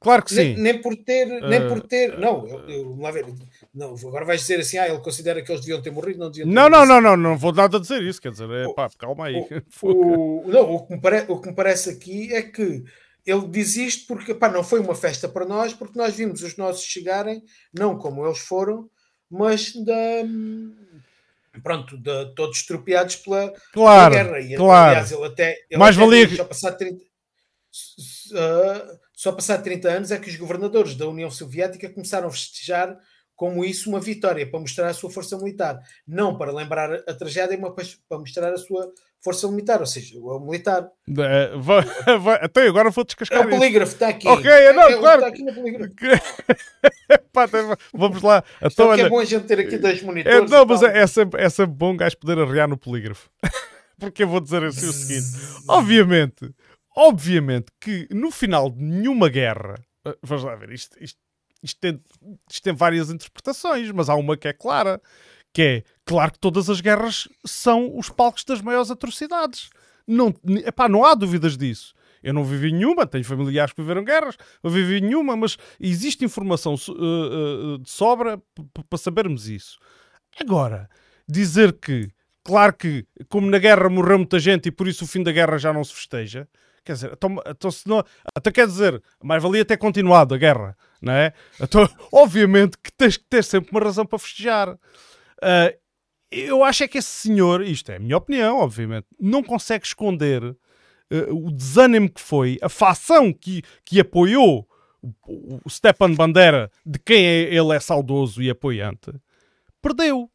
claro 0.00 0.24
que 0.24 0.34
nem, 0.34 0.56
sim. 0.56 0.62
nem 0.62 0.80
por 0.80 0.96
ter, 0.96 1.26
nem 1.26 1.60
Eh, 1.60 1.68
por 1.68 1.80
ter, 1.82 2.18
não, 2.18 2.46
eu, 2.48 2.60
eu- 2.68 2.84
vamos 2.88 3.00
lá 3.02 3.10
ver, 3.10 3.26
não, 3.74 3.94
agora 3.94 4.24
vais 4.24 4.40
dizer 4.40 4.60
assim, 4.60 4.78
ah, 4.78 4.88
ele 4.88 4.98
considera 5.00 5.42
que 5.42 5.50
eles 5.52 5.60
deviam 5.60 5.82
ter 5.82 5.90
morrido, 5.90 6.18
não 6.18 6.30
deviam 6.30 6.48
ter 6.48 6.54
Não, 6.54 6.68
não, 6.70 6.86
não, 6.86 7.00
não, 7.00 7.16
não 7.16 7.36
vou 7.38 7.52
nada 7.52 7.78
dizer 7.78 8.02
isso. 8.02 8.20
Quer 8.20 8.32
dizer, 8.32 8.48
é, 8.50 8.66
O- 8.66 8.74
pá, 8.74 8.88
calma 8.98 9.26
aí. 9.26 9.34
O, 9.82 10.42
não, 10.46 10.74
o 10.74 10.86
que, 10.86 10.94
me 10.94 11.00
pare- 11.00 11.26
o 11.28 11.40
que 11.40 11.48
me 11.48 11.54
parece 11.54 11.90
aqui 11.90 12.32
é 12.34 12.42
que 12.42 12.82
ele 13.26 13.48
diz 13.48 13.76
isto 13.76 14.06
porque 14.06 14.34
pá, 14.34 14.50
não 14.50 14.62
foi 14.64 14.80
uma 14.80 14.94
festa 14.94 15.28
para 15.28 15.46
nós, 15.46 15.72
porque 15.72 15.98
nós 15.98 16.14
vimos 16.14 16.42
os 16.42 16.56
nossos 16.56 16.84
chegarem, 16.84 17.42
não 17.72 17.96
como 17.98 18.24
eles 18.26 18.38
foram, 18.38 18.88
mas 19.38 19.72
da, 19.84 19.92
pronto, 21.62 21.96
de, 21.96 22.34
todos 22.34 22.58
estropiados 22.58 23.16
pela, 23.16 23.48
pela 23.48 23.60
Claro, 23.72 24.14
guerra. 24.14 24.40
E, 24.40 24.56
claro. 24.56 24.90
Aliás, 24.90 25.12
ele 25.12 25.24
até, 25.24 25.50
ele 25.70 25.78
Mais 25.78 25.96
até 25.96 26.04
valia 26.06 26.36
só 26.36 26.44
passado 26.44 26.76
30, 26.78 27.04
s- 27.72 27.94
s- 27.98 28.36
ah, 28.38 28.98
só 29.12 29.32
passado 29.32 29.62
30 29.62 29.88
anos 29.88 30.10
é 30.10 30.18
que 30.18 30.28
os 30.28 30.36
governadores 30.36 30.94
da 30.94 31.08
União 31.08 31.30
Soviética 31.30 31.88
começaram 31.88 32.28
a 32.28 32.30
festejar 32.32 32.98
como 33.36 33.64
isso 33.64 33.88
uma 33.90 34.00
vitória, 34.00 34.48
para 34.48 34.60
mostrar 34.60 34.88
a 34.88 34.94
sua 34.94 35.10
força 35.10 35.36
militar. 35.38 35.80
Não 36.06 36.36
para 36.38 36.52
lembrar 36.52 36.92
a 36.92 37.14
tragédia, 37.14 37.58
mas 37.58 37.94
para- 38.08 38.18
mostrar 38.18 38.52
a 38.52 38.56
sua 38.58 38.92
força 39.22 39.48
militar, 39.50 39.80
ou 39.80 39.86
seja, 39.86 40.18
o 40.18 40.38
militar. 40.40 40.88
É, 41.18 41.56
vai- 41.56 42.18
vai- 42.18 42.38
Até 42.42 42.66
agora 42.68 42.90
vou 42.90 43.02
É 43.02 43.06
descascar 43.06 43.46
o 43.46 43.48
isso. 43.50 43.58
polígrafo, 43.58 43.92
está 43.92 44.08
aqui. 44.08 44.28
Ok, 44.28 44.50
é, 44.50 44.72
não, 44.72 44.84
o 44.84 44.86
que 44.88 44.96
claro. 44.98 45.20
Está 45.22 45.28
aqui 45.28 45.42
no 45.42 45.54
polígrafo. 45.54 45.94
Pá, 47.32 47.46
Vamos 47.92 48.22
lá. 48.22 48.44
Então, 48.62 48.86
é 48.86 48.88
olha, 48.90 49.08
bom 49.08 49.18
a 49.18 49.24
gente 49.24 49.46
ter 49.46 49.58
aqui 49.60 49.76
dois 49.78 50.00
é, 50.00 50.04
monitores. 50.04 50.50
não, 50.50 50.62
e 50.62 50.66
mas 50.66 50.82
é, 50.82 50.98
é 50.98 51.06
sempre, 51.06 51.42
é 51.42 51.48
sempre 51.48 51.74
bom 51.74 51.92
um 51.92 51.96
gajo 51.96 52.16
poder 52.18 52.38
arrear 52.38 52.68
no 52.68 52.76
polígrafo. 52.76 53.28
Porque 53.98 54.22
eu 54.24 54.28
vou 54.28 54.40
dizer 54.40 54.62
assim 54.64 54.86
o 54.88 54.92
seguinte: 54.92 55.26
obviamente, 55.68 56.50
obviamente 56.96 57.66
que 57.80 58.06
no 58.10 58.30
final 58.30 58.70
de 58.70 58.82
nenhuma 58.82 59.28
guerra, 59.28 59.74
eh, 60.06 60.16
vamos 60.22 60.44
lá 60.44 60.54
ver, 60.56 60.70
isto, 60.72 60.96
isto, 61.02 61.18
isto, 61.64 61.80
tem, 61.80 62.00
isto 62.50 62.62
tem 62.62 62.74
várias 62.74 63.10
interpretações, 63.10 63.90
mas 63.90 64.10
há 64.10 64.14
uma 64.14 64.36
que 64.36 64.46
é 64.46 64.52
clara, 64.52 65.00
que 65.52 65.62
é 65.62 65.84
claro 66.04 66.32
que 66.32 66.38
todas 66.38 66.68
as 66.68 66.80
guerras 66.80 67.26
são 67.44 67.96
os 67.96 68.10
palcos 68.10 68.44
das 68.44 68.60
maiores 68.60 68.90
atrocidades. 68.90 69.70
Não, 70.06 70.34
epá, 70.66 70.88
não 70.88 71.04
há 71.04 71.14
dúvidas 71.14 71.56
disso. 71.56 71.94
Eu 72.22 72.34
não 72.34 72.44
vivi 72.44 72.72
nenhuma, 72.72 73.06
tenho 73.06 73.24
familiares 73.24 73.72
que 73.72 73.80
viveram 73.80 74.04
guerras, 74.04 74.36
não 74.62 74.70
vivi 74.70 75.00
nenhuma, 75.00 75.36
mas 75.36 75.56
existe 75.80 76.24
informação 76.24 76.74
eh, 76.74 76.90
eh, 76.90 77.78
de 77.78 77.90
sobra 77.90 78.42
para 78.88 78.98
sabermos 78.98 79.48
isso. 79.48 79.78
Agora, 80.40 80.88
dizer 81.28 81.74
que, 81.74 82.10
claro 82.42 82.72
que, 82.74 83.06
como 83.28 83.50
na 83.50 83.58
guerra 83.58 83.88
morreu 83.88 84.18
muita 84.18 84.38
gente 84.38 84.68
e 84.68 84.72
por 84.72 84.88
isso 84.88 85.04
o 85.04 85.06
fim 85.06 85.22
da 85.22 85.32
guerra 85.32 85.58
já 85.58 85.72
não 85.72 85.84
se 85.84 85.94
festeja, 85.94 86.48
quer 86.84 86.92
dizer, 86.94 87.12
então, 87.12 87.36
então 87.46 87.70
se 87.70 87.88
não, 87.88 88.04
até 88.34 88.52
quer 88.52 88.66
dizer, 88.66 89.02
mais 89.22 89.42
valia 89.42 89.64
ter 89.64 89.76
continuado 89.76 90.34
a 90.34 90.38
guerra, 90.38 90.76
não 91.00 91.12
é? 91.12 91.32
Então, 91.60 91.88
obviamente 92.12 92.76
que 92.78 92.92
tens 92.92 93.16
que 93.16 93.24
ter 93.24 93.42
sempre 93.42 93.70
uma 93.70 93.80
razão 93.80 94.04
para 94.06 94.18
festejar. 94.18 94.78
Ah, 95.42 95.74
eu 96.30 96.64
acho 96.64 96.82
é 96.84 96.88
que 96.88 96.98
esse 96.98 97.08
senhor, 97.08 97.62
isto 97.62 97.90
é 97.92 97.96
a 97.96 98.00
minha 98.00 98.16
opinião, 98.16 98.58
obviamente, 98.58 99.06
não 99.20 99.42
consegue 99.42 99.86
esconder 99.86 100.42
eh, 101.10 101.26
o 101.30 101.50
desânimo 101.50 102.10
que 102.10 102.20
foi, 102.20 102.58
a 102.60 102.68
facção 102.68 103.32
que, 103.32 103.62
que 103.84 104.00
apoiou 104.00 104.68
o, 105.00 105.60
o 105.64 105.70
Stepan 105.70 106.12
Bandera, 106.14 106.70
de 106.84 106.98
quem 106.98 107.24
é- 107.24 107.54
ele 107.54 107.74
é 107.74 107.78
saudoso 107.78 108.42
e 108.42 108.50
apoiante, 108.50 109.12
perdeu. 109.80 110.28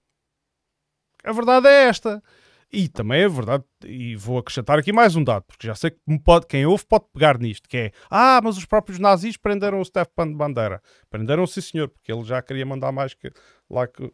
A 1.24 1.34
verdade 1.34 1.68
é 1.68 1.88
esta. 1.90 2.24
E 2.72 2.88
também 2.88 3.24
é 3.24 3.28
verdade, 3.28 3.64
e 3.84 4.16
vou 4.16 4.38
acrescentar 4.38 4.78
aqui 4.78 4.94
mais 4.94 5.16
um 5.16 5.24
dado, 5.24 5.44
porque 5.44 5.66
já 5.66 5.74
sei 5.74 5.90
que 5.90 5.98
pode, 6.24 6.46
quem 6.46 6.68
ouve 6.68 6.86
pode 6.86 7.06
pegar 7.12 7.40
nisto, 7.40 7.68
que 7.68 7.78
é, 7.78 7.92
ah, 8.12 8.40
mas 8.44 8.58
os 8.58 8.66
próprios 8.66 9.00
nazis 9.00 9.38
prenderam 9.38 9.80
o 9.80 9.86
Stepan 9.86 10.32
Bandera. 10.34 10.80
Prenderam, 11.10 11.48
sim 11.48 11.62
senhor, 11.62 11.90
porque 11.90 12.12
ele 12.12 12.24
já 12.24 12.40
queria 12.44 12.68
mandar 12.68 12.92
mais 12.92 13.16
que, 13.16 13.32
lá 13.68 13.88
que, 13.88 14.12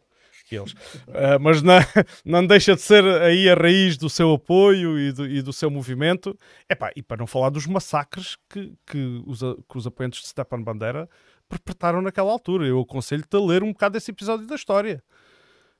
que 0.48 0.56
eles. 0.56 0.74
Ah, 1.08 1.38
mas 1.38 1.60
não, 1.60 1.78
não 2.24 2.46
deixa 2.46 2.74
de 2.74 2.80
ser 2.80 3.04
aí 3.20 3.48
a 3.48 3.54
raiz 3.54 3.98
do 3.98 4.08
seu 4.08 4.32
apoio 4.32 4.98
e 4.98 5.12
do, 5.12 5.26
e 5.26 5.42
do 5.42 5.52
seu 5.52 5.70
movimento. 5.70 6.34
Epá, 6.68 6.90
e 6.96 7.02
para 7.02 7.18
não 7.18 7.26
falar 7.26 7.50
dos 7.50 7.66
massacres 7.66 8.38
que, 8.48 8.72
que, 8.86 9.22
os, 9.26 9.40
que 9.40 9.76
os 9.76 9.86
apoiantes 9.86 10.22
de 10.22 10.28
Stepan 10.28 10.62
Bandera 10.62 11.08
perpetraram 11.46 12.00
naquela 12.00 12.32
altura. 12.32 12.66
Eu 12.66 12.80
aconselho-te 12.80 13.36
a 13.36 13.40
ler 13.40 13.62
um 13.62 13.72
bocado 13.72 13.94
desse 13.94 14.10
episódio 14.10 14.46
da 14.46 14.54
história. 14.54 15.02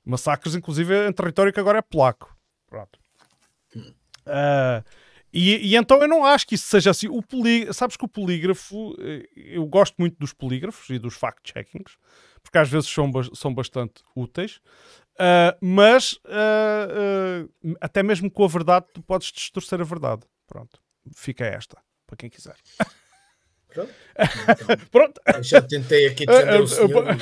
Massacres, 0.04 0.54
inclusive, 0.54 1.08
em 1.08 1.12
território 1.12 1.52
que 1.52 1.60
agora 1.60 1.78
é 1.78 1.82
polaco. 1.82 2.35
Pronto. 2.66 2.98
Ah, 4.26 4.82
E, 5.32 5.72
e, 5.72 5.76
então 5.76 6.00
eu 6.00 6.08
não 6.08 6.24
acho 6.24 6.46
que 6.46 6.54
isso 6.54 6.66
seja 6.66 6.90
assim. 6.90 7.08
O 7.08 7.22
polí... 7.22 7.72
Sabes 7.74 7.96
que 7.96 8.04
o 8.04 8.08
polígrafo, 8.08 8.96
eh, 8.98 9.28
eu 9.36 9.66
gosto 9.66 9.94
muito 9.98 10.16
dos 10.18 10.32
polígrafos 10.32 10.88
e 10.88 10.98
dos 10.98 11.14
fact-checkings, 11.14 11.98
porque 12.42 12.56
às 12.56 12.70
vezes 12.70 12.88
são, 12.88 13.10
são 13.34 13.52
bastante 13.52 14.02
úteis, 14.14 14.60
uh, 15.14 15.52
mas 15.60 16.12
uh, 16.24 17.50
uh, 17.68 17.76
até 17.80 18.02
mesmo 18.02 18.30
com 18.30 18.44
a 18.44 18.48
verdade 18.48 18.86
tu 18.94 19.02
podes 19.02 19.30
distorcer 19.30 19.80
a 19.80 19.84
verdade. 19.84 20.22
Pronto, 20.46 20.80
fica 21.14 21.44
esta, 21.44 21.76
para 22.06 22.16
quem 22.16 22.30
quiser. 22.30 22.56
Pronto. 23.76 23.90
Então, 24.48 24.76
Pronto. 24.90 25.20
Já 25.42 25.60
tentei 25.60 26.06
aqui 26.06 26.24
defender 26.24 26.62
o 26.62 26.66
senhor. 26.66 27.04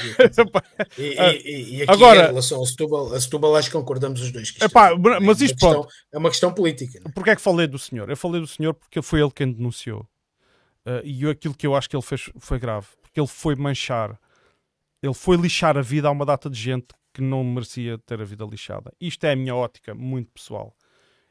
E, 0.97 1.02
e, 1.02 1.78
e, 1.78 1.82
aqui 1.82 1.90
Agora, 1.90 2.24
em 2.24 2.26
relação 2.26 2.59
ao 2.59 2.66
Setúbal, 2.66 3.12
a 3.12 3.20
Setúbal 3.20 3.56
acho 3.56 3.68
que 3.68 3.76
concordamos 3.76 4.20
os 4.20 4.31
dois. 4.31 4.55
Epá, 4.60 4.90
é, 4.90 5.20
mas 5.20 5.40
isto 5.40 5.56
questão, 5.59 5.86
é 6.12 6.18
uma 6.18 6.31
questão 6.31 6.52
política. 6.52 7.01
Não? 7.01 7.10
É? 7.10 7.12
Porquê 7.12 7.31
é 7.31 7.36
que 7.36 7.43
falei 7.43 7.66
do 7.66 7.78
senhor? 7.78 8.09
Eu 8.09 8.16
falei 8.16 8.40
do 8.40 8.47
senhor 8.47 8.74
porque 8.74 9.02
foi 9.02 9.20
ele 9.20 9.31
quem 9.31 9.51
denunciou. 9.51 10.06
Uh, 10.86 11.01
e 11.05 11.28
aquilo 11.28 11.55
que 11.55 11.66
eu 11.66 11.74
acho 11.74 11.89
que 11.89 11.97
ele 11.97 12.02
fez 12.02 12.31
foi 12.39 12.59
grave. 12.59 12.86
Porque 13.02 13.18
ele 13.18 13.26
foi 13.26 13.56
manchar. 13.56 14.18
Ele 15.02 15.14
foi 15.14 15.36
lixar 15.36 15.76
a 15.76 15.82
vida 15.82 16.09
a 16.09 16.10
uma 16.10 16.24
data 16.24 16.48
de 16.48 16.59
gente 16.59 16.89
que 17.12 17.20
não 17.20 17.43
merecia 17.43 17.98
ter 17.98 18.20
a 18.20 18.24
vida 18.24 18.44
lixada. 18.44 18.93
Isto 19.01 19.24
é 19.24 19.32
a 19.32 19.36
minha 19.36 19.55
ótica 19.55 19.94
muito 19.94 20.31
pessoal. 20.32 20.76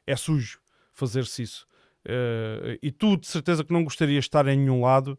É 0.05 0.15
sujo 0.15 0.59
fazer-se 0.91 1.43
isso. 1.43 1.65
Uh, 2.05 2.77
e 2.81 2.91
tu 2.91 3.15
de 3.15 3.27
certeza 3.27 3.63
que 3.63 3.71
não 3.71 3.83
gostarias 3.83 4.25
de 4.25 4.27
estar 4.27 4.45
em 4.47 4.57
nenhum 4.57 4.81
lado 4.81 5.17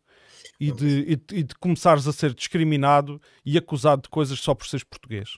e 0.61 0.71
de, 0.71 0.87
e, 0.87 1.17
de, 1.17 1.37
e 1.37 1.43
de 1.43 1.55
começares 1.55 2.07
a 2.07 2.13
ser 2.13 2.35
discriminado 2.35 3.21
e 3.45 3.57
acusado 3.57 4.03
de 4.03 4.09
coisas 4.11 4.39
só 4.39 4.55
por 4.55 4.67
seres 4.67 4.85
português. 4.85 5.31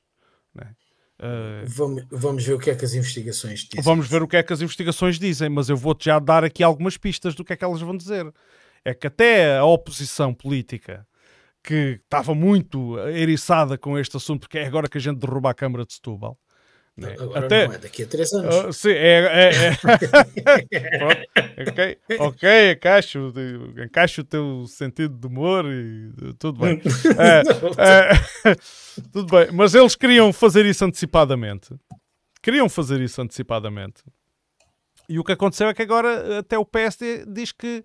Né? 0.52 0.74
Uh, 1.20 1.66
vamos, 1.66 2.04
vamos 2.10 2.44
ver 2.44 2.54
o 2.54 2.58
que 2.58 2.70
é 2.70 2.74
que 2.74 2.84
as 2.84 2.94
investigações 2.94 3.60
dizem. 3.60 3.82
Vamos 3.82 4.08
ver 4.08 4.22
o 4.22 4.28
que 4.28 4.36
é 4.36 4.42
que 4.42 4.52
as 4.52 4.60
investigações 4.60 5.18
dizem, 5.18 5.48
mas 5.48 5.68
eu 5.68 5.76
vou-te 5.76 6.06
já 6.06 6.18
dar 6.18 6.44
aqui 6.44 6.62
algumas 6.62 6.96
pistas 6.96 7.34
do 7.34 7.44
que 7.44 7.52
é 7.52 7.56
que 7.56 7.64
elas 7.64 7.80
vão 7.80 7.96
dizer. 7.96 8.32
É 8.84 8.92
que 8.92 9.06
até 9.06 9.56
a 9.56 9.64
oposição 9.64 10.34
política 10.34 11.06
que 11.62 12.00
estava 12.04 12.34
muito 12.34 12.98
eriçada 13.08 13.78
com 13.78 13.98
este 13.98 14.16
assunto, 14.16 14.40
porque 14.42 14.58
é 14.58 14.66
agora 14.66 14.88
que 14.88 14.98
a 14.98 15.00
gente 15.00 15.18
derruba 15.18 15.50
a 15.50 15.54
Câmara 15.54 15.84
de 15.84 15.94
Setúbal, 15.94 16.38
né? 16.96 17.14
Agora 17.20 17.44
Até... 17.44 17.66
não 17.66 17.74
é 17.74 17.78
daqui 17.78 18.02
a 18.04 18.06
três 18.06 18.32
anos. 18.32 18.54
Uh, 18.56 18.72
sim, 18.72 18.90
é. 18.90 19.20
é, 19.20 19.50
é. 19.66 19.72
ok, 21.68 21.98
ok, 22.18 22.72
encaixo, 22.72 23.32
encaixo 23.84 24.22
o 24.22 24.24
teu 24.24 24.64
sentido 24.66 25.14
de 25.14 25.26
humor 25.26 25.66
e 25.66 26.32
tudo 26.38 26.60
bem. 26.60 26.80
é, 27.18 27.42
é, 28.48 28.54
tudo 29.12 29.30
bem, 29.30 29.48
mas 29.52 29.74
eles 29.74 29.94
queriam 29.94 30.32
fazer 30.32 30.64
isso 30.64 30.84
antecipadamente. 30.86 31.68
Queriam 32.42 32.68
fazer 32.68 33.00
isso 33.02 33.20
antecipadamente. 33.20 34.02
E 35.06 35.18
o 35.18 35.24
que 35.24 35.32
aconteceu 35.32 35.68
é 35.68 35.74
que 35.74 35.82
agora 35.82 36.38
até 36.38 36.58
o 36.58 36.64
PSD 36.64 37.26
diz 37.26 37.52
que 37.52 37.84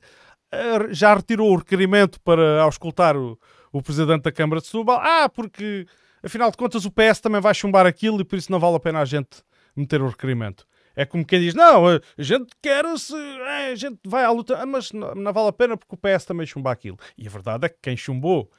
uh, 0.54 0.94
já 0.94 1.14
retirou 1.14 1.52
o 1.52 1.58
requerimento 1.58 2.20
para 2.22 2.62
auscultar 2.62 3.18
o, 3.18 3.38
o 3.74 3.82
presidente 3.82 4.24
da 4.24 4.32
Câmara 4.32 4.62
de 4.62 4.68
Setúbal. 4.68 5.00
Ah, 5.02 5.28
porque 5.28 5.86
afinal 6.23 6.52
de 6.52 6.57
contas 6.57 6.85
o 6.85 6.91
PS 6.91 7.19
também 7.22 7.41
vai 7.41 7.53
chumbar 7.53 7.85
aquilo 7.85 8.22
e 8.22 8.23
por 8.23 8.38
isso 8.38 8.52
não 8.52 8.60
vale 8.60 8.76
a 8.76 8.80
pena 8.80 8.99
a 8.99 9.06
gente 9.06 9.43
meter 9.76 10.02
o 10.02 10.10
requerimento. 10.10 10.65
É 10.95 11.06
como 11.06 11.26
quem 11.26 11.39
diz, 11.39 11.53
não, 11.53 11.88
a 11.88 12.02
gente 12.18 12.52
quer 12.61 12.85
se 12.98 13.15
é, 13.15 13.72
a 13.72 13.76
gente 13.76 13.99
vai 14.06 14.26
à 14.26 14.31
luta, 14.31 14.57
ah, 14.57 14.65
mas 14.65 14.91
não, 14.91 15.15
não, 15.15 15.34
vale 15.34 15.48
a 15.48 15.53
pena 15.53 15.77
porque 15.77 15.95
o 15.95 15.98
PS 15.98 16.26
também 16.26 16.45
chumba 16.45 16.72
aquilo. 16.72 16.98
E 17.18 17.27
a 17.27 17.30
verdade 17.30 17.65
é 17.65 17.69
que 17.69 17.77
quem 17.81 17.95
chumbou, 17.95 18.52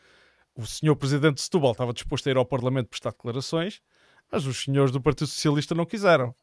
o 0.55 0.67
senhor 0.67 0.97
Presidente 0.97 1.37
de 1.37 1.43
Setúbal 1.43 1.73
estava 1.73 1.93
disposto 1.93 2.27
a 2.27 2.31
ir 2.31 2.37
ao 2.37 2.45
Parlamento 2.45 2.89
prestar 2.89 3.11
declarações, 3.11 3.83
mas 4.31 4.47
os 4.47 4.63
senhores 4.63 4.91
do 4.91 5.01
Partido 5.01 5.27
Socialista 5.27 5.75
não 5.75 5.85
quiseram. 5.85 6.35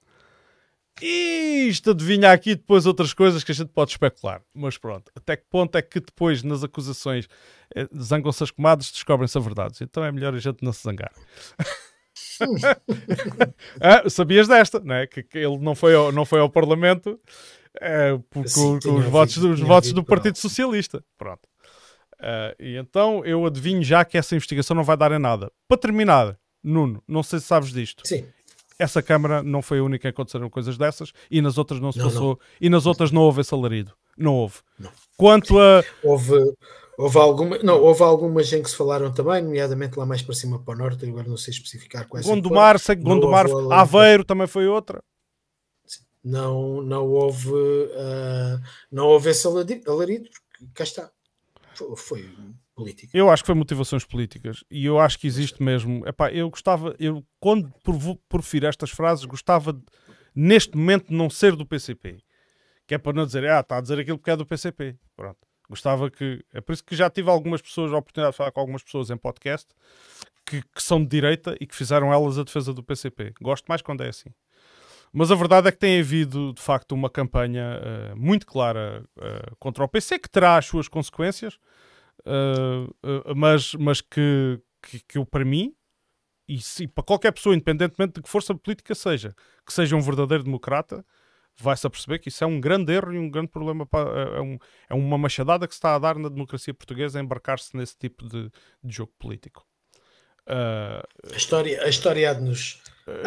E 1.01 1.67
isto 1.69 1.91
adivinha 1.91 2.31
aqui 2.31 2.55
depois 2.55 2.85
outras 2.85 3.13
coisas 3.13 3.43
que 3.43 3.51
a 3.51 3.55
gente 3.55 3.69
pode 3.69 3.91
especular. 3.91 4.41
Mas 4.53 4.77
pronto, 4.77 5.11
até 5.15 5.35
que 5.37 5.45
ponto 5.49 5.77
é 5.77 5.81
que 5.81 5.99
depois 5.99 6.43
nas 6.43 6.63
acusações 6.63 7.27
eh, 7.75 7.87
zangam-se 7.97 8.43
as 8.43 8.51
comadres, 8.51 8.91
descobrem-se 8.91 9.37
a 9.37 9.41
verdade. 9.41 9.77
Então 9.81 10.03
é 10.03 10.11
melhor 10.11 10.33
a 10.33 10.39
gente 10.39 10.63
não 10.63 10.73
se 10.73 10.83
zangar. 10.83 11.11
ah, 13.81 14.09
sabias 14.09 14.47
desta, 14.47 14.79
não 14.79 14.95
é? 14.95 15.07
Que, 15.07 15.23
que, 15.23 15.37
ele 15.37 15.57
não 15.57 15.75
foi 15.75 15.95
ao, 15.95 16.11
não 16.11 16.25
foi 16.25 16.39
ao 16.39 16.49
Parlamento 16.49 17.19
é, 17.79 18.17
por, 18.29 18.47
Sim, 18.47 18.79
com, 18.83 18.95
os, 18.95 19.05
votos, 19.05 19.37
os 19.37 19.59
votos 19.59 19.93
do 19.93 20.03
Partido 20.03 20.37
Socialista. 20.37 21.03
Pronto. 21.17 21.47
Uh, 22.19 22.51
e 22.59 22.75
então 22.75 23.23
eu 23.23 23.45
adivinho 23.45 23.81
já 23.81 24.03
que 24.03 24.17
essa 24.17 24.35
investigação 24.35 24.75
não 24.75 24.83
vai 24.83 24.97
dar 24.97 25.11
em 25.11 25.19
nada. 25.19 25.51
Para 25.67 25.77
terminar, 25.77 26.37
Nuno, 26.63 27.01
não 27.07 27.23
sei 27.23 27.39
se 27.39 27.45
sabes 27.45 27.71
disto. 27.71 28.05
Sim. 28.05 28.25
Essa 28.79 29.03
Câmara 29.03 29.43
não 29.43 29.61
foi 29.61 29.79
a 29.79 29.83
única 29.83 30.07
em 30.07 30.11
que 30.11 30.15
aconteceram 30.15 30.49
coisas 30.49 30.77
dessas 30.77 31.11
e 31.29 31.41
nas 31.41 31.57
outras 31.57 31.81
não 31.81 31.91
se 31.91 31.99
não, 31.99 32.05
passou. 32.05 32.29
Não. 32.29 32.39
E 32.61 32.69
nas 32.69 32.85
outras 32.85 33.11
não 33.11 33.21
houve 33.23 33.41
esse 33.41 33.53
alarido. 33.53 33.93
Não 34.17 34.35
houve. 34.35 34.55
Não. 34.79 34.89
Quanto 35.17 35.59
a. 35.59 35.83
Houve, 36.01 36.33
houve, 36.97 37.17
alguma, 37.17 37.57
não, 37.59 37.81
houve 37.81 38.01
algumas 38.01 38.51
em 38.53 38.63
que 38.63 38.69
se 38.69 38.77
falaram 38.77 39.11
também, 39.11 39.41
nomeadamente 39.41 39.99
lá 39.99 40.05
mais 40.05 40.21
para 40.21 40.33
cima 40.33 40.59
para 40.59 40.73
o 40.73 40.77
norte, 40.77 41.05
agora 41.05 41.27
não 41.27 41.35
sei 41.35 41.53
especificar 41.53 42.07
quais 42.07 42.25
Gondomar, 42.25 42.79
sei 42.79 42.95
que 42.95 43.03
Gondomar, 43.03 43.47
Aveiro 43.71 44.23
também 44.23 44.47
foi 44.47 44.67
outra. 44.67 45.03
Não, 46.23 46.81
não 46.81 47.05
houve, 47.07 47.51
uh, 47.51 48.61
não 48.91 49.07
houve 49.07 49.29
esse 49.29 49.45
alarido, 49.47 50.29
porque 50.29 50.65
cá 50.73 50.83
está. 50.83 51.11
Foi, 51.73 51.95
foi 51.95 52.29
política. 52.79 53.17
Eu 53.17 53.29
acho 53.29 53.43
que 53.43 53.47
foi 53.47 53.55
motivações 53.55 54.05
políticas 54.05 54.63
e 54.69 54.85
eu 54.85 54.99
acho 54.99 55.19
que 55.19 55.27
existe 55.27 55.61
mesmo. 55.61 56.07
Epá, 56.07 56.31
eu 56.31 56.49
gostava, 56.49 56.95
eu 56.99 57.23
quando 57.39 57.71
profiro 58.27 58.67
estas 58.67 58.89
frases, 58.89 59.25
gostava 59.25 59.73
de, 59.73 59.81
neste 60.33 60.77
momento 60.77 61.13
não 61.13 61.29
ser 61.29 61.55
do 61.55 61.65
PCP, 61.65 62.19
que 62.87 62.95
é 62.95 62.97
para 62.97 63.13
não 63.13 63.25
dizer, 63.25 63.47
ah, 63.49 63.59
está 63.59 63.77
a 63.77 63.81
dizer 63.81 63.99
aquilo 63.99 64.17
porque 64.17 64.31
é 64.31 64.35
do 64.35 64.45
PCP. 64.45 64.95
Pronto. 65.15 65.37
Gostava 65.69 66.09
que. 66.09 66.43
É 66.51 66.59
por 66.59 66.73
isso 66.73 66.83
que 66.83 66.95
já 66.95 67.09
tive 67.09 67.29
algumas 67.29 67.61
pessoas, 67.61 67.93
a 67.93 67.97
oportunidade 67.97 68.33
de 68.33 68.37
falar 68.37 68.51
com 68.51 68.59
algumas 68.59 68.81
pessoas 68.81 69.11
em 69.11 69.17
podcast 69.17 69.67
que, 70.43 70.63
que 70.63 70.81
são 70.81 70.99
de 70.99 71.07
direita 71.07 71.55
e 71.61 71.67
que 71.67 71.75
fizeram 71.75 72.11
elas 72.11 72.39
a 72.39 72.43
defesa 72.43 72.73
do 72.73 72.81
PCP. 72.81 73.33
Gosto 73.39 73.65
mais 73.67 73.81
quando 73.81 74.03
é 74.03 74.09
assim. 74.09 74.31
Mas 75.13 75.31
a 75.31 75.35
verdade 75.35 75.67
é 75.67 75.71
que 75.71 75.77
tem 75.77 75.99
havido, 75.99 76.53
de 76.53 76.61
facto, 76.61 76.93
uma 76.93 77.09
campanha 77.09 77.79
uh, 77.81 78.17
muito 78.17 78.45
clara 78.45 79.03
uh, 79.17 79.55
contra 79.57 79.83
o 79.83 79.87
PC, 79.87 80.19
que 80.19 80.29
terá 80.29 80.57
as 80.57 80.65
suas 80.65 80.87
consequências, 80.87 81.59
uh, 82.25 83.35
mas, 83.35 83.73
mas 83.75 84.01
que, 84.01 84.59
que, 84.81 84.99
que 84.99 85.17
eu, 85.17 85.25
para 85.25 85.45
mim, 85.45 85.73
e, 86.47 86.59
se, 86.59 86.87
para 86.87 87.03
qualquer 87.03 87.31
pessoa, 87.31 87.55
independentemente 87.55 88.15
de 88.15 88.21
que 88.21 88.29
força 88.29 88.55
política 88.55 88.95
seja, 88.95 89.35
que 89.65 89.71
seja 89.71 89.95
um 89.95 90.01
verdadeiro 90.01 90.43
democrata, 90.43 91.05
vai-se 91.55 91.85
a 91.85 91.89
perceber 91.89 92.19
que 92.19 92.29
isso 92.29 92.43
é 92.43 92.47
um 92.47 92.59
grande 92.59 92.93
erro 92.93 93.13
e 93.13 93.19
um 93.19 93.29
grande 93.29 93.49
problema, 93.49 93.85
para, 93.85 94.09
é, 94.09 94.37
é, 94.37 94.41
um, 94.41 94.57
é 94.89 94.93
uma 94.95 95.17
machadada 95.17 95.67
que 95.67 95.73
se 95.73 95.77
está 95.77 95.95
a 95.95 95.99
dar 95.99 96.17
na 96.17 96.29
democracia 96.29 96.73
portuguesa 96.73 97.19
embarcar-se 97.19 97.75
nesse 97.77 97.97
tipo 97.97 98.27
de, 98.27 98.49
de 98.83 98.95
jogo 98.95 99.13
político. 99.19 99.65
Uh, 100.47 101.05
a 101.31 101.37
história, 101.37 101.83
a 101.83 101.89
história 101.89 102.31
há 102.31 102.33
de 102.33 102.41
nos. 102.41 102.81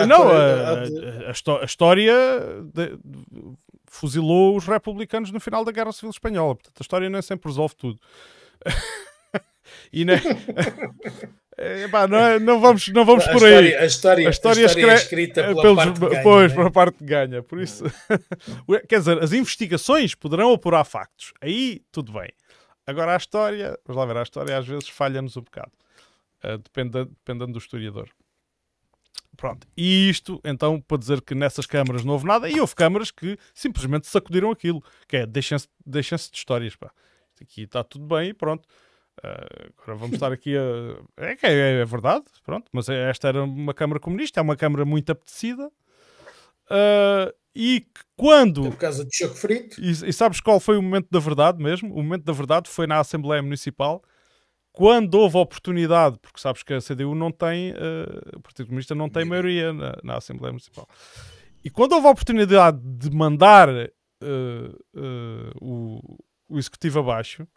não, 0.09 0.29
a, 0.29 0.81
a, 0.81 1.61
a, 1.61 1.65
história 1.65 2.15
de, 2.75 2.99
fuzilou 3.87 4.57
os 4.57 4.67
republicanos 4.67 5.31
no 5.31 5.39
final 5.39 5.65
da 5.65 5.71
Guerra 5.71 5.93
Civil 5.93 6.11
Espanhola. 6.11 6.57
Portanto, 6.57 6.81
a 6.81 6.83
história 6.83 7.09
nem 7.09 7.23
sempre 7.23 7.49
resolve 7.49 7.77
tudo. 7.77 8.01
e 9.93 10.05
né? 10.05 10.21
É, 11.57 11.87
pá, 11.89 12.07
não, 12.07 12.19
é, 12.19 12.39
não, 12.39 12.61
vamos, 12.61 12.89
não 12.89 13.05
vamos 13.05 13.27
por 13.27 13.45
aí. 13.45 13.75
A 13.75 13.87
história, 13.87 14.27
a 14.27 14.31
história, 14.31 14.65
a 14.65 14.67
história 14.67 14.93
é 14.93 14.95
escrita 14.95 15.43
pela 15.45 15.63
pelos, 15.63 15.77
parte 15.77 16.01
ganha, 16.01 16.23
Pois, 16.23 16.53
pela 16.53 16.71
parte 16.71 16.99
que 16.99 17.05
ganha. 17.05 17.43
Por 17.43 17.61
isso, 17.61 17.85
quer 18.89 18.99
dizer, 18.99 19.23
as 19.23 19.33
investigações 19.33 20.15
poderão 20.15 20.53
apurar 20.53 20.85
factos. 20.85 21.33
Aí, 21.41 21.83
tudo 21.91 22.13
bem. 22.13 22.31
Agora, 22.87 23.15
a 23.15 23.17
história, 23.17 23.79
vamos 23.87 24.01
lá 24.01 24.07
ver, 24.07 24.19
a 24.19 24.23
história 24.23 24.59
às 24.59 24.67
vezes 24.67 24.89
falha-nos 24.89 25.37
um 25.37 25.43
bocado. 25.43 25.73
Uh, 26.45 26.59
dependendo, 26.59 27.11
dependendo 27.11 27.53
do 27.53 27.59
historiador. 27.59 28.09
Pronto. 29.37 29.67
E 29.77 30.11
isto, 30.11 30.41
então, 30.45 30.81
para 30.81 30.99
dizer 30.99 31.23
que 31.23 31.35
nessas 31.35 31.65
câmaras 31.65 32.05
não 32.05 32.15
houve 32.15 32.27
nada, 32.27 32.49
e 32.49 32.61
houve 32.61 32.75
câmaras 32.75 33.11
que 33.13 33.39
simplesmente 33.55 34.09
sacudiram 34.09 34.51
aquilo. 34.51 34.83
Que 35.07 35.19
é, 35.19 35.27
deixem-se 35.27 35.69
deixem 35.87 36.19
de 36.19 36.37
histórias, 36.37 36.75
pá 36.75 36.91
aqui 37.43 37.63
está 37.63 37.85
tudo 37.85 38.07
bem 38.07 38.31
e 38.31 38.35
pronto. 38.35 38.67
Uh, 39.19 39.73
agora 39.79 39.99
vamos 39.99 40.15
estar 40.15 40.33
aqui 40.33 40.57
a. 40.57 40.63
É, 41.19 41.37
é, 41.43 41.81
é, 41.81 41.85
verdade, 41.85 42.25
pronto, 42.45 42.69
mas 42.73 42.89
é, 42.89 43.11
esta 43.11 43.29
era 43.29 43.45
uma 43.45 43.75
Câmara 43.75 44.01
Comunista, 44.01 44.41
é 44.41 44.43
uma 44.43 44.57
Câmara 44.57 44.85
muito 44.85 45.13
apetecida. 45.13 45.67
Uh, 46.71 47.33
e 47.55 47.87
quando. 48.17 48.63
Por 48.63 48.77
causa 48.77 49.05
de 49.05 49.15
choque 49.15 49.39
frito. 49.39 49.81
E, 49.81 49.91
e, 49.91 50.13
sabes 50.13 50.41
qual 50.41 50.59
foi 50.59 50.79
o 50.79 50.83
momento 50.83 51.09
da 51.11 51.19
verdade 51.19 51.63
mesmo? 51.63 51.93
O 51.93 52.03
momento 52.03 52.25
da 52.25 52.33
verdade 52.33 52.71
foi 52.71 52.87
na 52.87 52.99
Assembleia 53.01 53.43
Municipal, 53.43 54.03
quando 54.73 55.15
houve 55.17 55.37
oportunidade, 55.37 56.19
porque 56.19 56.41
sabes 56.41 56.63
que 56.63 56.73
a 56.73 56.81
CDU 56.81 57.15
não 57.15 57.31
tem. 57.31 57.73
Uh, 57.73 58.39
o 58.39 58.41
Partido 58.41 58.67
Comunista 58.67 58.95
não 58.95 59.11
tem 59.11 59.27
maioria 59.27 59.75
na, 59.75 59.99
na, 60.03 60.17
Assembleia 60.17 60.53
Municipal. 60.53 60.89
E 61.63 61.69
quando 61.69 61.93
houve 61.93 62.07
a 62.07 62.11
oportunidade 62.11 62.81
de 62.83 63.11
mandar 63.11 63.69
o 65.61 66.19
o 66.53 66.59
executivo 66.59 67.01
abaixo, 67.01 67.49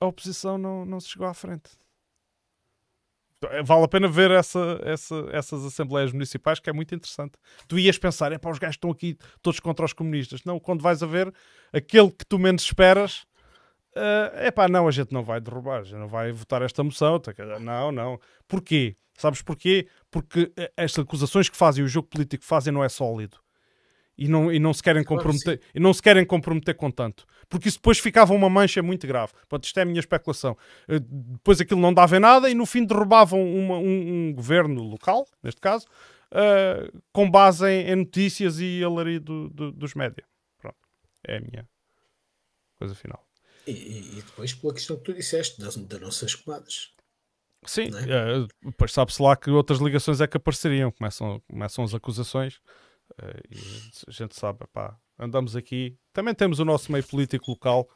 a 0.00 0.06
oposição 0.06 0.58
não, 0.58 0.84
não 0.84 0.98
se 0.98 1.08
chegou 1.08 1.28
à 1.28 1.32
frente. 1.32 1.70
vale 3.64 3.84
a 3.84 3.88
pena 3.88 4.08
ver 4.08 4.32
essa, 4.32 4.80
essa, 4.82 5.28
essas 5.30 5.64
assembleias 5.64 6.12
municipais, 6.12 6.58
que 6.58 6.68
é 6.68 6.72
muito 6.72 6.92
interessante. 6.92 7.34
Tu 7.68 7.78
ias 7.78 7.96
pensar, 7.96 8.32
é 8.32 8.38
para 8.38 8.50
os 8.50 8.58
gajos 8.58 8.74
estão 8.74 8.90
aqui 8.90 9.16
todos 9.40 9.60
contra 9.60 9.84
os 9.84 9.92
comunistas. 9.92 10.42
Não, 10.44 10.58
quando 10.58 10.82
vais 10.82 11.02
a 11.02 11.06
ver 11.06 11.32
aquele 11.72 12.10
que 12.10 12.26
tu 12.26 12.36
menos 12.36 12.64
esperas, 12.64 13.24
é 13.94 14.48
uh, 14.48 14.52
pá, 14.52 14.66
não, 14.66 14.88
a 14.88 14.90
gente 14.90 15.12
não 15.12 15.22
vai 15.22 15.40
derrubar, 15.40 15.80
a 15.80 15.84
gente 15.84 15.98
não 15.98 16.08
vai 16.08 16.32
votar 16.32 16.62
esta 16.62 16.82
moção. 16.82 17.20
Tá 17.20 17.32
não, 17.60 17.92
não. 17.92 18.20
Porquê? 18.48 18.96
Sabes 19.16 19.40
porquê? 19.40 19.88
Porque 20.10 20.52
eh, 20.56 20.72
estas 20.76 21.04
acusações 21.04 21.48
que 21.48 21.56
fazem, 21.56 21.84
o 21.84 21.88
jogo 21.88 22.08
político 22.08 22.42
que 22.42 22.48
fazem, 22.48 22.72
não 22.72 22.82
é 22.82 22.88
sólido 22.88 23.43
e 24.16 24.28
não, 24.28 24.52
e 24.52 24.58
não 24.58 24.72
se 24.72 24.82
querem 24.82 25.02
comprometer 25.02 25.58
claro, 25.58 25.72
e 25.74 25.80
não 25.80 25.92
se 25.92 26.02
querem 26.02 26.24
comprometer 26.24 26.74
com 26.74 26.90
tanto. 26.90 27.26
Porque 27.48 27.68
isso 27.68 27.78
depois 27.78 27.98
ficava 27.98 28.32
uma 28.32 28.48
mancha 28.48 28.82
muito 28.82 29.06
grave. 29.06 29.32
Pronto, 29.48 29.64
isto 29.64 29.78
é 29.78 29.82
a 29.82 29.84
minha 29.84 30.00
especulação. 30.00 30.56
Uh, 30.88 31.00
depois 31.00 31.60
aquilo 31.60 31.80
não 31.80 31.92
dava 31.92 32.16
em 32.16 32.20
nada 32.20 32.48
e 32.48 32.54
no 32.54 32.66
fim 32.66 32.84
derrubavam 32.84 33.42
uma, 33.42 33.76
um, 33.78 34.28
um, 34.28 34.32
governo 34.32 34.82
local 34.82 35.26
neste 35.42 35.60
caso 35.60 35.86
uh, 36.30 37.02
com 37.12 37.30
base 37.30 37.68
em, 37.68 37.90
em, 37.90 37.96
notícias 37.96 38.60
e 38.60 38.82
alarido 38.82 39.48
do, 39.48 39.70
do, 39.70 39.72
dos 39.72 39.94
média. 39.94 40.24
Pronto. 40.58 40.76
É 41.26 41.38
a 41.38 41.40
minha 41.40 41.68
coisa 42.76 42.94
final. 42.94 43.26
E, 43.66 43.72
e, 44.18 44.22
depois 44.22 44.52
pela 44.52 44.74
questão 44.74 44.96
que 44.96 45.04
tu 45.04 45.14
disseste 45.14 45.58
das, 45.58 45.74
das 45.74 46.00
nossas 46.00 46.34
comadas 46.34 46.92
Sim, 47.66 47.88
é? 47.96 48.38
uh, 48.38 48.46
depois 48.62 48.92
sabe-se 48.92 49.22
lá 49.22 49.34
que 49.34 49.50
outras 49.50 49.78
ligações 49.78 50.20
é 50.20 50.26
que 50.26 50.36
apareceriam, 50.36 50.90
começam, 50.90 51.40
começam 51.48 51.82
as 51.82 51.94
acusações 51.94 52.60
a 54.06 54.10
gente 54.10 54.34
sabe, 54.36 54.66
pá, 54.72 54.96
andamos 55.18 55.56
aqui. 55.56 55.96
Também 56.12 56.34
temos 56.34 56.58
o 56.58 56.64
nosso 56.64 56.90
meio 56.90 57.06
político 57.06 57.50
local. 57.50 57.88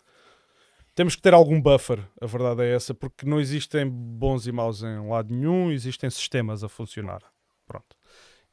Temos 0.95 1.15
que 1.15 1.23
ter 1.23 1.33
algum 1.33 1.61
buffer, 1.61 2.05
a 2.21 2.27
verdade 2.27 2.63
é 2.63 2.75
essa, 2.75 2.93
porque 2.93 3.25
não 3.25 3.41
existem 3.41 3.89
bons 3.89 4.47
e 4.49 4.53
maus 4.53 4.83
em 4.83 5.09
lado 5.09 5.33
nenhum, 5.33 5.71
existem 5.71 6.11
sistemas 6.11 6.65
a 6.65 6.69
funcionar. 6.69 7.23
Pronto. 7.67 7.97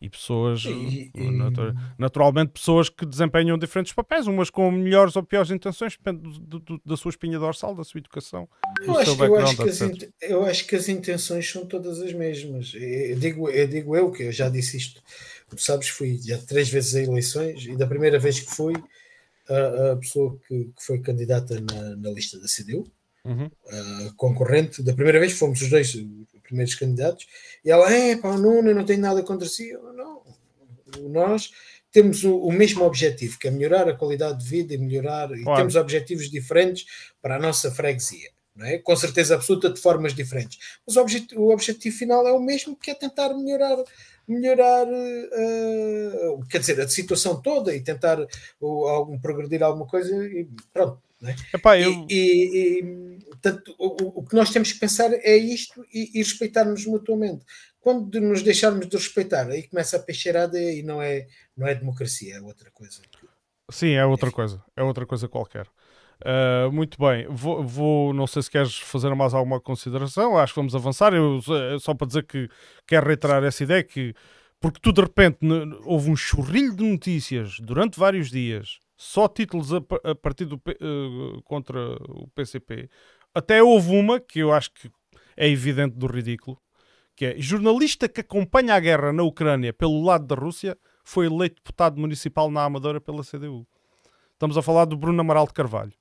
E 0.06 0.10
pessoas, 0.10 0.64
e, 0.66 1.12
e... 1.16 1.32
naturalmente, 1.98 2.52
pessoas 2.52 2.90
que 2.90 3.06
desempenham 3.06 3.58
diferentes 3.58 3.92
papéis, 3.92 4.28
umas 4.28 4.52
com 4.52 4.70
melhores 4.70 5.16
ou 5.16 5.24
piores 5.24 5.50
intenções, 5.50 5.98
depende 5.98 6.40
do, 6.40 6.60
do, 6.60 6.82
da 6.86 6.96
sua 6.96 7.10
espinha 7.10 7.40
dorsal, 7.40 7.74
da 7.74 7.84
sua 7.84 7.98
educação. 7.98 8.48
Eu 8.82 8.98
acho, 8.98 9.24
eu, 9.24 9.36
acho 9.38 9.64
as, 9.64 9.82
eu 10.22 10.46
acho, 10.46 10.68
que 10.68 10.76
as 10.76 10.88
intenções 10.88 11.50
são 11.50 11.66
todas 11.66 12.00
as 12.02 12.14
mesmas. 12.14 12.74
Eu 12.76 13.18
digo, 13.18 13.50
eu 13.50 13.68
digo 13.68 13.96
eu, 13.96 14.12
que 14.12 14.24
eu 14.24 14.32
já 14.32 14.48
disse 14.48 14.78
isto 14.78 15.02
tu 15.50 15.62
sabes, 15.62 15.90
fui 15.90 16.20
já 16.22 16.38
três 16.38 16.70
vezes 16.70 16.96
a 16.96 17.02
eleições 17.02 17.66
e 17.66 17.76
da 17.76 17.88
primeira 17.88 18.20
vez 18.20 18.40
que 18.40 18.54
fui, 18.54 18.74
a, 19.50 19.92
a 19.92 19.96
pessoa 19.98 20.38
que, 20.48 20.66
que, 20.66 20.84
foi 20.84 21.00
candidata 21.00 21.60
na, 21.60 21.96
na 21.96 22.10
lista 22.12 22.40
da 22.40 22.48
CDU, 22.48 22.86
uhum. 23.24 23.50
concorrente, 24.16 24.82
da 24.82 24.94
primeira 24.94 25.20
vez 25.20 25.34
fomos 25.34 25.62
os 25.62 25.70
dois 25.70 25.96
primeiros 26.46 26.76
candidatos, 26.76 27.28
e 27.64 27.72
ela, 27.72 27.92
é 27.92 28.16
pá, 28.16 28.38
Nuno, 28.38 28.70
eu 28.70 28.76
não 28.76 28.86
tenho 28.86 29.02
nada 29.02 29.22
contra 29.24 29.48
si. 29.48 29.70
Eu, 29.70 29.94
não, 29.94 30.22
nós 31.10 31.52
temos 31.92 32.24
o, 32.24 32.38
o, 32.38 32.52
mesmo 32.52 32.84
objetivo, 32.84 33.40
que 33.40 33.48
é 33.48 33.52
melhorar 33.52 33.88
a 33.88 33.96
qualidade 33.96 34.44
de 34.44 34.50
vida 34.50 34.74
e 34.74 34.78
melhorar, 34.78 35.28
claro. 35.28 35.42
e 35.42 35.56
temos 35.56 35.76
objetivos 35.76 36.30
diferentes 36.30 36.86
para 37.22 37.36
a 37.36 37.40
nossa 37.40 37.72
freguesia. 37.72 38.30
É? 38.62 38.78
Com 38.78 38.96
certeza 38.96 39.36
absoluta, 39.36 39.70
de 39.70 39.80
formas 39.80 40.14
diferentes. 40.14 40.58
Mas 40.88 40.96
o 40.96 41.02
objetivo, 41.02 41.42
o 41.42 41.52
objetivo 41.52 41.98
final 41.98 42.26
é 42.26 42.32
o 42.32 42.40
mesmo, 42.40 42.76
que 42.76 42.90
é 42.90 42.96
tentar 42.96 43.34
melhorar 43.34 43.84
melhorar, 44.28 44.88
uh, 44.88 46.46
quer 46.50 46.60
dizer, 46.60 46.82
a 46.82 46.88
situação 46.88 47.42
toda 47.42 47.76
e 47.76 47.82
tentar 47.82 48.20
uh, 48.20 48.88
algum, 48.88 49.20
progredir 49.20 49.62
alguma 49.64 49.86
coisa 49.86 50.16
e 50.26 50.48
pronto. 50.74 51.02
É? 51.30 51.36
Epá, 51.54 51.80
eu... 51.80 52.06
E, 52.10 52.16
e, 52.16 52.80
e 52.80 53.26
portanto, 53.30 53.76
o, 53.78 54.20
o, 54.20 54.26
que 54.26 54.36
nós 54.36 54.50
temos 54.50 54.72
que 54.72 54.80
pensar 54.80 55.12
é 55.14 55.36
isto 55.36 55.86
e, 55.94 56.12
e 56.16 56.18
respeitar-nos 56.20 56.86
mutuamente. 56.86 57.46
Quando 57.80 58.20
nos 58.20 58.42
deixarmos 58.42 58.88
de 58.88 58.98
respeitar, 58.98 59.48
aí 59.48 59.64
começa 59.64 59.98
a 59.98 60.00
peixeirada 60.00 60.60
e 60.60 60.82
não 60.82 61.02
é, 61.02 61.28
não 61.56 61.68
é 61.68 61.76
democracia, 61.76 62.36
é 62.36 62.42
outra 62.42 62.72
coisa. 62.72 63.02
Sim, 63.70 63.92
é 63.92 64.06
outra 64.06 64.32
coisa, 64.32 64.64
é 64.76 64.84
outra 64.84 65.06
coisa 65.06 65.28
qualquer. 65.28 65.68
Uh, 66.24 66.72
muito 66.72 66.98
bem, 66.98 67.28
vou, 67.30 67.64
vou, 67.64 68.14
não 68.14 68.26
sei 68.26 68.42
se 68.42 68.50
queres 68.50 68.78
fazer 68.78 69.14
mais 69.14 69.34
alguma 69.34 69.60
consideração, 69.60 70.38
acho 70.38 70.54
que 70.54 70.60
vamos 70.60 70.76
avançar. 70.76 71.14
Eu, 71.14 71.40
só 71.80 71.94
para 71.94 72.08
dizer 72.08 72.24
que 72.24 72.50
quero 72.88 73.06
reiterar 73.06 73.44
essa 73.44 73.64
ideia 73.64 73.84
que, 73.84 74.14
porque 74.60 74.80
tu 74.82 74.94
de 74.94 75.02
repente 75.02 75.40
houve 75.84 76.10
um 76.10 76.16
churrilho 76.16 76.76
de 76.76 76.84
notícias 76.84 77.58
durante 77.60 78.00
vários 78.00 78.30
dias, 78.30 78.80
só 78.98 79.28
títulos 79.28 79.74
a, 79.74 79.82
a 80.04 80.16
partir 80.16 80.46
do 80.46 80.56
uh, 80.56 81.42
contra 81.44 81.80
o 82.10 82.28
PCP. 82.34 82.90
Até 83.34 83.62
houve 83.62 83.92
uma 83.92 84.20
que 84.20 84.40
eu 84.40 84.54
acho 84.54 84.72
que 84.74 84.90
é 85.36 85.48
evidente 85.50 85.96
do 85.98 86.08
ridículo, 86.08 86.58
que 87.16 87.26
é 87.26 87.36
jornalista 87.38 88.08
que 88.08 88.22
acompanha 88.22 88.76
a 88.76 88.80
guerra 88.80 89.12
na 89.12 89.24
Ucrânia 89.24 89.74
pelo 89.74 90.04
lado 90.04 90.26
da 90.26 90.36
Rússia 90.36 90.78
foi 91.04 91.28
eleito 91.28 91.56
deputado 91.58 92.00
municipal 92.00 92.50
na 92.50 92.64
Amadora 92.64 93.00
pela 93.00 93.24
CDU. 93.24 93.68
Estamos 94.34 94.58
a 94.58 94.62
falar 94.62 94.86
do 94.86 94.98
Bruno 94.98 95.22
Amaral 95.22 95.48
de 95.48 95.54
Carvalho 95.54 95.94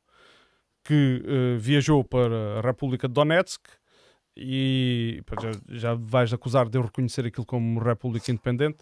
que 0.85 1.23
uh, 1.25 1.59
viajou 1.59 2.05
para 2.05 2.59
a 2.59 2.61
República 2.61 3.09
de 3.09 3.15
Donetsk 3.15 3.63
e 4.37 5.23
já, 5.41 5.51
já 5.69 5.95
vais 5.95 6.33
acusar 6.33 6.69
de 6.69 6.77
eu 6.77 6.83
reconhecer 6.83 7.25
aquilo 7.25 7.47
como 7.47 7.81
República 7.81 8.31
Independente, 8.31 8.79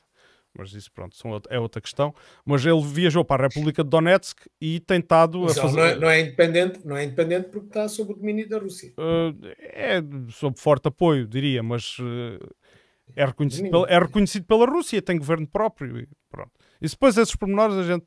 mas 0.56 0.72
isso 0.72 0.90
pronto, 0.92 1.16
é 1.48 1.58
outra 1.58 1.80
questão. 1.80 2.14
Mas 2.44 2.64
ele 2.64 2.82
viajou 2.82 3.24
para 3.24 3.44
a 3.44 3.48
República 3.48 3.82
de 3.82 3.90
Donetsk 3.90 4.46
e 4.60 4.80
tentado 4.80 5.44
a 5.44 5.54
fazer... 5.54 5.76
não, 5.76 5.84
é, 5.84 5.98
não, 5.98 6.10
é, 6.10 6.20
independente, 6.20 6.80
não 6.84 6.96
é 6.96 7.04
independente 7.04 7.48
porque 7.48 7.68
está 7.68 7.88
sob 7.88 8.12
o 8.12 8.16
domínio 8.16 8.48
da 8.48 8.58
Rússia. 8.58 8.92
Uh, 8.98 9.34
é 9.58 10.02
sob 10.30 10.58
forte 10.58 10.88
apoio, 10.88 11.26
diria, 11.26 11.62
mas 11.62 11.98
uh, 11.98 12.54
é, 13.16 13.24
reconhecido 13.24 13.70
pela, 13.70 13.86
é 13.88 13.98
reconhecido 13.98 14.44
pela 14.44 14.66
Rússia, 14.66 15.02
tem 15.02 15.18
governo 15.18 15.46
próprio 15.46 15.98
e 15.98 16.08
pronto. 16.30 16.52
E 16.80 16.88
depois 16.88 17.16
esses 17.16 17.34
pormenores 17.34 17.76
a 17.76 17.84
gente 17.84 18.04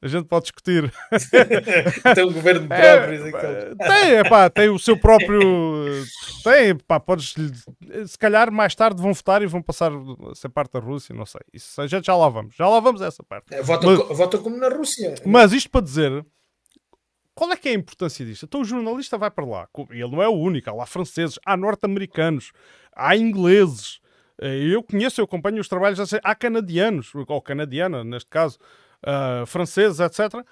a 0.00 0.06
gente 0.06 0.26
pode 0.26 0.44
discutir. 0.44 0.92
tem 2.14 2.24
um 2.24 2.32
governo 2.32 2.68
próprio. 2.68 3.36
É, 3.36 3.74
tem, 3.74 4.12
é 4.12 4.24
pá, 4.28 4.48
tem 4.48 4.68
o 4.68 4.78
seu 4.78 4.96
próprio. 4.96 6.04
Tem, 6.44 6.76
pá, 6.76 7.00
podes. 7.00 7.34
Se 8.06 8.16
calhar 8.16 8.52
mais 8.52 8.76
tarde 8.76 9.02
vão 9.02 9.12
votar 9.12 9.42
e 9.42 9.46
vão 9.46 9.60
passar 9.60 9.90
a 9.92 10.34
ser 10.36 10.50
parte 10.50 10.72
da 10.72 10.78
Rússia, 10.78 11.14
não 11.14 11.26
sei. 11.26 11.40
Isso, 11.52 11.80
a 11.80 11.86
gente 11.88 12.06
já 12.06 12.14
lá 12.14 12.28
vamos. 12.28 12.54
Já 12.54 12.68
lá 12.68 12.78
vamos 12.78 13.02
a 13.02 13.06
essa 13.06 13.24
parte. 13.24 13.52
É, 13.52 13.60
vota, 13.60 13.86
mas, 13.86 14.16
vota 14.16 14.38
como 14.38 14.56
na 14.56 14.68
Rússia. 14.68 15.16
Mas 15.26 15.52
isto 15.52 15.68
para 15.68 15.80
dizer. 15.80 16.24
Qual 17.34 17.52
é 17.52 17.56
que 17.56 17.68
é 17.68 17.72
a 17.72 17.74
importância 17.74 18.26
disto? 18.26 18.46
Então 18.46 18.62
o 18.62 18.64
jornalista 18.64 19.16
vai 19.16 19.30
para 19.30 19.46
lá. 19.46 19.68
Ele 19.90 20.10
não 20.10 20.20
é 20.20 20.28
o 20.28 20.34
único. 20.34 20.70
Há 20.70 20.72
lá 20.72 20.86
franceses, 20.86 21.38
há 21.46 21.56
norte-americanos, 21.56 22.50
há 22.94 23.16
ingleses. 23.16 24.00
Eh, 24.40 24.74
eu 24.74 24.82
conheço, 24.82 25.20
eu 25.20 25.24
acompanho 25.24 25.60
os 25.60 25.68
trabalhos. 25.68 26.00
Há 26.24 26.34
canadianos, 26.34 27.12
ou 27.14 27.40
canadiana 27.40 28.02
neste 28.02 28.28
caso 28.28 28.58
uh, 29.06 29.46
franceses, 29.46 30.00
etc., 30.00 30.44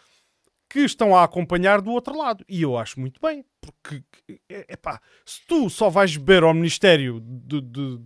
que 0.69 0.81
estão 0.81 1.17
a 1.17 1.25
acompanhar 1.25 1.81
do 1.81 1.91
outro 1.91 2.17
lado. 2.17 2.45
E 2.49 2.63
eu 2.63 2.77
acho 2.77 2.99
muito 2.99 3.21
bem, 3.21 3.45
porque 3.61 4.03
epá, 4.49 5.01
se 5.25 5.41
tu 5.47 5.71
só 5.71 5.89
vais 5.89 6.17
beber 6.17 6.43
ao 6.43 6.53
Ministério 6.53 7.21
de, 7.21 7.61
de, 7.61 8.01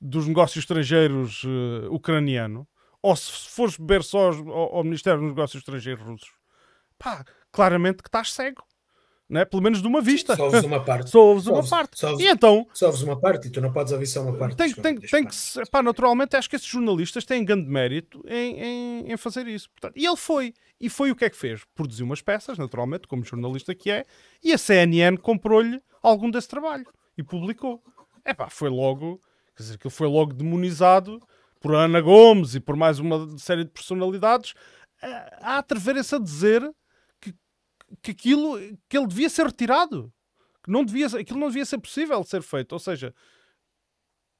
dos 0.00 0.26
Negócios 0.26 0.62
Estrangeiros 0.62 1.42
uh, 1.44 1.88
ucraniano, 1.90 2.68
ou 3.00 3.16
se 3.16 3.48
fores 3.50 3.76
beber 3.76 4.02
só 4.02 4.30
ao, 4.30 4.76
ao 4.76 4.84
Ministério 4.84 5.20
dos 5.20 5.30
Negócios 5.30 5.60
Estrangeiros 5.60 6.04
russos, 6.04 6.32
pá, 6.98 7.24
claramente 7.50 8.02
que 8.02 8.08
estás 8.08 8.32
cego 8.32 8.62
né? 9.32 9.46
pelo 9.46 9.62
menos 9.62 9.80
de 9.80 9.88
uma 9.88 10.02
vista. 10.02 10.36
Só 10.36 10.44
ouves 10.44 10.62
uma 10.62 10.84
parte. 10.84 11.08
Só 11.10 11.18
ouves 11.20 11.46
uma 11.46 11.66
parte. 11.66 11.98
Só 11.98 12.10
ouves, 12.10 12.24
e 12.24 12.28
então. 12.28 12.66
Só 12.74 12.86
ouves 12.86 13.00
uma 13.00 13.18
parte 13.18 13.48
e 13.48 13.50
tu 13.50 13.60
não 13.62 13.72
podes 13.72 13.92
ouvir 13.92 14.06
só 14.06 14.22
uma 14.22 14.36
parte. 14.36 14.56
Tem, 14.56 14.72
tem, 14.72 15.00
tem 15.00 15.24
que. 15.24 15.34
Pá, 15.70 15.82
naturalmente, 15.82 16.36
acho 16.36 16.50
que 16.50 16.56
esses 16.56 16.68
jornalistas 16.68 17.24
têm 17.24 17.42
grande 17.42 17.68
mérito 17.68 18.22
em, 18.28 18.60
em, 18.60 19.12
em, 19.12 19.16
fazer 19.16 19.48
isso. 19.48 19.70
Portanto, 19.70 19.94
e 19.96 20.06
ele 20.06 20.16
foi. 20.16 20.52
E 20.78 20.90
foi 20.90 21.10
o 21.10 21.16
que 21.16 21.24
é 21.24 21.30
que 21.30 21.36
fez? 21.36 21.62
Produziu 21.74 22.04
umas 22.04 22.20
peças, 22.20 22.58
naturalmente, 22.58 23.08
como 23.08 23.24
jornalista 23.24 23.74
que 23.74 23.90
é, 23.90 24.04
e 24.44 24.52
a 24.52 24.58
CNN 24.58 25.16
comprou-lhe 25.16 25.80
algum 26.02 26.30
desse 26.30 26.48
trabalho 26.48 26.84
e 27.16 27.22
publicou. 27.22 27.82
É 28.24 28.34
pá, 28.34 28.50
foi 28.50 28.68
logo. 28.68 29.18
Quer 29.56 29.62
dizer, 29.62 29.78
que 29.78 29.88
foi 29.88 30.08
logo 30.08 30.32
demonizado 30.32 31.20
por 31.60 31.74
Ana 31.74 32.00
Gomes 32.00 32.54
e 32.54 32.60
por 32.60 32.76
mais 32.76 32.98
uma 32.98 33.38
série 33.38 33.64
de 33.64 33.70
personalidades 33.70 34.54
a 35.40 35.58
atreverem-se 35.58 36.14
a 36.14 36.18
dizer 36.18 36.70
que 38.00 38.12
aquilo 38.12 38.58
que 38.88 38.96
ele 38.96 39.06
devia 39.06 39.28
ser 39.28 39.46
retirado. 39.46 40.12
Que 40.64 40.70
não 40.70 40.84
devia, 40.84 41.06
aquilo 41.06 41.40
não 41.40 41.48
devia 41.48 41.64
ser 41.64 41.78
possível 41.78 42.20
de 42.20 42.28
ser 42.28 42.42
feito. 42.42 42.72
Ou 42.72 42.78
seja, 42.78 43.12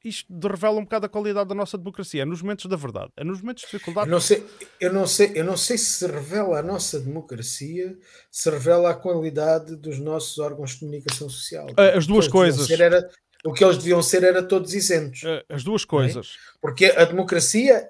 isto 0.05 0.27
revela 0.49 0.79
um 0.79 0.85
bocado 0.85 1.07
a 1.07 1.09
qualidade 1.09 1.49
da 1.49 1.55
nossa 1.55 1.79
democracia. 1.79 2.23
É 2.23 2.25
nos 2.25 2.43
momentos 2.43 2.67
da 2.67 2.77
verdade, 2.77 3.11
é 3.17 3.25
nos 3.25 3.41
momentos 3.41 3.63
de 3.63 3.71
dificuldade. 3.71 4.09
Eu 4.09 4.13
não 4.13 4.21
sei, 4.21 4.47
eu 4.81 4.93
não 4.93 5.07
sei, 5.07 5.33
eu 5.35 5.45
não 5.45 5.57
sei 5.57 5.79
se 5.79 5.85
se 5.85 6.07
revela 6.07 6.59
a 6.59 6.63
nossa 6.63 6.99
democracia, 6.99 7.97
se 8.31 8.51
revela 8.51 8.91
a 8.91 8.95
qualidade 8.95 9.77
dos 9.77 9.99
nossos 9.99 10.39
órgãos 10.39 10.73
de 10.73 10.81
comunicação 10.81 11.29
social. 11.29 11.67
As 11.97 12.07
duas 12.07 12.27
coisas. 12.27 12.69
Era, 12.71 13.09
o 13.45 13.53
que 13.53 13.65
eles 13.65 13.79
deviam 13.79 14.03
ser 14.03 14.23
era 14.25 14.43
todos 14.43 14.75
isentos. 14.75 15.23
As 15.49 15.63
duas 15.63 15.85
coisas. 15.85 16.37
É? 16.37 16.59
Porque 16.61 16.87
a 16.87 17.05
democracia 17.05 17.89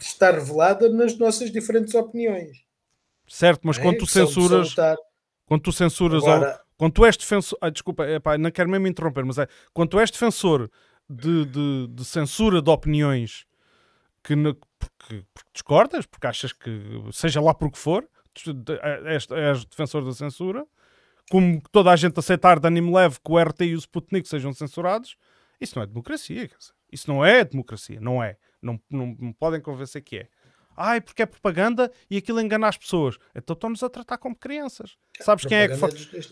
está 0.00 0.30
revelada 0.30 0.88
nas 0.88 1.16
nossas 1.16 1.50
diferentes 1.50 1.94
opiniões. 1.94 2.63
Certo, 3.26 3.62
mas 3.64 3.78
é, 3.78 3.82
quando 3.82 3.98
tu 3.98 4.06
censuras. 4.06 4.74
Quando 5.46 5.62
tu 5.62 5.72
censuras. 5.72 6.22
Agora... 6.22 6.52
Ou, 6.52 6.64
quando 6.76 6.92
tu 6.92 7.04
és 7.04 7.16
defensor. 7.16 7.58
Ah, 7.60 7.70
desculpa, 7.70 8.08
epá, 8.08 8.36
não 8.36 8.50
quero 8.50 8.68
mesmo 8.68 8.86
interromper, 8.86 9.24
mas 9.24 9.38
é. 9.38 9.46
Quando 9.72 9.90
tu 9.90 10.00
és 10.00 10.10
defensor 10.10 10.70
de, 11.08 11.44
de, 11.46 11.86
de 11.88 12.04
censura 12.04 12.60
de 12.60 12.70
opiniões 12.70 13.46
que 14.22 14.34
ne, 14.34 14.54
porque, 14.78 15.24
porque, 15.32 15.50
discordas, 15.52 16.06
porque 16.06 16.26
achas 16.26 16.52
que, 16.52 16.70
seja 17.12 17.40
lá 17.40 17.54
por 17.54 17.70
que 17.70 17.78
for, 17.78 18.08
és, 19.04 19.30
és 19.30 19.64
defensor 19.66 20.04
da 20.04 20.12
censura, 20.12 20.66
como 21.30 21.62
toda 21.70 21.90
a 21.90 21.96
gente 21.96 22.18
aceitar 22.18 22.58
de 22.58 22.66
anime 22.66 22.92
leve 22.92 23.18
que 23.24 23.30
o 23.30 23.38
RT 23.38 23.60
e 23.62 23.74
o 23.74 23.78
Sputnik 23.78 24.28
sejam 24.28 24.52
censurados, 24.52 25.16
isso 25.60 25.76
não 25.76 25.82
é 25.84 25.86
democracia. 25.86 26.50
Isso 26.90 27.10
não 27.10 27.24
é 27.24 27.44
democracia, 27.44 28.00
não 28.00 28.22
é. 28.22 28.36
Não, 28.60 28.80
não, 28.90 29.16
não 29.18 29.32
podem 29.32 29.60
convencer 29.60 30.02
que 30.02 30.18
é. 30.18 30.28
Ai, 30.76 31.00
porque 31.00 31.22
é 31.22 31.26
propaganda 31.26 31.90
e 32.10 32.16
aquilo 32.16 32.40
engana 32.40 32.68
as 32.68 32.76
pessoas. 32.76 33.16
Então 33.34 33.54
estão-nos 33.54 33.82
a 33.82 33.88
tratar 33.88 34.18
como 34.18 34.34
crianças. 34.34 34.96
Sabes 35.20 35.44
quem, 35.44 35.58
é 35.58 35.68
que 35.68 35.76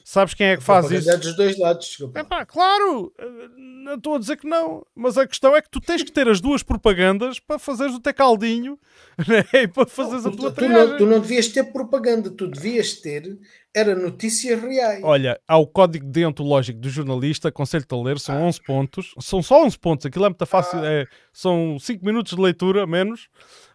Sabes 0.04 0.34
quem 0.34 0.48
é 0.48 0.56
que 0.56 0.62
faz 0.62 0.90
isso? 0.90 1.08
É 1.08 1.16
dos 1.16 1.36
dois 1.36 1.56
lados. 1.56 1.98
É 2.14 2.24
pá, 2.24 2.44
claro, 2.44 3.12
não 3.56 3.94
estou 3.94 4.16
a 4.16 4.18
dizer 4.18 4.36
que 4.36 4.46
não, 4.46 4.84
mas 4.94 5.16
a 5.16 5.26
questão 5.26 5.54
é 5.54 5.62
que 5.62 5.70
tu 5.70 5.80
tens 5.80 6.02
que 6.02 6.10
ter 6.10 6.28
as 6.28 6.40
duas 6.40 6.62
propagandas 6.64 7.38
para 7.38 7.58
fazeres 7.58 7.94
o 7.94 8.00
teu 8.00 8.12
caldinho 8.12 8.78
né? 9.28 9.62
e 9.62 9.68
para 9.68 9.86
fazeres 9.86 10.24
não, 10.24 10.32
a 10.32 10.36
tua 10.36 10.50
tu, 10.50 10.56
tu 10.56 10.68
não, 10.68 10.96
tu 10.96 11.06
não 11.06 11.20
devias 11.20 11.46
ter 11.48 11.64
propaganda, 11.64 12.30
tu 12.30 12.48
devias 12.48 12.94
ter 12.94 13.38
era 13.74 13.94
notícias 13.94 14.60
reais. 14.60 15.00
Olha, 15.02 15.40
há 15.48 15.56
o 15.56 15.66
código 15.66 16.04
deontológico 16.06 16.78
do 16.78 16.90
jornalista, 16.90 17.48
aconselho-te 17.48 17.94
a 17.94 17.96
ler, 17.96 18.18
são 18.18 18.36
ah. 18.36 18.46
11 18.46 18.62
pontos, 18.62 19.14
são 19.20 19.42
só 19.42 19.64
11 19.64 19.78
pontos, 19.78 20.06
aquilo 20.06 20.26
é 20.26 20.28
muito 20.28 20.46
fácil, 20.46 20.78
ah. 20.80 20.86
é, 20.86 21.06
são 21.32 21.78
5 21.78 22.04
minutos 22.04 22.34
de 22.34 22.40
leitura, 22.40 22.86
menos. 22.86 23.28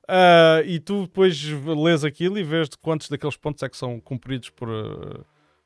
Uh, 0.07 0.63
e 0.65 0.79
tu 0.79 1.01
depois 1.01 1.37
lês 1.43 2.05
aquilo 2.05 2.39
e 2.39 2.43
vês 2.43 2.69
de 2.69 2.77
quantos 2.77 3.09
daqueles 3.09 3.35
pontos 3.35 3.61
é 3.61 3.67
que 3.67 3.75
são 3.75 3.99
cumpridos 3.99 4.49
por, 4.49 4.69
uh, 4.69 5.25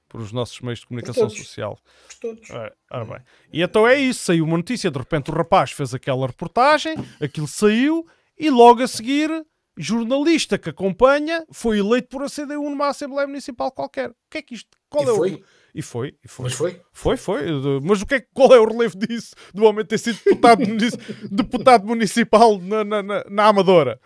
por 0.10 0.20
os 0.20 0.32
nossos 0.32 0.60
meios 0.62 0.80
de 0.80 0.88
comunicação 0.88 1.28
por 1.28 1.38
social. 1.38 1.80
Por 2.08 2.20
todos. 2.20 2.50
Uh, 2.50 2.72
ora 2.90 3.06
bem. 3.06 3.20
E 3.54 3.62
então 3.62 3.88
é 3.88 4.00
isso, 4.00 4.26
saiu 4.26 4.44
uma 4.46 4.58
notícia, 4.58 4.90
de 4.90 4.98
repente 4.98 5.30
o 5.30 5.34
rapaz 5.34 5.72
fez 5.72 5.94
aquela 5.94 6.26
reportagem, 6.26 6.96
aquilo 7.22 7.48
saiu 7.48 8.08
e 8.36 8.50
logo 8.50 8.82
a 8.82 8.88
seguir, 8.88 9.30
jornalista 9.78 10.58
que 10.58 10.70
acompanha 10.70 11.46
foi 11.52 11.78
eleito 11.78 12.08
por 12.08 12.24
a 12.24 12.28
CDU 12.28 12.68
numa 12.68 12.88
Assembleia 12.88 13.28
Municipal 13.28 13.72
qualquer. 13.72 14.10
O 14.10 14.16
que 14.30 14.40
é 14.40 14.42
que 14.42 14.56
isto? 14.56 14.76
Qual 14.90 15.06
e 15.06 15.10
é 15.10 15.16
foi? 15.16 15.34
o... 15.36 15.62
E 15.74 15.82
foi, 15.82 16.16
e 16.24 16.28
foi. 16.28 16.44
Mas 16.44 16.54
foi? 16.54 16.82
Foi, 16.92 17.18
foi. 17.18 17.46
Mas 17.82 18.02
o 18.02 18.06
que 18.06 18.16
é, 18.16 18.26
qual 18.34 18.54
é 18.54 18.60
o 18.60 18.68
relevo 18.68 18.98
disso? 18.98 19.34
Do 19.54 19.64
homem 19.64 19.86
ter 19.86 19.98
sido 19.98 20.20
deputado, 20.26 20.64
deputado 21.32 21.88
municipal 21.88 22.60
na, 22.60 22.84
na, 22.84 23.02
na, 23.02 23.24
na 23.30 23.46
Amadora? 23.46 24.00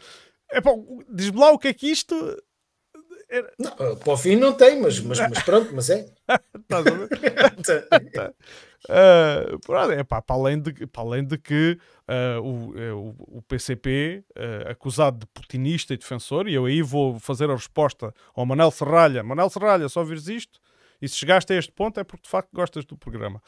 É 0.55 0.61
diz-me 1.09 1.37
lá 1.37 1.51
o 1.51 1.59
que 1.59 1.67
é 1.67 1.73
que 1.73 1.91
isto. 1.91 2.15
Era... 3.29 3.51
Não, 3.59 3.97
para 3.97 4.13
o 4.13 4.17
fim 4.17 4.37
não 4.37 4.53
tem, 4.53 4.79
mas, 4.81 4.99
mas, 5.01 5.19
mas 5.19 5.43
pronto, 5.43 5.75
mas 5.75 5.89
é. 5.89 6.05
Estás 6.55 6.87
a 6.87 6.91
ver? 6.91 8.35
uh, 8.89 9.59
pronto, 9.59 9.91
é 9.91 10.03
pá, 10.03 10.21
para, 10.21 10.35
além 10.35 10.61
de, 10.61 10.87
para 10.87 11.03
além 11.03 11.25
de 11.25 11.37
que 11.37 11.77
uh, 12.07 12.41
o, 12.41 13.37
o, 13.37 13.41
PCP, 13.41 14.23
uh, 14.37 14.71
acusado 14.71 15.19
de 15.19 15.25
putinista 15.27 15.93
e 15.93 15.97
defensor, 15.97 16.47
e 16.47 16.53
eu 16.53 16.65
aí 16.65 16.81
vou 16.81 17.19
fazer 17.19 17.49
a 17.49 17.55
resposta 17.55 18.13
ao 18.33 18.45
Manel 18.45 18.71
Serralha: 18.71 19.21
Manel 19.23 19.49
Serralha, 19.49 19.89
só 19.89 20.03
vires 20.03 20.29
isto, 20.29 20.61
e 21.01 21.09
se 21.09 21.17
chegaste 21.17 21.51
a 21.51 21.57
este 21.57 21.73
ponto 21.73 21.99
é 21.99 22.03
porque 22.05 22.23
de 22.23 22.29
facto 22.29 22.49
gostas 22.53 22.85
do 22.85 22.97
programa. 22.97 23.41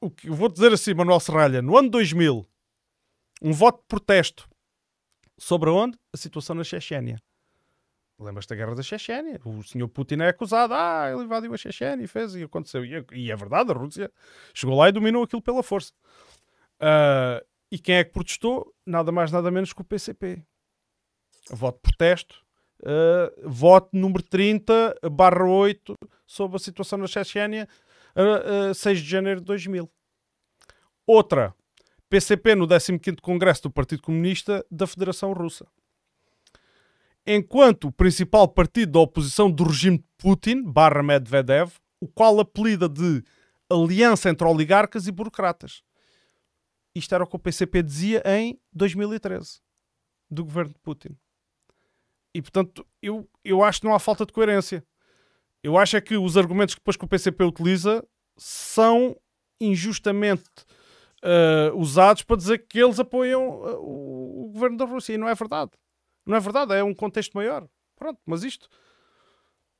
o 0.00 0.10
que, 0.10 0.28
vou 0.28 0.50
dizer 0.50 0.72
assim, 0.72 0.92
Manuel 0.92 1.20
Serralha: 1.20 1.62
no 1.62 1.78
ano 1.78 1.88
2000 1.88 2.46
um 3.42 3.52
voto 3.52 3.80
de 3.80 3.86
protesto. 3.88 4.48
Sobre 5.36 5.68
onde? 5.68 5.98
A 6.12 6.16
situação 6.16 6.54
na 6.54 6.62
Chechênia. 6.62 7.20
Lembras-te 8.18 8.50
da 8.50 8.56
guerra 8.56 8.76
da 8.76 8.82
Chechênia? 8.82 9.40
O 9.44 9.62
senhor 9.64 9.88
Putin 9.88 10.20
é 10.20 10.28
acusado. 10.28 10.72
Ah, 10.74 11.10
ele 11.10 11.24
invadiu 11.24 11.52
a 11.52 11.56
Chechênia 11.56 12.04
e 12.04 12.06
fez 12.06 12.36
e 12.36 12.44
aconteceu. 12.44 12.84
E, 12.84 13.30
é 13.30 13.36
verdade, 13.36 13.72
a 13.72 13.74
Rússia 13.74 14.10
chegou 14.54 14.76
lá 14.76 14.88
e 14.88 14.92
dominou 14.92 15.24
aquilo 15.24 15.42
pela 15.42 15.62
força. 15.62 15.92
Uh, 16.80 17.44
e 17.70 17.78
quem 17.78 17.96
é 17.96 18.04
que 18.04 18.12
protestou? 18.12 18.72
Nada 18.86 19.10
mais, 19.10 19.32
nada 19.32 19.50
menos 19.50 19.72
que 19.72 19.80
o 19.80 19.84
PCP. 19.84 20.40
Voto 21.50 21.76
de 21.76 21.82
protesto. 21.82 22.40
Uh, 22.80 23.48
voto 23.48 23.88
número 23.92 24.22
30, 24.22 24.98
barra 25.10 25.44
8, 25.44 25.94
sobre 26.26 26.56
a 26.56 26.60
situação 26.60 26.98
na 26.98 27.06
Chechênia, 27.06 27.68
uh, 28.16 28.70
uh, 28.70 28.74
6 28.74 29.00
de 29.00 29.08
janeiro 29.08 29.40
de 29.40 29.46
2000. 29.46 29.90
Outra, 31.06 31.54
PCP 32.12 32.54
no 32.54 32.68
15º 32.68 33.22
Congresso 33.22 33.62
do 33.62 33.70
Partido 33.70 34.02
Comunista 34.02 34.62
da 34.70 34.86
Federação 34.86 35.32
Russa. 35.32 35.66
Enquanto 37.26 37.88
o 37.88 37.92
principal 37.92 38.46
partido 38.46 38.92
da 38.92 38.98
oposição 38.98 39.50
do 39.50 39.64
regime 39.64 39.96
de 39.96 40.04
Putin, 40.18 40.62
barra 40.62 41.02
Medvedev, 41.02 41.72
o 41.98 42.06
qual 42.06 42.38
apelida 42.38 42.86
de 42.86 43.24
Aliança 43.70 44.28
entre 44.28 44.46
Oligarcas 44.46 45.06
e 45.06 45.10
Burocratas. 45.10 45.82
Isto 46.94 47.14
era 47.14 47.24
o 47.24 47.26
que 47.26 47.36
o 47.36 47.38
PCP 47.38 47.82
dizia 47.82 48.22
em 48.26 48.60
2013, 48.74 49.62
do 50.30 50.44
governo 50.44 50.74
de 50.74 50.80
Putin. 50.80 51.16
E, 52.34 52.42
portanto, 52.42 52.86
eu, 53.00 53.26
eu 53.42 53.64
acho 53.64 53.80
que 53.80 53.86
não 53.86 53.94
há 53.94 53.98
falta 53.98 54.26
de 54.26 54.34
coerência. 54.34 54.84
Eu 55.62 55.78
acho 55.78 55.96
é 55.96 56.00
que 56.02 56.18
os 56.18 56.36
argumentos 56.36 56.74
que 56.74 56.80
depois 56.82 56.98
que 56.98 57.04
o 57.06 57.08
PCP 57.08 57.42
utiliza 57.42 58.06
são 58.36 59.16
injustamente 59.58 60.44
uh, 61.22 61.76
usados 61.76 62.22
para 62.22 62.36
dizer 62.36 62.66
que 62.66 62.78
eles 62.78 62.98
apoiam 62.98 63.48
uh, 63.48 63.78
o, 63.80 64.46
o, 64.46 64.52
governo 64.52 64.76
da 64.76 64.84
Rússia. 64.84 65.14
E 65.14 65.18
não 65.18 65.28
é 65.28 65.34
verdade. 65.34 65.70
Não 66.26 66.36
é 66.36 66.40
verdade, 66.40 66.74
é 66.74 66.84
um 66.84 66.94
contexto 66.94 67.32
maior. 67.34 67.66
Pronto, 67.96 68.20
mas 68.26 68.42
isto 68.44 68.68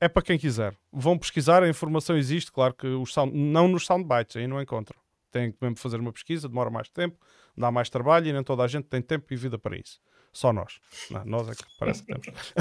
é 0.01 0.09
para 0.09 0.23
quem 0.23 0.39
quiser. 0.39 0.77
Vão 0.93 1.17
pesquisar, 1.17 1.63
a 1.63 1.69
informação 1.69 2.17
existe, 2.17 2.51
claro 2.51 2.75
que 2.75 2.87
os 2.87 3.13
sound, 3.13 3.37
não 3.37 3.69
nos 3.69 3.87
soundbites, 3.87 4.37
aí 4.37 4.47
não 4.49 4.61
encontram. 4.61 4.99
Têm 5.31 5.53
que 5.53 5.59
mesmo 5.61 5.77
fazer 5.79 6.01
uma 6.01 6.13
pesquisa, 6.13 6.49
demora 6.49 6.71
mais 6.71 6.89
tempo, 6.89 7.17
dá 7.57 7.71
mais 7.71 7.89
trabalho 7.89 8.27
e 8.27 8.33
nem 8.33 8.43
toda 8.43 8.65
a 8.65 8.67
gente 8.67 8.87
tem 8.87 9.01
tempo 9.01 9.33
e 9.33 9.37
vida 9.37 9.59
para 9.59 9.77
isso. 9.77 10.01
Só 10.33 10.53
nós. 10.53 10.81
Não, 11.11 11.25
nós 11.25 11.49
é 11.49 11.55
que 11.55 11.63
parece 11.79 12.03
que 12.05 12.15
temos. 12.15 12.55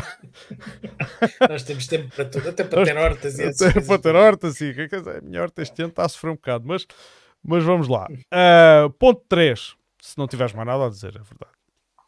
nós 1.50 1.64
temos 1.64 1.88
tempo 1.88 2.14
para 2.14 2.26
tudo, 2.26 2.50
até 2.50 2.64
para 2.64 2.86
ter 2.86 2.98
hortas 2.98 3.40
e 3.40 3.44
Até 3.46 3.82
para 3.82 4.00
ter 4.00 4.16
hortas, 4.16 4.58
sim. 4.58 4.72
A 5.18 5.22
minha 5.22 5.42
horta 5.42 5.62
este 5.62 5.82
ano 5.82 5.90
está 5.90 6.06
a 6.06 6.10
sofrer 6.10 6.32
um 6.32 6.36
bocado, 6.36 6.68
mas 6.68 6.86
mas 7.44 7.64
vamos 7.64 7.88
lá. 7.88 8.08
Uh, 8.10 8.90
ponto 8.92 9.24
3. 9.28 9.76
Se 10.02 10.18
não 10.18 10.28
tiveres 10.28 10.54
mais 10.54 10.68
nada 10.68 10.86
a 10.86 10.90
dizer, 10.90 11.10
é 11.10 11.20
verdade. 11.20 11.52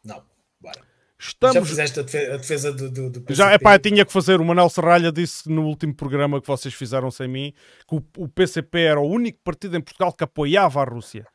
Não, 0.04 0.22
bora. 0.60 0.80
Estamos... 1.18 1.54
Já 1.54 1.64
fizeste 1.64 2.00
a 2.00 2.02
defesa, 2.02 2.34
a 2.34 2.36
defesa 2.36 2.72
do, 2.72 2.90
do, 2.90 3.10
do 3.10 3.20
PCP? 3.20 3.34
Já, 3.34 3.50
é 3.52 3.58
pá, 3.58 3.78
tinha 3.78 4.04
que 4.04 4.12
fazer. 4.12 4.40
O 4.40 4.44
Manel 4.44 4.68
Serralha 4.68 5.10
disse 5.10 5.48
no 5.48 5.64
último 5.64 5.94
programa 5.94 6.40
que 6.40 6.46
vocês 6.46 6.74
fizeram 6.74 7.10
sem 7.10 7.28
mim 7.28 7.54
que 7.88 7.94
o, 7.94 8.04
o 8.18 8.28
PCP 8.28 8.80
era 8.80 9.00
o 9.00 9.08
único 9.08 9.38
partido 9.42 9.76
em 9.76 9.80
Portugal 9.80 10.12
que 10.12 10.24
apoiava 10.24 10.82
a 10.82 10.84
Rússia. 10.84 11.26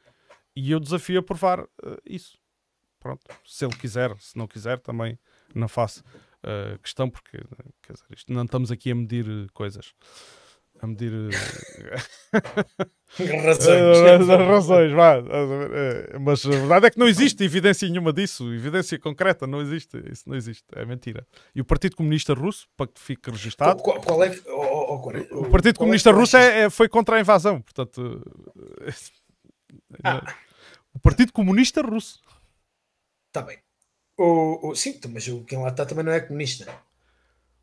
E 0.55 0.71
eu 0.71 0.79
desafio 0.79 1.19
a 1.19 1.23
provar 1.23 1.61
uh, 1.61 1.67
isso. 2.05 2.37
Pronto. 2.99 3.21
Se 3.45 3.65
ele 3.65 3.75
quiser, 3.75 4.15
se 4.19 4.37
não 4.37 4.47
quiser, 4.47 4.79
também 4.79 5.17
não 5.55 5.69
faço 5.69 6.03
uh, 6.43 6.77
questão, 6.79 7.09
porque 7.09 7.37
quer 7.81 7.93
dizer, 7.93 8.05
isto, 8.15 8.33
não 8.33 8.43
estamos 8.43 8.71
aqui 8.71 8.91
a 8.91 8.95
medir 8.95 9.49
coisas 9.53 9.93
a 10.81 10.87
medir 10.87 11.11
razões. 13.43 14.27
razões, 14.27 14.91
vá. 14.91 15.15
Mas 16.19 16.45
a 16.45 16.49
verdade 16.49 16.85
é 16.87 16.89
que 16.91 16.99
não 16.99 17.07
existe 17.07 17.43
evidência 17.43 17.87
nenhuma 17.89 18.13
disso, 18.13 18.51
evidência 18.53 18.97
concreta, 18.99 19.47
não 19.47 19.61
existe, 19.61 19.97
isso 20.11 20.27
não 20.27 20.35
existe, 20.35 20.65
é 20.75 20.85
mentira. 20.85 21.25
E 21.53 21.61
o 21.61 21.65
Partido 21.65 21.95
Comunista 21.95 22.33
Russo, 22.33 22.67
para 22.77 22.87
que 22.87 22.99
fique 22.99 23.29
registado. 23.29 23.81
Qual, 23.81 23.99
qual 24.01 24.23
é, 24.23 24.35
oh, 24.47 24.51
oh, 24.51 25.11
oh, 25.31 25.39
o 25.39 25.49
Partido 25.49 25.79
Comunista 25.79 26.09
é 26.09 26.13
Russo 26.13 26.37
é, 26.37 26.61
é, 26.61 26.69
foi 26.69 26.87
contra 26.87 27.17
a 27.17 27.19
invasão, 27.19 27.61
portanto. 27.61 28.21
Ah. 30.03 30.35
O 30.93 30.99
Partido 30.99 31.31
Comunista 31.31 31.81
Russo. 31.81 32.21
Está 33.27 33.41
bem. 33.41 33.59
O, 34.17 34.69
o, 34.69 34.75
sim, 34.75 34.99
mas 35.09 35.25
quem 35.47 35.59
lá 35.59 35.69
está 35.69 35.85
também 35.85 36.03
não 36.03 36.11
é 36.11 36.19
comunista. 36.19 36.65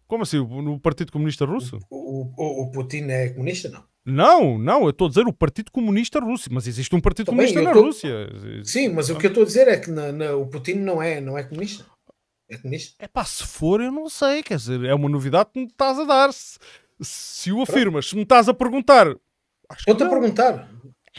Como 0.07 0.23
assim? 0.23 0.39
No 0.39 0.79
Partido 0.79 1.13
Comunista 1.13 1.45
Russo? 1.45 1.79
O, 1.91 2.33
o, 2.37 2.63
o 2.63 2.71
Putin 2.71 3.05
é 3.09 3.31
comunista, 3.31 3.69
não? 3.69 3.85
Não, 4.05 4.57
não, 4.57 4.85
eu 4.85 4.91
estou 4.91 5.07
a 5.07 5.09
dizer 5.09 5.27
o 5.27 5.33
Partido 5.33 5.73
Comunista 5.73 6.21
Russo, 6.21 6.49
mas 6.53 6.69
existe 6.69 6.95
um 6.95 7.01
Partido 7.01 7.27
Também, 7.27 7.49
Comunista 7.49 7.63
na 7.63 7.73
tô... 7.73 7.87
Rússia. 7.87 8.63
Sim, 8.63 8.91
mas 8.91 9.11
o 9.11 9.19
que 9.19 9.27
eu 9.27 9.31
estou 9.31 9.43
a 9.43 9.47
dizer 9.47 9.67
é 9.67 9.77
que 9.77 9.91
na, 9.91 10.13
na, 10.13 10.37
o 10.37 10.47
Putin 10.47 10.75
não 10.75 11.03
é, 11.03 11.21
não 11.21 11.37
é 11.37 11.43
comunista. 11.43 11.85
É 12.49 12.57
comunista. 12.57 12.95
É 13.01 13.09
pá, 13.09 13.25
se 13.25 13.45
for, 13.45 13.81
eu 13.81 13.91
não 13.91 14.09
sei, 14.09 14.45
quer 14.45 14.59
dizer, 14.59 14.85
é 14.85 14.95
uma 14.95 15.09
novidade 15.09 15.51
que 15.53 15.59
me 15.59 15.67
estás 15.67 15.99
a 15.99 16.05
dar. 16.05 16.33
Se, 16.33 16.57
se 17.01 17.53
o 17.53 17.61
afirmas, 17.63 18.09
se 18.09 18.15
me 18.15 18.23
estás 18.23 18.49
a 18.49 18.55
perguntar. 18.55 19.09
Estou-te 19.77 20.05
a 20.05 20.09
perguntar. 20.09 20.71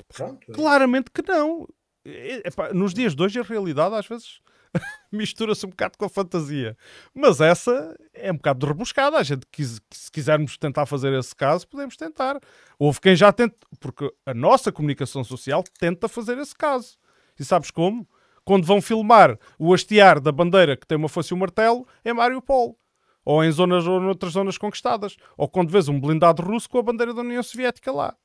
Pronto. 0.07 0.53
Claramente 0.53 1.11
que 1.11 1.21
não. 1.27 1.67
É, 2.05 2.37
é, 2.37 2.73
nos 2.73 2.93
dias 2.93 3.13
de 3.13 3.21
hoje, 3.21 3.37
a 3.37 3.43
realidade 3.43 3.95
às 3.95 4.07
vezes 4.07 4.39
mistura-se 5.11 5.65
um 5.65 5.69
bocado 5.69 5.97
com 5.97 6.05
a 6.05 6.09
fantasia. 6.09 6.77
Mas 7.13 7.41
essa 7.41 7.95
é 8.13 8.31
um 8.31 8.35
bocado 8.35 8.65
rebuscada. 8.65 9.17
A 9.17 9.23
gente, 9.23 9.45
se 9.91 10.11
quisermos 10.11 10.57
tentar 10.57 10.85
fazer 10.85 11.13
esse 11.13 11.35
caso, 11.35 11.67
podemos 11.67 11.95
tentar. 11.95 12.39
Houve 12.77 13.01
quem 13.01 13.15
já 13.15 13.31
tente, 13.31 13.55
porque 13.79 14.11
a 14.25 14.33
nossa 14.33 14.71
comunicação 14.71 15.23
social 15.23 15.63
tenta 15.79 16.07
fazer 16.07 16.37
esse 16.37 16.55
caso. 16.55 16.97
E 17.39 17.45
sabes 17.45 17.71
como? 17.71 18.07
Quando 18.43 18.65
vão 18.65 18.81
filmar 18.81 19.37
o 19.59 19.73
hastear 19.73 20.21
da 20.21 20.31
bandeira 20.31 20.77
que 20.77 20.87
tem 20.87 20.97
uma 20.97 21.09
foice 21.09 21.33
e 21.33 21.35
um 21.35 21.39
martelo, 21.39 21.85
é 22.03 22.13
Mariupol. 22.13 22.77
Ou 23.25 23.43
em 23.43 23.51
zonas 23.51 23.85
ou 23.85 23.99
noutras 23.99 24.33
zonas 24.33 24.57
conquistadas. 24.57 25.17
Ou 25.35 25.49
quando 25.49 25.69
vês 25.69 25.89
um 25.89 25.99
blindado 25.99 26.41
russo 26.41 26.69
com 26.69 26.77
a 26.77 26.83
bandeira 26.83 27.13
da 27.13 27.21
União 27.21 27.43
Soviética 27.43 27.91
lá. 27.91 28.15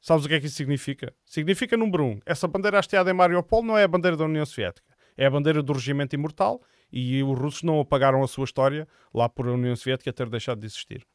Sabes 0.00 0.26
o 0.26 0.28
que 0.28 0.34
é 0.34 0.40
que 0.40 0.46
isso 0.46 0.56
significa? 0.56 1.14
Significa, 1.24 1.76
número 1.76 2.04
um, 2.04 2.20
essa 2.26 2.46
bandeira 2.46 2.78
hasteada 2.78 3.10
em 3.10 3.14
Mariupol 3.14 3.62
não 3.62 3.76
é 3.76 3.84
a 3.84 3.88
bandeira 3.88 4.16
da 4.16 4.26
União 4.26 4.44
Soviética. 4.44 4.93
É 5.16 5.26
a 5.26 5.30
bandeira 5.30 5.62
do 5.62 5.72
regimento 5.72 6.14
imortal 6.14 6.60
e 6.92 7.22
os 7.22 7.38
russos 7.38 7.62
não 7.62 7.80
apagaram 7.80 8.22
a 8.22 8.28
sua 8.28 8.44
história 8.44 8.86
lá 9.12 9.28
por 9.28 9.48
a 9.48 9.52
União 9.52 9.74
Soviética 9.74 10.12
ter 10.12 10.28
deixado 10.28 10.60
de 10.60 10.66
existir. 10.66 11.06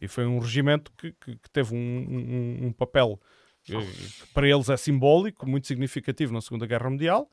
E 0.00 0.06
foi 0.08 0.26
um 0.26 0.38
regimento 0.38 0.92
que, 0.96 1.12
que, 1.12 1.36
que 1.36 1.50
teve 1.50 1.74
um, 1.74 1.78
um, 1.78 2.66
um 2.66 2.72
papel 2.72 3.20
que, 3.64 3.74
eh, 3.74 3.80
que 3.80 4.26
para 4.32 4.48
eles 4.48 4.68
é 4.68 4.76
simbólico, 4.76 5.48
muito 5.48 5.66
significativo 5.66 6.32
na 6.32 6.40
Segunda 6.40 6.66
Guerra 6.66 6.90
Mundial 6.90 7.30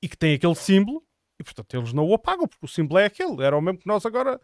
e 0.00 0.08
que 0.08 0.16
tem 0.16 0.34
aquele 0.34 0.54
símbolo 0.54 1.02
e, 1.38 1.44
portanto, 1.44 1.74
eles 1.74 1.92
não 1.92 2.06
o 2.06 2.14
apagam 2.14 2.46
porque 2.46 2.64
o 2.64 2.68
símbolo 2.68 3.00
é 3.00 3.06
aquele. 3.06 3.42
Era 3.42 3.56
o 3.56 3.60
mesmo 3.60 3.80
que 3.80 3.86
nós 3.86 4.06
agora 4.06 4.40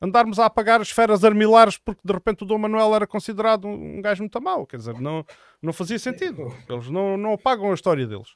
andarmos 0.00 0.38
a 0.38 0.46
apagar 0.46 0.80
as 0.80 0.88
esferas 0.88 1.24
armilares 1.24 1.78
porque 1.78 2.00
de 2.04 2.12
repente 2.12 2.42
o 2.42 2.46
Dom 2.46 2.58
Manuel 2.58 2.94
era 2.94 3.06
considerado 3.06 3.68
um 3.68 4.02
gajo 4.02 4.22
muito 4.22 4.40
mau. 4.42 4.66
Quer 4.66 4.78
dizer, 4.78 5.00
não, 5.00 5.24
não 5.60 5.72
fazia 5.72 5.98
sentido. 5.98 6.52
Eles 6.68 6.90
não, 6.90 7.16
não 7.16 7.34
apagam 7.34 7.70
a 7.70 7.74
história 7.74 8.06
deles. 8.06 8.30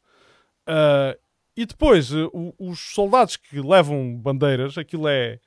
Uh, 0.69 1.19
e 1.57 1.65
depois, 1.65 2.12
uh, 2.12 2.31
os 2.59 2.78
soldados 2.93 3.37
que 3.37 3.61
levam 3.61 4.15
bandeiras, 4.15 4.77
aquilo 4.77 5.09
é, 5.09 5.41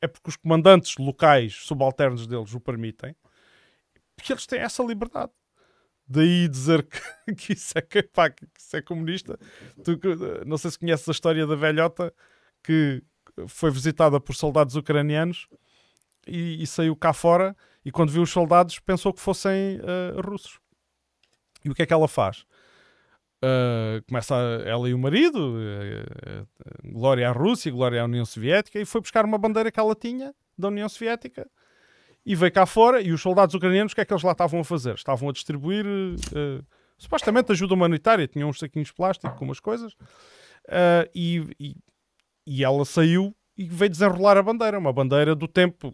é 0.00 0.06
porque 0.06 0.30
os 0.30 0.36
comandantes 0.36 0.96
locais 0.96 1.54
subalternos 1.54 2.26
deles 2.26 2.54
o 2.54 2.60
permitem, 2.60 3.16
porque 4.14 4.32
eles 4.32 4.46
têm 4.46 4.60
essa 4.60 4.82
liberdade. 4.82 5.32
Daí 6.08 6.46
dizer 6.46 6.86
que, 6.86 7.34
que, 7.34 7.52
isso, 7.54 7.76
é, 7.76 7.82
que, 7.82 8.02
pá, 8.04 8.30
que 8.30 8.46
isso 8.56 8.76
é 8.76 8.80
comunista. 8.80 9.38
Tu, 9.82 9.98
não 10.46 10.56
sei 10.56 10.70
se 10.70 10.78
conheces 10.78 11.08
a 11.08 11.12
história 11.12 11.44
da 11.46 11.56
velhota 11.56 12.14
que 12.62 13.02
foi 13.48 13.70
visitada 13.70 14.20
por 14.20 14.34
soldados 14.34 14.76
ucranianos 14.76 15.48
e, 16.26 16.62
e, 16.62 16.66
saiu 16.66 16.94
cá 16.96 17.12
fora 17.12 17.56
e 17.84 17.90
quando 17.90 18.10
viu 18.10 18.22
os 18.22 18.30
soldados 18.30 18.78
pensou 18.78 19.12
que 19.12 19.20
fossem 19.20 19.78
uh, 19.80 20.20
russos. 20.20 20.60
E 21.64 21.70
o 21.70 21.74
que 21.74 21.82
é 21.82 21.86
que 21.86 21.92
ela 21.92 22.08
faz? 22.08 22.46
Uh, 23.46 24.02
começa 24.08 24.34
ela 24.64 24.88
e 24.88 24.94
o 24.94 24.98
marido, 24.98 25.54
uh, 25.54 26.92
glória 26.92 27.28
à 27.28 27.32
Rússia, 27.32 27.70
glória 27.70 28.00
à 28.00 28.04
União 28.04 28.24
Soviética, 28.24 28.80
e 28.80 28.84
foi 28.84 29.00
buscar 29.00 29.24
uma 29.24 29.38
bandeira 29.38 29.70
que 29.70 29.78
ela 29.78 29.94
tinha 29.94 30.34
da 30.58 30.68
União 30.68 30.88
Soviética 30.88 31.48
e 32.24 32.34
veio 32.34 32.52
cá 32.52 32.66
fora. 32.66 33.00
E 33.00 33.12
os 33.12 33.20
soldados 33.20 33.54
ucranianos, 33.54 33.92
o 33.92 33.94
que 33.94 34.00
é 34.00 34.04
que 34.04 34.12
eles 34.12 34.22
lá 34.22 34.32
estavam 34.32 34.60
a 34.60 34.64
fazer? 34.64 34.94
Estavam 34.94 35.28
a 35.28 35.32
distribuir 35.32 35.84
supostamente 36.98 37.52
ajuda 37.52 37.74
humanitária, 37.74 38.26
tinham 38.26 38.48
uns 38.48 38.58
saquinhos 38.58 38.88
de 38.88 38.94
plástico 38.94 39.36
com 39.36 39.44
umas 39.44 39.60
coisas. 39.60 39.94
e, 41.14 41.46
e 41.60 41.76
e 42.46 42.62
ela 42.62 42.84
saiu 42.84 43.34
e 43.58 43.64
veio 43.64 43.90
desenrolar 43.90 44.36
a 44.36 44.42
bandeira, 44.42 44.78
uma 44.78 44.92
bandeira 44.92 45.34
do 45.34 45.48
tempo 45.48 45.92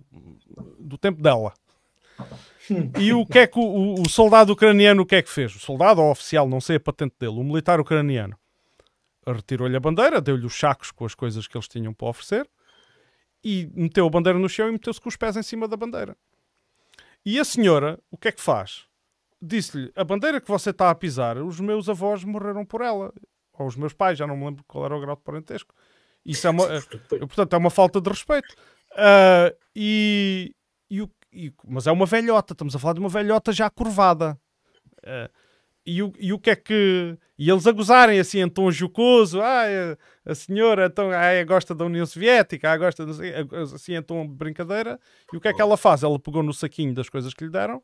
do 0.78 0.98
tempo 0.98 1.22
dela. 1.22 1.54
E 2.98 3.12
o 3.12 3.26
que 3.26 3.40
é 3.40 3.46
que 3.46 3.58
o, 3.58 3.94
o, 3.94 4.08
soldado 4.08 4.52
ucraniano 4.52 5.02
o 5.02 5.06
que 5.06 5.16
é 5.16 5.22
que 5.22 5.30
fez? 5.30 5.54
O 5.54 5.58
soldado 5.58 6.00
ou 6.00 6.10
oficial, 6.10 6.48
não 6.48 6.60
sei 6.60 6.76
a 6.76 6.80
patente 6.80 7.14
dele, 7.18 7.38
o 7.38 7.44
militar 7.44 7.80
ucraniano 7.80 8.36
retirou-lhe 9.26 9.76
a 9.76 9.80
bandeira, 9.80 10.20
deu-lhe 10.20 10.46
os 10.46 10.58
sacos 10.58 10.90
com 10.90 11.04
as 11.04 11.14
coisas 11.14 11.46
que 11.46 11.56
eles 11.56 11.68
tinham 11.68 11.92
para 11.92 12.08
oferecer 12.08 12.48
e 13.44 13.70
meteu 13.74 14.06
a 14.06 14.10
bandeira 14.10 14.38
no 14.38 14.48
chão 14.48 14.68
e 14.68 14.72
meteu-se 14.72 15.00
com 15.00 15.08
os 15.08 15.16
pés 15.16 15.36
em 15.36 15.42
cima 15.42 15.68
da 15.68 15.76
bandeira. 15.76 16.16
E 17.24 17.38
a 17.38 17.44
senhora, 17.44 17.98
o 18.10 18.16
que 18.16 18.28
é 18.28 18.32
que 18.32 18.40
faz? 18.40 18.84
Disse-lhe: 19.40 19.92
A 19.94 20.04
bandeira 20.04 20.40
que 20.40 20.48
você 20.48 20.70
está 20.70 20.90
a 20.90 20.94
pisar, 20.94 21.38
os 21.38 21.60
meus 21.60 21.88
avós 21.88 22.24
morreram 22.24 22.64
por 22.64 22.80
ela. 22.80 23.12
Ou 23.52 23.66
os 23.66 23.76
meus 23.76 23.92
pais, 23.92 24.18
já 24.18 24.26
não 24.26 24.36
me 24.36 24.46
lembro 24.46 24.64
qual 24.66 24.84
era 24.84 24.96
o 24.96 25.00
grau 25.00 25.16
de 25.16 25.22
parentesco. 25.22 25.74
Isso 26.24 26.46
é 26.46 26.50
uma, 26.50 26.66
portanto, 27.20 27.52
é 27.52 27.56
uma 27.56 27.70
falta 27.70 28.00
de 28.00 28.08
respeito. 28.08 28.54
Uh, 28.92 29.54
e, 29.74 30.54
e, 30.90 31.08
e, 31.32 31.52
mas 31.66 31.86
é 31.86 31.92
uma 31.92 32.06
velhota, 32.06 32.52
estamos 32.52 32.74
a 32.76 32.78
falar 32.78 32.94
de 32.94 33.00
uma 33.00 33.08
velhota 33.08 33.52
já 33.52 33.70
curvada. 33.70 34.38
Uh, 34.98 35.30
e, 35.84 36.02
o, 36.02 36.12
e 36.18 36.32
o 36.32 36.38
que 36.38 36.50
é 36.50 36.56
que. 36.56 37.18
E 37.36 37.50
eles 37.50 37.66
a 37.66 37.72
gozarem 37.72 38.20
assim 38.20 38.40
em 38.40 38.48
tom 38.48 38.70
jocoso, 38.70 39.40
ah, 39.40 39.64
a 40.24 40.34
senhora 40.34 40.86
então, 40.86 41.10
ah, 41.10 41.44
gosta 41.44 41.74
da 41.74 41.84
União 41.84 42.06
Soviética, 42.06 42.70
ah, 42.70 42.76
gosta 42.76 43.04
assim 43.74 43.94
em 43.94 44.02
tom 44.02 44.26
de 44.26 44.34
brincadeira. 44.34 45.00
E 45.32 45.36
o 45.36 45.40
que 45.40 45.48
é 45.48 45.52
que 45.52 45.60
ela 45.60 45.76
faz? 45.76 46.04
Ela 46.04 46.20
pegou 46.20 46.42
no 46.42 46.54
saquinho 46.54 46.94
das 46.94 47.08
coisas 47.08 47.34
que 47.34 47.44
lhe 47.44 47.50
deram 47.50 47.82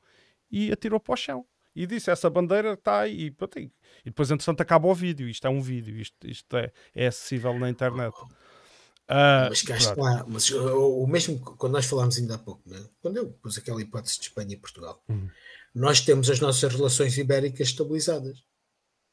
e 0.51 0.71
atirou 0.71 1.01
para 1.01 1.15
o 1.15 1.17
chão 1.17 1.45
e 1.75 1.87
disse: 1.87 2.11
Essa 2.11 2.31
bandeira 2.31 2.75
está 2.75 3.01
aí. 3.01 3.27
E, 3.27 3.71
depois, 4.05 4.31
entretanto, 4.31 4.61
acaba 4.61 4.87
o 4.87 4.95
vídeo. 4.95 5.29
Isto 5.29 5.49
é 5.49 5.51
um 5.51 5.61
vídeo, 5.61 5.97
isto, 5.97 6.25
isto 6.25 6.57
é, 6.57 6.71
é 6.95 7.09
acessível 7.09 7.59
na 7.59 7.69
internet. 7.69 8.15
Uh, 9.11 9.49
mas 9.49 9.63
cá 9.63 9.77
está, 9.77 10.25
mas 10.29 10.51
o, 10.51 11.07
mesmo 11.07 11.41
quando 11.41 11.73
nós 11.73 11.87
falámos 11.87 12.19
ainda 12.19 12.35
há 12.35 12.39
pouco, 12.39 12.63
né? 12.69 12.79
quando 13.01 13.17
eu 13.17 13.31
pus 13.43 13.57
aquela 13.57 13.81
hipótese 13.81 14.19
de 14.19 14.25
Espanha 14.25 14.53
e 14.53 14.59
Portugal, 14.59 15.03
uhum. 15.09 15.29
nós 15.75 16.03
temos 16.03 16.29
as 16.29 16.41
nossas 16.41 16.75
relações 16.75 17.17
ibéricas 17.17 17.69
estabilizadas. 17.69 18.45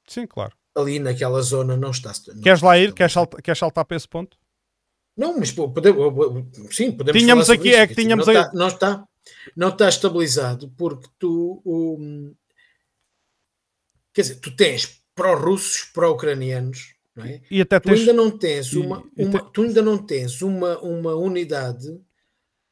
Sim, 0.06 0.28
claro. 0.28 0.54
Ali 0.76 1.00
naquela 1.00 1.42
zona 1.42 1.78
não 1.78 1.92
está. 1.92 2.12
Não 2.28 2.42
Queres 2.42 2.58
está 2.58 2.68
lá 2.68 2.78
ir? 2.78 2.94
Queres 2.94 3.14
saltar, 3.14 3.42
queres 3.42 3.60
saltar 3.60 3.86
para 3.86 3.96
esse 3.96 4.08
ponto? 4.08 4.38
Não, 5.16 5.40
mas 5.40 5.52
podemos, 5.52 6.76
sim, 6.76 6.92
podemos 6.92 7.22
tínhamos 7.22 7.50
aqui, 7.50 7.74
é 7.74 7.88
que 7.88 7.96
tínhamos 7.96 8.28
não, 8.28 8.34
aí... 8.34 8.40
está, 8.42 8.54
não 8.54 8.68
está, 8.68 9.08
não 9.56 9.70
está 9.70 9.88
estabilizado 9.88 10.70
porque 10.78 11.08
tu 11.18 11.62
um, 11.66 12.36
Quer 14.16 14.22
dizer, 14.22 14.36
tu 14.36 14.56
tens 14.56 15.04
pró-russos, 15.14 15.84
pró-ucranianos, 15.94 16.95
é? 17.24 17.42
E 17.50 17.62
até 17.62 17.80
tu 17.80 17.92
ainda 17.92 18.14
não 18.14 18.30
tens 18.30 18.74
uma, 18.74 19.04
e, 19.16 19.24
uma 19.24 19.40
tu 19.40 19.62
ainda 19.64 19.82
não 19.82 19.98
tens 19.98 20.42
uma, 20.42 20.78
uma 20.80 21.16
unidade 21.16 21.88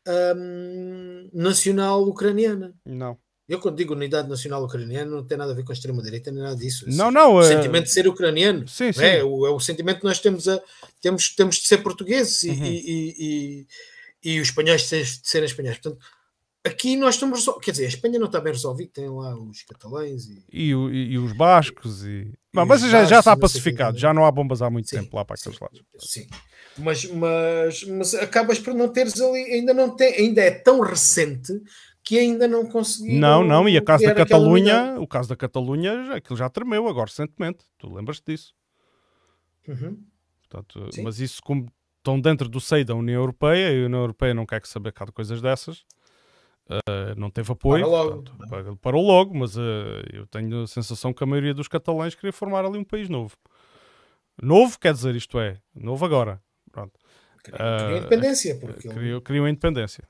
um, 0.07 1.30
nacional 1.34 2.03
ucraniana. 2.03 2.74
Não. 2.86 3.18
Eu 3.48 3.60
quando 3.60 3.76
digo 3.76 3.94
unidade 3.94 4.30
nacional 4.30 4.64
ucraniana 4.64 5.11
não 5.11 5.26
tem 5.26 5.38
nada 5.38 5.52
a 5.52 5.56
ver 5.56 5.64
com 5.64 5.72
a 5.72 5.76
extrema-direita 5.76 6.32
nem 6.32 6.41
nada 6.41 6.56
disso. 6.56 6.86
Não, 6.88 7.11
não. 7.11 7.36
O 7.36 7.41
é... 7.41 7.48
sentimento 7.48 7.86
de 7.86 7.91
ser 7.91 8.07
ucraniano. 8.07 8.68
Sim, 8.68 8.91
sim. 8.91 9.03
É, 9.03 9.24
o, 9.24 9.45
é 9.45 9.49
o 9.49 9.60
sentimento 9.60 9.99
que 9.99 10.06
nós 10.06 10.20
temos, 10.20 10.48
a, 10.48 10.61
temos, 11.02 11.30
temos 11.36 11.57
de 11.57 11.68
ser 11.68 11.80
portugueses 11.80 12.44
e, 12.44 12.49
uhum. 12.49 12.65
e, 12.65 13.68
e, 14.24 14.32
e, 14.32 14.40
os 14.40 14.48
espanhóis 14.48 14.90
de 14.90 15.06
serem 15.06 15.45
espanhóis. 15.45 15.78
Portanto, 15.78 16.03
Aqui 16.65 16.95
nós 16.95 17.15
estamos 17.15 17.45
quer 17.61 17.72
dizer, 17.72 17.85
a 17.85 17.90
Espanha 17.90 18.18
não 18.18 18.27
está 18.27 18.40
bem 18.40 18.53
resolvida, 18.53 18.91
tem 18.94 19.10
lá 19.10 19.35
os 19.38 19.64
catalães 19.64 20.27
e, 20.27 20.45
e, 20.49 20.72
e, 20.72 21.11
e 21.11 21.18
os 21.18 21.34
bascos 21.34 22.06
e. 22.06 22.31
Mas 22.53 22.81
já, 22.81 23.03
já 23.03 23.19
está 23.19 23.35
pacificado, 23.35 23.98
já 23.98 24.14
não 24.14 24.26
há 24.26 24.31
bombas 24.31 24.61
há 24.61 24.69
muito 24.69 24.90
sim, 24.90 24.98
tempo 24.98 25.18
lá 25.18 25.26
para 25.26 25.35
aqueles 25.35 25.57
sim, 25.57 25.64
lados. 25.64 25.84
Sim, 25.99 26.27
mas, 26.77 27.06
mas, 27.06 27.84
mas 27.84 28.14
acabas 28.15 28.60
por 28.60 28.73
não 28.73 28.88
teres 28.88 29.19
ali, 29.19 29.40
ainda 29.53 29.73
não 29.73 29.94
tem, 29.94 30.14
ainda 30.14 30.41
é 30.41 30.52
tão 30.52 30.80
recente 30.80 31.52
que 32.02 32.18
ainda 32.18 32.48
não 32.48 32.65
conseguiram. 32.65 33.19
Não, 33.19 33.44
não, 33.44 33.68
e 33.68 33.77
a 33.77 33.81
caso 33.81 34.06
da 34.06 34.14
Catalunha, 34.14 34.95
o 34.99 35.07
caso 35.07 35.27
da 35.27 35.35
Catalunha, 35.35 36.14
aquilo 36.14 36.38
já 36.38 36.49
tremeu 36.49 36.88
agora 36.88 37.10
recentemente, 37.10 37.65
tu 37.77 37.94
lembras-te 37.94 38.31
disso. 38.31 38.53
Uhum. 39.68 40.02
Portanto, 40.49 40.90
mas 41.03 41.19
isso 41.19 41.41
como 41.41 41.68
estão 41.98 42.19
dentro 42.19 42.48
do 42.48 42.60
seio 42.60 42.85
da 42.85 42.94
União 42.94 43.22
Europeia, 43.22 43.72
e 43.72 43.84
a 43.84 43.85
União 43.85 44.02
Europeia 44.02 44.34
não 44.34 44.45
quer 44.45 44.61
que 44.61 44.68
saber 44.68 44.91
cada 44.91 45.11
coisas 45.11 45.41
dessas. 45.41 45.85
Uh, 46.69 47.19
não 47.19 47.30
teve 47.30 47.52
apoio, 47.52 47.84
Para 47.84 47.91
logo. 47.91 48.23
Portanto, 48.23 48.77
parou 48.81 49.06
logo, 49.06 49.35
mas 49.35 49.57
uh, 49.57 50.02
eu 50.14 50.26
tenho 50.27 50.64
a 50.64 50.68
sensação 50.68 51.14
que 51.14 51.23
a 51.23 51.27
maioria 51.27 51.53
dos 51.53 51.68
catalães 51.68 52.15
queria 52.15 52.31
formar 52.31 52.65
ali 52.65 52.77
um 52.77 52.84
país 52.84 53.10
novo. 53.10 53.35
Novo 54.41 54.80
quer 54.80 54.94
dizer 54.94 55.15
isto 55.15 55.40
é, 55.40 55.57
novo 55.76 56.06
agora. 56.06 56.41
Pronto. 56.72 56.94
Queriam 57.44 57.68
uh, 57.68 57.98
independência. 57.98 58.56
Porque 58.56 58.90
queriam 59.22 59.48
independência. 59.48 60.07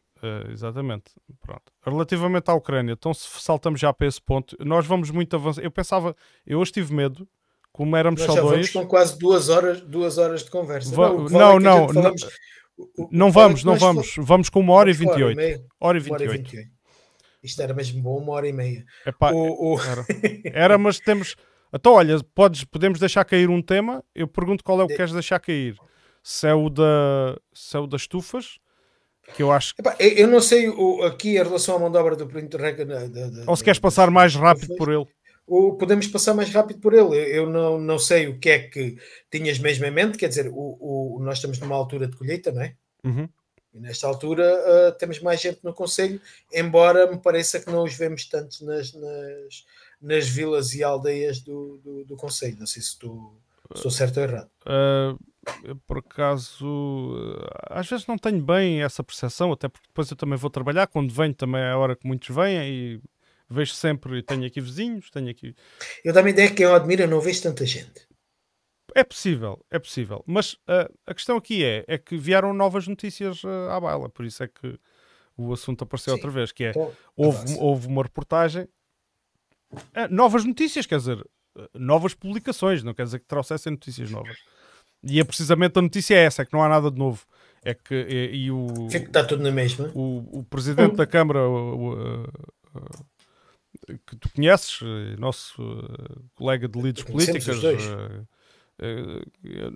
exatamente. 0.51 1.11
Pronto. 1.41 1.73
Relativamente 1.81 2.49
à 2.49 2.53
Ucrânia, 2.53 2.93
então 2.93 3.13
se 3.13 3.27
saltamos 3.41 3.79
já 3.79 3.91
para 3.91 4.07
esse 4.07 4.21
ponto, 4.21 4.55
nós 4.59 4.85
vamos 4.85 5.09
muito 5.09 5.35
avançar. 5.35 5.63
Eu 5.63 5.71
pensava, 5.71 6.15
eu 6.45 6.59
hoje 6.59 6.71
tive 6.71 6.93
medo, 6.93 7.27
como 7.71 7.97
éramos 7.97 8.21
nós 8.21 8.29
só 8.29 8.35
já 8.35 8.41
dois. 8.41 8.71
Com 8.71 8.85
quase 8.85 9.17
duas 9.17 9.49
horas, 9.49 9.81
duas 9.81 10.19
horas 10.19 10.43
de 10.43 10.51
conversa. 10.51 10.95
Va 10.95 11.09
não, 11.09 11.27
não, 11.27 11.59
não, 11.59 11.87
não, 11.87 12.13
não 13.11 13.31
vamos, 13.31 13.63
não 13.63 13.75
vamos. 13.75 14.15
Vamos 14.17 14.49
com 14.49 14.59
uma 14.59 14.73
hora 14.73 14.89
e 14.89 14.93
vinte 14.93 15.17
e 15.17 15.23
oito. 15.23 15.65
Hora 15.79 15.97
e 15.97 16.01
vinte 16.01 16.21
e 16.21 16.27
oito. 16.27 16.51
Isto 17.43 17.61
era 17.61 17.73
mesmo 17.73 18.01
bom, 18.01 18.17
uma 18.19 18.33
hora 18.33 18.47
e 18.47 18.53
meia. 18.53 18.85
Epá, 19.05 19.31
o, 19.31 19.73
o... 19.73 19.81
Era. 19.81 20.05
era. 20.53 20.77
mas 20.77 20.99
temos. 20.99 21.35
Então, 21.73 21.93
olha, 21.93 22.17
podes, 22.33 22.63
podemos 22.63 22.99
deixar 22.99 23.25
cair 23.25 23.49
um 23.49 23.61
tema. 23.61 24.03
Eu 24.15 24.27
pergunto 24.27 24.63
qual 24.63 24.79
é 24.79 24.83
o 24.83 24.87
que 24.87 24.95
queres 24.95 25.11
deixar 25.11 25.39
cair. 25.39 25.75
Se 26.23 26.47
é 26.47 26.53
o, 26.53 26.69
da, 26.69 27.37
se 27.53 27.75
é 27.75 27.79
o 27.79 27.85
das 27.85 28.01
estufas, 28.01 28.59
que 29.35 29.43
eu 29.43 29.51
acho. 29.51 29.73
Epá, 29.77 29.95
eu 29.99 30.27
não 30.27 30.39
sei 30.39 30.69
o, 30.69 31.03
aqui 31.03 31.37
a 31.37 31.43
relação 31.43 31.75
à 31.75 31.79
mão 31.79 31.91
de 31.91 31.97
obra 31.97 32.15
do 32.15 32.39
Interreg. 32.39 32.85
Ou 33.45 33.55
se 33.57 33.63
queres 33.63 33.79
passar 33.79 34.09
mais 34.09 34.35
rápido 34.35 34.75
por 34.77 34.89
ele. 34.89 35.05
Podemos 35.45 36.07
passar 36.07 36.33
mais 36.33 36.49
rápido 36.49 36.79
por 36.79 36.93
ele. 36.93 37.15
Eu 37.15 37.49
não, 37.49 37.79
não 37.79 37.99
sei 37.99 38.27
o 38.27 38.39
que 38.39 38.49
é 38.49 38.59
que 38.59 38.97
tinhas 39.29 39.59
mesmo 39.59 39.85
em 39.85 39.91
mente, 39.91 40.17
quer 40.17 40.29
dizer, 40.29 40.47
o, 40.47 40.77
o 40.79 41.19
nós 41.21 41.37
estamos 41.37 41.59
numa 41.59 41.75
altura 41.75 42.07
de 42.07 42.15
colheita, 42.15 42.51
não 42.51 42.61
é? 42.61 42.75
Uhum. 43.03 43.27
E 43.73 43.79
nesta 43.79 44.07
altura 44.07 44.43
uh, 44.43 44.97
temos 44.97 45.19
mais 45.19 45.41
gente 45.41 45.59
no 45.63 45.73
Conselho, 45.73 46.21
embora 46.53 47.11
me 47.11 47.17
pareça 47.17 47.59
que 47.59 47.71
não 47.71 47.83
os 47.83 47.93
vemos 47.95 48.25
tanto 48.25 48.63
nas, 48.63 48.93
nas, 48.93 49.65
nas 49.99 50.27
vilas 50.27 50.73
e 50.75 50.83
aldeias 50.83 51.41
do, 51.41 51.77
do, 51.83 52.05
do 52.05 52.15
Conselho. 52.15 52.57
Não 52.59 52.67
sei 52.67 52.81
se 52.81 52.89
estou, 52.89 53.35
estou 53.73 53.89
certo 53.89 54.17
ou 54.17 54.23
errado. 54.23 54.49
Uh, 54.61 55.75
por 55.87 55.97
acaso, 55.97 57.15
às 57.69 57.89
vezes 57.89 58.07
não 58.07 58.17
tenho 58.17 58.41
bem 58.41 58.81
essa 58.81 59.03
percepção, 59.03 59.51
até 59.51 59.67
porque 59.67 59.87
depois 59.87 60.09
eu 60.09 60.15
também 60.15 60.37
vou 60.37 60.51
trabalhar. 60.51 60.87
Quando 60.87 61.13
venho, 61.13 61.33
também 61.33 61.61
é 61.61 61.71
a 61.71 61.77
hora 61.77 61.95
que 61.95 62.07
muitos 62.07 62.33
vêm 62.33 62.59
e 62.69 63.01
vejo 63.53 63.73
sempre, 63.73 64.21
tenho 64.23 64.45
aqui 64.45 64.59
vizinhos, 64.59 65.09
tenho 65.09 65.29
aqui. 65.29 65.55
Eu 66.03 66.13
dá-me 66.13 66.31
ideia 66.31 66.49
que 66.49 66.55
quem 66.55 66.65
o 66.65 66.73
admira 66.73 67.07
não 67.07 67.21
vejo 67.21 67.43
tanta 67.43 67.65
gente. 67.65 68.07
É 68.95 69.03
possível, 69.03 69.63
é 69.71 69.79
possível. 69.79 70.23
Mas 70.27 70.53
uh, 70.53 70.91
a 71.05 71.13
questão 71.13 71.37
aqui 71.37 71.63
é, 71.63 71.83
é 71.87 71.97
que 71.97 72.15
vieram 72.17 72.53
novas 72.53 72.87
notícias 72.87 73.43
uh, 73.43 73.69
à 73.71 73.79
baila, 73.79 74.09
por 74.09 74.25
isso 74.25 74.43
é 74.43 74.47
que 74.47 74.77
o 75.35 75.51
assunto 75.51 75.83
apareceu 75.83 76.13
Sim. 76.13 76.19
outra 76.19 76.31
vez, 76.31 76.51
que 76.51 76.65
é, 76.65 76.69
então, 76.69 76.91
houve, 77.15 77.57
houve 77.59 77.87
uma 77.87 78.03
reportagem, 78.03 78.63
uh, 78.63 80.07
novas 80.09 80.45
notícias, 80.45 80.85
quer 80.85 80.97
dizer, 80.97 81.25
novas 81.73 82.13
publicações, 82.13 82.83
não 82.83 82.93
quer 82.93 83.05
dizer 83.05 83.19
que 83.19 83.25
trouxessem 83.25 83.71
notícias 83.71 84.09
novas. 84.09 84.37
E 85.03 85.19
é 85.19 85.23
precisamente 85.23 85.77
a 85.77 85.81
notícia 85.81 86.15
é 86.15 86.23
essa, 86.23 86.43
é 86.43 86.45
que 86.45 86.53
não 86.53 86.63
há 86.63 86.69
nada 86.69 86.89
de 86.89 86.97
novo. 86.97 87.25
É 87.63 87.73
que 87.73 87.93
e, 87.93 88.45
e 88.45 88.51
o. 88.51 88.67
Está 88.87 89.23
tudo 89.23 89.43
na 89.43 89.51
mesma. 89.51 89.91
O, 89.93 90.39
o 90.39 90.43
presidente 90.43 90.95
da 90.95 91.05
Câmara, 91.05 91.47
o, 91.47 91.93
o, 91.93 92.27
que 94.05 94.15
tu 94.15 94.29
conheces, 94.33 94.79
nosso 95.17 95.61
colega 96.35 96.67
de 96.67 96.81
lides 96.81 97.03
políticas, 97.03 97.47
eu, 98.79 99.73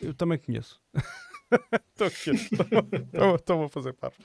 eu 0.00 0.14
também 0.14 0.38
conheço. 0.38 0.80
Estou 1.94 3.64
a 3.64 3.68
fazer 3.68 3.92
parte. 3.94 4.18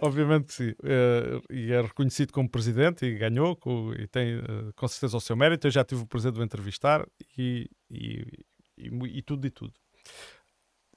Obviamente, 0.00 0.52
sim. 0.52 0.70
Uh, 0.70 1.42
e 1.52 1.72
é 1.72 1.80
reconhecido 1.80 2.32
como 2.32 2.48
presidente 2.48 3.04
e 3.04 3.16
ganhou 3.16 3.56
com, 3.56 3.92
e 3.94 4.06
tem 4.06 4.40
com 4.76 4.88
certeza 4.88 5.16
o 5.16 5.20
seu 5.20 5.36
mérito. 5.36 5.66
Eu 5.66 5.70
já 5.70 5.84
tive 5.84 6.02
o 6.02 6.06
prazer 6.06 6.30
de 6.32 6.40
o 6.40 6.44
entrevistar 6.44 7.06
e, 7.36 7.68
e, 7.90 8.24
e, 8.78 9.18
e, 9.18 9.22
tudo 9.22 9.46
e 9.46 9.50
tudo. 9.50 9.72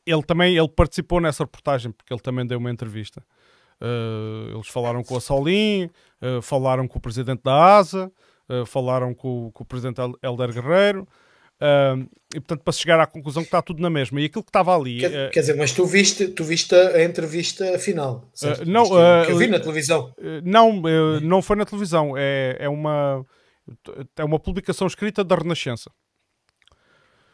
Ele 0.06 0.22
também 0.22 0.56
ele 0.56 0.70
participou 0.70 1.20
nessa 1.22 1.44
reportagem 1.44 1.92
porque 1.92 2.14
ele 2.14 2.22
também 2.22 2.46
deu 2.46 2.60
uma 2.60 2.72
entrevista. 2.72 3.26
Uh, 3.84 4.56
eles 4.56 4.68
falaram 4.68 5.04
com 5.04 5.18
a 5.18 5.22
Solim, 5.22 5.90
falaram 6.42 6.88
com 6.88 6.98
o 6.98 7.02
presidente 7.02 7.42
da 7.44 7.78
ASA, 7.78 8.10
falaram 8.66 9.14
com, 9.14 9.52
com 9.52 9.64
o 9.64 9.66
presidente 9.66 10.00
Helder 10.24 10.54
Guerreiro. 10.54 11.06
Uh, 11.64 12.10
e 12.36 12.40
portanto, 12.42 12.62
para 12.62 12.74
chegar 12.74 13.00
à 13.00 13.06
conclusão 13.06 13.42
que 13.42 13.48
está 13.48 13.62
tudo 13.62 13.82
na 13.82 13.90
mesma. 13.90 14.20
E 14.20 14.26
aquilo 14.26 14.44
que 14.44 14.50
estava 14.50 14.76
ali. 14.76 15.00
Quer, 15.00 15.28
uh, 15.28 15.32
quer 15.32 15.40
dizer, 15.40 15.56
mas 15.56 15.72
tu 15.72 15.86
viste, 15.86 16.28
tu 16.28 16.44
viste 16.44 16.76
a 16.76 17.04
entrevista 17.04 17.80
final, 17.80 18.30
certo? 18.34 18.64
Uh, 18.64 18.70
não, 18.70 18.86
que 19.26 19.32
eu 19.32 19.38
vi 19.38 19.48
na 19.48 19.60
televisão. 19.60 20.14
não, 20.44 20.82
não 21.22 21.42
foi 21.42 21.56
na 21.56 21.66
televisão. 21.66 22.16
É, 22.18 22.58
é, 22.60 22.70
uma, 22.70 23.26
é 24.18 24.24
uma 24.24 24.40
publicação 24.40 24.88
escrita 24.88 25.24
da 25.24 25.36
Renascença. 25.36 25.90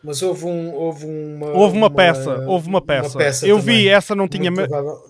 Mas 0.04 0.22
houve, 0.22 0.46
um, 0.46 0.74
houve 0.74 1.06
uma. 1.06 1.48
Houve 1.48 1.78
uma, 1.78 1.88
uma 1.88 1.96
peça, 1.96 2.46
houve 2.48 2.70
uma 2.70 2.82
peça. 2.82 3.18
Uma 3.18 3.18
peça 3.18 3.48
eu 3.48 3.60
também. 3.60 3.78
vi, 3.80 3.90
essa 3.90 4.16
não, 4.16 4.28
tinha, 4.28 4.50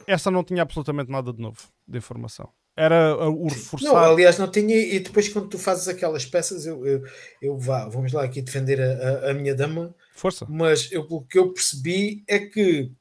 essa 0.08 0.32
não 0.32 0.44
tinha 0.44 0.64
absolutamente 0.64 1.12
nada 1.12 1.32
de 1.32 1.40
novo 1.42 1.60
de 1.88 1.98
informação. 1.98 2.50
Era 2.76 3.14
o 3.30 3.48
reforçar. 3.48 3.90
Não, 3.90 3.98
aliás, 3.98 4.38
não 4.38 4.50
tinha. 4.50 4.76
E 4.76 5.00
depois, 5.00 5.28
quando 5.28 5.50
tu 5.50 5.60
fazes 5.60 5.88
aquelas 5.88 6.26
peças, 6.26 6.66
eu, 6.66 6.86
eu, 6.86 7.04
eu 7.42 7.58
vá, 7.58 7.88
vamos 7.90 8.14
lá 8.14 8.24
aqui 8.24 8.42
defender 8.42 8.82
a, 8.82 9.32
a, 9.32 9.34
minha 9.34 9.54
dama. 9.54 9.94
Força. 10.16 10.46
Mas 10.50 10.90
eu, 10.92 11.06
o 11.10 11.22
que 11.22 11.38
eu 11.38 11.52
percebi 11.54 12.24
é 12.28 12.40
que 12.40 12.92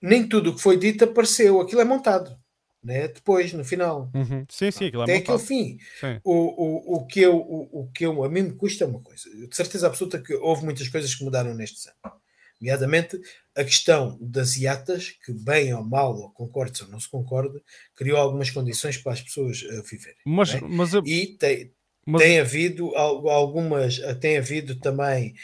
nem 0.00 0.26
tudo 0.26 0.50
o 0.50 0.54
que 0.54 0.62
foi 0.62 0.76
dito 0.76 1.04
apareceu. 1.04 1.60
Aquilo 1.60 1.80
é 1.80 1.84
montado. 1.84 2.38
Né? 2.82 3.08
Depois, 3.08 3.52
no 3.52 3.64
final. 3.64 4.10
Uhum. 4.14 4.46
Sim, 4.48 4.70
sim, 4.70 4.86
aquilo 4.86 5.02
é 5.02 5.04
Até 5.04 5.14
montado. 5.18 5.34
aquele 5.34 5.46
fim. 5.46 5.78
O, 6.22 6.32
o, 6.32 6.96
o, 6.96 7.06
que 7.06 7.20
eu, 7.20 7.36
o, 7.36 7.82
o 7.82 7.90
que 7.92 8.06
eu, 8.06 8.22
a 8.24 8.28
mim 8.28 8.42
me 8.42 8.52
custa 8.52 8.86
uma 8.86 9.00
coisa. 9.00 9.28
De 9.30 9.54
certeza 9.54 9.86
absoluta 9.86 10.20
que 10.20 10.34
houve 10.34 10.64
muitas 10.64 10.88
coisas 10.88 11.14
que 11.14 11.24
mudaram 11.24 11.54
neste 11.54 11.88
ano 11.88 12.18
nomeadamente 12.60 13.20
a 13.56 13.64
questão 13.64 14.18
das 14.20 14.56
IATAs, 14.56 15.10
que 15.24 15.32
bem 15.32 15.72
ou 15.74 15.84
mal, 15.84 16.16
ou 16.16 16.30
concorde 16.30 16.82
ou 16.82 16.88
não 16.88 17.00
se 17.00 17.08
concorde, 17.08 17.60
criou 17.94 18.18
algumas 18.18 18.50
condições 18.50 18.96
para 18.96 19.12
as 19.12 19.22
pessoas 19.22 19.62
uh, 19.62 19.82
viverem. 19.82 20.18
Mas, 20.26 20.54
é? 20.54 20.60
mas 20.60 20.94
a... 20.94 21.00
E 21.04 21.26
tem, 21.38 21.72
mas... 22.06 22.22
tem 22.22 22.38
havido 22.38 22.94
algumas, 22.96 23.98
tem 24.20 24.38
havido 24.38 24.76
também 24.76 25.34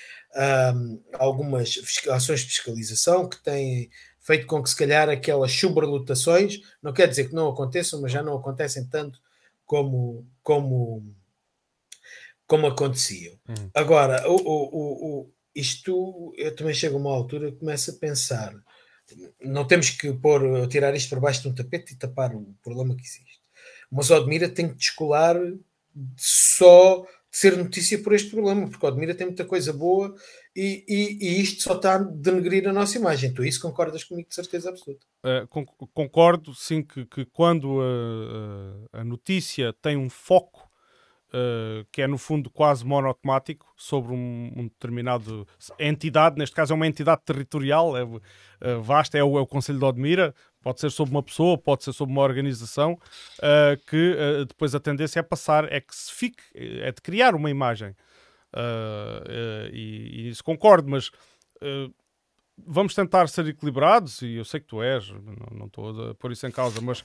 um, 0.75 1.03
algumas 1.13 1.79
ações 2.11 2.41
de 2.41 2.47
fiscalização 2.47 3.29
que 3.29 3.43
têm 3.43 3.91
feito 4.25 4.47
com 4.47 4.63
que 4.63 4.71
se 4.71 4.77
calhar 4.77 5.09
aquelas 5.09 5.53
sobrelotações, 5.53 6.61
não 6.83 6.95
quer 6.95 7.07
dizer 7.07 7.29
que 7.29 7.35
não 7.35 7.49
aconteçam, 7.49 8.01
mas 8.01 8.11
já 8.11 8.23
não 8.23 8.37
acontecem 8.37 8.87
tanto 8.87 9.21
como, 9.67 10.27
como, 10.43 11.15
como 12.47 12.67
aconteciam. 12.67 13.35
Uhum. 13.47 13.71
Agora, 13.75 14.27
o, 14.27 14.35
o, 14.35 15.21
o, 15.21 15.31
isto 15.55 16.33
eu 16.39 16.57
também 16.57 16.73
chego 16.75 16.97
a 16.97 17.01
uma 17.01 17.13
altura 17.13 17.53
que 17.53 17.59
começo 17.59 17.91
a 17.91 17.95
pensar. 17.95 18.55
Não 19.43 19.67
temos 19.67 19.91
que 19.91 20.11
pôr, 20.15 20.67
tirar 20.69 20.95
isto 20.95 21.11
por 21.11 21.21
baixo 21.21 21.43
de 21.43 21.49
um 21.49 21.55
tapete 21.55 21.93
e 21.93 21.99
tapar 21.99 22.35
o 22.35 22.55
problema 22.63 22.97
que 22.97 23.03
existe. 23.03 23.43
Mas 23.93 24.09
o 24.09 24.17
Odmira 24.17 24.49
tem 24.49 24.69
que 24.71 24.77
descolar 24.77 25.37
só 26.17 27.03
de 27.03 27.39
ser 27.39 27.59
notícia 27.59 28.03
por 28.03 28.15
este 28.15 28.31
problema, 28.31 28.69
porque 28.71 28.85
o 28.85 28.89
Odmira 28.89 29.15
tem 29.15 29.27
muita 29.27 29.45
coisa 29.45 29.71
boa 29.71 30.15
e, 30.57 30.85
e, 30.89 31.19
e, 31.21 31.41
isto 31.41 31.63
só 31.63 31.75
está 31.75 31.97
a 31.97 31.99
denegrir 31.99 32.69
a 32.69 32.73
nossa 32.73 32.97
imagem. 32.97 33.35
Tu 33.35 33.45
isso 33.45 33.61
concordas 33.61 34.05
comigo 34.05 34.29
de 34.29 34.35
certeza 34.35 34.69
absoluta? 34.69 35.05
Uh, 35.25 35.89
concordo, 35.93 36.55
sim, 36.55 36.83
que, 36.83 37.05
que 37.07 37.25
quando 37.25 37.81
a, 37.81 39.01
a, 39.01 39.05
notícia 39.05 39.73
tem 39.73 39.97
um 39.97 40.09
foco 40.09 40.71
uh, 41.31 41.85
que 41.91 42.03
é 42.03 42.07
no 42.07 42.17
fundo 42.17 42.49
quase 42.49 42.85
monotemático 42.85 43.67
sobre 43.77 44.13
um, 44.13 44.53
um, 44.57 44.65
determinado 44.65 45.47
entidade, 45.79 46.39
neste 46.39 46.55
caso 46.55 46.73
é 46.73 46.77
uma 46.77 46.87
entidade 46.87 47.23
territorial, 47.25 47.97
é 47.97 48.05
uh, 48.05 48.21
vasta, 48.81 49.19
é 49.19 49.25
o, 49.25 49.37
é 49.37 49.41
o 49.41 49.47
Conselho 49.47 49.81
de 49.81 49.85
Odmira, 49.85 50.35
pode 50.63 50.81
ser 50.81 50.91
sobre 50.91 51.13
uma 51.15 51.23
pessoa, 51.23 51.59
pode 51.59 51.83
ser 51.83 51.93
sobre 51.93 52.13
uma 52.13 52.23
organização, 52.23 52.93
uh, 52.93 53.77
que 53.89 54.13
uh, 54.15 54.45
depois 54.45 54.75
a 54.75 54.81
tendência 54.81 55.19
é 55.19 55.23
passar, 55.23 55.71
é 55.73 55.81
que 55.81 55.95
se 55.95 56.13
fique, 56.13 56.43
é 56.55 56.93
de 56.93 57.03
criar 57.03 57.35
uma 57.35 57.51
imagem. 57.51 57.95
Uh, 58.55 59.69
e, 59.73 60.27
e, 60.27 60.29
isso 60.29 60.45
concordo, 60.45 60.89
mas 60.89 61.11
vamos 62.59 62.95
tentar 62.95 63.27
ser 63.29 63.49
equilibrados, 63.49 64.23
e 64.23 64.35
eu 64.35 64.45
sei 64.45 64.61
que 64.61 64.67
tu 64.67 64.83
és, 64.83 65.11
não, 65.51 65.67
estou 65.67 66.11
a 66.11 66.15
pôr 66.15 66.31
isso 66.31 66.47
em 66.47 66.51
causa, 66.51 66.81
mas 66.81 67.03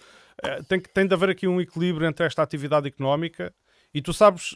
tem, 0.68 0.80
tem 0.80 1.08
de 1.08 1.14
haver 1.14 1.30
aqui 1.30 1.48
um 1.48 1.60
equilíbrio 1.62 2.08
entre 2.08 2.26
esta 2.26 2.44
atividade 2.44 2.88
económica 2.88 3.54
e 3.94 4.02
tu 4.02 4.14
sabes 4.14 4.56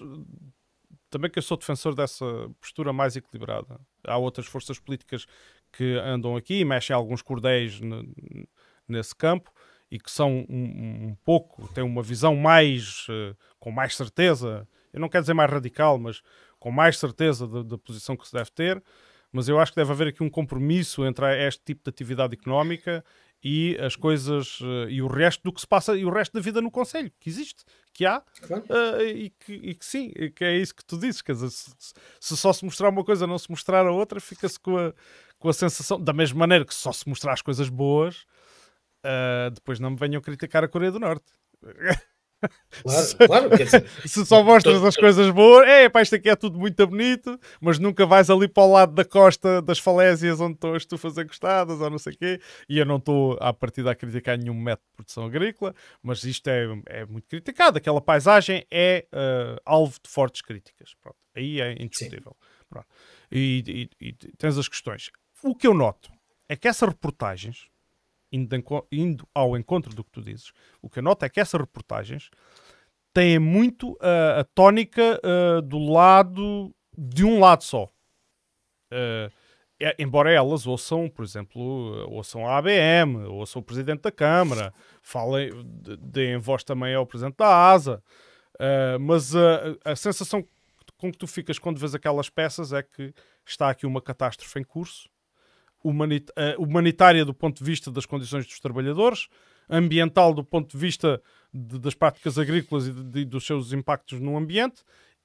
também 1.10 1.30
que 1.30 1.38
eu 1.38 1.44
sou 1.44 1.58
defensor 1.58 1.96
dessa 1.96 2.26
postura 2.60 2.92
mais 2.92 3.16
equilibrada. 3.16 3.80
Há 4.06 4.18
outras 4.18 4.48
forças 4.48 4.80
políticas 4.80 5.26
que 5.72 5.96
andam 6.00 6.36
aqui 6.36 6.60
e 6.60 6.66
mexem 6.66 6.96
alguns 6.96 7.22
cordéis 7.22 7.80
nesse 8.88 9.16
campo 9.16 9.52
e 9.92 10.00
que 10.00 10.10
são 10.10 10.44
um, 10.50 11.10
um 11.10 11.18
pouco, 11.24 11.68
têm 11.74 11.84
uma 11.84 12.02
visão 12.02 12.36
mais, 12.36 13.08
uh, 13.10 13.38
com 13.60 13.70
mais 13.70 13.96
certeza, 13.96 14.68
eu 14.92 15.00
não 15.00 15.08
quero 15.08 15.22
dizer 15.22 15.36
mais 15.36 15.52
radical, 15.52 16.00
mas 16.00 16.24
com 16.64 16.72
mais 16.72 16.98
certeza 16.98 17.46
da, 17.46 17.78
posição 17.78 18.16
que 18.16 18.26
se 18.26 18.32
deve 18.32 18.50
ter, 18.50 18.82
mas 19.34 19.50
eu 19.50 19.60
acho 19.60 19.74
que 19.74 19.76
deve 19.76 19.92
haver 19.92 20.08
aqui 20.08 20.24
um 20.24 20.30
compromisso 20.30 21.06
entre 21.06 21.46
este 21.46 21.62
tipo 21.62 21.84
de 21.84 21.90
atividade 21.90 22.36
económica 22.36 23.04
e 23.44 23.78
as 23.82 23.98
coisas 23.98 24.62
uh, 24.62 24.88
e 24.88 25.02
o 25.02 25.08
resto 25.08 25.44
do 25.44 25.52
que 25.52 25.60
se 25.60 25.68
passa 25.68 25.94
e 25.98 26.06
o 26.06 26.10
resto 26.10 26.32
da 26.32 26.40
vida 26.40 26.62
no 26.62 26.72
Conselho, 26.72 27.12
que 27.20 27.30
existe, 27.30 27.66
que 27.94 28.06
há 28.06 28.20
uh, 28.20 29.02
e, 29.02 29.30
que, 29.32 29.54
e, 29.56 29.76
que, 29.76 29.86
sim, 29.86 30.14
que 30.34 30.46
é 30.46 30.56
isso 30.56 30.74
que 30.74 30.86
tu 30.86 30.98
dizes. 30.98 31.22
Quer 31.22 31.34
dizer, 31.34 31.50
se, 31.50 31.70
se, 32.18 32.38
só 32.38 32.54
se 32.54 32.64
mostrar 32.64 32.88
uma 32.88 33.04
coisa 33.04 33.28
não 33.28 33.38
se 33.38 33.52
mostrar 33.52 33.86
a 33.86 33.92
outra, 33.92 34.22
fica-se 34.22 34.58
com 34.58 34.78
a, 34.78 34.94
com 35.38 35.50
a 35.50 35.54
sensação, 35.54 36.02
da 36.02 36.14
mesma 36.14 36.40
maneira 36.40 36.64
que 36.64 36.74
só 36.74 36.94
se 36.94 37.10
mostrar 37.10 37.34
as 37.34 37.42
coisas 37.42 37.68
boas, 37.68 38.26
uh, 39.04 39.52
depois 39.52 39.82
não 39.82 39.90
me 39.90 39.98
venham 39.98 40.22
criticar 40.22 40.64
a 40.64 40.68
Coreia 40.70 40.94
do 40.94 41.00
Norte. 41.02 41.26
Claro, 42.82 43.02
se, 43.06 43.16
claro, 43.16 43.50
quer 43.50 43.64
dizer, 43.66 43.90
se 44.06 44.26
só 44.26 44.44
mostras 44.44 44.80
tô, 44.80 44.88
as 44.88 44.96
coisas 44.96 45.30
boas, 45.30 45.68
é 45.68 45.90
pá, 45.90 46.02
isto 46.02 46.16
aqui 46.16 46.30
é 46.30 46.36
tudo 46.36 46.60
muito 46.60 46.86
bonito, 46.88 47.40
mas 47.62 47.80
nunca 47.80 48.06
vais 48.06 48.30
ali 48.30 48.48
para 48.48 48.64
o 48.64 48.72
lado 48.72 48.94
da 48.94 49.06
costa 49.06 49.62
das 49.62 49.80
falésias 49.80 50.40
onde 50.40 50.56
estás 50.56 50.86
tu 50.86 50.96
a 50.96 50.98
fazer 50.98 51.26
gostadas 51.26 51.82
ou 51.82 51.90
não 51.90 51.98
sei 51.98 52.14
o 52.14 52.18
quê. 52.18 52.40
E 52.68 52.78
eu 52.78 52.86
não 52.86 52.98
estou 52.98 53.38
à 53.40 53.54
partida 53.54 53.92
a 53.92 53.96
criticar 53.96 54.38
nenhum 54.38 54.54
método 54.54 54.88
de 54.90 54.96
produção 54.96 55.26
agrícola, 55.26 55.74
mas 56.02 56.24
isto 56.24 56.48
é, 56.48 56.66
é 56.88 57.06
muito 57.06 57.28
criticado. 57.28 57.78
Aquela 57.78 58.02
paisagem 58.02 58.66
é 58.72 59.06
uh, 59.14 59.60
alvo 59.66 59.98
de 60.04 60.10
fortes 60.10 60.42
críticas. 60.42 60.96
Pronto, 61.02 61.18
aí 61.36 61.62
é 61.62 61.74
indiscutível. 61.74 62.36
E, 63.32 63.90
e, 64.00 64.08
e 64.08 64.14
tens 64.38 64.58
as 64.58 64.68
questões. 64.68 65.10
O 65.44 65.56
que 65.56 65.68
eu 65.68 65.74
noto 65.74 66.12
é 66.48 66.56
que 66.56 66.68
essas 66.68 66.88
reportagens 66.88 67.68
indo, 68.34 69.28
ao 69.34 69.56
encontro 69.56 69.94
do 69.96 70.04
que 70.04 70.12
tu 70.12 70.22
dizes, 70.22 70.52
o 70.82 70.90
que 70.90 71.00
eu 71.00 71.04
noto 71.04 71.24
é 71.24 71.30
que 71.30 71.40
essas 71.40 71.60
reportagens 71.60 72.30
têm 73.14 73.38
muito 73.38 73.92
uh, 73.94 74.40
a 74.40 74.44
tónica 74.44 75.22
uh, 75.24 75.62
do 75.62 75.78
lado 75.78 76.74
de 76.98 77.24
um 77.24 77.40
lado 77.40 77.64
só. 77.64 77.86
Uh, 78.92 79.32
é, 79.80 79.96
embora 80.00 80.32
elas 80.32 80.66
ouçam, 80.66 81.10
por 81.10 81.24
exemplo, 81.24 81.62
ouçam 82.10 82.48
a 82.48 82.58
ABM, 82.58 83.26
ouçam 83.28 83.62
o 83.62 83.66
Presidente 83.66 84.02
da 84.02 84.12
Câmara, 84.12 84.74
falem, 85.02 85.50
deem 86.00 86.38
voz 86.38 86.64
também 86.64 86.96
ao 86.96 87.06
Presidente 87.06 87.36
da 87.38 87.72
ASA, 87.72 88.02
mas 89.02 89.36
a 89.84 89.94
sensação 89.96 90.48
com 90.96 91.12
que 91.12 91.18
tu 91.18 91.28
ficas 91.28 91.60
quando 91.60 91.80
vês 91.80 91.94
aquelas 91.94 92.30
peças 92.30 92.72
é 92.72 92.82
que 92.82 93.14
está 93.46 93.70
aqui 93.70 93.86
uma 93.86 94.02
catástrofe 94.02 94.58
em 94.58 94.64
curso, 94.64 95.10
humanitária 95.84 97.26
do 97.26 97.34
ponto 97.34 97.60
de 97.60 97.64
vista 97.64 97.92
das 97.92 98.06
condições 98.06 98.46
dos 98.46 98.60
trabalhadores, 98.60 99.28
ambiental 99.70 100.34
do 100.34 100.44
ponto 100.44 100.72
de 100.72 100.78
vista 100.78 101.22
de, 101.54 101.80
das 101.80 101.94
práticas 101.94 102.38
agrícolas 102.38 102.88
e 102.88 102.92
de, 102.92 103.04
de, 103.04 103.26
dos 103.26 103.46
seus 103.46 103.74
impactos 103.74 104.20
no 104.20 104.38
ambiente 104.38 104.82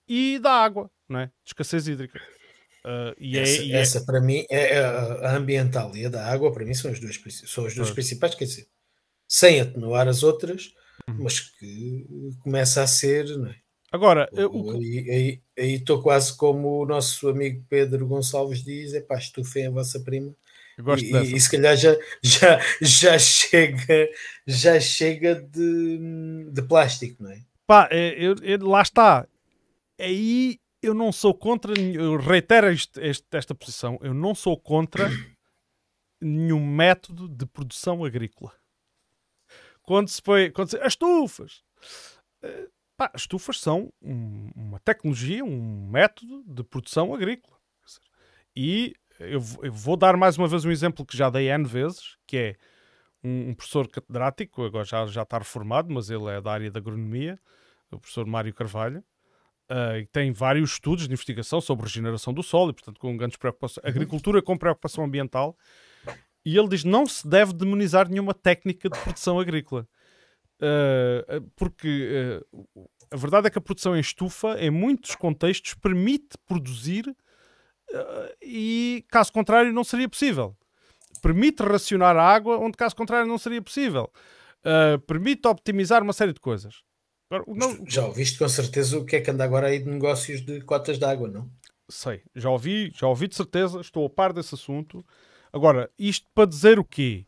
e 0.09 0.39
da 0.39 0.53
água, 0.53 0.91
não 1.09 1.21
é? 1.21 1.27
De 1.27 1.33
escassez 1.47 1.87
hídrica. 1.87 2.21
Uh, 2.85 3.13
e 3.19 3.37
essa, 3.37 3.61
é, 3.61 3.65
e 3.65 3.73
é 3.73 3.81
essa 3.81 3.99
é... 3.99 4.05
para 4.05 4.21
mim 4.21 4.47
é, 4.49 4.77
é 4.77 4.85
a 4.85 5.37
ambiental 5.37 5.95
e 5.97 6.07
a 6.07 6.09
da 6.09 6.25
água 6.25 6.53
para 6.53 6.65
mim 6.65 6.73
são 6.75 6.91
as 6.91 7.01
duas 7.01 7.21
são 7.47 7.67
as 7.67 7.75
duas 7.75 7.91
principais 7.91 8.37
quer 8.37 8.45
dizer 8.45 8.69
sem 9.27 9.61
atenuar 9.61 10.07
as 10.07 10.23
outras 10.23 10.73
uhum. 11.09 11.17
mas 11.25 11.41
que 11.41 12.07
começa 12.41 12.81
a 12.81 12.87
ser 12.87 13.27
não 13.37 13.49
é? 13.49 13.57
agora 13.91 14.31
o, 14.33 14.71
aí 14.79 15.43
estou 15.59 16.01
quase 16.01 16.37
como 16.37 16.81
o 16.81 16.87
nosso 16.87 17.29
amigo 17.29 17.67
Pedro 17.69 18.07
Gonçalves 18.07 18.63
diz 18.63 18.95
é 18.95 19.01
pá 19.01 19.19
estufem 19.19 19.67
a 19.67 19.71
vossa 19.71 19.99
prima 19.99 20.33
e, 20.99 21.13
e, 21.13 21.37
e, 21.37 21.41
se 21.41 21.51
calhar 21.51 21.77
já, 21.77 21.97
já, 22.23 22.61
já 22.81 23.19
chega 23.19 24.09
já 24.47 24.81
chega 24.81 25.35
de, 25.35 26.51
de 26.53 26.63
plástico 26.63 27.23
não 27.23 27.33
é? 27.33 27.41
Pá 27.67 27.89
eu, 27.93 28.35
eu, 28.43 28.67
lá 28.67 28.81
está. 28.81 29.29
Aí 30.01 30.59
eu 30.83 30.95
não 30.95 31.13
sou 31.13 31.35
contra, 31.35 31.75
eu 31.79 32.17
reitero 32.17 32.69
este, 32.69 33.01
este, 33.01 33.27
esta 33.33 33.55
posição, 33.55 33.99
eu 34.01 34.15
não 34.15 34.35
sou 34.35 34.59
contra 34.59 35.09
nenhum 36.21 36.65
método 36.65 37.29
de 37.29 37.45
produção 37.45 38.05
agrícola. 38.05 38.53
Quando 39.83 40.09
se 40.09 40.23
põe, 40.23 40.51
quando 40.51 40.71
se, 40.71 40.79
as 40.79 40.93
estufas, 40.93 41.65
uh, 42.45 42.71
pá, 42.97 43.11
as 43.13 43.23
estufas 43.23 43.61
são 43.61 43.93
um, 44.01 44.51
uma 44.55 44.79
tecnologia, 44.81 45.45
um 45.45 45.89
método 45.89 46.45
de 46.47 46.63
produção 46.63 47.15
agrícola. 47.15 47.59
E 48.55 48.95
eu, 49.21 49.43
eu, 49.63 49.73
vou 49.73 49.97
dar 49.97 50.17
mais 50.17 50.37
uma 50.39 50.49
vez 50.49 50.65
um 50.65 50.71
exemplo 50.71 51.05
que 51.05 51.17
já 51.17 51.31
dei 51.31 51.51
N 51.51 51.65
vezes, 51.65 52.17
que 52.27 52.37
é 52.37 52.57
um, 53.23 53.51
um 53.51 53.55
professor 53.55 53.89
catedrático, 53.89 54.65
agora 54.65 54.85
já, 54.85 55.07
já 55.07 55.23
está 55.23 55.39
reformado, 55.39 55.93
mas 55.93 56.11
ele 56.11 56.27
é 56.29 56.41
da 56.41 56.53
área 56.53 56.71
da 56.71 56.79
agronomia, 56.79 57.39
o 57.91 57.99
professor 57.99 58.27
Mário 58.27 58.55
Carvalho, 58.55 59.03
Uh, 59.71 60.07
tem 60.13 60.33
vários 60.33 60.73
estudos 60.73 61.07
de 61.07 61.13
investigação 61.13 61.61
sobre 61.61 61.85
regeneração 61.85 62.33
do 62.33 62.43
solo 62.43 62.71
e, 62.71 62.73
portanto, 62.73 62.99
com 62.99 63.15
grandes 63.15 63.37
preocupações. 63.37 63.85
Uhum. 63.85 63.91
Agricultura 63.91 64.41
com 64.41 64.57
preocupação 64.57 65.05
ambiental. 65.05 65.55
E 66.43 66.57
ele 66.57 66.69
diz 66.69 66.85
não 66.85 67.07
se 67.07 67.29
deve 67.29 67.53
demonizar 67.53 68.09
nenhuma 68.09 68.33
técnica 68.33 68.89
de 68.89 68.99
produção 68.99 69.39
agrícola. 69.39 69.87
Uh, 70.59 71.43
porque 71.55 72.43
uh, 72.75 72.89
a 73.11 73.17
verdade 73.17 73.47
é 73.47 73.51
que 73.51 73.59
a 73.59 73.61
produção 73.61 73.95
em 73.95 74.01
estufa, 74.01 74.59
em 74.59 74.71
muitos 74.71 75.15
contextos, 75.15 75.75
permite 75.75 76.39
produzir 76.47 77.05
e, 78.43 79.05
caso 79.09 79.33
contrário, 79.33 79.73
não 79.73 79.85
seria 79.85 80.09
possível. 80.09 80.57
Permite 81.23 81.63
racionar 81.63 82.17
a 82.17 82.23
água, 82.23 82.59
onde, 82.59 82.77
caso 82.77 82.95
contrário, 82.95 83.27
não 83.27 83.39
seria 83.39 83.63
possível. 83.63 84.11
permite 85.07 85.47
optimizar 85.47 86.03
uma 86.03 86.13
série 86.13 86.33
de 86.33 86.41
coisas. 86.41 86.83
Não... 87.47 87.85
Já 87.87 88.07
ouviste 88.07 88.39
com 88.39 88.49
certeza 88.49 88.99
o 88.99 89.05
que 89.05 89.17
é 89.17 89.21
que 89.21 89.31
anda 89.31 89.45
agora 89.45 89.69
aí 89.69 89.79
de 89.79 89.91
negócios 89.91 90.41
de 90.41 90.61
cotas 90.63 90.99
de 90.99 91.05
água, 91.05 91.29
não? 91.29 91.51
Sei, 91.89 92.23
já 92.35 92.51
ouvi, 92.51 92.91
já 92.95 93.07
ouvi 93.07 93.29
de 93.29 93.37
certeza, 93.37 93.81
estou 93.81 94.07
a 94.07 94.11
par 94.11 94.33
desse 94.33 94.55
assunto. 94.55 95.05
Agora, 95.53 95.91
isto 95.99 96.27
para 96.35 96.49
dizer 96.49 96.79
o 96.79 96.85
quê? 96.85 97.27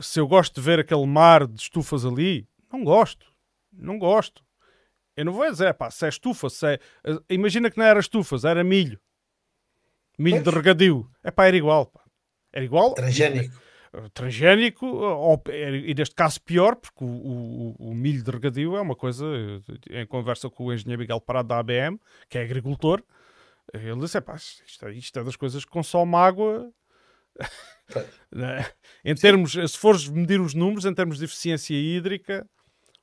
Se 0.00 0.18
eu 0.18 0.26
gosto 0.26 0.54
de 0.54 0.60
ver 0.60 0.80
aquele 0.80 1.06
mar 1.06 1.46
de 1.46 1.60
estufas 1.60 2.04
ali, 2.04 2.46
não 2.72 2.82
gosto. 2.84 3.26
Não 3.72 3.98
gosto. 3.98 4.42
Eu 5.16 5.24
não 5.24 5.32
vou 5.32 5.48
dizer, 5.50 5.72
pá, 5.74 5.90
se 5.90 6.04
é 6.06 6.08
estufa, 6.08 6.50
se 6.50 6.66
é... 6.66 6.78
Imagina 7.28 7.70
que 7.70 7.78
não 7.78 7.84
era 7.84 8.00
estufas, 8.00 8.44
era 8.44 8.64
milho. 8.64 8.98
Milho 10.18 10.42
pois. 10.42 10.44
de 10.44 10.50
regadio. 10.50 11.10
É 11.22 11.30
pá, 11.30 11.46
era 11.46 11.56
igual, 11.56 11.86
pá. 11.86 12.00
Era 12.52 12.64
igual. 12.64 12.94
Transgénico 12.94 13.64
transgénico, 14.12 14.86
ou, 14.86 15.42
e 15.48 15.94
neste 15.94 16.14
caso 16.14 16.40
pior, 16.40 16.76
porque 16.76 17.04
o, 17.04 17.06
o, 17.06 17.76
o, 17.90 17.94
milho 17.94 18.22
de 18.22 18.30
regadio 18.30 18.76
é 18.76 18.80
uma 18.80 18.96
coisa, 18.96 19.24
em 19.90 20.06
conversa 20.06 20.50
com 20.50 20.64
o 20.64 20.72
engenheiro 20.72 21.00
Miguel 21.00 21.20
Parado 21.20 21.48
da 21.48 21.58
ABM, 21.58 21.98
que 22.28 22.38
é 22.38 22.42
agricultor, 22.42 23.02
ele 23.72 24.00
disse, 24.00 24.20
pá, 24.20 24.34
isto, 24.34 24.86
é, 24.86 24.92
isto 24.92 25.18
é 25.18 25.24
das 25.24 25.36
coisas 25.36 25.64
que 25.64 25.70
consome 25.70 26.16
água... 26.16 26.70
Né? 28.32 28.66
em 29.04 29.14
termos, 29.14 29.52
se 29.52 29.76
fores 29.76 30.08
medir 30.08 30.40
os 30.40 30.54
números, 30.54 30.86
em 30.86 30.94
termos 30.94 31.18
de 31.18 31.26
eficiência 31.26 31.74
hídrica, 31.74 32.48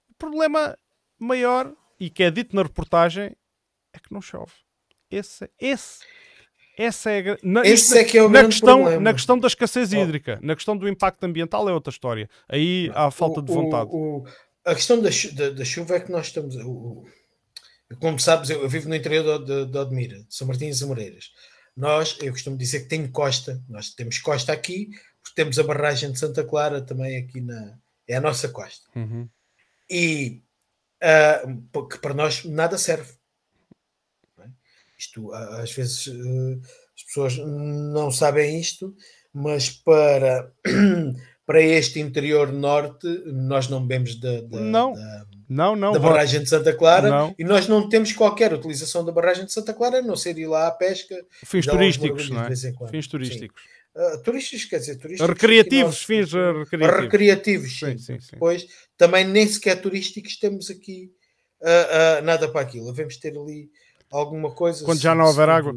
o 0.10 0.16
problema 0.16 0.76
maior, 1.20 1.72
e 2.00 2.10
que 2.10 2.24
é 2.24 2.32
dito 2.32 2.56
na 2.56 2.64
reportagem, 2.64 3.36
é 3.94 4.00
que 4.00 4.12
não 4.12 4.22
chove. 4.22 4.54
Esse, 5.12 5.48
esse 5.60 6.04
essa 6.78 7.12
é, 7.12 7.38
na, 7.44 7.62
Esse 7.66 7.98
é 7.98 8.04
que 8.04 8.18
é 8.18 8.24
o 8.24 8.30
na 8.30 8.46
questão, 8.46 8.80
problema. 8.80 9.02
Na 9.02 9.14
questão 9.14 9.38
da 9.38 9.48
escassez 9.48 9.92
hídrica, 9.94 10.40
oh. 10.42 10.46
na 10.46 10.56
questão 10.56 10.76
do 10.78 10.88
impacto 10.88 11.24
ambiental 11.24 11.68
é 11.70 11.74
outra 11.74 11.92
história. 11.92 12.30
Aí 12.48 12.92
há 12.94 13.12
falta 13.12 13.40
o, 13.40 13.44
de 13.44 13.52
vontade. 13.52 13.90
O, 13.92 14.20
o, 14.20 14.26
a 14.66 14.76
questão 14.76 15.02
da, 15.02 15.10
da, 15.34 15.50
da, 15.50 15.66
chuva 15.66 15.96
é 15.96 16.00
que 16.00 16.12
nós 16.12 16.28
estamos. 16.28 16.56
como 18.00 18.20
sabes, 18.20 18.50
eu, 18.50 18.62
eu, 18.62 18.70
vivo 18.70 18.90
no 18.90 18.96
interior 18.96 19.40
de, 19.40 19.46
de, 19.46 19.72
de 19.72 19.78
Odmira, 19.78 20.26
São 20.30 20.48
Martins 20.48 20.82
e 20.82 20.84
Amoreiras. 20.84 21.32
Nós, 21.76 22.18
eu 22.22 22.32
costumo 22.32 22.58
dizer 22.58 22.82
que 22.82 22.90
tem 22.90 23.08
costa, 23.08 23.62
nós 23.70 23.92
temos 23.92 24.18
costa 24.20 24.52
aqui, 24.52 24.90
porque 25.22 25.36
temos 25.36 25.58
a 25.60 25.64
barragem 25.64 26.12
de 26.12 26.20
Santa 26.20 26.44
Clara 26.44 26.82
também 26.82 27.18
aqui 27.18 27.42
na. 27.42 27.78
É 28.08 28.16
a 28.16 28.22
nossa 28.22 28.50
costa. 28.50 28.90
Uhum. 28.96 29.30
E 29.90 30.42
uh, 31.04 31.88
que 31.88 31.98
para 32.00 32.14
nós 32.14 32.44
nada 32.44 32.78
serve 32.78 33.14
isto, 35.02 35.34
às 35.34 35.72
vezes, 35.72 36.08
eh, 36.08 36.60
as 36.96 37.04
pessoas 37.04 37.38
não 37.38 38.12
sabem 38.12 38.60
isto, 38.60 38.96
mas 39.34 39.70
para, 39.70 40.52
para 41.46 41.62
este 41.62 42.00
interior 42.00 42.52
norte, 42.52 43.08
nós 43.26 43.68
não 43.68 43.86
bebemos 43.86 44.20
da, 44.20 44.42
da, 44.42 44.60
não. 44.60 44.94
da, 44.94 45.26
não, 45.50 45.76
não, 45.76 45.92
da 45.92 46.00
barragem 46.00 46.42
de 46.42 46.50
Santa 46.50 46.74
Clara 46.74 47.10
não. 47.10 47.36
e 47.38 47.44
nós 47.44 47.68
não 47.68 47.90
temos 47.90 48.14
qualquer 48.14 48.54
utilização 48.54 49.04
da 49.04 49.12
barragem 49.12 49.46
de 49.46 49.52
Santa 49.52 49.74
Clara, 49.74 50.00
a 50.00 50.02
não 50.02 50.16
ser 50.16 50.38
ir 50.38 50.48
lá 50.48 50.68
à 50.68 50.72
pesca. 50.72 51.16
Fins 51.44 51.66
turísticos, 51.66 52.30
não 52.30 52.44
é? 52.44 52.56
Fins 52.90 53.08
turísticos. 53.08 53.62
Uh, 53.94 54.24
turísticos, 54.24 54.66
quer 54.66 54.80
dizer, 54.80 54.96
turísticos. 54.96 55.30
Recreativos, 55.30 55.96
nós, 55.96 56.04
fins 56.04 56.32
recreativos. 56.32 57.02
Recreativos, 57.02 57.80
sim. 57.80 57.98
sim, 57.98 58.20
sim 58.22 58.30
Depois, 58.32 58.66
também 58.98 59.26
nem 59.26 59.46
sequer 59.46 59.82
turísticos 59.82 60.40
temos 60.40 60.70
aqui 60.70 61.12
uh, 61.62 62.22
uh, 62.22 62.24
nada 62.24 62.48
para 62.48 62.62
aquilo. 62.62 62.90
Devemos 62.92 63.18
ter 63.18 63.38
ali 63.38 63.70
alguma 64.12 64.52
coisa. 64.52 64.84
Quando 64.84 65.00
já 65.00 65.16
não 65.16 65.26
houver 65.26 65.50
água. 65.50 65.74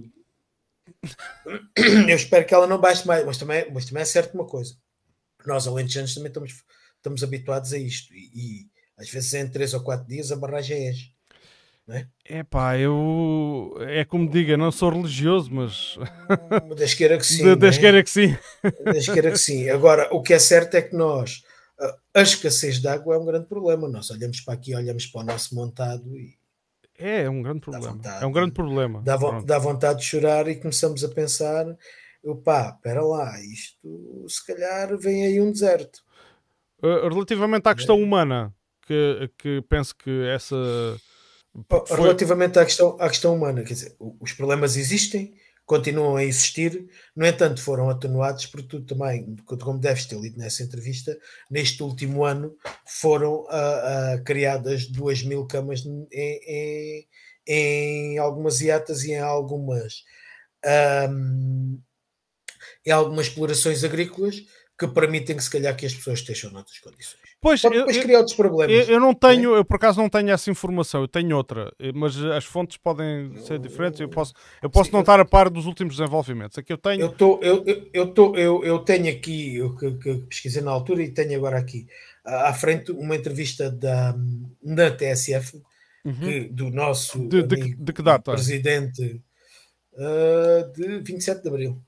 Eu 2.08 2.16
espero 2.16 2.44
que 2.44 2.52
ela 2.52 2.66
não 2.66 2.80
baixe 2.80 3.06
mais, 3.06 3.24
mas 3.24 3.38
também, 3.38 3.70
mas 3.72 3.84
também 3.86 4.02
é 4.02 4.06
certo 4.06 4.34
uma 4.34 4.46
coisa. 4.46 4.74
Nós, 5.46 5.66
alentejanos, 5.66 6.14
também 6.14 6.28
estamos, 6.28 6.52
estamos 6.96 7.22
habituados 7.22 7.72
a 7.72 7.78
isto. 7.78 8.12
E, 8.12 8.30
e 8.34 8.66
às 8.98 9.08
vezes 9.08 9.32
em 9.34 9.48
3 9.48 9.74
ou 9.74 9.82
4 9.82 10.06
dias 10.06 10.32
a 10.32 10.36
barragem 10.36 10.88
é. 10.88 10.92
É? 11.86 12.06
é 12.24 12.42
pá, 12.42 12.78
eu 12.78 13.76
é 13.80 14.06
como 14.06 14.30
diga, 14.30 14.56
não 14.56 14.72
sou 14.72 14.88
religioso, 14.88 15.50
mas 15.52 15.98
Deus 16.74 16.94
queira 16.94 17.18
que 17.18 17.26
sim. 17.26 17.44
De, 17.44 17.56
Deus 17.56 17.76
é? 17.76 17.80
queira 17.80 18.02
que 18.02 18.10
sim. 18.10 18.36
Deus 18.90 19.06
queira 19.06 19.30
que 19.30 19.38
sim. 19.38 19.68
Agora, 19.68 20.08
o 20.10 20.22
que 20.22 20.32
é 20.32 20.38
certo 20.38 20.76
é 20.76 20.82
que 20.82 20.96
nós, 20.96 21.42
a 22.14 22.22
escassez 22.22 22.80
de 22.80 22.88
água 22.88 23.16
é 23.16 23.18
um 23.18 23.26
grande 23.26 23.46
problema. 23.46 23.86
Nós 23.86 24.08
olhamos 24.10 24.40
para 24.40 24.54
aqui, 24.54 24.74
olhamos 24.74 25.06
para 25.06 25.20
o 25.20 25.24
nosso 25.24 25.54
montado 25.54 26.16
e 26.16 26.38
é, 26.98 27.22
é 27.22 27.30
um 27.30 27.42
grande 27.42 27.60
problema. 27.60 27.92
Vontade, 27.92 28.24
é 28.24 28.26
um 28.26 28.32
grande 28.32 28.52
problema. 28.52 29.02
Dá, 29.02 29.16
dá, 29.44 29.58
vontade 29.58 30.00
de 30.00 30.06
chorar 30.06 30.48
e 30.48 30.56
começamos 30.56 31.02
a 31.02 31.08
pensar: 31.08 31.66
opá, 32.22 32.74
espera 32.76 33.02
lá, 33.02 33.40
isto 33.40 34.26
se 34.28 34.46
calhar 34.46 34.96
vem 34.98 35.26
aí 35.26 35.40
um 35.40 35.50
deserto. 35.50 36.02
Uh, 36.82 37.08
relativamente 37.08 37.68
à 37.68 37.74
questão 37.74 37.98
é. 37.98 38.02
humana, 38.02 38.54
que, 38.86 39.30
que 39.38 39.62
penso 39.68 39.96
que 39.96 40.26
essa. 40.28 40.56
Foi... 41.68 41.96
Relativamente 41.96 42.58
à 42.58 42.64
questão, 42.64 42.96
à 43.00 43.08
questão 43.08 43.34
humana, 43.34 43.62
quer 43.62 43.74
dizer, 43.74 43.96
os 44.20 44.32
problemas 44.32 44.76
existem, 44.76 45.34
continuam 45.66 46.16
a 46.16 46.24
existir, 46.24 46.86
no 47.16 47.26
entanto 47.26 47.60
foram 47.60 47.88
atenuados 47.88 48.46
porque 48.46 48.68
tu 48.68 48.84
também, 48.84 49.36
como 49.46 49.78
deves 49.78 50.06
ter 50.06 50.18
lido 50.18 50.38
nessa 50.38 50.62
entrevista, 50.62 51.18
neste 51.50 51.82
último 51.82 52.24
ano 52.24 52.54
foram 52.86 53.44
uh, 53.44 53.46
uh, 53.46 54.24
criadas 54.24 54.86
duas 54.86 55.22
mil 55.22 55.46
camas 55.46 55.84
em, 55.86 56.06
em, 56.12 57.08
em, 57.46 58.18
algumas 58.18 58.60
iatas 58.60 59.04
e 59.04 59.12
em 59.12 59.20
algumas 59.20 60.04
um, 61.10 61.80
em 62.84 62.90
algumas 62.90 63.26
explorações 63.26 63.84
agrícolas 63.84 64.42
que 64.78 64.88
permitem 64.88 65.36
que 65.36 65.42
se 65.42 65.50
calhar 65.50 65.76
que 65.76 65.86
as 65.86 65.94
pessoas 65.94 66.20
estejam 66.20 66.50
noutras 66.50 66.78
condições. 66.80 67.23
Pois, 67.44 67.60
Pode 67.60 67.76
depois 67.76 67.94
eu, 67.94 68.02
criar 68.02 68.18
outros 68.20 68.34
problemas. 68.34 68.88
Eu, 68.88 68.94
eu 68.94 68.98
não 68.98 69.12
tenho, 69.12 69.54
é? 69.54 69.58
eu 69.58 69.64
por 69.66 69.76
acaso 69.76 70.00
não 70.00 70.08
tenho 70.08 70.30
essa 70.30 70.50
informação, 70.50 71.02
eu 71.02 71.08
tenho 71.08 71.36
outra, 71.36 71.70
eh, 71.78 71.92
mas 71.94 72.16
as 72.24 72.46
fontes 72.46 72.78
podem 72.78 73.36
ser 73.36 73.58
diferentes, 73.58 74.00
eu 74.00 74.08
posso, 74.08 74.32
eu 74.62 74.70
posso 74.70 74.86
Sim, 74.86 74.92
não 74.92 75.00
eu, 75.00 75.02
estar 75.02 75.20
a 75.20 75.26
par 75.26 75.50
dos 75.50 75.66
últimos 75.66 75.98
desenvolvimentos. 75.98 76.56
Aqui 76.56 76.72
eu 76.72 76.78
tenho. 76.78 77.02
Eu, 77.02 77.12
tô, 77.12 77.38
eu, 77.42 77.62
eu, 77.92 78.06
tô, 78.06 78.34
eu, 78.34 78.64
eu 78.64 78.78
tenho 78.78 79.10
aqui, 79.14 79.56
eu 79.56 79.76
que, 79.76 79.92
que 79.98 80.14
pesquisei 80.20 80.62
na 80.62 80.70
altura 80.70 81.02
e 81.02 81.10
tenho 81.10 81.36
agora 81.36 81.58
aqui 81.58 81.86
à 82.24 82.54
frente 82.54 82.90
uma 82.92 83.14
entrevista 83.14 83.70
da, 83.70 84.16
da 84.62 84.90
TSF 84.90 85.62
uhum. 86.02 86.14
que, 86.14 86.44
do 86.48 86.70
nosso 86.70 87.28
de, 87.28 87.42
de, 87.42 87.74
de 87.76 87.92
que 87.92 88.02
data? 88.02 88.32
presidente 88.32 89.20
uh, 89.92 90.72
de 90.72 91.00
27 91.00 91.42
de 91.42 91.48
Abril. 91.48 91.82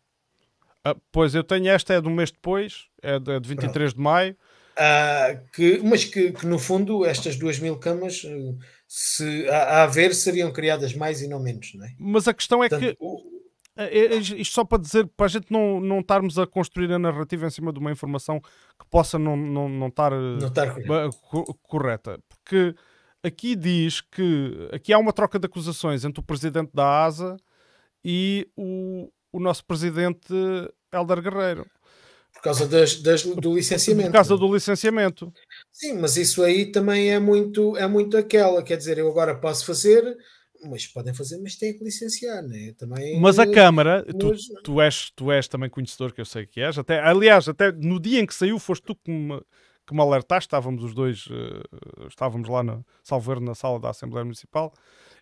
Ah, 0.85 0.95
pois 1.11 1.35
eu 1.35 1.43
tenho 1.43 1.69
esta, 1.69 1.95
é 1.95 2.01
do 2.03 2.11
mês 2.11 2.31
depois, 2.31 2.89
é 3.03 3.19
de, 3.19 3.33
é 3.33 3.41
de 3.41 3.49
23 3.49 3.73
Pronto. 3.73 3.97
de 3.97 4.03
maio. 4.03 4.37
Uh, 4.79 5.41
que, 5.53 5.81
mas 5.83 6.05
que, 6.05 6.33
que, 6.33 6.47
no 6.47 6.59
fundo 6.59 7.07
estas 7.07 7.37
duas 7.37 7.59
mil 7.59 7.79
camas 7.79 8.23
se 8.87 9.49
a, 9.49 9.57
a 9.57 9.83
haver 9.85 10.15
seriam 10.15 10.53
criadas 10.53 10.95
mais 10.95 11.23
e 11.23 11.29
não 11.29 11.41
menos, 11.41 11.73
não 11.75 11.87
é? 11.87 11.95
Mas 11.99 12.29
a 12.29 12.35
questão 12.35 12.63
é 12.63 12.69
Portanto, 12.69 12.95
que 12.95 12.97
o, 13.01 13.37
é, 13.77 14.07
é, 14.07 14.17
isto 14.17 14.55
só 14.55 14.65
para 14.65 14.81
dizer, 14.81 15.07
para 15.17 15.27
a 15.27 15.29
gente 15.29 15.53
não, 15.53 15.81
não 15.81 16.01
estarmos 16.01 16.39
a 16.39 16.47
construir 16.47 16.91
a 16.91 16.99
narrativa 16.99 17.47
em 17.47 17.51
cima 17.51 17.71
de 17.73 17.79
uma 17.79 17.93
informação 17.93 18.41
que 18.41 18.87
possa 18.91 19.19
não, 19.19 19.37
não, 19.37 19.69
não 19.69 19.89
estar, 19.89 20.13
não 20.13 20.49
estar 20.49 20.75
correta. 21.63 22.19
Porque 22.27 22.75
aqui 23.23 23.55
diz 23.55 24.01
que 24.01 24.69
aqui 24.73 24.95
há 24.95 24.99
uma 24.99 25.13
troca 25.13 25.39
de 25.39 25.45
acusações 25.45 26.07
entre 26.07 26.21
o 26.21 26.23
presidente 26.23 26.71
da 26.73 27.05
ASA 27.05 27.37
e 28.03 28.49
o, 28.57 29.11
o 29.31 29.39
nosso 29.39 29.63
presidente 29.67 30.33
Helder 30.91 31.21
Guerreiro. 31.21 31.67
Por 32.37 32.43
causa 32.43 32.67
das, 32.67 33.01
das, 33.03 33.23
do 33.25 33.55
licenciamento. 33.55 34.11
Por 34.11 34.15
causa 34.15 34.37
do 34.37 34.55
licenciamento. 34.55 35.33
Sim, 35.73 35.95
mas 35.95 36.17
isso 36.17 36.43
aí 36.43 36.71
também 36.71 37.11
é 37.11 37.19
muito, 37.19 37.77
é 37.77 37.87
muito 37.89 38.17
aquela. 38.17 38.63
Quer 38.63 38.77
dizer, 38.77 38.99
eu 38.99 39.09
agora 39.09 39.35
posso 39.35 39.67
fazer, 39.67 40.17
mas 40.65 40.87
podem 40.87 41.13
fazer, 41.13 41.39
mas 41.39 41.57
têm 41.57 41.77
que 41.77 41.85
licenciar, 41.85 42.43
né? 42.43 42.73
Também, 42.79 43.19
mas 43.21 43.39
a 43.39 43.51
Câmara, 43.51 44.05
mas... 44.07 44.17
tu, 44.17 44.63
tu, 44.63 44.81
és, 44.81 45.11
tu 45.15 45.31
és 45.31 45.49
também 45.49 45.69
conhecedor, 45.69 46.13
que 46.13 46.21
eu 46.21 46.25
sei 46.25 46.47
que 46.47 46.61
és, 46.61 46.79
até, 46.79 47.01
aliás, 47.01 47.49
até 47.49 47.73
no 47.73 48.01
dia 48.01 48.21
em 48.21 48.27
que 48.27 48.35
saiu, 48.35 48.59
foste 48.59 48.85
tu 48.85 48.95
que 48.95 49.11
me, 49.11 49.41
que 49.87 49.95
me 49.95 50.01
alertaste, 50.01 50.47
estávamos 50.47 50.83
os 50.85 50.95
dois, 50.95 51.27
uh, 51.27 52.07
estávamos 52.09 52.49
lá 52.49 52.63
na 52.63 52.81
Salveiro, 53.03 53.41
na 53.41 53.55
sala 53.55 53.79
da 53.79 53.91
Assembleia 53.91 54.25
Municipal, 54.25 54.73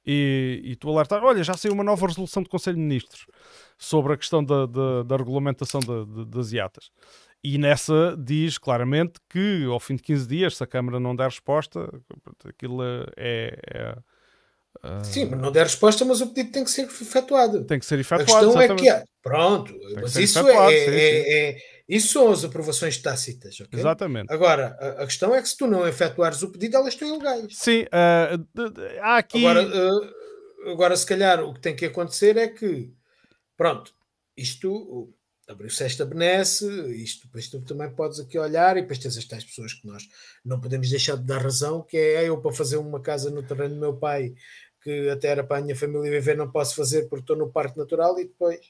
e, 0.07 0.61
e 0.65 0.77
tu 0.77 0.91
alertaste, 0.91 1.25
olha, 1.25 1.43
já 1.43 1.55
saiu 1.55 1.73
uma 1.73 1.85
nova 1.85 2.07
resolução 2.07 2.43
do 2.43 2.49
Conselho 2.49 2.77
de 2.77 2.83
Ministros 2.83 3.27
sobre 3.79 4.13
a 4.13 4.17
questão 4.17 4.45
da, 4.45 4.67
da, 4.67 5.03
da 5.03 5.17
regulamentação 5.17 5.81
de, 5.81 6.05
de, 6.05 6.25
das 6.27 6.53
IATAs. 6.53 6.91
E 7.43 7.59
nessa 7.59 8.17
diz 8.19 8.57
claramente 8.57 9.21
que 9.29 9.65
ao 9.65 9.79
fim 9.79 9.97
de 9.97 10.03
15 10.03 10.27
dias, 10.27 10.57
se 10.57 10.65
a 10.65 10.67
Câmara 10.67 10.99
não 10.99 11.15
der 11.15 11.27
resposta, 11.27 11.91
aquilo 12.47 12.83
é, 12.83 13.07
é 13.17 13.97
Sim, 15.03 15.27
mas 15.27 15.41
não 15.41 15.51
der 15.51 15.65
resposta, 15.65 16.05
mas 16.05 16.21
o 16.21 16.29
pedido 16.29 16.53
tem 16.53 16.65
que 16.65 16.71
ser 16.71 16.83
efetuado. 16.83 17.65
Tem 17.65 17.79
que 17.79 17.87
ser 17.87 17.99
efetuado. 17.99 18.23
A 18.23 18.27
questão 18.27 18.63
exatamente. 18.63 18.89
é 18.89 19.01
que 19.01 19.07
pronto, 19.23 19.73
tem 19.73 19.95
mas 20.03 20.17
isso 20.17 20.39
é, 20.39 20.43
sim, 20.43 20.85
sim. 20.85 20.97
É, 20.97 21.49
é, 21.51 21.57
isso 21.89 22.09
são 22.09 22.31
as 22.31 22.45
aprovações 22.45 22.99
tácitas. 22.99 23.61
Okay? 23.61 23.79
Exatamente. 23.79 24.33
Agora, 24.33 24.77
a, 24.79 25.03
a, 25.03 25.07
questão 25.07 25.35
é 25.35 25.41
que 25.41 25.49
se 25.49 25.57
tu 25.57 25.67
não 25.67 25.87
efetuares 25.87 26.43
o 26.43 26.51
pedido, 26.51 26.77
elas 26.77 26.95
estão 26.95 27.09
ilegais. 27.09 27.57
Sim, 27.57 27.83
uh, 27.85 29.01
há 29.01 29.19
aqui. 29.19 29.47
Agora, 29.47 29.67
uh, 29.67 30.71
agora, 30.71 30.97
se 30.97 31.07
calhar, 31.07 31.43
o 31.43 31.55
que 31.55 31.61
tem 31.61 31.77
que 31.77 31.87
acontecer 31.87 32.37
é 32.37 32.49
que, 32.49 32.91
pronto, 33.57 33.95
isto 34.37 35.15
abriu-se 35.49 35.85
esta 35.85 36.05
benesse, 36.05 36.67
isto 36.93 37.27
depois 37.27 37.49
tu 37.49 37.61
também 37.61 37.91
podes 37.91 38.19
aqui 38.19 38.39
olhar 38.39 38.77
e 38.77 38.81
depois 38.81 38.99
tens 38.99 39.17
as 39.17 39.25
tais 39.25 39.45
pessoas 39.45 39.75
que 39.75 39.87
nós 39.87 40.09
não 40.45 40.61
podemos 40.61 40.89
deixar 40.89 41.17
de 41.17 41.25
dar 41.25 41.43
razão, 41.43 41.83
que 41.83 41.97
é 41.97 42.29
eu 42.29 42.41
para 42.41 42.53
fazer 42.53 42.77
uma 42.77 43.01
casa 43.01 43.31
no 43.31 43.43
terreno 43.43 43.75
do 43.75 43.81
meu 43.81 43.95
pai 43.95 44.35
que 44.85 45.09
até 45.09 45.29
era 45.29 45.43
para 45.43 45.57
a 45.57 45.63
minha 45.63 45.75
família 45.75 46.11
viver, 46.11 46.37
não 46.37 46.51
posso 46.51 46.77
fazer 46.77 47.09
porque 47.09 47.23
estou 47.23 47.37
no 47.37 47.51
parque 47.51 47.79
natural 47.79 48.21
e 48.21 48.25
depois. 48.25 48.61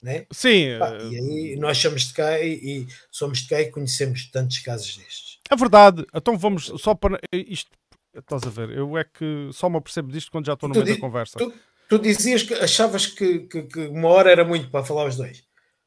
Né? 0.00 0.26
Sim. 0.30 0.78
Pá, 0.78 0.96
e 0.98 1.16
aí 1.16 1.56
nós 1.56 1.78
somos 1.78 2.02
de 2.02 2.14
cá 2.14 2.38
e, 2.38 2.52
e, 2.52 2.86
somos 3.10 3.40
de 3.40 3.48
cá 3.48 3.60
e 3.60 3.70
conhecemos 3.70 4.30
tantos 4.30 4.58
casos 4.60 4.96
destes. 4.96 5.38
É 5.50 5.56
verdade. 5.56 6.06
Então 6.14 6.38
vamos 6.38 6.72
só 6.78 6.94
para 6.94 7.18
isto. 7.32 7.70
Estás 8.14 8.44
a 8.44 8.50
ver? 8.50 8.70
Eu 8.70 8.96
é 8.96 9.02
que 9.02 9.48
só 9.52 9.68
me 9.68 9.76
apercebo 9.76 10.12
disto 10.12 10.30
quando 10.30 10.46
já 10.46 10.52
estou 10.52 10.68
no 10.68 10.74
meio 10.74 10.94
da 10.94 11.00
conversa. 11.00 11.36
Tu, 11.36 11.52
tu, 11.88 11.98
dizias 11.98 12.44
que 12.44 12.54
achavas 12.54 13.06
que, 13.06 13.40
que, 13.40 13.62
que, 13.62 13.80
uma 13.88 14.08
hora 14.08 14.30
era 14.30 14.44
muito 14.44 14.70
para 14.70 14.84
falar 14.84 15.06
os 15.06 15.16
dois. 15.16 15.38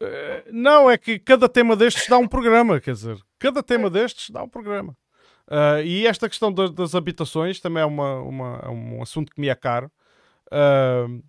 Uh, 0.02 0.44
não, 0.52 0.92
é 0.92 0.98
que 0.98 1.18
cada 1.18 1.48
tema 1.48 1.76
destes 1.76 2.08
dá 2.08 2.18
um 2.18 2.28
programa, 2.28 2.82
quer 2.82 2.94
dizer, 2.94 3.18
cada 3.40 3.64
tema 3.64 3.90
destes 3.90 4.30
dá 4.30 4.44
um 4.44 4.50
programa. 4.50 4.96
Uh, 5.48 5.82
e 5.86 6.06
esta 6.06 6.28
questão 6.28 6.52
das, 6.52 6.94
habitações 6.94 7.60
também 7.62 7.82
é, 7.82 7.86
uma, 7.86 8.20
uma, 8.22 8.60
é 8.64 8.70
um 8.70 9.02
assunto 9.02 9.34
que 9.34 9.40
me 9.40 9.48
é 9.48 9.56
caro. 9.56 9.90
Uh, 10.48 11.24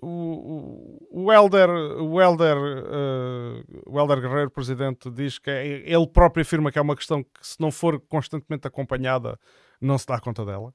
o, 0.00 0.98
o, 1.10 1.32
Helder, 1.32 1.68
o, 1.70 2.20
Helder, 2.20 2.56
uh, 2.56 3.64
o 3.86 3.98
Helder 3.98 4.20
Guerreiro, 4.20 4.50
presidente, 4.50 5.10
diz 5.10 5.38
que 5.38 5.50
é, 5.50 5.66
ele 5.66 6.06
próprio 6.06 6.42
afirma 6.42 6.70
que 6.70 6.78
é 6.78 6.82
uma 6.82 6.94
questão 6.94 7.24
que, 7.24 7.30
se 7.46 7.60
não 7.60 7.72
for 7.72 8.00
constantemente 8.00 8.68
acompanhada, 8.68 9.38
não 9.80 9.98
se 9.98 10.06
dá 10.06 10.20
conta 10.20 10.44
dela. 10.44 10.72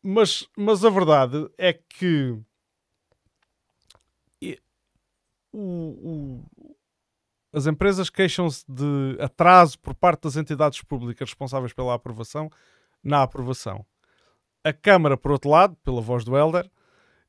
Mas, 0.00 0.48
mas 0.56 0.84
a 0.84 0.90
verdade 0.90 1.50
é 1.58 1.72
que 1.72 2.38
o, 5.52 6.44
as 7.52 7.66
empresas 7.66 8.10
queixam-se 8.10 8.64
de 8.68 9.16
atraso 9.20 9.78
por 9.78 9.94
parte 9.94 10.22
das 10.22 10.36
entidades 10.36 10.82
públicas 10.82 11.28
responsáveis 11.28 11.72
pela 11.72 11.94
aprovação 11.94 12.50
na 13.02 13.22
aprovação. 13.22 13.84
A 14.64 14.72
Câmara, 14.72 15.16
por 15.16 15.32
outro 15.32 15.50
lado, 15.50 15.76
pela 15.84 16.00
voz 16.00 16.24
do 16.24 16.36
Helder, 16.36 16.70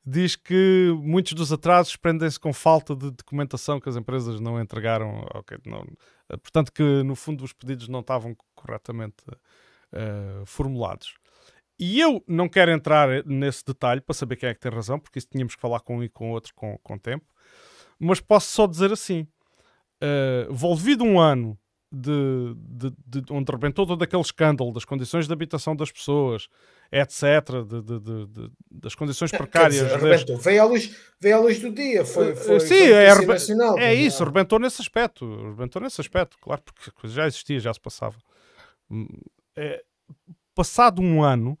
diz 0.04 0.36
que 0.36 0.92
muitos 1.02 1.32
dos 1.32 1.52
atrasos 1.52 1.96
prendem-se 1.96 2.38
com 2.38 2.52
falta 2.52 2.94
de 2.94 3.10
documentação 3.10 3.80
que 3.80 3.88
as 3.88 3.96
empresas 3.96 4.40
não 4.40 4.60
entregaram. 4.60 5.26
Okay, 5.36 5.58
não, 5.64 5.86
portanto, 6.28 6.72
que 6.72 6.82
no 7.02 7.14
fundo 7.14 7.44
os 7.44 7.52
pedidos 7.52 7.88
não 7.88 8.00
estavam 8.00 8.36
corretamente 8.54 9.22
uh, 9.28 10.44
formulados. 10.44 11.14
E 11.78 11.98
eu 11.98 12.22
não 12.28 12.48
quero 12.48 12.70
entrar 12.70 13.24
nesse 13.24 13.64
detalhe 13.64 14.02
para 14.02 14.14
saber 14.14 14.36
quem 14.36 14.50
é 14.50 14.54
que 14.54 14.60
tem 14.60 14.70
razão, 14.70 14.98
porque 14.98 15.18
isso 15.18 15.28
tínhamos 15.30 15.54
que 15.54 15.62
falar 15.62 15.80
com 15.80 15.98
um 15.98 16.02
e 16.02 16.10
com 16.10 16.30
outro 16.30 16.52
com, 16.54 16.76
com 16.82 16.98
tempo. 16.98 17.24
Mas 17.98 18.20
posso 18.20 18.48
só 18.48 18.66
dizer 18.66 18.92
assim: 18.92 19.26
uh, 20.02 20.52
volvido 20.52 21.04
um 21.04 21.18
ano 21.18 21.58
de, 21.92 22.54
de, 22.56 23.20
de, 23.20 23.32
onde 23.32 23.50
rebentou 23.50 23.84
todo 23.84 24.02
aquele 24.02 24.22
escândalo 24.22 24.72
das 24.72 24.84
condições 24.84 25.26
de 25.26 25.32
habitação 25.32 25.74
das 25.74 25.90
pessoas, 25.90 26.48
etc., 26.92 27.64
de, 27.66 27.82
de 27.82 28.52
das 28.70 28.94
condições 28.94 29.32
precárias. 29.32 29.82
Dizer, 29.82 30.38
Veio, 30.38 30.62
à 30.62 30.64
luz, 30.64 30.96
veio 31.20 31.36
à 31.36 31.40
luz 31.40 31.58
do 31.58 31.72
dia, 31.72 32.04
foi, 32.04 32.36
foi, 32.36 32.60
Sim, 32.60 32.68
foi 32.68 32.92
é, 32.92 33.26
nacional, 33.26 33.78
é 33.78 33.92
isso, 33.92 34.22
rebentou 34.22 34.60
nesse 34.60 34.80
aspecto, 34.80 35.26
rebentou 35.50 35.82
nesse 35.82 36.00
aspecto, 36.00 36.36
claro, 36.40 36.62
porque 36.62 37.08
já 37.08 37.26
existia, 37.26 37.58
já 37.58 37.74
se 37.74 37.80
passava. 37.80 38.16
Hum, 38.88 39.08
é, 39.56 39.82
passado 40.54 41.02
um 41.02 41.22
ano 41.22 41.58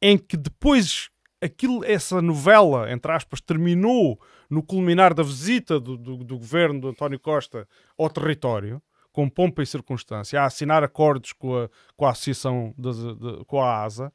em 0.00 0.16
que 0.16 0.36
depois 0.36 1.10
aquilo, 1.42 1.84
essa 1.84 2.22
novela, 2.22 2.90
entre 2.90 3.10
aspas, 3.10 3.40
terminou 3.40 4.20
no 4.52 4.62
culminar 4.62 5.14
da 5.14 5.22
visita 5.22 5.80
do, 5.80 5.96
do, 5.96 6.18
do 6.18 6.38
governo 6.38 6.78
de 6.78 6.88
António 6.88 7.18
Costa 7.18 7.66
ao 7.96 8.10
território, 8.10 8.82
com 9.10 9.26
pompa 9.26 9.62
e 9.62 9.66
circunstância, 9.66 10.42
a 10.42 10.44
assinar 10.44 10.84
acordos 10.84 11.32
com 11.32 11.56
a, 11.56 11.70
com 11.96 12.04
a 12.04 12.10
Associação, 12.10 12.74
das, 12.76 12.98
de, 12.98 13.44
com 13.46 13.62
a 13.62 13.82
ASA, 13.82 14.12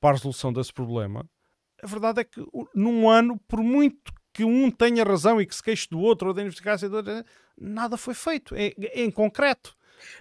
para 0.00 0.10
a 0.10 0.12
resolução 0.14 0.52
desse 0.52 0.72
problema. 0.72 1.24
A 1.80 1.86
verdade 1.86 2.22
é 2.22 2.24
que 2.24 2.44
num 2.74 3.08
ano, 3.08 3.38
por 3.46 3.60
muito 3.60 4.12
que 4.32 4.42
um 4.42 4.68
tenha 4.68 5.04
razão 5.04 5.40
e 5.40 5.46
que 5.46 5.54
se 5.54 5.62
queixe 5.62 5.86
do 5.88 6.00
outro, 6.00 6.28
ou 6.28 6.34
da 6.34 6.42
investigação, 6.42 6.90
nada 7.56 7.96
foi 7.96 8.14
feito, 8.14 8.56
em, 8.56 8.74
em 8.94 9.10
concreto. 9.12 9.76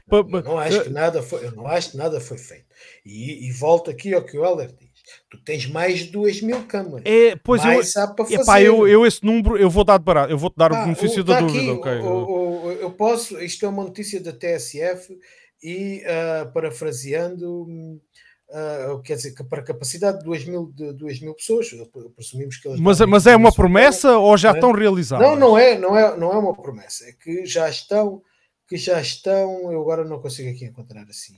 Não, 0.08 0.54
não 0.54 0.60
acho 0.60 0.84
que 0.84 0.90
nada 0.90 1.24
foi, 1.24 1.46
eu 1.46 1.52
não 1.54 1.66
acho 1.66 1.92
que 1.92 1.98
nada 1.98 2.22
foi 2.22 2.38
feito. 2.38 2.68
E, 3.04 3.48
e 3.48 3.52
volto 3.54 3.90
aqui 3.90 4.14
ao 4.14 4.24
que 4.24 4.38
o 4.38 4.46
Helder 4.46 4.72
diz. 4.72 4.87
Tu 5.30 5.38
tens 5.44 5.66
mais 5.68 6.00
de 6.00 6.12
2 6.12 6.42
mil 6.42 6.64
câmaras. 6.66 7.04
É, 7.06 7.36
pois 7.36 7.64
mais 7.64 7.96
eu, 7.96 8.08
para 8.14 8.26
fazer. 8.26 8.42
Epá, 8.42 8.62
eu, 8.62 8.88
eu 8.88 9.06
esse 9.06 9.24
número 9.26 9.58
eu 9.58 9.70
vou 9.70 9.84
dar 9.84 9.98
de 9.98 10.04
barato, 10.04 10.32
eu 10.32 10.38
vou 10.38 10.50
te 10.50 10.58
dar 10.58 10.74
ah, 10.74 10.82
o 10.82 10.84
benefício 10.86 11.24
da 11.24 11.40
dúvida. 11.40 11.60
Aqui, 11.60 11.70
okay. 11.70 12.00
o, 12.00 12.66
o, 12.66 12.72
eu 12.72 12.92
posso, 12.92 13.40
isto 13.40 13.66
é 13.66 13.70
uma 13.70 13.84
notícia 13.84 14.22
da 14.22 14.32
TSF 14.32 15.18
e 15.62 16.04
uh, 16.04 16.52
parafraseando, 16.52 17.64
uh, 17.64 19.02
quer 19.04 19.16
dizer, 19.16 19.34
para 19.50 19.64
capacidade 19.64 20.20
de 20.20 20.26
2 20.26 20.46
mil, 20.46 20.72
de 20.74 20.94
2 20.94 21.22
mil 21.22 21.34
pessoas, 21.34 21.70
presumimos 22.16 22.58
que 22.58 22.68
eles 22.68 22.80
Mas, 22.80 23.00
mas 23.02 23.28
é 23.28 23.36
uma 23.36 23.52
promessa 23.52 24.18
ou 24.18 24.38
já 24.38 24.52
é? 24.52 24.54
estão 24.54 24.72
realizadas? 24.72 25.28
Não, 25.28 25.36
não 25.36 25.58
é, 25.58 25.78
não 25.78 25.98
é, 25.98 26.18
não 26.18 26.32
é 26.32 26.38
uma 26.38 26.56
promessa, 26.56 27.06
é 27.06 27.14
que 27.14 27.46
já 27.46 27.70
estão, 27.70 28.22
que 28.68 28.78
já 28.78 29.02
estão, 29.02 29.72
eu 29.72 29.82
agora 29.82 30.04
não 30.04 30.22
consigo 30.22 30.50
aqui 30.50 30.66
encontrar 30.66 31.06
assim. 31.10 31.36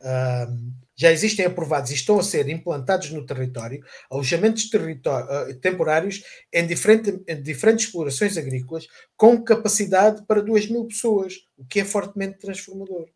Uh, 0.00 0.83
já 0.96 1.10
existem 1.10 1.46
aprovados 1.46 1.90
e 1.90 1.94
estão 1.94 2.18
a 2.18 2.22
ser 2.22 2.48
implantados 2.48 3.10
no 3.10 3.24
território 3.24 3.84
alojamentos 4.10 4.64
uh, 4.64 5.54
temporários 5.60 6.22
em, 6.52 6.66
diferente, 6.66 7.22
em, 7.26 7.42
diferentes 7.42 7.86
explorações 7.86 8.36
agrícolas 8.36 8.86
com 9.16 9.42
capacidade 9.42 10.24
para 10.26 10.42
2 10.42 10.70
mil 10.70 10.86
pessoas, 10.86 11.34
o 11.56 11.64
que 11.64 11.80
é 11.80 11.84
fortemente 11.84 12.38
transformador. 12.38 13.06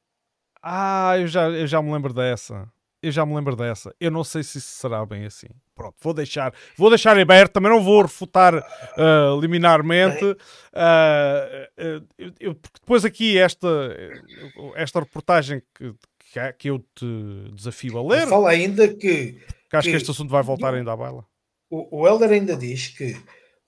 Ah, 0.63 1.15
eu 1.19 1.27
já, 1.27 1.49
eu 1.49 1.67
já 1.67 1.81
me 1.81 1.93
lembro 1.93 2.13
dessa. 2.13 2.69
Eu 3.01 3.13
já 3.13 3.25
me 3.25 3.33
lembro 3.35 3.55
dessa. 3.55 3.95
Eu 4.01 4.11
não 4.11 4.25
sei 4.25 4.43
se 4.43 4.59
isso 4.59 4.73
será 4.73 5.07
bem 5.07 5.25
assim. 5.25 5.47
Pronto, 5.73 5.95
vou 6.01 6.13
deixar, 6.13 6.53
vou 6.77 6.91
deixar 6.91 7.17
aberto, 7.17 7.53
também 7.53 7.71
não 7.71 7.83
vou 7.83 8.03
refutar 8.03 8.57
uh, 8.57 9.41
liminarmente. 9.41 10.25
Uh, 10.25 11.69
eu, 12.19 12.33
eu, 12.41 12.55
porque 12.57 12.81
depois 12.81 13.05
aqui 13.05 13.39
esta, 13.39 13.69
esta 14.75 14.99
reportagem 14.99 15.63
que, 15.73 15.95
que 16.59 16.71
eu 16.71 16.79
te 16.95 17.51
desafio 17.55 17.99
a 17.99 18.03
ler. 18.03 18.27
Fala 18.27 18.51
ainda 18.51 18.89
que. 18.89 19.41
que 19.71 19.77
acho 19.77 19.87
que, 19.87 19.91
que 19.93 19.97
este 19.97 20.11
assunto 20.11 20.31
vai 20.31 20.43
voltar 20.43 20.75
ainda 20.75 20.93
à 20.93 20.97
baila. 20.97 21.27
O, 21.71 22.01
o 22.01 22.09
Helder 22.09 22.31
ainda 22.31 22.57
diz 22.57 22.89
que 22.89 23.17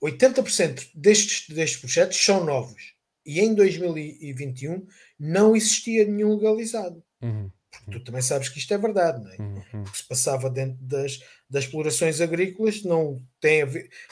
80% 0.03 0.89
destes, 0.95 1.47
destes 1.53 1.79
projetos 1.79 2.17
são 2.17 2.43
novos. 2.43 2.93
E 3.25 3.39
em 3.39 3.53
2021 3.53 4.87
não 5.19 5.55
existia 5.55 6.05
nenhum 6.05 6.35
legalizado. 6.35 7.03
Uhum. 7.21 7.51
Porque 7.85 7.99
tu 7.99 8.03
também 8.03 8.21
sabes 8.21 8.49
que 8.49 8.59
isto 8.59 8.73
é 8.73 8.77
verdade, 8.77 9.23
não 9.23 9.31
é? 9.31 9.37
Uhum. 9.37 9.83
Porque 9.83 9.97
se 9.97 10.07
passava 10.07 10.49
dentro 10.49 10.77
das, 10.81 11.19
das 11.49 11.65
explorações 11.65 12.19
agrícolas, 12.19 12.83
não 12.83 13.23
tem, 13.39 13.65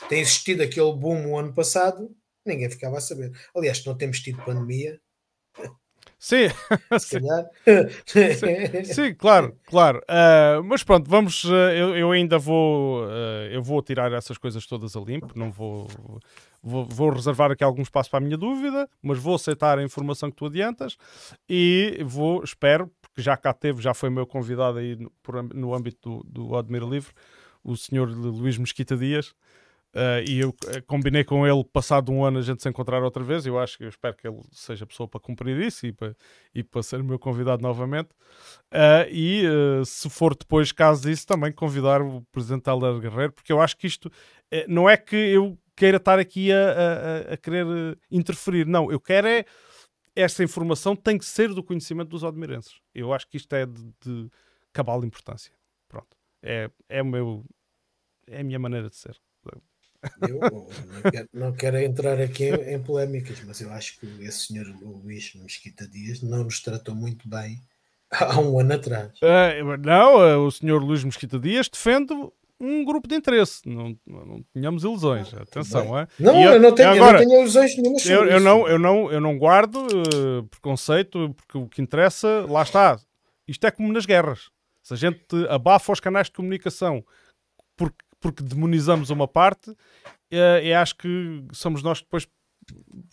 tem 0.08 0.22
existido 0.22 0.64
aquele 0.64 0.94
boom 0.94 1.32
o 1.32 1.38
ano 1.38 1.54
passado, 1.54 2.16
ninguém 2.46 2.70
ficava 2.70 2.98
a 2.98 3.02
saber. 3.02 3.32
Aliás, 3.56 3.84
não 3.84 3.98
temos 3.98 4.20
tido 4.20 4.44
pandemia, 4.46 5.00
Sim. 6.20 6.50
sim. 7.00 7.20
sim. 8.06 8.84
sim, 8.84 9.14
claro, 9.14 9.56
claro. 9.66 10.00
Uh, 10.00 10.62
mas 10.66 10.84
pronto, 10.84 11.10
vamos. 11.10 11.46
Uh, 11.46 11.54
eu, 11.74 11.96
eu, 11.96 12.12
ainda 12.12 12.38
vou. 12.38 13.06
Uh, 13.06 13.48
eu 13.52 13.64
vou 13.64 13.82
tirar 13.82 14.12
essas 14.12 14.38
coisas 14.38 14.66
todas 14.66 14.98
a 14.98 15.00
limpo. 15.00 15.32
Não 15.34 15.50
vou, 15.50 15.88
vou. 16.62 16.86
Vou 16.86 17.10
reservar 17.10 17.52
aqui 17.52 17.64
algum 17.64 17.82
espaço 17.82 18.10
para 18.10 18.20
a 18.20 18.22
minha 18.22 18.38
dúvida, 18.38 18.90
mas 19.02 19.18
vou 19.18 19.36
aceitar 19.36 19.80
a 19.80 19.84
informação 19.84 20.30
que 20.30 20.36
tu 20.36 20.48
adiantas 20.48 20.98
e 21.48 22.04
vou, 22.06 22.44
espero, 22.44 22.92
porque 23.02 23.22
já 23.22 23.38
cá 23.38 23.54
teve, 23.54 23.82
já 23.82 23.94
foi 23.94 24.10
meu 24.10 24.28
convidado 24.28 24.78
aí 24.78 24.98
no, 24.98 25.12
no 25.54 25.74
âmbito 25.74 26.22
do, 26.26 26.48
do 26.48 26.58
Admir 26.58 26.84
Livre, 26.84 27.14
o 27.64 27.78
senhor 27.78 28.10
Luís 28.10 28.58
Mesquita 28.58 28.98
Dias. 28.98 29.34
Uh, 29.96 30.22
e 30.28 30.40
eu 30.40 30.56
eh, 30.68 30.82
combinei 30.82 31.24
com 31.24 31.48
ele, 31.48 31.64
passado 31.64 32.12
um 32.12 32.24
ano, 32.24 32.38
a 32.38 32.42
gente 32.44 32.62
se 32.62 32.70
encontrar 32.70 33.02
outra 33.02 33.24
vez. 33.24 33.46
Eu 33.46 33.58
acho 33.58 33.78
que 33.78 33.86
eu 33.86 33.90
espero 33.90 34.16
que 34.16 34.28
ele 34.28 34.40
seja 34.52 34.86
pessoa 34.86 35.08
para 35.08 35.20
cumprir 35.20 35.60
isso 35.60 35.88
e 35.88 35.92
para, 35.92 36.16
e 36.54 36.64
para 36.64 36.84
ser 36.84 37.04
meu 37.04 37.18
convidado 37.18 37.64
novamente. 37.64 38.10
Uh, 38.72 39.10
e 39.12 39.44
uh, 39.48 39.84
se 39.84 40.08
for 40.10 40.36
depois, 40.36 40.72
caso 40.72 41.02
disso, 41.02 41.26
também 41.26 41.52
convidar 41.52 42.02
o 42.02 42.22
presidente 42.32 42.70
Helder 42.70 43.00
Guerreiro, 43.00 43.34
porque 43.34 43.52
eu 43.52 43.60
acho 43.60 43.76
que 43.76 43.88
isto 43.88 44.12
não 44.68 44.90
é 44.90 44.98
que 44.98 45.16
eu 45.16 45.58
queira 45.76 45.98
estar 45.98 46.20
aqui 46.20 46.52
a, 46.52 47.30
a, 47.30 47.34
a 47.34 47.38
querer 47.38 47.66
interferir, 48.12 48.66
não. 48.66 48.92
Eu 48.92 49.00
quero 49.00 49.28
é 49.28 49.46
esta 50.16 50.44
informação 50.44 50.96
tem 50.96 51.18
que 51.18 51.26
ser 51.26 51.54
do 51.54 51.64
conhecimento 51.64 52.10
dos 52.10 52.24
odmirenses. 52.24 52.82
Eu 52.94 53.14
acho 53.14 53.28
que 53.28 53.38
isto 53.38 53.54
é 53.56 53.66
de, 53.66 53.94
de 54.02 54.30
cabal 54.74 55.04
importância. 55.06 55.54
Pronto. 55.88 56.18
É, 56.42 56.70
é, 56.90 57.02
o 57.02 57.06
meu, 57.06 57.46
é 58.28 58.42
a 58.42 58.44
minha 58.44 58.60
maneira 58.60 58.90
de 58.90 58.96
ser. 58.96 59.20
Eu 60.22 60.40
não 60.40 61.12
quero, 61.12 61.30
não 61.34 61.54
quero 61.54 61.78
entrar 61.78 62.20
aqui 62.22 62.50
em, 62.50 62.82
polémicas, 62.82 63.42
mas 63.46 63.60
eu 63.62 63.72
acho 63.72 64.00
que 64.00 64.06
esse 64.24 64.48
senhor 64.48 64.66
Luís 64.82 65.34
Mesquita 65.36 65.88
Dias 65.88 66.22
não 66.22 66.44
nos 66.44 66.62
tratou 66.62 66.96
muito 66.96 67.28
bem 67.28 67.62
há 68.12 68.40
um 68.40 68.60
ano 68.60 68.74
atrás. 68.74 69.12
Uh, 69.22 69.78
não, 69.78 70.18
uh, 70.18 70.46
o 70.46 70.52
senhor 70.52 70.82
Luís 70.84 71.04
Mesquita 71.04 71.38
Dias 71.38 71.68
defende 71.70 72.14
um 72.60 72.84
grupo 72.84 73.08
de 73.08 73.16
interesse. 73.16 73.62
Não, 73.66 73.98
não 74.06 74.44
tínhamos 74.54 74.84
ilusões. 74.84 75.34
Atenção, 75.34 75.98
é? 75.98 76.08
Não, 76.20 76.42
eu, 76.42 76.54
eu, 76.54 76.60
não 76.60 76.74
tenho, 76.74 76.90
agora, 76.92 77.18
eu 77.18 77.22
não 77.22 77.30
tenho 77.30 77.42
ilusões 77.42 77.78
nenhuma 77.78 78.00
eu, 78.06 78.26
eu, 78.26 78.40
não, 78.40 78.68
eu, 78.68 78.80
não, 78.80 79.12
eu 79.12 79.22
não 79.22 79.38
guardo 79.38 79.78
uh, 79.78 80.44
preconceito, 80.50 81.34
porque 81.36 81.58
o 81.58 81.68
que 81.68 81.82
interessa, 81.82 82.46
lá 82.50 82.62
está. 82.62 83.00
Isto 83.48 83.66
é 83.68 83.72
como 83.72 83.92
nas 83.92 84.06
guerras. 84.06 84.50
Se 84.84 84.94
a 84.94 84.98
gente 84.98 85.26
abafa 85.50 85.92
os 85.92 86.00
canais 86.00 86.28
de 86.28 86.34
comunicação 86.34 87.04
porque 87.80 88.04
porque 88.20 88.44
demonizamos 88.44 89.10
uma 89.10 89.28
parte, 89.28 89.76
e 90.32 90.74
acho 90.74 90.96
que 90.96 91.44
somos 91.52 91.82
nós 91.82 92.00
que 92.00 92.06
depois 92.06 92.28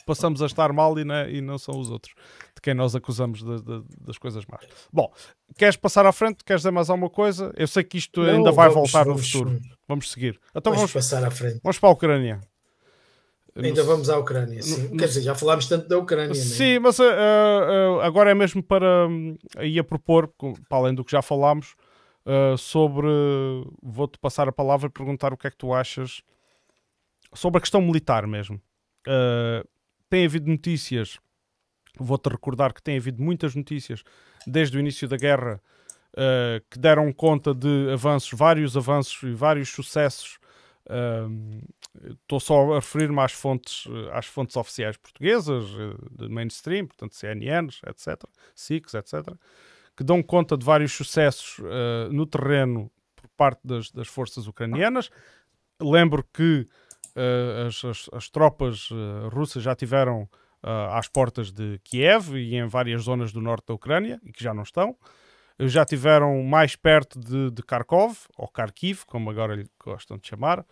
passamos 0.05 0.43
a 0.43 0.47
estar 0.47 0.73
mal 0.73 0.99
e, 0.99 1.05
né, 1.05 1.31
e 1.33 1.41
não 1.41 1.59
são 1.59 1.78
os 1.78 1.91
outros 1.91 2.15
de 2.55 2.61
quem 2.61 2.74
nós 2.74 2.95
acusamos 2.95 3.43
de, 3.43 3.57
de, 3.62 3.83
das 4.01 4.19
coisas 4.19 4.45
más. 4.47 4.66
Bom, 4.93 5.12
queres 5.57 5.77
passar 5.77 6.07
à 6.07 6.12
frente? 6.12 6.45
Queres 6.45 6.62
dizer 6.62 6.70
mais 6.70 6.89
alguma 6.91 7.11
coisa? 7.11 7.53
Eu 7.57 7.66
sei 7.66 7.85
que 7.85 7.99
isto 7.99 8.23
não, 8.23 8.31
ainda 8.31 8.53
vai 8.53 8.69
vamos, 8.69 8.91
voltar 8.91 9.05
vamos, 9.05 9.23
no 9.23 9.27
futuro. 9.27 9.61
Vamos 9.89 10.11
seguir. 10.11 10.41
Então 10.51 10.73
vamos, 10.73 10.78
vamos, 10.78 10.93
passar 10.93 11.24
à 11.24 11.31
frente.Amos 11.31 11.78
para 11.78 11.89
a 11.89 11.93
Ucrânia. 11.93 12.41
Ainda 13.57 13.83
no, 13.83 13.87
vamos 13.87 14.11
à 14.11 14.19
Ucrânia, 14.19 14.62
sim. 14.62 14.89
No, 14.89 14.97
Quer 14.97 15.07
dizer, 15.07 15.23
já 15.23 15.35
falámos 15.35 15.66
tanto 15.66 15.89
da 15.89 15.99
Ucrânia. 15.99 16.33
É? 16.33 16.35
Sim, 16.35 16.74
né? 16.74 16.78
mas 16.78 16.99
uh, 16.99 17.05
uh, 17.05 18.01
agora 18.03 18.31
é 18.31 18.35
mesmo 18.35 18.62
para 18.62 19.09
um, 19.09 19.37
aí 19.57 19.78
a 19.78 19.85
propor, 19.85 20.31
para 20.69 20.78
além 20.78 20.95
do 20.95 21.03
que 21.03 21.12
já 21.12 21.23
falámos, 21.23 21.74
uh, 22.27 22.59
sobre. 22.59 23.07
Vou-te 23.82 24.19
passar 24.19 24.48
a 24.48 24.53
palavra 24.53 24.89
e 24.89 24.90
perguntar 24.90 25.32
o 25.32 25.36
que 25.36 25.47
é 25.47 25.51
que 25.51 25.57
tu 25.57 25.73
achas 25.73 26.23
sobre 27.32 27.59
a 27.59 27.61
questão 27.61 27.81
militar 27.81 28.27
mesmo. 28.27 28.61
Uh, 29.07 29.66
tem 30.11 30.24
havido 30.27 30.51
notícias, 30.51 31.19
vou-te 31.98 32.28
recordar 32.28 32.73
que 32.73 32.82
tem 32.82 32.97
havido 32.97 33.23
muitas 33.23 33.55
notícias 33.55 34.03
desde 34.47 34.77
o 34.77 34.81
início 34.81 35.09
da 35.09 35.16
guerra 35.16 35.61
uh, 36.15 36.65
que 36.70 36.78
deram 36.78 37.12
conta 37.12 37.55
de 37.55 37.90
avanços, 37.93 38.36
vários 38.36 38.77
avanços 38.77 39.23
e 39.23 39.32
vários 39.32 39.70
sucessos. 39.70 40.39
Estou 42.23 42.39
só 42.39 42.74
a 42.74 42.77
referir-me 42.77 43.19
às 43.19 43.32
fontes, 43.32 43.89
às 44.12 44.27
fontes 44.27 44.55
oficiais 44.55 44.97
portuguesas, 44.97 45.65
de 46.12 46.28
mainstream, 46.28 46.86
portanto 46.86 47.16
CNNs, 47.16 47.81
etc., 47.85 48.23
SICs, 48.55 48.94
etc., 48.94 49.35
que 49.97 50.05
dão 50.05 50.23
conta 50.23 50.56
de 50.56 50.64
vários 50.64 50.93
sucessos 50.93 51.59
uh, 51.59 52.12
no 52.12 52.27
terreno 52.27 52.90
por 53.14 53.28
parte 53.31 53.60
das, 53.64 53.90
das, 53.90 54.06
forças 54.06 54.47
ucranianas. 54.47 55.10
Lembro 55.81 56.23
que 56.32 56.66
uh, 57.16 57.66
as, 57.66 57.85
as, 57.85 58.10
as, 58.12 58.28
tropas 58.28 58.90
uh, 58.90 59.28
russas 59.31 59.62
já 59.62 59.74
tiveram 59.74 60.28
às 60.90 61.06
portas 61.06 61.52
de 61.52 61.78
Kiev 61.85 62.36
e 62.36 62.56
em 62.56 62.66
várias 62.66 63.02
zonas 63.02 63.31
do 63.31 63.40
norte 63.40 63.66
da 63.68 63.74
Ucrânia 63.74 64.20
e 64.24 64.32
que 64.32 64.43
já 64.43 64.52
não 64.52 64.64
estão. 64.64 64.97
Já 65.60 65.85
tiveram 65.85 66.43
mais 66.43 66.74
perto 66.74 67.20
de, 67.20 67.52
de 67.52 67.62
Kharkov, 67.62 68.16
ou 68.36 68.48
Kharkiv, 68.48 69.05
como 69.06 69.31
agora 69.31 69.55
lhe 69.55 69.66
gostam 69.78 70.18
de 70.18 70.27
chamar, 70.27 70.66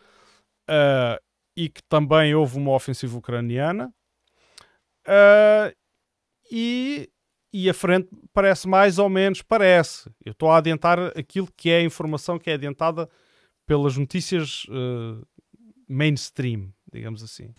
e 1.56 1.68
que 1.68 1.80
também 1.84 2.34
houve 2.34 2.58
uma 2.58 2.72
ofensiva 2.72 3.16
ucraniana. 3.16 3.94
e 6.50 7.08
e 7.56 7.70
a 7.70 7.72
frente 7.72 8.08
parece 8.32 8.66
mais 8.66 8.98
ou 8.98 9.08
menos, 9.08 9.40
parece. 9.40 10.10
Eu 10.24 10.32
estou 10.32 10.50
a 10.50 10.58
adiantar 10.58 10.98
aquilo 11.16 11.48
que 11.56 11.70
é 11.70 11.78
a 11.78 11.82
informação 11.82 12.36
que 12.36 12.50
é 12.50 12.54
adiantada 12.54 13.08
pelas 13.64 13.96
notícias 13.96 14.64
uh, 14.64 15.24
mainstream, 15.86 16.74
digamos 16.92 17.22
assim. 17.22 17.54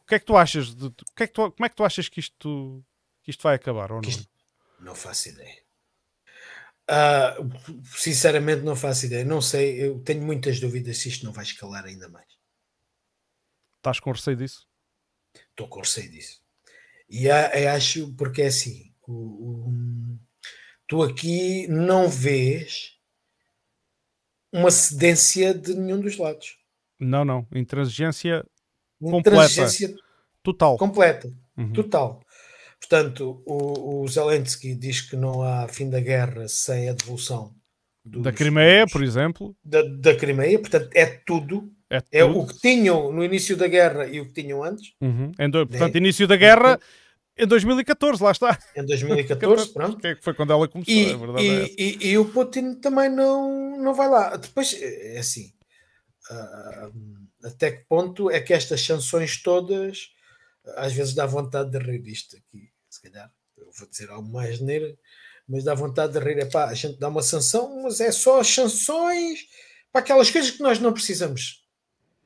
O 0.00 0.06
que 0.08 0.16
é 0.16 0.18
que 0.18 0.24
tu 0.24 0.36
achas? 0.36 0.74
De, 0.74 0.90
que 1.14 1.22
é 1.22 1.26
que 1.28 1.32
tu, 1.32 1.48
como 1.52 1.64
é 1.64 1.68
que 1.68 1.76
tu 1.76 1.84
achas 1.84 2.08
que 2.08 2.18
isto, 2.18 2.84
que 3.22 3.30
isto 3.30 3.40
vai 3.44 3.54
acabar? 3.54 3.92
Ou 3.92 4.02
não? 4.02 4.08
Isto, 4.08 4.28
não 4.80 4.96
faço 4.96 5.28
ideia. 5.28 5.62
Uh, 6.90 7.84
sinceramente, 7.84 8.62
não 8.62 8.74
faço 8.74 9.06
ideia. 9.06 9.24
Não 9.24 9.40
sei, 9.40 9.80
eu 9.80 10.00
tenho 10.00 10.22
muitas 10.22 10.58
dúvidas 10.58 10.98
se 10.98 11.08
isto 11.08 11.24
não 11.24 11.32
vai 11.32 11.44
escalar 11.44 11.84
ainda 11.84 12.08
mais. 12.08 12.26
Estás 13.76 14.00
com 14.00 14.10
receio 14.10 14.36
disso? 14.36 14.66
Estou 15.50 15.68
com 15.68 15.78
receio 15.78 16.10
disso. 16.10 16.42
E 17.08 17.30
acho, 17.30 18.12
porque 18.14 18.42
é 18.42 18.46
assim, 18.46 18.89
tu 20.86 21.02
aqui 21.02 21.66
não 21.68 22.08
vês 22.08 22.96
uma 24.52 24.70
cedência 24.70 25.54
de 25.54 25.74
nenhum 25.74 26.00
dos 26.00 26.16
lados. 26.16 26.56
Não, 26.98 27.24
não. 27.24 27.46
Intransigência, 27.54 28.44
Intransigência 29.00 29.88
completa. 29.88 30.10
Total. 30.42 30.76
Completa. 30.76 31.32
Uhum. 31.56 31.72
Total. 31.72 32.20
Portanto, 32.80 33.42
o, 33.46 34.02
o 34.02 34.08
Zelensky 34.08 34.74
diz 34.74 35.00
que 35.00 35.16
não 35.16 35.42
há 35.42 35.68
fim 35.68 35.88
da 35.88 36.00
guerra 36.00 36.48
sem 36.48 36.88
a 36.88 36.92
devolução 36.92 37.54
dos, 38.04 38.22
da 38.22 38.32
Crimeia, 38.32 38.86
por 38.86 39.02
exemplo. 39.02 39.54
Da, 39.64 39.82
da 39.82 40.14
Crimeia, 40.16 40.58
portanto, 40.58 40.88
é 40.94 41.06
tudo. 41.06 41.70
É, 41.90 42.02
é, 42.12 42.24
o 42.24 42.46
que 42.46 42.58
tinham 42.58 43.12
no 43.12 43.24
início 43.24 43.56
da 43.56 43.66
guerra 43.66 44.06
e 44.06 44.20
o 44.20 44.26
que 44.26 44.42
tinham 44.42 44.62
antes. 44.62 44.92
Uhum. 45.00 45.32
Do, 45.50 45.66
portanto, 45.66 45.94
é. 45.94 45.98
início 45.98 46.26
da 46.26 46.36
guerra, 46.36 46.78
em 47.40 47.46
2014, 47.46 48.22
lá 48.22 48.30
está. 48.30 48.58
Em 48.76 48.84
2014, 48.84 49.68
pronto. 49.74 49.98
Que 49.98 50.16
foi 50.16 50.34
quando 50.34 50.52
ela 50.52 50.68
começou, 50.68 50.94
e, 50.94 51.16
verdade 51.16 51.42
e, 51.42 51.50
é 51.50 51.74
e, 51.78 52.10
e, 52.10 52.18
o 52.18 52.26
Putin 52.26 52.74
também 52.74 53.08
não, 53.08 53.76
não 53.78 53.94
vai 53.94 54.08
lá. 54.08 54.36
Depois, 54.36 54.76
é 54.80 55.18
assim, 55.18 55.52
uh, 56.30 56.92
até 57.44 57.72
que 57.72 57.84
ponto 57.88 58.30
é 58.30 58.40
que 58.40 58.52
estas 58.52 58.84
sanções 58.84 59.42
todas, 59.42 60.10
às 60.76 60.92
vezes 60.92 61.14
dá 61.14 61.26
vontade 61.26 61.70
de 61.70 61.78
rir 61.78 62.00
disto 62.00 62.36
aqui, 62.36 62.70
se 62.88 63.02
calhar, 63.02 63.32
eu 63.56 63.70
vou 63.78 63.88
dizer 63.88 64.10
algo 64.10 64.28
mais 64.28 64.60
neira, 64.60 64.96
mas 65.48 65.64
dá 65.64 65.74
vontade 65.74 66.12
de 66.12 66.18
rir, 66.18 66.38
é 66.38 66.44
pá, 66.44 66.66
a 66.66 66.74
gente 66.74 66.98
dá 66.98 67.08
uma 67.08 67.22
sanção, 67.22 67.82
mas 67.82 68.00
é 68.00 68.12
só 68.12 68.40
as 68.40 68.48
sanções 68.48 69.46
para 69.92 70.00
aquelas 70.00 70.30
coisas 70.30 70.50
que 70.50 70.62
nós 70.62 70.78
não 70.78 70.92
precisamos. 70.92 71.64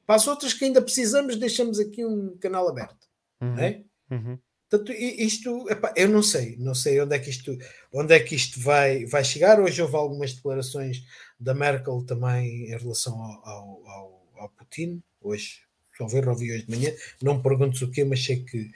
Para 0.06 0.16
as 0.16 0.26
outras 0.26 0.52
que 0.52 0.64
ainda 0.64 0.82
precisamos, 0.82 1.36
deixamos 1.36 1.80
aqui 1.80 2.04
um 2.04 2.36
canal 2.36 2.68
aberto. 2.68 3.06
Uhum. 3.40 3.54
Não 3.54 3.62
é? 3.62 3.84
Uhum. 4.10 4.38
Portanto, 4.74 4.92
isto, 4.92 5.70
epá, 5.70 5.92
eu 5.96 6.08
não 6.08 6.20
sei, 6.20 6.56
não 6.58 6.74
sei 6.74 7.00
onde 7.00 7.14
é 7.14 7.18
que 7.20 7.30
isto, 7.30 7.56
onde 7.92 8.12
é 8.12 8.18
que 8.18 8.34
isto 8.34 8.58
vai, 8.58 9.06
vai 9.06 9.22
chegar. 9.22 9.60
Hoje 9.60 9.80
houve 9.80 9.94
algumas 9.94 10.32
declarações 10.32 11.04
da 11.38 11.54
Merkel 11.54 12.02
também 12.02 12.72
em 12.72 12.76
relação 12.76 13.14
ao, 13.14 13.86
ao, 13.88 14.22
ao, 14.36 14.48
Putin. 14.58 15.00
Hoje, 15.22 15.60
só 15.96 16.08
ver, 16.08 16.28
ouvi 16.28 16.52
hoje 16.52 16.66
de 16.66 16.76
manhã. 16.76 16.92
Não 17.22 17.36
me 17.36 17.42
perguntes 17.42 17.82
o 17.82 17.90
quê, 17.90 18.04
mas 18.04 18.24
sei 18.24 18.42
que, 18.42 18.68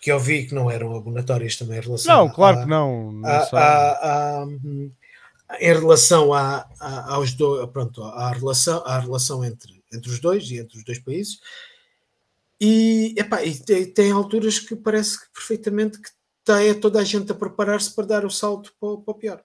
que 0.00 0.12
ouvi 0.12 0.46
que 0.46 0.54
não 0.54 0.70
eram 0.70 0.94
abonatórias 0.94 1.56
também 1.56 1.78
em 1.78 1.82
relação 1.82 2.16
Não, 2.16 2.32
claro 2.32 2.58
a, 2.58 2.62
que 2.62 2.68
não. 2.68 3.12
não 3.12 3.28
a, 3.28 4.42
a, 4.42 4.46
em 5.58 5.74
relação 5.74 6.32
a, 6.32 6.68
aos 7.08 7.32
dois, 7.32 7.68
pronto, 7.70 8.04
à 8.04 8.30
relação, 8.30 8.84
à 8.86 9.00
relação 9.00 9.44
entre, 9.44 9.82
entre 9.92 10.10
os 10.12 10.20
dois 10.20 10.48
e 10.48 10.58
entre 10.58 10.78
os 10.78 10.84
dois 10.84 11.00
países. 11.00 11.40
E, 12.60 13.14
epá, 13.18 13.42
e 13.42 13.58
tem, 13.58 13.92
tem, 13.92 14.12
alturas 14.12 14.58
que 14.58 14.76
parece 14.76 15.18
que 15.18 15.32
perfeitamente 15.32 15.98
que 15.98 16.10
está 16.40 16.62
é 16.62 16.74
toda 16.74 17.00
a 17.00 17.04
gente 17.04 17.32
a 17.32 17.34
preparar-se 17.34 17.94
para 17.94 18.06
dar 18.06 18.24
o 18.24 18.30
salto 18.30 18.74
para, 18.78 18.98
para, 18.98 19.12
o 19.12 19.14
pior. 19.14 19.44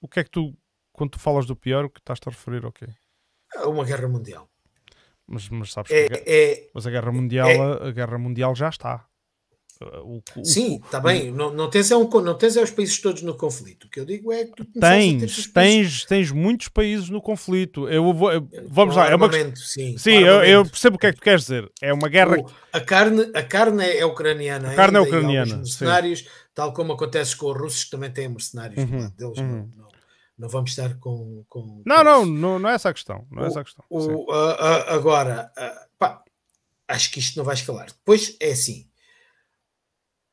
O 0.00 0.08
que 0.08 0.20
é 0.20 0.24
que 0.24 0.30
tu, 0.30 0.56
quando 0.92 1.10
tu 1.10 1.18
falas 1.18 1.44
do 1.44 1.56
pior, 1.56 1.84
o 1.84 1.90
que 1.90 1.98
estás 1.98 2.20
a 2.24 2.30
referir 2.30 2.64
ao 2.64 2.72
quê? 2.72 2.86
A 3.56 3.68
uma 3.68 3.84
guerra 3.84 4.06
mundial. 4.06 4.48
Mas, 5.26 5.48
mas 5.48 5.72
sabes 5.72 5.90
é, 5.90 6.06
que 6.06 6.14
a, 6.14 6.22
é, 6.24 6.70
mas 6.72 6.86
a 6.86 6.90
guerra 6.90 7.10
mundial, 7.10 7.48
é, 7.48 7.88
a 7.88 7.90
guerra 7.90 8.18
mundial 8.18 8.54
já 8.54 8.68
está. 8.68 9.08
O, 9.80 10.22
o, 10.36 10.44
Sim, 10.44 10.76
está 10.82 10.98
bem. 10.98 11.30
Não, 11.30 11.52
não, 11.52 11.68
tens 11.68 11.90
é 11.90 11.96
um, 11.96 12.08
não 12.08 12.34
tens 12.34 12.56
é 12.56 12.62
os 12.62 12.70
países 12.70 12.98
todos 12.98 13.22
no 13.22 13.36
conflito. 13.36 13.84
O 13.84 13.90
que 13.90 14.00
eu 14.00 14.06
digo 14.06 14.32
é 14.32 14.46
que 14.46 14.52
tu 14.52 14.64
tens, 14.64 15.46
tens, 15.48 16.04
tens 16.06 16.32
muitos 16.32 16.68
países 16.68 17.10
no 17.10 17.20
conflito. 17.20 17.86
Eu 17.88 18.12
vou, 18.14 18.32
eu, 18.32 18.48
vamos 18.68 18.94
com 18.94 19.00
lá. 19.00 19.08
É 19.10 19.14
uma... 19.14 19.30
sim, 19.54 19.98
sim 19.98 20.14
eu, 20.14 20.42
eu, 20.44 20.64
percebo 20.64 20.96
o 20.96 20.98
que 20.98 21.06
é 21.06 21.12
que 21.12 21.18
tu 21.18 21.22
queres 21.22 21.42
dizer. 21.42 21.70
É 21.82 21.92
uma 21.92 22.08
guerra. 22.08 22.38
O, 22.38 22.50
a, 22.72 22.80
carne, 22.80 23.30
a 23.34 23.42
carne 23.42 23.84
é 23.84 24.04
ucraniana. 24.06 24.70
A 24.70 24.74
carne 24.74 24.96
é 24.96 25.00
ucraniana. 25.00 25.56
mercenários, 25.56 26.26
tal 26.54 26.72
como 26.72 26.94
acontece 26.94 27.36
com 27.36 27.50
os 27.50 27.60
russos, 27.60 27.84
que 27.84 27.90
também 27.90 28.10
têm 28.10 28.28
mercenários 28.30 28.78
uhum, 28.78 29.10
deles. 29.10 29.38
Uhum. 29.38 29.70
Não, 29.76 29.88
não, 30.38 30.48
vamos 30.48 30.70
estar 30.70 30.94
com. 30.98 31.44
com 31.50 31.82
não, 31.84 31.96
com 31.96 32.04
não, 32.04 32.24
não, 32.24 32.58
não, 32.58 32.70
é 32.70 32.74
essa 32.74 32.88
a 32.88 32.94
questão. 32.94 33.26
Não 33.30 33.44
é 33.44 33.46
essa 33.48 33.60
a 33.60 33.64
questão. 33.64 33.84
O, 33.90 34.32
a, 34.32 34.52
a, 34.52 34.94
agora, 34.94 35.52
pá, 35.98 36.22
acho 36.88 37.10
que 37.10 37.18
isto 37.18 37.36
não 37.36 37.44
vai 37.44 37.54
escalar. 37.54 37.88
Depois 37.88 38.38
é 38.40 38.52
assim 38.52 38.86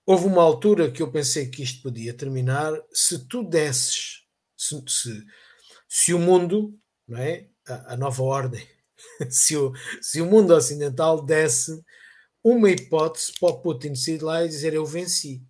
houve 0.06 0.26
uma 0.26 0.42
altura 0.42 0.92
que 0.92 1.02
eu 1.02 1.12
pensei 1.12 1.48
que 1.48 1.64
isto 1.64 1.82
podia 1.82 2.14
terminar 2.14 2.74
se 2.92 3.28
tu 3.28 3.44
desses, 3.44 4.24
se, 4.58 4.84
se, 4.88 5.26
se 5.88 6.14
o 6.14 6.20
mundo, 6.20 6.78
não 7.08 7.18
é? 7.18 7.48
A, 7.68 7.94
a 7.94 7.98
nova 7.98 8.24
ordem, 8.24 8.66
se 9.30 9.56
o, 9.56 9.74
se 10.02 10.22
o 10.22 10.26
mundo 10.26 10.54
ocidental 10.54 11.22
desse 11.22 11.82
uma 12.44 12.70
hipótese 12.70 13.32
para 13.40 13.50
o 13.50 13.62
Putin 13.62 13.96
sair 13.96 14.22
lá 14.22 14.44
e 14.44 14.50
dizer 14.50 14.74
eu 14.74 14.86
venci. 14.86 15.42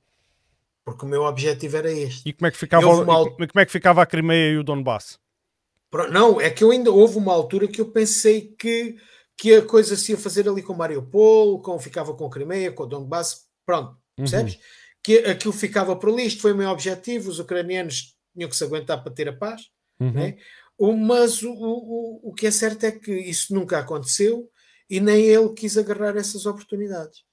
Porque 0.85 1.05
o 1.05 1.07
meu 1.07 1.23
objetivo 1.23 1.77
era 1.77 1.91
este. 1.91 2.29
E 2.29 2.33
como 2.33 2.47
é 2.47 2.51
que 2.51 2.57
ficava, 2.57 2.87
uma... 2.87 3.23
como 3.31 3.59
é 3.59 3.65
que 3.65 3.71
ficava 3.71 4.03
a 4.03 4.05
Crimeia 4.05 4.51
e 4.51 4.57
o 4.57 4.63
Donbass? 4.63 5.17
Não, 6.11 6.41
é 6.41 6.49
que 6.49 6.63
eu 6.63 6.71
ainda 6.71 6.91
houve 6.91 7.17
uma 7.17 7.31
altura 7.31 7.67
que 7.67 7.79
eu 7.79 7.89
pensei 7.89 8.53
que, 8.59 8.97
que 9.37 9.55
a 9.55 9.61
coisa 9.61 9.95
se 9.95 10.11
ia 10.11 10.17
fazer 10.17 10.47
ali 10.47 10.61
com 10.61 10.73
Mariupol, 10.73 11.61
com, 11.61 11.79
ficava 11.79 12.13
com 12.13 12.25
a 12.25 12.29
Crimeia, 12.29 12.71
com 12.71 12.83
o 12.83 12.87
Donbass, 12.87 13.47
pronto 13.65 14.02
Percebes? 14.15 14.55
Uhum. 14.55 14.59
Que 15.03 15.17
aquilo 15.19 15.53
ficava 15.53 15.95
por 15.95 16.09
ali, 16.09 16.25
isto 16.25 16.41
foi 16.41 16.53
o 16.53 16.57
meu 16.57 16.69
objetivo, 16.69 17.29
os 17.29 17.39
ucranianos 17.39 18.15
tinham 18.33 18.49
que 18.49 18.55
se 18.55 18.63
aguentar 18.63 19.03
para 19.03 19.13
ter 19.13 19.27
a 19.27 19.33
paz, 19.33 19.69
uhum. 19.99 20.11
né? 20.11 20.37
mas 20.79 21.43
o, 21.43 21.51
o, 21.51 22.29
o 22.29 22.33
que 22.33 22.47
é 22.47 22.51
certo 22.51 22.85
é 22.85 22.91
que 22.91 23.11
isso 23.11 23.53
nunca 23.53 23.79
aconteceu 23.79 24.49
e 24.89 24.99
nem 24.99 25.25
ele 25.25 25.53
quis 25.53 25.77
agarrar 25.77 26.17
essas 26.17 26.45
oportunidades. 26.45 27.23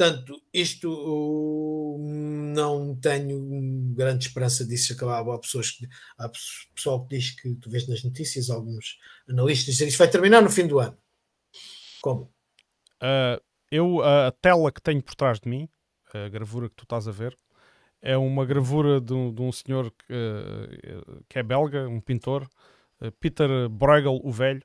Portanto, 0.00 0.40
isto 0.52 1.98
não 1.98 2.96
tenho 2.96 3.92
grande 3.94 4.26
esperança 4.26 4.64
disso 4.64 4.94
acabar. 4.94 5.20
Há 5.20 5.38
pessoas 5.38 5.72
que, 5.72 5.86
há 6.16 6.30
pessoal 6.74 7.04
que 7.04 7.18
diz 7.18 7.30
que 7.38 7.54
tu 7.56 7.68
vês 7.68 7.86
nas 7.86 8.02
notícias, 8.02 8.48
alguns 8.48 8.98
analistas 9.28 9.74
dizem 9.74 9.88
isso 9.88 9.98
vai 9.98 10.10
terminar 10.10 10.40
no 10.40 10.48
fim 10.48 10.66
do 10.66 10.78
ano. 10.78 10.96
Como? 12.00 12.32
Uh, 13.02 13.42
eu, 13.70 14.02
a 14.02 14.32
tela 14.40 14.72
que 14.72 14.80
tenho 14.80 15.02
por 15.02 15.14
trás 15.14 15.38
de 15.38 15.48
mim 15.48 15.68
a 16.12 16.28
gravura 16.28 16.68
que 16.68 16.74
tu 16.74 16.84
estás 16.84 17.06
a 17.08 17.12
ver, 17.12 17.36
é 18.02 18.16
uma 18.16 18.44
gravura 18.44 19.00
de 19.00 19.12
um, 19.12 19.32
de 19.32 19.42
um 19.42 19.52
senhor 19.52 19.90
que, 19.90 20.12
eh, 20.12 21.20
que, 21.28 21.38
é 21.38 21.42
belga, 21.42 21.88
um 21.88 22.00
pintor, 22.00 22.48
eh, 23.00 23.10
Peter 23.20 23.68
Bruegel, 23.68 24.20
o 24.22 24.30
Velho, 24.30 24.62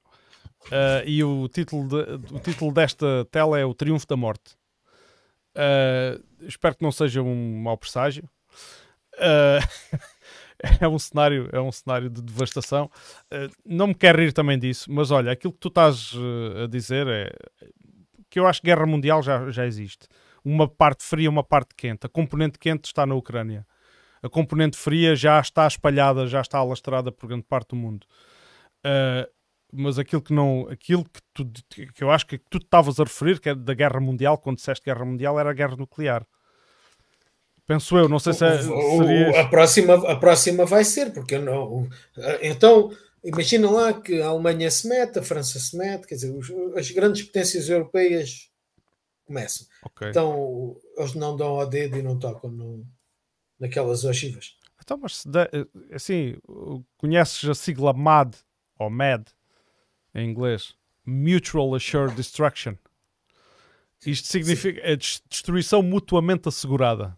uh, 0.67 1.03
e 1.05 1.23
o 1.23 1.47
título, 1.49 1.87
de, 1.87 2.33
o 2.33 2.39
título 2.39 2.71
desta 2.71 3.25
tela 3.31 3.59
é 3.59 3.65
O 3.65 3.73
Triunfo 3.73 4.07
da 4.07 4.15
Morte. 4.15 4.55
Uh, 5.55 6.23
espero 6.45 6.75
que 6.75 6.83
não 6.83 6.91
seja 6.91 7.21
um 7.21 7.61
mau 7.61 7.77
presságio. 7.77 8.29
Uh, 9.15 9.99
é 10.79 10.87
um 10.87 10.97
cenário 10.97 11.49
é 11.51 11.59
um 11.59 11.71
cenário 11.71 12.09
de 12.09 12.21
devastação 12.21 12.89
não 13.65 13.87
me 13.87 13.93
quero 13.93 14.19
rir 14.19 14.31
também 14.31 14.57
disso 14.57 14.89
mas 14.89 15.11
olha 15.11 15.31
aquilo 15.31 15.51
que 15.53 15.59
tu 15.59 15.67
estás 15.67 16.13
a 16.63 16.67
dizer 16.67 17.07
é 17.07 17.29
que 18.29 18.39
eu 18.39 18.47
acho 18.47 18.61
que 18.61 18.67
guerra 18.67 18.85
mundial 18.85 19.21
já, 19.21 19.51
já 19.51 19.65
existe 19.65 20.07
uma 20.45 20.67
parte 20.67 21.03
fria 21.03 21.29
uma 21.29 21.43
parte 21.43 21.73
quente. 21.75 22.05
A 22.05 22.09
componente 22.09 22.59
quente 22.59 22.85
está 22.85 23.05
na 23.05 23.15
Ucrânia. 23.15 23.65
A 24.21 24.29
componente 24.29 24.77
fria 24.77 25.15
já 25.15 25.39
está 25.39 25.67
espalhada, 25.67 26.27
já 26.27 26.41
está 26.41 26.59
alastrada 26.59 27.11
por 27.11 27.27
grande 27.27 27.43
parte 27.43 27.69
do 27.69 27.75
mundo. 27.75 28.05
Uh, 28.85 29.27
mas 29.71 29.99
aquilo 29.99 30.21
que 30.21 30.33
não, 30.33 30.67
aquilo 30.69 31.03
que, 31.03 31.19
tu, 31.33 31.45
que 31.93 32.03
eu 32.03 32.11
acho 32.11 32.25
que 32.25 32.37
tu 32.49 32.59
estavas 32.59 32.99
a 32.99 33.03
referir, 33.03 33.39
que 33.39 33.49
é 33.49 33.55
da 33.55 33.73
guerra 33.73 33.99
mundial, 33.99 34.37
quando 34.37 34.57
disseste 34.57 34.85
guerra 34.85 35.03
mundial, 35.03 35.39
era 35.39 35.49
a 35.49 35.53
guerra 35.53 35.75
nuclear. 35.75 36.25
Penso 37.67 37.97
eu, 37.97 38.07
não 38.07 38.19
sei 38.19 38.33
se 38.33 38.45
é, 38.45 38.61
seria... 38.61 39.41
a 39.41 39.47
próxima 39.47 39.95
a 40.11 40.15
próxima 40.15 40.65
vai 40.65 40.85
ser, 40.85 41.11
porque 41.11 41.39
não, 41.39 41.89
então 42.41 42.91
imagina 43.23 43.69
lá 43.69 43.91
que 43.91 44.21
a 44.21 44.27
Alemanha 44.27 44.69
se 44.69 44.87
mete, 44.87 45.17
a 45.17 45.23
França 45.23 45.57
se 45.59 45.75
mete, 45.75 46.05
quer 46.05 46.13
dizer, 46.13 46.31
as 46.77 46.91
grandes 46.91 47.23
potências 47.23 47.67
europeias 47.67 48.51
começam. 49.25 49.67
Okay. 49.83 50.09
Então 50.09 50.77
eles 50.97 51.13
não 51.13 51.35
dão 51.35 51.59
ao 51.59 51.67
dedo 51.67 51.97
e 51.97 52.03
não 52.03 52.17
tocam 52.17 52.49
no, 52.49 52.85
naquelas 53.59 54.03
ogivas. 54.03 54.57
Então, 54.81 54.97
mas 54.97 55.23
assim, 55.91 56.37
conheces 56.97 57.49
a 57.49 57.55
sigla 57.55 57.91
MAD 57.93 58.37
ou 58.77 58.89
MAD 58.89 59.25
em 60.13 60.29
inglês? 60.29 60.75
Mutual 61.05 61.75
Assured 61.75 62.15
Destruction. 62.15 62.75
Isto 64.05 64.27
significa 64.27 64.81
a 64.87 64.95
destruição 64.95 65.81
mutuamente 65.81 66.47
assegurada. 66.47 67.17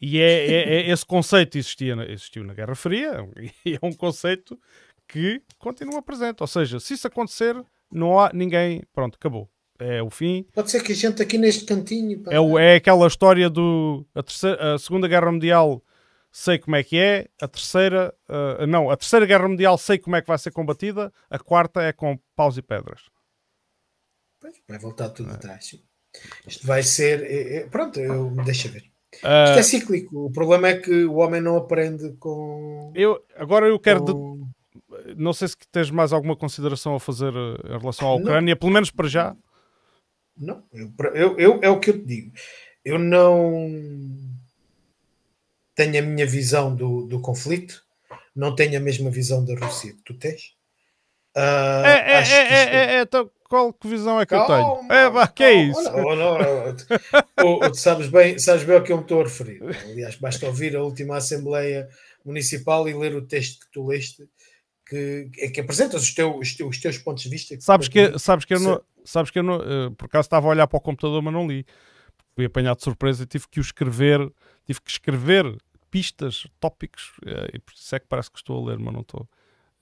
E 0.00 0.18
é, 0.18 0.46
é, 0.46 0.74
é 0.74 0.90
esse 0.92 1.06
conceito 1.06 1.56
existia 1.56 1.96
na, 1.96 2.04
existiu 2.04 2.44
na 2.44 2.52
Guerra 2.52 2.74
Fria 2.74 3.26
e 3.64 3.74
é 3.74 3.78
um 3.82 3.92
conceito 3.92 4.58
que 5.08 5.42
continua 5.58 6.02
presente. 6.02 6.42
Ou 6.42 6.46
seja, 6.46 6.78
se 6.78 6.94
isso 6.94 7.06
acontecer, 7.06 7.62
não 7.90 8.18
há 8.18 8.30
ninguém. 8.34 8.82
Pronto, 8.92 9.16
acabou 9.16 9.48
é 9.78 10.02
o 10.02 10.10
fim. 10.10 10.46
Pode 10.54 10.70
ser 10.70 10.82
que 10.82 10.92
a 10.92 10.94
gente 10.94 11.22
aqui 11.22 11.38
neste 11.38 11.64
cantinho. 11.64 12.22
É, 12.30 12.38
o, 12.38 12.58
é 12.58 12.76
aquela 12.76 13.06
história 13.06 13.48
do. 13.48 14.06
A, 14.14 14.22
terceira, 14.22 14.74
a 14.74 14.78
Segunda 14.78 15.08
Guerra 15.08 15.32
Mundial 15.32 15.82
sei 16.32 16.58
como 16.58 16.74
é 16.76 16.82
que 16.82 16.98
é, 16.98 17.28
a 17.40 17.46
terceira. 17.46 18.14
Uh, 18.28 18.66
não, 18.66 18.90
a 18.90 18.96
Terceira 18.96 19.26
Guerra 19.26 19.48
Mundial 19.48 19.76
sei 19.76 19.98
como 19.98 20.16
é 20.16 20.22
que 20.22 20.28
vai 20.28 20.38
ser 20.38 20.50
combatida, 20.50 21.12
a 21.28 21.38
quarta 21.38 21.82
é 21.82 21.92
com 21.92 22.18
paus 22.34 22.56
e 22.56 22.62
pedras. 22.62 23.02
Pois, 24.40 24.54
vai 24.66 24.78
voltar 24.78 25.10
tudo 25.10 25.30
é. 25.30 25.34
atrás. 25.34 25.78
Isto 26.46 26.66
vai 26.66 26.82
ser. 26.82 27.22
É, 27.22 27.56
é, 27.56 27.66
pronto, 27.66 28.00
eu, 28.00 28.30
deixa 28.44 28.68
ver. 28.68 28.90
Uh, 29.16 29.44
Isto 29.44 29.58
é 29.58 29.62
cíclico. 29.62 30.26
O 30.26 30.32
problema 30.32 30.68
é 30.68 30.76
que 30.78 31.04
o 31.04 31.16
homem 31.16 31.40
não 31.40 31.56
aprende 31.56 32.12
com. 32.18 32.92
Eu, 32.94 33.22
agora 33.36 33.66
eu 33.66 33.78
quero. 33.78 34.04
Com... 34.04 34.36
De... 34.36 35.14
Não 35.16 35.32
sei 35.32 35.48
se 35.48 35.56
tens 35.70 35.90
mais 35.90 36.12
alguma 36.12 36.34
consideração 36.34 36.94
a 36.94 37.00
fazer 37.00 37.32
em 37.32 37.78
relação 37.78 38.08
à 38.08 38.14
Ucrânia, 38.14 38.54
não. 38.54 38.58
pelo 38.58 38.72
menos 38.72 38.90
para 38.90 39.08
já. 39.08 39.36
Não, 40.36 40.62
eu, 40.72 40.92
eu, 41.14 41.38
eu, 41.38 41.60
é 41.62 41.68
o 41.68 41.78
que 41.78 41.90
eu 41.90 41.98
te 41.98 42.04
digo. 42.04 42.32
Eu 42.84 42.98
não 42.98 43.70
tenho 45.74 45.98
a 45.98 46.02
minha 46.02 46.26
visão 46.26 46.74
do, 46.74 47.06
do 47.06 47.20
conflito, 47.20 47.82
não 48.34 48.54
tenho 48.54 48.76
a 48.76 48.80
mesma 48.80 49.10
visão 49.10 49.44
da 49.44 49.54
Rússia 49.54 49.92
que 49.92 50.02
tu 50.04 50.14
tens. 50.14 50.54
Uh, 51.36 51.84
é, 51.84 51.92
é, 51.92 52.12
é, 52.12 52.22
isto... 52.22 52.34
é, 52.34 52.96
é, 52.96 53.00
então, 53.02 53.30
qual 53.48 53.72
que 53.72 53.88
visão 53.88 54.20
é 54.20 54.26
que 54.26 54.34
calma, 54.34 54.54
eu 54.54 54.88
tenho? 54.88 54.92
É, 54.92 55.10
bah, 55.10 55.28
que 55.28 55.44
é 55.44 55.52
isso? 55.52 55.82
Não, 55.82 56.16
não, 56.16 56.38
não, 56.38 57.70
tu 57.70 57.74
sabes 57.74 58.08
bem, 58.08 58.38
sabes 58.38 58.64
bem 58.64 58.76
ao 58.76 58.82
que 58.82 58.92
eu 58.92 58.96
me 58.96 59.02
estou 59.02 59.20
a 59.20 59.24
referir. 59.24 59.62
Aliás, 59.84 60.16
basta 60.16 60.46
ouvir 60.46 60.76
a 60.76 60.82
última 60.82 61.16
Assembleia 61.16 61.88
Municipal 62.24 62.88
e 62.88 62.94
ler 62.94 63.14
o 63.14 63.26
texto 63.26 63.60
que 63.60 63.72
tu 63.72 63.86
leste, 63.86 64.28
que, 64.92 65.30
é 65.38 65.48
que 65.48 65.60
apresentas 65.60 66.02
os 66.02 66.14
teus, 66.14 66.36
os 66.36 66.54
teus, 66.54 66.70
os 66.70 66.80
teus 66.80 66.98
pontos 66.98 67.22
de 67.22 67.28
vista. 67.28 67.58
Sabes 67.60 67.88
que, 67.88 68.18
sabes 68.18 68.44
que 68.44 68.54
eu 68.54 68.60
não, 68.60 68.80
sabes 69.04 69.30
que 69.30 69.38
eu 69.38 69.42
não, 69.42 69.56
uh, 69.58 69.90
por 69.92 70.06
acaso 70.06 70.26
estava 70.26 70.46
a 70.46 70.50
olhar 70.50 70.66
para 70.66 70.76
o 70.76 70.80
computador, 70.80 71.22
mas 71.22 71.32
não 71.32 71.46
li. 71.46 71.64
Fui 72.34 72.44
apanhado 72.44 72.78
de 72.78 72.84
surpresa 72.84 73.22
e 73.22 73.26
tive 73.26 73.46
que 73.48 73.60
o 73.60 73.62
escrever, 73.62 74.20
tive 74.66 74.80
que 74.80 74.90
escrever 74.90 75.56
pistas, 75.90 76.46
tópicos, 76.60 77.12
uh, 77.24 77.54
e 77.54 77.58
por 77.58 77.72
isso 77.74 77.94
é 77.94 77.98
que 77.98 78.06
parece 78.06 78.30
que 78.30 78.38
estou 78.38 78.62
a 78.62 78.70
ler, 78.70 78.78
mas 78.78 78.92
não 78.92 79.00
estou. 79.00 79.28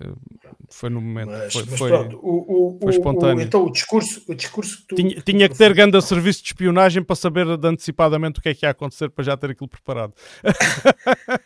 Uh, 0.01 0.17
foi 0.71 0.89
no 0.89 1.01
momento, 1.01 1.29
mas, 1.29 1.53
foi, 1.53 1.65
mas 1.69 1.79
foi, 1.79 1.89
pronto, 1.91 2.21
o, 2.23 2.77
o, 2.77 2.79
foi 2.81 2.93
espontâneo. 2.93 3.39
O, 3.39 3.41
então 3.43 3.65
o 3.67 3.71
discurso, 3.71 4.23
o 4.29 4.35
discurso 4.35 4.79
que 4.79 4.87
tu, 4.87 4.95
tinha, 4.95 5.21
tinha 5.21 5.49
que 5.49 5.57
ter 5.57 5.75
grande 5.75 6.01
serviço 6.01 6.43
de 6.43 6.49
espionagem 6.49 7.03
para 7.03 7.17
saber 7.17 7.47
antecipadamente 7.49 8.39
o 8.39 8.43
que 8.43 8.49
é 8.49 8.55
que 8.55 8.65
ia 8.65 8.71
acontecer 8.71 9.11
para 9.11 9.25
já 9.25 9.37
ter 9.37 9.51
aquilo 9.51 9.69
preparado. 9.69 10.15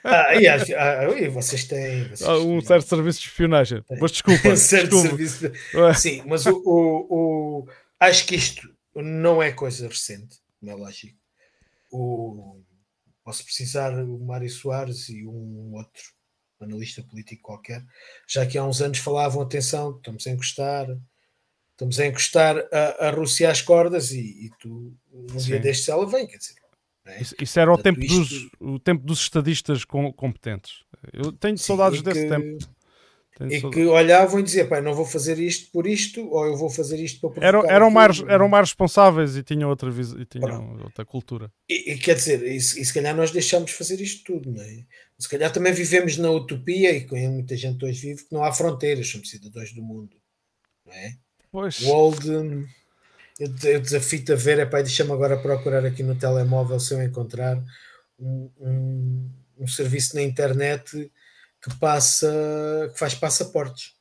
ah, 0.05 0.36
e, 0.36 0.47
ah, 0.47 1.18
e 1.18 1.28
vocês 1.28 1.64
têm 1.64 2.05
vocês 2.05 2.22
ah, 2.22 2.39
um 2.39 2.60
certo 2.60 2.86
serviço 2.86 3.20
de 3.20 3.28
espionagem, 3.28 3.82
mas 4.01 4.12
desculpa. 4.12 4.48
um 4.52 4.56
certo 4.56 4.90
desculpa. 4.90 5.09
serviço 5.09 5.48
de... 5.48 5.94
Sim, 5.98 6.22
mas 6.26 6.47
o, 6.47 6.62
o, 6.64 7.68
acho 7.98 8.26
que 8.26 8.36
isto 8.36 8.68
não 8.94 9.43
é 9.43 9.51
coisa 9.51 9.89
recente, 9.89 10.39
não 10.62 10.72
é 10.72 10.76
lógico. 10.76 11.18
O, 11.90 12.60
posso 13.24 13.43
precisar 13.44 13.93
o 14.05 14.18
Mário 14.18 14.51
Soares 14.51 15.09
e 15.09 15.26
um 15.26 15.72
outro 15.74 16.02
analista 16.64 17.02
político 17.02 17.42
qualquer, 17.42 17.84
já 18.28 18.44
que 18.44 18.58
há 18.58 18.64
uns 18.64 18.82
anos 18.82 18.98
falavam, 18.98 19.42
atenção, 19.42 19.96
estamos 19.96 20.26
a 20.26 20.30
encostar, 20.30 20.86
estamos 21.72 22.00
a 22.00 22.06
encostar 22.06 22.56
a, 22.72 23.08
a 23.08 23.10
Rússia 23.10 23.50
às 23.50 23.62
cordas 23.62 24.10
e, 24.10 24.46
e 24.46 24.50
tu, 24.60 24.92
um 25.12 25.36
dia 25.36 25.60
destes, 25.60 25.88
ela 25.88 26.06
vem, 26.06 26.26
quer 26.26 26.38
dizer. 26.38 26.54
É? 27.06 27.20
Isso, 27.20 27.34
isso, 27.40 27.60
era 27.60 27.72
o 27.72 27.76
tempo, 27.76 28.00
isto... 28.00 28.16
dos, 28.16 28.50
o 28.58 28.78
tempo 28.78 29.04
dos 29.04 29.20
estadistas 29.20 29.84
com, 29.84 30.10
competentes. 30.12 30.84
Eu 31.12 31.32
tenho 31.32 31.58
Sim, 31.58 31.64
saudades 31.64 32.00
desse 32.00 32.22
que, 32.22 32.28
tempo. 32.28 32.66
Tenho 33.36 33.52
e 33.52 33.60
saudades. 33.60 33.84
que 33.84 33.86
olhavam 33.86 34.40
e 34.40 34.42
diziam, 34.42 34.66
pai, 34.66 34.80
não 34.80 34.94
vou 34.94 35.04
fazer 35.04 35.38
isto 35.38 35.70
por 35.70 35.86
isto, 35.86 36.26
ou 36.30 36.46
eu 36.46 36.56
vou 36.56 36.70
fazer 36.70 36.98
isto 36.98 37.28
para 37.30 37.46
eram, 37.46 37.64
eram, 37.66 37.90
mais, 37.90 38.20
eram 38.20 38.48
mais 38.48 38.68
responsáveis 38.68 39.36
e 39.36 39.42
tinham 39.42 39.68
outra, 39.68 39.90
e 39.90 40.24
tinham 40.24 40.78
outra 40.82 41.04
cultura. 41.04 41.52
E, 41.68 41.92
e, 41.92 41.98
quer 41.98 42.14
dizer, 42.14 42.42
e, 42.42 42.56
e 42.56 42.60
se 42.60 42.94
calhar 42.94 43.14
nós 43.14 43.30
deixamos 43.30 43.70
de 43.70 43.76
fazer 43.76 44.00
isto 44.00 44.24
tudo, 44.24 44.50
não 44.50 44.62
é? 44.62 44.86
Se 45.18 45.28
calhar 45.28 45.52
também 45.52 45.72
vivemos 45.72 46.16
na 46.16 46.30
utopia, 46.30 46.90
e 46.90 47.06
com 47.06 47.16
muita 47.16 47.56
gente 47.56 47.84
hoje 47.84 48.00
vive, 48.00 48.24
que 48.24 48.32
não 48.32 48.44
há 48.44 48.52
fronteiras, 48.52 49.08
somos 49.08 49.30
cidadãos 49.30 49.72
do 49.72 49.82
mundo, 49.82 50.16
não 50.84 50.92
é? 50.92 51.16
Pois. 51.52 51.80
World, 51.82 52.28
eu, 53.38 53.54
eu 53.64 53.80
desafio-te 53.80 54.32
a 54.32 54.36
ver, 54.36 54.58
é 54.58 54.66
pai, 54.66 54.82
deixa-me 54.82 55.12
agora 55.12 55.40
procurar 55.40 55.84
aqui 55.84 56.02
no 56.02 56.16
telemóvel 56.16 56.80
se 56.80 56.94
eu 56.94 57.02
encontrar 57.02 57.62
um, 58.18 58.50
um, 58.58 59.30
um 59.58 59.66
serviço 59.66 60.16
na 60.16 60.22
internet 60.22 61.10
que 61.62 61.78
passa, 61.78 62.90
que 62.92 62.98
faz 62.98 63.14
passaportes, 63.14 63.94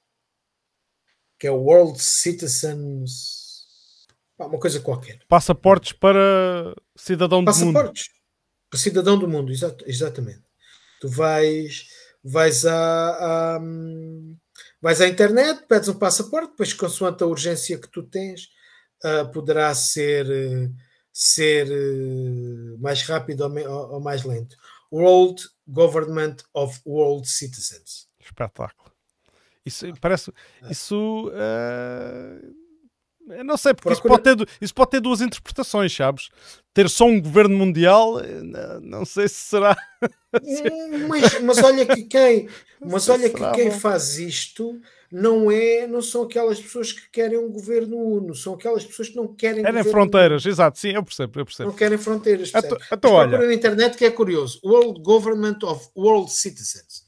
que 1.39 1.47
é 1.47 1.51
o 1.51 1.61
World 1.61 2.01
Citizens, 2.01 3.43
uma 4.37 4.59
coisa 4.59 4.79
qualquer. 4.79 5.19
Passaportes 5.27 5.93
para 5.93 6.75
cidadão 6.95 7.43
do 7.43 7.51
mundo. 7.51 7.73
Passaportes 7.73 8.09
para 8.69 8.79
cidadão 8.79 9.17
do 9.17 9.27
mundo, 9.27 9.51
exatamente. 9.85 10.42
Tu 11.03 11.09
vais, 11.09 11.67
vais 12.23 12.65
à, 12.65 13.55
à, 13.55 13.59
vais 13.59 15.01
à 15.01 15.05
internet, 15.05 15.67
pedes 15.67 15.89
um 15.89 15.99
passaporte, 15.99 16.51
depois, 16.51 16.73
consoante 16.77 17.21
a 17.21 17.27
urgência 17.27 17.77
que 17.77 17.89
tu 17.89 18.03
tens, 18.03 18.47
uh, 19.03 19.29
poderá 19.33 19.75
ser, 19.75 20.25
ser 21.11 21.67
uh, 21.67 22.77
mais 22.79 23.01
rápido 23.01 23.41
ou, 23.41 23.95
ou, 23.95 23.99
mais 23.99 24.23
lento. 24.23 24.55
World 24.89 25.43
Government 25.67 26.37
of 26.53 26.79
World 26.85 27.27
Citizens. 27.27 28.07
Espetáculo. 28.17 28.89
Isso 29.65 29.85
parece. 29.99 30.31
Isso. 30.69 31.29
Eu 33.29 33.43
não 33.43 33.55
sei, 33.55 33.73
porque 33.73 33.93
isso 33.93 34.01
pode, 34.01 34.23
ter, 34.23 34.49
isso 34.61 34.73
pode 34.73 34.91
ter 34.91 34.99
duas 34.99 35.21
interpretações, 35.21 35.95
sabes? 35.95 36.29
Ter 36.73 36.89
só 36.89 37.05
um 37.05 37.21
governo 37.21 37.57
mundial, 37.57 38.19
eh, 38.19 38.79
não 38.81 39.05
sei 39.05 39.27
se 39.27 39.35
será. 39.35 39.75
Hum, 40.35 41.07
mas, 41.07 41.39
mas 41.41 41.57
olha 41.59 41.85
que 41.85 42.05
quem, 42.05 42.49
mas 42.83 43.07
olha 43.07 43.29
que 43.29 43.51
quem 43.51 43.69
faz 43.69 44.17
isto 44.17 44.81
não 45.11 45.51
é, 45.51 45.85
não 45.85 46.01
são 46.01 46.23
aquelas 46.23 46.59
pessoas 46.59 46.91
que 46.91 47.07
querem 47.11 47.37
um 47.37 47.51
governo 47.51 47.95
uno, 47.95 48.33
são 48.33 48.55
aquelas 48.55 48.83
pessoas 48.83 49.09
que 49.09 49.15
não 49.15 49.27
querem. 49.27 49.63
Querem 49.63 49.83
fronteiras, 49.83 50.43
uno. 50.43 50.51
exato, 50.51 50.79
sim, 50.79 50.89
eu 50.89 51.03
percebo, 51.03 51.39
eu 51.39 51.45
percebo. 51.45 51.69
Não 51.69 51.77
querem 51.77 51.99
fronteiras. 51.99 52.51
Então, 52.55 52.77
então, 52.91 53.11
olha. 53.11 53.37
na 53.37 53.53
internet 53.53 53.95
que 53.95 54.05
é 54.05 54.09
curioso: 54.09 54.59
World 54.65 55.03
Government 55.03 55.59
of 55.61 55.87
World 55.95 56.31
Citizens. 56.33 57.02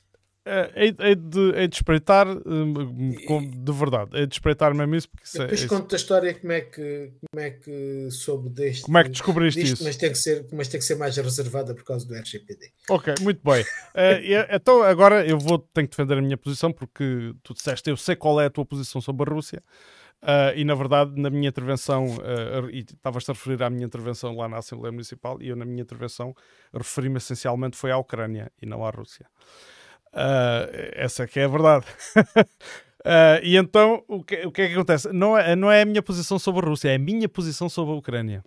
É, 0.47 0.93
é, 0.99 1.15
de, 1.15 1.51
é 1.55 1.65
de 1.65 1.75
espreitar 1.75 2.27
hum, 2.27 3.15
de 3.51 3.71
verdade, 3.71 4.11
é 4.13 4.27
de 4.27 4.35
espreitar 4.35 4.75
mesmo 4.75 4.95
isso. 4.95 5.09
Porque 5.09 5.23
isso 5.25 5.39
Depois 5.39 5.63
é, 5.63 5.67
conto 5.67 5.95
a 5.95 5.97
história 5.97 6.33
como 6.35 6.51
é, 6.51 6.61
que, 6.61 7.11
como 7.31 7.43
é 7.43 7.49
que 7.49 8.11
soube 8.11 8.49
deste. 8.49 8.83
Como 8.83 8.95
é 8.95 9.03
que 9.03 9.09
descobriste 9.09 9.59
disto, 9.59 9.73
isso? 9.73 9.83
Mas 9.83 9.95
tem, 9.97 10.11
que 10.11 10.17
ser, 10.19 10.45
mas 10.53 10.67
tem 10.67 10.79
que 10.79 10.85
ser 10.85 10.95
mais 10.95 11.17
reservada 11.17 11.73
por 11.73 11.83
causa 11.83 12.07
do 12.07 12.13
RGPD. 12.13 12.71
Ok, 12.91 13.15
muito 13.21 13.41
bem. 13.43 13.63
uh, 13.63 13.65
então 14.53 14.83
agora 14.83 15.25
eu 15.25 15.39
vou 15.39 15.57
tenho 15.57 15.87
que 15.87 15.97
defender 15.97 16.19
a 16.19 16.21
minha 16.21 16.37
posição 16.37 16.71
porque 16.71 17.33
tu 17.41 17.55
disseste, 17.55 17.89
eu 17.89 17.97
sei 17.97 18.15
qual 18.15 18.39
é 18.39 18.45
a 18.45 18.49
tua 18.49 18.65
posição 18.65 19.01
sobre 19.01 19.27
a 19.27 19.33
Rússia. 19.33 19.63
Uh, 20.21 20.53
e 20.55 20.63
na 20.63 20.75
verdade, 20.75 21.19
na 21.19 21.29
minha 21.31 21.49
intervenção, 21.49 22.05
uh, 22.05 22.69
e 22.71 22.81
estavas-te 22.81 23.31
a 23.31 23.33
referir 23.33 23.63
à 23.63 23.69
minha 23.69 23.85
intervenção 23.85 24.35
lá 24.35 24.47
na 24.47 24.57
Assembleia 24.57 24.91
Municipal, 24.91 25.39
e 25.41 25.49
eu, 25.49 25.55
na 25.55 25.65
minha 25.65 25.81
intervenção, 25.81 26.35
referi-me 26.73 27.17
essencialmente 27.17 27.77
foi 27.77 27.91
à 27.91 27.97
Ucrânia 27.97 28.51
e 28.61 28.65
não 28.65 28.85
à 28.85 28.89
Rússia. 28.91 29.25
Uh, 30.15 30.71
essa 30.93 31.27
que 31.27 31.41
é 31.41 31.43
a 31.43 31.47
verdade. 31.49 31.85
uh, 32.15 33.43
e 33.43 33.57
então, 33.57 34.01
o 34.07 34.23
que, 34.23 34.45
o 34.45 34.51
que 34.51 34.61
é 34.61 34.67
que 34.67 34.73
acontece? 34.73 35.11
Não 35.11 35.37
é, 35.37 35.55
não 35.57 35.69
é 35.69 35.81
a 35.81 35.85
minha 35.85 36.01
posição 36.01 36.39
sobre 36.39 36.65
a 36.65 36.69
Rússia, 36.69 36.89
é 36.89 36.95
a 36.95 36.99
minha 36.99 37.27
posição 37.27 37.67
sobre 37.67 37.93
a 37.93 37.97
Ucrânia. 37.97 38.43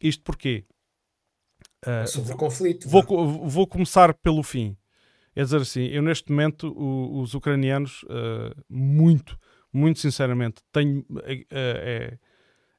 Isto 0.00 0.24
porquê? 0.24 0.64
Uh, 1.86 2.06
sobre 2.08 2.32
o 2.32 2.36
conflito. 2.36 2.88
Vou, 2.88 3.04
vou 3.48 3.66
começar 3.66 4.12
pelo 4.14 4.42
fim. 4.42 4.76
É 5.36 5.42
dizer 5.42 5.60
assim, 5.60 5.86
eu 5.86 6.02
neste 6.02 6.30
momento, 6.30 6.68
o, 6.76 7.20
os 7.20 7.34
ucranianos, 7.34 8.04
muito, 8.68 9.38
muito 9.72 9.98
sinceramente, 9.98 10.62
tenho. 10.72 11.04
É, 11.50 12.16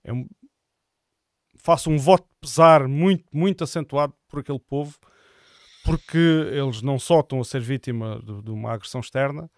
é 0.05 0.13
um, 0.13 0.25
faço 1.57 1.89
um 1.89 1.97
voto 1.97 2.23
de 2.23 2.39
pesar 2.39 2.87
muito, 2.87 3.25
muito 3.33 3.63
acentuado 3.63 4.13
por 4.29 4.39
aquele 4.39 4.59
povo 4.59 4.97
porque 5.85 6.17
eles 6.17 6.81
não 6.81 6.97
só 6.97 7.19
estão 7.19 7.39
a 7.39 7.45
ser 7.45 7.61
vítima 7.61 8.19
de, 8.25 8.41
de, 8.41 8.51
uma 8.51 8.73
agressão 8.73 8.99
externa, 8.99 9.49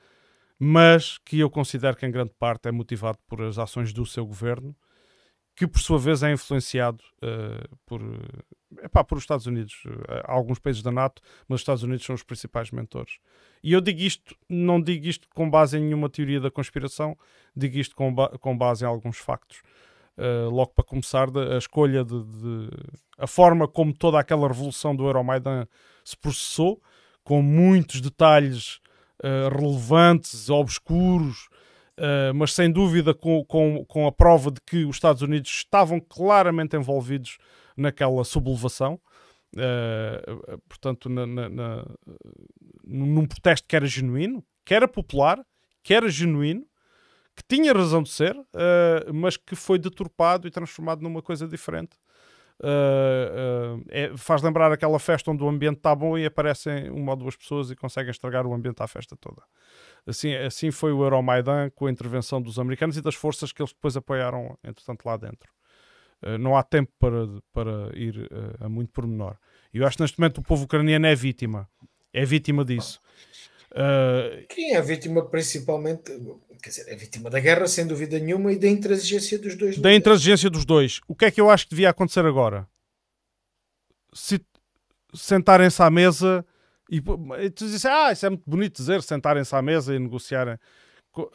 mas 0.60 1.18
que 1.20 1.40
eu 1.40 1.50
considero 1.50 1.96
que 1.96 2.06
em 2.06 2.12
grande 2.12 2.34
parte 2.38 2.68
é 2.68 2.72
motivado 2.72 3.18
por 3.28 3.42
as 3.42 3.58
ações 3.58 3.94
do 3.94 4.06
seu 4.06 4.26
governo, 4.26 4.76
que 5.56 5.66
por 5.66 5.80
sua 5.80 5.98
vez 5.98 6.22
é 6.22 6.32
influenciado 6.32 7.02
uh, 7.24 7.78
por, 7.86 8.02
epá, 8.84 9.04
por 9.04 9.18
os 9.18 9.24
Estados 9.24 9.48
Unidos, 9.48 9.74
uh, 9.86 10.22
alguns 10.26 10.60
países 10.60 10.84
da 10.84 10.92
NATO, 10.92 11.22
mas 11.48 11.56
os 11.56 11.62
Estados 11.62 11.84
Unidos 11.84 12.06
são 12.06 12.14
os 12.14 12.24
principais 12.24 12.72
mentores. 12.72 13.18
E 13.64 13.72
eu 13.72 13.80
digo 13.80 14.02
isto, 14.02 14.36
não 14.50 14.82
digo 14.82 15.08
isto 15.08 15.28
com 15.34 15.50
base 15.50 15.78
em 15.78 15.82
nenhuma 15.82 16.10
teoria 16.10 16.42
da 16.42 16.52
conspiração, 16.52 17.18
digo 17.56 17.78
isto 17.78 17.96
com, 17.96 18.14
ba 18.14 18.30
com 18.38 18.56
base 18.56 18.84
em 18.84 18.88
alguns 18.88 19.18
factos. 19.18 19.64
Uh, 20.18 20.50
logo 20.50 20.72
para 20.74 20.84
começar, 20.84 21.30
de, 21.30 21.40
a 21.40 21.60
escolha 21.60 22.04
de, 22.04 22.24
de, 22.24 22.70
a 23.20 23.28
forma 23.28 23.68
como 23.68 23.94
toda 23.94 24.20
aquela 24.20 24.48
revolução 24.48 24.96
do 24.96 25.06
Euromaidan 25.06 25.68
se 26.04 26.18
processou, 26.18 26.82
com 27.24 27.40
muitos 27.44 28.02
detalhes 28.02 28.80
uh, 29.24 29.56
relevantes, 29.56 30.50
obscuros, 30.50 31.48
uh, 32.00 32.34
mas 32.34 32.54
sem 32.54 32.72
dúvida 32.72 33.14
com, 33.14 33.46
com, 33.46 33.86
com 33.86 34.08
a 34.08 34.12
prova 34.12 34.50
de 34.50 34.60
que 34.62 34.86
os 34.86 34.96
Estados 34.96 35.22
Unidos 35.22 35.52
estavam 35.52 36.00
claramente 36.00 36.76
envolvidos 36.76 37.38
naquela 37.76 38.24
sublevação. 38.24 39.00
Portanto, 40.68 41.10
na, 41.10 41.26
na, 41.26 41.50
na, 41.50 41.86
num 42.84 43.26
protesto 43.26 43.68
que 43.68 43.76
era 43.76 43.88
genuíno, 43.88 44.44
que 44.66 44.74
era 44.74 44.88
popular, 44.88 45.40
que 45.82 45.94
era 45.94 46.10
genuíno, 46.10 46.66
que 47.38 47.44
tinha 47.48 47.72
razão 47.72 48.02
de 48.02 48.10
ser, 48.10 48.36
uh, 48.36 49.14
mas 49.14 49.38
que 49.38 49.56
foi 49.56 49.78
deturpado 49.78 50.48
e 50.48 50.52
transformado 50.52 51.04
numa 51.04 51.22
coisa 51.22 51.48
diferente. 51.48 51.96
Uh, 52.60 53.78
uh, 53.78 53.86
é, 53.90 54.18
faz 54.18 54.42
lembrar 54.42 54.72
aquela 54.72 54.98
festa 54.98 55.30
onde 55.30 55.44
o 55.44 55.48
ambiente 55.48 55.78
está 55.78 55.94
bom 55.94 56.18
e 56.18 56.26
aparecem 56.26 56.90
uma 56.90 57.12
ou 57.12 57.16
duas 57.16 57.36
pessoas 57.36 57.70
e 57.70 57.76
conseguem 57.76 58.10
estragar 58.10 58.48
o 58.48 58.54
ambiente 58.56 58.82
à 58.82 58.88
festa 58.88 59.16
toda. 59.16 59.44
Assim, 60.08 60.34
assim 60.34 60.72
foi 60.72 60.92
o 60.92 61.04
Euromaidan 61.04 61.70
com 61.70 61.86
a 61.86 61.92
intervenção 61.92 62.42
dos 62.42 62.58
americanos 62.58 62.98
e 62.98 63.02
das 63.02 63.14
forças 63.14 63.52
que 63.52 63.62
eles 63.62 63.72
depois 63.72 63.96
apoiaram, 63.96 64.58
entretanto, 64.64 65.06
lá 65.06 65.16
dentro. 65.16 65.52
não 66.40 66.58
há 66.58 66.64
tempo 66.64 66.92
para, 66.98 67.28
para 67.54 67.96
ir 67.96 68.28
a 68.60 68.68
muito 68.68 68.92
pormenor. 68.92 69.36
E 69.72 69.78
eu 69.78 69.86
acho 69.86 69.98
que 69.98 70.02
neste 70.02 70.20
momento 70.20 70.40
o 70.40 70.44
povo 70.44 70.64
ucraniano 70.64 71.06
é 71.06 71.14
vítima. 71.14 71.70
É 72.12 72.26
vítima 72.26 72.66
disso. 72.66 73.00
Quem 74.50 74.76
é 74.76 74.82
vítima 74.82 75.26
principalmente 75.26 76.12
quer 76.62 76.70
dizer, 76.70 76.86
é 76.92 76.96
vítima 76.96 77.30
da 77.30 77.40
guerra, 77.40 77.68
sem 77.68 77.86
dúvida 77.86 78.20
nenhuma, 78.20 78.52
e 78.52 78.58
da 78.58 78.68
intransigência 78.68 79.40
dos 79.40 79.56
dois. 79.56 79.78
Da 79.78 79.94
intransigência 79.94 80.50
dos 80.50 80.66
dois. 80.66 81.00
O 81.08 81.16
que 81.16 81.26
é 81.26 81.32
que 81.32 81.40
eu 81.40 81.50
acho 81.50 81.66
que 81.66 81.72
devia 81.72 81.90
acontecer 81.90 82.26
agora? 82.26 82.68
Se 84.14 84.42
sentarem-se 85.14 85.82
à 85.82 85.90
mesa 85.90 86.46
e, 86.90 86.98
e 86.98 87.50
tu 87.50 87.66
dizes, 87.66 87.86
ah, 87.86 88.12
isso 88.12 88.26
é 88.26 88.30
muito 88.30 88.44
bonito 88.46 88.78
dizer, 88.78 89.02
sentarem-se 89.02 89.56
à 89.56 89.62
mesa 89.62 89.96
e 89.96 90.00
negociarem. 90.00 90.58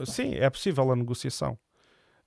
Sim, 0.04 0.34
é 0.34 0.48
possível 0.48 0.90
a 0.90 0.96
negociação. 0.96 1.58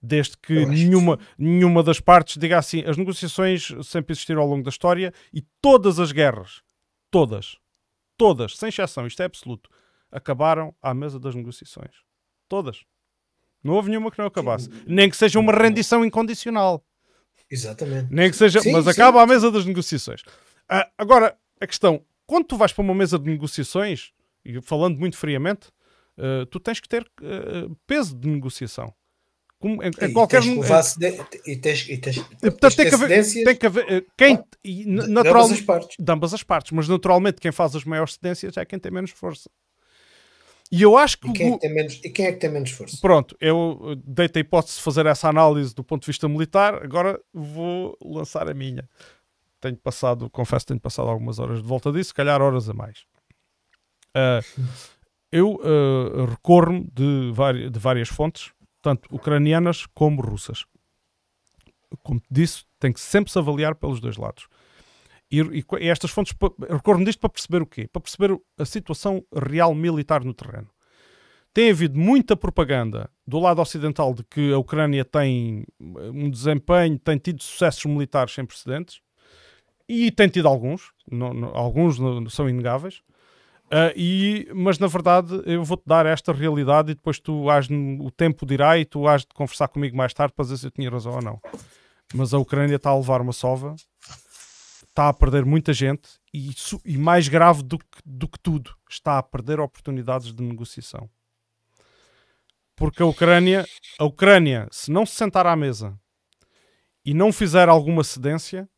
Desde 0.01 0.37
que 0.37 0.65
nenhuma, 0.65 1.17
nenhuma 1.37 1.81
das 1.81 1.99
partes 1.99 2.37
diga 2.37 2.59
assim, 2.59 2.83
as 2.85 2.97
negociações 2.97 3.73
sempre 3.83 4.13
existiram 4.13 4.41
ao 4.41 4.47
longo 4.47 4.63
da 4.63 4.69
história 4.69 5.11
e 5.33 5.41
todas 5.61 5.99
as 5.99 6.11
guerras, 6.11 6.61
todas, 7.09 7.57
todas, 8.15 8.55
sem 8.55 8.69
exceção, 8.69 9.07
isto 9.07 9.21
é 9.21 9.25
absoluto, 9.25 9.69
acabaram 10.15 10.73
à 10.81 10.93
mesa 10.93 11.19
das 11.19 11.35
negociações. 11.35 11.91
Todas. 12.47 12.85
Não 13.61 13.73
houve 13.73 13.89
nenhuma 13.89 14.09
que 14.09 14.17
não 14.17 14.25
acabasse. 14.25 14.65
Sim. 14.65 14.83
Nem 14.87 15.09
que 15.09 15.17
seja 15.17 15.39
uma 15.39 15.51
rendição 15.51 16.05
incondicional. 16.05 16.85
Exatamente. 17.49 18.07
Nem 18.11 18.29
que 18.29 18.37
seja, 18.37 18.61
sim, 18.61 18.71
mas 18.71 18.85
sim. 18.85 18.91
acaba 18.91 19.21
à 19.21 19.27
mesa 19.27 19.51
das 19.51 19.65
negociações. 19.65 20.21
Ah, 20.69 20.89
agora, 20.97 21.37
a 21.59 21.67
questão, 21.67 22.03
quando 22.25 22.45
tu 22.45 22.57
vais 22.57 22.71
para 22.71 22.83
uma 22.83 22.95
mesa 22.95 23.19
de 23.19 23.29
negociações, 23.29 24.11
e 24.43 24.61
falando 24.61 24.97
muito 24.97 25.17
friamente, 25.17 25.67
uh, 26.17 26.45
tu 26.45 26.59
tens 26.59 26.79
que 26.79 26.87
ter 26.87 27.03
uh, 27.03 27.75
peso 27.85 28.15
de 28.15 28.27
negociação. 28.27 28.93
Como 29.59 29.81
em, 29.81 29.87
em 29.87 30.13
qualquer 30.13 30.43
e 30.43 30.45
tens, 30.45 30.97
e 31.47 31.55
tens, 31.57 31.87
e 31.89 31.97
tens, 31.97 32.17
Portanto, 32.19 32.75
tem, 32.75 32.89
que 32.89 32.95
haver, 32.95 33.23
tem 33.23 33.55
que 33.55 33.65
haver 33.65 34.05
quem 34.17 34.35
ah, 34.35 34.43
e, 34.63 34.83
de, 34.83 35.17
ambas 35.17 35.51
as 35.51 35.61
partes. 35.61 35.95
de 35.97 36.11
ambas 36.11 36.33
as 36.33 36.43
partes, 36.43 36.71
mas 36.71 36.87
naturalmente 36.87 37.39
quem 37.39 37.51
faz 37.51 37.75
as 37.75 37.83
maiores 37.83 38.13
cedências 38.13 38.57
é 38.57 38.65
quem 38.65 38.77
tem 38.77 38.91
menos 38.91 39.11
força. 39.11 39.49
E 40.75 40.81
eu 40.81 40.97
acho 40.97 41.17
que. 41.17 41.29
E 41.29 41.31
quem, 41.31 41.47
é 41.47 41.51
que 41.51 41.59
tem 41.59 41.73
menos, 41.73 41.93
e 42.03 42.09
quem 42.09 42.25
é 42.25 42.31
que 42.33 42.37
tem 42.37 42.49
menos 42.49 42.71
força? 42.71 42.97
Pronto, 42.99 43.33
eu 43.39 43.95
deito 44.03 44.37
a 44.37 44.41
hipótese 44.41 44.75
de 44.75 44.83
fazer 44.83 45.05
essa 45.05 45.29
análise 45.29 45.73
do 45.73 45.85
ponto 45.85 46.01
de 46.01 46.07
vista 46.07 46.27
militar, 46.27 46.83
agora 46.83 47.17
vou 47.33 47.97
lançar 48.03 48.49
a 48.49 48.53
minha. 48.53 48.89
Tenho 49.61 49.77
passado, 49.77 50.29
confesso, 50.29 50.65
tenho 50.65 50.79
passado 50.81 51.07
algumas 51.09 51.39
horas 51.39 51.61
de 51.61 51.67
volta 51.67 51.93
disso, 51.93 52.09
se 52.09 52.13
calhar 52.13 52.41
horas 52.41 52.69
a 52.69 52.73
mais. 52.73 53.05
Uh, 54.17 54.73
eu 55.31 55.53
uh, 55.53 56.25
recorro 56.25 56.85
de, 56.91 57.31
de 57.71 57.79
várias 57.79 58.09
fontes, 58.09 58.51
tanto 58.81 59.07
ucranianas 59.15 59.85
como 59.93 60.21
russas. 60.21 60.65
Como 62.03 62.21
disse, 62.29 62.65
tem 62.81 62.91
que 62.91 62.99
sempre 62.99 63.31
se 63.31 63.39
avaliar 63.39 63.75
pelos 63.75 64.01
dois 64.01 64.17
lados. 64.17 64.45
E, 65.31 65.39
e, 65.39 65.89
estas 65.89 66.11
fontes, 66.11 66.35
recorro 66.69 67.03
disto 67.03 67.19
para 67.19 67.29
perceber 67.29 67.61
o 67.61 67.65
quê? 67.65 67.87
Para 67.87 68.01
perceber 68.01 68.37
a 68.57 68.65
situação 68.65 69.23
real 69.33 69.73
militar 69.73 70.23
no 70.23 70.33
terreno. 70.33 70.69
Tem 71.53 71.71
havido 71.71 71.97
muita 71.97 72.35
propaganda 72.35 73.09
do 73.25 73.39
lado 73.39 73.61
ocidental 73.61 74.13
de 74.13 74.23
que 74.23 74.51
a 74.51 74.57
Ucrânia 74.57 75.05
tem 75.05 75.65
um 75.79 76.29
desempenho, 76.29 76.99
tem 76.99 77.17
tido 77.17 77.41
sucessos 77.41 77.85
militares 77.85 78.33
sem 78.33 78.45
precedentes, 78.45 78.99
e 79.87 80.11
tem 80.11 80.27
tido 80.27 80.47
alguns, 80.47 80.91
não, 81.09 81.33
não, 81.33 81.55
alguns 81.55 81.97
não, 81.97 82.27
são 82.29 82.49
inegáveis, 82.49 83.01
uh, 83.67 83.93
e, 83.95 84.49
mas 84.53 84.79
na 84.79 84.87
verdade 84.87 85.41
eu 85.45 85.63
vou-te 85.63 85.83
dar 85.85 86.05
esta 86.05 86.33
realidade 86.33 86.91
e 86.91 86.95
depois 86.95 87.19
tu 87.19 87.49
has, 87.49 87.67
o 87.69 88.11
tempo 88.11 88.45
dirá 88.45 88.77
e 88.77 88.83
tu 88.83 89.07
has 89.07 89.21
de 89.21 89.29
conversar 89.33 89.67
comigo 89.67 89.95
mais 89.95 90.13
tarde 90.13 90.33
para 90.35 90.43
dizer 90.43 90.57
se 90.57 90.67
eu 90.67 90.71
tinha 90.71 90.89
razão 90.89 91.13
ou 91.13 91.21
não. 91.21 91.39
Mas 92.13 92.33
a 92.33 92.37
Ucrânia 92.37 92.75
está 92.75 92.89
a 92.89 92.97
levar 92.97 93.21
uma 93.21 93.33
sova 93.33 93.75
está 94.95 95.09
a 95.09 95.13
perder 95.13 95.43
muita 95.43 95.73
gente 95.73 96.07
e, 96.33 96.51
e 96.85 96.97
mais 96.97 97.27
grave 97.27 97.61
do 97.61 97.77
que, 97.77 97.85
do 98.05 98.29
que 98.29 98.39
tudo, 98.39 98.73
está 98.89 99.17
a 99.17 99.23
perder 99.23 99.59
oportunidades 99.59 100.33
de 100.33 100.41
negociação. 100.41 101.09
Porque 102.77 103.03
a 103.03 103.05
Ucrânia, 103.05 103.65
a 103.99 104.05
Ucrânia, 104.05 104.69
se 104.71 104.89
não 104.89 105.05
se 105.05 105.13
sentar 105.13 105.45
à 105.45 105.55
mesa 105.55 105.99
e 107.05 107.13
não 107.13 107.33
fizer 107.33 107.67
alguma 107.67 108.05
cedência, 108.05 108.69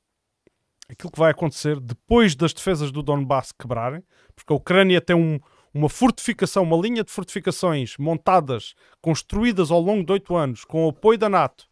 aquilo 0.89 1.11
que 1.11 1.19
vai 1.19 1.30
acontecer 1.30 1.80
depois 1.80 2.35
das 2.35 2.52
defesas 2.52 2.91
do 2.91 3.03
Donbass 3.03 3.52
quebrarem, 3.52 4.03
porque 4.35 4.52
a 4.52 4.56
Ucrânia 4.56 4.99
tem 4.99 5.15
um, 5.15 5.39
uma 5.72 5.88
fortificação, 5.88 6.64
uma 6.64 6.77
linha 6.77 7.03
de 7.03 7.11
fortificações 7.11 7.95
montadas, 7.98 8.73
construídas 9.02 9.69
ao 9.69 9.80
longo 9.80 10.03
de 10.03 10.14
oito 10.14 10.35
anos, 10.35 10.65
com 10.65 10.88
o 10.88 10.89
apoio 10.89 11.19
da 11.19 11.30
NATO, 11.30 11.68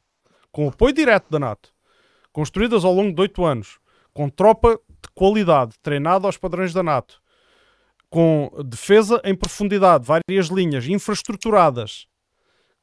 com 0.51 0.67
o 0.67 0.69
apoio 0.69 0.93
direto 0.93 1.31
da 1.31 1.39
NATO, 1.39 1.73
construídas 2.31 2.85
ao 2.85 2.93
longo 2.93 3.13
de 3.13 3.21
oito 3.21 3.43
anos, 3.43 3.79
com 4.15 4.29
tropa 4.29 4.79
de 4.87 5.09
qualidade, 5.13 5.75
treinada 5.83 6.25
aos 6.25 6.37
padrões 6.37 6.73
da 6.73 6.81
NATO, 6.81 7.21
com 8.09 8.49
defesa 8.65 9.21
em 9.25 9.35
profundidade, 9.35 10.05
várias 10.07 10.47
linhas 10.47 10.87
infraestruturadas. 10.87 12.07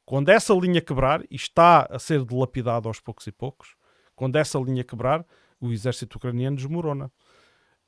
Quando 0.05 0.29
essa 0.29 0.53
linha 0.53 0.79
quebrar, 0.79 1.23
e 1.31 1.35
está 1.35 1.87
a 1.89 1.97
ser 1.97 2.23
dilapidada 2.23 2.87
aos 2.87 2.99
poucos 2.99 3.25
e 3.25 3.31
poucos, 3.31 3.75
quando 4.15 4.35
essa 4.35 4.59
linha 4.59 4.83
quebrar, 4.83 5.25
o 5.59 5.71
exército 5.71 6.17
ucraniano 6.17 6.55
desmorona. 6.55 7.07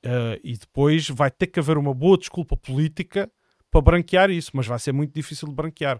Uh, 0.03 0.41
e 0.43 0.57
depois 0.57 1.07
vai 1.09 1.29
ter 1.29 1.47
que 1.47 1.59
haver 1.59 1.77
uma 1.77 1.93
boa 1.93 2.17
desculpa 2.17 2.57
política 2.57 3.31
para 3.69 3.81
branquear 3.81 4.31
isso, 4.31 4.51
mas 4.55 4.65
vai 4.65 4.79
ser 4.79 4.91
muito 4.91 5.13
difícil 5.13 5.47
de 5.47 5.53
branquear. 5.53 5.97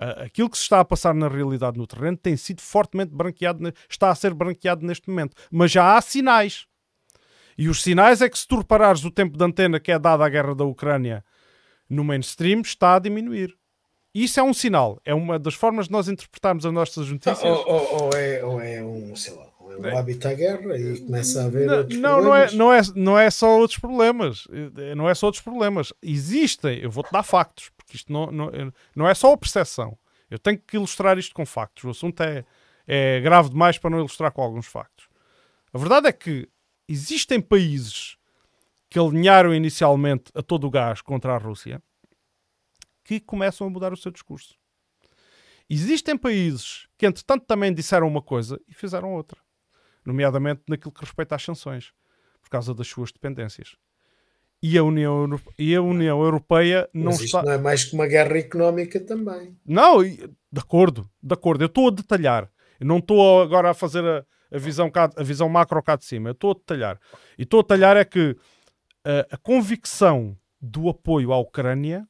Uh, 0.00 0.24
aquilo 0.24 0.50
que 0.50 0.56
se 0.56 0.64
está 0.64 0.80
a 0.80 0.84
passar 0.84 1.14
na 1.14 1.28
realidade 1.28 1.78
no 1.78 1.86
terreno 1.86 2.16
tem 2.16 2.36
sido 2.36 2.60
fortemente 2.60 3.14
branqueado, 3.14 3.72
está 3.88 4.10
a 4.10 4.14
ser 4.14 4.34
branqueado 4.34 4.84
neste 4.84 5.08
momento, 5.08 5.36
mas 5.52 5.70
já 5.70 5.96
há 5.96 6.00
sinais. 6.00 6.66
E 7.56 7.68
os 7.68 7.82
sinais 7.82 8.22
é 8.22 8.28
que 8.28 8.38
se 8.38 8.46
tu 8.46 8.56
reparares 8.58 9.04
o 9.04 9.10
tempo 9.10 9.36
de 9.36 9.44
antena 9.44 9.78
que 9.78 9.92
é 9.92 9.98
dado 9.98 10.22
à 10.22 10.28
guerra 10.28 10.54
da 10.54 10.64
Ucrânia 10.64 11.24
no 11.88 12.04
mainstream, 12.04 12.60
está 12.60 12.96
a 12.96 12.98
diminuir. 12.98 13.56
Isso 14.14 14.40
é 14.40 14.42
um 14.42 14.52
sinal, 14.52 15.00
é 15.04 15.14
uma 15.14 15.38
das 15.38 15.54
formas 15.54 15.86
de 15.86 15.92
nós 15.92 16.08
interpretarmos 16.08 16.66
as 16.66 16.72
nossas 16.72 17.08
notícias. 17.08 17.42
Ou, 17.42 17.68
ou, 17.68 18.02
ou, 18.02 18.10
é, 18.14 18.44
ou 18.44 18.60
é 18.60 18.82
um, 18.82 19.14
sei 19.14 19.34
lá, 19.34 19.46
ou 19.60 19.72
é 19.72 19.76
um 19.76 19.86
é. 19.86 19.98
hábito 19.98 20.26
à 20.26 20.34
guerra 20.34 20.76
e 20.76 21.00
começa 21.00 21.42
a 21.42 21.44
haver 21.44 21.66
não, 21.66 21.78
outros 21.78 21.98
não, 21.98 22.14
problemas. 22.14 22.54
Não 22.54 22.72
é, 22.72 22.76
não, 22.76 22.90
é, 22.90 22.92
não 22.96 23.18
é 23.18 23.30
só 23.30 23.58
outros 23.58 23.78
problemas. 23.78 24.48
Não 24.96 25.08
é 25.08 25.14
só 25.14 25.26
outros 25.26 25.42
problemas. 25.42 25.92
Existem, 26.02 26.80
eu 26.80 26.90
vou-te 26.90 27.12
dar 27.12 27.22
factos, 27.22 27.70
porque 27.76 27.96
isto 27.96 28.12
não, 28.12 28.32
não, 28.32 28.50
não 28.96 29.08
é 29.08 29.14
só 29.14 29.32
a 29.32 29.36
percepção. 29.36 29.96
Eu 30.28 30.38
tenho 30.38 30.58
que 30.58 30.76
ilustrar 30.76 31.16
isto 31.16 31.34
com 31.34 31.46
factos. 31.46 31.84
O 31.84 31.90
assunto 31.90 32.20
é, 32.20 32.44
é 32.88 33.20
grave 33.20 33.50
demais 33.50 33.78
para 33.78 33.90
não 33.90 33.98
ilustrar 33.98 34.32
com 34.32 34.42
alguns 34.42 34.66
factos. 34.66 35.08
A 35.72 35.78
verdade 35.78 36.08
é 36.08 36.12
que 36.12 36.48
existem 36.90 37.40
países 37.40 38.16
que 38.90 38.98
alinharam 38.98 39.54
inicialmente 39.54 40.32
a 40.34 40.42
todo 40.42 40.66
o 40.66 40.70
gás 40.70 41.00
contra 41.00 41.34
a 41.34 41.38
Rússia 41.38 41.80
que 43.04 43.20
começam 43.20 43.68
a 43.68 43.70
mudar 43.70 43.92
o 43.92 43.96
seu 43.96 44.10
discurso. 44.10 44.56
Existem 45.68 46.18
países 46.18 46.88
que, 46.98 47.06
entretanto, 47.06 47.44
também 47.46 47.72
disseram 47.72 48.08
uma 48.08 48.20
coisa 48.20 48.60
e 48.68 48.74
fizeram 48.74 49.14
outra, 49.14 49.40
nomeadamente 50.04 50.62
naquilo 50.68 50.90
que 50.90 51.00
respeita 51.00 51.36
às 51.36 51.44
sanções, 51.44 51.92
por 52.42 52.50
causa 52.50 52.74
das 52.74 52.88
suas 52.88 53.12
dependências. 53.12 53.76
E 54.60 54.76
a 54.76 54.82
União, 54.82 55.28
e 55.56 55.74
a 55.74 55.80
União 55.80 56.20
Europeia 56.20 56.90
não 56.92 57.12
Mas 57.12 57.20
isto 57.20 57.26
está. 57.26 57.42
não 57.44 57.52
é 57.52 57.58
mais 57.58 57.84
que 57.84 57.94
uma 57.94 58.08
guerra 58.08 58.36
económica 58.36 58.98
também. 58.98 59.56
Não, 59.64 60.02
de 60.02 60.28
acordo, 60.58 61.08
de 61.22 61.32
acordo. 61.32 61.62
Eu 61.62 61.66
estou 61.66 61.86
a 61.86 61.92
detalhar. 61.92 62.50
Eu 62.80 62.86
não 62.86 62.98
estou 62.98 63.40
agora 63.40 63.70
a 63.70 63.74
fazer 63.74 64.04
a, 64.04 64.26
a 64.52 64.58
visão, 64.58 64.90
cá, 64.90 65.10
a 65.16 65.22
visão 65.22 65.48
macro 65.48 65.82
cá 65.82 65.96
de 65.96 66.04
cima. 66.04 66.28
Eu 66.28 66.32
estou 66.32 66.52
a 66.52 66.54
detalhar. 66.54 67.00
E 67.38 67.42
estou 67.42 67.60
a 67.60 67.62
detalhar 67.62 67.96
é 67.96 68.04
que 68.04 68.36
a, 69.04 69.34
a 69.34 69.36
convicção 69.38 70.36
do 70.60 70.88
apoio 70.88 71.32
à 71.32 71.38
Ucrânia 71.38 72.06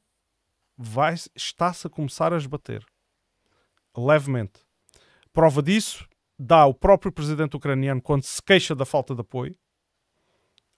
está-se 1.35 1.87
a 1.87 1.89
começar 1.89 2.33
a 2.33 2.37
esbater. 2.37 2.83
Levemente. 3.95 4.59
Prova 5.31 5.61
disso 5.61 6.07
dá 6.41 6.65
o 6.65 6.73
próprio 6.73 7.11
presidente 7.11 7.55
ucraniano 7.55 8.01
quando 8.01 8.23
se 8.23 8.41
queixa 8.41 8.73
da 8.73 8.83
falta 8.83 9.13
de 9.13 9.21
apoio. 9.21 9.55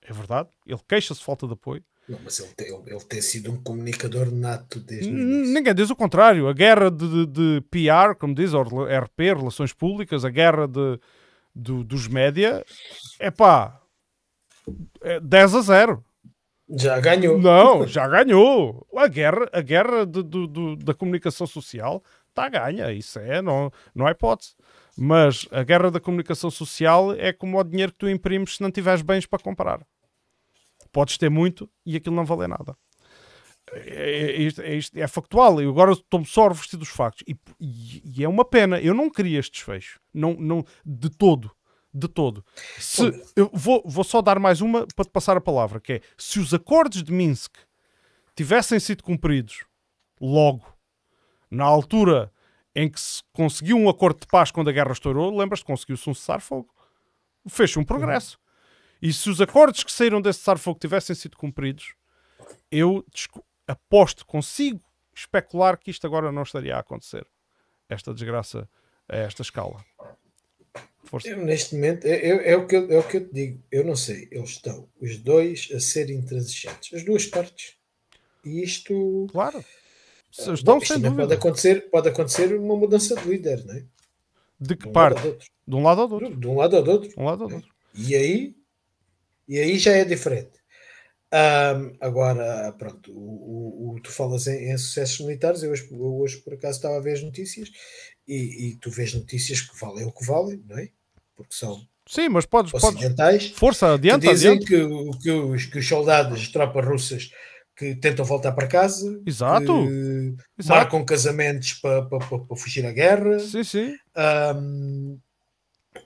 É 0.01 0.11
verdade. 0.11 0.49
Ele 0.65 0.81
queixa-se 0.87 1.21
de 1.21 1.25
falta 1.25 1.47
de 1.47 1.53
apoio. 1.53 1.83
Não, 2.07 2.19
mas 2.21 2.37
ele 2.39 2.53
tem, 2.53 2.67
ele, 2.67 2.83
ele 2.85 3.05
tem 3.05 3.21
sido 3.21 3.49
um 3.49 3.63
comunicador 3.63 4.29
nato 4.29 4.81
desde. 4.81 5.09
Ninguém 5.09 5.73
diz 5.73 5.89
o 5.89 5.95
contrário. 5.95 6.49
A 6.49 6.53
guerra 6.53 6.91
de, 6.91 7.07
de, 7.07 7.25
de 7.27 7.61
PR, 7.71 8.13
como 8.19 8.35
diz, 8.35 8.53
ou 8.53 8.63
RP, 8.63 9.19
Relações 9.19 9.71
Públicas, 9.71 10.25
a 10.25 10.29
guerra 10.29 10.67
de, 10.67 10.99
do, 11.53 11.83
dos 11.83 12.07
média, 12.07 12.65
é 13.19 13.29
pá, 13.29 13.81
é 15.01 15.19
10 15.19 15.55
a 15.55 15.61
0. 15.61 16.05
Já 16.69 16.99
ganhou. 16.99 17.37
Não, 17.39 17.85
já 17.85 18.07
ganhou. 18.07 18.87
A 18.95 19.07
guerra, 19.07 19.49
a 19.51 19.61
guerra 19.61 20.05
de, 20.05 20.23
de, 20.23 20.75
da 20.77 20.93
comunicação 20.93 21.45
social 21.45 22.01
está 22.29 22.45
a 22.45 22.49
ganha. 22.49 22.91
Isso 22.91 23.19
é, 23.19 23.41
não, 23.41 23.71
não 23.93 24.07
há 24.07 24.11
hipótese. 24.11 24.55
Mas 24.97 25.47
a 25.51 25.63
guerra 25.63 25.91
da 25.91 25.99
comunicação 25.99 26.49
social 26.49 27.13
é 27.13 27.33
como 27.33 27.59
o 27.59 27.63
dinheiro 27.63 27.91
que 27.91 27.97
tu 27.97 28.09
imprimes 28.09 28.55
se 28.55 28.61
não 28.61 28.71
tiveres 28.71 29.01
bens 29.01 29.25
para 29.25 29.43
comprar. 29.43 29.85
Podes 30.91 31.17
ter 31.17 31.29
muito 31.29 31.69
e 31.85 31.95
aquilo 31.95 32.15
não 32.15 32.25
vale 32.25 32.47
nada. 32.47 32.75
É, 33.71 34.43
é, 34.43 34.77
é, 34.77 35.01
é 35.01 35.07
factual. 35.07 35.61
Eu 35.61 35.69
agora 35.69 35.93
estou-me 35.93 36.25
só 36.25 36.45
a 36.45 36.49
revestir 36.49 36.77
dos 36.77 36.89
factos. 36.89 37.23
E, 37.27 37.35
e, 37.59 38.03
e, 38.17 38.23
é 38.23 38.27
uma 38.27 38.45
pena. 38.45 38.79
Eu 38.79 38.93
não 38.93 39.09
queria 39.09 39.39
este 39.39 39.53
desfecho. 39.53 39.99
Não, 40.13 40.33
não, 40.33 40.65
de 40.85 41.09
todo. 41.09 41.51
De 41.93 42.07
todo. 42.07 42.43
Se, 42.79 43.03
eu 43.35 43.49
vou, 43.53 43.83
vou 43.85 44.03
só 44.03 44.21
dar 44.21 44.39
mais 44.39 44.61
uma 44.61 44.87
para 44.95 45.05
te 45.05 45.11
passar 45.11 45.37
a 45.37 45.41
palavra, 45.41 45.79
que 45.79 45.93
é 45.93 46.01
se 46.17 46.39
os 46.39 46.51
acordos 46.53 47.03
de 47.03 47.11
Minsk 47.11 47.55
tivessem 48.35 48.79
sido 48.79 49.03
cumpridos 49.03 49.63
logo, 50.19 50.65
na 51.51 51.65
altura 51.65 52.31
em 52.75 52.89
que 52.89 52.99
se 52.99 53.21
conseguiu 53.31 53.77
um 53.77 53.87
acordo 53.87 54.21
de 54.21 54.27
paz 54.27 54.49
quando 54.49 54.69
a 54.69 54.73
guerra 54.73 54.91
estourou, 54.91 55.37
lembras-te, 55.37 55.65
conseguiu-se 55.65 56.09
um 56.09 56.15
cessar-fogo. 56.15 56.73
Fez 57.47 57.77
um 57.77 57.83
progresso. 57.83 58.39
E 58.99 59.13
se 59.13 59.29
os 59.29 59.39
acordos 59.39 59.83
que 59.83 59.91
saíram 59.91 60.21
desse 60.21 60.39
cessar-fogo 60.39 60.79
tivessem 60.79 61.15
sido 61.15 61.37
cumpridos, 61.37 61.93
eu 62.71 63.05
aposto, 63.67 64.25
consigo 64.25 64.81
especular 65.15 65.77
que 65.77 65.91
isto 65.91 66.05
agora 66.05 66.31
não 66.31 66.43
estaria 66.43 66.75
a 66.75 66.79
acontecer. 66.79 67.25
Esta 67.89 68.13
desgraça 68.13 68.67
a 69.07 69.17
esta 69.17 69.41
escala. 69.41 69.83
Força. 71.03 71.27
Eu, 71.27 71.37
neste 71.37 71.75
momento, 71.75 72.05
é, 72.05 72.15
é, 72.15 72.51
é, 72.51 72.57
o 72.57 72.65
que 72.65 72.75
eu, 72.75 72.91
é 72.91 72.97
o 72.97 73.03
que 73.03 73.17
eu 73.17 73.27
te 73.27 73.33
digo. 73.33 73.63
Eu 73.71 73.83
não 73.83 73.95
sei. 73.95 74.27
Eles 74.31 74.51
estão, 74.51 74.87
os 74.99 75.17
dois, 75.17 75.69
a 75.73 75.79
ser 75.79 76.09
intransigentes. 76.09 76.93
As 76.93 77.03
duas 77.03 77.25
partes. 77.25 77.75
E 78.43 78.63
isto. 78.63 79.27
Claro. 79.31 79.63
Estão 80.31 80.79
Bom, 80.79 80.85
sem 80.85 80.99
dúvida. 80.99 81.23
Pode 81.23 81.33
acontecer, 81.33 81.89
pode 81.91 82.09
acontecer 82.09 82.55
uma 82.55 82.75
mudança 82.75 83.15
de 83.15 83.27
líder, 83.27 83.63
não 83.65 83.75
é? 83.75 83.85
De 84.59 84.75
que 84.75 84.83
de 84.83 84.89
um 84.89 84.93
parte? 84.93 85.37
De 85.67 85.75
um 85.75 85.83
lado 85.83 86.01
ou 86.01 86.07
do 86.07 86.15
outro. 86.15 86.35
De 86.35 86.47
um 86.47 86.55
lado 86.55 86.81
do 86.81 86.91
outro. 86.91 87.09
De 87.09 87.19
um 87.19 87.25
lado 87.25 87.47
do 87.47 87.55
outro. 87.55 87.69
E 87.93 88.15
aí, 88.15 88.55
e 89.47 89.59
aí 89.59 89.77
já 89.77 89.91
é 89.91 90.03
diferente. 90.03 90.62
Um, 91.33 91.97
agora, 91.99 92.71
pronto, 92.77 93.11
o, 93.11 93.15
o, 93.17 93.95
o, 93.95 93.99
tu 94.01 94.11
falas 94.11 94.45
em, 94.45 94.71
em, 94.71 94.77
sucessos 94.77 95.19
militares. 95.21 95.63
Eu 95.63 95.71
hoje, 95.71 95.87
eu 95.91 96.19
hoje, 96.19 96.37
por 96.37 96.53
acaso, 96.53 96.77
estava 96.77 96.97
a 96.97 97.01
ver 97.01 97.13
as 97.13 97.23
notícias 97.23 97.71
e, 98.27 98.67
e, 98.67 98.77
tu 98.77 98.91
vês 98.91 99.15
notícias 99.15 99.61
que 99.61 99.79
valem 99.79 100.05
o 100.05 100.11
que 100.11 100.25
valem, 100.25 100.63
não 100.67 100.77
é? 100.77 100.89
Porque 101.35 101.55
são 101.55 101.81
Sim, 102.07 102.29
mas 102.29 102.45
podes, 102.45 102.73
ocidentais. 102.73 103.43
Podes... 103.45 103.57
Força, 103.57 103.93
adianta, 103.93 104.27
que 104.27 104.33
dizem 104.33 104.51
adianta. 104.51 104.65
Que, 104.65 105.19
que, 105.23 105.31
os, 105.31 105.65
que 105.65 105.79
os 105.79 105.87
soldados, 105.87 106.39
as 106.39 106.47
tropas 106.49 106.85
russas, 106.85 107.31
que 107.75 107.95
tentam 107.95 108.25
voltar 108.25 108.51
para 108.51 108.67
casa, 108.67 109.19
Exato. 109.25 109.87
que 109.87 110.35
Exato. 110.59 110.79
marcam 110.79 111.05
casamentos 111.05 111.73
para, 111.73 112.03
para, 112.03 112.19
para, 112.19 112.39
para 112.39 112.57
fugir 112.57 112.85
à 112.85 112.91
guerra. 112.91 113.39
Sim, 113.39 113.63
sim. 113.63 113.95
Um, 114.55 115.19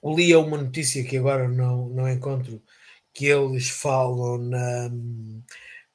lia 0.04 0.40
uma 0.40 0.58
notícia 0.58 1.04
que 1.04 1.18
agora 1.18 1.50
não, 1.50 1.90
não 1.90 2.10
encontro, 2.10 2.62
que 3.18 3.26
eles 3.26 3.68
falam 3.70 4.38
na, 4.38 4.92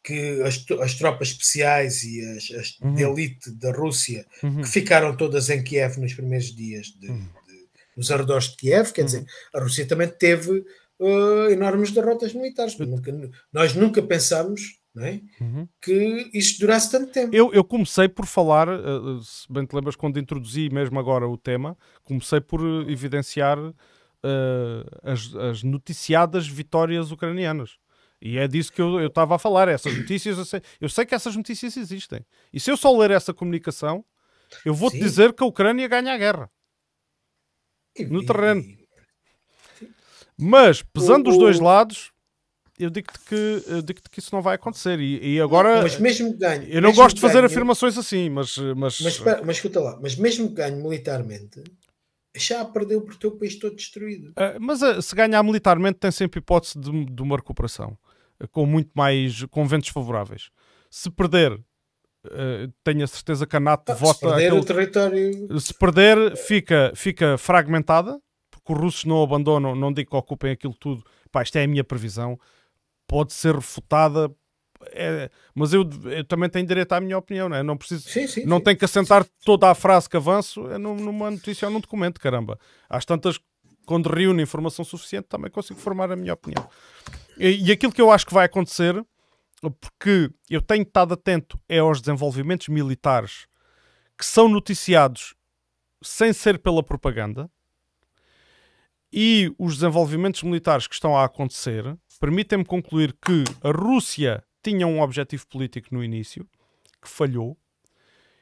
que 0.03 0.43
as, 0.43 0.65
as 0.81 0.94
tropas 0.97 1.28
especiais 1.28 2.03
e 2.03 2.20
as, 2.36 2.51
as 2.59 2.78
Uhum. 2.82 2.94
de 2.94 3.03
elite 3.05 3.51
da 3.53 3.70
Rússia 3.73 4.27
Uhum. 4.43 4.62
que 4.62 4.69
ficaram 4.69 5.16
todas 5.16 5.49
em 5.49 5.62
Kiev 5.62 5.99
nos 6.01 6.15
primeiros 6.15 6.53
dias 6.55 6.86
de, 6.99 7.09
Uhum. 7.09 7.19
de- 7.20 7.62
nos 7.97 8.11
arredores 8.11 8.49
de 8.49 8.57
Kiev, 8.57 8.90
quer 8.93 9.05
dizer, 9.05 9.24
a 9.55 9.61
Rússia 9.61 9.86
também 9.86 10.09
teve 10.09 10.65
uh, 10.99 11.51
enormes 11.51 11.93
derrotas 11.93 12.35
militares. 12.35 12.77
Nunca- 12.78 13.12
nós 13.53 13.74
nunca 13.74 14.03
pensámos 14.03 14.81
é, 14.99 15.20
Uhum. 15.40 15.66
que 15.81 16.28
isto 16.35 16.61
durasse 16.61 16.90
tanto 16.90 17.11
tempo. 17.12 17.35
Eu, 17.35 17.51
eu 17.55 17.65
comecei 17.65 18.09
por 18.11 18.27
falar, 18.27 18.69
eh, 18.69 18.81
se 19.23 19.51
bem 19.51 19.65
te 19.65 19.74
lembras, 19.74 19.97
quando 19.97 20.19
introduzi 20.19 20.69
mesmo 20.69 20.99
agora 21.01 21.27
o 21.27 21.39
tema, 21.39 21.78
comecei 22.05 22.40
por 22.43 22.61
evidenciar 22.90 23.57
eh, 24.24 24.85
as, 25.03 25.35
as 25.35 25.62
noticiadas 25.62 26.47
vitórias 26.47 27.11
ucranianas. 27.11 27.78
E 28.20 28.39
é 28.39 28.47
disso 28.47 28.73
que 28.73 28.81
eu 28.81 29.05
estava 29.07 29.35
a 29.35 29.39
falar. 29.39 29.66
Essas 29.69 29.97
notícias, 29.97 30.39
eu 30.39 30.44
sei, 30.44 30.62
eu 30.81 30.89
sei 30.89 31.05
que 31.05 31.15
essas 31.15 31.35
notícias 31.35 31.77
existem. 31.77 32.24
E 32.53 32.61
se 32.61 32.70
eu 32.70 32.77
só 32.77 32.97
ler 32.97 33.11
essa 33.11 33.35
comunicação, 33.35 34.05
eu 34.65 34.73
vou-te 34.73 34.99
dizer 34.99 35.32
que 35.32 35.43
a 35.43 35.47
Ucrânia 35.47 35.89
ganha 35.89 36.15
a 36.15 36.16
guerra. 36.16 36.51
No 38.09 38.24
terreno. 38.24 38.65
Mas, 40.39 40.82
pesando 40.82 41.31
os 41.31 41.36
dois 41.36 41.59
lados, 41.59 42.12
eu 42.78 42.90
digo-te 42.90 43.19
que, 43.20 43.62
eu 43.66 43.82
digo-te 43.82 44.09
que 44.09 44.19
isso 44.19 44.35
não 44.35 44.40
vai 44.40 44.55
acontecer. 44.55 44.99
E, 45.01 45.35
e 45.35 45.40
agora, 45.40 45.82
mas 45.82 45.99
mesmo 45.99 46.36
eu 46.69 46.81
não 46.81 46.93
gosto 46.93 47.16
de 47.16 47.20
fazer 47.20 47.44
afirmações 47.44 47.99
assim, 47.99 48.31
mas, 48.31 48.57
mas, 48.77 49.01
Mas, 49.01 49.19
mas 49.44 49.57
escuta 49.57 49.81
lá, 49.81 49.99
mas 50.01 50.16
mesmo 50.16 50.49
que 50.49 50.55
ganhe 50.55 50.81
militarmente, 50.81 51.62
já 52.35 52.65
perdeu 52.65 53.01
por 53.03 53.17
ter 53.17 53.27
o 53.27 53.33
país 53.39 53.57
todo 53.59 53.77
destruído. 53.77 54.31
Uh, 54.31 54.59
mas 54.61 54.81
uh, 54.83 55.01
se 55.03 55.15
ganhar 55.15 55.43
militarmente 55.43 55.99
tem 55.99 56.11
sempre 56.11 56.39
hipótese 56.39 56.79
de, 56.79 57.05
de 57.05 57.23
uma 57.23 57.37
recuperação 57.37 57.97
uh, 58.43 58.49
com 58.49 58.65
muito 58.67 58.91
mais 58.95 59.45
com 59.51 59.67
ventos 59.67 59.89
favoráveis. 59.91 60.51
Se 60.91 61.11
perder, 61.11 61.59
tenho 62.85 63.03
a 63.03 63.07
certeza 63.07 63.47
que 63.47 63.57
a 63.57 63.61
NATO 63.61 63.91
Ah, 63.91 63.95
se 63.97 64.01
vota 64.01 64.21
perder 64.29 64.47
aquele- 64.47 64.61
o 64.61 64.65
território. 64.65 65.61
se 65.61 65.75
perder, 65.75 66.37
fica, 66.37 66.93
fica 66.95 67.37
fragmentada, 67.37 68.21
porque 68.51 68.73
os 68.73 68.79
russos 68.79 69.05
não 69.05 69.23
abandonam, 69.23 69.75
não 69.75 69.93
digo 69.93 70.11
que 70.11 70.17
ocupem 70.17 70.53
aquilo 70.53 70.75
tudo. 70.75 71.03
Pá, 71.33 71.43
isto 71.43 71.57
é 71.57 71.65
a 71.65 71.67
minha 71.67 71.83
previsão. 71.83 72.39
Pode 73.09 73.33
ser 73.33 73.55
refutada, 73.55 74.31
é, 74.89 75.31
mas 75.55 75.73
eu, 75.73 75.89
eu 76.05 76.25
também 76.25 76.49
tenho 76.49 76.67
direito 76.67 76.93
à 76.93 77.01
minha 77.01 77.17
opinião, 77.19 77.49
não 77.49 77.57
é? 77.57 77.63
Não 77.63 77.77
preciso, 77.77 78.09
Sim, 78.09 78.27
sim. 78.27 78.45
não 78.45 78.59
sim. 78.59 78.65
tem 78.65 78.77
que 78.77 78.85
assentar 78.85 79.25
toda 79.45 79.71
a 79.71 79.75
frase 79.75 80.09
que 80.09 80.17
avanço 80.17 80.67
é 80.71 80.79
num- 80.79 80.97
numa 80.97 81.31
notícia 81.31 81.67
ou 81.69 81.73
num 81.73 81.81
documento, 81.81 82.21
caramba. 82.21 82.59
Às 82.89 83.05
tantas, 83.05 83.39
quando 83.87 84.09
reúno 84.09 84.41
informação 84.41 84.85
suficiente, 84.85 85.27
também 85.29 85.51
consigo 85.51 85.79
formar 85.81 86.11
a 86.13 86.17
minha 86.17 86.35
opinião. 86.35 86.69
E, 87.39 87.69
e 87.69 87.73
aquilo 87.73 87.93
que 87.93 88.01
eu 88.03 88.11
acho 88.11 88.27
que 88.27 88.35
vai 88.35 88.47
acontecer, 88.47 89.05
porque 89.81 90.31
eu 90.51 90.61
tenho 90.61 90.83
estado 90.83 91.15
atento, 91.15 91.59
é 91.69 91.79
aos 91.79 92.01
desenvolvimentos 92.01 92.69
militares 92.69 93.47
que 94.19 94.27
são 94.27 94.49
noticiados 94.49 95.35
sem 96.03 96.33
ser 96.33 96.59
pela 96.59 96.83
propaganda 96.83 97.49
e 99.13 99.55
os 99.59 99.75
desenvolvimentos 99.75 100.43
militares 100.43 100.87
que 100.87 100.95
estão 100.95 101.17
a 101.17 101.25
acontecer 101.25 101.97
permitem-me 102.21 102.65
concluir 102.65 103.15
que 103.25 103.45
a 103.63 103.71
Rússia 103.71 104.43
tinha 104.63 104.87
um 104.87 105.01
objetivo 105.01 105.47
político 105.49 105.89
no 105.93 106.03
início 106.05 106.47
que 107.01 107.09
falhou. 107.09 107.57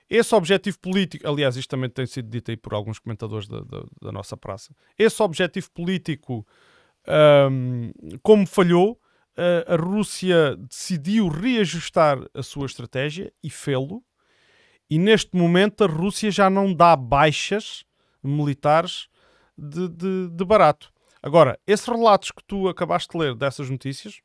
Esse 0.08 0.34
objetivo 0.34 0.78
político, 0.80 1.26
aliás, 1.28 1.56
isto 1.56 1.70
também 1.70 1.88
tem 1.88 2.04
sido 2.04 2.28
dito 2.28 2.50
aí 2.50 2.56
por 2.56 2.74
alguns 2.74 2.98
comentadores 2.98 3.46
da, 3.46 3.60
da- 3.60 3.84
da 4.02 4.12
nossa 4.12 4.36
praça. 4.36 4.74
Esse 4.98 5.22
objetivo 5.22 5.70
político, 5.70 6.44
ahm, 7.06 7.90
como 8.22 8.46
falhou, 8.46 9.00
a- 9.36 9.74
a 9.74 9.76
Rússia 9.76 10.56
decidiu 10.56 11.28
reajustar 11.28 12.18
a 12.34 12.42
sua 12.42 12.66
estratégia 12.66 13.32
e 13.42 13.48
fê-lo. 13.48 14.02
E 14.90 14.98
neste 14.98 15.36
momento 15.36 15.84
a 15.84 15.86
Rússia 15.86 16.30
já 16.32 16.50
não 16.50 16.74
dá 16.74 16.96
baixas 16.96 17.84
militares 18.22 19.08
de, 19.56 19.88
de- 19.88 20.28
de 20.30 20.44
barato. 20.44 20.92
Agora, 21.22 21.56
esses 21.66 21.86
relatos 21.86 22.32
que 22.32 22.42
tu 22.44 22.68
acabaste 22.68 23.08
de 23.12 23.18
ler 23.18 23.34
dessas 23.36 23.70
notícias, 23.70 24.20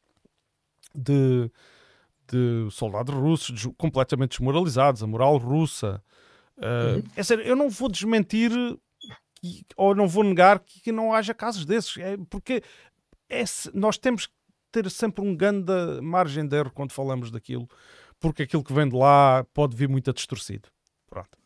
de, 0.96 1.52
de 2.32 2.68
soldados 2.72 3.14
russos 3.14 3.68
completamente 3.78 4.32
desmoralizados, 4.38 5.04
a 5.04 5.08
moral 5.08 5.38
russa, 5.38 6.02
uh, 6.58 7.04
é 7.16 7.24
sério, 7.24 7.44
eu 7.44 7.56
não 7.56 7.70
vou 7.70 7.90
desmentir 7.90 8.52
que- 9.42 9.66
ou 9.76 9.94
não 9.96 10.08
vou 10.08 10.24
negar 10.24 10.60
que, 10.60 10.82
que 10.82 10.92
não 10.92 11.14
haja 11.14 11.34
casos 11.34 11.66
desses, 11.66 11.98
é 11.98 12.18
porque 12.30 12.62
é 13.30 13.44
nós 13.74 13.98
temos 13.98 14.28
que 14.28 14.34
ter 14.72 14.90
sempre 14.92 15.24
um 15.24 15.36
grande 15.36 15.72
margem 16.02 16.46
de 16.48 16.56
erro 16.58 16.72
quando 16.74 16.92
falamos 16.92 17.32
daquilo, 17.32 17.68
porque 18.20 18.44
aquilo 18.44 18.64
que 18.64 18.74
vem 18.74 18.90
de 18.90 18.96
lá 18.96 19.46
pode 19.54 19.76
vir 19.76 19.88
muito 19.88 20.10
a 20.10 20.14
distorcido. 20.14 20.70
Pronto. 21.08 21.38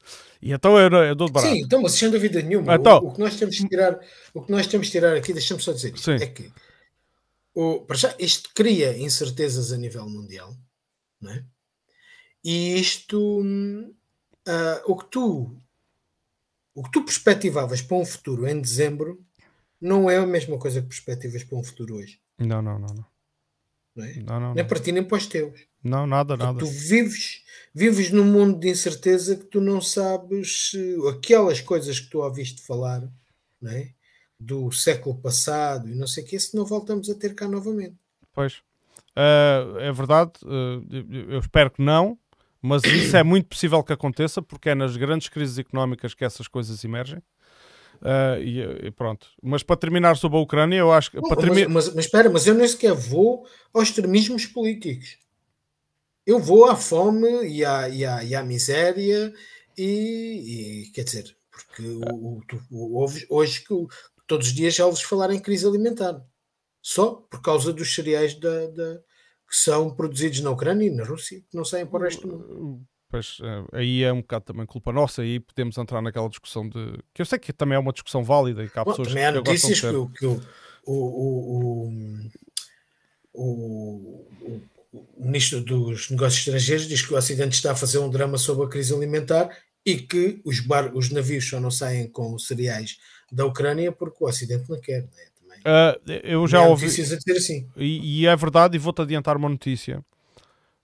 E 0.42 0.52
então 0.52 0.80
eu, 0.80 0.90
eu 0.90 1.14
dou 1.14 1.28
de 1.28 1.34
barato. 1.34 1.54
Sim, 1.54 1.62
então, 1.64 1.82
mas 1.82 1.92
sem 1.92 2.10
dúvida 2.10 2.42
nenhuma. 2.42 2.76
Então- 2.76 3.00
o, 3.04 3.08
o 3.10 3.14
que 3.14 3.20
nós 3.20 3.36
temos 3.36 3.58
que 3.58 3.68
tirar, 3.68 4.00
o 4.34 4.42
que 4.42 4.52
nós 4.52 4.66
temos 4.66 4.88
que 4.88 4.92
tirar 4.94 5.16
aqui, 5.16 5.32
deixa-me 5.34 5.62
só 5.62 5.72
dizer, 5.74 5.94
isto, 5.94 6.06
Sim. 6.06 6.24
é 6.24 6.28
que 6.28 6.52
o, 7.54 7.82
para 7.82 7.98
já, 7.98 8.16
isto 8.18 8.50
cria 8.56 8.98
incertezas 8.98 9.72
a 9.72 9.78
nível 9.78 10.10
mundial, 10.10 10.56
não 11.22 11.32
é? 11.32 11.46
E 12.44 12.80
isto, 12.80 13.42
ah, 14.48 14.82
o 14.86 14.96
que 14.96 15.06
tu 15.06 15.58
o 16.74 16.84
que 16.84 16.92
tu 16.92 17.04
perspectivavas 17.04 17.82
para 17.82 17.98
um 17.98 18.06
futuro 18.06 18.48
em 18.48 18.62
dezembro 18.62 19.22
não 19.82 20.10
é 20.10 20.18
a 20.18 20.26
mesma 20.26 20.58
coisa 20.58 20.82
que 20.82 20.88
perspectivas 20.88 21.44
para 21.44 21.58
um 21.58 21.64
futuro 21.64 21.96
hoje, 21.96 22.22
Não, 22.38 22.62
não, 22.62 22.80
não, 22.80 22.88
não. 22.88 23.06
não 23.96 24.06
é? 24.06 24.14
Não, 24.16 24.40
não, 24.40 24.54
Nem 24.54 24.66
para 24.66 24.80
ti 24.80 24.92
nem 24.92 25.04
para 25.04 25.18
os 25.18 25.28
teus. 25.28 25.68
Não, 25.84 26.06
nada, 26.08 26.38
nada. 26.38 26.60
Tu 26.60 26.66
vives, 26.66 27.44
vives 27.74 28.12
num 28.12 28.26
mundo 28.26 28.60
de 28.60 28.70
incerteza 28.70 29.36
que 29.36 29.46
tu 29.46 29.60
não 29.62 29.82
sabes 29.82 30.70
se 30.70 30.98
aquelas 31.10 31.62
coisas 31.62 32.00
que 32.00 32.10
tu 32.10 32.20
ouviste 32.20 32.62
falar 32.62 33.10
não 33.62 33.72
é? 33.72 33.94
do 34.40 34.72
século 34.72 35.20
passado 35.20 35.90
e 35.90 35.96
não 35.96 36.08
sei 36.08 36.24
o 36.24 36.28
que, 36.28 36.40
se 36.40 36.56
não 36.56 36.66
voltamos 36.66 37.10
a 37.10 37.16
ter 37.16 37.36
cá 37.36 37.48
novamente. 37.48 37.98
Pois. 38.34 38.62
Ah, 39.22 39.82
é 39.82 39.92
verdade, 39.92 40.32
ah, 40.46 40.82
eu- 41.30 41.40
espero 41.40 41.70
que 41.72 41.82
não, 41.82 42.18
mas 42.62 42.84
isso 42.86 43.18
é 43.18 43.24
muito 43.24 43.48
possível 43.48 43.84
que 43.84 43.92
aconteça, 43.92 44.42
porque 44.42 44.70
é 44.70 44.76
nas 44.76 44.96
grandes 44.96 45.28
crises 45.28 45.58
económicas 45.58 46.14
que 46.14 46.24
essas 46.24 46.48
coisas 46.48 46.82
emergem. 46.86 47.22
Ah, 48.02 48.38
e, 48.40 48.62
e 48.88 48.92
pronto. 48.92 49.28
Mas 49.44 49.62
para 49.62 49.76
terminar 49.76 50.16
sobre 50.16 50.38
a 50.38 50.42
Ucrânia, 50.42 50.78
eu 50.78 50.90
acho 50.94 51.12
que. 51.12 51.18
Não, 51.18 51.28
para 51.28 51.36
mas, 51.36 51.46
termi- 51.46 51.74
mas, 51.74 51.94
mas 51.94 52.06
espera, 52.06 52.30
mas 52.30 52.48
eu 52.48 52.54
nem 52.56 52.66
sequer 52.68 52.94
vou 52.94 53.46
aos 53.74 53.90
extremismos 53.90 54.46
políticos. 54.46 55.18
Eu 56.26 56.40
vou 56.40 56.66
à 56.66 56.76
fome 56.78 57.28
e 57.48 57.66
à, 57.66 57.90
e 57.90 58.06
à, 58.06 58.24
e 58.24 58.36
à 58.36 58.44
miséria 58.44 59.34
e, 59.78 60.84
e, 60.86 60.92
quer 60.92 61.04
dizer, 61.04 61.36
porque 61.52 61.82
o, 61.82 62.42
o, 62.72 63.00
ouves 63.02 63.26
hoje 63.30 63.64
que 63.66 63.74
o- 63.74 63.88
todos 64.28 64.48
os 64.48 64.54
dias 64.54 64.76
já 64.76 64.86
ouves 64.86 65.02
falar 65.02 65.32
em 65.34 65.40
crise 65.40 65.66
alimentar. 65.68 66.22
Só 66.82 67.16
por 67.30 67.42
causa 67.42 67.74
dos 67.74 67.94
cereais 67.94 68.36
da, 68.40 68.68
da- 68.68 69.00
que 69.50 69.56
são 69.56 69.90
produzidos 69.94 70.42
na 70.42 70.52
Ucrânia 70.52 70.86
e 70.88 70.92
na 70.92 71.04
Rússia, 71.04 71.40
que 71.50 71.58
não 71.58 71.66
saem 71.66 71.86
para 71.86 72.00
o 72.00 72.04
resto 72.04 72.28
do 72.28 72.38
mundo. 72.38 72.82
Pois, 73.10 73.38
ah, 73.42 73.66
aí 73.74 74.04
é 74.04 74.14
um 74.14 74.22
bocado 74.22 74.46
também 74.46 74.66
culpa 74.68 74.94
nossa, 74.94 75.26
e 75.26 75.32
aí 75.34 75.40
podemos 75.40 75.76
entrar 75.78 76.02
naquela 76.02 76.30
discussão 76.30 76.70
de. 76.70 76.94
que 77.14 77.22
eu 77.22 77.26
sei 77.26 77.40
que 77.40 77.52
também 77.52 77.76
é 77.76 77.80
uma 77.80 77.92
discussão 77.92 78.24
válida 78.24 78.64
e 78.64 78.70
que 78.70 78.78
há 78.78 78.84
Bom, 78.84 78.92
pessoas 78.92 79.08
também 79.08 79.26
há 79.26 79.32
notícias 79.32 79.80
que, 79.82 79.88
o, 79.88 80.08
que 80.10 80.26
o, 80.28 80.40
o, 80.86 81.90
o, 81.94 82.30
o- 83.34 84.26
o 84.92 85.24
ministro 85.26 85.62
dos 85.62 86.10
Negócios 86.10 86.40
Estrangeiros 86.40 86.88
diz 86.88 87.02
que 87.06 87.14
o 87.14 87.18
Ocidente 87.18 87.56
está 87.56 87.72
a 87.72 87.76
fazer 87.76 88.00
um 88.00 88.10
drama 88.10 88.38
sobre 88.38 88.66
a 88.66 88.70
crise 88.70 88.94
alimentar 88.94 89.56
e 89.86 89.98
que 89.98 90.42
os, 90.44 90.60
bar, 90.62 90.96
os 90.96 91.10
navios 91.12 91.48
só 91.48 91.60
não 91.60 91.70
saem 91.72 92.08
com 92.08 92.38
cereais 92.40 92.98
da 93.32 93.46
Ucrânia 93.46 93.92
porque 93.92 94.24
o 94.24 94.28
Ocidente 94.28 94.70
não 94.70 94.80
quer. 94.80 95.04
Né? 95.04 95.10
Ah, 95.66 95.98
eu 96.24 96.48
já 96.48 96.60
há 96.60 96.64
ouvi. 96.64 96.84
notícias 96.86 97.12
a 97.12 97.18
dizer 97.18 97.38
assim. 97.38 97.68
E, 97.78 98.22
e 98.22 98.28
é 98.28 98.36
verdade, 98.36 98.76
e 98.76 98.80
vou-te 98.80 99.02
adiantar 99.02 99.38
uma 99.38 99.50
notícia. 99.50 100.04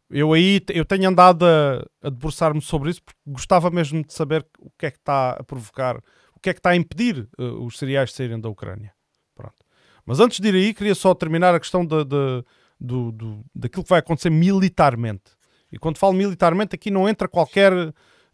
Eu 0.09 0.33
aí 0.33 0.61
eu 0.69 0.85
tenho 0.85 1.09
andado 1.09 1.45
a, 1.45 1.83
a 2.03 2.09
debruçar-me 2.09 2.61
sobre 2.61 2.91
isso 2.91 3.01
porque 3.03 3.19
gostava 3.25 3.71
mesmo 3.71 4.03
de 4.03 4.13
saber 4.13 4.45
o 4.59 4.69
que 4.77 4.85
é 4.85 4.91
que 4.91 4.97
está 4.97 5.31
a 5.31 5.43
provocar, 5.43 5.97
o 6.35 6.39
que 6.39 6.49
é 6.49 6.53
que 6.53 6.59
está 6.59 6.69
a 6.71 6.75
impedir 6.75 7.27
eh, 7.39 7.43
os 7.43 7.77
cereais 7.77 8.09
de 8.11 8.15
saírem 8.15 8.39
da 8.39 8.47
Ucrânia. 8.47 8.93
Pronto. 9.33 9.55
Mas 10.05 10.19
antes 10.19 10.39
de 10.39 10.47
ir 10.47 10.53
aí, 10.55 10.73
queria 10.75 10.93
só 10.93 11.15
terminar 11.15 11.55
a 11.55 11.59
questão 11.59 11.83
da, 11.85 12.03
da- 12.03 12.43
do, 12.79 13.11
do- 13.11 13.43
daquilo 13.55 13.83
que 13.83 13.89
vai 13.89 13.99
acontecer 13.99 14.29
militarmente. 14.29 15.23
E 15.71 15.79
quando 15.79 15.97
falo 15.97 16.13
militarmente, 16.13 16.75
aqui 16.75 16.91
não 16.91 17.09
entra 17.09 17.27
qualquer 17.27 17.73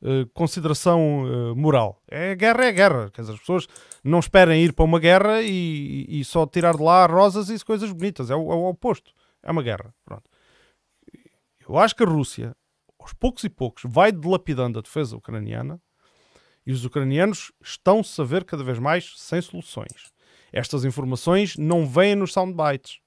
eh, 0.04 0.26
consideração 0.34 1.26
eh, 1.26 1.56
moral. 1.56 2.02
É 2.08 2.36
guerra, 2.36 2.66
é 2.66 2.72
guerra. 2.72 3.12
Quer 3.12 3.22
dizer, 3.22 3.34
as 3.34 3.40
pessoas 3.40 3.68
não 4.04 4.20
esperem 4.20 4.64
ir 4.64 4.74
para 4.74 4.86
uma 4.86 5.00
guerra 5.00 5.42
e, 5.42 6.08
e 6.10 6.26
só 6.26 6.46
tirar 6.48 6.76
de 6.76 6.82
lá 6.82 7.06
rosas 7.06 7.50
e 7.50 7.64
coisas 7.64 7.92
bonitas. 7.92 8.32
É 8.32 8.36
o, 8.36 8.52
é 8.52 8.56
o 8.56 8.70
oposto. 8.70 9.14
É 9.44 9.52
uma 9.52 9.62
guerra. 9.62 9.94
Pronto. 10.04 10.24
Eu 11.68 11.78
acho 11.78 11.96
que 11.96 12.04
a 12.04 12.08
Rússia, 12.08 12.56
aos 13.00 13.14
poucos 13.14 13.44
e 13.44 13.50
poucos, 13.50 13.84
vai 13.86 14.12
dilapidando 14.12 14.80
a 14.80 14.82
defesa 14.82 15.16
ucraniana 15.16 15.80
e 16.66 16.72
os 16.72 16.84
ucranianos 16.84 17.52
estão-se 17.62 18.20
a 18.20 18.24
ver 18.24 18.44
cada 18.44 18.64
vez 18.64 18.80
mais 18.80 19.14
sem 19.18 19.42
soluções. 19.42 20.12
Estas 20.52 20.84
informações 20.84 21.56
não 21.58 21.88
vêm 21.88 22.16
nos 22.16 22.34
soundbites, 22.34 23.00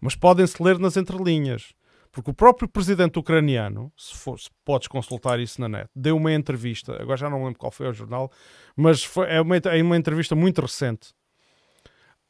mas 0.00 0.16
podem-se 0.16 0.62
ler 0.62 0.78
nas 0.78 0.96
entrelinhas. 0.96 1.72
Porque 2.12 2.30
o 2.30 2.34
próprio 2.34 2.68
presidente 2.68 3.18
ucraniano, 3.18 3.90
se, 3.96 4.14
for, 4.14 4.38
se 4.38 4.50
podes 4.66 4.86
consultar 4.86 5.40
isso 5.40 5.58
na 5.58 5.68
net, 5.68 5.88
deu 5.96 6.14
uma 6.14 6.30
entrevista, 6.30 7.00
agora 7.00 7.16
já 7.16 7.30
não 7.30 7.42
lembro 7.42 7.58
qual 7.58 7.72
foi 7.72 7.88
o 7.88 7.92
jornal, 7.92 8.30
mas 8.76 9.02
foi, 9.02 9.30
é, 9.30 9.40
uma, 9.40 9.56
é 9.56 9.82
uma 9.82 9.96
entrevista 9.96 10.36
muito 10.36 10.60
recente, 10.60 11.14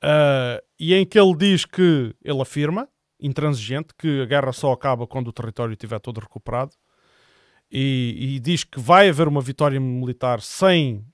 uh, 0.05 0.63
e 0.79 0.95
em 0.95 1.05
que 1.05 1.19
ele 1.19 1.35
diz 1.37 1.65
que, 1.65 2.15
ele 2.23 2.41
afirma, 2.41 2.89
intransigente, 3.19 3.89
que 3.99 4.23
a 4.23 4.25
guerra 4.25 4.53
só 4.53 4.71
acaba 4.71 5.05
quando 5.05 5.29
o 5.29 5.33
território 5.33 5.73
estiver 5.73 5.99
todo 5.99 6.21
recuperado, 6.21 6.77
e, 7.69 8.37
e 8.37 8.41
diz 8.41 8.63
que 8.63 8.79
vai 8.79 9.09
haver 9.09 9.27
uma 9.27 9.41
vitória 9.41 9.81
militar 9.81 10.41
sem 10.43 11.05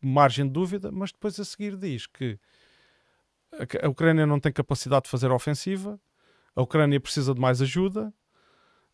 margem 0.00 0.46
de 0.46 0.52
dúvida, 0.52 0.92
mas 0.92 1.10
depois 1.10 1.40
a 1.40 1.44
seguir 1.44 1.76
diz 1.76 2.06
que 2.06 2.38
a 3.82 3.88
Ucrânia 3.88 4.26
não 4.26 4.38
tem 4.38 4.52
capacidade 4.52 5.04
de 5.04 5.10
fazer 5.10 5.30
ofensiva, 5.30 5.98
a 6.54 6.62
Ucrânia 6.62 7.00
precisa 7.00 7.34
de 7.34 7.40
mais 7.40 7.60
ajuda. 7.62 8.12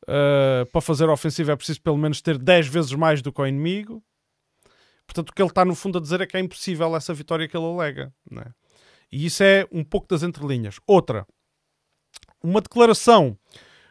Uh, 0.04 0.64
para 0.72 0.80
fazer 0.80 1.08
a 1.08 1.12
ofensiva 1.12 1.52
é 1.52 1.56
preciso 1.56 1.82
pelo 1.82 1.98
menos 1.98 2.22
ter 2.22 2.38
10 2.38 2.68
vezes 2.68 2.92
mais 2.92 3.20
do 3.20 3.32
que 3.32 3.40
o 3.40 3.46
inimigo. 3.46 4.02
Portanto, 5.06 5.30
o 5.30 5.32
que 5.32 5.42
ele 5.42 5.48
está 5.48 5.64
no 5.64 5.74
fundo 5.74 5.98
a 5.98 6.00
dizer 6.00 6.20
é 6.20 6.26
que 6.26 6.36
é 6.36 6.40
impossível 6.40 6.94
essa 6.94 7.12
vitória 7.14 7.48
que 7.48 7.56
ele 7.56 7.66
alega. 7.66 8.12
Né? 8.30 8.44
E 9.10 9.26
isso 9.26 9.42
é 9.42 9.66
um 9.72 9.82
pouco 9.82 10.06
das 10.06 10.22
entrelinhas. 10.22 10.76
Outra, 10.86 11.26
uma 12.42 12.60
declaração 12.60 13.36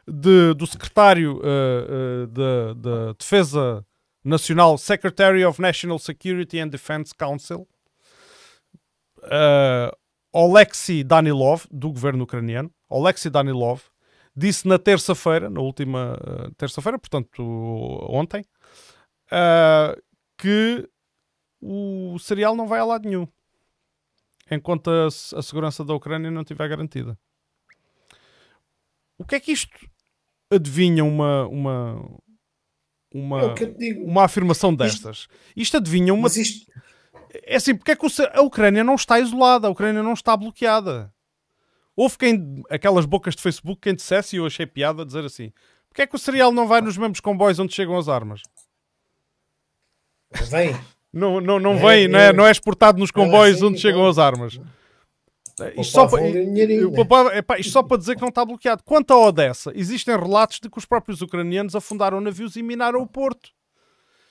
de, 0.08 0.54
do 0.54 0.66
secretário 0.66 1.38
uh, 1.38 2.24
uh, 2.24 2.28
de, 2.28 2.76
de, 2.76 3.14
Defesa 3.18 3.86
Nacional, 4.24 4.78
Secretary 4.78 5.44
of 5.44 5.62
National 5.62 6.00
Security 6.00 6.60
and 6.60 6.70
Defense 6.70 7.14
Council, 7.14 7.68
uh, 9.24 9.92
Oleksiy 10.32 11.04
Danilov, 11.04 11.66
do 11.72 11.92
governo 11.92 12.24
ucraniano, 12.24 12.72
Oleksiy 12.90 13.32
Danilov, 13.32 13.82
disse 14.36 14.68
na 14.68 14.80
terça-feira, 14.80 15.50
na 15.50 15.62
última 15.62 16.16
uh, 16.16 16.52
terça-feira, 16.56 16.98
portanto 17.00 17.42
ontem, 18.10 18.46
uh, 19.32 20.02
que 20.38 20.88
o 21.62 22.18
cereal 22.20 22.56
não 22.56 22.68
vai 22.68 22.80
a 22.80 22.86
lado 22.86 23.08
nenhum 23.08 23.28
enquanto 24.50 24.90
a, 24.90 25.08
a, 25.08 25.42
segurança 25.42 25.84
da 25.84 25.94
Ucrânia 25.94 26.32
não 26.32 26.42
estiver 26.42 26.68
garantida. 26.68 27.18
O 29.18 29.26
que 29.26 29.36
é 29.36 29.40
que 29.40 29.52
isto 29.52 29.78
adivinha 30.50 31.04
uma 31.04 31.48
uma 31.48 32.20
uma, 33.14 33.42
é 33.42 33.94
uma 34.04 34.26
afirmação 34.26 34.74
destas? 34.74 35.20
Isto, 35.20 35.30
isto 35.56 35.78
adivinha 35.78 36.14
uma. 36.14 36.28
Isto... 36.28 36.72
É 37.44 37.56
assim, 37.56 37.76
porque 37.76 37.92
é 37.92 37.96
que 37.96 38.06
a 38.34 38.42
Ucrânia 38.42 38.84
não 38.84 38.96
está 38.96 39.20
isolada, 39.20 39.68
a 39.68 39.70
Ucrânia 39.70 40.04
não 40.04 40.14
está 40.14 40.36
bloqueada. 40.36 41.14
Houve 41.98 42.16
quem, 42.16 42.64
aquelas 42.70 43.08
bocas 43.08 43.36
de 43.36 43.42
Facebook, 43.42 43.82
quem 43.82 43.96
dissesse, 43.96 44.36
e 44.36 44.40
eu 44.40 44.46
achei 44.46 44.68
piada 44.68 45.04
dizer 45.04 45.26
assim: 45.26 45.52
porque 45.90 46.04
é 46.04 46.08
que 46.08 46.16
o 46.16 46.20
cereal 46.20 46.52
não 46.52 46.68
vai 46.68 46.80
nos 46.80 46.96
mesmos 46.96 47.20
comboios 47.20 47.58
onde 47.58 47.74
chegam 47.74 47.98
as 47.98 48.08
armas? 48.08 48.44
Vem. 50.52 50.80
Não, 51.12 51.42
não, 51.42 51.58
não 51.60 51.76
vem, 51.76 52.04
é, 52.04 52.08
não, 52.08 52.20
é, 52.20 52.34
não 52.34 52.46
é 52.46 52.52
exportado 52.52 53.00
nos 53.00 53.10
comboios 53.10 53.64
onde 53.64 53.80
chegam 53.80 54.06
as 54.06 54.20
armas. 54.20 54.60
Isto 55.76 55.92
só, 55.92 56.08
para, 56.08 57.60
isto 57.60 57.72
só 57.72 57.82
para 57.82 57.98
dizer 57.98 58.14
que 58.14 58.22
não 58.22 58.30
está 58.30 58.46
bloqueado. 58.46 58.84
Quanto 58.84 59.12
à 59.12 59.18
Odessa, 59.18 59.72
existem 59.74 60.16
relatos 60.16 60.60
de 60.60 60.70
que 60.70 60.78
os 60.78 60.86
próprios 60.86 61.24
ucranianos 61.24 61.76
afundaram 61.76 62.22
navios 62.22 62.56
e 62.56 62.62
minaram 62.62 63.02
o 63.02 63.08
porto. 63.08 63.50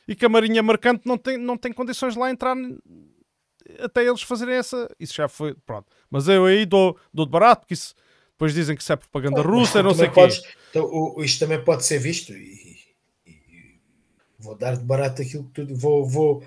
E 0.07 0.15
que 0.15 0.25
a 0.25 0.29
Marinha 0.29 0.63
Mercante 0.63 1.03
não 1.05 1.19
tem, 1.19 1.37
não 1.37 1.57
tem 1.57 1.73
condições 1.73 2.15
de 2.15 2.21
lá 2.21 2.31
entrar 2.31 2.55
até 3.81 4.05
eles 4.05 4.23
fazerem 4.23 4.55
essa. 4.55 4.89
Isso 4.99 5.15
já 5.15 5.29
foi. 5.29 5.55
Pronto. 5.67 5.87
Mas 6.11 6.29
eu 6.29 6.45
aí 6.45 6.65
dou, 6.67 6.97
dou 7.13 7.27
de 7.27 7.33
barato, 7.33 7.63
porque 7.63 7.75
isso. 7.75 7.95
Depois 8.33 8.53
dizem 8.53 8.77
que 8.77 8.83
isso 8.83 8.93
é 8.93 8.97
propaganda 8.97 9.41
russa, 9.41 9.83
não 9.83 9.95
sei 9.95 10.09
o 10.09 10.13
quê. 10.13 10.29
Então, 10.69 10.85
o, 10.85 11.25
isto 11.25 11.39
também 11.39 11.63
pode 11.65 11.87
ser 11.87 11.99
visto 11.99 12.35
e, 12.35 12.77
e, 13.27 13.81
vou 14.39 14.55
dar 14.55 14.77
de 14.77 14.85
barato 14.85 15.23
aquilo 15.23 15.45
que 15.45 15.65
tu 15.65 15.75
vou, 15.75 16.05
vou 16.07 16.43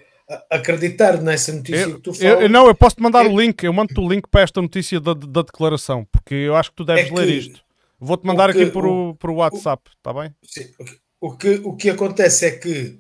acreditar 0.52 1.20
nessa 1.20 1.52
notícia 1.52 1.82
eu, 1.82 1.96
que 1.96 2.02
tu 2.02 2.14
falas. 2.14 2.42
Eu, 2.42 2.50
não, 2.50 2.68
eu 2.68 2.76
posso 2.76 2.96
te 2.96 3.02
mandar 3.02 3.26
o 3.26 3.40
link, 3.40 3.64
eu 3.64 3.74
mando-te 3.74 4.00
o 4.00 4.08
link 4.08 4.28
para 4.30 4.42
esta 4.42 4.62
notícia 4.62 5.00
da, 5.00 5.14
da 5.14 5.42
declaração, 5.42 6.06
porque 6.12 6.36
eu 6.36 6.56
acho 6.56 6.70
que 6.70 6.76
tu 6.76 6.86
deves 6.86 7.12
é 7.12 7.16
ler 7.16 7.28
isto. 7.30 7.62
Vou-te 8.00 8.26
mandar 8.26 8.54
que, 8.54 8.62
aqui 8.62 8.72
por 8.72 8.86
o, 8.86 9.16
por 9.16 9.32
o 9.32 9.36
WhatsApp, 9.36 9.90
está 9.98 10.14
bem? 10.14 10.34
Sim, 10.44 10.72
o, 11.20 11.36
que, 11.36 11.56
o 11.64 11.76
que 11.76 11.90
acontece 11.90 12.46
é 12.46 12.52
que 12.52 13.00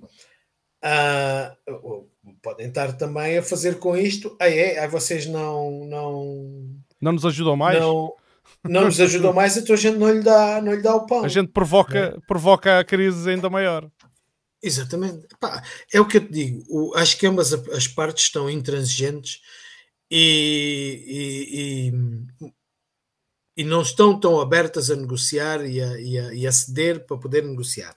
uh, 0.84 2.09
podem 2.42 2.68
estar 2.68 2.94
também 2.94 3.38
a 3.38 3.44
fazer 3.44 3.80
com 3.80 3.96
isto. 3.96 4.36
Aí 4.40 4.58
é, 4.58 4.80
aí 4.80 4.88
vocês 4.88 5.26
não, 5.26 5.86
não. 5.86 6.76
Não 7.02 7.12
nos 7.12 7.26
ajudam 7.26 7.56
mais? 7.56 7.80
Não, 7.80 8.14
não 8.64 8.86
nos 8.86 9.00
ajudam 9.00 9.34
mais, 9.34 9.56
então 9.56 9.74
a 9.74 9.78
gente 9.78 9.98
não 9.98 10.12
lhe 10.12 10.22
dá, 10.22 10.62
não 10.62 10.74
lhe 10.74 10.82
dá 10.82 10.96
o 10.96 11.06
pão. 11.06 11.24
A 11.24 11.28
gente 11.28 11.52
provoca, 11.52 11.98
é? 11.98 12.18
provoca 12.28 12.80
a 12.80 12.84
crise 12.84 13.30
ainda 13.30 13.50
maior. 13.50 13.90
Exatamente. 14.62 15.28
Pá, 15.40 15.64
é 15.94 16.02
o 16.02 16.08
que 16.08 16.18
eu 16.18 16.26
te 16.26 16.32
digo. 16.32 16.64
O, 16.70 16.96
acho 16.96 17.18
que 17.18 17.26
ambas 17.26 17.54
as 17.54 17.88
partes 17.88 18.26
estão 18.26 18.50
intransigentes 18.50 19.40
e, 20.12 21.04
e, 21.08 22.46
e, 22.46 23.62
e, 23.62 23.64
não 23.64 23.82
estão 23.82 24.20
tão 24.20 24.40
abertas 24.42 24.92
a 24.92 24.96
negociar 24.96 25.66
e 25.66 25.82
a, 25.82 26.00
e 26.00 26.20
a, 26.20 26.34
e 26.34 26.48
a 26.48 26.52
ceder 26.52 27.06
para 27.06 27.18
poder 27.18 27.44
negociar. 27.44 27.96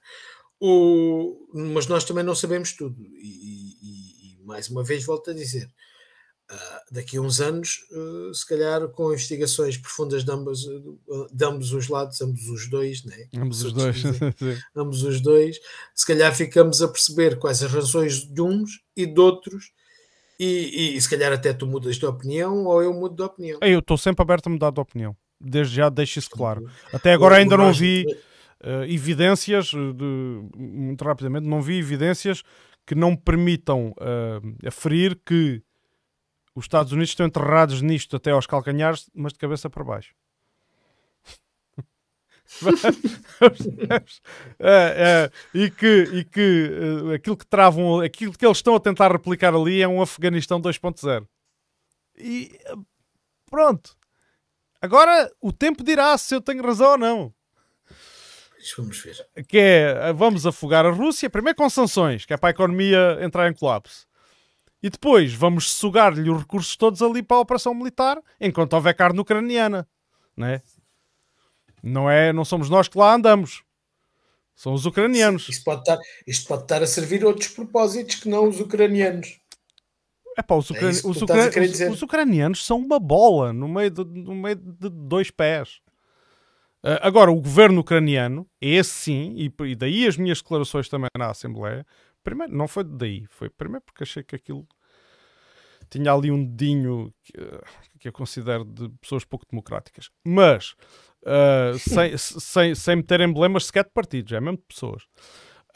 O, 0.61 1.49
mas 1.53 1.89
nós 1.89 2.05
também 2.05 2.23
não 2.23 2.37
sabemos 2.37 2.73
tudo. 2.73 2.97
E, 3.17 3.62
mais 4.45 4.69
uma 4.69 4.83
vez 4.83 5.05
volto 5.05 5.31
a 5.31 5.35
dizer, 5.35 5.69
uh, 6.51 6.95
daqui 6.95 7.17
a 7.17 7.21
uns 7.21 7.41
anos, 7.41 7.79
uh, 7.91 8.35
se 8.35 8.47
calhar 8.47 8.87
com 8.89 9.13
investigações 9.13 9.77
profundas 9.77 10.25
de 10.25 10.31
ambos, 10.31 10.61
de 11.33 11.45
ambos 11.45 11.73
os 11.73 11.89
lados, 11.89 12.21
ambos 12.21 12.49
os 12.49 12.69
dois, 12.69 13.05
né? 13.05 13.29
ambos 13.37 13.63
os 13.63 13.73
dois, 13.73 13.97
ambos 14.77 15.03
os 15.03 15.21
dois, 15.21 15.59
se 15.95 16.07
calhar 16.07 16.35
ficamos 16.35 16.83
a 16.83 16.89
perceber 16.89 17.39
quais 17.39 17.63
as 17.63 17.73
razões 17.73 18.25
de 18.25 18.43
uns 18.43 18.81
e 18.97 19.07
de 19.07 19.21
outros. 19.21 19.73
E, 20.39 20.45
e, 20.45 20.97
e 20.97 21.01
se 21.01 21.09
calhar 21.09 21.33
até 21.33 21.53
tu 21.53 21.67
mudas 21.69 21.97
de 21.97 22.07
opinião 22.07 22.65
ou 22.65 22.83
eu 22.83 22.93
mudo 22.93 23.15
de 23.15 23.23
opinião. 23.23 23.61
Eu 23.63 23.79
estou 23.79 23.97
sempre 23.97 24.23
aberto 24.23 24.49
a 24.49 24.51
mudar 24.51 24.73
de 24.73 24.81
opinião. 24.81 25.17
Desde 25.41 25.77
já 25.77 25.89
deixo 25.89 26.19
isso 26.19 26.31
claro. 26.31 26.69
Até 26.93 27.13
agora 27.13 27.37
ainda 27.37 27.57
não 27.57 27.73
vi 27.73 28.05
uh, 28.63 28.85
evidências, 28.85 29.67
de, 29.67 30.49
muito 30.57 31.05
rapidamente, 31.05 31.47
não 31.47 31.61
vi 31.61 31.79
evidências 31.79 32.43
que 32.87 32.95
não 32.95 33.17
permitam 33.17 33.93
uh, 33.93 34.67
aferir 34.67 35.19
que 35.25 35.63
os 36.55 36.65
Estados 36.65 36.93
Unidos 36.93 37.11
estão 37.11 37.27
enterrados 37.27 37.81
nisto 37.81 38.17
até 38.17 38.31
aos 38.31 38.47
calcanhares, 38.47 39.09
mas 39.15 39.33
de 39.33 39.39
cabeça 39.39 39.71
para 39.71 39.85
baixo. 39.85 40.15
é, 44.59 44.61
é, 44.61 45.31
e 45.55 45.71
que, 45.71 46.03
e 46.13 46.25
que 46.25 46.71
uh, 46.71 47.15
aquilo 47.15 47.37
que 47.37 47.47
travam, 47.47 48.01
aquilo 48.01 48.35
que 48.35 48.45
eles 48.45 48.59
estão 48.59 48.75
a 48.75 48.81
tentar 48.81 49.11
replicar 49.11 49.55
ali 49.55 49.81
é 49.81 49.89
um 49.89 50.03
Afeganistão 50.03 50.61
2.0. 50.61 51.27
E 52.19 52.59
uh, 52.71 52.85
pronto. 53.47 53.97
Agora 54.81 55.33
o 55.41 55.53
tempo 55.53 55.83
dirá 55.83 56.19
se 56.19 56.35
eu 56.35 56.43
tenho 56.43 56.63
razão 56.63 56.91
ou 56.91 56.99
não. 56.99 57.35
Vamos 58.77 58.99
ver. 59.01 59.27
Que 59.49 59.59
é, 59.59 60.13
vamos 60.13 60.47
afogar 60.47 60.87
a 60.87 60.91
Rússia, 60.91 61.29
primeiro 61.29 61.57
com 61.57 61.69
sanções, 61.69 62.25
que 62.25 62.33
é 62.33 62.37
para 62.37 62.51
a 62.51 62.53
economia 62.53 63.19
entrar 63.21 63.51
em 63.51 63.55
colapso. 63.55 64.07
E 64.83 64.91
depois 64.91 65.33
vamos 65.33 65.71
sugar-lhe 65.71 66.29
os 66.29 66.41
recursos 66.41 66.77
todos 66.77 67.03
ali 67.03 67.23
para 67.23 67.37
a 67.37 67.41
operação 67.41 67.75
militar, 67.75 68.21
enquanto 68.41 68.73
houver 68.73 68.95
carne 68.95 69.21
ucraniana. 69.21 69.89
Não 70.37 70.47
é? 70.47 70.63
Não, 71.83 72.11
é, 72.11 72.33
não 72.33 72.45
somos 72.45 72.69
nós 72.69 72.89
que 72.89 72.99
lá 72.99 73.15
andamos. 73.15 73.63
São 74.55 74.73
os 74.73 74.87
ucranianos. 74.87 75.49
Isto 75.49 75.65
pode, 75.65 75.81
estar, 75.81 75.99
isto 76.27 76.47
pode 76.47 76.63
estar 76.63 76.83
a 76.83 76.87
servir 76.87 77.25
outros 77.25 77.49
propósitos 77.49 78.17
que 78.17 78.29
não 78.29 78.49
os 78.49 78.61
ucranianos. 78.61 79.41
Epá, 80.39 80.55
os, 80.55 80.71
ucran... 80.71 80.89
é 80.89 80.91
os, 80.91 81.23
ucran... 81.23 81.49
os, 81.49 81.81
os, 81.81 82.03
ucranianos 82.03 82.65
são 82.65 82.79
uma 82.79 82.99
bola 82.99 83.53
no 83.53 83.69
meio 83.69 83.91
de, 83.91 84.05
no 84.05 84.35
meio 84.35 84.57
de 84.57 84.89
dois 84.89 85.31
pés. 85.31 85.82
Uh, 86.85 86.99
agora, 87.01 87.31
o 87.31 87.41
governo 87.41 87.81
ucraniano, 87.81 88.49
esse 88.61 88.91
sim, 88.91 89.35
e, 89.37 89.53
e, 89.71 89.77
daí 89.77 90.07
as 90.07 90.17
minhas 90.17 90.43
declarações 90.43 90.89
também 90.89 91.09
na 91.17 91.31
Assembleia, 91.31 91.87
primeiro, 92.25 92.53
não 92.53 92.67
foi 92.67 92.83
daí, 92.83 93.25
foi 93.31 93.49
primeiro 93.49 93.85
porque 93.85 94.03
achei 94.03 94.25
que 94.25 94.35
aquilo 94.35 94.67
tinha 95.89 96.13
ali 96.13 96.31
um 96.31 96.45
dedinho 96.45 97.13
que, 97.23 97.33
que 98.01 98.09
eu 98.09 98.13
considero 98.13 98.65
de 98.65 98.89
pessoas 99.01 99.25
pouco 99.25 99.47
democráticas, 99.49 100.11
mas 100.25 100.75
uh, 101.23 101.79
sem, 101.79 102.17
sem, 102.19 102.75
sem 102.75 102.97
meter 102.97 103.21
emblemas 103.21 103.67
sequer 103.67 103.85
de 103.85 103.91
partidos, 103.91 104.33
é 104.33 104.41
mesmo 104.41 104.57
de 104.57 104.65
pessoas. 104.65 105.05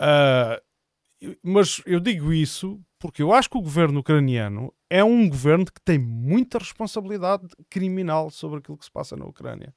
Uh, 0.00 0.60
mas 1.42 1.80
eu 1.86 2.00
digo 2.00 2.32
isso 2.32 2.80
porque 2.98 3.22
eu 3.22 3.32
acho 3.32 3.48
que 3.48 3.58
o 3.58 3.62
governo 3.62 4.00
ucraniano 4.00 4.72
é 4.90 5.04
um 5.04 5.28
governo 5.28 5.66
que 5.66 5.80
tem 5.84 5.98
muita 5.98 6.58
responsabilidade 6.58 7.46
criminal 7.70 8.30
sobre 8.30 8.58
aquilo 8.58 8.76
que 8.76 8.84
se 8.84 8.90
passa 8.90 9.16
na 9.16 9.24
Ucrânia 9.24 9.72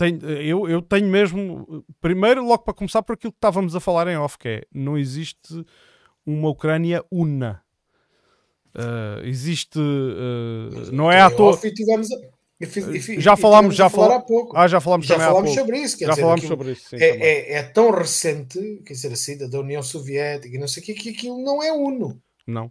tenho, 0.00 0.30
eu, 0.30 0.68
eu 0.68 0.80
tenho 0.80 1.06
mesmo. 1.06 1.84
Primeiro, 2.00 2.44
logo 2.44 2.62
para 2.62 2.72
começar, 2.72 3.02
por 3.02 3.12
aquilo 3.12 3.32
que 3.32 3.36
estávamos 3.36 3.76
a 3.76 3.80
falar 3.80 4.08
em 4.08 4.16
off, 4.16 4.38
que 4.38 4.48
é 4.48 4.62
não 4.72 4.96
existe 4.96 5.64
uma 6.24 6.48
Ucrânia 6.48 7.04
una. 7.10 7.62
Uh, 8.74 9.26
existe. 9.26 9.78
Uh, 9.78 10.90
não 10.92 11.12
é 11.12 11.20
à 11.20 11.30
toa. 11.30 11.58
Já 13.18 13.36
falámos, 13.36 13.74
já 13.74 13.88
fal... 13.88 14.22
Ah, 14.54 14.68
já 14.68 14.80
falámos 14.80 15.06
já 15.06 15.18
falámos 15.18 15.54
sobre 15.54 15.78
isso. 15.78 15.96
já 15.98 16.10
dizer, 16.10 16.20
falámos 16.20 16.44
sobre 16.44 16.72
isso. 16.72 16.90
Sim, 16.90 16.96
é, 16.96 17.08
é, 17.08 17.52
é, 17.54 17.62
tão 17.62 17.90
recente, 17.90 18.82
quer 18.84 18.92
dizer, 18.92 19.12
assim, 19.12 19.38
da 19.38 19.60
União 19.60 19.82
Soviética, 19.82 20.58
não 20.58 20.68
sei 20.68 20.82
o 20.82 20.86
que, 20.86 20.92
que 20.92 21.08
aquilo 21.08 21.42
não 21.42 21.62
é 21.62 21.72
uno. 21.72 22.20
Não. 22.46 22.70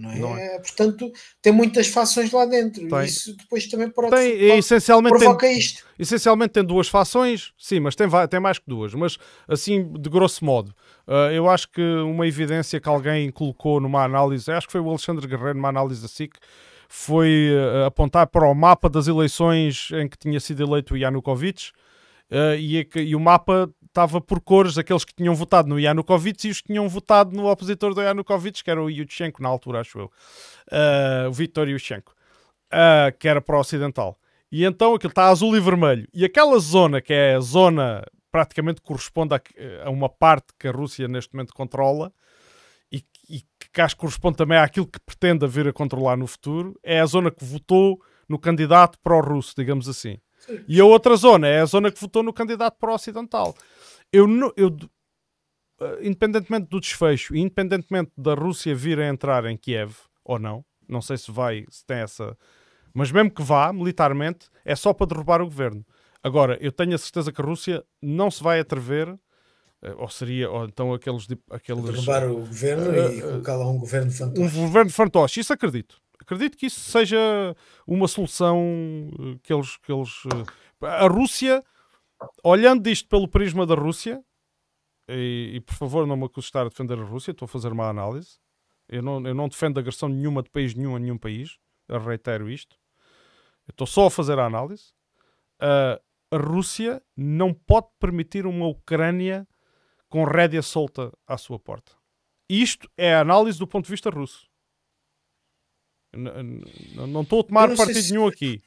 Não 0.00 0.10
é? 0.10 0.18
Não 0.18 0.36
é? 0.36 0.58
Portanto, 0.58 1.12
tem 1.42 1.52
muitas 1.52 1.88
fações 1.88 2.32
lá 2.32 2.46
dentro. 2.46 2.88
Tem. 2.88 3.04
Isso 3.04 3.36
depois 3.36 3.66
também 3.66 3.90
pode, 3.90 4.10
tem, 4.10 4.32
pode, 4.32 4.58
essencialmente 4.58 5.18
provoca 5.18 5.46
tem, 5.46 5.58
isto. 5.58 5.84
Essencialmente 5.98 6.52
tem 6.52 6.64
duas 6.64 6.88
fações, 6.88 7.52
sim, 7.58 7.80
mas 7.80 7.94
tem, 7.94 8.08
tem 8.30 8.40
mais 8.40 8.58
que 8.58 8.64
duas. 8.66 8.94
Mas 8.94 9.18
assim, 9.46 9.92
de 9.92 10.08
grosso 10.08 10.42
modo, 10.42 10.74
uh, 11.06 11.30
eu 11.32 11.50
acho 11.50 11.70
que 11.70 11.82
uma 11.82 12.26
evidência 12.26 12.80
que 12.80 12.88
alguém 12.88 13.30
colocou 13.30 13.78
numa 13.78 14.02
análise, 14.02 14.50
acho 14.50 14.66
que 14.66 14.72
foi 14.72 14.80
o 14.80 14.88
Alexandre 14.88 15.26
Guerreiro, 15.26 15.54
numa 15.54 15.68
análise 15.68 16.00
da 16.00 16.08
SIC, 16.08 16.34
foi 16.88 17.50
uh, 17.52 17.84
apontar 17.84 18.26
para 18.28 18.48
o 18.48 18.54
mapa 18.54 18.88
das 18.88 19.06
eleições 19.06 19.90
em 19.92 20.08
que 20.08 20.16
tinha 20.16 20.40
sido 20.40 20.62
eleito 20.62 20.94
o 20.94 20.96
Yanukovych. 20.96 21.72
Uh, 22.30 22.54
e, 22.56 22.88
e, 22.94 23.16
o 23.16 23.20
mapa 23.20 23.68
estava 23.90 24.20
por 24.20 24.40
cores, 24.40 24.78
aqueles 24.78 25.04
que 25.04 25.14
tinham 25.14 25.34
votado 25.34 25.68
no 25.68 25.78
Yanukovych 25.78 26.48
e 26.48 26.50
os 26.50 26.60
que 26.60 26.68
tinham 26.68 26.88
votado 26.88 27.36
no 27.36 27.50
opositor 27.50 27.94
do 27.94 28.00
Yanukovych, 28.00 28.64
que 28.64 28.70
era 28.70 28.82
o 28.82 28.88
Yushchenko, 28.88 29.42
na 29.42 29.48
altura, 29.48 29.80
acho 29.80 29.98
eu. 29.98 30.12
Uh, 30.70 31.28
o 31.28 31.32
Viktor 31.32 31.68
Yushchenko, 31.68 32.12
uh, 32.72 33.16
que 33.18 33.28
era 33.28 33.40
pró-ocidental. 33.40 34.18
E 34.50 34.64
então 34.64 34.94
aquilo 34.94 35.10
está 35.10 35.28
azul 35.28 35.56
e 35.56 35.60
vermelho. 35.60 36.08
E 36.14 36.24
aquela 36.24 36.58
zona, 36.58 37.00
que 37.00 37.12
é 37.12 37.34
a 37.34 37.40
zona 37.40 38.04
praticamente 38.30 38.80
corresponde 38.80 39.34
a, 39.34 39.40
a 39.84 39.90
uma 39.90 40.08
parte 40.08 40.48
que 40.58 40.68
a 40.68 40.72
Rússia 40.72 41.08
neste 41.08 41.34
momento 41.34 41.52
controla 41.52 42.12
e, 42.90 43.04
e 43.28 43.42
que 43.72 43.80
acho 43.80 43.94
que 43.94 44.00
corresponde 44.00 44.36
também 44.36 44.58
àquilo 44.58 44.86
que 44.86 45.00
pretende 45.00 45.46
vir 45.46 45.68
a 45.68 45.72
controlar 45.72 46.16
no 46.16 46.26
futuro, 46.26 46.78
é 46.82 47.00
a 47.00 47.06
zona 47.06 47.30
que 47.30 47.44
votou 47.44 48.00
no 48.28 48.38
candidato 48.38 48.98
pró-russo, 49.02 49.54
digamos 49.56 49.88
assim. 49.88 50.18
E 50.66 50.80
a 50.80 50.84
outra 50.84 51.16
zona 51.16 51.46
é 51.46 51.60
a 51.60 51.66
zona 51.66 51.90
que 51.90 52.00
votou 52.00 52.22
no 52.22 52.32
candidato 52.32 52.76
pró-ocidental. 52.78 53.54
Eu, 54.12 54.26
eu, 54.56 54.76
eh, 55.80 55.98
independentemente 56.02 56.68
do 56.68 56.80
desfecho, 56.80 57.34
independentemente 57.34 58.12
da 58.16 58.34
Rússia 58.34 58.74
vir 58.74 58.98
a 58.98 59.08
entrar 59.08 59.44
em 59.46 59.56
Kiev 59.56 59.94
ou 60.24 60.38
não, 60.38 60.64
não 60.88 61.00
sei 61.00 61.16
se 61.16 61.30
vai, 61.30 61.64
se 61.70 61.84
tem 61.86 61.98
essa. 61.98 62.36
Mas 62.92 63.12
mesmo 63.12 63.30
que 63.30 63.42
vá, 63.42 63.72
militarmente, 63.72 64.48
é 64.64 64.74
só 64.74 64.92
para 64.92 65.06
derrubar 65.06 65.40
o 65.40 65.46
governo. 65.46 65.84
Agora, 66.22 66.58
eu 66.60 66.72
tenho 66.72 66.94
a 66.94 66.98
certeza 66.98 67.32
que 67.32 67.40
a 67.40 67.44
Rússia 67.44 67.84
não 68.02 68.30
se 68.30 68.42
vai 68.42 68.60
atrever, 68.60 69.08
eh, 69.80 69.94
ou 69.96 70.08
seria, 70.08 70.50
ou 70.50 70.64
então 70.64 70.92
aqueles. 70.92 71.26
aqueles 71.48 71.84
derrubar 71.84 72.28
o 72.28 72.40
governo 72.40 72.90
uh, 72.90 73.12
e 73.12 73.22
colocar 73.22 73.56
lá 73.56 73.70
um 73.70 73.78
governo 73.78 74.10
fantoche. 74.10 74.42
Um 74.42 74.50
governo 74.50 74.90
fantoche, 74.90 75.40
isso 75.40 75.52
acredito. 75.52 75.96
Acredito 76.20 76.58
que 76.58 76.66
isso 76.66 76.80
seja 76.80 77.56
uma 77.86 78.06
solução 78.06 78.58
que 79.42 79.52
eles. 79.52 79.76
Que 79.78 79.92
eles 79.92 80.10
a 80.82 81.06
Rússia 81.06 81.64
olhando 82.44 82.88
isto 82.88 83.08
pelo 83.08 83.28
prisma 83.28 83.66
da 83.66 83.74
Rússia, 83.74 84.22
e, 85.08 85.52
e, 85.54 85.60
por 85.60 85.74
favor 85.74 86.06
não 86.06 86.16
me 86.16 86.24
acuse 86.24 86.44
de 86.44 86.48
estar 86.48 86.62
a 86.62 86.68
defender 86.68 86.98
a 86.98 87.04
Rússia, 87.04 87.32
estou 87.32 87.46
a 87.46 87.48
fazer 87.48 87.72
uma 87.72 87.88
análise. 87.88 88.38
Eu 88.88 89.02
não, 89.02 89.26
eu 89.26 89.34
não 89.34 89.48
defendo 89.48 89.78
agressão 89.78 90.08
nenhuma 90.08 90.42
de 90.42 90.50
país 90.50 90.74
nenhum 90.74 90.96
a 90.96 90.98
nenhum 90.98 91.18
país, 91.18 91.58
eu 91.88 92.00
reitero 92.00 92.48
isto. 92.48 92.76
Eu 93.66 93.72
estou 93.72 93.86
só 93.86 94.06
a 94.06 94.10
fazer 94.10 94.38
a 94.38 94.46
análise. 94.46 94.92
Uh, 95.62 96.00
a 96.32 96.38
Rússia 96.38 97.02
não 97.16 97.52
pode 97.52 97.88
permitir 97.98 98.46
uma 98.46 98.66
Ucrânia 98.66 99.46
com 100.08 100.24
rédea 100.24 100.62
solta 100.62 101.12
à 101.26 101.36
sua 101.36 101.58
porta. 101.58 101.92
Isto 102.48 102.90
é 102.96 103.14
a 103.14 103.20
análise 103.20 103.58
do 103.58 103.66
ponto 103.66 103.84
de 103.84 103.92
vista 103.92 104.10
russo. 104.10 104.48
Não, 106.12 107.06
não 107.06 107.22
estou 107.22 107.40
a 107.40 107.44
tomar 107.44 107.76
partido 107.76 108.02
se... 108.02 108.12
nenhum 108.12 108.26
aqui. 108.26 108.60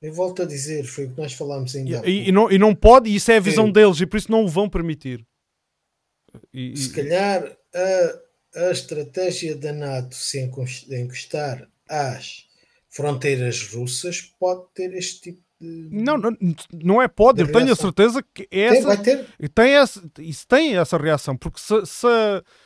Eu 0.00 0.12
volto 0.12 0.42
a 0.42 0.44
dizer, 0.44 0.84
foi 0.84 1.06
o 1.06 1.10
que 1.10 1.20
nós 1.20 1.32
falámos 1.32 1.74
ainda. 1.74 2.02
E, 2.04 2.28
e, 2.28 2.32
não, 2.32 2.50
e 2.50 2.58
não 2.58 2.74
pode, 2.74 3.10
e 3.10 3.16
isso 3.16 3.30
é 3.30 3.36
a 3.36 3.40
visão 3.40 3.70
deles, 3.70 4.00
e 4.00 4.06
por 4.06 4.16
isso 4.16 4.30
não 4.30 4.44
o 4.44 4.48
vão 4.48 4.68
permitir. 4.68 5.26
E, 6.52 6.76
se 6.76 6.92
calhar 6.92 7.56
a, 7.74 8.66
a 8.66 8.70
estratégia 8.70 9.56
da 9.56 9.72
NATO 9.72 10.14
se 10.14 10.38
encostar 10.90 11.66
às 11.88 12.46
fronteiras 12.90 13.68
russas 13.72 14.20
pode 14.38 14.66
ter 14.74 14.92
este 14.94 15.20
tipo 15.20 15.42
de. 15.58 15.88
Não, 15.90 16.18
não, 16.18 16.36
não 16.72 17.02
é 17.02 17.08
pode, 17.08 17.40
eu 17.40 17.50
tenho 17.50 17.72
a 17.72 17.76
certeza 17.76 18.22
que 18.22 18.46
essa, 18.50 18.74
tem, 18.74 18.82
vai 18.82 19.02
ter. 19.02 19.26
Tem 19.54 19.74
essa, 19.76 20.02
isso 20.18 20.46
tem 20.46 20.76
essa 20.76 20.98
reação, 20.98 21.36
porque 21.38 21.58
se, 21.58 21.86
se, 21.86 22.06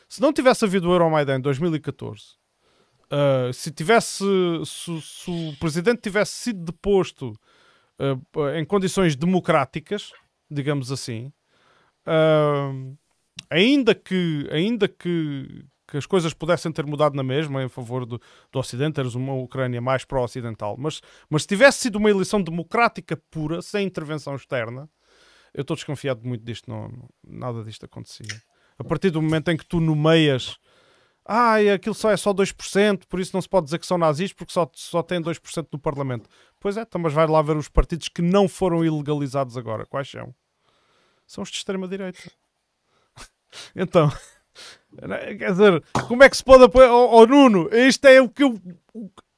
se 0.08 0.20
não 0.20 0.32
tivesse 0.32 0.64
havido 0.64 0.88
o 0.88 0.92
Euromaidan 0.92 1.36
em 1.36 1.40
2014 1.40 2.39
Uh, 3.12 3.52
se 3.52 3.72
tivesse 3.72 4.24
se, 4.64 5.00
se, 5.02 5.30
o 5.30 5.56
presidente 5.58 6.00
tivesse 6.00 6.32
sido 6.32 6.64
deposto 6.66 7.36
uh, 7.98 8.48
em 8.56 8.64
condições 8.64 9.16
democráticas, 9.16 10.12
digamos 10.48 10.92
assim, 10.92 11.32
uh, 12.06 12.96
ainda 13.50 13.96
que 13.96 14.48
ainda 14.52 14.86
que, 14.86 15.64
que, 15.88 15.96
as 15.96 16.06
coisas 16.06 16.32
pudessem 16.32 16.70
ter 16.70 16.86
mudado 16.86 17.16
na 17.16 17.24
mesma 17.24 17.64
em 17.64 17.68
favor 17.68 18.06
do, 18.06 18.20
do 18.52 18.58
Ocidente, 18.60 18.94
teres 18.94 19.16
uma 19.16 19.34
Ucrânia 19.34 19.80
mais 19.80 20.04
pró-ocidental, 20.04 20.76
mas, 20.78 21.00
mas 21.28 21.42
se 21.42 21.48
tivesse 21.48 21.80
sido 21.80 21.96
uma 21.96 22.10
eleição 22.10 22.40
democrática 22.40 23.20
pura, 23.28 23.60
sem 23.60 23.88
intervenção 23.88 24.36
externa, 24.36 24.88
eu 25.52 25.62
estou 25.62 25.74
desconfiado 25.74 26.24
muito 26.24 26.44
disto, 26.44 26.70
não, 26.70 27.08
nada 27.26 27.64
disto 27.64 27.84
acontecia. 27.86 28.40
A 28.78 28.84
partir 28.84 29.10
do 29.10 29.20
momento 29.20 29.50
em 29.50 29.56
que 29.56 29.66
tu 29.66 29.80
nomeias 29.80 30.58
ah, 31.32 31.54
aquilo 31.72 31.94
só 31.94 32.10
é 32.10 32.16
só 32.16 32.34
2%, 32.34 33.02
por 33.08 33.20
isso 33.20 33.30
não 33.32 33.40
se 33.40 33.48
pode 33.48 33.66
dizer 33.66 33.78
que 33.78 33.86
são 33.86 33.96
nazis 33.96 34.32
porque 34.32 34.52
só, 34.52 34.68
só 34.74 35.00
têm 35.00 35.22
2% 35.22 35.68
no 35.72 35.78
Parlamento. 35.78 36.28
Pois 36.58 36.76
é, 36.76 36.80
então, 36.80 37.00
mas 37.00 37.12
vai 37.12 37.24
lá 37.28 37.40
ver 37.40 37.56
os 37.56 37.68
partidos 37.68 38.08
que 38.08 38.20
não 38.20 38.48
foram 38.48 38.84
ilegalizados 38.84 39.56
agora. 39.56 39.86
Quais 39.86 40.10
são? 40.10 40.34
São 41.28 41.42
os 41.42 41.50
de 41.50 41.58
extrema-direita. 41.58 42.18
então, 43.76 44.10
quer 45.38 45.52
dizer, 45.52 45.84
como 46.08 46.24
é 46.24 46.28
que 46.28 46.36
se 46.36 46.42
pode 46.42 46.64
apoiar? 46.64 46.90
Oh, 46.90 47.20
oh 47.20 47.26
Nuno, 47.26 47.68
isto 47.72 48.06
é 48.06 48.20
o 48.20 48.28
que 48.28 48.42
eu. 48.42 48.60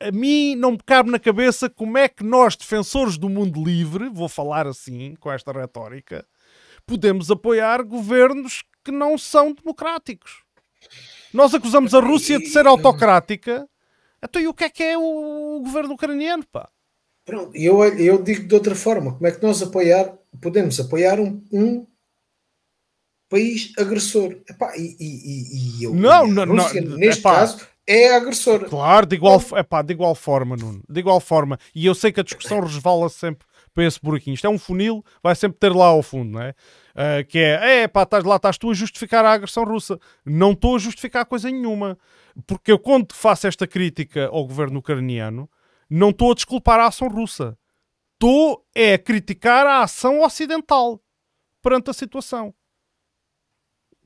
A 0.00 0.10
mim 0.10 0.54
não 0.56 0.72
me 0.72 0.78
cabe 0.78 1.10
na 1.10 1.18
cabeça 1.18 1.68
como 1.68 1.98
é 1.98 2.08
que 2.08 2.24
nós, 2.24 2.56
defensores 2.56 3.18
do 3.18 3.28
mundo 3.28 3.62
livre, 3.62 4.08
vou 4.08 4.30
falar 4.30 4.66
assim, 4.66 5.14
com 5.16 5.30
esta 5.30 5.52
retórica, 5.52 6.26
podemos 6.86 7.30
apoiar 7.30 7.82
governos 7.82 8.64
que 8.82 8.90
não 8.90 9.18
são 9.18 9.52
democráticos. 9.52 10.42
Nós 11.32 11.54
acusamos 11.54 11.94
a 11.94 12.00
Rússia 12.00 12.38
de 12.38 12.48
ser 12.48 12.66
autocrática. 12.66 13.66
Então, 14.22 14.40
e 14.40 14.46
o 14.46 14.54
que 14.54 14.64
é 14.64 14.70
que 14.70 14.82
é 14.82 14.96
o 14.96 15.60
governo 15.64 15.94
ucraniano, 15.94 16.44
pá? 16.50 16.68
Pronto, 17.24 17.50
eu, 17.54 17.82
eu 17.84 18.22
digo 18.22 18.46
de 18.46 18.54
outra 18.54 18.74
forma: 18.74 19.14
como 19.14 19.26
é 19.26 19.30
que 19.30 19.42
nós 19.42 19.62
apoiar, 19.62 20.12
podemos 20.40 20.78
apoiar 20.78 21.18
um, 21.20 21.42
um 21.52 21.86
país 23.28 23.72
agressor? 23.78 24.36
Epá, 24.48 24.76
e, 24.76 24.96
e, 24.98 25.78
e 25.80 25.84
eu, 25.84 25.94
não, 25.94 26.26
não, 26.26 26.44
Rússia, 26.44 26.82
não, 26.82 26.96
neste 26.96 27.20
epá, 27.20 27.34
caso, 27.36 27.66
é 27.86 28.14
agressor. 28.14 28.68
Claro, 28.68 29.06
de 29.06 29.16
igual, 29.16 29.42
epá, 29.56 29.82
de 29.82 29.92
igual 29.92 30.14
forma, 30.14 30.56
Nuno. 30.56 30.82
De 30.88 31.00
igual 31.00 31.20
forma. 31.20 31.58
E 31.74 31.86
eu 31.86 31.94
sei 31.94 32.12
que 32.12 32.20
a 32.20 32.24
discussão 32.24 32.60
resvala 32.66 33.08
sempre 33.08 33.46
para 33.74 33.84
esse 33.84 34.00
buraquinho. 34.00 34.34
Isto 34.34 34.46
é 34.46 34.50
um 34.50 34.58
funil, 34.58 35.04
vai 35.22 35.34
sempre 35.34 35.58
ter 35.58 35.72
lá 35.72 35.86
ao 35.86 36.02
fundo, 36.02 36.32
não 36.32 36.42
é? 36.42 36.50
Uh, 36.92 37.26
que 37.26 37.38
é, 37.38 37.82
é 37.82 37.88
pá, 37.88 38.02
estás, 38.02 38.24
lá 38.24 38.36
estás 38.36 38.58
tu 38.58 38.70
a 38.70 38.74
justificar 38.74 39.24
a 39.24 39.32
agressão 39.32 39.64
russa. 39.64 39.98
Não 40.24 40.52
estou 40.52 40.76
a 40.76 40.78
justificar 40.78 41.24
coisa 41.24 41.50
nenhuma. 41.50 41.98
Porque 42.46 42.72
eu, 42.72 42.78
quando 42.78 43.12
faço 43.12 43.46
esta 43.46 43.66
crítica 43.66 44.28
ao 44.28 44.46
governo 44.46 44.78
ucraniano, 44.78 45.50
não 45.88 46.10
estou 46.10 46.32
a 46.32 46.34
desculpar 46.34 46.80
a 46.80 46.86
ação 46.86 47.08
russa. 47.08 47.58
Estou 48.14 48.64
é 48.74 48.94
a 48.94 48.98
criticar 48.98 49.66
a 49.66 49.82
ação 49.82 50.22
ocidental 50.22 51.02
perante 51.60 51.90
a 51.90 51.92
situação. 51.92 52.54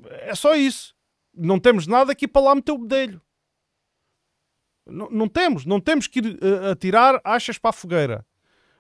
É 0.05 0.35
só 0.35 0.55
isso. 0.55 0.95
Não 1.35 1.59
temos 1.59 1.87
nada 1.87 2.13
aqui 2.13 2.27
para 2.27 2.43
lá 2.43 2.55
meter 2.55 2.73
o 2.73 2.79
bedelho. 2.79 3.21
Não, 4.87 5.11
não 5.11 5.29
temos. 5.29 5.67
Não 5.67 5.81
temos 5.81 6.07
que 6.07 6.21
ir 6.21 6.39
uh, 6.43 6.71
atirar 6.71 7.21
achas 7.25 7.59
para 7.59 7.71
a 7.71 7.73
fogueira. 7.73 8.27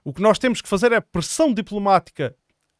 O 0.06 0.12
que 0.12 0.22
nós 0.22 0.38
temos 0.38 0.62
que 0.62 0.68
fazer 0.68 0.92
é 0.92 1.00
pressão 1.00 1.52
diplomática 1.52 2.36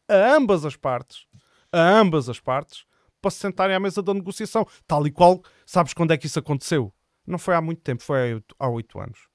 a 0.07 0.33
ambas 0.33 0.63
as 0.63 0.77
partes, 0.77 1.25
a 1.69 1.77
ambas 1.77 2.29
as 2.29 2.39
partes, 2.39 2.85
para 3.21 3.29
se 3.29 3.39
sentarem 3.39 3.75
à 3.75 3.79
mesa 3.81 4.01
da 4.01 4.13
negociação. 4.13 4.65
Tal 4.87 5.05
e 5.05 5.11
qual, 5.11 5.43
sabes 5.65 5.93
quando 5.93 6.11
é 6.11 6.17
que 6.17 6.25
isso 6.25 6.39
aconteceu? 6.39 6.89
Não 7.25 7.37
foi 7.37 7.53
há 7.53 7.59
muito 7.59 7.81
tempo, 7.81 8.01
foi 8.01 8.41
há 8.57 8.69
oito 8.69 8.97
anos. 8.97 9.27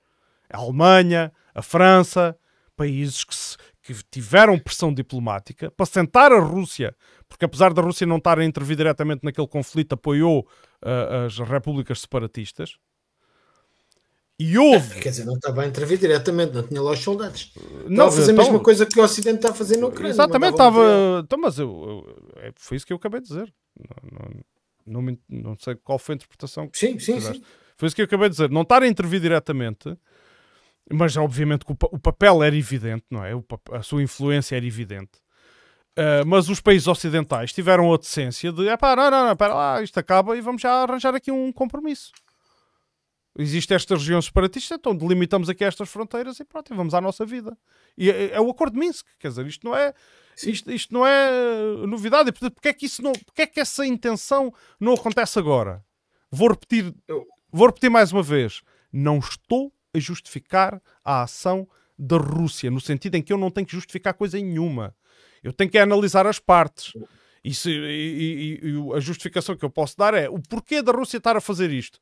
A 0.50 0.56
Alemanha, 0.56 1.30
a 1.54 1.60
França, 1.60 2.34
países 2.74 3.24
que, 3.24 3.34
se, 3.34 3.58
que, 3.82 3.92
tiveram 4.10 4.58
pressão 4.58 4.90
diplomática 4.94 5.70
para 5.70 5.84
sentar 5.84 6.32
a 6.32 6.40
Rússia, 6.40 6.96
porque 7.28 7.44
apesar 7.44 7.74
da 7.74 7.82
Rússia 7.82 8.06
não 8.06 8.16
estar 8.16 8.38
a 8.38 8.44
intervir 8.46 8.78
diretamente 8.78 9.22
naquele 9.22 9.46
conflito, 9.46 9.92
apoiou 9.92 10.48
uh, 10.82 11.26
as 11.26 11.38
repúblicas 11.38 12.00
separatistas 12.00 12.78
E 14.38 14.58
houve. 14.58 15.00
Quer 15.00 15.10
dizer, 15.10 15.24
não 15.24 15.34
estava 15.34 15.62
a 15.62 15.66
intervir 15.66 15.98
diretamente, 15.98 16.54
não 16.54 16.62
tinha 16.62 16.82
lá 16.82 16.92
os 16.92 16.98
soldados. 16.98 17.52
Não, 17.86 18.08
estava 18.08 18.08
a 18.08 18.12
fazer 18.12 18.32
então, 18.32 18.44
a 18.44 18.48
mesma 18.48 18.60
coisa 18.60 18.86
que 18.86 18.98
o 18.98 19.04
Ocidente 19.04 19.36
está 19.36 19.50
a 19.50 19.54
fazer 19.54 19.76
no 19.76 19.88
Ucrânia. 19.88 20.10
Exatamente, 20.10 20.52
estava. 20.52 21.20
Então, 21.24 21.38
mas 21.38 21.58
eu, 21.58 21.68
eu, 21.68 22.42
é, 22.42 22.52
foi 22.56 22.76
isso 22.76 22.86
que 22.86 22.92
eu 22.92 22.96
acabei 22.96 23.20
de 23.20 23.28
dizer. 23.28 23.52
Não, 23.78 24.42
não, 24.86 25.02
não, 25.02 25.18
não 25.28 25.56
sei 25.58 25.76
qual 25.76 25.98
foi 25.98 26.14
a 26.14 26.16
interpretação. 26.16 26.68
Sim, 26.72 26.98
sim, 26.98 27.20
sim. 27.20 27.42
Foi 27.76 27.86
isso 27.86 27.94
que 27.94 28.02
eu 28.02 28.06
acabei 28.06 28.28
de 28.28 28.34
dizer. 28.34 28.50
Não 28.50 28.62
estar 28.62 28.82
a 28.82 28.88
intervir 28.88 29.20
diretamente, 29.20 29.96
mas 30.90 31.16
obviamente 31.16 31.64
que 31.64 31.72
o, 31.72 31.76
o 31.92 31.98
papel 31.98 32.42
era 32.42 32.56
evidente, 32.56 33.04
não 33.10 33.24
é? 33.24 33.32
A 33.72 33.82
sua 33.82 34.02
influência 34.02 34.56
era 34.56 34.66
evidente. 34.66 35.22
Uh, 35.92 36.24
mas 36.26 36.48
os 36.48 36.58
países 36.58 36.88
ocidentais 36.88 37.52
tiveram 37.52 37.92
a 37.92 37.98
decência 37.98 38.50
de, 38.50 38.66
é 38.66 38.76
pá, 38.78 38.96
não, 38.96 39.10
não, 39.10 39.26
não, 39.28 39.36
pera 39.36 39.52
lá, 39.52 39.82
isto 39.82 39.98
acaba 39.98 40.34
e 40.34 40.40
vamos 40.40 40.62
já 40.62 40.82
arranjar 40.82 41.14
aqui 41.14 41.30
um 41.30 41.52
compromisso. 41.52 42.10
Existe 43.38 43.72
esta 43.72 43.94
região 43.94 44.20
separatista, 44.20 44.74
então 44.74 44.94
delimitamos 44.94 45.48
aqui 45.48 45.64
estas 45.64 45.88
fronteiras 45.88 46.38
e 46.38 46.44
pronto, 46.44 46.72
e 46.72 46.76
vamos 46.76 46.92
à 46.92 47.00
nossa 47.00 47.24
vida. 47.24 47.56
E 47.96 48.10
é, 48.10 48.32
é 48.32 48.40
o 48.40 48.50
acordo 48.50 48.74
de 48.74 48.80
Minsk, 48.80 49.06
quer 49.18 49.28
dizer, 49.28 49.46
isto 49.46 49.66
não 49.66 49.74
é, 49.74 49.94
isto, 50.46 50.70
isto 50.70 50.92
não 50.92 51.06
é 51.06 51.30
novidade. 51.86 52.28
E, 52.28 52.32
portanto, 52.32 52.54
porque 52.54 52.68
é 52.68 52.72
que 52.74 52.86
isso 52.86 53.02
não, 53.02 53.12
porque 53.12 53.42
é 53.42 53.46
que 53.46 53.58
essa 53.58 53.86
intenção 53.86 54.52
não 54.78 54.92
acontece 54.92 55.38
agora? 55.38 55.82
Vou 56.30 56.48
repetir, 56.48 56.94
vou 57.50 57.66
repetir 57.66 57.90
mais 57.90 58.12
uma 58.12 58.22
vez. 58.22 58.62
Não 58.92 59.18
estou 59.18 59.72
a 59.94 59.98
justificar 59.98 60.80
a 61.02 61.22
ação 61.22 61.66
da 61.98 62.16
Rússia, 62.16 62.70
no 62.70 62.80
sentido 62.80 63.14
em 63.14 63.22
que 63.22 63.32
eu 63.32 63.38
não 63.38 63.50
tenho 63.50 63.66
que 63.66 63.72
justificar 63.72 64.12
coisa 64.12 64.38
nenhuma. 64.38 64.94
Eu 65.42 65.52
tenho 65.52 65.70
que 65.70 65.78
analisar 65.78 66.26
as 66.26 66.38
partes. 66.38 66.92
E, 67.44 67.50
e, 67.66 68.60
e, 68.62 68.96
a 68.96 69.00
justificação 69.00 69.56
que 69.56 69.64
eu 69.64 69.70
posso 69.70 69.96
dar 69.96 70.14
é 70.14 70.28
o 70.28 70.38
porquê 70.38 70.80
da 70.80 70.92
Rússia 70.92 71.16
estar 71.16 71.36
a 71.36 71.40
fazer 71.40 71.70
isto. 71.70 71.98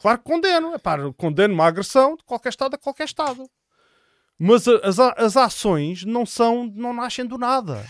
Claro 0.00 0.18
que 0.18 0.24
condeno, 0.24 0.74
é 0.74 0.78
pá, 0.78 0.98
condeno 1.16 1.54
uma 1.54 1.66
agressão 1.66 2.16
de 2.16 2.24
qualquer 2.24 2.50
Estado 2.50 2.74
a 2.74 2.78
qualquer 2.78 3.04
Estado. 3.04 3.48
Mas 4.38 4.66
as, 4.66 4.98
as 4.98 5.36
ações 5.36 6.04
não 6.04 6.26
são, 6.26 6.66
não 6.66 6.92
nascem 6.92 7.24
do 7.24 7.38
nada. 7.38 7.86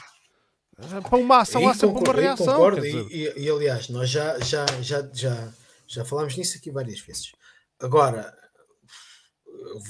Para 1.09 1.19
uma 1.19 1.39
ação 1.39 1.69
há 1.69 1.75
sempre 1.75 2.03
uma 2.03 2.13
reação. 2.13 2.55
Concordo, 2.55 2.85
e, 2.85 3.33
e, 3.37 3.49
aliás, 3.49 3.89
nós 3.89 4.11
já, 4.11 4.39
já, 4.41 4.67
já, 4.83 5.09
já, 5.13 5.53
já 5.87 6.05
falámos 6.05 6.37
nisso 6.37 6.59
aqui 6.59 6.71
várias 6.71 7.01
vezes. 7.01 7.33
Agora, 7.81 8.37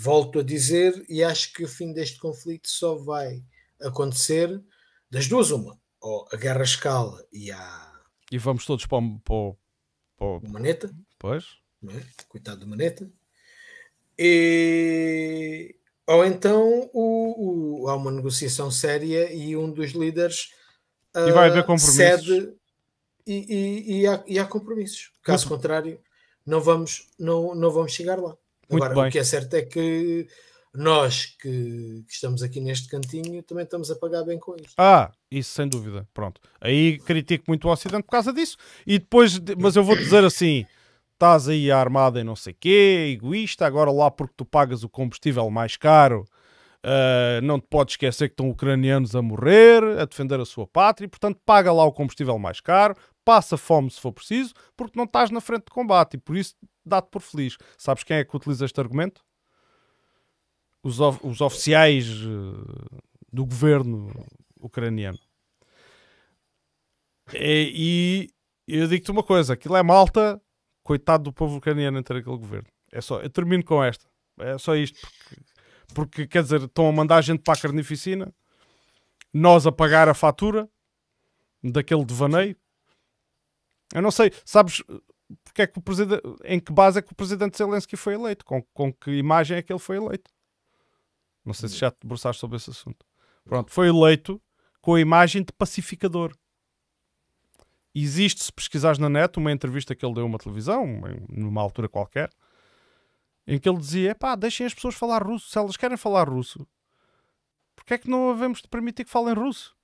volto 0.02 0.40
a 0.40 0.42
dizer, 0.42 1.04
e 1.08 1.24
acho 1.24 1.52
que 1.52 1.64
o 1.64 1.68
fim 1.68 1.92
deste 1.92 2.18
conflito 2.18 2.68
só 2.68 2.96
vai 2.96 3.42
acontecer 3.80 4.62
das 5.10 5.26
duas, 5.26 5.50
uma. 5.50 5.78
Ou 6.00 6.28
a 6.30 6.36
guerra 6.36 6.62
escala 6.62 7.24
e 7.32 7.50
a. 7.50 7.92
E 8.30 8.38
vamos 8.38 8.66
todos 8.66 8.86
para 8.86 8.98
o. 8.98 9.18
Para, 9.20 9.56
para 10.18 10.26
o 10.26 10.52
Maneta. 10.52 10.94
Pois. 11.18 11.63
É? 11.92 12.02
Coitado 12.28 12.60
do 12.60 12.66
Maneta. 12.66 13.10
E. 14.18 15.74
Ou 16.06 16.24
então 16.24 16.90
o, 16.92 17.84
o, 17.84 17.88
há 17.88 17.96
uma 17.96 18.10
negociação 18.10 18.70
séria 18.70 19.32
e 19.32 19.56
um 19.56 19.70
dos 19.72 19.92
líderes 19.92 20.50
e 21.16 21.32
vai 21.32 21.48
haver 21.48 21.60
ah, 21.60 21.62
compromissos. 21.62 21.94
cede 21.94 22.54
e, 23.26 23.34
e, 23.34 24.00
e, 24.00 24.06
há, 24.06 24.22
e 24.26 24.38
há 24.38 24.44
compromissos. 24.44 25.12
Caso 25.22 25.48
Muito 25.48 25.56
contrário, 25.56 26.00
não 26.44 26.60
vamos, 26.60 27.08
não, 27.18 27.54
não 27.54 27.70
vamos 27.70 27.92
chegar 27.92 28.18
lá. 28.18 28.36
Muito 28.68 28.84
Agora, 28.84 28.94
bem. 28.94 29.08
o 29.08 29.12
que 29.12 29.18
é 29.18 29.24
certo 29.24 29.54
é 29.54 29.62
que 29.62 30.26
nós 30.74 31.26
que, 31.40 32.04
que, 32.06 32.12
estamos 32.12 32.42
aqui 32.42 32.60
neste 32.60 32.88
cantinho 32.88 33.42
também 33.42 33.64
estamos 33.64 33.90
a 33.90 33.96
pagar 33.96 34.24
bem 34.24 34.38
com 34.38 34.56
isto. 34.56 34.74
Ah, 34.76 35.12
isso 35.30 35.52
sem 35.52 35.68
dúvida. 35.68 36.06
Pronto. 36.12 36.40
Aí 36.60 36.98
critico 36.98 37.44
muito 37.48 37.68
o 37.68 37.70
Ocidente 37.70 38.02
por 38.02 38.10
causa 38.10 38.32
disso. 38.32 38.56
E 38.86 38.98
depois, 38.98 39.38
mas 39.56 39.76
eu 39.76 39.84
vou 39.84 39.96
dizer 39.96 40.24
assim: 40.24 40.66
estás 41.24 41.48
aí 41.48 41.70
armada 41.70 42.20
em 42.20 42.24
não 42.24 42.36
sei 42.36 42.52
quê, 42.52 43.12
egoísta, 43.14 43.66
agora 43.66 43.90
lá 43.90 44.10
porque 44.10 44.34
tu 44.36 44.44
pagas 44.44 44.84
o 44.84 44.90
combustível 44.90 45.48
mais 45.48 45.74
caro. 45.76 46.26
Uh, 46.84 47.40
não 47.42 47.58
te 47.58 47.66
podes 47.66 47.94
esquecer 47.94 48.28
que 48.28 48.34
estão 48.34 48.50
ucranianos 48.50 49.16
a 49.16 49.22
morrer, 49.22 49.82
a 49.98 50.04
defender 50.04 50.38
a 50.38 50.44
sua 50.44 50.66
pátria, 50.66 51.06
e, 51.06 51.08
portanto 51.08 51.40
paga 51.42 51.72
lá 51.72 51.82
o 51.82 51.92
combustível 51.92 52.38
mais 52.38 52.60
caro, 52.60 52.94
passa 53.24 53.56
fome 53.56 53.90
se 53.90 53.98
for 53.98 54.12
preciso, 54.12 54.52
porque 54.76 54.98
não 54.98 55.04
estás 55.06 55.30
na 55.30 55.40
frente 55.40 55.64
de 55.64 55.70
combate 55.70 56.14
e 56.14 56.18
por 56.18 56.36
isso 56.36 56.54
dá-te 56.84 57.08
por 57.08 57.22
feliz. 57.22 57.56
Sabes 57.78 58.04
quem 58.04 58.18
é 58.18 58.24
que 58.24 58.36
utiliza 58.36 58.66
este 58.66 58.78
argumento? 58.78 59.24
Os, 60.82 61.00
of 61.00 61.18
os 61.26 61.40
oficiais 61.40 62.06
uh, 62.06 63.00
do 63.32 63.46
governo 63.46 64.12
ucraniano. 64.60 65.18
E, 67.32 68.28
e 68.68 68.76
eu 68.76 68.86
digo-te 68.86 69.10
uma 69.10 69.22
coisa: 69.22 69.54
aquilo 69.54 69.76
é 69.76 69.82
malta, 69.82 70.38
coitado 70.84 71.24
do 71.24 71.32
povo 71.32 71.56
ucraniano 71.56 71.98
entre 71.98 72.18
aquele 72.18 72.36
governo. 72.36 72.68
É 72.92 73.00
só, 73.00 73.20
eu 73.20 73.30
termino 73.30 73.64
com 73.64 73.82
esta. 73.82 74.06
É 74.38 74.56
só 74.58 74.76
isto, 74.76 75.00
porque, 75.00 75.42
porque 75.94 76.26
quer 76.26 76.42
dizer, 76.42 76.62
estão 76.62 76.88
a 76.88 76.92
mandar 76.92 77.16
a 77.16 77.22
gente 77.22 77.42
para 77.42 77.54
a 77.54 77.60
carnificina, 77.60 78.32
nós 79.32 79.66
a 79.66 79.72
pagar 79.72 80.08
a 80.08 80.14
fatura 80.14 80.68
daquele 81.62 82.04
devaneio. 82.04 82.56
Eu 83.92 84.02
não 84.02 84.10
sei, 84.10 84.32
sabes, 84.44 84.82
porque 85.42 85.62
é 85.62 85.66
que 85.66 85.78
o 85.78 85.82
presidente, 85.82 86.22
em 86.44 86.60
que 86.60 86.72
base 86.72 86.98
é 86.98 87.02
que 87.02 87.12
o 87.12 87.16
presidente 87.16 87.56
Zelensky 87.56 87.96
foi 87.96 88.14
eleito? 88.14 88.44
Com, 88.44 88.62
com 88.62 88.92
que 88.92 89.10
imagem 89.12 89.56
é 89.56 89.62
que 89.62 89.72
ele 89.72 89.80
foi 89.80 89.96
eleito? 89.96 90.30
Não 91.44 91.54
sei 91.54 91.68
se 91.68 91.76
já 91.76 91.90
te 91.90 91.98
debruçaste 92.02 92.40
sobre 92.40 92.56
esse 92.56 92.70
assunto. 92.70 93.04
Pronto, 93.44 93.70
foi 93.70 93.88
eleito 93.88 94.40
com 94.80 94.94
a 94.94 95.00
imagem 95.00 95.42
de 95.42 95.52
pacificador. 95.52 96.34
Existe, 97.94 98.42
se 98.42 98.52
pesquisares 98.52 98.98
na 98.98 99.08
net, 99.08 99.38
uma 99.38 99.52
entrevista 99.52 99.94
que 99.94 100.04
ele 100.04 100.14
deu 100.14 100.24
a 100.24 100.26
uma 100.26 100.38
televisão, 100.38 100.84
numa 101.28 101.62
altura 101.62 101.88
qualquer, 101.88 102.30
em 103.46 103.58
que 103.58 103.68
ele 103.68 103.78
dizia: 103.78 104.14
pá, 104.14 104.34
deixem 104.34 104.66
as 104.66 104.74
pessoas 104.74 104.94
falar 104.94 105.22
russo. 105.22 105.48
Se 105.48 105.58
elas 105.58 105.76
querem 105.76 105.96
falar 105.96 106.28
russo, 106.28 106.66
porque 107.76 107.94
é 107.94 107.98
que 107.98 108.10
não 108.10 108.30
havemos 108.30 108.60
de 108.60 108.68
permitir 108.68 109.04
que 109.04 109.10
falem 109.10 109.34
russo? 109.34 109.76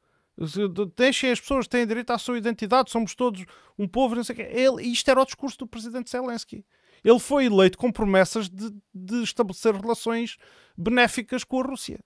Deixem 0.96 1.30
as 1.30 1.40
pessoas, 1.40 1.68
têm 1.68 1.86
direito 1.86 2.10
à 2.10 2.18
sua 2.18 2.38
identidade, 2.38 2.90
somos 2.90 3.14
todos 3.14 3.44
um 3.78 3.86
povo, 3.86 4.14
não 4.14 4.24
sei 4.24 4.34
o 4.34 4.36
quê. 4.36 4.48
Ele, 4.50 4.82
isto 4.82 5.08
era 5.10 5.20
o 5.20 5.24
discurso 5.24 5.58
do 5.58 5.66
presidente 5.66 6.10
Zelensky. 6.10 6.64
Ele 7.04 7.18
foi 7.18 7.46
eleito 7.46 7.76
com 7.76 7.92
promessas 7.92 8.48
de, 8.48 8.70
de 8.94 9.22
estabelecer 9.22 9.74
relações 9.74 10.36
benéficas 10.76 11.44
com 11.44 11.60
a 11.60 11.62
Rússia. 11.62 12.00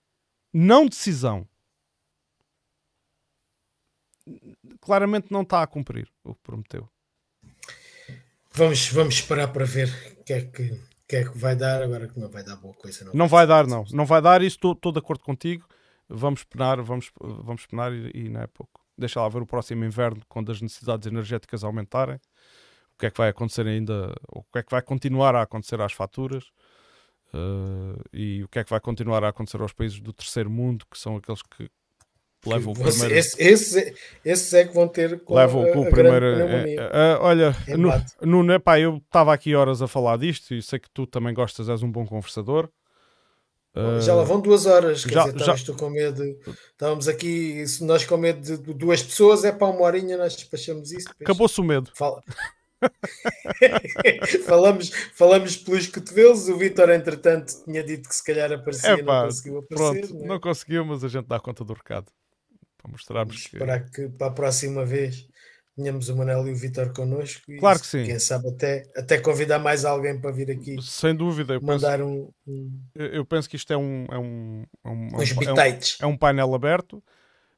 Não 0.53 0.87
decisão. 0.87 1.47
Claramente 4.81 5.29
não 5.31 5.43
está 5.43 5.63
a 5.63 5.67
cumprir 5.67 6.09
o 6.23 6.35
que 6.35 6.41
prometeu. 6.43 6.89
Vamos, 8.53 8.89
vamos 8.89 9.15
esperar 9.15 9.49
para 9.53 9.65
ver 9.65 9.89
o 10.19 10.25
que 10.25 10.33
é 10.33 10.41
que, 10.43 10.81
que, 11.09 11.17
é 11.17 11.25
que 11.25 11.37
vai 11.37 11.57
dar. 11.57 11.83
Agora 11.83 12.09
que 12.09 12.19
não 12.19 12.29
vai 12.29 12.45
dar 12.45 12.57
boa 12.57 12.75
coisa. 12.75 13.05
Não, 13.05 13.13
não 13.15 13.29
vai, 13.29 13.47
dar, 13.47 13.67
não. 13.67 13.85
Não 13.93 14.07
vai 14.07 14.23
dar. 14.23 14.43
Isso 14.43 14.59
estou 14.73 14.93
de 14.93 14.99
acordo 14.99 15.25
contigo 15.25 15.67
vamos 16.09 16.45
penar, 16.45 16.81
vamos, 16.83 17.11
vamos 17.21 17.67
penar 17.67 17.93
e, 17.93 18.11
e, 18.15 18.29
não 18.29 18.43
é 18.43 18.47
pouco. 18.47 18.85
Deixa 18.97 19.21
lá 19.21 19.29
ver 19.29 19.43
o 19.43 19.47
próximo 19.47 19.85
inverno, 19.85 20.23
quando 20.29 20.53
as 20.53 20.61
necessidades 20.61 21.07
energéticas 21.07 21.65
aumentarem, 21.65 22.17
o 22.17 22.99
que 22.99 23.07
é 23.07 23.11
que 23.11 23.19
vai 23.19 23.29
acontecer 23.29 23.67
ainda, 23.67 24.15
o 24.29 24.43
que 24.45 24.59
é 24.59 24.63
que 24.63 24.71
vai 24.71 24.83
continuar 24.83 25.35
a 25.35 25.43
acontecer 25.43 25.81
às 25.81 25.93
faturas 25.93 26.45
uh, 27.33 28.01
e 28.13 28.45
o 28.45 28.49
que 28.49 28.61
é 28.61 28.65
que 28.65 28.71
vai 28.71 28.81
continuar 28.81 29.25
a 29.25 29.29
acontecer 29.29 29.61
aos 29.61 29.73
países 29.73 30.01
do 30.01 30.13
terceiro 30.13 30.49
mundo, 30.49 30.87
que 30.89 30.99
são 30.99 31.17
aqueles 31.17 31.43
que 31.43 31.69
levam 32.49 32.73
o 32.73 32.77
primeiro. 32.77 33.15
Esses 33.15 33.39
esse, 33.39 33.95
esse 34.25 34.57
é 34.57 34.65
que 34.65 34.75
vão 34.75 34.89
ter 34.89 35.21
com 35.21 35.35
levam 35.35 35.63
a, 35.63 35.79
o 35.79 35.91
primeiro. 35.91 36.27
É, 36.27 36.75
é, 36.75 37.19
olha, 37.21 37.57
no, 38.21 38.43
no, 38.43 38.61
pá, 38.61 38.79
eu 38.79 38.97
estava 38.97 39.33
aqui 39.33 39.55
horas 39.55 39.83
a 39.83 39.89
falar 39.89 40.19
disto 40.19 40.55
e 40.55 40.63
sei 40.63 40.79
que 40.79 40.91
tu 40.91 41.07
também 41.07 41.35
gostas, 41.35 41.69
és 41.69 41.83
um 41.83 41.91
bom 41.91 42.07
conversador. 42.07 42.69
Já 44.01 44.15
lá 44.15 44.23
vão 44.23 44.41
duas 44.41 44.67
horas, 44.67 45.05
quer 45.05 45.15
já, 45.15 45.31
dizer, 45.31 45.57
já... 45.57 45.73
com 45.75 45.91
medo. 45.91 46.23
Estávamos 46.71 47.09
aqui, 47.09 47.67
se 47.67 47.83
nós 47.83 48.05
com 48.05 48.17
medo 48.17 48.57
de 48.57 48.73
duas 48.73 49.03
pessoas, 49.03 49.45
é 49.45 49.51
para 49.51 49.67
uma 49.67 49.83
horinha, 49.83 50.17
nós 50.17 50.37
despachamos 50.37 50.93
isso. 50.93 51.09
Acabou-se 51.21 51.61
o 51.61 51.65
medo. 51.65 51.91
Fala. 51.93 52.23
falamos, 54.47 54.91
falamos 55.15 55.57
pelos 55.57 55.89
cotovelos. 55.89 56.49
O 56.49 56.57
Vitor, 56.57 56.91
entretanto, 56.91 57.53
tinha 57.65 57.83
dito 57.83 58.09
que 58.09 58.15
se 58.15 58.23
calhar 58.23 58.53
aparecia, 58.53 58.91
é, 58.91 59.03
pá, 59.03 59.23
não 59.23 59.25
conseguiu 59.27 59.59
aparecer. 59.59 60.01
Pronto, 60.01 60.15
não, 60.15 60.25
é? 60.25 60.29
não, 60.29 60.41
conseguiu, 60.41 60.85
mas 60.85 61.03
a 61.03 61.09
gente 61.09 61.27
dá 61.27 61.41
conta 61.41 61.65
do 61.65 61.73
recado 61.73 62.07
para 62.85 62.93
mostrarmos 62.93 63.47
que... 63.47 63.59
Para 63.59 63.81
que 63.81 64.09
para 64.11 64.27
a 64.27 64.31
próxima 64.31 64.85
vez 64.85 65.27
tínhamos 65.75 66.09
o 66.09 66.17
Manel 66.17 66.47
e 66.47 66.53
o 66.53 66.57
Vitor 66.57 66.93
connosco. 66.93 67.51
E 67.51 67.59
claro 67.59 67.81
que 67.81 67.87
sim. 67.87 68.05
Quem 68.05 68.19
sabe 68.19 68.49
até, 68.49 68.85
até 68.95 69.19
convidar 69.19 69.59
mais 69.59 69.85
alguém 69.85 70.21
para 70.21 70.31
vir 70.31 70.51
aqui. 70.51 70.77
Sem 70.83 71.15
dúvida. 71.15 71.55
Eu 71.55 71.63
mandar 71.63 71.99
penso, 71.99 72.09
um, 72.09 72.33
um, 72.47 72.83
Eu 72.95 73.25
penso 73.25 73.49
que 73.49 73.57
isto 73.57 73.73
é 73.73 73.77
um. 73.77 74.07
É 74.11 74.19
um, 74.19 74.65
é 74.85 74.89
um, 74.89 75.09
é 75.09 75.53
um, 75.53 75.79
é 76.01 76.07
um 76.07 76.17
painel 76.17 76.55
aberto. 76.55 77.03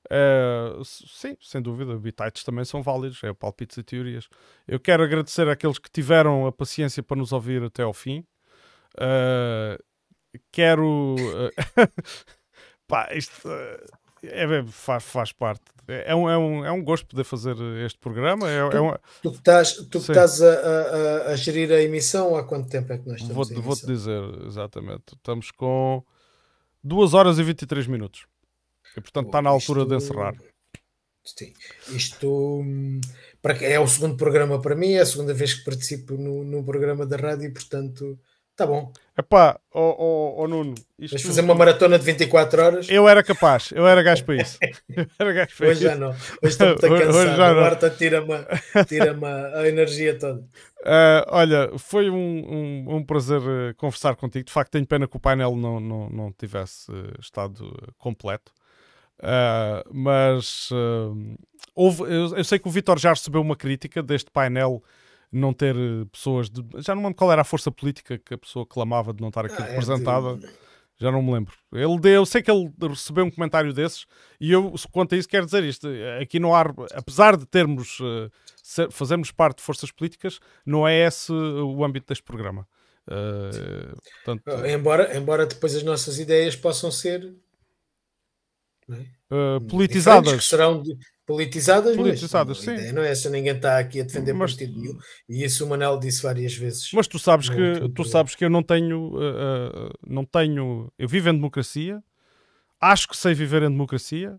Uh, 0.06 0.84
sim, 0.84 1.36
sem 1.40 1.60
dúvida, 1.60 1.98
bitites 1.98 2.44
também 2.44 2.64
são 2.64 2.80
válidos, 2.80 3.22
é 3.24 3.32
palpites 3.34 3.76
e 3.76 3.82
teorias. 3.82 4.28
Eu 4.66 4.78
quero 4.78 5.02
agradecer 5.02 5.48
àqueles 5.48 5.80
que 5.80 5.90
tiveram 5.90 6.46
a 6.46 6.52
paciência 6.52 7.02
para 7.02 7.16
nos 7.16 7.32
ouvir 7.32 7.62
até 7.64 7.82
ao 7.82 7.92
fim. 7.92 8.24
Uh, 8.94 9.82
quero. 10.52 11.16
Uh, 11.16 11.50
pá, 12.86 13.12
isto, 13.14 13.48
É, 14.28 14.64
faz, 14.64 15.04
faz 15.04 15.32
parte. 15.32 15.62
É 15.88 16.14
um, 16.14 16.28
é, 16.28 16.36
um, 16.36 16.64
é 16.64 16.72
um 16.72 16.82
gosto 16.82 17.06
poder 17.06 17.22
fazer 17.22 17.56
este 17.84 17.98
programa. 17.98 18.50
É, 18.50 18.68
tu, 18.68 18.76
é 18.76 18.80
um... 18.80 18.94
tu 19.22 19.30
que 19.30 19.38
estás, 19.38 19.72
tu 19.74 20.00
que 20.00 20.10
estás 20.10 20.42
a, 20.42 20.52
a, 20.52 21.26
a, 21.28 21.36
gerir 21.36 21.70
a 21.70 21.80
emissão, 21.80 22.34
há 22.34 22.42
quanto 22.42 22.68
tempo 22.68 22.92
é 22.92 22.98
que 22.98 23.08
nós 23.08 23.20
estamos 23.20 23.48
Vou-te 23.48 23.62
vou 23.62 23.76
dizer, 23.76 24.22
exatamente. 24.46 25.14
Estamos 25.14 25.52
com 25.52 26.02
2 26.82 27.14
horas 27.14 27.38
e 27.38 27.42
23 27.44 27.86
minutos. 27.86 28.26
E 28.96 29.00
portanto 29.00 29.26
está 29.26 29.40
na 29.40 29.50
altura 29.50 29.82
isto, 29.82 29.88
de 29.88 29.96
encerrar. 29.96 30.34
Sim. 31.24 31.52
Isto 31.90 32.64
para, 33.40 33.56
é 33.64 33.78
o 33.78 33.86
segundo 33.86 34.16
programa 34.16 34.60
para 34.60 34.74
mim, 34.74 34.92
é 34.92 35.00
a 35.00 35.06
segunda 35.06 35.34
vez 35.34 35.54
que 35.54 35.64
participo 35.64 36.14
no, 36.14 36.42
no 36.42 36.64
programa 36.64 37.06
da 37.06 37.16
rádio 37.16 37.48
e 37.48 37.52
portanto 37.52 38.18
Tá 38.56 38.66
bom. 38.66 38.90
Epá, 39.18 39.60
ó 39.70 39.80
oh, 39.80 39.96
oh, 39.98 40.42
oh, 40.42 40.48
Nuno. 40.48 40.74
Isto... 40.98 41.12
Vais 41.12 41.22
fazer 41.22 41.42
uma 41.42 41.54
maratona 41.54 41.98
de 41.98 42.04
24 42.06 42.62
horas? 42.62 42.86
Eu 42.88 43.06
era 43.06 43.22
capaz, 43.22 43.70
eu 43.70 43.86
era 43.86 44.02
gajo 44.02 44.24
para 44.24 44.36
isso. 44.36 44.58
gajo 45.18 45.56
para 45.56 45.68
hoje 45.68 45.72
isso. 45.72 45.82
já 45.84 45.94
não. 45.94 46.08
Hoje 46.08 46.26
estou 46.42 46.68
muito 46.68 46.80
cansado. 46.80 47.16
Hoje 47.16 47.36
já 47.36 47.50
a 47.50 47.54
Marta 47.54 47.90
tira-me 47.90 48.84
tira 48.88 49.18
a 49.54 49.68
energia 49.68 50.18
toda. 50.18 50.40
Uh, 50.40 51.24
olha, 51.28 51.70
foi 51.76 52.08
um, 52.08 52.16
um, 52.16 52.96
um, 52.96 53.04
prazer 53.04 53.42
eh, 53.42 53.74
conversar 53.76 54.16
contigo. 54.16 54.46
De 54.46 54.52
facto, 54.52 54.70
tenho 54.70 54.86
pena 54.86 55.06
que 55.06 55.16
o 55.16 55.20
painel 55.20 55.54
não, 55.54 55.78
não, 55.78 56.08
não 56.08 56.32
tivesse 56.32 56.90
eh, 56.90 57.12
estado 57.20 57.92
completo. 57.98 58.52
Uh, 59.18 59.82
mas 59.92 60.70
uh, 60.70 61.36
houve, 61.74 62.02
eu, 62.02 62.36
eu, 62.36 62.44
sei 62.44 62.58
que 62.58 62.68
o 62.68 62.70
Vitor 62.70 62.98
já 62.98 63.10
recebeu 63.10 63.40
uma 63.40 63.56
crítica 63.56 64.02
deste 64.02 64.30
painel 64.30 64.82
não 65.30 65.52
ter 65.52 65.76
eh, 65.76 66.04
pessoas 66.10 66.48
de, 66.48 66.62
já 66.78 66.94
não 66.94 67.02
me 67.02 67.08
lembro 67.08 67.18
qual 67.18 67.32
era 67.32 67.42
a 67.42 67.44
força 67.44 67.70
política 67.70 68.18
que 68.18 68.34
a 68.34 68.38
pessoa 68.38 68.66
clamava 68.66 69.12
de 69.12 69.20
não 69.20 69.28
estar 69.28 69.44
aqui 69.44 69.60
ah, 69.60 69.66
representada. 69.66 70.30
É 70.30 70.36
de... 70.36 70.66
Já 70.98 71.12
não 71.12 71.22
me 71.22 71.30
lembro. 71.30 71.54
Ele 71.72 71.98
deu, 72.00 72.12
eu 72.14 72.26
sei 72.26 72.40
que 72.42 72.50
ele 72.50 72.72
recebeu 72.80 73.24
um 73.26 73.30
comentário 73.30 73.72
desses 73.74 74.06
e 74.40 74.50
eu, 74.50 74.74
quanto 74.90 75.14
a 75.14 75.18
isso, 75.18 75.28
quero 75.28 75.44
dizer 75.44 75.62
isto. 75.62 75.86
Aqui 76.22 76.40
no 76.40 76.54
ar, 76.54 76.72
apesar 76.94 77.36
de 77.36 77.44
termos, 77.44 78.00
uh, 78.00 78.90
fazermos 78.90 79.30
parte 79.30 79.58
de 79.58 79.64
forças 79.64 79.92
políticas, 79.92 80.40
não 80.64 80.88
é 80.88 81.06
esse 81.06 81.30
o 81.30 81.84
âmbito 81.84 82.06
deste 82.08 82.24
programa. 82.24 82.66
Uh, 83.06 83.94
portanto, 84.24 84.66
embora, 84.66 85.16
embora 85.16 85.46
depois 85.46 85.76
as 85.76 85.82
nossas 85.82 86.18
ideias 86.18 86.56
possam 86.56 86.90
ser 86.90 87.36
uh, 89.30 89.64
politizadas. 89.66 90.36
Que 90.36 90.44
serão 90.44 90.82
politizadas, 91.26 91.96
politizadas 91.96 92.64
mas 92.64 92.80
sim. 92.80 92.92
não 92.92 93.02
é 93.02 93.10
essa, 93.10 93.28
ninguém 93.28 93.54
está 93.54 93.78
aqui 93.78 94.00
a 94.00 94.04
defender 94.04 94.32
mas, 94.32 94.52
partido 94.52 94.80
nenhum, 94.80 94.96
e 95.28 95.44
isso 95.44 95.64
o 95.64 95.68
Manel 95.68 95.98
disse 95.98 96.22
várias 96.22 96.54
vezes. 96.54 96.90
Mas 96.92 97.08
tu 97.08 97.18
sabes 97.18 97.48
que 97.48 97.88
tu 97.94 98.04
sabes 98.04 98.36
que 98.36 98.44
eu 98.44 98.50
não 98.50 98.62
tenho, 98.62 99.12
uh, 99.14 99.88
uh, 99.88 99.92
não 100.06 100.24
tenho, 100.24 100.92
eu 100.96 101.08
vivo 101.08 101.28
em 101.28 101.32
democracia, 101.34 102.02
acho 102.80 103.08
que 103.08 103.16
sei 103.16 103.34
viver 103.34 103.62
em 103.62 103.70
democracia, 103.70 104.38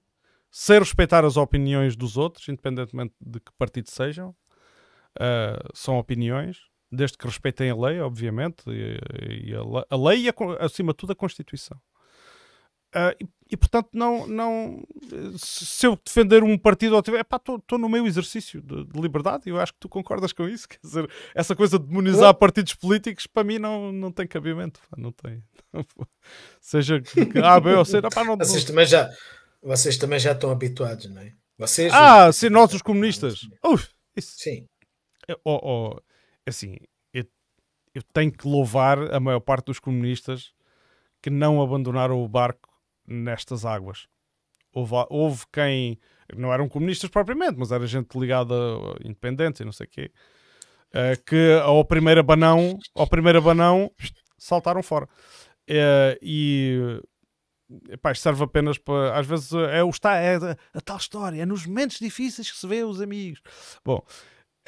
sei 0.49 0.79
respeitar 0.79 1.25
as 1.25 1.35
opiniões 1.35 1.95
dos 1.95 2.15
outros, 2.15 2.47
independentemente 2.47 3.13
de 3.19 3.39
que 3.41 3.51
partido 3.57 3.91
sejam, 3.91 4.29
uh, 4.29 5.69
são 5.73 5.97
opiniões, 5.97 6.57
desde 6.89 7.17
que 7.17 7.27
respeitem 7.27 7.69
a 7.69 7.75
lei, 7.75 7.99
obviamente, 7.99 8.63
e, 8.67 9.49
e 9.49 9.53
a, 9.53 9.59
a, 9.89 9.97
lei 9.97 10.25
e, 10.25 10.29
a, 10.29 10.33
acima 10.59 10.93
de 10.93 10.97
tudo, 10.97 11.11
a 11.11 11.15
Constituição. 11.15 11.77
Uh, 12.95 13.13
e, 13.19 13.27
e, 13.51 13.57
portanto, 13.57 13.89
não, 13.93 14.27
não, 14.27 14.83
se 15.37 15.85
eu 15.85 15.97
defender 16.03 16.43
um 16.43 16.57
partido 16.57 16.95
ou 16.95 17.01
tiver, 17.01 17.21
estou 17.21 17.77
no 17.77 17.87
meu 17.87 18.05
exercício 18.05 18.61
de, 18.61 18.85
de, 18.85 18.99
liberdade 18.99 19.43
e 19.45 19.49
eu 19.49 19.59
acho 19.59 19.73
que 19.73 19.79
tu 19.79 19.89
concordas 19.89 20.33
com 20.33 20.47
isso. 20.47 20.67
Quer 20.69 20.79
dizer, 20.81 21.09
essa 21.33 21.55
coisa 21.55 21.79
de 21.79 21.85
demonizar 21.85 22.33
partidos 22.33 22.73
políticos 22.73 23.27
para 23.27 23.43
mim 23.43 23.59
não, 23.59 23.91
não 23.91 24.11
tem 24.11 24.27
cabimento. 24.27 24.79
Não 24.97 25.11
tem. 25.11 25.43
Seja 26.59 27.01
A, 27.43 27.59
B 27.59 27.73
ou 27.73 27.85
C, 27.85 28.01
não, 28.01 28.09
não, 28.25 28.37
vocês, 28.37 28.63
também 28.63 28.85
já, 28.85 29.09
vocês 29.61 29.97
também 29.97 30.19
já 30.19 30.31
estão 30.31 30.51
habituados, 30.51 31.09
não 31.09 31.21
é? 31.21 31.33
Vocês, 31.57 31.91
ah, 31.93 32.31
sim, 32.31 32.49
nós 32.49 32.73
os 32.73 32.81
comunistas. 32.81 33.41
Uf, 33.65 33.89
isso. 34.15 34.33
Sim. 34.37 34.67
Oh, 35.43 35.59
oh, 35.61 36.01
assim, 36.45 36.77
eu, 37.13 37.25
eu 37.93 38.03
tenho 38.13 38.31
que 38.31 38.47
louvar 38.47 39.13
a 39.13 39.19
maior 39.19 39.39
parte 39.39 39.65
dos 39.65 39.79
comunistas 39.79 40.53
que 41.21 41.29
não 41.29 41.61
abandonaram 41.61 42.23
o 42.23 42.27
barco 42.27 42.66
nestas 43.07 43.65
águas. 43.65 44.07
Houve, 44.73 44.93
houve 45.09 45.43
quem 45.51 45.99
não 46.35 46.53
eram 46.53 46.67
comunistas 46.67 47.09
propriamente, 47.09 47.57
mas 47.57 47.71
era 47.71 47.87
gente 47.87 48.17
ligada 48.17 48.53
a 48.53 49.07
independentes 49.07 49.61
e 49.61 49.65
não 49.65 49.71
sei 49.71 49.85
o 49.85 49.89
quê, 49.89 50.11
uh, 50.89 51.23
que 51.25 51.59
ao 51.63 51.83
primeiro 51.85 52.19
abanão, 52.19 52.77
ao 52.93 53.07
primeiro 53.07 53.37
abanão 53.37 53.91
saltaram 54.37 54.83
fora. 54.83 55.05
Uh, 55.69 56.17
e 56.21 57.01
epá, 57.89 58.13
serve 58.13 58.43
apenas 58.43 58.77
para. 58.77 59.17
Às 59.17 59.25
vezes 59.25 59.51
é, 59.53 59.83
o, 59.83 59.89
está, 59.89 60.15
é 60.17 60.35
a, 60.35 60.57
a, 60.73 60.81
tal 60.81 60.97
história, 60.97 61.41
é 61.41 61.45
nos 61.45 61.65
momentos 61.65 61.99
difíceis 61.99 62.51
que 62.51 62.57
se 62.57 62.67
vê 62.67 62.83
os 62.83 63.01
amigos. 63.01 63.41
Bom. 63.83 64.05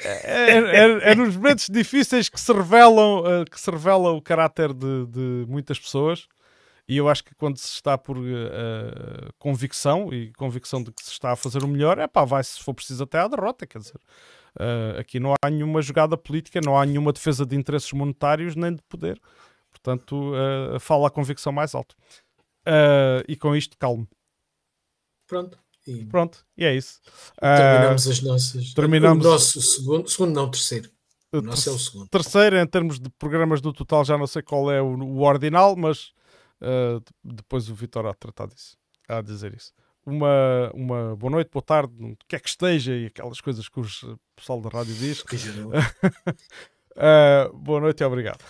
É, 0.01 0.51
é, 0.51 1.11
é, 1.11 1.15
nos 1.15 1.35
momentos 1.35 1.67
difíceis 1.67 2.29
que 2.29 2.39
se 2.39 2.53
revelam, 2.53 3.43
que 3.51 3.59
se 3.59 3.69
revela 3.69 4.11
o 4.11 4.21
caráter 4.21 4.73
de, 4.73 5.05
de 5.07 5.45
muitas 5.45 5.77
pessoas 5.77 6.25
e 6.89 6.97
eu 6.97 7.07
acho 7.07 7.23
que 7.23 7.35
quando 7.35 7.57
se 7.57 7.67
está 7.67 7.95
por 7.99 8.17
uh, 8.17 8.23
convicção 9.37 10.11
e 10.11 10.33
convicção 10.33 10.81
de 10.81 10.91
que 10.91 11.03
se 11.03 11.11
está 11.11 11.31
a 11.31 11.35
fazer 11.35 11.63
o 11.63 11.67
melhor, 11.67 11.99
é 11.99 12.07
pá, 12.07 12.25
vai 12.25 12.43
se 12.43 12.63
for 12.63 12.73
preciso 12.73 13.03
até 13.03 13.19
à 13.19 13.27
derrota. 13.27 13.67
Quer 13.67 13.77
dizer, 13.77 14.01
uh, 14.59 14.99
aqui 14.99 15.19
não 15.19 15.35
há 15.39 15.49
nenhuma 15.51 15.83
jogada 15.83 16.17
política, 16.17 16.59
não 16.65 16.75
há 16.75 16.83
nenhuma 16.83 17.13
defesa 17.13 17.45
de 17.45 17.55
interesses 17.55 17.93
monetários 17.93 18.55
nem 18.55 18.73
de 18.73 18.81
poder. 18.89 19.21
Portanto, 19.69 20.33
uh, 20.33 20.79
fala 20.79 21.09
a 21.09 21.11
convicção 21.11 21.53
mais 21.53 21.75
alto. 21.75 21.95
e 23.27 23.35
com 23.35 23.55
isto, 23.55 23.77
calmo. 23.77 24.07
Pronto. 25.27 25.59
E... 25.85 26.05
Pronto, 26.05 26.43
e 26.57 26.65
é 26.65 26.75
isso. 26.75 27.01
Terminamos 27.39 28.07
as 28.07 28.21
nossas. 28.21 28.73
Terminamos... 28.73 29.23
O 29.23 29.29
nosso 29.29 29.61
segundo, 29.61 30.09
segundo 30.09 30.33
não, 30.33 30.49
terceiro. 30.49 30.89
O 31.31 31.39
nosso 31.39 31.69
é 31.69 31.71
o 31.71 31.77
segundo. 31.77 32.07
Terceiro, 32.09 32.57
em 32.57 32.65
termos 32.65 32.99
de 32.99 33.11
programas 33.11 33.61
do 33.61 33.71
total, 33.71 34.03
já 34.03 34.17
não 34.17 34.25
sei 34.25 34.41
qual 34.41 34.71
é 34.71 34.81
o, 34.81 34.97
o 34.97 35.19
ordinal, 35.19 35.75
mas 35.75 36.17
Uh, 36.61 37.03
depois 37.23 37.69
o 37.69 37.75
Vitor 37.75 38.05
há 38.05 38.11
de 38.11 38.17
tratar 38.17 38.47
disso, 38.47 38.77
há 39.07 39.21
de 39.21 39.27
dizer 39.27 39.53
isso. 39.55 39.73
Uma, 40.05 40.71
uma 40.73 41.15
boa 41.15 41.31
noite, 41.31 41.49
boa 41.51 41.63
tarde, 41.63 41.93
o 42.03 42.17
que 42.27 42.35
é 42.35 42.39
que 42.39 42.49
esteja 42.49 42.95
e 42.95 43.05
aquelas 43.07 43.39
coisas 43.39 43.69
que 43.69 43.79
o 43.79 43.85
pessoal 44.35 44.61
da 44.61 44.69
rádio 44.69 44.95
diz. 44.95 45.21
uh, 46.95 47.53
boa 47.57 47.79
noite 47.79 48.01
e 48.01 48.05
obrigado. 48.05 48.43